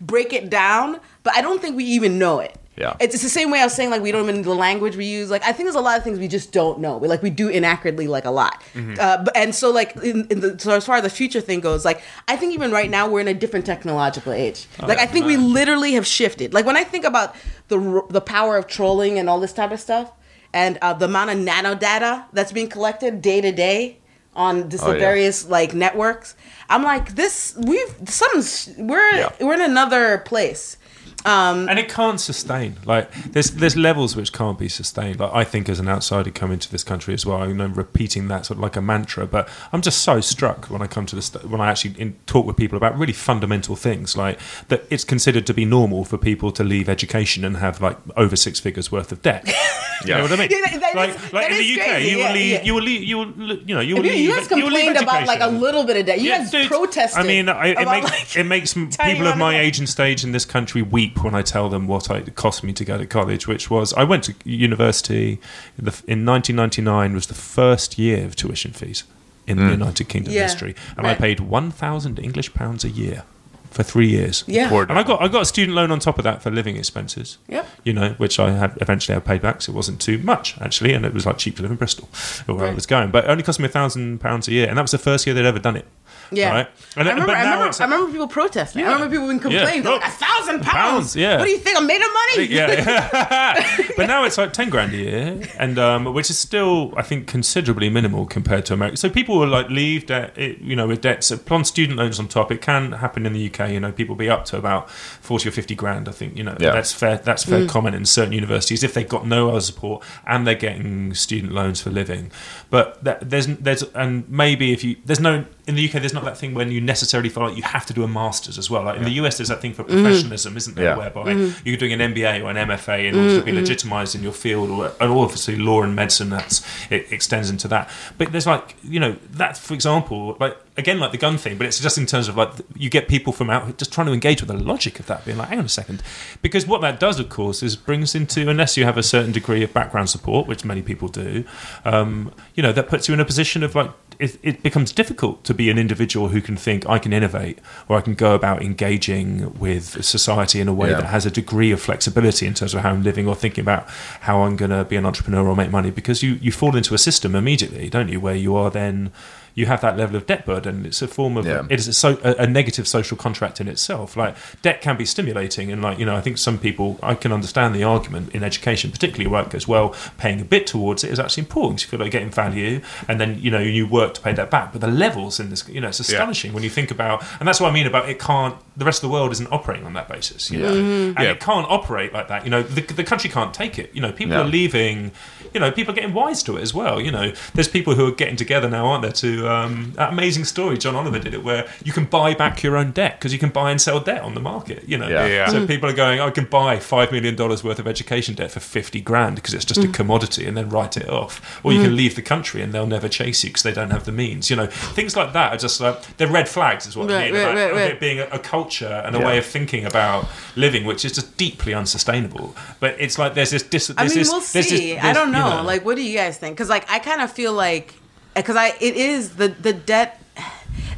break 0.00 0.32
it 0.32 0.50
down, 0.50 1.00
but 1.22 1.34
I 1.34 1.40
don't 1.42 1.60
think 1.60 1.76
we 1.76 1.84
even 1.84 2.18
know 2.18 2.40
it. 2.40 2.56
Yeah. 2.78 2.94
It's, 3.00 3.14
it's 3.14 3.22
the 3.24 3.28
same 3.28 3.50
way 3.50 3.60
I 3.60 3.64
was 3.64 3.74
saying 3.74 3.90
like 3.90 4.02
we 4.02 4.12
don't 4.12 4.22
even 4.28 4.42
the 4.42 4.54
language 4.54 4.96
we 4.96 5.04
use. 5.06 5.30
Like 5.30 5.42
I 5.42 5.52
think 5.52 5.66
there's 5.66 5.74
a 5.74 5.80
lot 5.80 5.98
of 5.98 6.04
things 6.04 6.18
we 6.18 6.28
just 6.28 6.52
don't 6.52 6.78
know. 6.78 6.96
We 6.98 7.08
like 7.08 7.22
we 7.22 7.30
do 7.30 7.48
inaccurately 7.48 8.06
like 8.06 8.24
a 8.24 8.30
lot. 8.30 8.62
Uh, 8.76 9.24
but, 9.24 9.36
and 9.36 9.54
so 9.54 9.70
like 9.70 9.96
in, 9.96 10.26
in 10.30 10.40
the, 10.40 10.58
so 10.58 10.70
as 10.72 10.86
far 10.86 10.96
as 10.96 11.02
the 11.02 11.10
future 11.10 11.40
thing 11.40 11.60
goes, 11.60 11.84
like 11.84 12.00
I 12.28 12.36
think 12.36 12.54
even 12.54 12.70
right 12.70 12.88
now 12.88 13.08
we're 13.08 13.20
in 13.20 13.28
a 13.28 13.34
different 13.34 13.66
technological 13.66 14.32
age. 14.32 14.66
like 14.86 14.98
I 14.98 15.06
think 15.06 15.26
we 15.26 15.36
literally 15.36 15.92
have 15.92 16.06
shifted. 16.06 16.54
Like 16.54 16.66
when 16.66 16.76
I 16.76 16.84
think 16.84 17.04
about 17.04 17.34
the 17.68 17.78
r- 17.80 18.06
the 18.08 18.20
power 18.20 18.56
of 18.56 18.66
trolling 18.66 19.18
and 19.18 19.28
all 19.28 19.40
this 19.40 19.52
type 19.52 19.72
of 19.72 19.80
stuff, 19.80 20.12
and 20.54 20.78
uh, 20.80 20.92
the 20.94 21.06
amount 21.06 21.30
of 21.30 21.38
nano 21.38 21.74
data 21.74 22.26
that's 22.32 22.52
being 22.52 22.68
collected 22.68 23.20
day 23.20 23.40
to 23.40 23.52
day 23.52 23.98
on 24.36 24.68
this 24.68 24.82
Oh, 24.84 24.92
yeah. 24.92 24.98
various 24.98 25.48
like 25.48 25.74
networks, 25.74 26.36
I'm 26.70 26.84
like 26.84 27.16
this. 27.16 27.56
We've 27.58 27.92
some, 28.06 28.86
we're 28.86 29.16
Yeah. 29.16 29.32
we're 29.40 29.54
in 29.54 29.60
another 29.62 30.18
place. 30.18 30.76
Um, 31.24 31.68
and 31.68 31.78
it 31.78 31.88
can't 31.88 32.20
sustain. 32.20 32.76
Like 32.84 33.12
there's 33.32 33.50
there's 33.50 33.76
levels 33.76 34.14
which 34.16 34.32
can't 34.32 34.58
be 34.58 34.68
sustained. 34.68 35.18
Like 35.20 35.32
I 35.34 35.44
think 35.44 35.68
as 35.68 35.80
an 35.80 35.88
outsider 35.88 36.30
coming 36.30 36.58
to 36.60 36.70
this 36.70 36.84
country 36.84 37.12
as 37.12 37.26
well, 37.26 37.42
I 37.42 37.52
know 37.52 37.66
repeating 37.66 38.28
that 38.28 38.46
sort 38.46 38.58
of 38.58 38.62
like 38.62 38.76
a 38.76 38.80
mantra. 38.80 39.26
But 39.26 39.48
I'm 39.72 39.82
just 39.82 40.02
so 40.02 40.20
struck 40.20 40.66
when 40.66 40.80
I 40.80 40.86
come 40.86 41.06
to 41.06 41.16
this 41.16 41.32
when 41.44 41.60
I 41.60 41.68
actually 41.70 42.00
in, 42.00 42.16
talk 42.26 42.46
with 42.46 42.56
people 42.56 42.76
about 42.76 42.96
really 42.96 43.12
fundamental 43.12 43.74
things, 43.76 44.16
like 44.16 44.38
that 44.68 44.84
it's 44.90 45.04
considered 45.04 45.46
to 45.48 45.54
be 45.54 45.64
normal 45.64 46.04
for 46.04 46.18
people 46.18 46.52
to 46.52 46.62
leave 46.64 46.88
education 46.88 47.44
and 47.44 47.56
have 47.56 47.80
like 47.80 47.96
over 48.16 48.36
six 48.36 48.60
figures 48.60 48.92
worth 48.92 49.10
of 49.12 49.20
debt. 49.22 49.48
You 50.04 50.14
know 50.14 50.22
what 50.22 50.30
I 50.32 50.36
mean? 50.36 50.48
Yeah, 50.52 50.78
that- 50.78 50.94
like 50.94 51.10
is- 51.10 51.32
like 51.32 51.50
in 51.50 51.56
the 51.58 51.80
UK, 51.80 51.86
crazy, 51.88 52.10
you 52.10 52.16
will 52.18 52.22
yeah, 52.22 52.32
leave, 52.32 52.52
yeah. 52.52 52.62
you 52.62 52.74
will 52.74 52.82
leave, 52.82 53.02
you 53.02 53.18
will, 53.18 53.32
you 53.66 53.74
know, 53.74 53.80
you 53.80 53.94
will 53.96 54.02
leave. 54.04 54.14
you 54.20 54.32
guys 54.32 54.46
complained 54.46 54.96
about 54.96 55.26
like 55.26 55.40
a 55.40 55.48
little 55.48 55.82
bit 55.84 55.96
of 55.96 56.06
debt. 56.06 56.20
You 56.20 56.28
Yeah, 56.30 56.38
guys 56.38 56.52
dude, 56.52 56.68
protested. 56.68 57.18
I 57.20 57.26
mean, 57.26 57.48
I, 57.48 57.66
it 57.70 57.84
makes 57.84 58.04
like, 58.08 58.36
it 58.36 58.44
makes 58.44 58.74
people 59.04 59.26
of 59.26 59.36
my 59.36 59.58
age 59.58 59.80
and 59.80 59.88
stage 59.88 60.22
in 60.22 60.30
this 60.30 60.44
country 60.44 60.82
weep 61.08 61.24
when 61.24 61.34
I 61.34 61.42
tell 61.42 61.68
them 61.68 61.86
what 61.86 62.10
I, 62.10 62.18
it 62.18 62.34
cost 62.34 62.62
me 62.62 62.72
to 62.74 62.84
go 62.84 62.98
to 62.98 63.06
college, 63.06 63.46
which 63.46 63.70
was 63.70 63.92
I 63.94 64.04
went 64.04 64.24
to 64.24 64.34
university 64.44 65.40
in, 65.78 65.84
the, 65.84 66.02
in 66.06 66.24
1999 66.24 67.14
was 67.14 67.26
the 67.26 67.34
first 67.34 67.98
year 67.98 68.24
of 68.24 68.36
tuition 68.36 68.72
fees 68.72 69.04
in 69.46 69.56
the 69.56 69.64
hmm. 69.64 69.70
United 69.70 70.08
Kingdom 70.08 70.34
Yeah, 70.34 70.42
history, 70.42 70.74
and 70.96 71.06
I 71.06 71.14
paid 71.14 71.40
1,000 71.40 72.18
English 72.18 72.52
pounds 72.54 72.84
a 72.84 72.90
year. 72.90 73.24
for 73.70 73.82
three 73.82 74.08
years. 74.08 74.44
Yeah. 74.46 74.70
Poor 74.70 74.84
And 74.84 74.98
I 74.98 75.02
got 75.02 75.20
I 75.20 75.28
got 75.28 75.42
a 75.42 75.44
student 75.44 75.76
loan 75.76 75.90
on 75.90 76.00
top 76.00 76.16
of 76.16 76.24
that 76.24 76.40
for 76.42 76.50
living 76.50 76.76
expenses. 76.76 77.36
Yep. 77.48 77.66
You 77.84 77.92
know, 77.92 78.08
which 78.16 78.40
I 78.40 78.52
had 78.52 78.78
eventually 78.80 79.14
I 79.14 79.20
paid 79.20 79.42
back, 79.42 79.60
so 79.60 79.72
it 79.72 79.76
wasn't 79.76 80.00
too 80.00 80.16
much 80.18 80.58
actually, 80.58 80.94
and 80.94 81.04
it 81.04 81.12
was 81.12 81.26
like 81.26 81.36
cheap 81.36 81.56
to 81.56 81.62
live 81.62 81.70
in 81.70 81.76
Bristol, 81.76 82.08
or 82.48 82.54
where 82.54 82.66
I 82.66 82.74
was 82.74 82.86
going. 82.86 83.10
But 83.10 83.24
it 83.24 83.30
only 83.30 83.42
cost 83.42 83.60
me 83.60 83.66
a 83.66 83.68
thousand 83.68 84.20
pounds 84.20 84.48
a 84.48 84.52
year, 84.52 84.68
and 84.68 84.78
that 84.78 84.82
was 84.82 84.92
the 84.92 84.98
first 84.98 85.26
year 85.26 85.34
they'd 85.34 85.44
ever 85.44 85.58
done 85.58 85.76
it. 85.76 85.86
Yeah. 86.30 86.50
Right? 86.52 86.68
I 86.96 87.00
remember, 87.00 87.26
but 87.26 87.36
I, 87.36 87.40
remember, 87.42 87.64
it's- 87.66 87.80
I 87.80 87.84
remember 87.84 88.10
people 88.12 88.28
protesting. 88.28 88.80
Yeah. 88.82 88.90
I 88.90 88.92
remember 88.94 89.14
people 89.14 89.28
being 89.28 89.40
complaining. 89.40 89.84
Yeah. 89.84 89.90
Like, 89.90 90.04
a 90.06 90.10
thousand 90.10 90.60
pounds? 90.62 90.64
Pounds, 90.64 91.16
yeah. 91.16 91.38
What 91.38 91.44
do 91.46 91.50
you 91.50 91.58
think? 91.58 91.78
I'm 91.78 91.86
made 91.86 92.02
of 92.02 92.08
money? 92.12 92.46
yeah, 92.48 93.88
but 93.96 94.06
now 94.06 94.24
it's 94.24 94.36
like 94.38 94.52
ten 94.52 94.68
grand 94.70 94.92
a 94.92 94.96
year, 94.96 95.40
and 95.58 95.78
um, 95.78 96.12
which 96.12 96.30
is 96.30 96.38
still, 96.38 96.92
I 96.96 97.02
think, 97.02 97.26
considerably 97.26 97.88
minimal 97.88 98.26
compared 98.26 98.66
to 98.66 98.74
America. 98.74 98.96
So 98.96 99.08
people 99.10 99.38
will 99.38 99.48
like 99.48 99.68
leave 99.70 100.06
debt, 100.06 100.36
it, 100.36 100.58
you 100.58 100.76
know, 100.76 100.86
with 100.86 101.00
debts 101.00 101.30
upon 101.30 101.64
student 101.64 101.98
loans 101.98 102.18
on 102.18 102.28
top. 102.28 102.50
It 102.52 102.60
can 102.62 102.92
happen 102.92 103.26
in 103.26 103.32
the 103.32 103.46
UK. 103.52 103.70
You 103.70 103.80
know, 103.80 103.92
people 103.92 104.14
be 104.14 104.28
up 104.28 104.44
to 104.46 104.56
about 104.56 104.90
forty 104.90 105.48
or 105.48 105.52
fifty 105.52 105.74
grand. 105.74 106.08
I 106.08 106.12
think 106.12 106.36
you 106.36 106.44
know 106.44 106.56
Yeah. 106.60 106.72
that's 106.72 106.92
fair. 106.92 107.18
That's 107.18 107.44
fair 107.44 107.66
common 107.66 107.94
in 107.94 108.04
certain 108.04 108.32
universities 108.32 108.82
if 108.82 108.94
they've 108.94 109.08
got 109.08 109.26
no 109.26 109.50
other 109.50 109.60
support 109.60 110.04
and 110.26 110.46
they're 110.46 110.54
getting 110.54 111.14
student 111.14 111.52
loans 111.52 111.80
for 111.80 111.90
living. 111.90 112.30
But 112.70 113.02
that, 113.04 113.28
there's 113.30 113.46
there's 113.46 113.82
and 113.94 114.28
maybe 114.28 114.72
if 114.72 114.84
you 114.84 114.96
there's 115.04 115.20
no 115.20 115.44
in 115.68 115.74
the 115.74 115.86
UK 115.86 116.00
there's 116.00 116.14
not 116.14 116.24
that 116.24 116.38
thing 116.38 116.54
when 116.54 116.72
you 116.72 116.80
necessarily 116.80 117.28
feel 117.28 117.44
like 117.44 117.56
you 117.56 117.62
have 117.62 117.84
to 117.86 117.92
do 117.92 118.02
a 118.02 118.08
masters 118.08 118.56
as 118.56 118.70
well. 118.70 118.82
Like 118.82 118.96
in 118.96 119.04
the 119.04 119.10
US 119.22 119.36
there's 119.36 119.50
that 119.50 119.60
thing 119.60 119.74
for 119.74 119.84
mm. 119.84 119.88
professionalism, 119.88 120.56
isn't 120.56 120.74
there? 120.74 120.86
Yeah. 120.86 120.96
Whereby 120.96 121.34
mm-hmm. 121.34 121.68
you're 121.68 121.76
doing 121.76 121.92
an 121.92 122.14
MBA 122.14 122.42
or 122.42 122.50
an 122.50 122.56
MFA 122.56 123.04
in 123.04 123.14
order 123.14 123.38
to 123.38 123.44
be 123.44 123.52
mm-hmm. 123.52 123.62
mm-hmm. 123.62 123.88
legitimised 123.88 124.14
in 124.14 124.22
your 124.22 124.32
field, 124.32 124.70
or 124.70 124.86
and 124.98 125.12
obviously 125.12 125.56
law 125.56 125.82
and 125.82 125.94
medicine 125.94 126.30
that's 126.30 126.66
it 126.90 127.12
extends 127.12 127.50
into 127.50 127.68
that. 127.68 127.90
But 128.16 128.32
there's 128.32 128.46
like 128.46 128.76
you 128.82 128.98
know 128.98 129.16
that 129.32 129.58
for 129.58 129.74
example, 129.74 130.38
like 130.40 130.56
again 130.78 130.98
like 130.98 131.12
the 131.12 131.18
gun 131.18 131.36
thing, 131.36 131.58
but 131.58 131.66
it's 131.66 131.78
just 131.78 131.98
in 131.98 132.06
terms 132.06 132.28
of 132.28 132.36
like 132.38 132.52
you 132.74 132.88
get 132.88 133.06
people 133.06 133.34
from 133.34 133.50
out 133.50 133.76
just 133.76 133.92
trying 133.92 134.06
to 134.06 134.12
engage 134.14 134.40
with 134.40 134.48
the 134.48 134.56
logic 134.56 134.98
of 134.98 135.06
that, 135.06 135.26
being 135.26 135.36
like, 135.36 135.48
hang 135.48 135.58
on 135.58 135.66
a 135.66 135.68
second, 135.68 136.02
because 136.40 136.66
what 136.66 136.80
that 136.80 136.98
does, 136.98 137.20
of 137.20 137.28
course, 137.28 137.62
is 137.62 137.76
brings 137.76 138.14
into 138.14 138.48
unless 138.48 138.78
you 138.78 138.84
have 138.84 138.96
a 138.96 139.02
certain 139.02 139.32
degree 139.32 139.62
of 139.62 139.74
background 139.74 140.08
support, 140.08 140.46
which 140.46 140.64
many 140.64 140.80
people 140.80 141.08
do, 141.08 141.44
um, 141.84 142.32
you 142.54 142.62
know, 142.62 142.72
that 142.72 142.88
puts 142.88 143.06
you 143.06 143.12
in 143.12 143.20
a 143.20 143.24
position 143.24 143.62
of 143.62 143.74
like 143.74 143.90
it, 144.18 144.38
it 144.42 144.62
becomes 144.62 144.92
difficult 144.92 145.44
to 145.44 145.54
be 145.54 145.70
an 145.70 145.78
individual 145.78 146.28
who 146.28 146.40
can 146.40 146.56
think 146.56 146.88
I 146.88 146.98
can 146.98 147.12
innovate 147.12 147.58
or 147.88 147.96
I 147.98 148.00
can 148.00 148.14
go 148.14 148.34
about 148.34 148.62
engaging 148.62 149.58
with 149.58 150.04
society 150.04 150.60
in 150.60 150.66
a 150.68 150.72
way 150.74 150.90
Yeah. 150.90 150.96
that 151.00 151.06
has 151.06 151.24
a 151.26 151.30
degree 151.30 151.70
of 151.70 151.80
flexibility 151.80 152.46
in 152.46 152.54
terms 152.54 152.74
of 152.74 152.80
how 152.80 152.90
I'm 152.90 153.02
living 153.02 153.28
or 153.28 153.34
thinking 153.36 153.62
about 153.62 153.88
how 154.22 154.42
I'm 154.42 154.56
going 154.56 154.70
to 154.72 154.84
be 154.84 154.96
an 154.96 155.06
entrepreneur 155.06 155.46
or 155.46 155.54
make 155.56 155.70
money 155.70 155.90
because 155.90 156.22
you, 156.22 156.34
you 156.42 156.50
fall 156.52 156.74
into 156.76 156.94
a 156.94 156.98
system 156.98 157.34
immediately, 157.34 157.88
don't 157.88 158.08
you, 158.08 158.18
where 158.20 158.34
you 158.34 158.56
are 158.56 158.70
then 158.70 159.12
you 159.58 159.66
have 159.66 159.80
that 159.80 159.96
level 159.96 160.14
of 160.16 160.24
debt 160.26 160.46
burden. 160.46 160.86
It's 160.86 161.02
a 161.02 161.08
form 161.08 161.36
of 161.36 161.44
Yeah. 161.46 161.64
it 161.68 161.78
is 161.80 161.88
a, 161.88 161.92
so, 161.92 162.18
a, 162.22 162.44
a 162.44 162.46
negative 162.46 162.86
social 162.86 163.16
contract 163.16 163.60
in 163.60 163.66
itself. 163.68 164.16
Like 164.16 164.36
debt 164.62 164.80
can 164.80 164.96
be 164.96 165.04
stimulating, 165.04 165.72
and 165.72 165.82
like 165.82 165.98
you 165.98 166.06
know, 166.06 166.14
I 166.14 166.20
think 166.20 166.38
some 166.38 166.58
people 166.58 166.98
I 167.02 167.14
can 167.14 167.32
understand 167.32 167.74
the 167.74 167.82
argument 167.82 168.34
in 168.36 168.42
education, 168.44 168.90
particularly 168.92 169.28
where 169.32 169.42
it 169.42 169.50
goes 169.50 169.66
well. 169.66 169.94
Paying 170.16 170.40
a 170.40 170.44
bit 170.44 170.66
towards 170.66 171.02
it 171.04 171.10
is 171.10 171.18
actually 171.18 171.42
important. 171.42 171.82
You 171.82 171.88
feel 171.88 171.98
like 172.00 172.06
you're 172.12 172.20
getting 172.20 172.30
value, 172.44 172.80
and 173.08 173.20
then 173.20 173.38
you 173.40 173.50
know 173.50 173.58
you 173.60 173.86
work 173.86 174.14
to 174.14 174.20
pay 174.20 174.32
that 174.34 174.50
back. 174.50 174.72
But 174.72 174.80
the 174.80 174.88
levels 175.06 175.40
in 175.40 175.50
this, 175.50 175.68
you 175.68 175.80
know, 175.80 175.88
it's 175.88 176.00
astonishing 176.00 176.52
when 176.52 176.62
you 176.62 176.70
think 176.70 176.90
about, 176.90 177.24
and 177.40 177.46
that's 177.48 177.60
what 177.60 177.68
I 177.70 177.74
mean 177.74 177.86
about 177.86 178.08
it. 178.08 178.18
Can't 178.20 178.54
the 178.76 178.84
rest 178.84 179.02
of 179.02 179.08
the 179.10 179.12
world 179.12 179.32
isn't 179.32 179.50
operating 179.52 179.86
on 179.86 179.92
that 179.94 180.08
basis? 180.08 180.50
You 180.52 180.60
know, 180.60 180.72
mm-hmm. 180.72 181.16
and 181.16 181.24
Yeah. 181.24 181.32
it 181.32 181.40
can't 181.40 181.66
operate 181.68 182.12
like 182.12 182.28
that. 182.28 182.44
You 182.44 182.50
know, 182.50 182.62
the, 182.62 182.82
the 182.82 183.04
country 183.04 183.28
can't 183.28 183.52
take 183.52 183.76
it. 183.78 183.90
You 183.94 184.00
know, 184.00 184.12
people 184.12 184.36
No. 184.36 184.42
are 184.42 184.46
leaving. 184.48 185.10
You 185.54 185.60
know, 185.60 185.72
people 185.72 185.92
are 185.92 185.96
getting 185.96 186.12
wise 186.14 186.42
to 186.44 186.56
it 186.58 186.62
as 186.62 186.74
well. 186.74 187.00
You 187.00 187.10
know, 187.10 187.32
there's 187.54 187.68
people 187.68 187.94
who 187.94 188.06
are 188.06 188.12
getting 188.12 188.36
together 188.36 188.68
now, 188.68 188.86
aren't 188.86 189.02
there? 189.02 189.12
To 189.12 189.47
um, 189.48 189.92
that 189.96 190.12
amazing 190.12 190.44
story, 190.44 190.78
John 190.78 190.94
Oliver 190.94 191.18
did 191.18 191.34
it, 191.34 191.42
where 191.42 191.68
you 191.84 191.92
can 191.92 192.04
buy 192.04 192.34
back 192.34 192.62
your 192.62 192.76
own 192.76 192.92
debt 192.92 193.18
because 193.18 193.32
you 193.32 193.38
can 193.38 193.50
buy 193.50 193.70
and 193.70 193.80
sell 193.80 194.00
debt 194.00 194.22
on 194.22 194.34
the 194.34 194.40
market. 194.40 194.88
You 194.88 194.98
know, 194.98 195.08
Yeah. 195.08 195.26
Yeah. 195.26 195.48
so 195.48 195.60
hmm. 195.60 195.66
people 195.66 195.88
are 195.88 195.94
going, 195.94 196.20
I 196.20 196.30
can 196.30 196.44
buy 196.44 196.78
five 196.78 197.10
million 197.12 197.34
dollars 197.34 197.64
worth 197.64 197.78
of 197.78 197.86
education 197.86 198.34
debt 198.34 198.50
for 198.50 198.60
fifty 198.60 199.00
grand 199.00 199.36
because 199.36 199.54
it's 199.54 199.64
just 199.64 199.80
a 199.80 199.86
hmm. 199.86 199.92
commodity, 199.92 200.46
and 200.46 200.56
then 200.56 200.68
write 200.68 200.96
it 200.96 201.08
off. 201.08 201.60
Or 201.64 201.72
you 201.72 201.80
can 201.80 201.90
hmm. 201.90 201.96
leave 201.96 202.14
the 202.16 202.22
country 202.22 202.62
and 202.62 202.72
they'll 202.72 202.86
never 202.86 203.08
chase 203.08 203.42
you 203.44 203.50
because 203.50 203.62
they 203.62 203.72
don't 203.72 203.90
have 203.90 204.04
the 204.04 204.12
means. 204.12 204.50
You 204.50 204.56
know, 204.56 204.66
things 204.66 205.16
like 205.16 205.32
that 205.32 205.52
are 205.52 205.58
just 205.58 205.80
like 205.80 206.16
they're 206.16 206.28
red 206.28 206.48
flags, 206.48 206.86
is 206.86 206.96
what 206.96 207.10
I 207.10 207.24
mean. 207.24 207.34
right, 207.34 207.42
about 207.42 207.54
right, 207.54 207.72
right. 207.72 207.90
it 207.92 208.00
being 208.00 208.20
a, 208.20 208.26
a 208.26 208.38
culture 208.38 209.02
and 209.04 209.16
a 209.16 209.18
Yeah. 209.18 209.26
way 209.26 209.38
of 209.38 209.46
thinking 209.46 209.84
about 209.84 210.26
living, 210.56 210.84
which 210.84 211.04
is 211.04 211.12
just 211.12 211.36
deeply 211.36 211.74
unsustainable. 211.74 212.54
But 212.80 212.96
it's 212.98 213.18
like 213.18 213.34
there's 213.34 213.50
this. 213.50 213.62
Dis- 213.62 213.92
I 213.96 214.04
mean, 214.04 214.14
this- 214.14 214.28
we'll 214.28 214.40
there's 214.40 214.52
this- 214.52 214.68
see. 214.68 214.98
I 214.98 215.12
don't 215.12 215.28
you 215.28 215.32
know. 215.32 215.62
Like, 215.62 215.84
what 215.84 215.96
do 215.96 216.02
you 216.02 216.16
guys 216.16 216.38
think? 216.38 216.56
Because, 216.56 216.68
like, 216.68 216.90
I 216.90 216.98
kind 216.98 217.20
of 217.20 217.30
feel 217.30 217.52
like, 217.52 217.94
because 218.40 218.56
I, 218.56 218.68
it 218.80 218.96
is 218.96 219.36
the 219.36 219.48
the 219.48 219.72
debt. 219.72 220.20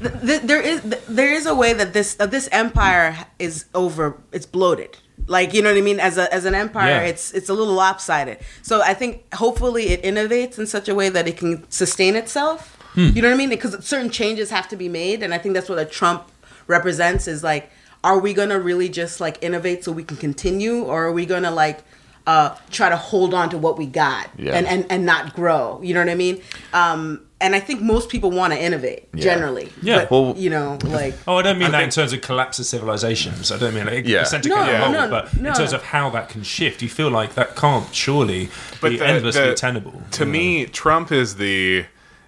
th 0.03 0.13
th 0.27 0.43
there 0.51 0.63
is 0.73 0.81
there 1.09 1.33
is 1.39 1.45
a 1.47 1.55
way 1.55 1.73
that 1.81 1.93
this 1.93 2.15
that 2.15 2.31
this 2.31 2.49
empire 2.53 3.17
is 3.39 3.65
over. 3.75 4.05
It's 4.33 4.47
bloated. 4.47 4.97
Like 5.27 5.53
you 5.55 5.61
know 5.63 5.71
what 5.73 5.79
I 5.79 5.83
mean. 5.91 6.01
As 6.01 6.17
a 6.19 6.27
as 6.35 6.45
an 6.45 6.55
empire, 6.55 6.89
Yeah. 7.05 7.11
it's 7.13 7.33
it's 7.39 7.49
a 7.49 7.55
little 7.55 7.75
lopsided. 7.75 8.39
So 8.63 8.75
I 8.83 8.95
think 8.95 9.13
hopefully 9.35 9.85
it 9.95 10.01
innovates 10.03 10.59
in 10.59 10.67
such 10.67 10.89
a 10.89 10.95
way 10.95 11.09
that 11.11 11.29
it 11.29 11.37
can 11.37 11.53
sustain 11.71 12.17
itself. 12.17 12.77
Hmm. 12.95 13.11
You 13.15 13.23
know 13.23 13.29
what 13.29 13.35
I 13.35 13.43
mean? 13.45 13.51
Because 13.51 13.73
certain 13.87 14.11
changes 14.11 14.51
have 14.51 14.67
to 14.69 14.77
be 14.77 14.89
made, 14.89 15.23
and 15.23 15.33
I 15.35 15.39
think 15.39 15.55
that's 15.55 15.69
what 15.69 15.79
a 15.79 15.85
Trump 15.85 16.23
represents. 16.67 17.29
Is 17.29 17.45
like, 17.45 17.71
are 18.03 18.19
we 18.19 18.33
gonna 18.35 18.59
really 18.59 18.89
just 18.89 19.21
like 19.21 19.37
innovate 19.43 19.85
so 19.85 19.93
we 19.93 20.03
can 20.05 20.17
continue, 20.17 20.83
or 20.85 21.05
are 21.07 21.13
we 21.13 21.27
gonna 21.27 21.51
like 21.53 21.79
uh, 22.27 22.57
try 22.71 22.89
to 22.89 22.97
hold 22.97 23.33
on 23.35 23.49
to 23.51 23.59
what 23.59 23.79
we 23.79 23.87
got 23.87 24.29
Yeah. 24.37 24.57
and, 24.57 24.67
and 24.67 24.87
and 24.91 25.07
not 25.07 25.35
grow? 25.35 25.79
You 25.83 25.95
know 25.95 26.01
what 26.01 26.09
I 26.11 26.17
mean? 26.17 26.43
Um, 26.73 27.21
and 27.41 27.55
I 27.55 27.61
think 27.61 27.81
most 27.81 28.09
people 28.11 28.31
want 28.31 28.53
to 28.53 28.63
innovate 28.63 29.13
generally. 29.15 29.71
Yeah. 29.83 30.01
But, 30.01 30.11
Well- 30.11 30.35
you 30.37 30.51
know, 30.51 30.79
like 30.85 31.15
Oh, 31.27 31.37
I 31.37 31.43
don't 31.43 31.59
mean 31.59 31.69
I 31.69 31.71
that 31.71 31.77
think- 31.79 31.93
in 31.93 31.95
terms 31.95 32.13
of 32.13 32.21
collapse 32.21 32.59
of 32.59 32.67
civilizations. 32.67 33.51
I 33.51 33.59
don't 33.59 33.75
mean 33.75 33.87
like 33.87 34.07
Yeah. 34.07 34.21
eccentric 34.21 34.55
No, 34.55 34.61
as 34.63 34.69
a 34.69 34.79
whole, 34.79 34.93
no, 34.93 35.09
but 35.09 35.37
no. 35.37 35.49
in 35.51 35.55
terms 35.57 35.73
of 35.73 35.83
how 35.85 36.11
that 36.11 36.29
can 36.29 36.43
shift, 36.43 36.83
you 36.83 36.89
feel 36.89 37.11
like 37.11 37.35
that 37.35 37.57
can't 37.57 37.93
surely 37.95 38.51
But 38.81 38.91
be 38.91 38.97
the- 38.99 39.07
endlessly 39.07 39.49
the- 39.49 39.55
tenable. 39.55 40.03
To 40.13 40.27
me, 40.27 40.67
Trump 40.67 41.11
is 41.13 41.37
the 41.37 41.87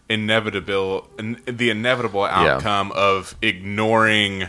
inevitable, 0.09 1.09
the 1.47 1.71
inevitable 1.71 2.25
outcome 2.25 2.93
of 2.93 3.35
ignoring 3.43 4.49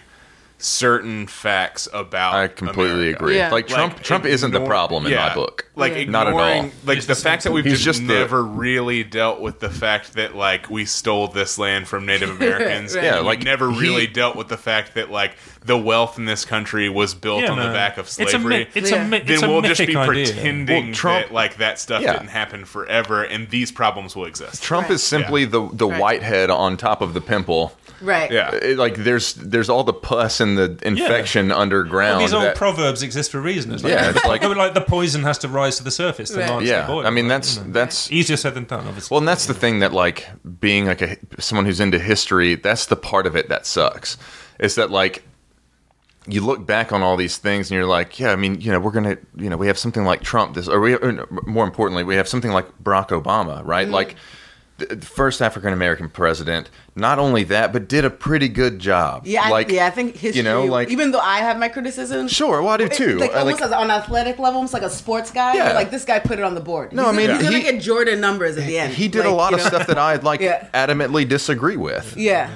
certain 0.64 1.28
facts 1.28 1.88
about. 1.94 2.36
I 2.36 2.48
completely 2.48 2.94
America. 3.10 3.18
agree. 3.18 3.36
Yeah. 3.38 3.52
Like 3.52 3.68
Trump, 3.68 3.94
Like, 3.96 4.04
Trump 4.04 4.26
isn't 4.26 4.52
the 4.52 4.66
problem 4.66 5.06
in 5.06 5.12
yeah, 5.12 5.28
my 5.30 5.36
book. 5.36 5.66
Like 5.76 5.94
Yeah. 5.96 6.06
Not 6.06 6.28
at 6.28 6.34
all. 6.34 6.40
ignoring, 6.40 6.72
Like 6.86 6.96
He's 6.96 7.08
the 7.08 7.14
just- 7.14 7.24
fact 7.24 7.44
that 7.44 7.52
we've 7.52 7.66
he's 7.66 7.74
just, 7.82 8.00
just 8.00 8.08
the- 8.08 8.14
never 8.14 8.44
really 8.44 9.04
dealt 9.04 9.42
with 9.42 9.60
the 9.60 9.70
fact 9.70 10.14
that 10.14 10.36
like 10.36 10.70
we 10.70 10.86
stole 10.86 11.28
this 11.28 11.58
land 11.58 11.88
from 11.88 12.06
Native 12.06 12.30
Americans. 12.42 12.96
right. 12.96 13.04
Yeah, 13.04 13.20
like, 13.20 13.40
we 13.40 13.46
never 13.46 13.72
he- 13.72 13.80
really 13.82 14.08
dealt 14.08 14.36
with 14.36 14.48
the 14.48 14.58
fact 14.58 14.94
that 14.96 15.12
like 15.12 15.36
the 15.66 15.78
wealth 15.78 16.18
in 16.18 16.26
this 16.26 16.46
country 16.46 16.90
was 16.90 17.14
built 17.14 17.42
Yeah, 17.44 17.52
on 17.52 17.58
the 17.58 17.66
back 17.74 17.98
of 17.98 18.06
It's 18.06 18.20
a 18.20 18.24
slavery. 18.30 18.68
It's 18.74 18.92
Yeah. 18.92 19.04
a 19.04 19.08
myth. 19.08 19.24
then 19.26 19.34
It's 19.36 19.42
we'll 19.46 19.62
just 19.62 19.80
be 19.80 19.96
idea. 19.96 20.06
pretending 20.06 20.86
Well, 20.88 20.94
Trump- 20.96 21.28
that 21.28 21.34
like 21.34 21.58
that 21.58 21.80
stuff 21.80 22.02
Yeah. 22.02 22.14
didn't 22.14 22.30
happen 22.30 22.66
forever, 22.66 23.24
and 23.24 23.50
these 23.50 23.72
problems 23.72 24.16
will 24.16 24.26
exist. 24.26 24.64
Trump 24.64 24.88
Right. 24.88 24.96
is 24.96 25.04
simply 25.04 25.46
the 25.46 25.68
the 25.74 25.88
Right. 25.88 26.00
whitehead 26.00 26.50
on 26.50 26.78
top 26.78 27.02
of 27.02 27.14
the 27.14 27.22
pimple. 27.22 27.74
Right. 28.04 28.32
Yeah. 28.32 28.52
It- 28.54 28.78
like 28.78 28.96
there's 28.96 29.34
there's 29.34 29.70
all 29.70 29.84
the 29.84 29.94
pus 29.94 30.40
and 30.40 30.58
the 30.58 30.78
infection 30.84 31.52
underground. 31.52 32.18
Well, 32.18 32.20
these 32.20 32.34
old 32.34 32.44
that- 32.46 32.56
proverbs 32.56 33.02
exist 33.04 33.32
for 33.32 33.40
a 33.40 33.42
reason. 33.42 33.72
It's 33.74 33.84
like, 33.84 33.94
Yeah, 33.94 34.10
it's 34.12 34.26
like- 34.26 34.44
like 34.44 34.74
the 34.74 34.82
poison 34.82 35.24
has 35.24 35.38
to 35.40 35.48
rise 35.48 35.78
to 35.78 35.84
the 35.84 35.92
surface 35.92 36.30
to 36.32 36.40
Right. 36.40 36.50
launch 36.50 36.66
yeah, 36.68 36.82
the 36.82 36.88
boil. 36.88 37.08
I 37.08 37.10
mean 37.10 37.28
that's 37.28 37.58
You 37.58 37.64
know. 37.64 37.72
that's 37.72 38.12
easier 38.12 38.38
said 38.38 38.54
than 38.54 38.66
done, 38.66 38.88
obviously. 38.88 39.14
well, 39.14 39.20
and 39.20 39.28
that's 39.28 39.46
the 39.46 39.54
thing 39.54 39.80
that 39.80 39.94
like 39.94 40.28
being 40.60 40.86
like 40.86 41.02
a 41.02 41.18
someone 41.40 41.66
who's 41.66 41.80
into 41.80 42.00
history. 42.00 42.56
That's 42.56 42.86
the 42.86 42.96
part 42.96 43.26
of 43.26 43.36
it 43.36 43.50
that 43.50 43.66
sucks. 43.66 44.18
Is 44.60 44.76
that 44.76 44.92
like 44.92 45.24
you 46.26 46.40
look 46.40 46.66
back 46.66 46.94
on 46.94 47.02
all 47.02 47.18
these 47.18 47.38
things 47.38 47.70
and 47.70 47.76
you're 47.76 47.86
like, 47.86 48.18
yeah, 48.18 48.32
I 48.32 48.38
mean, 48.38 48.62
you 48.62 48.72
know, 48.72 48.80
we're 48.80 48.92
gonna, 48.92 49.18
you 49.36 49.50
know, 49.50 49.58
we 49.58 49.68
have 49.68 49.78
something 49.78 50.06
like 50.06 50.22
Trump. 50.22 50.54
This, 50.56 50.70
or 50.70 50.80
we, 50.80 50.96
or 50.96 51.28
more 51.46 51.66
importantly, 51.66 52.06
we 52.06 52.16
have 52.16 52.30
something 52.30 52.52
like 52.52 52.66
Barack 52.82 53.10
Obama, 53.10 53.62
right? 53.66 53.86
Mm-hmm. 53.86 53.94
Like 53.94 54.16
the 54.78 54.98
first 55.06 55.42
African 55.42 55.72
American 55.72 56.10
president. 56.10 56.70
Not 56.96 57.20
only 57.20 57.44
that, 57.46 57.72
but 57.74 57.88
did 57.88 58.06
a 58.06 58.10
pretty 58.10 58.48
good 58.50 58.80
job. 58.80 59.24
Yeah, 59.26 59.44
I- 59.46 59.50
like 59.50 59.70
yeah, 59.72 59.86
I 59.88 59.90
think 59.92 60.16
history. 60.16 60.38
You 60.38 60.44
know, 60.44 60.66
like 60.66 60.90
even 60.90 61.12
though 61.12 61.20
I 61.20 61.40
have 61.40 61.58
my 61.60 61.70
criticisms, 61.70 62.32
Sure, 62.32 62.62
well, 62.62 62.72
I 62.74 62.78
do 62.78 62.86
it- 62.86 62.94
too. 62.94 63.18
Like 63.18 63.34
I 63.34 63.40
almost 63.40 63.62
like- 63.62 63.68
as 63.70 63.72
on 63.74 63.86
an 63.86 63.92
athletic 63.92 64.40
level, 64.40 64.58
almost 64.58 64.74
like 64.74 64.84
a 64.84 64.90
sports 64.90 65.32
guy. 65.32 65.56
Yeah. 65.56 65.74
Like 65.74 65.92
this 65.92 66.06
guy 66.06 66.20
put 66.20 66.40
it 66.40 66.44
on 66.46 66.56
the 66.56 66.62
board. 66.62 66.92
No, 66.94 67.04
He's 67.04 67.14
I 67.14 67.18
mean, 67.18 67.28
gonna, 67.28 67.38
he's 67.40 67.48
gonna 67.50 67.58
he- 67.60 67.64
get 67.72 67.82
Jordan 67.82 68.20
numbers 68.20 68.58
at 68.58 68.66
the 68.68 68.78
end. 68.78 68.94
he 68.94 69.08
did 69.08 69.26
a 69.26 69.32
lot 69.32 69.54
of 69.54 69.60
know? 69.60 69.66
stuff 69.68 69.88
that 69.88 69.98
I'd 69.98 70.24
like 70.24 70.40
Yeah. 70.42 70.68
adamantly 70.74 71.28
disagree 71.28 71.78
with. 71.78 72.16
Yeah, 72.18 72.50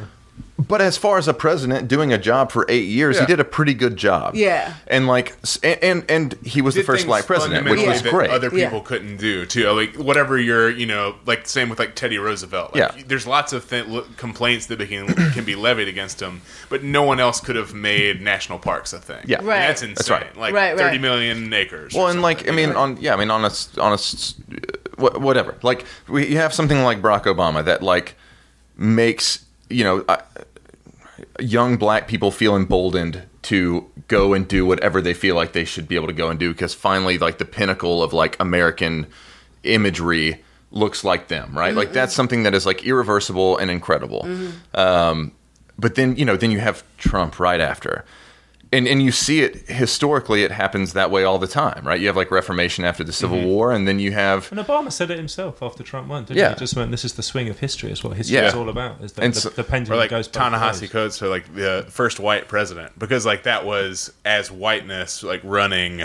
But 0.59 0.81
as 0.81 0.97
far 0.97 1.19
as 1.19 1.27
a 1.27 1.35
president 1.35 1.87
doing 1.87 2.11
a 2.11 2.17
job 2.17 2.51
for 2.51 2.65
eight 2.67 2.87
years, 2.87 3.15
Yeah. 3.15 3.21
he 3.21 3.27
did 3.27 3.39
a 3.39 3.43
pretty 3.45 3.75
good 3.75 3.95
job. 3.95 4.33
Yeah. 4.35 4.73
and 4.87 5.05
like, 5.05 5.35
and 5.61 5.77
and, 5.83 6.05
and 6.09 6.33
he 6.43 6.63
was 6.63 6.73
the 6.73 6.81
first 6.81 7.05
black 7.05 7.25
president, 7.27 7.65
which 7.65 7.79
fundamentally 7.79 7.93
was 7.93 8.01
that 8.01 8.09
great. 8.11 8.29
Other 8.31 8.49
Yeah. 8.51 8.65
people 8.65 8.81
couldn't 8.81 9.17
do 9.17 9.45
too. 9.45 9.69
Like 9.69 9.95
whatever 9.97 10.35
you're, 10.39 10.69
you 10.71 10.87
know, 10.87 11.13
like 11.27 11.47
same 11.47 11.69
with 11.69 11.77
like 11.77 11.93
Teddy 11.93 12.17
Roosevelt. 12.17 12.73
Like, 12.73 12.95
Yeah. 12.97 13.03
there's 13.07 13.27
lots 13.27 13.53
of 13.53 13.69
th- 13.69 13.85
complaints 14.17 14.65
that 14.65 14.79
can 14.79 15.07
can 15.31 15.43
be 15.43 15.55
levied 15.55 15.87
against 15.87 16.19
him, 16.21 16.41
but 16.69 16.81
no 16.83 17.03
one 17.03 17.19
else 17.19 17.39
could 17.39 17.55
have 17.55 17.75
made 17.75 18.19
national 18.23 18.57
parks 18.57 18.93
a 18.93 18.97
thing. 18.99 19.23
Yeah. 19.25 19.37
And 19.37 19.47
Right. 19.47 19.59
that's 19.59 19.83
insane. 19.83 19.93
That's 19.95 20.09
right. 20.09 20.37
Like 20.37 20.53
Right, 20.55 20.71
right. 20.71 20.77
thirty 20.79 20.97
million 20.97 21.53
acres. 21.53 21.93
or 21.95 21.99
well, 21.99 22.07
and 22.07 22.23
like, 22.23 22.39
I 22.41 22.45
something. 22.47 22.55
mean, 22.55 22.75
on 22.75 22.97
yeah, 22.99 23.13
I 23.13 23.17
mean, 23.17 23.29
on 23.29 23.45
a 23.45 23.51
on 23.79 23.91
a 23.93 23.95
uh, 25.05 25.19
whatever. 25.19 25.53
Like, 25.61 25.85
we 26.07 26.25
you 26.27 26.37
have 26.37 26.51
something 26.51 26.81
like 26.83 26.99
Barack 26.99 27.25
Obama 27.25 27.63
that 27.63 27.83
like 27.83 28.15
makes 28.75 29.45
you 29.69 29.83
know. 29.83 30.03
Uh, 30.07 30.17
Young 31.39 31.77
black 31.77 32.07
people 32.07 32.31
feel 32.31 32.55
emboldened 32.55 33.23
to 33.43 33.89
go 34.07 34.33
and 34.33 34.47
do 34.47 34.65
whatever 34.65 35.01
they 35.01 35.13
feel 35.13 35.35
like 35.35 35.53
they 35.53 35.65
should 35.65 35.87
be 35.87 35.95
able 35.95 36.07
to 36.07 36.13
go 36.13 36.29
and 36.29 36.39
do 36.39 36.51
because 36.51 36.73
finally 36.73 37.17
like 37.17 37.37
the 37.37 37.45
pinnacle 37.45 38.03
of 38.03 38.11
like 38.13 38.35
American 38.39 39.07
imagery 39.63 40.43
looks 40.71 41.03
like 41.03 41.27
them, 41.27 41.57
right? 41.57 41.73
Like 41.73 41.93
that's 41.93 42.13
something 42.13 42.43
that 42.43 42.53
is 42.53 42.65
like 42.65 42.83
irreversible 42.83 43.57
and 43.57 43.71
incredible. 43.71 44.27
Um, 44.73 45.31
but 45.77 45.95
then 45.95 46.15
you 46.15 46.25
know, 46.25 46.35
then 46.35 46.51
you 46.51 46.59
have 46.59 46.83
Trump 46.97 47.39
right 47.39 47.61
after. 47.61 48.03
And, 48.73 48.87
and 48.87 49.01
you 49.01 49.11
see 49.11 49.41
it 49.41 49.69
historically, 49.69 50.43
it 50.43 50.51
happens 50.51 50.93
that 50.93 51.09
way 51.09 51.23
all 51.23 51.39
the 51.39 51.47
time, 51.47 51.87
right? 51.87 51.99
You 51.99 52.07
have 52.07 52.17
like 52.17 52.31
Reformation 52.31 52.83
after 52.83 53.03
the 53.03 53.13
Civil 53.13 53.37
mm-hmm. 53.37 53.47
War, 53.47 53.71
and 53.71 53.87
then 53.87 53.99
you 53.99 54.11
have 54.11 54.51
And 54.51 54.59
Obama 54.59 54.91
said 54.91 55.09
it 55.09 55.17
himself 55.17 55.63
after 55.63 55.83
Trump 55.83 56.09
won, 56.09 56.25
didn't 56.25 56.37
Yeah. 56.39 56.49
he? 56.49 56.55
Just 56.59 56.75
went, 56.75 56.91
this 56.91 57.05
is 57.05 57.13
the 57.13 57.23
swing 57.23 57.47
of 57.49 57.59
history, 57.59 57.91
is 57.91 58.03
what 58.03 58.17
history 58.17 58.35
Yeah. 58.35 58.47
is 58.47 58.53
all 58.53 58.67
about. 58.69 59.01
Is 59.01 59.13
the, 59.13 59.23
And 59.23 59.33
the, 59.33 59.39
so- 59.39 59.49
the 59.49 59.61
or 59.61 59.63
pendulum 59.63 59.99
like 59.99 60.09
goes 60.09 60.27
both 60.27 60.33
Ta-Nehisi 60.33 60.81
ways. 60.81 60.89
Coates, 60.91 61.15
so 61.15 61.29
like 61.29 61.53
the 61.55 61.85
first 61.89 62.19
white 62.19 62.47
president, 62.47 62.97
because 62.99 63.25
like 63.25 63.43
that 63.43 63.65
was 63.65 64.11
as 64.25 64.51
whiteness 64.51 65.23
like 65.23 65.41
running. 65.43 66.03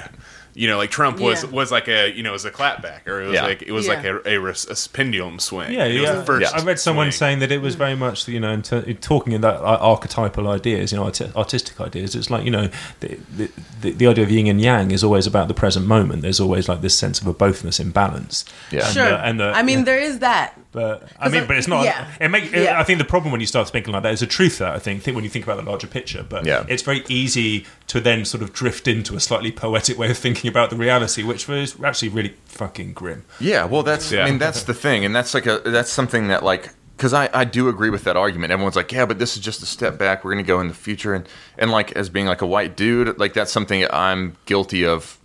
You 0.55 0.69
know, 0.69 0.77
like 0.77 0.91
Trump 0.91 1.19
was 1.19 1.43
Yeah. 1.45 1.51
was 1.51 1.71
like 1.73 1.89
a 1.89 2.11
you 2.15 2.23
know 2.23 2.31
it 2.31 2.33
was 2.35 2.45
a 2.45 2.51
clapback 2.51 3.07
or 3.07 3.23
it 3.23 3.27
was 3.27 3.35
Yeah. 3.35 3.45
like 3.47 3.63
it 3.63 3.73
was 3.73 3.87
Yeah. 3.87 3.95
like 3.95 4.05
a, 4.05 4.37
a, 4.37 4.51
a 4.51 4.77
pendulum 4.93 5.39
swing. 5.39 5.73
Yeah, 5.73 5.85
It 5.87 6.01
was 6.01 6.11
yeah. 6.11 6.17
the 6.17 6.25
first 6.27 6.55
I 6.55 6.63
read 6.63 6.79
someone 6.79 7.07
swing. 7.07 7.13
saying 7.13 7.39
that 7.39 7.51
it 7.51 7.63
was 7.63 7.75
very 7.75 7.95
much, 7.97 8.29
you 8.29 8.39
know, 8.39 8.53
in 8.53 8.61
ter- 8.63 8.83
talking 8.95 9.33
in 9.33 9.41
that 9.41 9.57
uh, 9.57 9.79
archetypal 9.81 10.49
ideas, 10.49 10.93
you 10.93 10.99
know, 10.99 11.05
arti- 11.05 11.31
artistic 11.35 11.81
ideas. 11.81 12.15
It's 12.15 12.29
like, 12.29 12.45
you 12.45 12.51
know, 12.51 12.69
the, 13.01 13.19
the, 13.37 13.51
the, 13.81 13.91
the 13.93 14.07
idea 14.07 14.25
of 14.25 14.31
yin 14.31 14.47
and 14.49 14.61
yang 14.61 14.91
is 14.91 15.03
always 15.03 15.27
about 15.27 15.49
the 15.49 15.55
present 15.55 15.87
moment. 15.87 16.21
There's 16.21 16.41
always 16.41 16.69
like 16.69 16.83
this 16.83 16.99
sense 16.99 17.21
of 17.21 17.27
a 17.27 17.33
bothness 17.35 17.81
in 17.81 17.91
balance. 17.91 18.45
Yeah. 18.71 18.85
And, 18.85 18.93
Sure. 18.95 19.13
uh, 19.15 19.23
and, 19.29 19.41
uh, 19.41 19.53
I 19.57 19.63
mean, 19.63 19.79
yeah. 19.79 19.85
there 19.85 19.99
is 20.01 20.19
that. 20.19 20.59
But 20.73 21.07
I 21.21 21.29
mean, 21.29 21.43
I- 21.43 21.47
but 21.47 21.57
it's 21.59 21.69
not. 21.69 21.85
yeah. 21.85 22.09
It 22.21 22.29
make. 22.29 22.51
Yeah. 22.51 22.81
I 22.81 22.85
think 22.85 22.99
the 22.99 23.05
problem 23.05 23.31
when 23.31 23.41
you 23.41 23.47
start 23.47 23.69
thinking 23.69 23.93
like 23.93 24.03
that 24.05 24.13
is 24.15 24.23
a 24.23 24.27
truth 24.27 24.59
that 24.59 24.75
I 24.75 24.79
think. 24.79 25.03
think 25.03 25.15
when 25.15 25.23
you 25.25 25.31
think 25.31 25.45
about 25.45 25.63
the 25.63 25.71
larger 25.71 25.87
picture, 25.87 26.25
but 26.27 26.47
Yeah. 26.47 26.65
it's 26.69 26.83
very 26.83 27.05
easy 27.09 27.67
to 27.89 28.01
then 28.01 28.25
sort 28.25 28.43
of 28.43 28.53
drift 28.53 28.89
into 28.89 29.15
a 29.15 29.21
slightly 29.21 29.53
poetic 29.53 29.99
way 29.99 30.11
of 30.11 30.17
thinking 30.19 30.49
about 30.49 30.71
the 30.71 30.77
reality, 30.77 31.23
which 31.23 31.47
was 31.47 31.77
actually 31.85 32.09
really 32.09 32.35
fucking 32.47 32.95
grim. 32.95 33.25
Yeah, 33.39 33.67
well, 33.67 33.83
that's 33.83 34.11
Yeah. 34.11 34.23
I 34.25 34.31
mean 34.31 34.39
that's 34.39 34.63
the 34.63 34.75
thing, 34.75 35.05
and 35.05 35.15
that's 35.15 35.35
like 35.35 35.47
a 35.47 35.59
that's 35.65 35.91
something 35.93 36.29
that 36.29 36.43
like 36.43 36.71
because 36.97 37.13
I 37.13 37.29
I 37.35 37.45
do 37.45 37.69
agree 37.69 37.91
with 37.91 38.05
that 38.05 38.17
argument. 38.17 38.53
Everyone's 38.53 38.77
like, 38.77 38.93
yeah, 38.93 39.05
but 39.07 39.19
this 39.19 39.37
is 39.37 39.43
just 39.43 39.63
a 39.63 39.67
step 39.67 39.99
back. 39.99 40.25
We're 40.25 40.33
gonna 40.33 40.43
go 40.43 40.61
in 40.61 40.69
the 40.69 40.75
future, 40.75 41.13
and 41.15 41.29
and 41.59 41.71
like 41.71 41.93
as 41.93 42.09
being 42.09 42.27
like 42.27 42.41
a 42.43 42.47
white 42.47 42.77
dude, 42.77 43.19
like 43.19 43.35
that's 43.35 43.53
something 43.53 43.85
I'm 43.93 44.37
guilty 44.47 44.87
of 44.87 45.19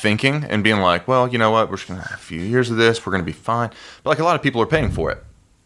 thinking 0.00 0.44
and 0.44 0.64
being 0.64 0.80
like, 0.80 1.06
well, 1.08 1.28
you 1.28 1.38
know 1.38 1.50
what, 1.50 1.70
we're 1.70 1.76
just 1.76 1.88
gonna 1.88 2.00
have 2.02 2.18
a 2.18 2.22
few 2.22 2.40
years 2.40 2.70
of 2.70 2.76
this. 2.76 3.04
We're 3.04 3.12
gonna 3.12 3.24
be 3.24 3.32
fine. 3.32 3.70
But 4.02 4.10
like 4.10 4.18
a 4.18 4.24
lot 4.24 4.36
of 4.36 4.42
people 4.42 4.60
are 4.62 4.66
paying 4.66 4.90
for 4.90 5.10
it. 5.10 5.22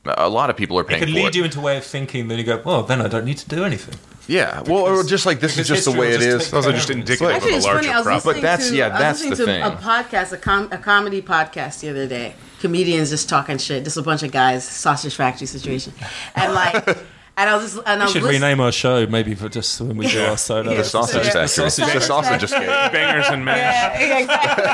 A 0.07 0.29
lot 0.29 0.51
of 0.51 0.57
people 0.57 0.79
are 0.79 0.85
paying. 0.85 1.03
It 1.03 1.07
paying 1.07 1.15
could 1.17 1.23
lead 1.23 1.29
it. 1.29 1.37
you 1.37 1.45
into 1.45 1.61
a 1.61 1.63
way 1.63 1.77
of 1.79 1.85
thinking. 1.85 2.29
Then 2.29 2.39
you 2.39 2.45
go, 2.45 2.61
well, 2.65 2.83
then 2.83 3.01
I 3.01 3.09
don't 3.09 3.25
need 3.25 3.39
to 3.39 3.49
do 3.49 3.65
anything. 3.65 3.95
yeah, 4.27 4.61
well, 4.63 4.81
or 4.87 5.03
just 5.03 5.25
like 5.25 5.41
this 5.41 5.57
is 5.57 5.67
just 5.67 5.87
the 5.87 5.93
way 5.93 6.13
it 6.13 6.21
is. 6.21 6.27
it 6.27 6.31
just 6.31 6.37
is. 6.37 6.43
take 6.45 6.51
Those 6.53 6.67
are 6.67 6.73
just 6.73 6.91
of 6.91 6.97
it. 6.97 7.01
indicative 7.01 7.27
But- 7.27 7.37
of 7.37 7.43
a 7.45 7.51
larger 7.53 7.65
funny. 7.79 7.89
I 7.89 7.97
was 7.99 8.05
problem. 8.07 8.35
But 8.35 8.43
that's- 8.43 8.69
to, 8.69 8.77
yeah, 8.77 8.87
I 8.87 8.89
was 8.91 8.99
that's 9.01 9.25
listening 9.25 9.47
the 9.63 9.71
to 9.71 9.75
a 9.75 9.77
podcast, 9.81 10.33
a, 10.33 10.37
com- 10.37 10.69
a 10.73 10.79
comedy 10.79 11.23
podcast 11.23 11.81
the 11.81 11.89
other 11.91 12.07
day. 12.07 12.35
Comedians 12.61 13.11
just 13.11 13.29
talking 13.29 13.57
shit. 13.59 13.85
Just 13.85 13.97
a 13.97 14.03
bunch 14.03 14.23
of 14.23 14.31
guys, 14.33 14.65
sausage 14.67 15.15
factory 15.15 15.47
situation, 15.47 15.93
and 16.35 16.53
like, 16.55 16.99
and 17.37 17.51
I 17.51 17.57
was 17.57 17.73
just, 17.75 17.77
and 17.87 17.87
I 17.87 17.95
We 17.97 18.03
was 18.05 18.13
should 18.13 18.23
listening- 18.23 18.43
rename 18.43 18.61
our 18.61 18.73
show 18.73 19.07
maybe 19.07 19.35
for 19.35 19.49
just 19.49 19.81
when 19.81 19.97
we 19.97 20.07
do 20.07 20.25
our 20.25 20.37
solo. 20.39 20.71
Yeah. 20.71 20.79
The 20.79 20.85
sausage 20.85 21.17
Yeah. 21.27 21.33
factory. 21.33 21.49
Sausage 21.49 21.93
The 21.93 22.01
sausage 22.01 22.43
escape. 22.45 22.67
bangers 22.93 23.27
and 23.29 23.45
mash. 23.45 23.59
Yeah, 23.59 24.01
yeah, 24.01 24.19
exactly, 24.19 24.65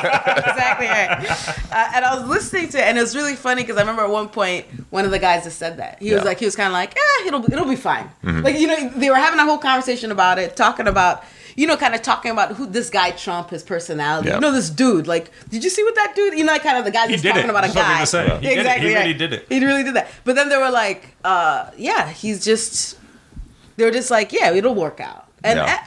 exactly 0.53 0.87
right. 0.87 1.49
Uh, 1.73 1.93
and 1.95 2.05
I 2.05 2.15
was 2.19 2.29
listening 2.29 2.69
to 2.71 2.79
it, 2.79 2.85
and 2.85 2.99
it 2.99 3.01
was 3.01 3.15
really 3.17 3.37
funny 3.37 3.63
because 3.63 3.77
I 3.77 3.81
remember 3.81 4.03
at 4.03 4.11
one 4.11 4.29
point 4.29 4.67
one 4.91 5.05
of 5.05 5.11
the 5.11 5.19
guys 5.19 5.45
just 5.45 5.59
said 5.59 5.79
that 5.79 5.99
he 6.01 6.13
was 6.13 6.25
like, 6.25 6.39
he 6.39 6.45
was 6.45 6.57
kind 6.57 6.67
of 6.69 6.73
like, 6.73 6.95
eh, 6.97 7.27
it'll 7.29 7.45
it'll 7.53 7.65
be 7.69 7.77
fine. 7.77 8.11
Like 8.23 8.59
you 8.59 8.67
know, 8.67 8.89
they 8.91 9.11
were 9.11 9.17
having 9.17 9.41
a 9.41 9.45
whole 9.45 9.59
conversation 9.59 10.11
about 10.11 10.39
it, 10.39 10.57
talking 10.57 10.87
about. 10.89 11.25
You 11.61 11.67
know, 11.67 11.77
kind 11.77 11.95
of 11.95 12.03
talking 12.03 12.31
about 12.33 12.53
who 12.57 12.65
this 12.67 12.89
guy 12.91 13.11
Trump, 13.11 13.51
his 13.51 13.63
personality. 13.63 14.29
Yeah. 14.29 14.37
You 14.37 14.41
know, 14.41 14.53
this 14.53 14.71
dude. 14.71 15.07
Like, 15.07 15.31
did 15.51 15.63
you 15.63 15.71
see 15.71 15.83
what 15.85 15.95
that 15.97 16.15
dude? 16.17 16.35
You 16.39 16.45
know, 16.45 16.53
like 16.53 16.63
kind 16.63 16.79
of 16.79 16.85
the 16.85 16.91
guy 16.91 17.07
He 17.07 17.13
that's 17.13 17.23
did 17.23 17.29
talking 17.35 17.45
it. 17.45 17.51
about 17.51 17.65
a 17.65 17.73
That's 17.73 17.77
what 17.77 17.87
we 17.87 17.95
guy. 17.95 18.01
were 18.01 18.07
saying. 18.07 18.41
He 18.41 18.49
did 18.49 18.53
it. 18.53 18.59
exactly. 18.61 18.89
He 18.89 18.95
right. 18.95 19.01
really 19.03 19.15
did 19.23 19.33
it. 19.35 19.47
He 19.49 19.65
really 19.65 19.85
did 19.85 19.95
that. 19.97 20.09
But 20.25 20.37
then 20.37 20.49
they 20.49 20.57
were 20.57 20.71
like, 20.71 21.15
uh, 21.25 21.71
yeah, 21.77 22.09
he's 22.09 22.45
just. 22.45 22.99
They 23.77 23.85
were 23.85 23.91
just 23.91 24.11
like, 24.11 24.33
yeah, 24.33 24.53
it'll 24.53 24.75
work 24.75 25.01
out. 25.01 25.29
And 25.45 25.57
Yeah. 25.59 25.65
I, 25.67 25.79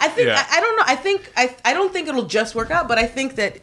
I, 0.00 0.06
I 0.06 0.08
think 0.08 0.26
Yeah. 0.28 0.44
I, 0.50 0.56
I 0.56 0.60
don't 0.60 0.76
know. 0.78 0.84
I 0.86 0.96
think 0.96 1.32
I 1.36 1.54
I 1.64 1.72
don't 1.74 1.92
think 1.92 2.08
it'll 2.08 2.24
just 2.38 2.54
work 2.54 2.70
out, 2.70 2.88
but 2.88 2.98
I 2.98 3.06
think 3.06 3.36
that 3.36 3.58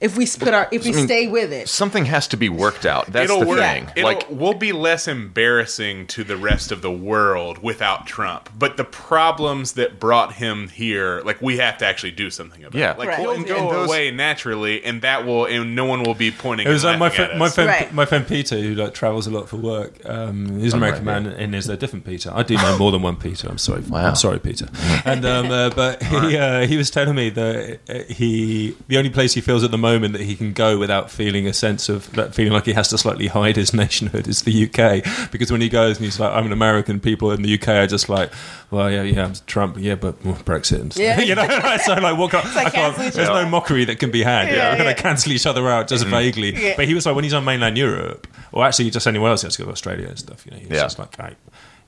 if 0.00 0.16
we 0.16 0.26
put 0.26 0.52
our 0.54 0.68
if 0.72 0.84
we 0.84 0.92
I 0.92 0.96
mean, 0.96 1.06
stay 1.06 1.26
with 1.28 1.52
it, 1.52 1.68
Something 1.68 2.04
has 2.06 2.28
to 2.28 2.36
be 2.36 2.48
worked 2.48 2.84
out. 2.86 3.06
That's 3.06 3.24
It'll 3.30 3.40
the 3.40 3.46
work. 3.46 3.58
thing. 3.58 3.88
It'll, 3.96 4.04
Like 4.10 4.26
we'll 4.30 4.54
be 4.54 4.72
less 4.72 5.08
embarrassing 5.08 6.06
to 6.08 6.24
the 6.24 6.36
rest 6.36 6.72
of 6.72 6.82
the 6.82 6.90
world 6.90 7.58
without 7.62 8.06
Trump. 8.06 8.50
But 8.58 8.76
the 8.76 8.84
problems 8.84 9.72
that 9.72 9.98
brought 10.00 10.34
him 10.34 10.68
here, 10.68 11.20
like 11.24 11.40
we 11.40 11.58
have 11.58 11.78
to 11.78 11.86
actually 11.86 12.12
do 12.12 12.30
something 12.30 12.62
about. 12.64 12.78
Yeah. 12.78 12.94
like 12.98 13.08
Right. 13.08 13.18
he'll 13.20 13.30
And- 13.30 13.46
go 13.46 13.56
and 13.56 13.70
those- 13.70 13.88
away 13.88 14.10
naturally, 14.10 14.84
and 14.84 15.02
that 15.02 15.24
will, 15.24 15.44
and 15.46 15.74
no 15.74 15.84
one 15.84 16.02
will 16.02 16.14
be 16.14 16.30
pointing. 16.30 16.66
It 16.66 16.70
was 16.70 16.84
and 16.84 16.92
like 16.92 16.98
my 16.98 17.08
friend, 17.16 17.32
at 17.32 17.38
my 17.38 17.48
friend, 17.48 17.68
Right. 17.70 17.94
my 17.94 18.04
friend 18.04 18.26
Peter, 18.26 18.56
who 18.58 18.74
like 18.74 18.94
travels 18.94 19.26
a 19.26 19.30
lot 19.30 19.48
for 19.48 19.56
work. 19.56 19.94
Um, 20.04 20.58
he's 20.60 20.72
an 20.72 20.78
Oh, 20.78 20.82
American 20.86 21.04
right, 21.06 21.22
man, 21.22 21.32
and 21.32 21.54
is 21.54 21.68
a 21.68 21.76
different 21.76 22.04
Peter. 22.04 22.30
I 22.34 22.42
do 22.42 22.56
know 22.56 22.76
more 22.78 22.90
than 22.92 23.02
one 23.02 23.16
Peter. 23.16 23.48
I'm 23.48 23.58
sorry, 23.58 23.82
Wow. 23.82 24.06
I'm 24.08 24.14
sorry, 24.16 24.38
Peter. 24.38 24.68
And 25.04 25.24
um, 25.24 25.50
uh, 25.50 25.70
but 25.70 26.02
he 26.02 26.36
uh, 26.36 26.66
he 26.66 26.76
was 26.76 26.90
telling 26.90 27.14
me 27.14 27.30
that 27.30 27.78
uh, 27.88 28.12
he 28.12 28.76
the 28.88 28.98
only 28.98 29.10
place 29.10 29.34
he 29.34 29.40
feels 29.40 29.62
at 29.62 29.70
the 29.70 29.78
moment 29.86 30.12
that 30.14 30.22
he 30.22 30.34
can 30.34 30.52
go 30.52 30.78
without 30.78 31.10
feeling 31.10 31.46
a 31.46 31.52
sense 31.52 31.88
of 31.88 32.10
that 32.12 32.34
feeling 32.34 32.52
like 32.52 32.66
he 32.66 32.72
has 32.72 32.88
to 32.88 32.98
slightly 32.98 33.28
hide 33.28 33.56
his 33.56 33.72
nationhood 33.82 34.26
is 34.26 34.42
the 34.42 34.64
UK 34.66 35.30
because 35.30 35.50
when 35.52 35.60
he 35.60 35.68
goes 35.68 35.96
and 35.96 36.04
he's 36.04 36.18
like 36.18 36.32
I'm 36.32 36.46
an 36.46 36.52
American, 36.52 37.00
people 37.00 37.30
in 37.30 37.42
the 37.42 37.54
UK 37.54 37.68
are 37.68 37.86
just 37.86 38.08
like, 38.08 38.32
well 38.70 38.90
yeah 38.90 39.02
yeah 39.02 39.24
I'm 39.26 39.34
Trump 39.46 39.76
yeah 39.78 39.94
but 39.94 40.24
well, 40.24 40.34
Brexit 40.36 40.80
and 40.80 40.92
stuff. 40.92 41.04
Yeah. 41.04 41.20
you 41.30 41.34
know 41.34 41.46
so 41.84 41.94
like 41.94 42.16
what 42.18 42.30
can, 42.30 42.42
like 42.54 42.66
I 42.66 42.70
can't, 42.70 42.96
there's 42.96 43.18
other 43.18 43.44
no 43.44 43.50
mockery 43.50 43.84
that 43.84 43.98
can 43.98 44.10
be 44.10 44.22
had. 44.22 44.48
Yeah, 44.48 44.54
Yeah, 44.54 44.76
yeah. 44.76 44.84
They 44.84 44.94
cancel 44.94 45.32
each 45.32 45.46
other 45.46 45.68
out 45.68 45.88
just 45.88 46.04
mm-hmm. 46.04 46.10
vaguely. 46.12 46.54
Yeah. 46.54 46.74
But 46.76 46.86
he 46.86 46.94
was 46.94 47.06
like, 47.06 47.14
when 47.14 47.24
he's 47.24 47.34
on 47.34 47.44
mainland 47.44 47.76
Europe, 47.78 48.26
or 48.52 48.64
actually 48.64 48.90
just 48.90 49.06
anywhere 49.06 49.30
else, 49.30 49.42
he 49.42 49.46
has 49.46 49.56
to 49.56 49.62
go 49.62 49.66
to 49.66 49.72
Australia 49.72 50.08
and 50.08 50.18
stuff. 50.18 50.44
You 50.46 50.52
know, 50.52 50.58
he 50.58 50.66
was 50.66 50.76
Yeah. 50.76 50.82
just 50.84 50.98
like, 50.98 51.18
right. 51.18 51.36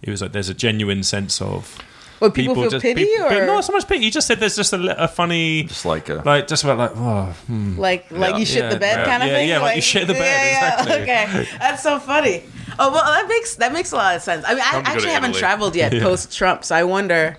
He 0.02 0.10
was 0.10 0.22
like, 0.22 0.32
there's 0.32 0.48
a 0.48 0.54
genuine 0.54 1.02
sense 1.02 1.40
of. 1.42 1.78
Well, 2.20 2.30
people 2.30 2.54
feel 2.54 2.70
just, 2.70 2.82
pity 2.82 3.04
people- 3.04 3.26
or- 3.26 3.46
not 3.46 3.64
so 3.64 3.72
much 3.72 3.86
pity. 3.86 4.04
He 4.04 4.10
just 4.10 4.26
said 4.26 4.40
there's 4.40 4.56
just 4.56 4.72
a, 4.72 5.04
a 5.04 5.08
funny, 5.08 5.64
just 5.64 5.84
like 5.84 6.08
a, 6.08 6.22
like 6.24 6.48
just 6.48 6.64
about 6.64 6.78
like, 6.78 6.92
oh, 6.96 7.34
like 7.76 8.10
like 8.10 8.38
you 8.38 8.44
shit 8.46 8.64
Yeah, 8.64 8.70
the 8.70 8.78
bed 8.80 8.98
yeah, 8.98 9.04
kind 9.04 9.22
of 9.22 9.28
yeah, 9.28 9.34
thing. 9.34 9.48
yeah, 9.48 9.58
like 9.60 9.76
you 9.76 9.82
shit 9.82 10.06
the 10.06 10.14
bed, 10.14 10.20
Yeah, 10.22 10.50
yeah, 10.50 10.82
exactly. 10.82 11.02
Okay, 11.44 11.58
that's 11.58 11.82
so 11.82 11.98
funny. 12.00 12.42
Oh 12.78 12.90
well, 12.92 13.04
that 13.04 13.28
makes 13.28 13.54
that 13.56 13.72
makes 13.72 13.92
a 13.92 13.96
lot 13.96 14.16
of 14.16 14.22
sense. 14.22 14.44
I 14.46 14.54
mean, 14.54 14.62
I 14.64 14.70
Time 14.70 14.84
to 14.84 14.84
go 14.84 14.90
to 14.90 14.96
actually 14.96 15.10
haven't 15.12 15.30
Italy. 15.30 15.40
traveled 15.40 15.76
yet 15.76 15.92
Yeah. 15.92 16.02
post 16.02 16.36
Trump, 16.36 16.64
so 16.64 16.74
I 16.74 16.84
wonder. 16.84 17.36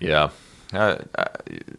yeah. 0.00 0.30
Uh, 0.70 0.98
uh, 1.16 1.24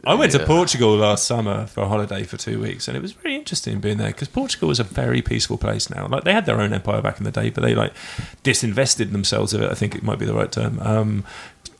I 0.04 0.16
went 0.16 0.32
to 0.32 0.44
Portugal 0.48 0.96
last 0.96 1.26
summer 1.28 1.68
for 1.68 1.82
a 1.82 1.88
holiday 1.88 2.24
for 2.24 2.38
two 2.38 2.60
weeks, 2.60 2.88
and 2.88 2.98
it 2.98 3.02
was 3.04 3.12
very 3.12 3.36
interesting 3.36 3.80
being 3.80 4.00
there 4.00 4.08
because 4.08 4.28
Portugal 4.30 4.72
is 4.72 4.80
a 4.80 4.84
very 4.84 5.22
peaceful 5.22 5.60
place 5.60 5.92
now. 5.92 6.08
Like 6.08 6.24
they 6.24 6.34
had 6.34 6.48
their 6.48 6.60
own 6.60 6.74
empire 6.74 7.00
back 7.00 7.20
in 7.20 7.24
the 7.24 7.30
day, 7.32 7.52
but 7.52 7.62
they 7.62 7.76
like 7.76 7.94
disinvested 8.44 9.12
themselves 9.12 9.54
of 9.54 9.62
it. 9.62 9.70
I 9.72 9.76
think 9.76 9.94
it 9.94 10.02
might 10.02 10.18
be 10.18 10.26
the 10.26 10.34
right 10.34 10.52
term. 10.52 10.80
Um, 10.80 11.24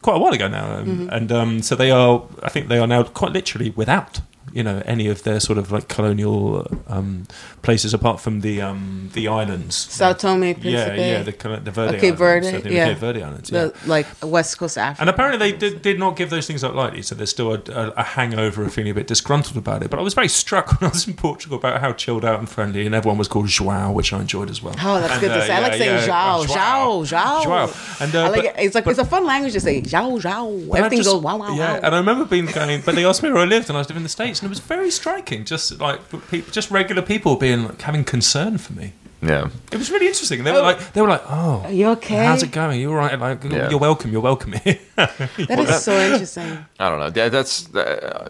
quite 0.02 0.16
a 0.16 0.20
while 0.20 0.34
ago 0.34 0.48
now, 0.48 0.78
um, 0.78 1.10
and 1.12 1.32
um, 1.32 1.62
so 1.62 1.76
they 1.76 1.92
are. 1.92 2.24
I 2.44 2.50
think 2.50 2.68
they 2.68 2.80
are 2.80 2.88
now 2.88 3.04
quite 3.04 3.32
literally 3.32 3.72
without. 3.72 4.22
You 4.54 4.64
know 4.64 4.82
any 4.86 5.08
of 5.08 5.24
their 5.24 5.40
sort 5.40 5.58
of 5.58 5.72
like 5.72 5.88
colonial 5.88 6.68
um, 6.88 7.28
places 7.62 7.94
apart 7.94 8.20
from 8.20 8.42
the 8.42 8.62
um, 8.62 9.10
the 9.14 9.28
islands. 9.28 9.76
Sao 9.76 10.14
Tome, 10.14 10.42
Principe. 10.56 10.70
yeah, 10.72 10.94
yeah, 10.94 11.24
the, 11.24 11.32
the 11.64 11.72
Verde 11.72 11.98
Okay, 11.98 12.08
Islands. 12.08 12.20
Verde, 12.20 12.52
think 12.62 12.66
yeah. 12.74 12.94
Verde 12.96 13.24
Islands. 13.24 13.52
Yeah. 13.52 13.66
the 13.66 13.74
like 13.88 14.08
West 14.24 14.58
Coast 14.58 14.78
Africa. 14.78 15.02
And 15.02 15.10
apparently 15.10 15.52
they 15.52 15.58
did, 15.58 15.82
did 15.82 16.00
not 16.00 16.16
give 16.16 16.30
those 16.30 16.48
things 16.48 16.64
up 16.64 16.74
lightly, 16.74 17.02
so 17.02 17.16
there's 17.16 17.30
still 17.30 17.54
a, 17.54 17.62
a, 17.72 17.90
a 17.98 18.04
hangover 18.04 18.64
of 18.64 18.74
feeling 18.74 18.92
a 18.92 18.96
bit 18.96 19.08
disgruntled 19.08 19.58
about 19.58 19.84
it. 19.84 19.90
But 19.90 20.00
I 20.00 20.04
was 20.04 20.14
very 20.14 20.28
struck 20.30 20.68
when 20.82 20.90
I 20.90 20.94
was 20.94 21.08
in 21.08 21.14
Portugal 21.16 21.58
about 21.58 21.82
how 21.82 21.94
chilled 21.94 22.26
out 22.26 22.40
and 22.40 22.50
friendly, 22.50 22.86
and 22.86 22.96
everyone 22.96 23.18
was 23.18 23.28
called 23.28 23.48
João, 23.48 23.94
which 23.94 24.14
I 24.14 24.20
enjoyed 24.22 24.50
as 24.50 24.62
well. 24.64 24.76
Oh, 24.82 25.00
that's 25.00 25.14
And, 25.14 25.22
good 25.22 25.28
to 25.30 25.36
uh, 25.36 25.42
say. 25.46 25.54
I 25.54 25.60
like 25.62 25.74
saying 25.74 26.08
yeah, 26.08 26.08
Zhao, 26.08 26.46
Zhao, 26.46 27.04
Zhao. 27.06 27.44
João. 27.44 28.02
And, 28.02 28.16
uh, 28.16 28.20
I 28.24 28.30
like 28.30 28.36
but- 28.36 28.46
it. 28.46 28.56
It's 28.66 28.76
like 28.76 28.84
but- 28.86 28.92
it's 28.92 29.00
a 29.00 29.06
fun 29.06 29.26
language 29.26 29.54
to 29.54 29.60
say. 29.60 29.82
But 29.82 29.94
I 29.94 30.78
Everything 30.80 31.00
just- 31.00 31.10
goes 31.10 31.22
wow, 31.22 31.38
wow, 31.38 31.54
yeah, 31.54 31.74
wow. 31.74 31.80
and 31.84 31.96
I 31.96 31.98
remember 31.98 32.26
being 32.26 32.46
going, 32.48 32.82
but 32.86 32.96
they 32.96 33.06
asked 33.06 33.24
me 33.24 33.30
where 33.32 33.42
I 33.42 33.46
lived, 33.46 33.70
and 33.70 33.78
I 33.78 33.82
was 33.82 33.88
living 33.90 33.98
in 34.02 34.04
the 34.04 34.10
states, 34.10 34.39
and 34.42 34.48
it 34.48 34.50
was 34.50 34.60
very 34.60 34.92
striking. 34.92 35.46
Just 35.46 35.80
like 35.80 36.00
people, 36.30 36.52
just 36.52 36.72
regular 36.72 37.02
people 37.02 37.36
being 37.36 37.66
like 37.66 37.82
having 37.82 38.04
concern 38.04 38.58
for 38.58 38.74
me. 38.74 38.94
yeah. 39.22 39.50
It 39.72 39.78
was 39.78 39.92
really 39.92 40.08
interesting. 40.08 40.44
They 40.44 40.52
were 40.52 40.62
like, 40.62 40.94
they 40.94 41.02
were 41.02 41.08
like, 41.10 41.24
oh, 41.28 41.62
Are 41.66 41.72
you 41.72 41.88
okay? 41.90 42.26
how's 42.26 42.44
it 42.44 42.52
going? 42.52 42.80
You 42.80 42.90
all 42.92 42.96
right? 42.98 43.20
Like, 43.20 43.44
Yeah. 43.44 43.70
you're 43.70 43.80
welcome. 43.80 44.12
You're 44.12 44.22
welcome 44.22 44.54
here. 44.54 44.80
That 44.96 45.60
is 45.60 45.84
so 45.84 45.92
interesting. 45.94 46.66
I 46.80 46.90
don't 46.90 47.00
know. 47.00 47.10
That, 47.10 47.32
that's 47.32 47.74
uh, 47.76 48.30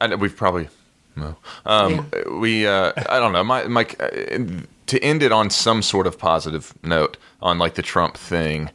I, 0.00 0.14
we've 0.14 0.36
probably 0.36 0.68
no. 1.16 1.36
Um, 1.64 2.10
We 2.40 2.66
uh, 2.66 2.92
I 3.08 3.18
don't 3.18 3.32
know. 3.32 3.44
My 3.44 3.64
my 3.68 3.84
uh, 4.00 4.38
to 4.86 4.98
end 5.02 5.22
it 5.22 5.32
on 5.32 5.50
some 5.50 5.82
sort 5.82 6.06
of 6.06 6.18
positive 6.18 6.72
note 6.82 7.16
on 7.40 7.58
like 7.58 7.74
the 7.74 7.82
Trump 7.82 8.16
thing 8.16 8.70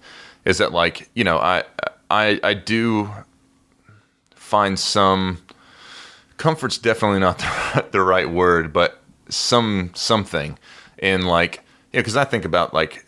is 0.45 0.57
that 0.57 0.71
like 0.71 1.09
you 1.13 1.23
know 1.23 1.37
I 1.37 1.63
I 2.09 2.39
I 2.43 2.53
do 2.55 3.09
find 4.35 4.77
some 4.79 5.37
comfort's 6.41 6.77
definitely 6.77 7.19
not 7.19 7.37
the, 7.37 7.85
the 7.91 8.01
right 8.01 8.29
word, 8.29 8.73
but 8.73 9.01
some 9.29 9.91
something 9.93 10.57
in 10.97 11.25
like 11.25 11.63
yeah 11.93 12.01
because 12.01 12.17
I 12.17 12.25
think 12.25 12.43
about 12.43 12.73
like 12.73 13.05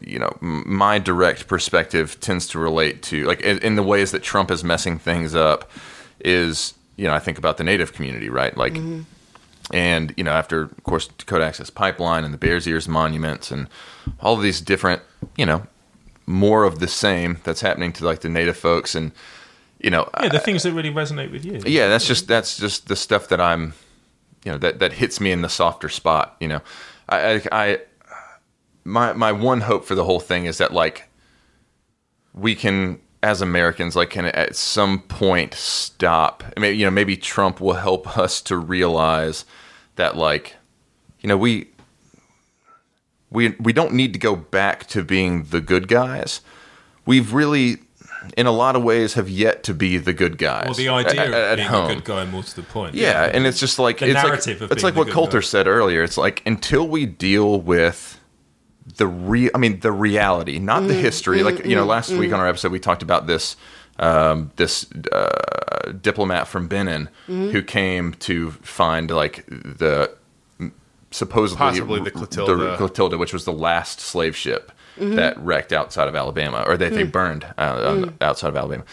you 0.00 0.18
know, 0.18 0.36
my 0.40 0.98
direct 0.98 1.48
perspective 1.48 2.18
tends 2.20 2.46
to 2.48 2.58
relate 2.58 3.02
to 3.02 3.24
like 3.26 3.40
in, 3.40 3.58
in 3.58 3.76
the 3.76 3.82
ways 3.82 4.12
that 4.12 4.22
Trump 4.22 4.50
is 4.50 4.62
messing 4.62 4.98
things 4.98 5.34
up. 5.34 5.70
Is 6.20 6.74
you 6.96 7.06
know, 7.06 7.14
I 7.14 7.18
think 7.18 7.38
about 7.38 7.56
the 7.56 7.64
Native 7.64 7.92
community, 7.92 8.28
right? 8.28 8.56
Like, 8.56 8.74
mm-hmm. 8.74 9.02
and 9.74 10.14
you 10.16 10.24
know, 10.24 10.32
after 10.32 10.62
of 10.62 10.84
course 10.84 11.08
Dakota 11.08 11.44
Access 11.44 11.70
Pipeline 11.70 12.24
and 12.24 12.32
the 12.32 12.38
Bears 12.38 12.66
Ears 12.66 12.88
monuments 12.88 13.50
and 13.50 13.68
all 14.20 14.34
of 14.34 14.42
these 14.42 14.60
different, 14.60 15.02
you 15.36 15.46
know, 15.46 15.66
more 16.26 16.64
of 16.64 16.78
the 16.78 16.88
same 16.88 17.38
that's 17.44 17.62
happening 17.62 17.92
to 17.94 18.04
like 18.04 18.20
the 18.20 18.28
Native 18.28 18.56
folks 18.56 18.94
and 18.94 19.12
you 19.80 19.90
know, 19.90 20.08
Yeah, 20.22 20.28
the 20.28 20.38
things 20.38 20.62
that 20.64 20.72
really 20.72 20.90
resonate 20.90 21.32
with 21.32 21.44
you. 21.44 21.60
yeah 21.66 21.88
that's 21.88 22.06
just 22.06 22.28
that's 22.28 22.56
just 22.58 22.88
the 22.88 22.96
stuff 22.96 23.28
that 23.28 23.40
i'm 23.40 23.72
you 24.44 24.52
know 24.52 24.58
that 24.58 24.78
that 24.78 24.92
hits 24.94 25.20
me 25.20 25.32
in 25.32 25.42
the 25.42 25.48
softer 25.48 25.88
spot 25.88 26.36
you 26.40 26.48
know 26.48 26.60
i 27.08 27.34
i, 27.34 27.42
I 27.52 27.78
my 28.84 29.12
my 29.14 29.32
one 29.32 29.62
hope 29.62 29.84
for 29.84 29.94
the 29.94 30.04
whole 30.04 30.20
thing 30.20 30.46
is 30.46 30.58
that 30.58 30.72
like 30.72 31.08
we 32.34 32.54
can 32.54 33.00
as 33.22 33.40
americans 33.42 33.96
like 33.96 34.10
can 34.10 34.24
at 34.26 34.56
some 34.56 35.00
point 35.00 35.52
stop 35.54 36.42
I 36.56 36.60
mean, 36.60 36.78
you 36.78 36.84
know 36.84 36.90
maybe 36.90 37.16
trump 37.16 37.60
will 37.60 37.74
help 37.74 38.16
us 38.24 38.40
to 38.42 38.56
realize 38.56 39.44
that 39.96 40.16
like 40.16 40.56
you 41.20 41.28
know 41.28 41.36
we 41.36 41.68
we 43.30 43.50
we 43.60 43.72
don't 43.72 43.92
need 43.92 44.12
to 44.12 44.18
go 44.18 44.34
back 44.36 44.86
to 44.88 45.04
being 45.04 45.44
the 45.44 45.60
good 45.60 45.86
guys 45.88 46.40
we've 47.06 47.32
really 47.32 47.78
in 48.36 48.46
a 48.46 48.50
lot 48.52 48.76
of 48.76 48.82
ways 48.82 49.14
have 49.14 49.28
yet 49.28 49.62
to 49.64 49.74
be 49.74 49.96
the 49.96 50.12
good 50.12 50.36
guys 50.38 50.66
Well, 50.66 50.74
the 50.74 50.88
idea 50.88 51.20
at, 51.22 51.28
of 51.28 51.34
at 51.34 51.56
being 51.56 51.68
home 51.68 51.90
a 51.90 51.94
good 51.94 52.04
guy 52.04 52.24
more 52.26 52.42
to 52.42 52.56
the 52.56 52.62
point. 52.62 52.94
yeah, 52.94 53.24
and 53.24 53.46
it's 53.46 53.58
just 53.60 53.78
like 53.78 53.98
The 53.98 54.06
it's 54.06 54.14
narrative 54.14 54.60
like 54.60 54.70
of 54.70 54.72
it's 54.72 54.84
like 54.84 54.94
the 54.94 54.98
what 55.00 55.04
good 55.06 55.14
Coulter 55.14 55.38
guy. 55.40 55.44
said 55.46 55.66
earlier. 55.66 56.02
It's 56.02 56.16
like 56.18 56.42
until 56.46 56.86
we 56.86 57.06
deal 57.06 57.60
with 57.60 58.20
the 58.96 59.06
real, 59.06 59.50
I 59.54 59.58
mean, 59.58 59.80
the 59.80 59.92
reality, 59.92 60.58
not 60.58 60.82
Mm, 60.82 60.88
the 60.88 60.94
history. 60.94 61.42
like 61.42 61.64
you 61.64 61.76
know, 61.76 61.84
last 61.84 62.10
week 62.10 62.32
on 62.32 62.40
our 62.40 62.48
episode, 62.48 62.72
we 62.72 62.80
talked 62.80 63.02
about 63.02 63.26
this 63.26 63.56
um, 63.98 64.50
this 64.56 64.86
uh, 65.12 65.92
diplomat 66.00 66.48
from 66.48 66.68
Benin 66.68 67.08
Mm-hmm. 67.28 67.50
who 67.50 67.62
came 67.62 68.14
to 68.14 68.50
find 68.50 69.10
like 69.10 69.44
the 69.46 70.10
supposedly 71.10 71.58
Possibly 71.58 72.00
the 72.00 72.10
Clotilda. 72.10 72.76
Clotilda, 72.76 73.18
which 73.18 73.32
was 73.32 73.44
the 73.44 73.52
last 73.52 74.00
slave 74.00 74.36
ship 74.36 74.72
that 74.96 75.38
wrecked 75.38 75.72
outside 75.72 76.08
of 76.08 76.14
Alabama, 76.14 76.64
or 76.66 76.76
that 76.76 76.92
they 76.92 77.04
burned 77.04 77.44
uh, 77.56 77.84
on- 77.90 78.16
outside 78.20 78.48
of 78.48 78.56
Alabama. 78.56 78.84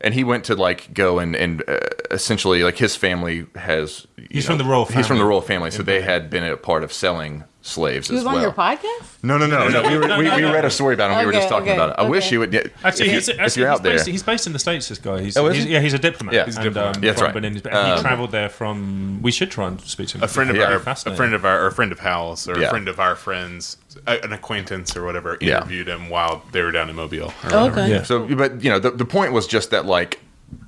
And 0.00 0.14
he 0.14 0.22
went 0.22 0.44
to 0.44 0.54
like 0.54 0.94
go 0.94 1.18
and 1.18 1.34
and 1.34 1.62
uh, 1.68 1.78
essentially 2.10 2.62
like 2.62 2.76
his 2.78 2.94
family 2.96 3.46
has. 3.56 4.06
you 4.16 4.26
He's 4.30 4.46
from 4.46 4.58
the 4.58 4.64
royal 4.64 4.84
family. 4.84 4.98
He's 5.00 5.06
from 5.08 5.18
the 5.18 5.24
royal 5.24 5.40
family, 5.40 5.70
so 5.70 5.82
they 5.82 6.02
had 6.02 6.30
been 6.30 6.44
a 6.44 6.56
part 6.56 6.84
of 6.84 6.92
selling 6.92 7.44
slaves 7.68 8.08
He 8.08 8.14
as 8.16 8.20
was 8.20 8.24
well. 8.26 8.36
on 8.36 8.42
your 8.42 8.52
podcast. 8.52 9.22
No, 9.22 9.38
no, 9.38 9.46
no, 9.46 9.68
no. 9.68 9.82
We, 9.88 9.96
were, 9.98 10.18
we, 10.18 10.24
we 10.24 10.50
read 10.50 10.64
a 10.64 10.70
story 10.70 10.94
about 10.94 11.10
him. 11.10 11.18
we 11.20 11.26
were 11.26 11.32
just 11.32 11.48
talking 11.48 11.68
okay, 11.68 11.74
about 11.76 11.90
it. 11.90 11.96
I 11.98 12.08
wish 12.08 12.32
you 12.32 12.40
would. 12.40 12.50
Get, 12.50 12.72
Actually, 12.82 13.08
if, 13.08 13.12
he's, 13.14 13.28
you, 13.28 13.34
actually 13.34 13.44
if 13.46 13.56
you're 13.56 13.68
he's 13.68 13.78
out 13.78 13.82
there, 13.82 13.92
based, 13.94 14.06
he's 14.06 14.22
based 14.22 14.46
in 14.46 14.52
the 14.52 14.58
states. 14.58 14.88
This 14.88 14.98
guy, 14.98 15.22
he's, 15.22 15.36
Oh, 15.36 15.48
he's 15.48 15.66
yeah, 15.66 15.80
he's 15.80 15.94
a 15.94 15.98
diplomat. 15.98 16.34
Yeah, 16.34 16.44
he's 16.46 16.56
a 16.56 16.62
and. 16.62 16.76
Um, 16.76 16.94
Yeah, 17.02 17.10
that's 17.10 17.22
right. 17.22 17.34
Benin. 17.34 17.56
And 17.56 17.66
Um, 17.66 17.96
he 17.96 18.02
travelled 18.02 18.32
there 18.32 18.48
from. 18.48 19.20
We 19.22 19.30
should 19.30 19.50
try 19.50 19.68
and 19.68 19.80
speak 19.82 20.08
to 20.08 20.18
him. 20.18 20.24
a 20.24 20.28
friend 20.28 20.50
of 20.50 20.56
Yeah. 20.56 20.64
our 20.64 20.76
a 20.76 21.16
friend 21.16 21.34
of 21.34 21.44
our 21.44 21.62
or 21.62 21.66
a 21.66 21.72
friend 21.72 21.92
of 21.92 22.00
Hal's 22.00 22.48
or 22.48 22.58
Yeah. 22.58 22.68
a 22.68 22.70
friend 22.70 22.88
of 22.88 22.98
our 22.98 23.14
friends, 23.14 23.76
an 24.06 24.32
acquaintance 24.32 24.96
or 24.96 25.04
whatever, 25.04 25.36
Yeah. 25.40 25.58
interviewed 25.58 25.88
him 25.88 26.08
while 26.08 26.44
they 26.52 26.62
were 26.62 26.72
down 26.72 26.88
in 26.90 26.96
Mobile. 26.96 27.32
Oh, 27.50 27.68
okay. 27.70 27.90
Yeah. 27.90 28.02
So, 28.02 28.26
but 28.34 28.62
you 28.62 28.70
know, 28.70 28.78
the, 28.78 28.90
the 28.90 29.04
point 29.04 29.32
was 29.32 29.46
just 29.46 29.70
that 29.70 29.84
like 29.86 30.20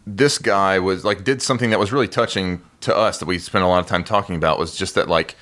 this 0.07 0.39
guy 0.39 0.79
was 0.79 1.05
like 1.05 1.25
did 1.25 1.41
something 1.41 1.71
that 1.71 1.79
was 1.79 1.93
really 1.93 2.09
touching 2.09 2.61
to 2.81 2.95
us 2.97 3.19
that 3.19 3.27
we 3.27 3.39
spent 3.39 3.65
a 3.65 3.67
lot 3.67 3.79
of 3.81 3.87
time 3.87 4.05
talking 4.05 4.37
about 4.37 4.59
was 4.59 4.77
just 4.77 4.95
that 4.95 5.09
like 5.09 5.37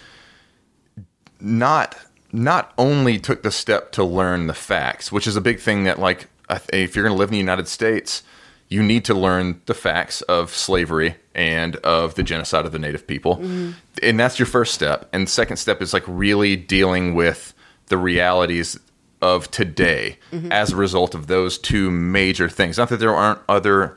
not 1.40 1.96
not 2.30 2.72
only 2.76 3.18
took 3.18 3.42
the 3.42 3.50
step 3.50 3.90
to 3.92 4.04
learn 4.04 4.48
the 4.48 4.54
facts, 4.54 5.10
which 5.10 5.26
is 5.26 5.36
a 5.36 5.40
big 5.40 5.58
thing 5.60 5.84
that 5.84 5.98
like 5.98 6.28
if 6.72 6.94
you're 6.94 7.04
going 7.04 7.14
to 7.14 7.18
live 7.18 7.30
in 7.30 7.32
the 7.32 7.38
United 7.38 7.68
States, 7.68 8.22
you 8.68 8.82
need 8.82 9.04
to 9.06 9.14
learn 9.14 9.60
the 9.66 9.74
facts 9.74 10.20
of 10.22 10.50
slavery 10.50 11.16
and 11.34 11.76
of 11.76 12.14
the 12.14 12.22
genocide 12.22 12.66
of 12.66 12.72
the 12.72 12.78
native 12.78 13.06
people. 13.06 13.36
Mm-hmm. 13.36 13.70
And 14.02 14.20
that's 14.20 14.38
your 14.38 14.46
first 14.46 14.74
step. 14.74 15.08
And 15.12 15.28
second 15.28 15.56
step 15.56 15.80
is 15.80 15.92
like 15.92 16.04
really 16.06 16.56
dealing 16.56 17.14
with 17.14 17.54
the 17.86 17.96
realities 17.96 18.78
of 19.22 19.50
today 19.50 20.18
mm-hmm. 20.30 20.52
as 20.52 20.72
a 20.72 20.76
result 20.76 21.14
of 21.14 21.26
those 21.26 21.58
two 21.58 21.90
major 21.90 22.48
things. 22.48 22.78
Not 22.78 22.90
that 22.90 22.98
there 22.98 23.14
aren't 23.14 23.40
other 23.48 23.96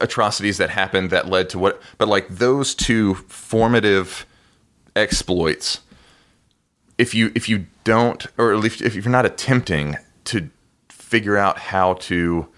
atrocities 0.00 0.58
that 0.58 0.70
happened 0.70 1.10
that 1.10 1.28
led 1.28 1.50
to 1.50 1.58
what 1.58 1.82
but 1.98 2.06
like 2.06 2.28
those 2.28 2.72
two 2.72 3.14
formative 3.14 4.24
exploits 4.94 5.80
if 6.98 7.14
you 7.14 7.30
if 7.34 7.48
you 7.48 7.66
don't 7.84 8.26
or 8.38 8.52
at 8.52 8.58
least 8.60 8.80
if 8.82 8.94
you're 8.94 9.08
not 9.08 9.26
attempting 9.26 9.96
to 10.24 10.50
figure 10.88 11.36
out 11.36 11.58
how 11.58 11.94
to 11.94 12.48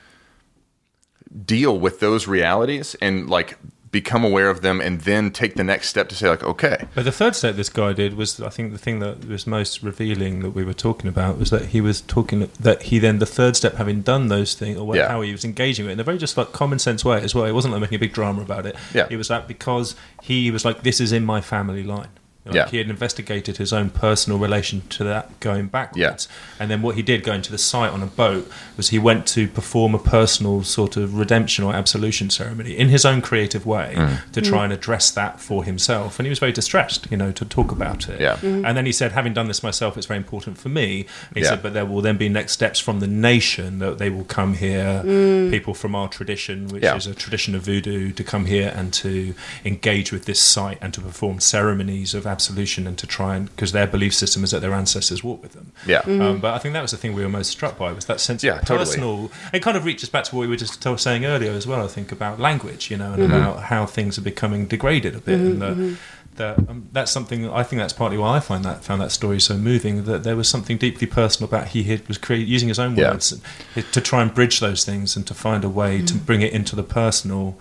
deal 1.45 1.79
with 1.79 2.01
those 2.01 2.27
realities 2.27 2.97
and 3.01 3.29
like 3.29 3.59
become 3.91 4.23
aware 4.23 4.51
of 4.51 4.61
them 4.61 4.83
and 4.83 5.01
then 5.03 5.31
take 5.31 5.55
the 5.55 5.65
next 5.65 5.89
step 5.89 6.09
to 6.11 6.15
say 6.15 6.29
like 6.29 6.43
okay 6.43 6.85
But 6.95 7.05
the 7.07 7.13
third 7.13 7.35
step 7.35 7.57
this 7.57 7.71
guy 7.71 7.95
did 7.95 8.17
was, 8.19 8.39
I 8.41 8.51
think, 8.51 8.73
the 8.73 8.79
thing 8.79 8.99
that 8.99 9.25
was 9.27 9.47
most 9.47 9.83
revealing 9.83 10.41
that 10.41 10.51
we 10.51 10.63
were 10.63 10.75
talking 10.75 11.09
about 11.09 11.39
was 11.39 11.49
that 11.51 11.67
he 11.67 11.81
was 11.81 12.03
talking 12.03 12.51
that 12.61 12.83
he 12.85 12.99
then 12.99 13.19
the 13.19 13.25
third 13.27 13.57
step, 13.57 13.77
having 13.77 14.03
done 14.03 14.29
those 14.29 14.55
things, 14.55 14.77
or 14.79 14.95
Yeah. 14.95 15.09
how 15.09 15.23
he 15.23 15.33
was 15.33 15.43
engaging 15.45 15.87
with 15.87 15.91
it 15.91 15.95
in 15.95 16.01
a 16.01 16.05
very 16.05 16.19
just 16.19 16.37
like 16.37 16.53
common 16.53 16.79
sense 16.79 17.03
way 17.03 17.23
as 17.23 17.35
well. 17.35 17.47
It 17.47 17.53
wasn't 17.53 17.73
like 17.73 17.81
making 17.81 17.97
a 17.97 17.99
big 18.01 18.13
drama 18.13 18.43
about 18.43 18.67
it. 18.67 18.77
Yeah. 18.93 19.07
it 19.11 19.17
was 19.17 19.29
that 19.29 19.49
because 19.49 19.97
he 20.23 20.51
was 20.51 20.67
like, 20.67 20.83
"This 20.83 21.01
is 21.01 21.11
in 21.13 21.25
my 21.25 21.41
family 21.41 21.83
line." 21.83 22.09
Like 22.49 22.57
Yeah. 22.57 22.69
he 22.71 22.79
had 22.79 22.89
investigated 22.91 23.59
his 23.59 23.73
own 23.73 23.91
personal 23.91 24.39
relation 24.39 24.83
to 24.91 25.05
that 25.05 25.39
going 25.41 25.67
backwards. 25.67 26.29
Yeah. 26.31 26.61
And 26.61 26.71
then 26.71 26.83
what 26.83 26.97
he 26.97 27.03
did 27.03 27.23
going 27.23 27.43
to 27.43 27.51
the 27.53 27.59
site 27.59 27.93
on 27.93 28.03
a 28.03 28.07
boat 28.07 28.51
was 28.77 28.89
he 28.89 28.99
went 28.99 29.27
to 29.29 29.47
perform 29.49 29.95
a 29.95 29.99
personal 29.99 30.63
sort 30.65 30.97
of 30.97 31.17
redemption 31.19 31.65
or 31.65 31.75
absolution 31.75 32.31
ceremony 32.31 32.77
in 32.77 32.89
his 32.89 33.05
own 33.05 33.21
creative 33.21 33.65
way 33.67 33.95
Mm. 33.97 34.33
to 34.33 34.41
try 34.41 34.61
mm. 34.61 34.65
and 34.65 34.73
address 34.73 35.11
that 35.11 35.41
for 35.41 35.63
himself. 35.65 36.19
And 36.19 36.27
he 36.27 36.31
was 36.31 36.39
very 36.39 36.53
distressed, 36.53 37.07
you 37.11 37.17
know, 37.17 37.33
to 37.33 37.45
talk 37.45 37.71
about 37.73 38.09
it. 38.09 38.21
Yeah. 38.21 38.37
Mm-hmm. 38.37 38.65
And 38.65 38.77
then 38.77 38.87
he 38.87 38.93
said, 38.93 39.13
having 39.13 39.35
done 39.35 39.49
this 39.49 39.63
myself, 39.63 39.97
it's 39.97 40.07
very 40.07 40.19
important 40.19 40.59
for 40.59 40.69
me. 40.69 41.07
He 41.35 41.41
Yeah. 41.43 41.51
said, 41.51 41.63
but 41.63 41.75
there 41.75 41.85
will 41.87 42.01
then 42.03 42.17
be 42.17 42.29
next 42.29 42.53
steps 42.53 42.81
from 42.81 43.01
the 43.01 43.07
nation 43.07 43.79
that 43.81 43.99
they 43.99 44.11
will 44.11 44.25
come 44.25 44.55
here, 44.55 45.03
mm. 45.05 45.51
people 45.51 45.75
from 45.75 45.95
our 45.95 46.09
tradition, 46.09 46.69
which 46.69 46.83
Yeah. 46.83 46.97
is 46.97 47.07
a 47.07 47.15
tradition 47.15 47.55
of 47.55 47.63
voodoo, 47.63 48.13
to 48.13 48.25
come 48.25 48.47
here 48.47 48.73
and 48.75 48.93
to 48.95 49.35
engage 49.65 50.13
with 50.13 50.25
this 50.25 50.41
site 50.41 50.79
and 50.81 50.93
to 50.95 51.01
perform 51.01 51.41
ceremonies 51.41 52.15
of 52.15 52.27
absolution 52.27 52.38
and 52.41 52.97
to 52.99 53.07
try 53.07 53.37
and 53.37 53.47
because 53.51 53.73
their 53.73 53.87
belief 53.87 54.15
system 54.15 54.45
is 54.45 54.51
that 54.51 54.61
their 54.61 54.73
ancestors 54.73 55.23
walk 55.25 55.43
with 55.43 55.53
them. 55.53 55.73
Yeah. 55.87 56.01
Um, 56.01 56.41
but 56.41 56.55
I 56.55 56.59
think 56.59 56.73
that 56.75 56.83
was 56.83 56.91
the 56.93 56.97
thing 56.97 57.13
we 57.15 57.23
were 57.23 57.29
most 57.29 57.51
struck 57.51 57.79
by 57.79 57.93
was 57.93 58.05
that 58.07 58.21
sense 58.21 58.43
Yeah, 58.45 58.59
of 58.59 58.65
totally. 58.67 58.79
personal. 58.87 59.31
It 59.53 59.63
kind 59.63 59.77
of 59.77 59.85
reaches 59.85 60.09
back 60.09 60.25
to 60.25 60.35
what 60.37 60.43
we 60.43 60.47
were 60.49 60.57
just 60.57 60.83
saying 60.99 61.25
earlier 61.25 61.53
as 61.53 61.67
well. 61.67 61.85
I 61.85 61.89
think 61.89 62.13
about 62.13 62.39
language, 62.41 62.91
you 62.91 62.97
know, 62.97 63.13
and 63.13 63.23
Mm-hmm. 63.23 63.33
about 63.33 63.63
how 63.65 63.87
things 63.87 64.17
are 64.19 64.23
becoming 64.23 64.67
degraded 64.67 65.15
a 65.17 65.21
bit, 65.21 65.39
and 65.41 65.63
that. 65.63 65.99
That, 66.37 66.57
um, 66.69 66.89
that's 66.93 67.11
something 67.11 67.51
I 67.51 67.65
think 67.65 67.81
that's 67.81 67.93
partly 67.93 68.17
why 68.17 68.37
I 68.37 68.39
find 68.41 68.65
that 68.65 68.85
found 68.85 69.01
that 69.01 69.11
story 69.11 69.41
so 69.41 69.57
moving. 69.57 70.05
That 70.05 70.23
there 70.23 70.37
was 70.37 70.49
something 70.49 70.77
deeply 70.79 71.09
personal 71.09 71.49
about 71.49 71.67
he 71.75 71.83
had, 71.83 72.07
was 72.07 72.17
create, 72.17 72.47
using 72.47 72.69
his 72.69 72.79
own 72.79 72.95
Yeah. 72.95 73.11
words 73.11 73.33
and- 73.33 73.93
to 73.93 74.01
try 74.01 74.23
and 74.23 74.33
bridge 74.33 74.61
those 74.61 74.85
things 74.85 75.17
and 75.17 75.27
to 75.27 75.35
find 75.35 75.65
a 75.65 75.69
way 75.69 76.01
to 76.01 76.15
bring 76.15 76.41
it 76.43 76.53
into 76.53 76.77
the 76.77 76.85
personal. 76.85 77.59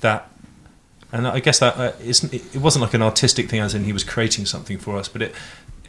That 0.00 0.28
and 1.12 1.26
I 1.26 1.40
guess 1.40 1.58
that 1.60 1.76
uh, 1.76 1.92
isn't, 2.02 2.32
it 2.34 2.42
it 2.54 2.60
wasn't 2.60 2.82
like 2.84 2.94
an 2.94 3.02
artistic 3.02 3.48
thing, 3.48 3.60
as 3.60 3.74
in 3.74 3.84
he 3.84 3.92
was 3.92 4.04
creating 4.04 4.46
something 4.46 4.78
for 4.78 4.96
us, 4.96 5.08
but 5.08 5.22
it 5.22 5.34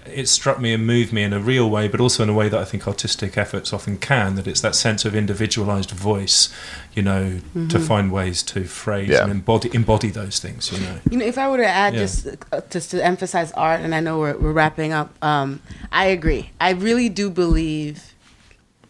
it 0.06 0.28
struck 0.28 0.60
me 0.60 0.74
and 0.74 0.88
moved 0.88 1.14
me 1.14 1.22
in 1.22 1.34
a 1.34 1.40
real 1.40 1.70
way, 1.70 1.88
but 1.88 2.00
also 2.00 2.24
in 2.24 2.30
a 2.30 2.34
way 2.34 2.50
that 2.50 2.60
I 2.60 2.64
think 2.66 2.88
artistic 2.88 3.38
efforts 3.38 3.72
often 3.74 3.98
can. 3.98 4.36
That 4.36 4.48
it's 4.48 4.62
that 4.62 4.74
sense 4.74 5.06
of 5.06 5.14
individualized 5.14 5.92
voice, 5.92 6.52
you 6.96 7.04
know, 7.04 7.42
to 7.68 7.80
find 7.80 8.12
ways 8.12 8.42
to 8.44 8.64
phrase 8.64 9.10
Yeah. 9.10 9.24
and 9.24 9.32
embody 9.32 9.70
embody 9.74 10.10
those 10.10 10.40
things, 10.40 10.72
you 10.72 10.80
know. 10.80 11.00
You 11.12 11.18
know, 11.20 11.26
if 11.26 11.38
I 11.38 11.48
were 11.50 11.58
to 11.58 11.68
add 11.68 11.94
Yeah. 11.94 12.00
just 12.00 12.28
uh, 12.52 12.62
just 12.72 12.90
to 12.92 13.06
emphasize 13.06 13.52
art, 13.52 13.82
and 13.82 13.94
I 13.94 14.00
know 14.00 14.18
we're, 14.18 14.38
we're 14.38 14.54
wrapping 14.54 14.94
up, 14.94 15.14
um, 15.24 15.60
I 15.92 16.06
agree. 16.06 16.50
I 16.60 16.72
really 16.72 17.10
do 17.10 17.30
believe 17.30 18.14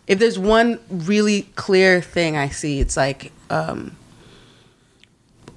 if 0.08 0.20
there's 0.20 0.40
one 0.40 0.80
really 0.90 1.44
clear 1.56 2.02
thing 2.02 2.38
I 2.38 2.50
see, 2.50 2.80
it's 2.80 2.96
like 2.96 3.32
um, 3.50 3.96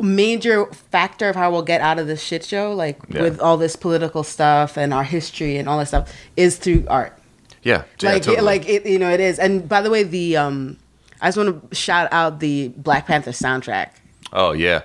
major 0.02 0.66
factor 0.66 1.28
of 1.28 1.36
how 1.36 1.50
we'll 1.50 1.62
get 1.62 1.80
out 1.80 1.98
of 1.98 2.06
this 2.06 2.22
shit 2.22 2.44
show, 2.44 2.74
like 2.74 2.98
Yeah. 3.08 3.22
with 3.22 3.40
all 3.40 3.56
this 3.56 3.76
political 3.76 4.22
stuff 4.24 4.76
and 4.76 4.92
our 4.92 5.04
history 5.04 5.56
and 5.56 5.68
all 5.68 5.78
that 5.78 5.88
stuff, 5.88 6.12
is 6.36 6.56
through 6.56 6.84
art. 6.90 7.16
yeah, 7.62 7.84
yeah 8.00 8.12
like 8.12 8.22
totally. 8.22 8.36
it, 8.38 8.42
like 8.42 8.68
it 8.68 8.86
you 8.86 8.98
know 8.98 9.10
it 9.10 9.20
is 9.20 9.38
and 9.38 9.68
by 9.68 9.80
the 9.80 9.88
way 9.88 10.02
the 10.02 10.36
um 10.36 10.76
i 11.20 11.28
just 11.28 11.38
want 11.38 11.70
to 11.70 11.74
shout 11.74 12.08
out 12.12 12.40
the 12.40 12.68
black 12.76 13.06
panther 13.06 13.30
soundtrack 13.30 13.90
oh 14.32 14.50
yeah 14.50 14.80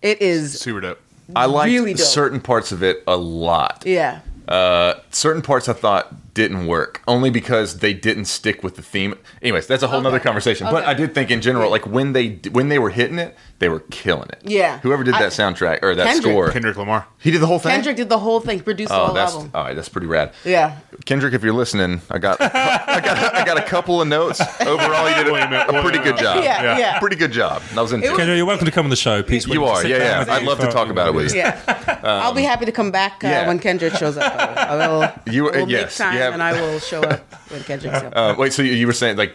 it 0.00 0.22
is 0.22 0.60
Super 0.60 0.80
dope. 0.80 1.00
I 1.34 1.46
liked 1.46 1.72
Really 1.72 1.94
dope. 1.94 2.06
certain 2.06 2.40
parts 2.40 2.70
of 2.70 2.82
it 2.84 3.02
a 3.08 3.16
lot 3.16 3.82
yeah 3.84 4.20
uh, 4.46 5.00
certain 5.10 5.40
parts 5.40 5.70
I 5.70 5.72
thought 5.72 6.34
didn't 6.34 6.66
work 6.66 7.00
only 7.08 7.30
because 7.30 7.78
they 7.78 7.94
didn't 7.94 8.26
stick 8.26 8.62
with 8.62 8.76
the 8.76 8.82
theme. 8.82 9.14
Anyways, 9.40 9.66
that's 9.66 9.82
a 9.82 9.86
whole 9.88 10.02
nother 10.02 10.16
Okay. 10.16 10.24
conversation. 10.24 10.66
But 10.70 10.84
I 10.84 10.92
did 10.92 11.14
think 11.14 11.30
in 11.30 11.40
general, 11.40 11.70
like 11.70 11.86
when 11.86 12.12
they 12.12 12.40
when 12.52 12.68
they 12.68 12.78
were 12.78 12.90
hitting 12.90 13.18
it, 13.18 13.34
they 13.64 13.70
were 13.70 13.80
killing 13.90 14.28
it. 14.28 14.40
Yeah. 14.44 14.78
Whoever 14.80 15.02
did 15.04 15.14
I- 15.14 15.20
that 15.22 15.32
soundtrack 15.32 15.82
or 15.82 15.94
that 15.94 16.06
Kendrick. 16.06 16.32
score, 16.32 16.50
Kendrick 16.50 16.76
Lamar. 16.76 17.06
he 17.18 17.30
did 17.30 17.40
the 17.40 17.46
whole 17.46 17.58
thing. 17.58 17.72
Kendrick 17.72 17.96
did 17.96 18.10
the 18.10 18.18
whole 18.18 18.38
thing, 18.38 18.60
produced 18.60 18.90
the 18.90 18.94
Oh, 19.00 19.06
whole 19.06 19.14
that's 19.14 19.32
album. 19.32 19.50
all 19.54 19.64
right. 19.64 19.74
That's 19.74 19.88
pretty 19.88 20.06
rad. 20.06 20.34
Yeah. 20.44 20.76
Kendrick, 21.06 21.32
if 21.32 21.42
you're 21.42 21.54
listening, 21.54 22.02
I 22.10 22.18
got 22.18 22.38
I 22.42 23.00
got 23.00 23.34
I 23.36 23.42
got 23.46 23.56
a 23.56 23.62
couple 23.62 24.02
of 24.02 24.06
notes. 24.08 24.38
Overall, 24.60 25.08
you 25.08 25.14
did 25.24 25.28
a, 25.28 25.78
a 25.78 25.82
pretty 25.82 25.98
good 26.00 26.18
job. 26.18 26.44
Yeah, 26.44 26.76
yeah. 26.76 26.98
pretty 26.98 27.16
good 27.16 27.32
job. 27.32 27.62
I 27.74 27.80
was 27.80 27.92
into 27.94 28.04
It 28.06 28.08
it. 28.08 28.12
was- 28.12 28.20
Kendra, 28.20 28.36
you're 28.36 28.44
welcome 28.44 28.66
to 28.66 28.70
come 28.70 28.84
on 28.84 28.90
the 28.90 28.96
show. 28.96 29.22
Pete's 29.22 29.46
You 29.46 29.64
are, 29.64 29.82
yeah, 29.86 30.24
yeah. 30.26 30.32
I'd 30.34 30.42
love 30.42 30.60
to 30.60 30.66
talk 30.70 30.88
about 30.90 31.08
it 31.08 31.14
with 31.14 31.32
you. 31.32 31.38
Yeah. 31.40 32.00
I'll 32.04 32.34
be 32.34 32.42
happy 32.42 32.66
to 32.66 32.72
come 32.72 32.90
back 32.90 33.24
uh, 33.24 33.28
yeah. 33.28 33.46
when 33.48 33.58
Kendrick 33.58 33.94
shows 33.94 34.18
up. 34.18 34.30
I 34.38 34.74
will, 34.76 34.82
I 35.02 35.12
will 35.26 35.32
You- 35.34 35.44
we'll 35.44 35.70
yes, 35.70 35.98
make 35.98 36.06
time 36.08 36.18
have- 36.18 36.34
and 36.34 36.42
I 36.42 36.52
will 36.60 36.78
show 36.80 37.00
up 37.02 37.32
when 37.50 37.62
Kendrick's 37.62 37.96
up. 38.02 38.12
Uh, 38.14 38.34
wait, 38.36 38.52
so 38.52 38.60
you, 38.60 38.72
you 38.72 38.86
were 38.86 38.92
saying 38.92 39.16
like 39.16 39.34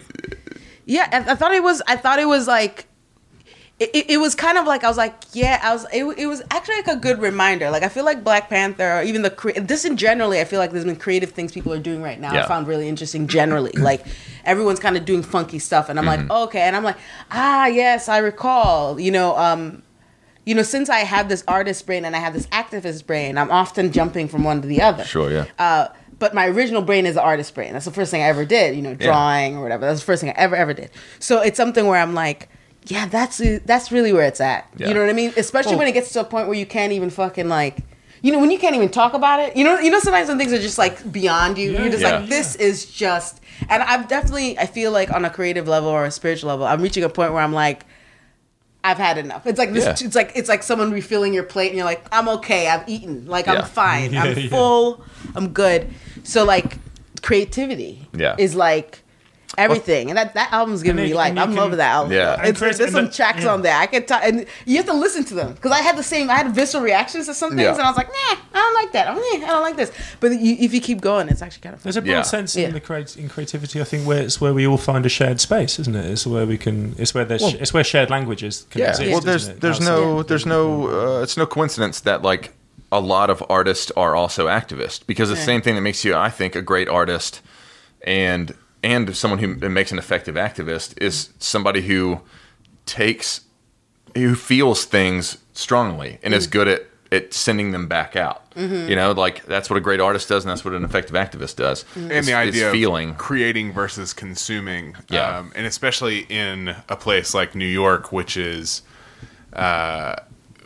Yeah, 0.86 1.08
I, 1.12 1.32
I 1.32 1.36
thought 1.36 1.54
it 1.54 1.64
was. 1.64 1.82
I 1.88 1.96
thought 1.96 2.20
it 2.20 2.28
was 2.28 2.48
like. 2.48 2.86
It, 3.80 3.92
it, 3.94 4.10
it 4.10 4.18
was 4.18 4.36
kind 4.36 4.58
of 4.58 4.66
like 4.68 4.84
I 4.84 4.90
was 4.90 4.98
like, 4.98 5.14
yeah, 5.32 5.60
I 5.64 5.72
was. 5.74 5.86
It, 5.94 6.04
it 6.18 6.26
was 6.28 6.42
actually 6.52 6.76
like 6.76 6.88
a 6.90 6.96
good 6.98 7.20
reminder. 7.22 7.70
Like 7.72 7.84
I 7.84 7.88
feel 7.88 8.04
like 8.04 8.26
Black 8.26 8.50
Panther, 8.50 8.98
or 8.98 9.04
even 9.04 9.22
the 9.22 9.30
cre- 9.30 9.52
this 9.58 9.86
in 9.86 9.96
generally, 9.96 10.42
I 10.42 10.44
feel 10.44 10.60
like 10.60 10.72
there's 10.72 10.84
been 10.84 10.98
creative 10.98 11.32
things 11.32 11.54
people 11.54 11.72
are 11.74 11.80
doing 11.80 12.02
right 12.02 12.20
now. 12.20 12.34
Yeah. 12.34 12.44
I 12.44 12.48
found 12.48 12.68
really 12.68 12.90
interesting. 12.90 13.28
Generally, 13.28 13.72
like 13.78 14.06
everyone's 14.44 14.80
kind 14.80 14.98
of 14.98 15.06
doing 15.06 15.24
funky 15.24 15.60
stuff, 15.60 15.88
and 15.88 15.98
I'm 15.98 16.06
Mm-hmm. 16.06 16.28
like, 16.30 16.48
okay, 16.50 16.62
and 16.62 16.76
I'm 16.76 16.84
like, 16.84 16.98
ah, 17.32 17.68
yes, 17.68 18.10
I 18.10 18.18
recall. 18.18 19.00
You 19.00 19.12
know, 19.12 19.38
um, 19.38 19.82
you 20.46 20.56
know, 20.56 20.64
since 20.64 20.90
I 20.90 21.00
have 21.00 21.30
this 21.30 21.44
artist 21.48 21.86
brain 21.86 22.04
and 22.04 22.16
I 22.16 22.20
have 22.20 22.34
this 22.34 22.48
activist 22.48 23.06
brain, 23.06 23.38
I'm 23.38 23.50
often 23.52 23.92
jumping 23.94 24.28
from 24.28 24.44
one 24.44 24.62
to 24.62 24.68
the 24.68 24.82
other. 24.82 25.06
Sure, 25.06 25.32
yeah. 25.32 25.46
Uh, 25.58 25.88
but 26.18 26.34
my 26.34 26.48
original 26.48 26.82
brain 26.82 27.06
is 27.06 27.16
the 27.16 27.22
artist 27.22 27.56
brain. 27.56 27.72
That's 27.72 27.86
the 27.86 27.92
first 27.92 28.12
thing 28.12 28.22
I 28.22 28.26
ever 28.26 28.44
did, 28.44 28.76
you 28.76 28.82
know, 28.82 28.94
drawing 28.94 29.56
or 29.56 29.62
whatever. 29.64 29.86
That's 29.86 30.02
the 30.02 30.06
first 30.06 30.20
thing 30.22 30.32
I 30.32 30.34
ever 30.36 30.56
ever 30.58 30.74
did. 30.74 30.92
So 31.20 31.40
it's 31.42 31.56
something 31.56 31.86
where 31.88 31.98
I'm 32.02 32.14
like, 32.14 32.50
yeah, 32.86 33.06
that's 33.08 33.42
that's 33.66 33.92
really 33.92 34.14
where 34.14 34.26
it's 34.26 34.42
at. 34.42 34.68
Yeah. 34.78 34.88
You 34.88 34.94
know 34.94 35.02
what 35.02 35.10
I 35.10 35.14
mean? 35.14 35.34
Especially 35.38 35.72
Well- 35.72 35.80
when 35.80 35.88
it 35.88 35.94
gets 35.94 36.12
to 36.14 36.22
a 36.22 36.24
point 36.24 36.48
where 36.48 36.58
you 36.58 36.66
can't 36.66 36.92
even 36.94 37.10
fucking 37.10 37.48
like, 37.50 37.80
you 38.22 38.32
know, 38.32 38.40
when 38.40 38.52
you 38.52 38.60
can't 38.60 38.76
even 38.76 38.90
talk 38.90 39.14
about 39.14 39.40
it. 39.40 39.56
You 39.56 39.64
know, 39.64 39.80
you 39.80 39.92
know, 39.92 40.00
sometimes 40.00 40.28
when 40.30 40.38
things 40.38 40.52
are 40.54 40.60
just 40.60 40.78
like 40.78 41.12
beyond 41.12 41.58
you. 41.58 41.72
You're 41.72 41.90
just 41.90 42.02
Yeah. 42.02 42.20
like, 42.20 42.30
this 42.30 42.56
is 42.56 42.86
just. 42.86 43.42
And 43.70 43.84
I've 43.84 44.08
definitely, 44.08 44.58
I 44.58 44.66
feel 44.66 44.92
like 44.92 45.12
on 45.12 45.24
a 45.26 45.30
creative 45.30 45.68
level 45.68 45.90
or 45.90 46.06
a 46.06 46.12
spiritual 46.12 46.50
level, 46.50 46.66
I'm 46.66 46.82
reaching 46.82 47.04
a 47.04 47.10
point 47.10 47.34
where 47.34 47.42
I'm 47.44 47.54
like. 47.54 47.86
I've 48.82 48.98
had 48.98 49.18
enough. 49.18 49.46
It's 49.46 49.60
like 49.60 49.74
this. 49.74 49.84
Yeah. 49.84 50.08
It's 50.08 50.16
like 50.16 50.32
it's 50.36 50.48
like 50.48 50.64
someone 50.64 50.90
refilling 50.92 51.34
your 51.34 51.44
plate, 51.44 51.68
and 51.68 51.76
you're 51.76 51.86
like, 51.86 52.02
"I'm 52.14 52.30
okay. 52.30 52.70
I've 52.70 52.88
eaten. 52.88 53.26
Like 53.26 53.46
Yeah. 53.48 53.56
I'm 53.56 53.66
fine. 53.66 54.14
Yeah, 54.14 54.24
I'm 54.24 54.38
yeah. 54.40 54.48
full. 54.48 55.04
I'm 55.36 55.50
good." 55.50 55.90
So 56.24 56.46
like, 56.46 56.78
creativity 57.22 58.08
Yeah. 58.16 58.36
is 58.38 58.56
like 58.56 59.04
everything, 59.58 60.10
and 60.10 60.18
that 60.18 60.34
that 60.36 60.54
album's 60.54 60.84
giving 60.84 61.00
And 61.00 61.06
me 61.06 61.10
you- 61.10 61.16
life. 61.16 61.32
I'm 61.38 61.48
can- 61.50 61.56
loving 61.56 61.78
that 61.78 61.92
album. 61.92 62.12
Yeah. 62.14 62.34
it's, 62.34 62.48
And 62.50 62.58
Chris- 62.58 62.78
there's 62.78 62.92
some 62.92 63.06
then- 63.06 63.14
tracks 63.14 63.44
yeah. 63.44 63.54
on 63.54 63.62
there. 63.62 63.76
I 63.76 63.88
can 63.88 64.06
talk, 64.06 64.22
and 64.24 64.46
you 64.66 64.78
have 64.78 64.86
to 64.86 64.94
listen 64.94 65.24
to 65.26 65.34
them 65.34 65.54
because 65.54 65.72
I 65.72 65.80
had 65.82 65.98
the 65.98 66.04
same. 66.04 66.30
I 66.30 66.36
had 66.36 66.54
visceral 66.54 66.84
reactions 66.84 67.26
to 67.28 67.34
some 67.34 67.52
things, 67.52 67.62
Yeah. 67.64 67.74
and 67.74 67.82
I 67.82 67.90
was 67.90 67.98
like, 67.98 68.08
"Nah, 68.10 68.38
I 68.54 68.58
don't 68.58 68.74
like 68.76 68.92
that. 68.94 69.08
Oh, 69.10 69.14
nah, 69.16 69.46
I 69.46 69.50
don't 69.50 69.62
like 69.64 69.76
this." 69.76 69.92
But 70.20 70.32
you, 70.40 70.56
if 70.60 70.74
you 70.74 70.82
keep 70.82 71.02
going, 71.02 71.30
it's 71.30 71.42
actually 71.42 71.62
kind 71.62 71.74
of 71.74 71.80
fun. 71.82 71.84
There's 71.88 71.98
a 71.98 72.02
broad 72.02 72.12
Yeah. 72.12 72.22
sense 72.22 72.56
Yeah. 72.56 72.68
in 72.68 72.74
the 72.74 72.80
creat- 72.80 73.18
in 73.18 73.28
creativity. 73.30 73.82
I 73.82 73.86
think 73.86 74.06
where 74.08 74.22
it's 74.22 74.40
where 74.40 74.54
we 74.54 74.68
all 74.68 74.78
find 74.78 75.06
a 75.06 75.10
shared 75.10 75.42
space, 75.42 75.80
isn't 75.80 75.96
it? 75.96 76.06
It's 76.06 76.28
where 76.28 76.46
we 76.46 76.58
can. 76.58 76.96
It's 76.98 77.14
where 77.14 77.26
there's. 77.26 77.42
it's 77.42 77.74
where 77.74 77.84
shared 77.84 78.10
languages 78.10 78.66
can 78.70 78.82
Yeah. 78.82 78.90
exist. 78.92 79.10
Well, 79.10 79.18
isn't 79.20 79.26
there's 79.30 79.48
it? 79.48 79.62
there's 79.62 79.78
Outside- 79.82 79.92
no 79.92 80.24
there's 80.24 80.46
no 80.46 81.18
uh, 81.20 81.24
it's 81.24 81.38
no 81.38 81.46
coincidence 81.46 82.00
that 82.02 82.22
like 82.22 82.54
a 82.92 83.00
lot 83.00 83.30
of 83.30 83.44
artists 83.50 83.92
are 83.96 84.16
also 84.16 84.48
activists 84.48 85.00
because 85.06 85.30
the 85.30 85.36
same 85.36 85.62
thing 85.62 85.76
that 85.76 85.82
makes 85.82 86.04
you 86.06 86.16
I 86.16 86.30
think 86.30 86.56
a 86.56 86.62
great 86.62 86.88
artist 86.90 87.42
and 88.06 88.54
and 88.84 89.16
someone 89.16 89.40
who 89.40 89.56
makes 89.70 89.92
an 89.92 89.98
effective 89.98 90.36
activist 90.36 90.94
is 91.02 91.30
somebody 91.40 91.82
who 91.82 92.22
takes 92.86 93.42
who 94.16 94.36
feels 94.36 94.86
things 94.86 95.38
strongly 95.54 96.18
and 96.24 96.34
is 96.34 96.48
good 96.48 96.68
at 96.68 96.86
at 97.12 97.34
sending 97.34 97.72
them 97.72 97.88
back 97.88 98.16
out. 98.16 98.44
You 98.56 98.96
know, 98.96 99.14
like 99.14 99.44
that's 99.46 99.68
what 99.70 99.78
a 99.78 99.82
great 99.82 100.00
artist 100.00 100.30
does, 100.30 100.44
and 100.44 100.52
that's 100.52 100.64
what 100.64 100.74
an 100.76 100.84
effective 100.84 101.16
activist 101.16 101.56
does. 101.56 101.84
and 101.96 102.10
the 102.10 102.18
is 102.18 102.30
idea 102.30 102.72
feeling. 102.72 103.16
creating 103.16 103.72
versus 103.74 104.14
consuming 104.14 104.96
Yeah. 105.10 105.40
um, 105.40 105.52
and 105.56 105.66
especially 105.66 106.20
in 106.30 106.76
a 106.88 106.96
place 106.96 107.34
like 107.34 107.56
new 107.56 107.66
york 107.66 108.12
which 108.12 108.38
is 108.38 108.84
uh, 109.54 110.16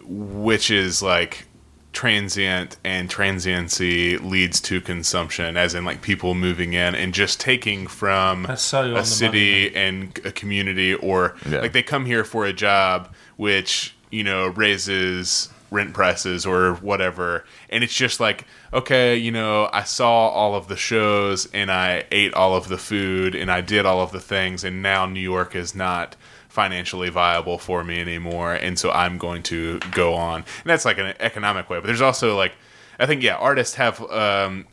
which 0.05 0.69
is 0.69 1.01
like 1.01 1.45
transient 1.93 2.75
and 2.83 3.09
transiency 3.09 4.17
leads 4.17 4.59
to 4.59 4.81
consumption 4.81 5.55
as 5.55 5.75
in 5.75 5.85
like 5.85 6.01
people 6.01 6.33
moving 6.33 6.73
in 6.73 6.95
and 6.95 7.13
just 7.13 7.39
taking 7.39 7.85
from 7.87 8.47
so 8.57 8.83
a 8.83 8.93
the 8.95 9.03
city 9.03 9.73
and 9.75 10.19
a 10.25 10.31
community 10.31 10.93
or 10.95 11.35
Yeah. 11.49 11.59
like 11.61 11.73
they 11.73 11.83
come 11.83 12.05
here 12.05 12.23
for 12.23 12.45
a 12.45 12.53
job 12.53 13.13
which 13.37 13.95
you 14.11 14.23
know 14.23 14.47
raises 14.47 15.49
rent 15.69 15.93
prices 15.93 16.45
or 16.45 16.73
whatever 16.75 17.45
and 17.69 17.83
it's 17.83 17.95
just 17.95 18.19
like 18.19 18.45
okay 18.73 19.15
you 19.15 19.31
know 19.31 19.69
i 19.73 19.83
saw 19.83 20.27
all 20.29 20.55
of 20.55 20.67
the 20.67 20.75
shows 20.75 21.47
and 21.53 21.71
i 21.71 22.03
ate 22.11 22.33
all 22.33 22.55
of 22.55 22.67
the 22.69 22.77
food 22.77 23.33
and 23.35 23.51
i 23.51 23.61
did 23.61 23.85
all 23.85 24.01
of 24.01 24.11
the 24.11 24.19
things 24.19 24.63
and 24.63 24.81
now 24.83 25.05
new 25.05 25.19
york 25.19 25.55
is 25.55 25.73
not 25.73 26.15
financially 26.53 27.09
viable 27.09 27.57
for 27.57 27.83
me 27.83 27.99
anymore 27.99 28.53
and 28.53 28.77
so 28.77 28.91
i'm 28.91 29.17
going 29.17 29.41
to 29.41 29.79
go 29.91 30.13
on 30.13 30.35
and 30.35 30.65
that's 30.65 30.85
like 30.85 30.99
an 30.99 31.11
economic 31.19 31.67
way 31.67 31.79
but 31.79 31.87
there's 31.87 31.99
also 31.99 32.37
like 32.37 32.53
i 32.99 33.07
think 33.07 33.23
yeah 33.23 33.35
artists 33.37 33.73
have 33.73 33.99
um 34.11 34.65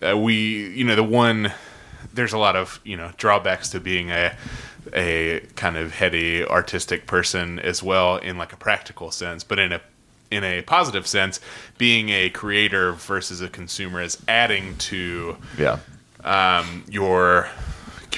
uh, 0.00 0.16
we 0.16 0.34
you 0.70 0.82
know 0.82 0.96
the 0.96 1.04
one 1.04 1.52
there's 2.14 2.32
a 2.32 2.38
lot 2.38 2.56
of 2.56 2.80
you 2.84 2.96
know 2.96 3.12
drawbacks 3.18 3.68
to 3.68 3.78
being 3.78 4.08
a 4.10 4.34
a 4.94 5.40
kind 5.56 5.76
of 5.76 5.92
heady 5.92 6.42
artistic 6.46 7.06
person 7.06 7.58
as 7.58 7.82
well 7.82 8.16
in 8.16 8.38
like 8.38 8.54
a 8.54 8.56
practical 8.56 9.10
sense 9.10 9.44
but 9.44 9.58
in 9.58 9.72
a 9.72 9.80
in 10.30 10.42
a 10.42 10.62
positive 10.62 11.06
sense 11.06 11.38
being 11.76 12.08
a 12.08 12.30
creator 12.30 12.92
versus 12.92 13.42
a 13.42 13.48
consumer 13.50 14.00
is 14.00 14.16
adding 14.26 14.74
to 14.78 15.36
Yeah. 15.58 15.80
um, 16.24 16.82
your 16.88 17.48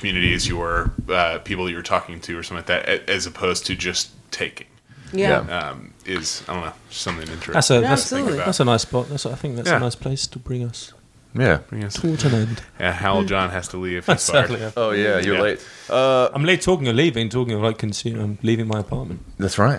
communities 0.03 0.49
your 0.49 0.93
uh, 1.09 1.39
people 1.39 1.71
you're 1.71 1.81
talking 1.83 2.21
to 2.21 2.37
or 2.37 2.43
something 2.43 2.57
like 2.59 2.67
that 2.67 3.09
as 3.09 3.25
opposed 3.25 3.67
to 3.67 3.77
just 3.77 4.11
taking 4.33 4.67
yeah. 5.13 5.45
Yeah. 5.47 5.59
um, 5.71 5.95
is 6.07 6.43
I 6.49 6.55
don't 6.55 6.65
know 6.65 6.73
something 6.91 7.29
interesting. 7.29 7.53
That's 7.55 7.71
a 7.71 7.81
that's, 7.81 8.03
absolutely. 8.13 8.39
that's 8.39 8.61
a 8.61 8.65
nice 8.65 8.83
spot. 8.83 9.09
That's 9.09 9.27
I 9.27 9.35
think 9.35 9.57
that's 9.57 9.69
Yeah. 9.69 9.77
a 9.77 9.81
nice 9.81 9.95
place 9.95 10.27
to 10.27 10.39
bring 10.39 10.65
us 10.65 10.93
Yeah. 11.35 11.59
Yes. 11.71 12.01
towards 12.01 12.25
an 12.25 12.35
end. 12.35 12.63
Yeah, 12.81 12.93
Howell 12.93 13.25
John 13.25 13.51
has 13.51 13.69
to 13.69 13.77
leave. 13.77 14.07
He's 14.07 14.23
Sadly. 14.23 14.61
Oh 14.77 14.91
yeah, 14.91 15.21
you're 15.21 15.37
Yeah. 15.37 15.43
late. 15.43 15.67
Uh, 15.89 16.29
I'm 16.35 16.45
late 16.45 16.63
talking 16.63 16.89
of 16.89 16.97
leaving, 16.97 17.29
talking 17.29 17.55
of 17.55 17.63
like 17.63 17.79
consumer. 17.79 18.23
I'm 18.23 18.39
leaving 18.43 18.67
my 18.67 18.81
apartment 18.81 19.21
that's 19.39 19.59
right. 19.59 19.79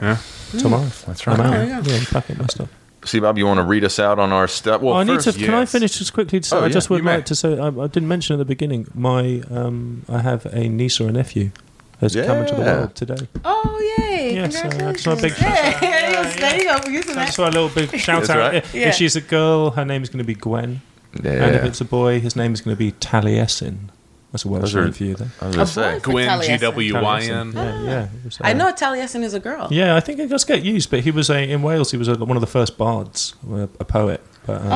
tomorrow. 0.57 0.89
That's 1.07 1.27
right. 1.27 1.39
I'm 1.39 1.45
out. 1.45 1.51
There 1.51 1.65
you. 1.65 1.81
Yeah, 1.91 1.97
I'm 1.97 2.05
packing 2.05 2.37
my 2.37 2.45
stuff. 2.47 2.69
See, 3.05 3.19
Bob, 3.19 3.37
you 3.37 3.45
want 3.45 3.57
to 3.59 3.63
read 3.63 3.83
us 3.83 3.99
out 3.99 4.17
on 4.19 4.31
our 4.31 4.47
stuff? 4.47 4.81
Well, 4.81 4.93
I 4.95 5.03
need 5.03 5.21
first, 5.23 5.37
to. 5.39 5.45
Can 5.45 5.53
I 5.53 5.65
finish 5.65 5.97
just 5.97 6.13
quickly? 6.13 6.39
To 6.39 6.47
say, 6.47 6.55
Oh, 6.55 6.59
I 6.61 6.63
yeah, 6.67 6.69
just 6.71 6.89
would 6.89 6.97
you 6.99 7.03
may. 7.03 7.15
like 7.15 7.25
to 7.25 7.35
say 7.35 7.57
I, 7.59 7.67
I 7.67 7.87
didn't 7.87 8.07
mention 8.07 8.33
at 8.35 8.39
the 8.39 8.45
beginning. 8.45 8.87
My 8.93 9.41
um, 9.51 10.03
I 10.09 10.19
have 10.21 10.45
a 10.47 10.67
niece 10.69 10.99
or 11.01 11.09
a 11.09 11.11
nephew 11.11 11.51
has 11.99 12.15
come 12.15 12.37
into 12.39 12.55
the 12.55 12.61
world 12.61 12.95
today. 12.95 13.27
Oh 13.45 13.95
yay! 13.97 14.35
Yes, 14.35 14.55
uh, 14.55 14.69
Congratulations! 14.69 15.03
just 15.03 15.19
a 15.19 15.21
big 15.21 15.33
shout 15.35 15.57
Hey, 15.75 16.15
out. 16.15 16.33
there 16.35 16.57
you 16.57 16.63
go. 16.65 16.79
We're 16.85 16.91
using 16.91 17.09
So 17.13 17.15
that. 17.15 17.25
just 17.27 17.37
a 17.39 17.45
little 17.45 17.69
big 17.69 17.99
shout 17.99 18.29
out. 18.29 18.37
right. 18.37 18.53
If- 18.55 18.73
Yeah. 18.75 18.89
If 18.89 18.95
she's 18.95 19.15
a 19.15 19.21
girl, 19.21 19.71
her 19.71 19.85
name 19.85 20.01
is 20.03 20.09
going 20.09 20.19
to 20.19 20.23
be 20.25 20.35
Gwen, 20.35 20.81
Yeah. 21.23 21.31
and 21.31 21.55
if 21.55 21.63
it's 21.63 21.81
a 21.81 21.85
boy, 21.85 22.19
his 22.19 22.35
name 22.35 22.53
is 22.53 22.61
going 22.61 22.75
to 22.75 22.79
be 22.79 22.91
Taliesin. 22.93 23.89
That's 24.33 24.43
a 24.45 24.47
Welsh 24.49 24.61
Those 24.63 24.75
are- 24.75 24.83
name 24.85 24.91
for 24.93 25.03
you, 25.03 25.13
there. 25.15 25.27
I 25.41 25.45
was 25.45 25.53
A 25.55 25.57
gonna 25.57 25.67
say. 25.67 25.81
boy 25.93 25.99
for 25.99 26.09
Gwen 26.11 26.27
Taliesin. 26.27 26.47
G 26.47 26.57
W 26.57 26.93
Y 27.01 27.21
N. 27.21 27.51
Yeah, 27.55 27.83
yeah. 27.83 28.03
it 28.03 28.09
was, 28.25 28.37
I 28.41 28.51
uh, 28.51 28.53
know 28.55 28.71
Taliesin 28.73 29.23
is 29.23 29.33
a 29.35 29.39
girl. 29.39 29.67
Yeah, 29.71 29.95
I 29.95 29.99
think 30.01 30.19
it 30.19 30.27
does 30.27 30.43
get 30.43 30.63
used, 30.63 30.89
but 30.89 31.01
he 31.01 31.11
was 31.11 31.29
a 31.29 31.49
in 31.49 31.61
Wales. 31.61 31.91
He 31.91 31.97
was 31.97 32.07
a, 32.07 32.15
one 32.15 32.35
of 32.35 32.41
the 32.41 32.47
first 32.47 32.77
bards, 32.77 33.35
a, 33.49 33.69
a 33.79 33.85
poet. 33.85 34.21
But, 34.45 34.61
um, 34.61 34.69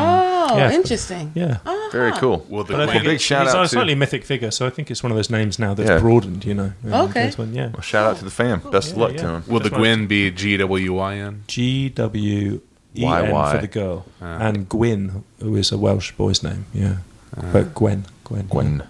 Oh, 0.50 0.58
yeah. 0.58 0.72
interesting. 0.72 1.32
Yeah. 1.36 1.58
Very 1.92 2.14
cool. 2.14 2.46
Well, 2.48 2.64
the 2.64 2.74
But 2.76 2.88
I 2.90 2.94
big 3.00 3.06
it's- 3.06 3.22
shout 3.22 3.48
he's 3.48 3.56
out 3.56 3.62
a 3.62 3.68
to- 3.68 3.70
slightly 3.70 3.96
mythic 3.96 4.24
figure, 4.24 4.50
so 4.52 4.66
I 4.66 4.70
think 4.70 4.90
it's 4.92 5.02
one 5.04 5.12
of 5.12 5.18
those 5.18 5.30
names 5.30 5.58
now 5.60 5.74
that's 5.74 5.90
Yeah. 5.90 6.00
broadened. 6.00 6.46
You 6.46 6.54
know. 6.54 6.72
And 6.84 6.94
Okay. 6.94 7.26
this 7.26 7.38
one, 7.38 7.54
yeah. 7.54 7.70
Well, 7.74 7.82
shout 7.82 8.06
out 8.06 8.18
to 8.20 8.24
the 8.26 8.32
fam. 8.32 8.62
Best 8.72 8.92
of 8.92 8.98
Yeah, 8.98 9.04
luck 9.04 9.16
to 9.18 9.28
him. 9.28 9.44
will 9.48 9.58
the 9.60 9.64
That's 9.64 9.72
right. 9.74 9.80
Gwen 9.80 10.08
be 10.08 10.30
G 10.32 10.56
W 10.58 10.94
Y 10.94 11.16
N? 11.16 11.44
G 11.48 11.90
W 11.90 12.62
E 12.96 13.06
N 13.06 13.10
YY. 13.32 13.52
for 13.56 13.58
the 13.62 13.68
girl, 13.68 14.06
Ah. 14.22 14.38
and 14.40 14.70
Gwyn, 14.70 15.24
who 15.42 15.56
is 15.56 15.72
a 15.72 15.78
Welsh 15.78 16.12
boy's 16.14 16.44
name. 16.44 16.66
Yeah, 16.74 16.98
but 17.52 17.74
Gwen, 17.74 18.06
Gwen, 18.24 18.46
Gwen. 18.50 18.84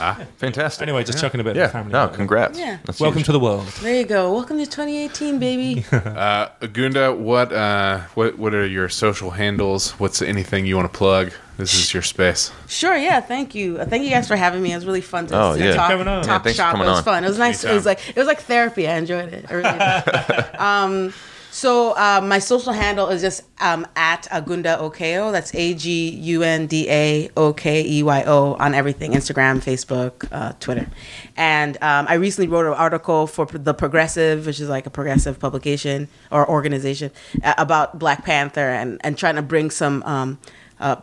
Ah, 0.00 0.20
Fantastic. 0.38 0.82
Anyway, 0.82 1.04
just 1.04 1.20
chucking 1.20 1.40
a 1.40 1.44
bit 1.44 1.54
yeah. 1.56 1.66
the 1.66 1.72
family. 1.72 1.92
No, 1.92 2.00
out 2.00 2.14
congrats. 2.14 2.58
Yeah. 2.58 2.78
That's 2.84 2.98
Welcome 3.00 3.18
huge. 3.18 3.26
to 3.26 3.32
the 3.32 3.40
world. 3.40 3.66
There 3.82 3.94
you 3.94 4.04
go. 4.04 4.32
Welcome 4.32 4.58
to 4.58 4.66
2018, 4.66 5.38
baby. 5.38 5.84
uh, 5.92 6.48
Gunda, 6.72 7.12
what 7.14 7.52
uh, 7.52 8.00
what 8.14 8.36
what 8.38 8.52
are 8.54 8.66
your 8.66 8.88
social 8.88 9.30
handles? 9.30 9.92
What's 9.92 10.20
anything 10.22 10.66
you 10.66 10.76
want 10.76 10.92
to 10.92 10.96
plug? 10.96 11.32
This 11.56 11.72
is 11.74 11.94
your 11.94 12.02
space. 12.02 12.50
Sure, 12.66 12.96
yeah. 12.96 13.20
Thank 13.20 13.54
you. 13.54 13.78
Uh, 13.78 13.84
Thank 13.84 14.02
you 14.02 14.10
guys 14.10 14.26
for 14.26 14.34
having 14.34 14.60
me. 14.60 14.72
It 14.72 14.74
was 14.74 14.86
really 14.86 15.00
fun 15.00 15.28
to, 15.28 15.40
Oh, 15.40 15.56
to 15.56 15.64
yeah. 15.64 15.74
talk, 15.74 15.90
Coming 15.92 16.08
on. 16.08 16.24
talk 16.24 16.28
Yeah, 16.28 16.38
thanks 16.40 16.56
for 16.58 16.62
shop. 16.62 16.72
coming 16.72 16.88
it 16.88 16.90
was 16.90 16.98
on. 16.98 17.04
fun. 17.04 17.24
It 17.24 17.28
was 17.28 17.38
nice. 17.38 17.62
It 17.62 17.72
was 17.72 17.86
like 17.86 18.00
it 18.08 18.16
was 18.16 18.26
like 18.26 18.40
therapy. 18.40 18.88
I 18.88 18.96
enjoyed 18.96 19.32
it. 19.32 19.44
I 19.48 19.52
really 19.54 19.70
did. 19.70 20.54
um, 20.60 21.12
So 21.54 21.92
uh, 21.92 22.20
my 22.20 22.40
social 22.40 22.72
handle 22.72 23.10
is 23.10 23.22
just 23.22 23.42
um, 23.60 23.86
at 23.94 24.24
Agunda 24.24 24.76
Okeyo. 24.76 25.30
That's 25.30 25.54
A 25.54 25.74
G 25.74 26.10
U 26.10 26.42
N 26.42 26.66
D 26.66 26.90
A 26.90 27.30
O 27.36 27.52
K 27.52 27.86
E 27.86 28.02
Y 28.02 28.24
O 28.26 28.54
on 28.54 28.74
everything: 28.74 29.12
Instagram, 29.12 29.62
Facebook, 29.62 30.28
uh, 30.32 30.54
Twitter. 30.58 30.88
And 31.36 31.76
um, 31.76 32.06
I 32.08 32.14
recently 32.14 32.48
wrote 32.48 32.66
an 32.66 32.72
article 32.72 33.28
for 33.28 33.46
the 33.46 33.72
Progressive, 33.72 34.46
which 34.46 34.58
is 34.58 34.68
like 34.68 34.86
a 34.86 34.90
progressive 34.90 35.38
publication 35.38 36.08
or 36.32 36.50
organization, 36.50 37.12
uh, 37.44 37.54
about 37.56 38.00
Black 38.00 38.24
Panther 38.24 38.70
and 38.70 39.00
and 39.04 39.16
trying 39.16 39.36
to 39.36 39.42
bring 39.42 39.70
some 39.70 40.02
um, 40.02 40.40
uh, 40.80 40.96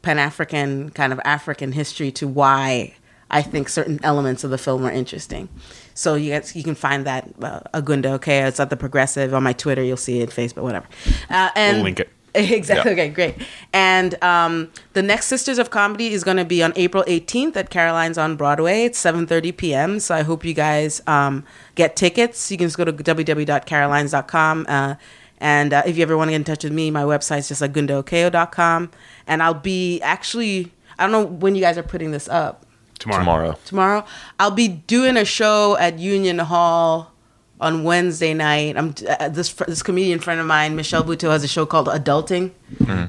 Pan 0.00 0.18
African 0.18 0.88
kind 0.88 1.12
of 1.12 1.20
African 1.22 1.72
history 1.72 2.10
to 2.12 2.26
why 2.26 2.94
I 3.30 3.42
think 3.42 3.68
certain 3.68 4.00
elements 4.02 4.42
of 4.42 4.50
the 4.50 4.58
film 4.58 4.86
are 4.86 4.90
interesting. 4.90 5.50
So 5.94 6.14
you 6.14 6.32
guys, 6.32 6.54
you 6.56 6.62
can 6.62 6.74
find 6.74 7.06
that 7.06 7.28
uh, 7.42 7.60
Agunda. 7.74 8.12
Okay, 8.14 8.40
it's 8.42 8.60
at 8.60 8.70
the 8.70 8.76
Progressive 8.76 9.34
on 9.34 9.42
my 9.42 9.52
Twitter. 9.52 9.82
You'll 9.82 9.96
see 9.96 10.20
it, 10.20 10.30
Facebook, 10.30 10.62
whatever. 10.62 10.86
Uh, 11.28 11.50
and 11.54 11.78
We'll 11.78 11.84
link 11.84 12.00
it. 12.00 12.10
Exactly. 12.34 12.92
Yeah. 12.92 13.02
Okay, 13.02 13.08
great. 13.10 13.34
And 13.74 14.22
um, 14.24 14.70
the 14.94 15.02
next 15.02 15.26
Sisters 15.26 15.58
of 15.58 15.68
Comedy 15.68 16.08
is 16.08 16.24
going 16.24 16.38
to 16.38 16.46
be 16.46 16.62
on 16.62 16.72
April 16.76 17.04
18th 17.06 17.56
at 17.56 17.68
Caroline's 17.68 18.16
on 18.16 18.36
Broadway. 18.36 18.84
It's 18.84 18.98
7:30 19.02 19.54
p.m. 19.54 20.00
So 20.00 20.14
I 20.14 20.22
hope 20.22 20.42
you 20.42 20.54
guys 20.54 21.02
um, 21.06 21.44
get 21.74 21.94
tickets. 21.94 22.50
You 22.50 22.56
can 22.56 22.68
just 22.68 22.78
go 22.78 22.86
to 22.86 22.92
www.carolines.com. 22.92 24.66
Uh, 24.66 24.94
and 25.38 25.74
uh, 25.74 25.82
if 25.84 25.96
you 25.98 26.02
ever 26.02 26.16
want 26.16 26.28
to 26.28 26.32
get 26.32 26.36
in 26.36 26.44
touch 26.44 26.64
with 26.64 26.72
me, 26.72 26.90
my 26.90 27.02
website's 27.02 27.48
just 27.48 27.60
agundaokeyo.com. 27.60 28.90
And 29.26 29.42
I'll 29.42 29.52
be 29.52 30.00
actually, 30.00 30.72
I 30.98 31.02
don't 31.06 31.12
know 31.12 31.24
when 31.26 31.54
you 31.54 31.60
guys 31.60 31.76
are 31.76 31.82
putting 31.82 32.12
this 32.12 32.28
up 32.28 32.64
Tomorrow. 33.02 33.20
Tomorrow. 33.24 33.58
tomorrow. 33.64 34.04
I'll 34.38 34.52
be 34.52 34.68
doing 34.68 35.16
a 35.16 35.24
show 35.24 35.76
at 35.76 35.98
Union 35.98 36.38
Hall 36.38 37.10
on 37.60 37.82
Wednesday 37.82 38.32
night. 38.32 38.76
I'm 38.76 38.94
uh, 39.08 39.28
this 39.28 39.52
this 39.52 39.82
comedian 39.82 40.20
friend 40.20 40.40
of 40.40 40.46
mine, 40.46 40.76
Michelle 40.76 41.02
Buteau, 41.02 41.30
has 41.30 41.42
a 41.42 41.48
show 41.48 41.66
called 41.66 41.88
Adulting. 41.88 42.52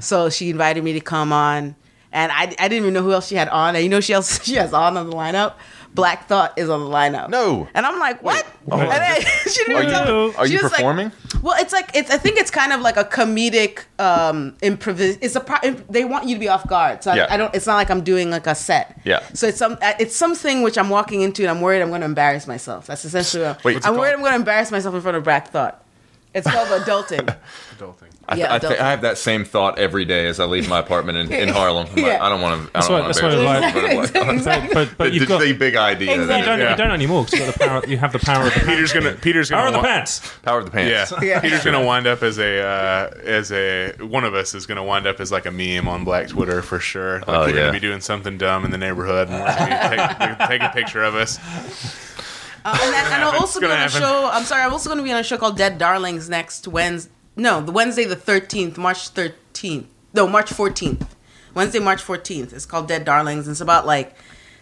So 0.00 0.30
she 0.30 0.50
invited 0.50 0.82
me 0.82 0.92
to 0.94 1.00
come 1.00 1.32
on, 1.32 1.76
and 2.10 2.32
I, 2.32 2.42
I 2.58 2.68
didn't 2.68 2.82
even 2.82 2.94
know 2.94 3.02
who 3.02 3.12
else 3.12 3.28
she 3.28 3.36
had 3.36 3.48
on. 3.48 3.76
And 3.76 3.84
you 3.84 3.88
know 3.88 4.00
she 4.00 4.12
else 4.12 4.44
she 4.44 4.54
has 4.56 4.72
on 4.72 4.96
on 4.96 5.08
the 5.08 5.16
lineup. 5.16 5.54
Black 5.94 6.26
Thought 6.26 6.54
is 6.58 6.68
on 6.68 6.80
the 6.80 6.86
lineup. 6.90 7.28
No. 7.30 7.68
and 7.72 7.86
I'm 7.86 7.98
like, 8.00 8.20
what? 8.22 8.44
And 8.70 8.80
then 8.90 9.20
she 9.46 9.64
didn't 9.64 9.76
Are 9.76 9.90
tell 9.90 10.08
you, 10.24 10.28
me. 10.30 10.34
are 10.36 10.46
you 10.46 10.54
was 10.56 10.62
like- 10.64 10.72
performing? 10.72 11.12
well, 11.42 11.54
it's 11.60 11.72
like 11.72 11.90
it's. 11.94 12.10
I 12.10 12.16
think 12.18 12.38
it's 12.38 12.50
kind 12.50 12.72
of 12.72 12.80
like 12.80 12.96
a 12.96 13.04
comedic 13.04 13.84
um 14.00 14.56
improvis. 14.62 15.18
It's 15.20 15.36
a. 15.36 15.40
Pro- 15.40 15.70
they 15.90 16.04
want 16.04 16.26
you 16.26 16.34
to 16.34 16.40
be 16.40 16.48
off 16.48 16.66
guard, 16.66 17.02
so 17.04 17.12
I- 17.12 17.16
Yeah. 17.16 17.26
I, 17.30 17.36
don't. 17.36 17.54
It's 17.54 17.66
not 17.66 17.76
like 17.76 17.90
I'm 17.90 18.02
doing 18.02 18.30
like 18.30 18.46
a 18.46 18.54
set. 18.54 18.98
Yeah. 19.04 19.22
So 19.34 19.46
it's 19.46 19.58
some. 19.58 19.78
uh, 19.80 19.92
It's 20.00 20.16
something 20.16 20.62
which 20.62 20.76
I'm 20.78 20.88
walking 20.90 21.20
into, 21.22 21.42
and 21.42 21.50
I'm 21.50 21.60
worried 21.60 21.82
I'm 21.82 21.88
going 21.90 22.00
to 22.00 22.06
embarrass 22.06 22.46
myself. 22.46 22.86
That's 22.86 23.04
essentially. 23.04 23.44
What 23.44 23.64
Wait, 23.64 23.86
I'm 23.86 23.96
worried 23.96 24.14
called? 24.14 24.14
I'm 24.14 24.20
going 24.20 24.32
to 24.32 24.36
embarrass 24.36 24.70
myself 24.72 24.94
in 24.94 25.00
front 25.00 25.16
of 25.16 25.22
Black 25.24 25.48
Thought. 25.48 25.80
It's 26.34 26.50
called 26.50 26.68
adulting. 26.82 27.36
Adulting. 27.78 28.10
I, 28.28 28.36
Yeah, 28.36 28.54
I, 28.54 28.58
thi- 28.58 28.66
adult- 28.66 28.80
I 28.80 28.90
have 28.90 29.00
that 29.02 29.18
same 29.18 29.44
thought 29.44 29.78
every 29.78 30.04
day 30.04 30.26
as 30.26 30.40
I 30.40 30.44
leave 30.46 30.68
my 30.68 30.78
apartment 30.78 31.18
in, 31.18 31.32
in 31.32 31.48
Harlem. 31.54 31.86
I'm 31.88 31.94
like, 31.94 32.04
Yeah. 32.04 32.24
I 32.24 32.28
don't 32.28 32.40
want 32.40 32.66
to. 32.66 32.72
That's 32.72 32.86
I 32.86 32.88
don't 32.90 33.00
want 33.02 33.06
that's 33.14 33.20
to. 33.20 33.44
why 33.44 33.56
I 33.58 33.68
embarrass 33.68 34.46
like- 34.46 34.72
But, 34.74 34.90
but 34.96 35.04
The, 35.04 35.10
you've 35.14 35.28
got. 35.28 35.40
the 35.40 35.52
big 35.52 35.76
idea. 35.76 36.06
that 36.08 36.20
Exactly. 36.20 36.38
You 36.40 36.44
don't, 36.46 36.60
is- 36.60 36.70
you 36.70 36.76
don't 36.76 36.90
anymore 36.92 37.24
because 37.24 37.38
you've 37.40 37.48
got 37.48 37.58
the 37.58 37.64
power. 37.66 37.82
You 37.86 37.98
have 37.98 38.12
the 38.12 38.18
power 38.18 38.46
of 38.46 38.54
the 38.54 38.60
Peter's 38.60 38.92
gonna. 38.92 39.12
Peter's 39.12 39.50
gonna. 39.50 39.60
power 39.62 39.68
of 39.68 39.72
the 39.74 39.78
wa- 39.80 39.84
pants. 39.84 40.32
Power 40.42 40.58
of 40.60 40.64
the 40.64 40.70
pants. 40.70 41.12
Yeah. 41.12 41.22
Yeah. 41.22 41.40
Peter's 41.40 41.64
gonna 41.64 41.84
wind 41.84 42.06
up 42.06 42.22
as 42.22 42.38
a 42.38 42.60
uh, 42.62 43.10
as 43.24 43.52
a 43.52 43.92
one 44.00 44.24
of 44.24 44.34
us 44.34 44.54
is 44.54 44.66
gonna 44.66 44.84
wind 44.84 45.06
up 45.06 45.20
as 45.20 45.30
like 45.30 45.46
a 45.46 45.50
meme 45.50 45.86
on 45.88 46.04
Black 46.04 46.28
Twitter 46.28 46.62
for 46.62 46.78
sure. 46.80 47.18
Like 47.20 47.28
Oh, 47.28 47.40
we're 47.42 47.48
yeah. 47.50 47.54
gonna 47.60 47.72
be 47.72 47.80
doing 47.80 48.00
something 48.00 48.38
dumb 48.38 48.64
in 48.64 48.70
the 48.70 48.78
neighborhood, 48.78 49.28
and 49.28 49.38
we're 49.40 49.46
gonna 49.46 50.16
take, 50.38 50.48
take 50.48 50.62
a 50.62 50.70
picture 50.70 51.02
of 51.02 51.14
us. 51.14 51.38
Uh, 52.66 52.78
and, 52.82 52.94
then, 52.94 53.12
and 53.12 53.24
I'll 53.24 53.38
also 53.40 53.60
be 53.60 53.66
gonna 53.66 53.74
on 53.74 53.80
a 53.80 53.82
happen. 53.90 54.00
show. 54.00 54.30
I'm 54.32 54.44
sorry. 54.44 54.62
I'm 54.62 54.72
also 54.72 54.88
going 54.88 54.96
to 54.96 55.04
be 55.04 55.12
on 55.12 55.18
a 55.20 55.22
show 55.22 55.36
called 55.36 55.58
Dead 55.58 55.76
Darlings 55.76 56.30
next 56.30 56.66
Wednesday. 56.66 57.10
No, 57.36 57.60
the 57.60 57.72
Wednesday 57.72 58.04
the 58.04 58.16
13th, 58.16 58.76
March 58.76 59.12
13th. 59.12 59.86
No, 60.12 60.26
March 60.28 60.50
14th. 60.50 61.06
Wednesday, 61.54 61.78
March 61.78 62.02
14th. 62.02 62.52
It's 62.52 62.66
called 62.66 62.88
Dead 62.88 63.04
Darlings. 63.04 63.46
And 63.46 63.52
it's 63.54 63.60
about 63.60 63.86
like 63.86 64.14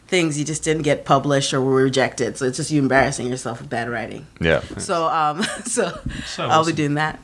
things 0.08 0.38
you 0.38 0.44
just 0.44 0.62
didn't 0.62 0.82
get 0.82 1.04
published 1.04 1.54
or 1.54 1.60
were 1.60 1.82
rejected. 1.82 2.36
So 2.36 2.44
it's 2.46 2.56
just 2.58 2.70
you 2.70 2.80
embarrassing 2.80 3.28
yourself 3.28 3.60
with 3.60 3.70
bad 3.70 3.88
writing. 3.88 4.26
Yeah. 4.40 4.60
So 4.78 5.06
um, 5.08 5.42
so, 5.64 5.98
So 6.26 6.46
I'll 6.46 6.64
be 6.66 6.72
doing 6.72 6.94
that. 6.94 7.18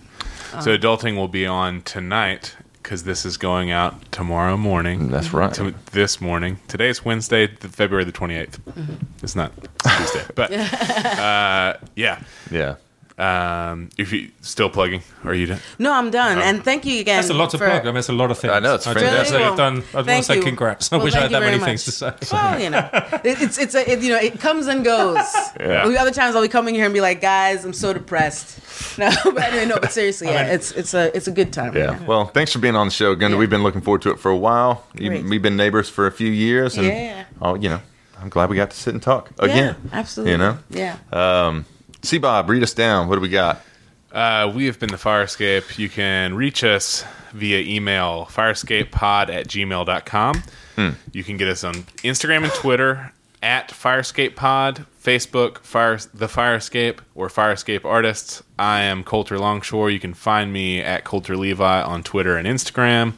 So 0.62 0.76
adulting 0.76 1.16
will 1.16 1.28
be 1.28 1.44
on 1.46 1.82
tonight 1.82 2.56
because 2.82 3.04
this 3.04 3.26
is 3.26 3.36
going 3.36 3.70
out 3.70 4.10
tomorrow 4.10 4.56
morning. 4.56 5.08
That's 5.08 5.34
right. 5.34 5.52
To 5.54 5.74
this 5.92 6.22
morning. 6.22 6.58
Today 6.68 6.88
is 6.88 7.04
Wednesday, 7.04 7.46
the 7.46 7.68
February 7.68 8.04
the 8.04 8.12
twenty 8.12 8.34
eighth. 8.34 8.58
It's 9.22 9.36
not 9.36 9.52
Tuesday, 9.84 10.24
but 10.34 10.50
uh, 10.52 11.76
yeah. 11.94 12.22
Yeah. 12.50 12.76
Um, 13.18 13.90
if 13.98 14.12
you 14.12 14.30
still 14.42 14.70
plugging, 14.70 15.02
are 15.24 15.34
you 15.34 15.46
done? 15.46 15.58
No, 15.80 15.92
I'm 15.92 16.10
done. 16.10 16.38
And 16.38 16.62
thank 16.62 16.86
you 16.86 17.00
again. 17.00 17.16
That's 17.16 17.30
a 17.30 17.34
lot 17.34 17.50
to 17.50 17.58
for- 17.58 17.66
plug. 17.66 17.82
I 17.82 17.86
mean, 17.86 17.96
it's 17.96 18.08
a 18.08 18.12
lot 18.12 18.30
of 18.30 18.38
things. 18.38 18.52
I 18.52 18.60
know, 18.60 18.76
it's 18.76 18.86
I 18.86 18.94
fantastic. 18.94 19.32
Really, 19.34 19.48
you've 19.48 19.56
done. 19.56 19.82
I 19.92 19.96
want 19.96 20.06
to 20.08 20.22
say 20.22 20.40
congrats. 20.40 20.92
I 20.92 20.96
Well, 20.96 21.04
wish 21.04 21.14
I 21.14 21.20
thank 21.20 21.32
had 21.32 21.42
that 21.42 21.44
you 21.46 21.50
many 21.50 21.58
very 21.58 21.70
things 21.76 21.98
to 21.98 22.04
much. 22.06 22.22
say. 22.24 22.36
Well, 22.36 22.60
you 22.60 22.70
know, 22.70 22.88
it, 23.24 23.42
it's 23.42 23.58
it's 23.58 23.74
a 23.74 23.90
it, 23.90 24.00
you 24.02 24.10
know 24.10 24.18
it 24.20 24.38
comes 24.38 24.68
and 24.68 24.84
goes. 24.84 25.18
Yeah. 25.58 25.82
Other 25.98 26.12
times 26.12 26.36
I'll 26.36 26.42
be 26.42 26.48
coming 26.48 26.76
here 26.76 26.84
and 26.84 26.94
be 26.94 27.00
like, 27.00 27.20
guys, 27.20 27.64
I'm 27.64 27.72
so 27.72 27.92
depressed. 27.92 28.60
No, 28.98 29.10
but 29.24 29.42
anyway, 29.42 29.66
no, 29.66 29.76
but 29.80 29.92
seriously, 29.92 30.28
yeah, 30.28 30.46
it's 30.52 30.70
it's 30.72 30.92
a 30.94 31.16
it's 31.16 31.26
a 31.28 31.32
good 31.32 31.52
time. 31.52 31.76
Yeah. 31.76 32.00
Well, 32.04 32.26
thanks 32.26 32.52
for 32.52 32.58
being 32.60 32.74
on 32.76 32.86
the 32.88 32.92
show, 32.92 33.14
Gunda. 33.16 33.34
Yeah. 33.36 33.38
We've 33.40 33.50
been 33.50 33.62
looking 33.64 33.80
forward 33.80 34.02
to 34.02 34.10
it 34.10 34.18
for 34.20 34.30
a 34.30 34.36
while. 34.36 34.84
You- 34.94 35.08
Great. 35.10 35.24
We've 35.24 35.42
been 35.42 35.56
neighbors 35.56 35.88
for 35.88 36.06
a 36.06 36.12
few 36.12 36.30
years, 36.30 36.76
and 36.76 36.86
Yeah. 36.86 37.24
oh, 37.42 37.54
you 37.56 37.68
know, 37.68 37.80
I'm 38.20 38.28
glad 38.28 38.50
we 38.50 38.56
got 38.56 38.70
to 38.70 38.76
sit 38.76 38.94
and 38.94 39.02
talk 39.02 39.30
again. 39.40 39.76
Yeah, 39.84 39.90
absolutely. 39.98 40.32
You 40.32 40.38
know. 40.38 40.58
Yeah. 40.70 40.96
Um, 41.12 41.64
see, 42.02 42.18
Bob, 42.18 42.48
read 42.48 42.62
us 42.62 42.74
down. 42.74 43.08
What 43.08 43.16
do 43.16 43.20
we 43.20 43.28
got? 43.28 43.62
Uh, 44.12 44.50
we 44.54 44.66
have 44.66 44.78
been 44.78 44.90
the 44.90 44.98
Fire 44.98 45.22
Escape. 45.22 45.78
You 45.78 45.88
can 45.88 46.34
reach 46.34 46.64
us 46.64 47.04
via 47.32 47.60
email, 47.60 48.26
firescapepod 48.30 49.28
at 49.28 49.48
gmail.com. 49.48 50.42
You 51.12 51.24
can 51.24 51.36
get 51.36 51.48
us 51.48 51.64
on 51.64 51.74
Instagram 52.04 52.44
and 52.44 52.52
Twitter 52.52 53.12
at 53.42 53.68
Firescapepod, 53.68 54.86
Facebook, 55.02 55.58
Fire, 55.58 55.98
The 56.14 56.26
Firescape, 56.28 57.00
or 57.14 57.28
Fire 57.28 57.52
Escape 57.52 57.84
Artists. 57.84 58.42
I 58.58 58.82
am 58.82 59.04
Coulter 59.04 59.38
Longshore. 59.38 59.90
You 59.90 60.00
can 60.00 60.14
find 60.14 60.52
me 60.52 60.80
at 60.80 61.04
Coulter 61.04 61.36
Levi 61.36 61.82
on 61.82 62.02
Twitter 62.02 62.36
and 62.36 62.46
Instagram. 62.46 63.14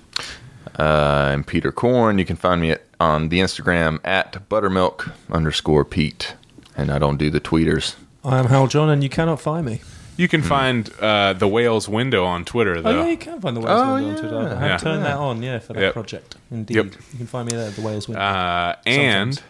Uh, 0.78 1.30
I'm 1.32 1.44
Peter 1.44 1.72
Korn. 1.72 2.18
You 2.18 2.24
can 2.24 2.36
find 2.36 2.60
me 2.60 2.70
at, 2.72 2.82
on 2.98 3.28
the 3.28 3.40
Instagram 3.40 4.00
at 4.04 4.48
buttermilk 4.48 5.10
underscore 5.30 5.84
Pete. 5.84 6.34
And 6.76 6.90
I 6.90 6.98
don't 6.98 7.18
do 7.18 7.28
the 7.28 7.40
tweeters. 7.40 7.94
I 8.24 8.38
am 8.38 8.46
Hal 8.46 8.66
John, 8.66 8.90
and 8.90 9.02
you 9.02 9.08
cannot 9.08 9.40
find 9.40 9.64
me. 9.66 9.80
You 10.16 10.28
can 10.28 10.42
find 10.42 10.90
uh, 11.00 11.32
the 11.32 11.48
Wales 11.48 11.88
Window 11.88 12.24
on 12.24 12.44
Twitter, 12.44 12.76
Oh 12.76 12.82
though. 12.82 13.00
yeah, 13.04 13.06
you 13.08 13.16
can 13.16 13.40
find 13.40 13.56
the 13.56 13.60
Wales 13.60 13.80
Oh, 13.82 13.94
Window 13.94 14.10
on 14.10 14.16
Twitter. 14.18 14.38
I 14.38 14.48
have 14.60 14.62
Yeah. 14.62 14.76
turned 14.76 15.04
that 15.04 15.16
on, 15.16 15.42
yeah, 15.42 15.58
for 15.60 15.72
that 15.72 15.80
Yep. 15.80 15.92
project. 15.94 16.36
Indeed, 16.50 16.74
Yep. 16.76 16.86
you 17.12 17.18
can 17.18 17.26
find 17.26 17.50
me 17.50 17.56
there 17.56 17.68
at 17.68 17.74
the 17.76 17.80
Wales 17.80 18.06
Window. 18.06 18.20
Uh, 18.22 18.74
and 18.84 19.40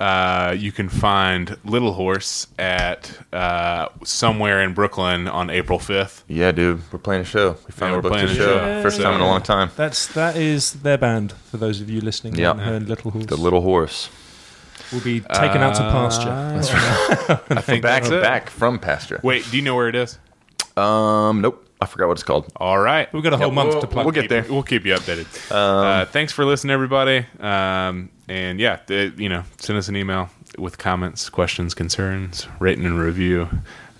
uh, 0.00 0.52
you 0.58 0.72
can 0.72 0.88
find 0.88 1.56
Little 1.64 1.92
Horse 1.92 2.48
at 2.58 3.12
uh, 3.32 3.86
somewhere 4.02 4.60
in 4.64 4.74
Brooklyn 4.74 5.28
on 5.28 5.48
April 5.48 5.78
5th. 5.78 6.22
Yeah, 6.26 6.50
dude, 6.50 6.82
we're 6.92 6.98
playing 6.98 7.22
a 7.22 7.24
show. 7.24 7.50
We 7.68 7.70
finally 7.72 7.98
we're 7.98 8.02
booked 8.02 8.14
a 8.16 8.18
playing 8.18 8.30
a 8.32 8.34
show. 8.34 8.58
show. 8.58 8.82
First 8.82 9.00
time 9.00 9.14
in 9.14 9.20
a 9.20 9.26
long 9.26 9.42
time. 9.42 9.70
That's 9.76 10.08
that 10.08 10.36
is 10.36 10.72
their 10.72 10.98
band 10.98 11.34
for 11.50 11.56
those 11.58 11.80
of 11.80 11.88
you 11.88 12.00
listening. 12.00 12.34
Yep. 12.34 12.52
and 12.56 12.60
heard 12.62 12.88
Little 12.88 13.12
Horse. 13.12 13.26
The 13.26 13.36
Little 13.36 13.62
Horse. 13.62 14.08
Will 14.92 15.00
be 15.00 15.20
taken 15.20 15.62
out 15.62 15.74
to 15.76 15.82
pasture. 15.82 16.30
I 17.50 17.60
think 17.60 17.82
Back 17.82 18.02
that's 18.02 18.10
it. 18.12 18.22
back 18.22 18.50
from 18.50 18.78
pasture. 18.78 19.20
Wait, 19.22 19.48
do 19.50 19.56
you 19.56 19.62
know 19.62 19.74
where 19.74 19.88
it 19.88 19.94
is? 19.94 20.18
Um, 20.76 21.40
nope. 21.40 21.62
I 21.80 21.84
forgot 21.86 22.06
what 22.08 22.12
it's 22.14 22.22
called. 22.22 22.50
All 22.56 22.78
right. 22.78 23.12
We've 23.12 23.22
got 23.22 23.34
a 23.34 23.36
whole 23.36 23.50
month 23.50 23.70
we'll, 23.74 23.80
to 23.82 23.86
plug. 23.86 24.06
we'll 24.06 24.12
get 24.14 24.30
there. 24.30 24.46
We'll 24.48 24.62
keep 24.62 24.86
you 24.86 24.94
updated. 24.94 25.26
uh, 25.50 26.06
thanks 26.06 26.32
for 26.32 26.44
listening, 26.46 26.72
everybody. 26.72 27.26
Um, 27.38 28.08
and 28.28 28.58
yeah, 28.58 28.76
th- 28.76 29.12
you 29.18 29.28
know, 29.28 29.42
send 29.58 29.78
us 29.78 29.88
an 29.88 29.96
email 29.96 30.30
with 30.58 30.78
comments, 30.78 31.28
questions, 31.28 31.74
concerns, 31.74 32.46
rating 32.60 32.86
and 32.86 32.98
review, 32.98 33.48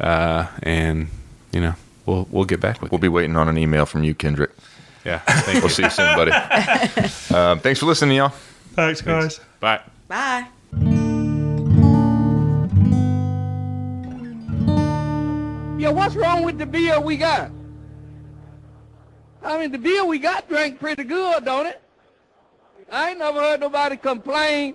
uh, 0.00 0.46
and 0.62 1.08
you 1.52 1.60
know, 1.60 1.74
we'll 2.06 2.26
we'll 2.30 2.46
get 2.46 2.60
back 2.60 2.80
with 2.80 2.90
you. 2.90 2.94
We'll 2.96 3.02
be 3.02 3.08
waiting 3.08 3.36
on 3.36 3.46
an 3.48 3.58
email 3.58 3.84
from 3.84 4.04
you, 4.04 4.14
Kendrick. 4.14 4.52
you. 5.04 5.10
Yeah. 5.10 5.18
Thank 5.18 5.56
We'll 5.56 5.64
you. 5.64 5.68
see 5.68 5.82
you 5.82 5.90
soon, 5.90 6.16
buddy. 6.16 6.32
um, 7.34 7.58
thanks 7.60 7.78
for 7.80 7.86
listening, 7.86 8.16
y'all. 8.16 8.30
Thanks, 8.74 9.02
guys. 9.02 9.38
Bye. 9.60 9.80
Bye. 10.08 10.46
Yeah, 15.78 15.90
what's 15.90 16.16
wrong 16.16 16.42
with 16.42 16.58
the 16.58 16.66
beer 16.66 17.00
we 17.00 17.16
got? 17.16 17.50
I 19.42 19.58
mean, 19.58 19.70
the 19.70 19.78
beer 19.78 20.04
we 20.04 20.18
got 20.18 20.48
drank 20.48 20.80
pretty 20.80 21.04
good, 21.04 21.44
don't 21.44 21.66
it? 21.66 21.80
I 22.90 23.10
ain't 23.10 23.18
never 23.18 23.40
heard 23.40 23.60
nobody 23.60 23.96
complain 23.96 24.74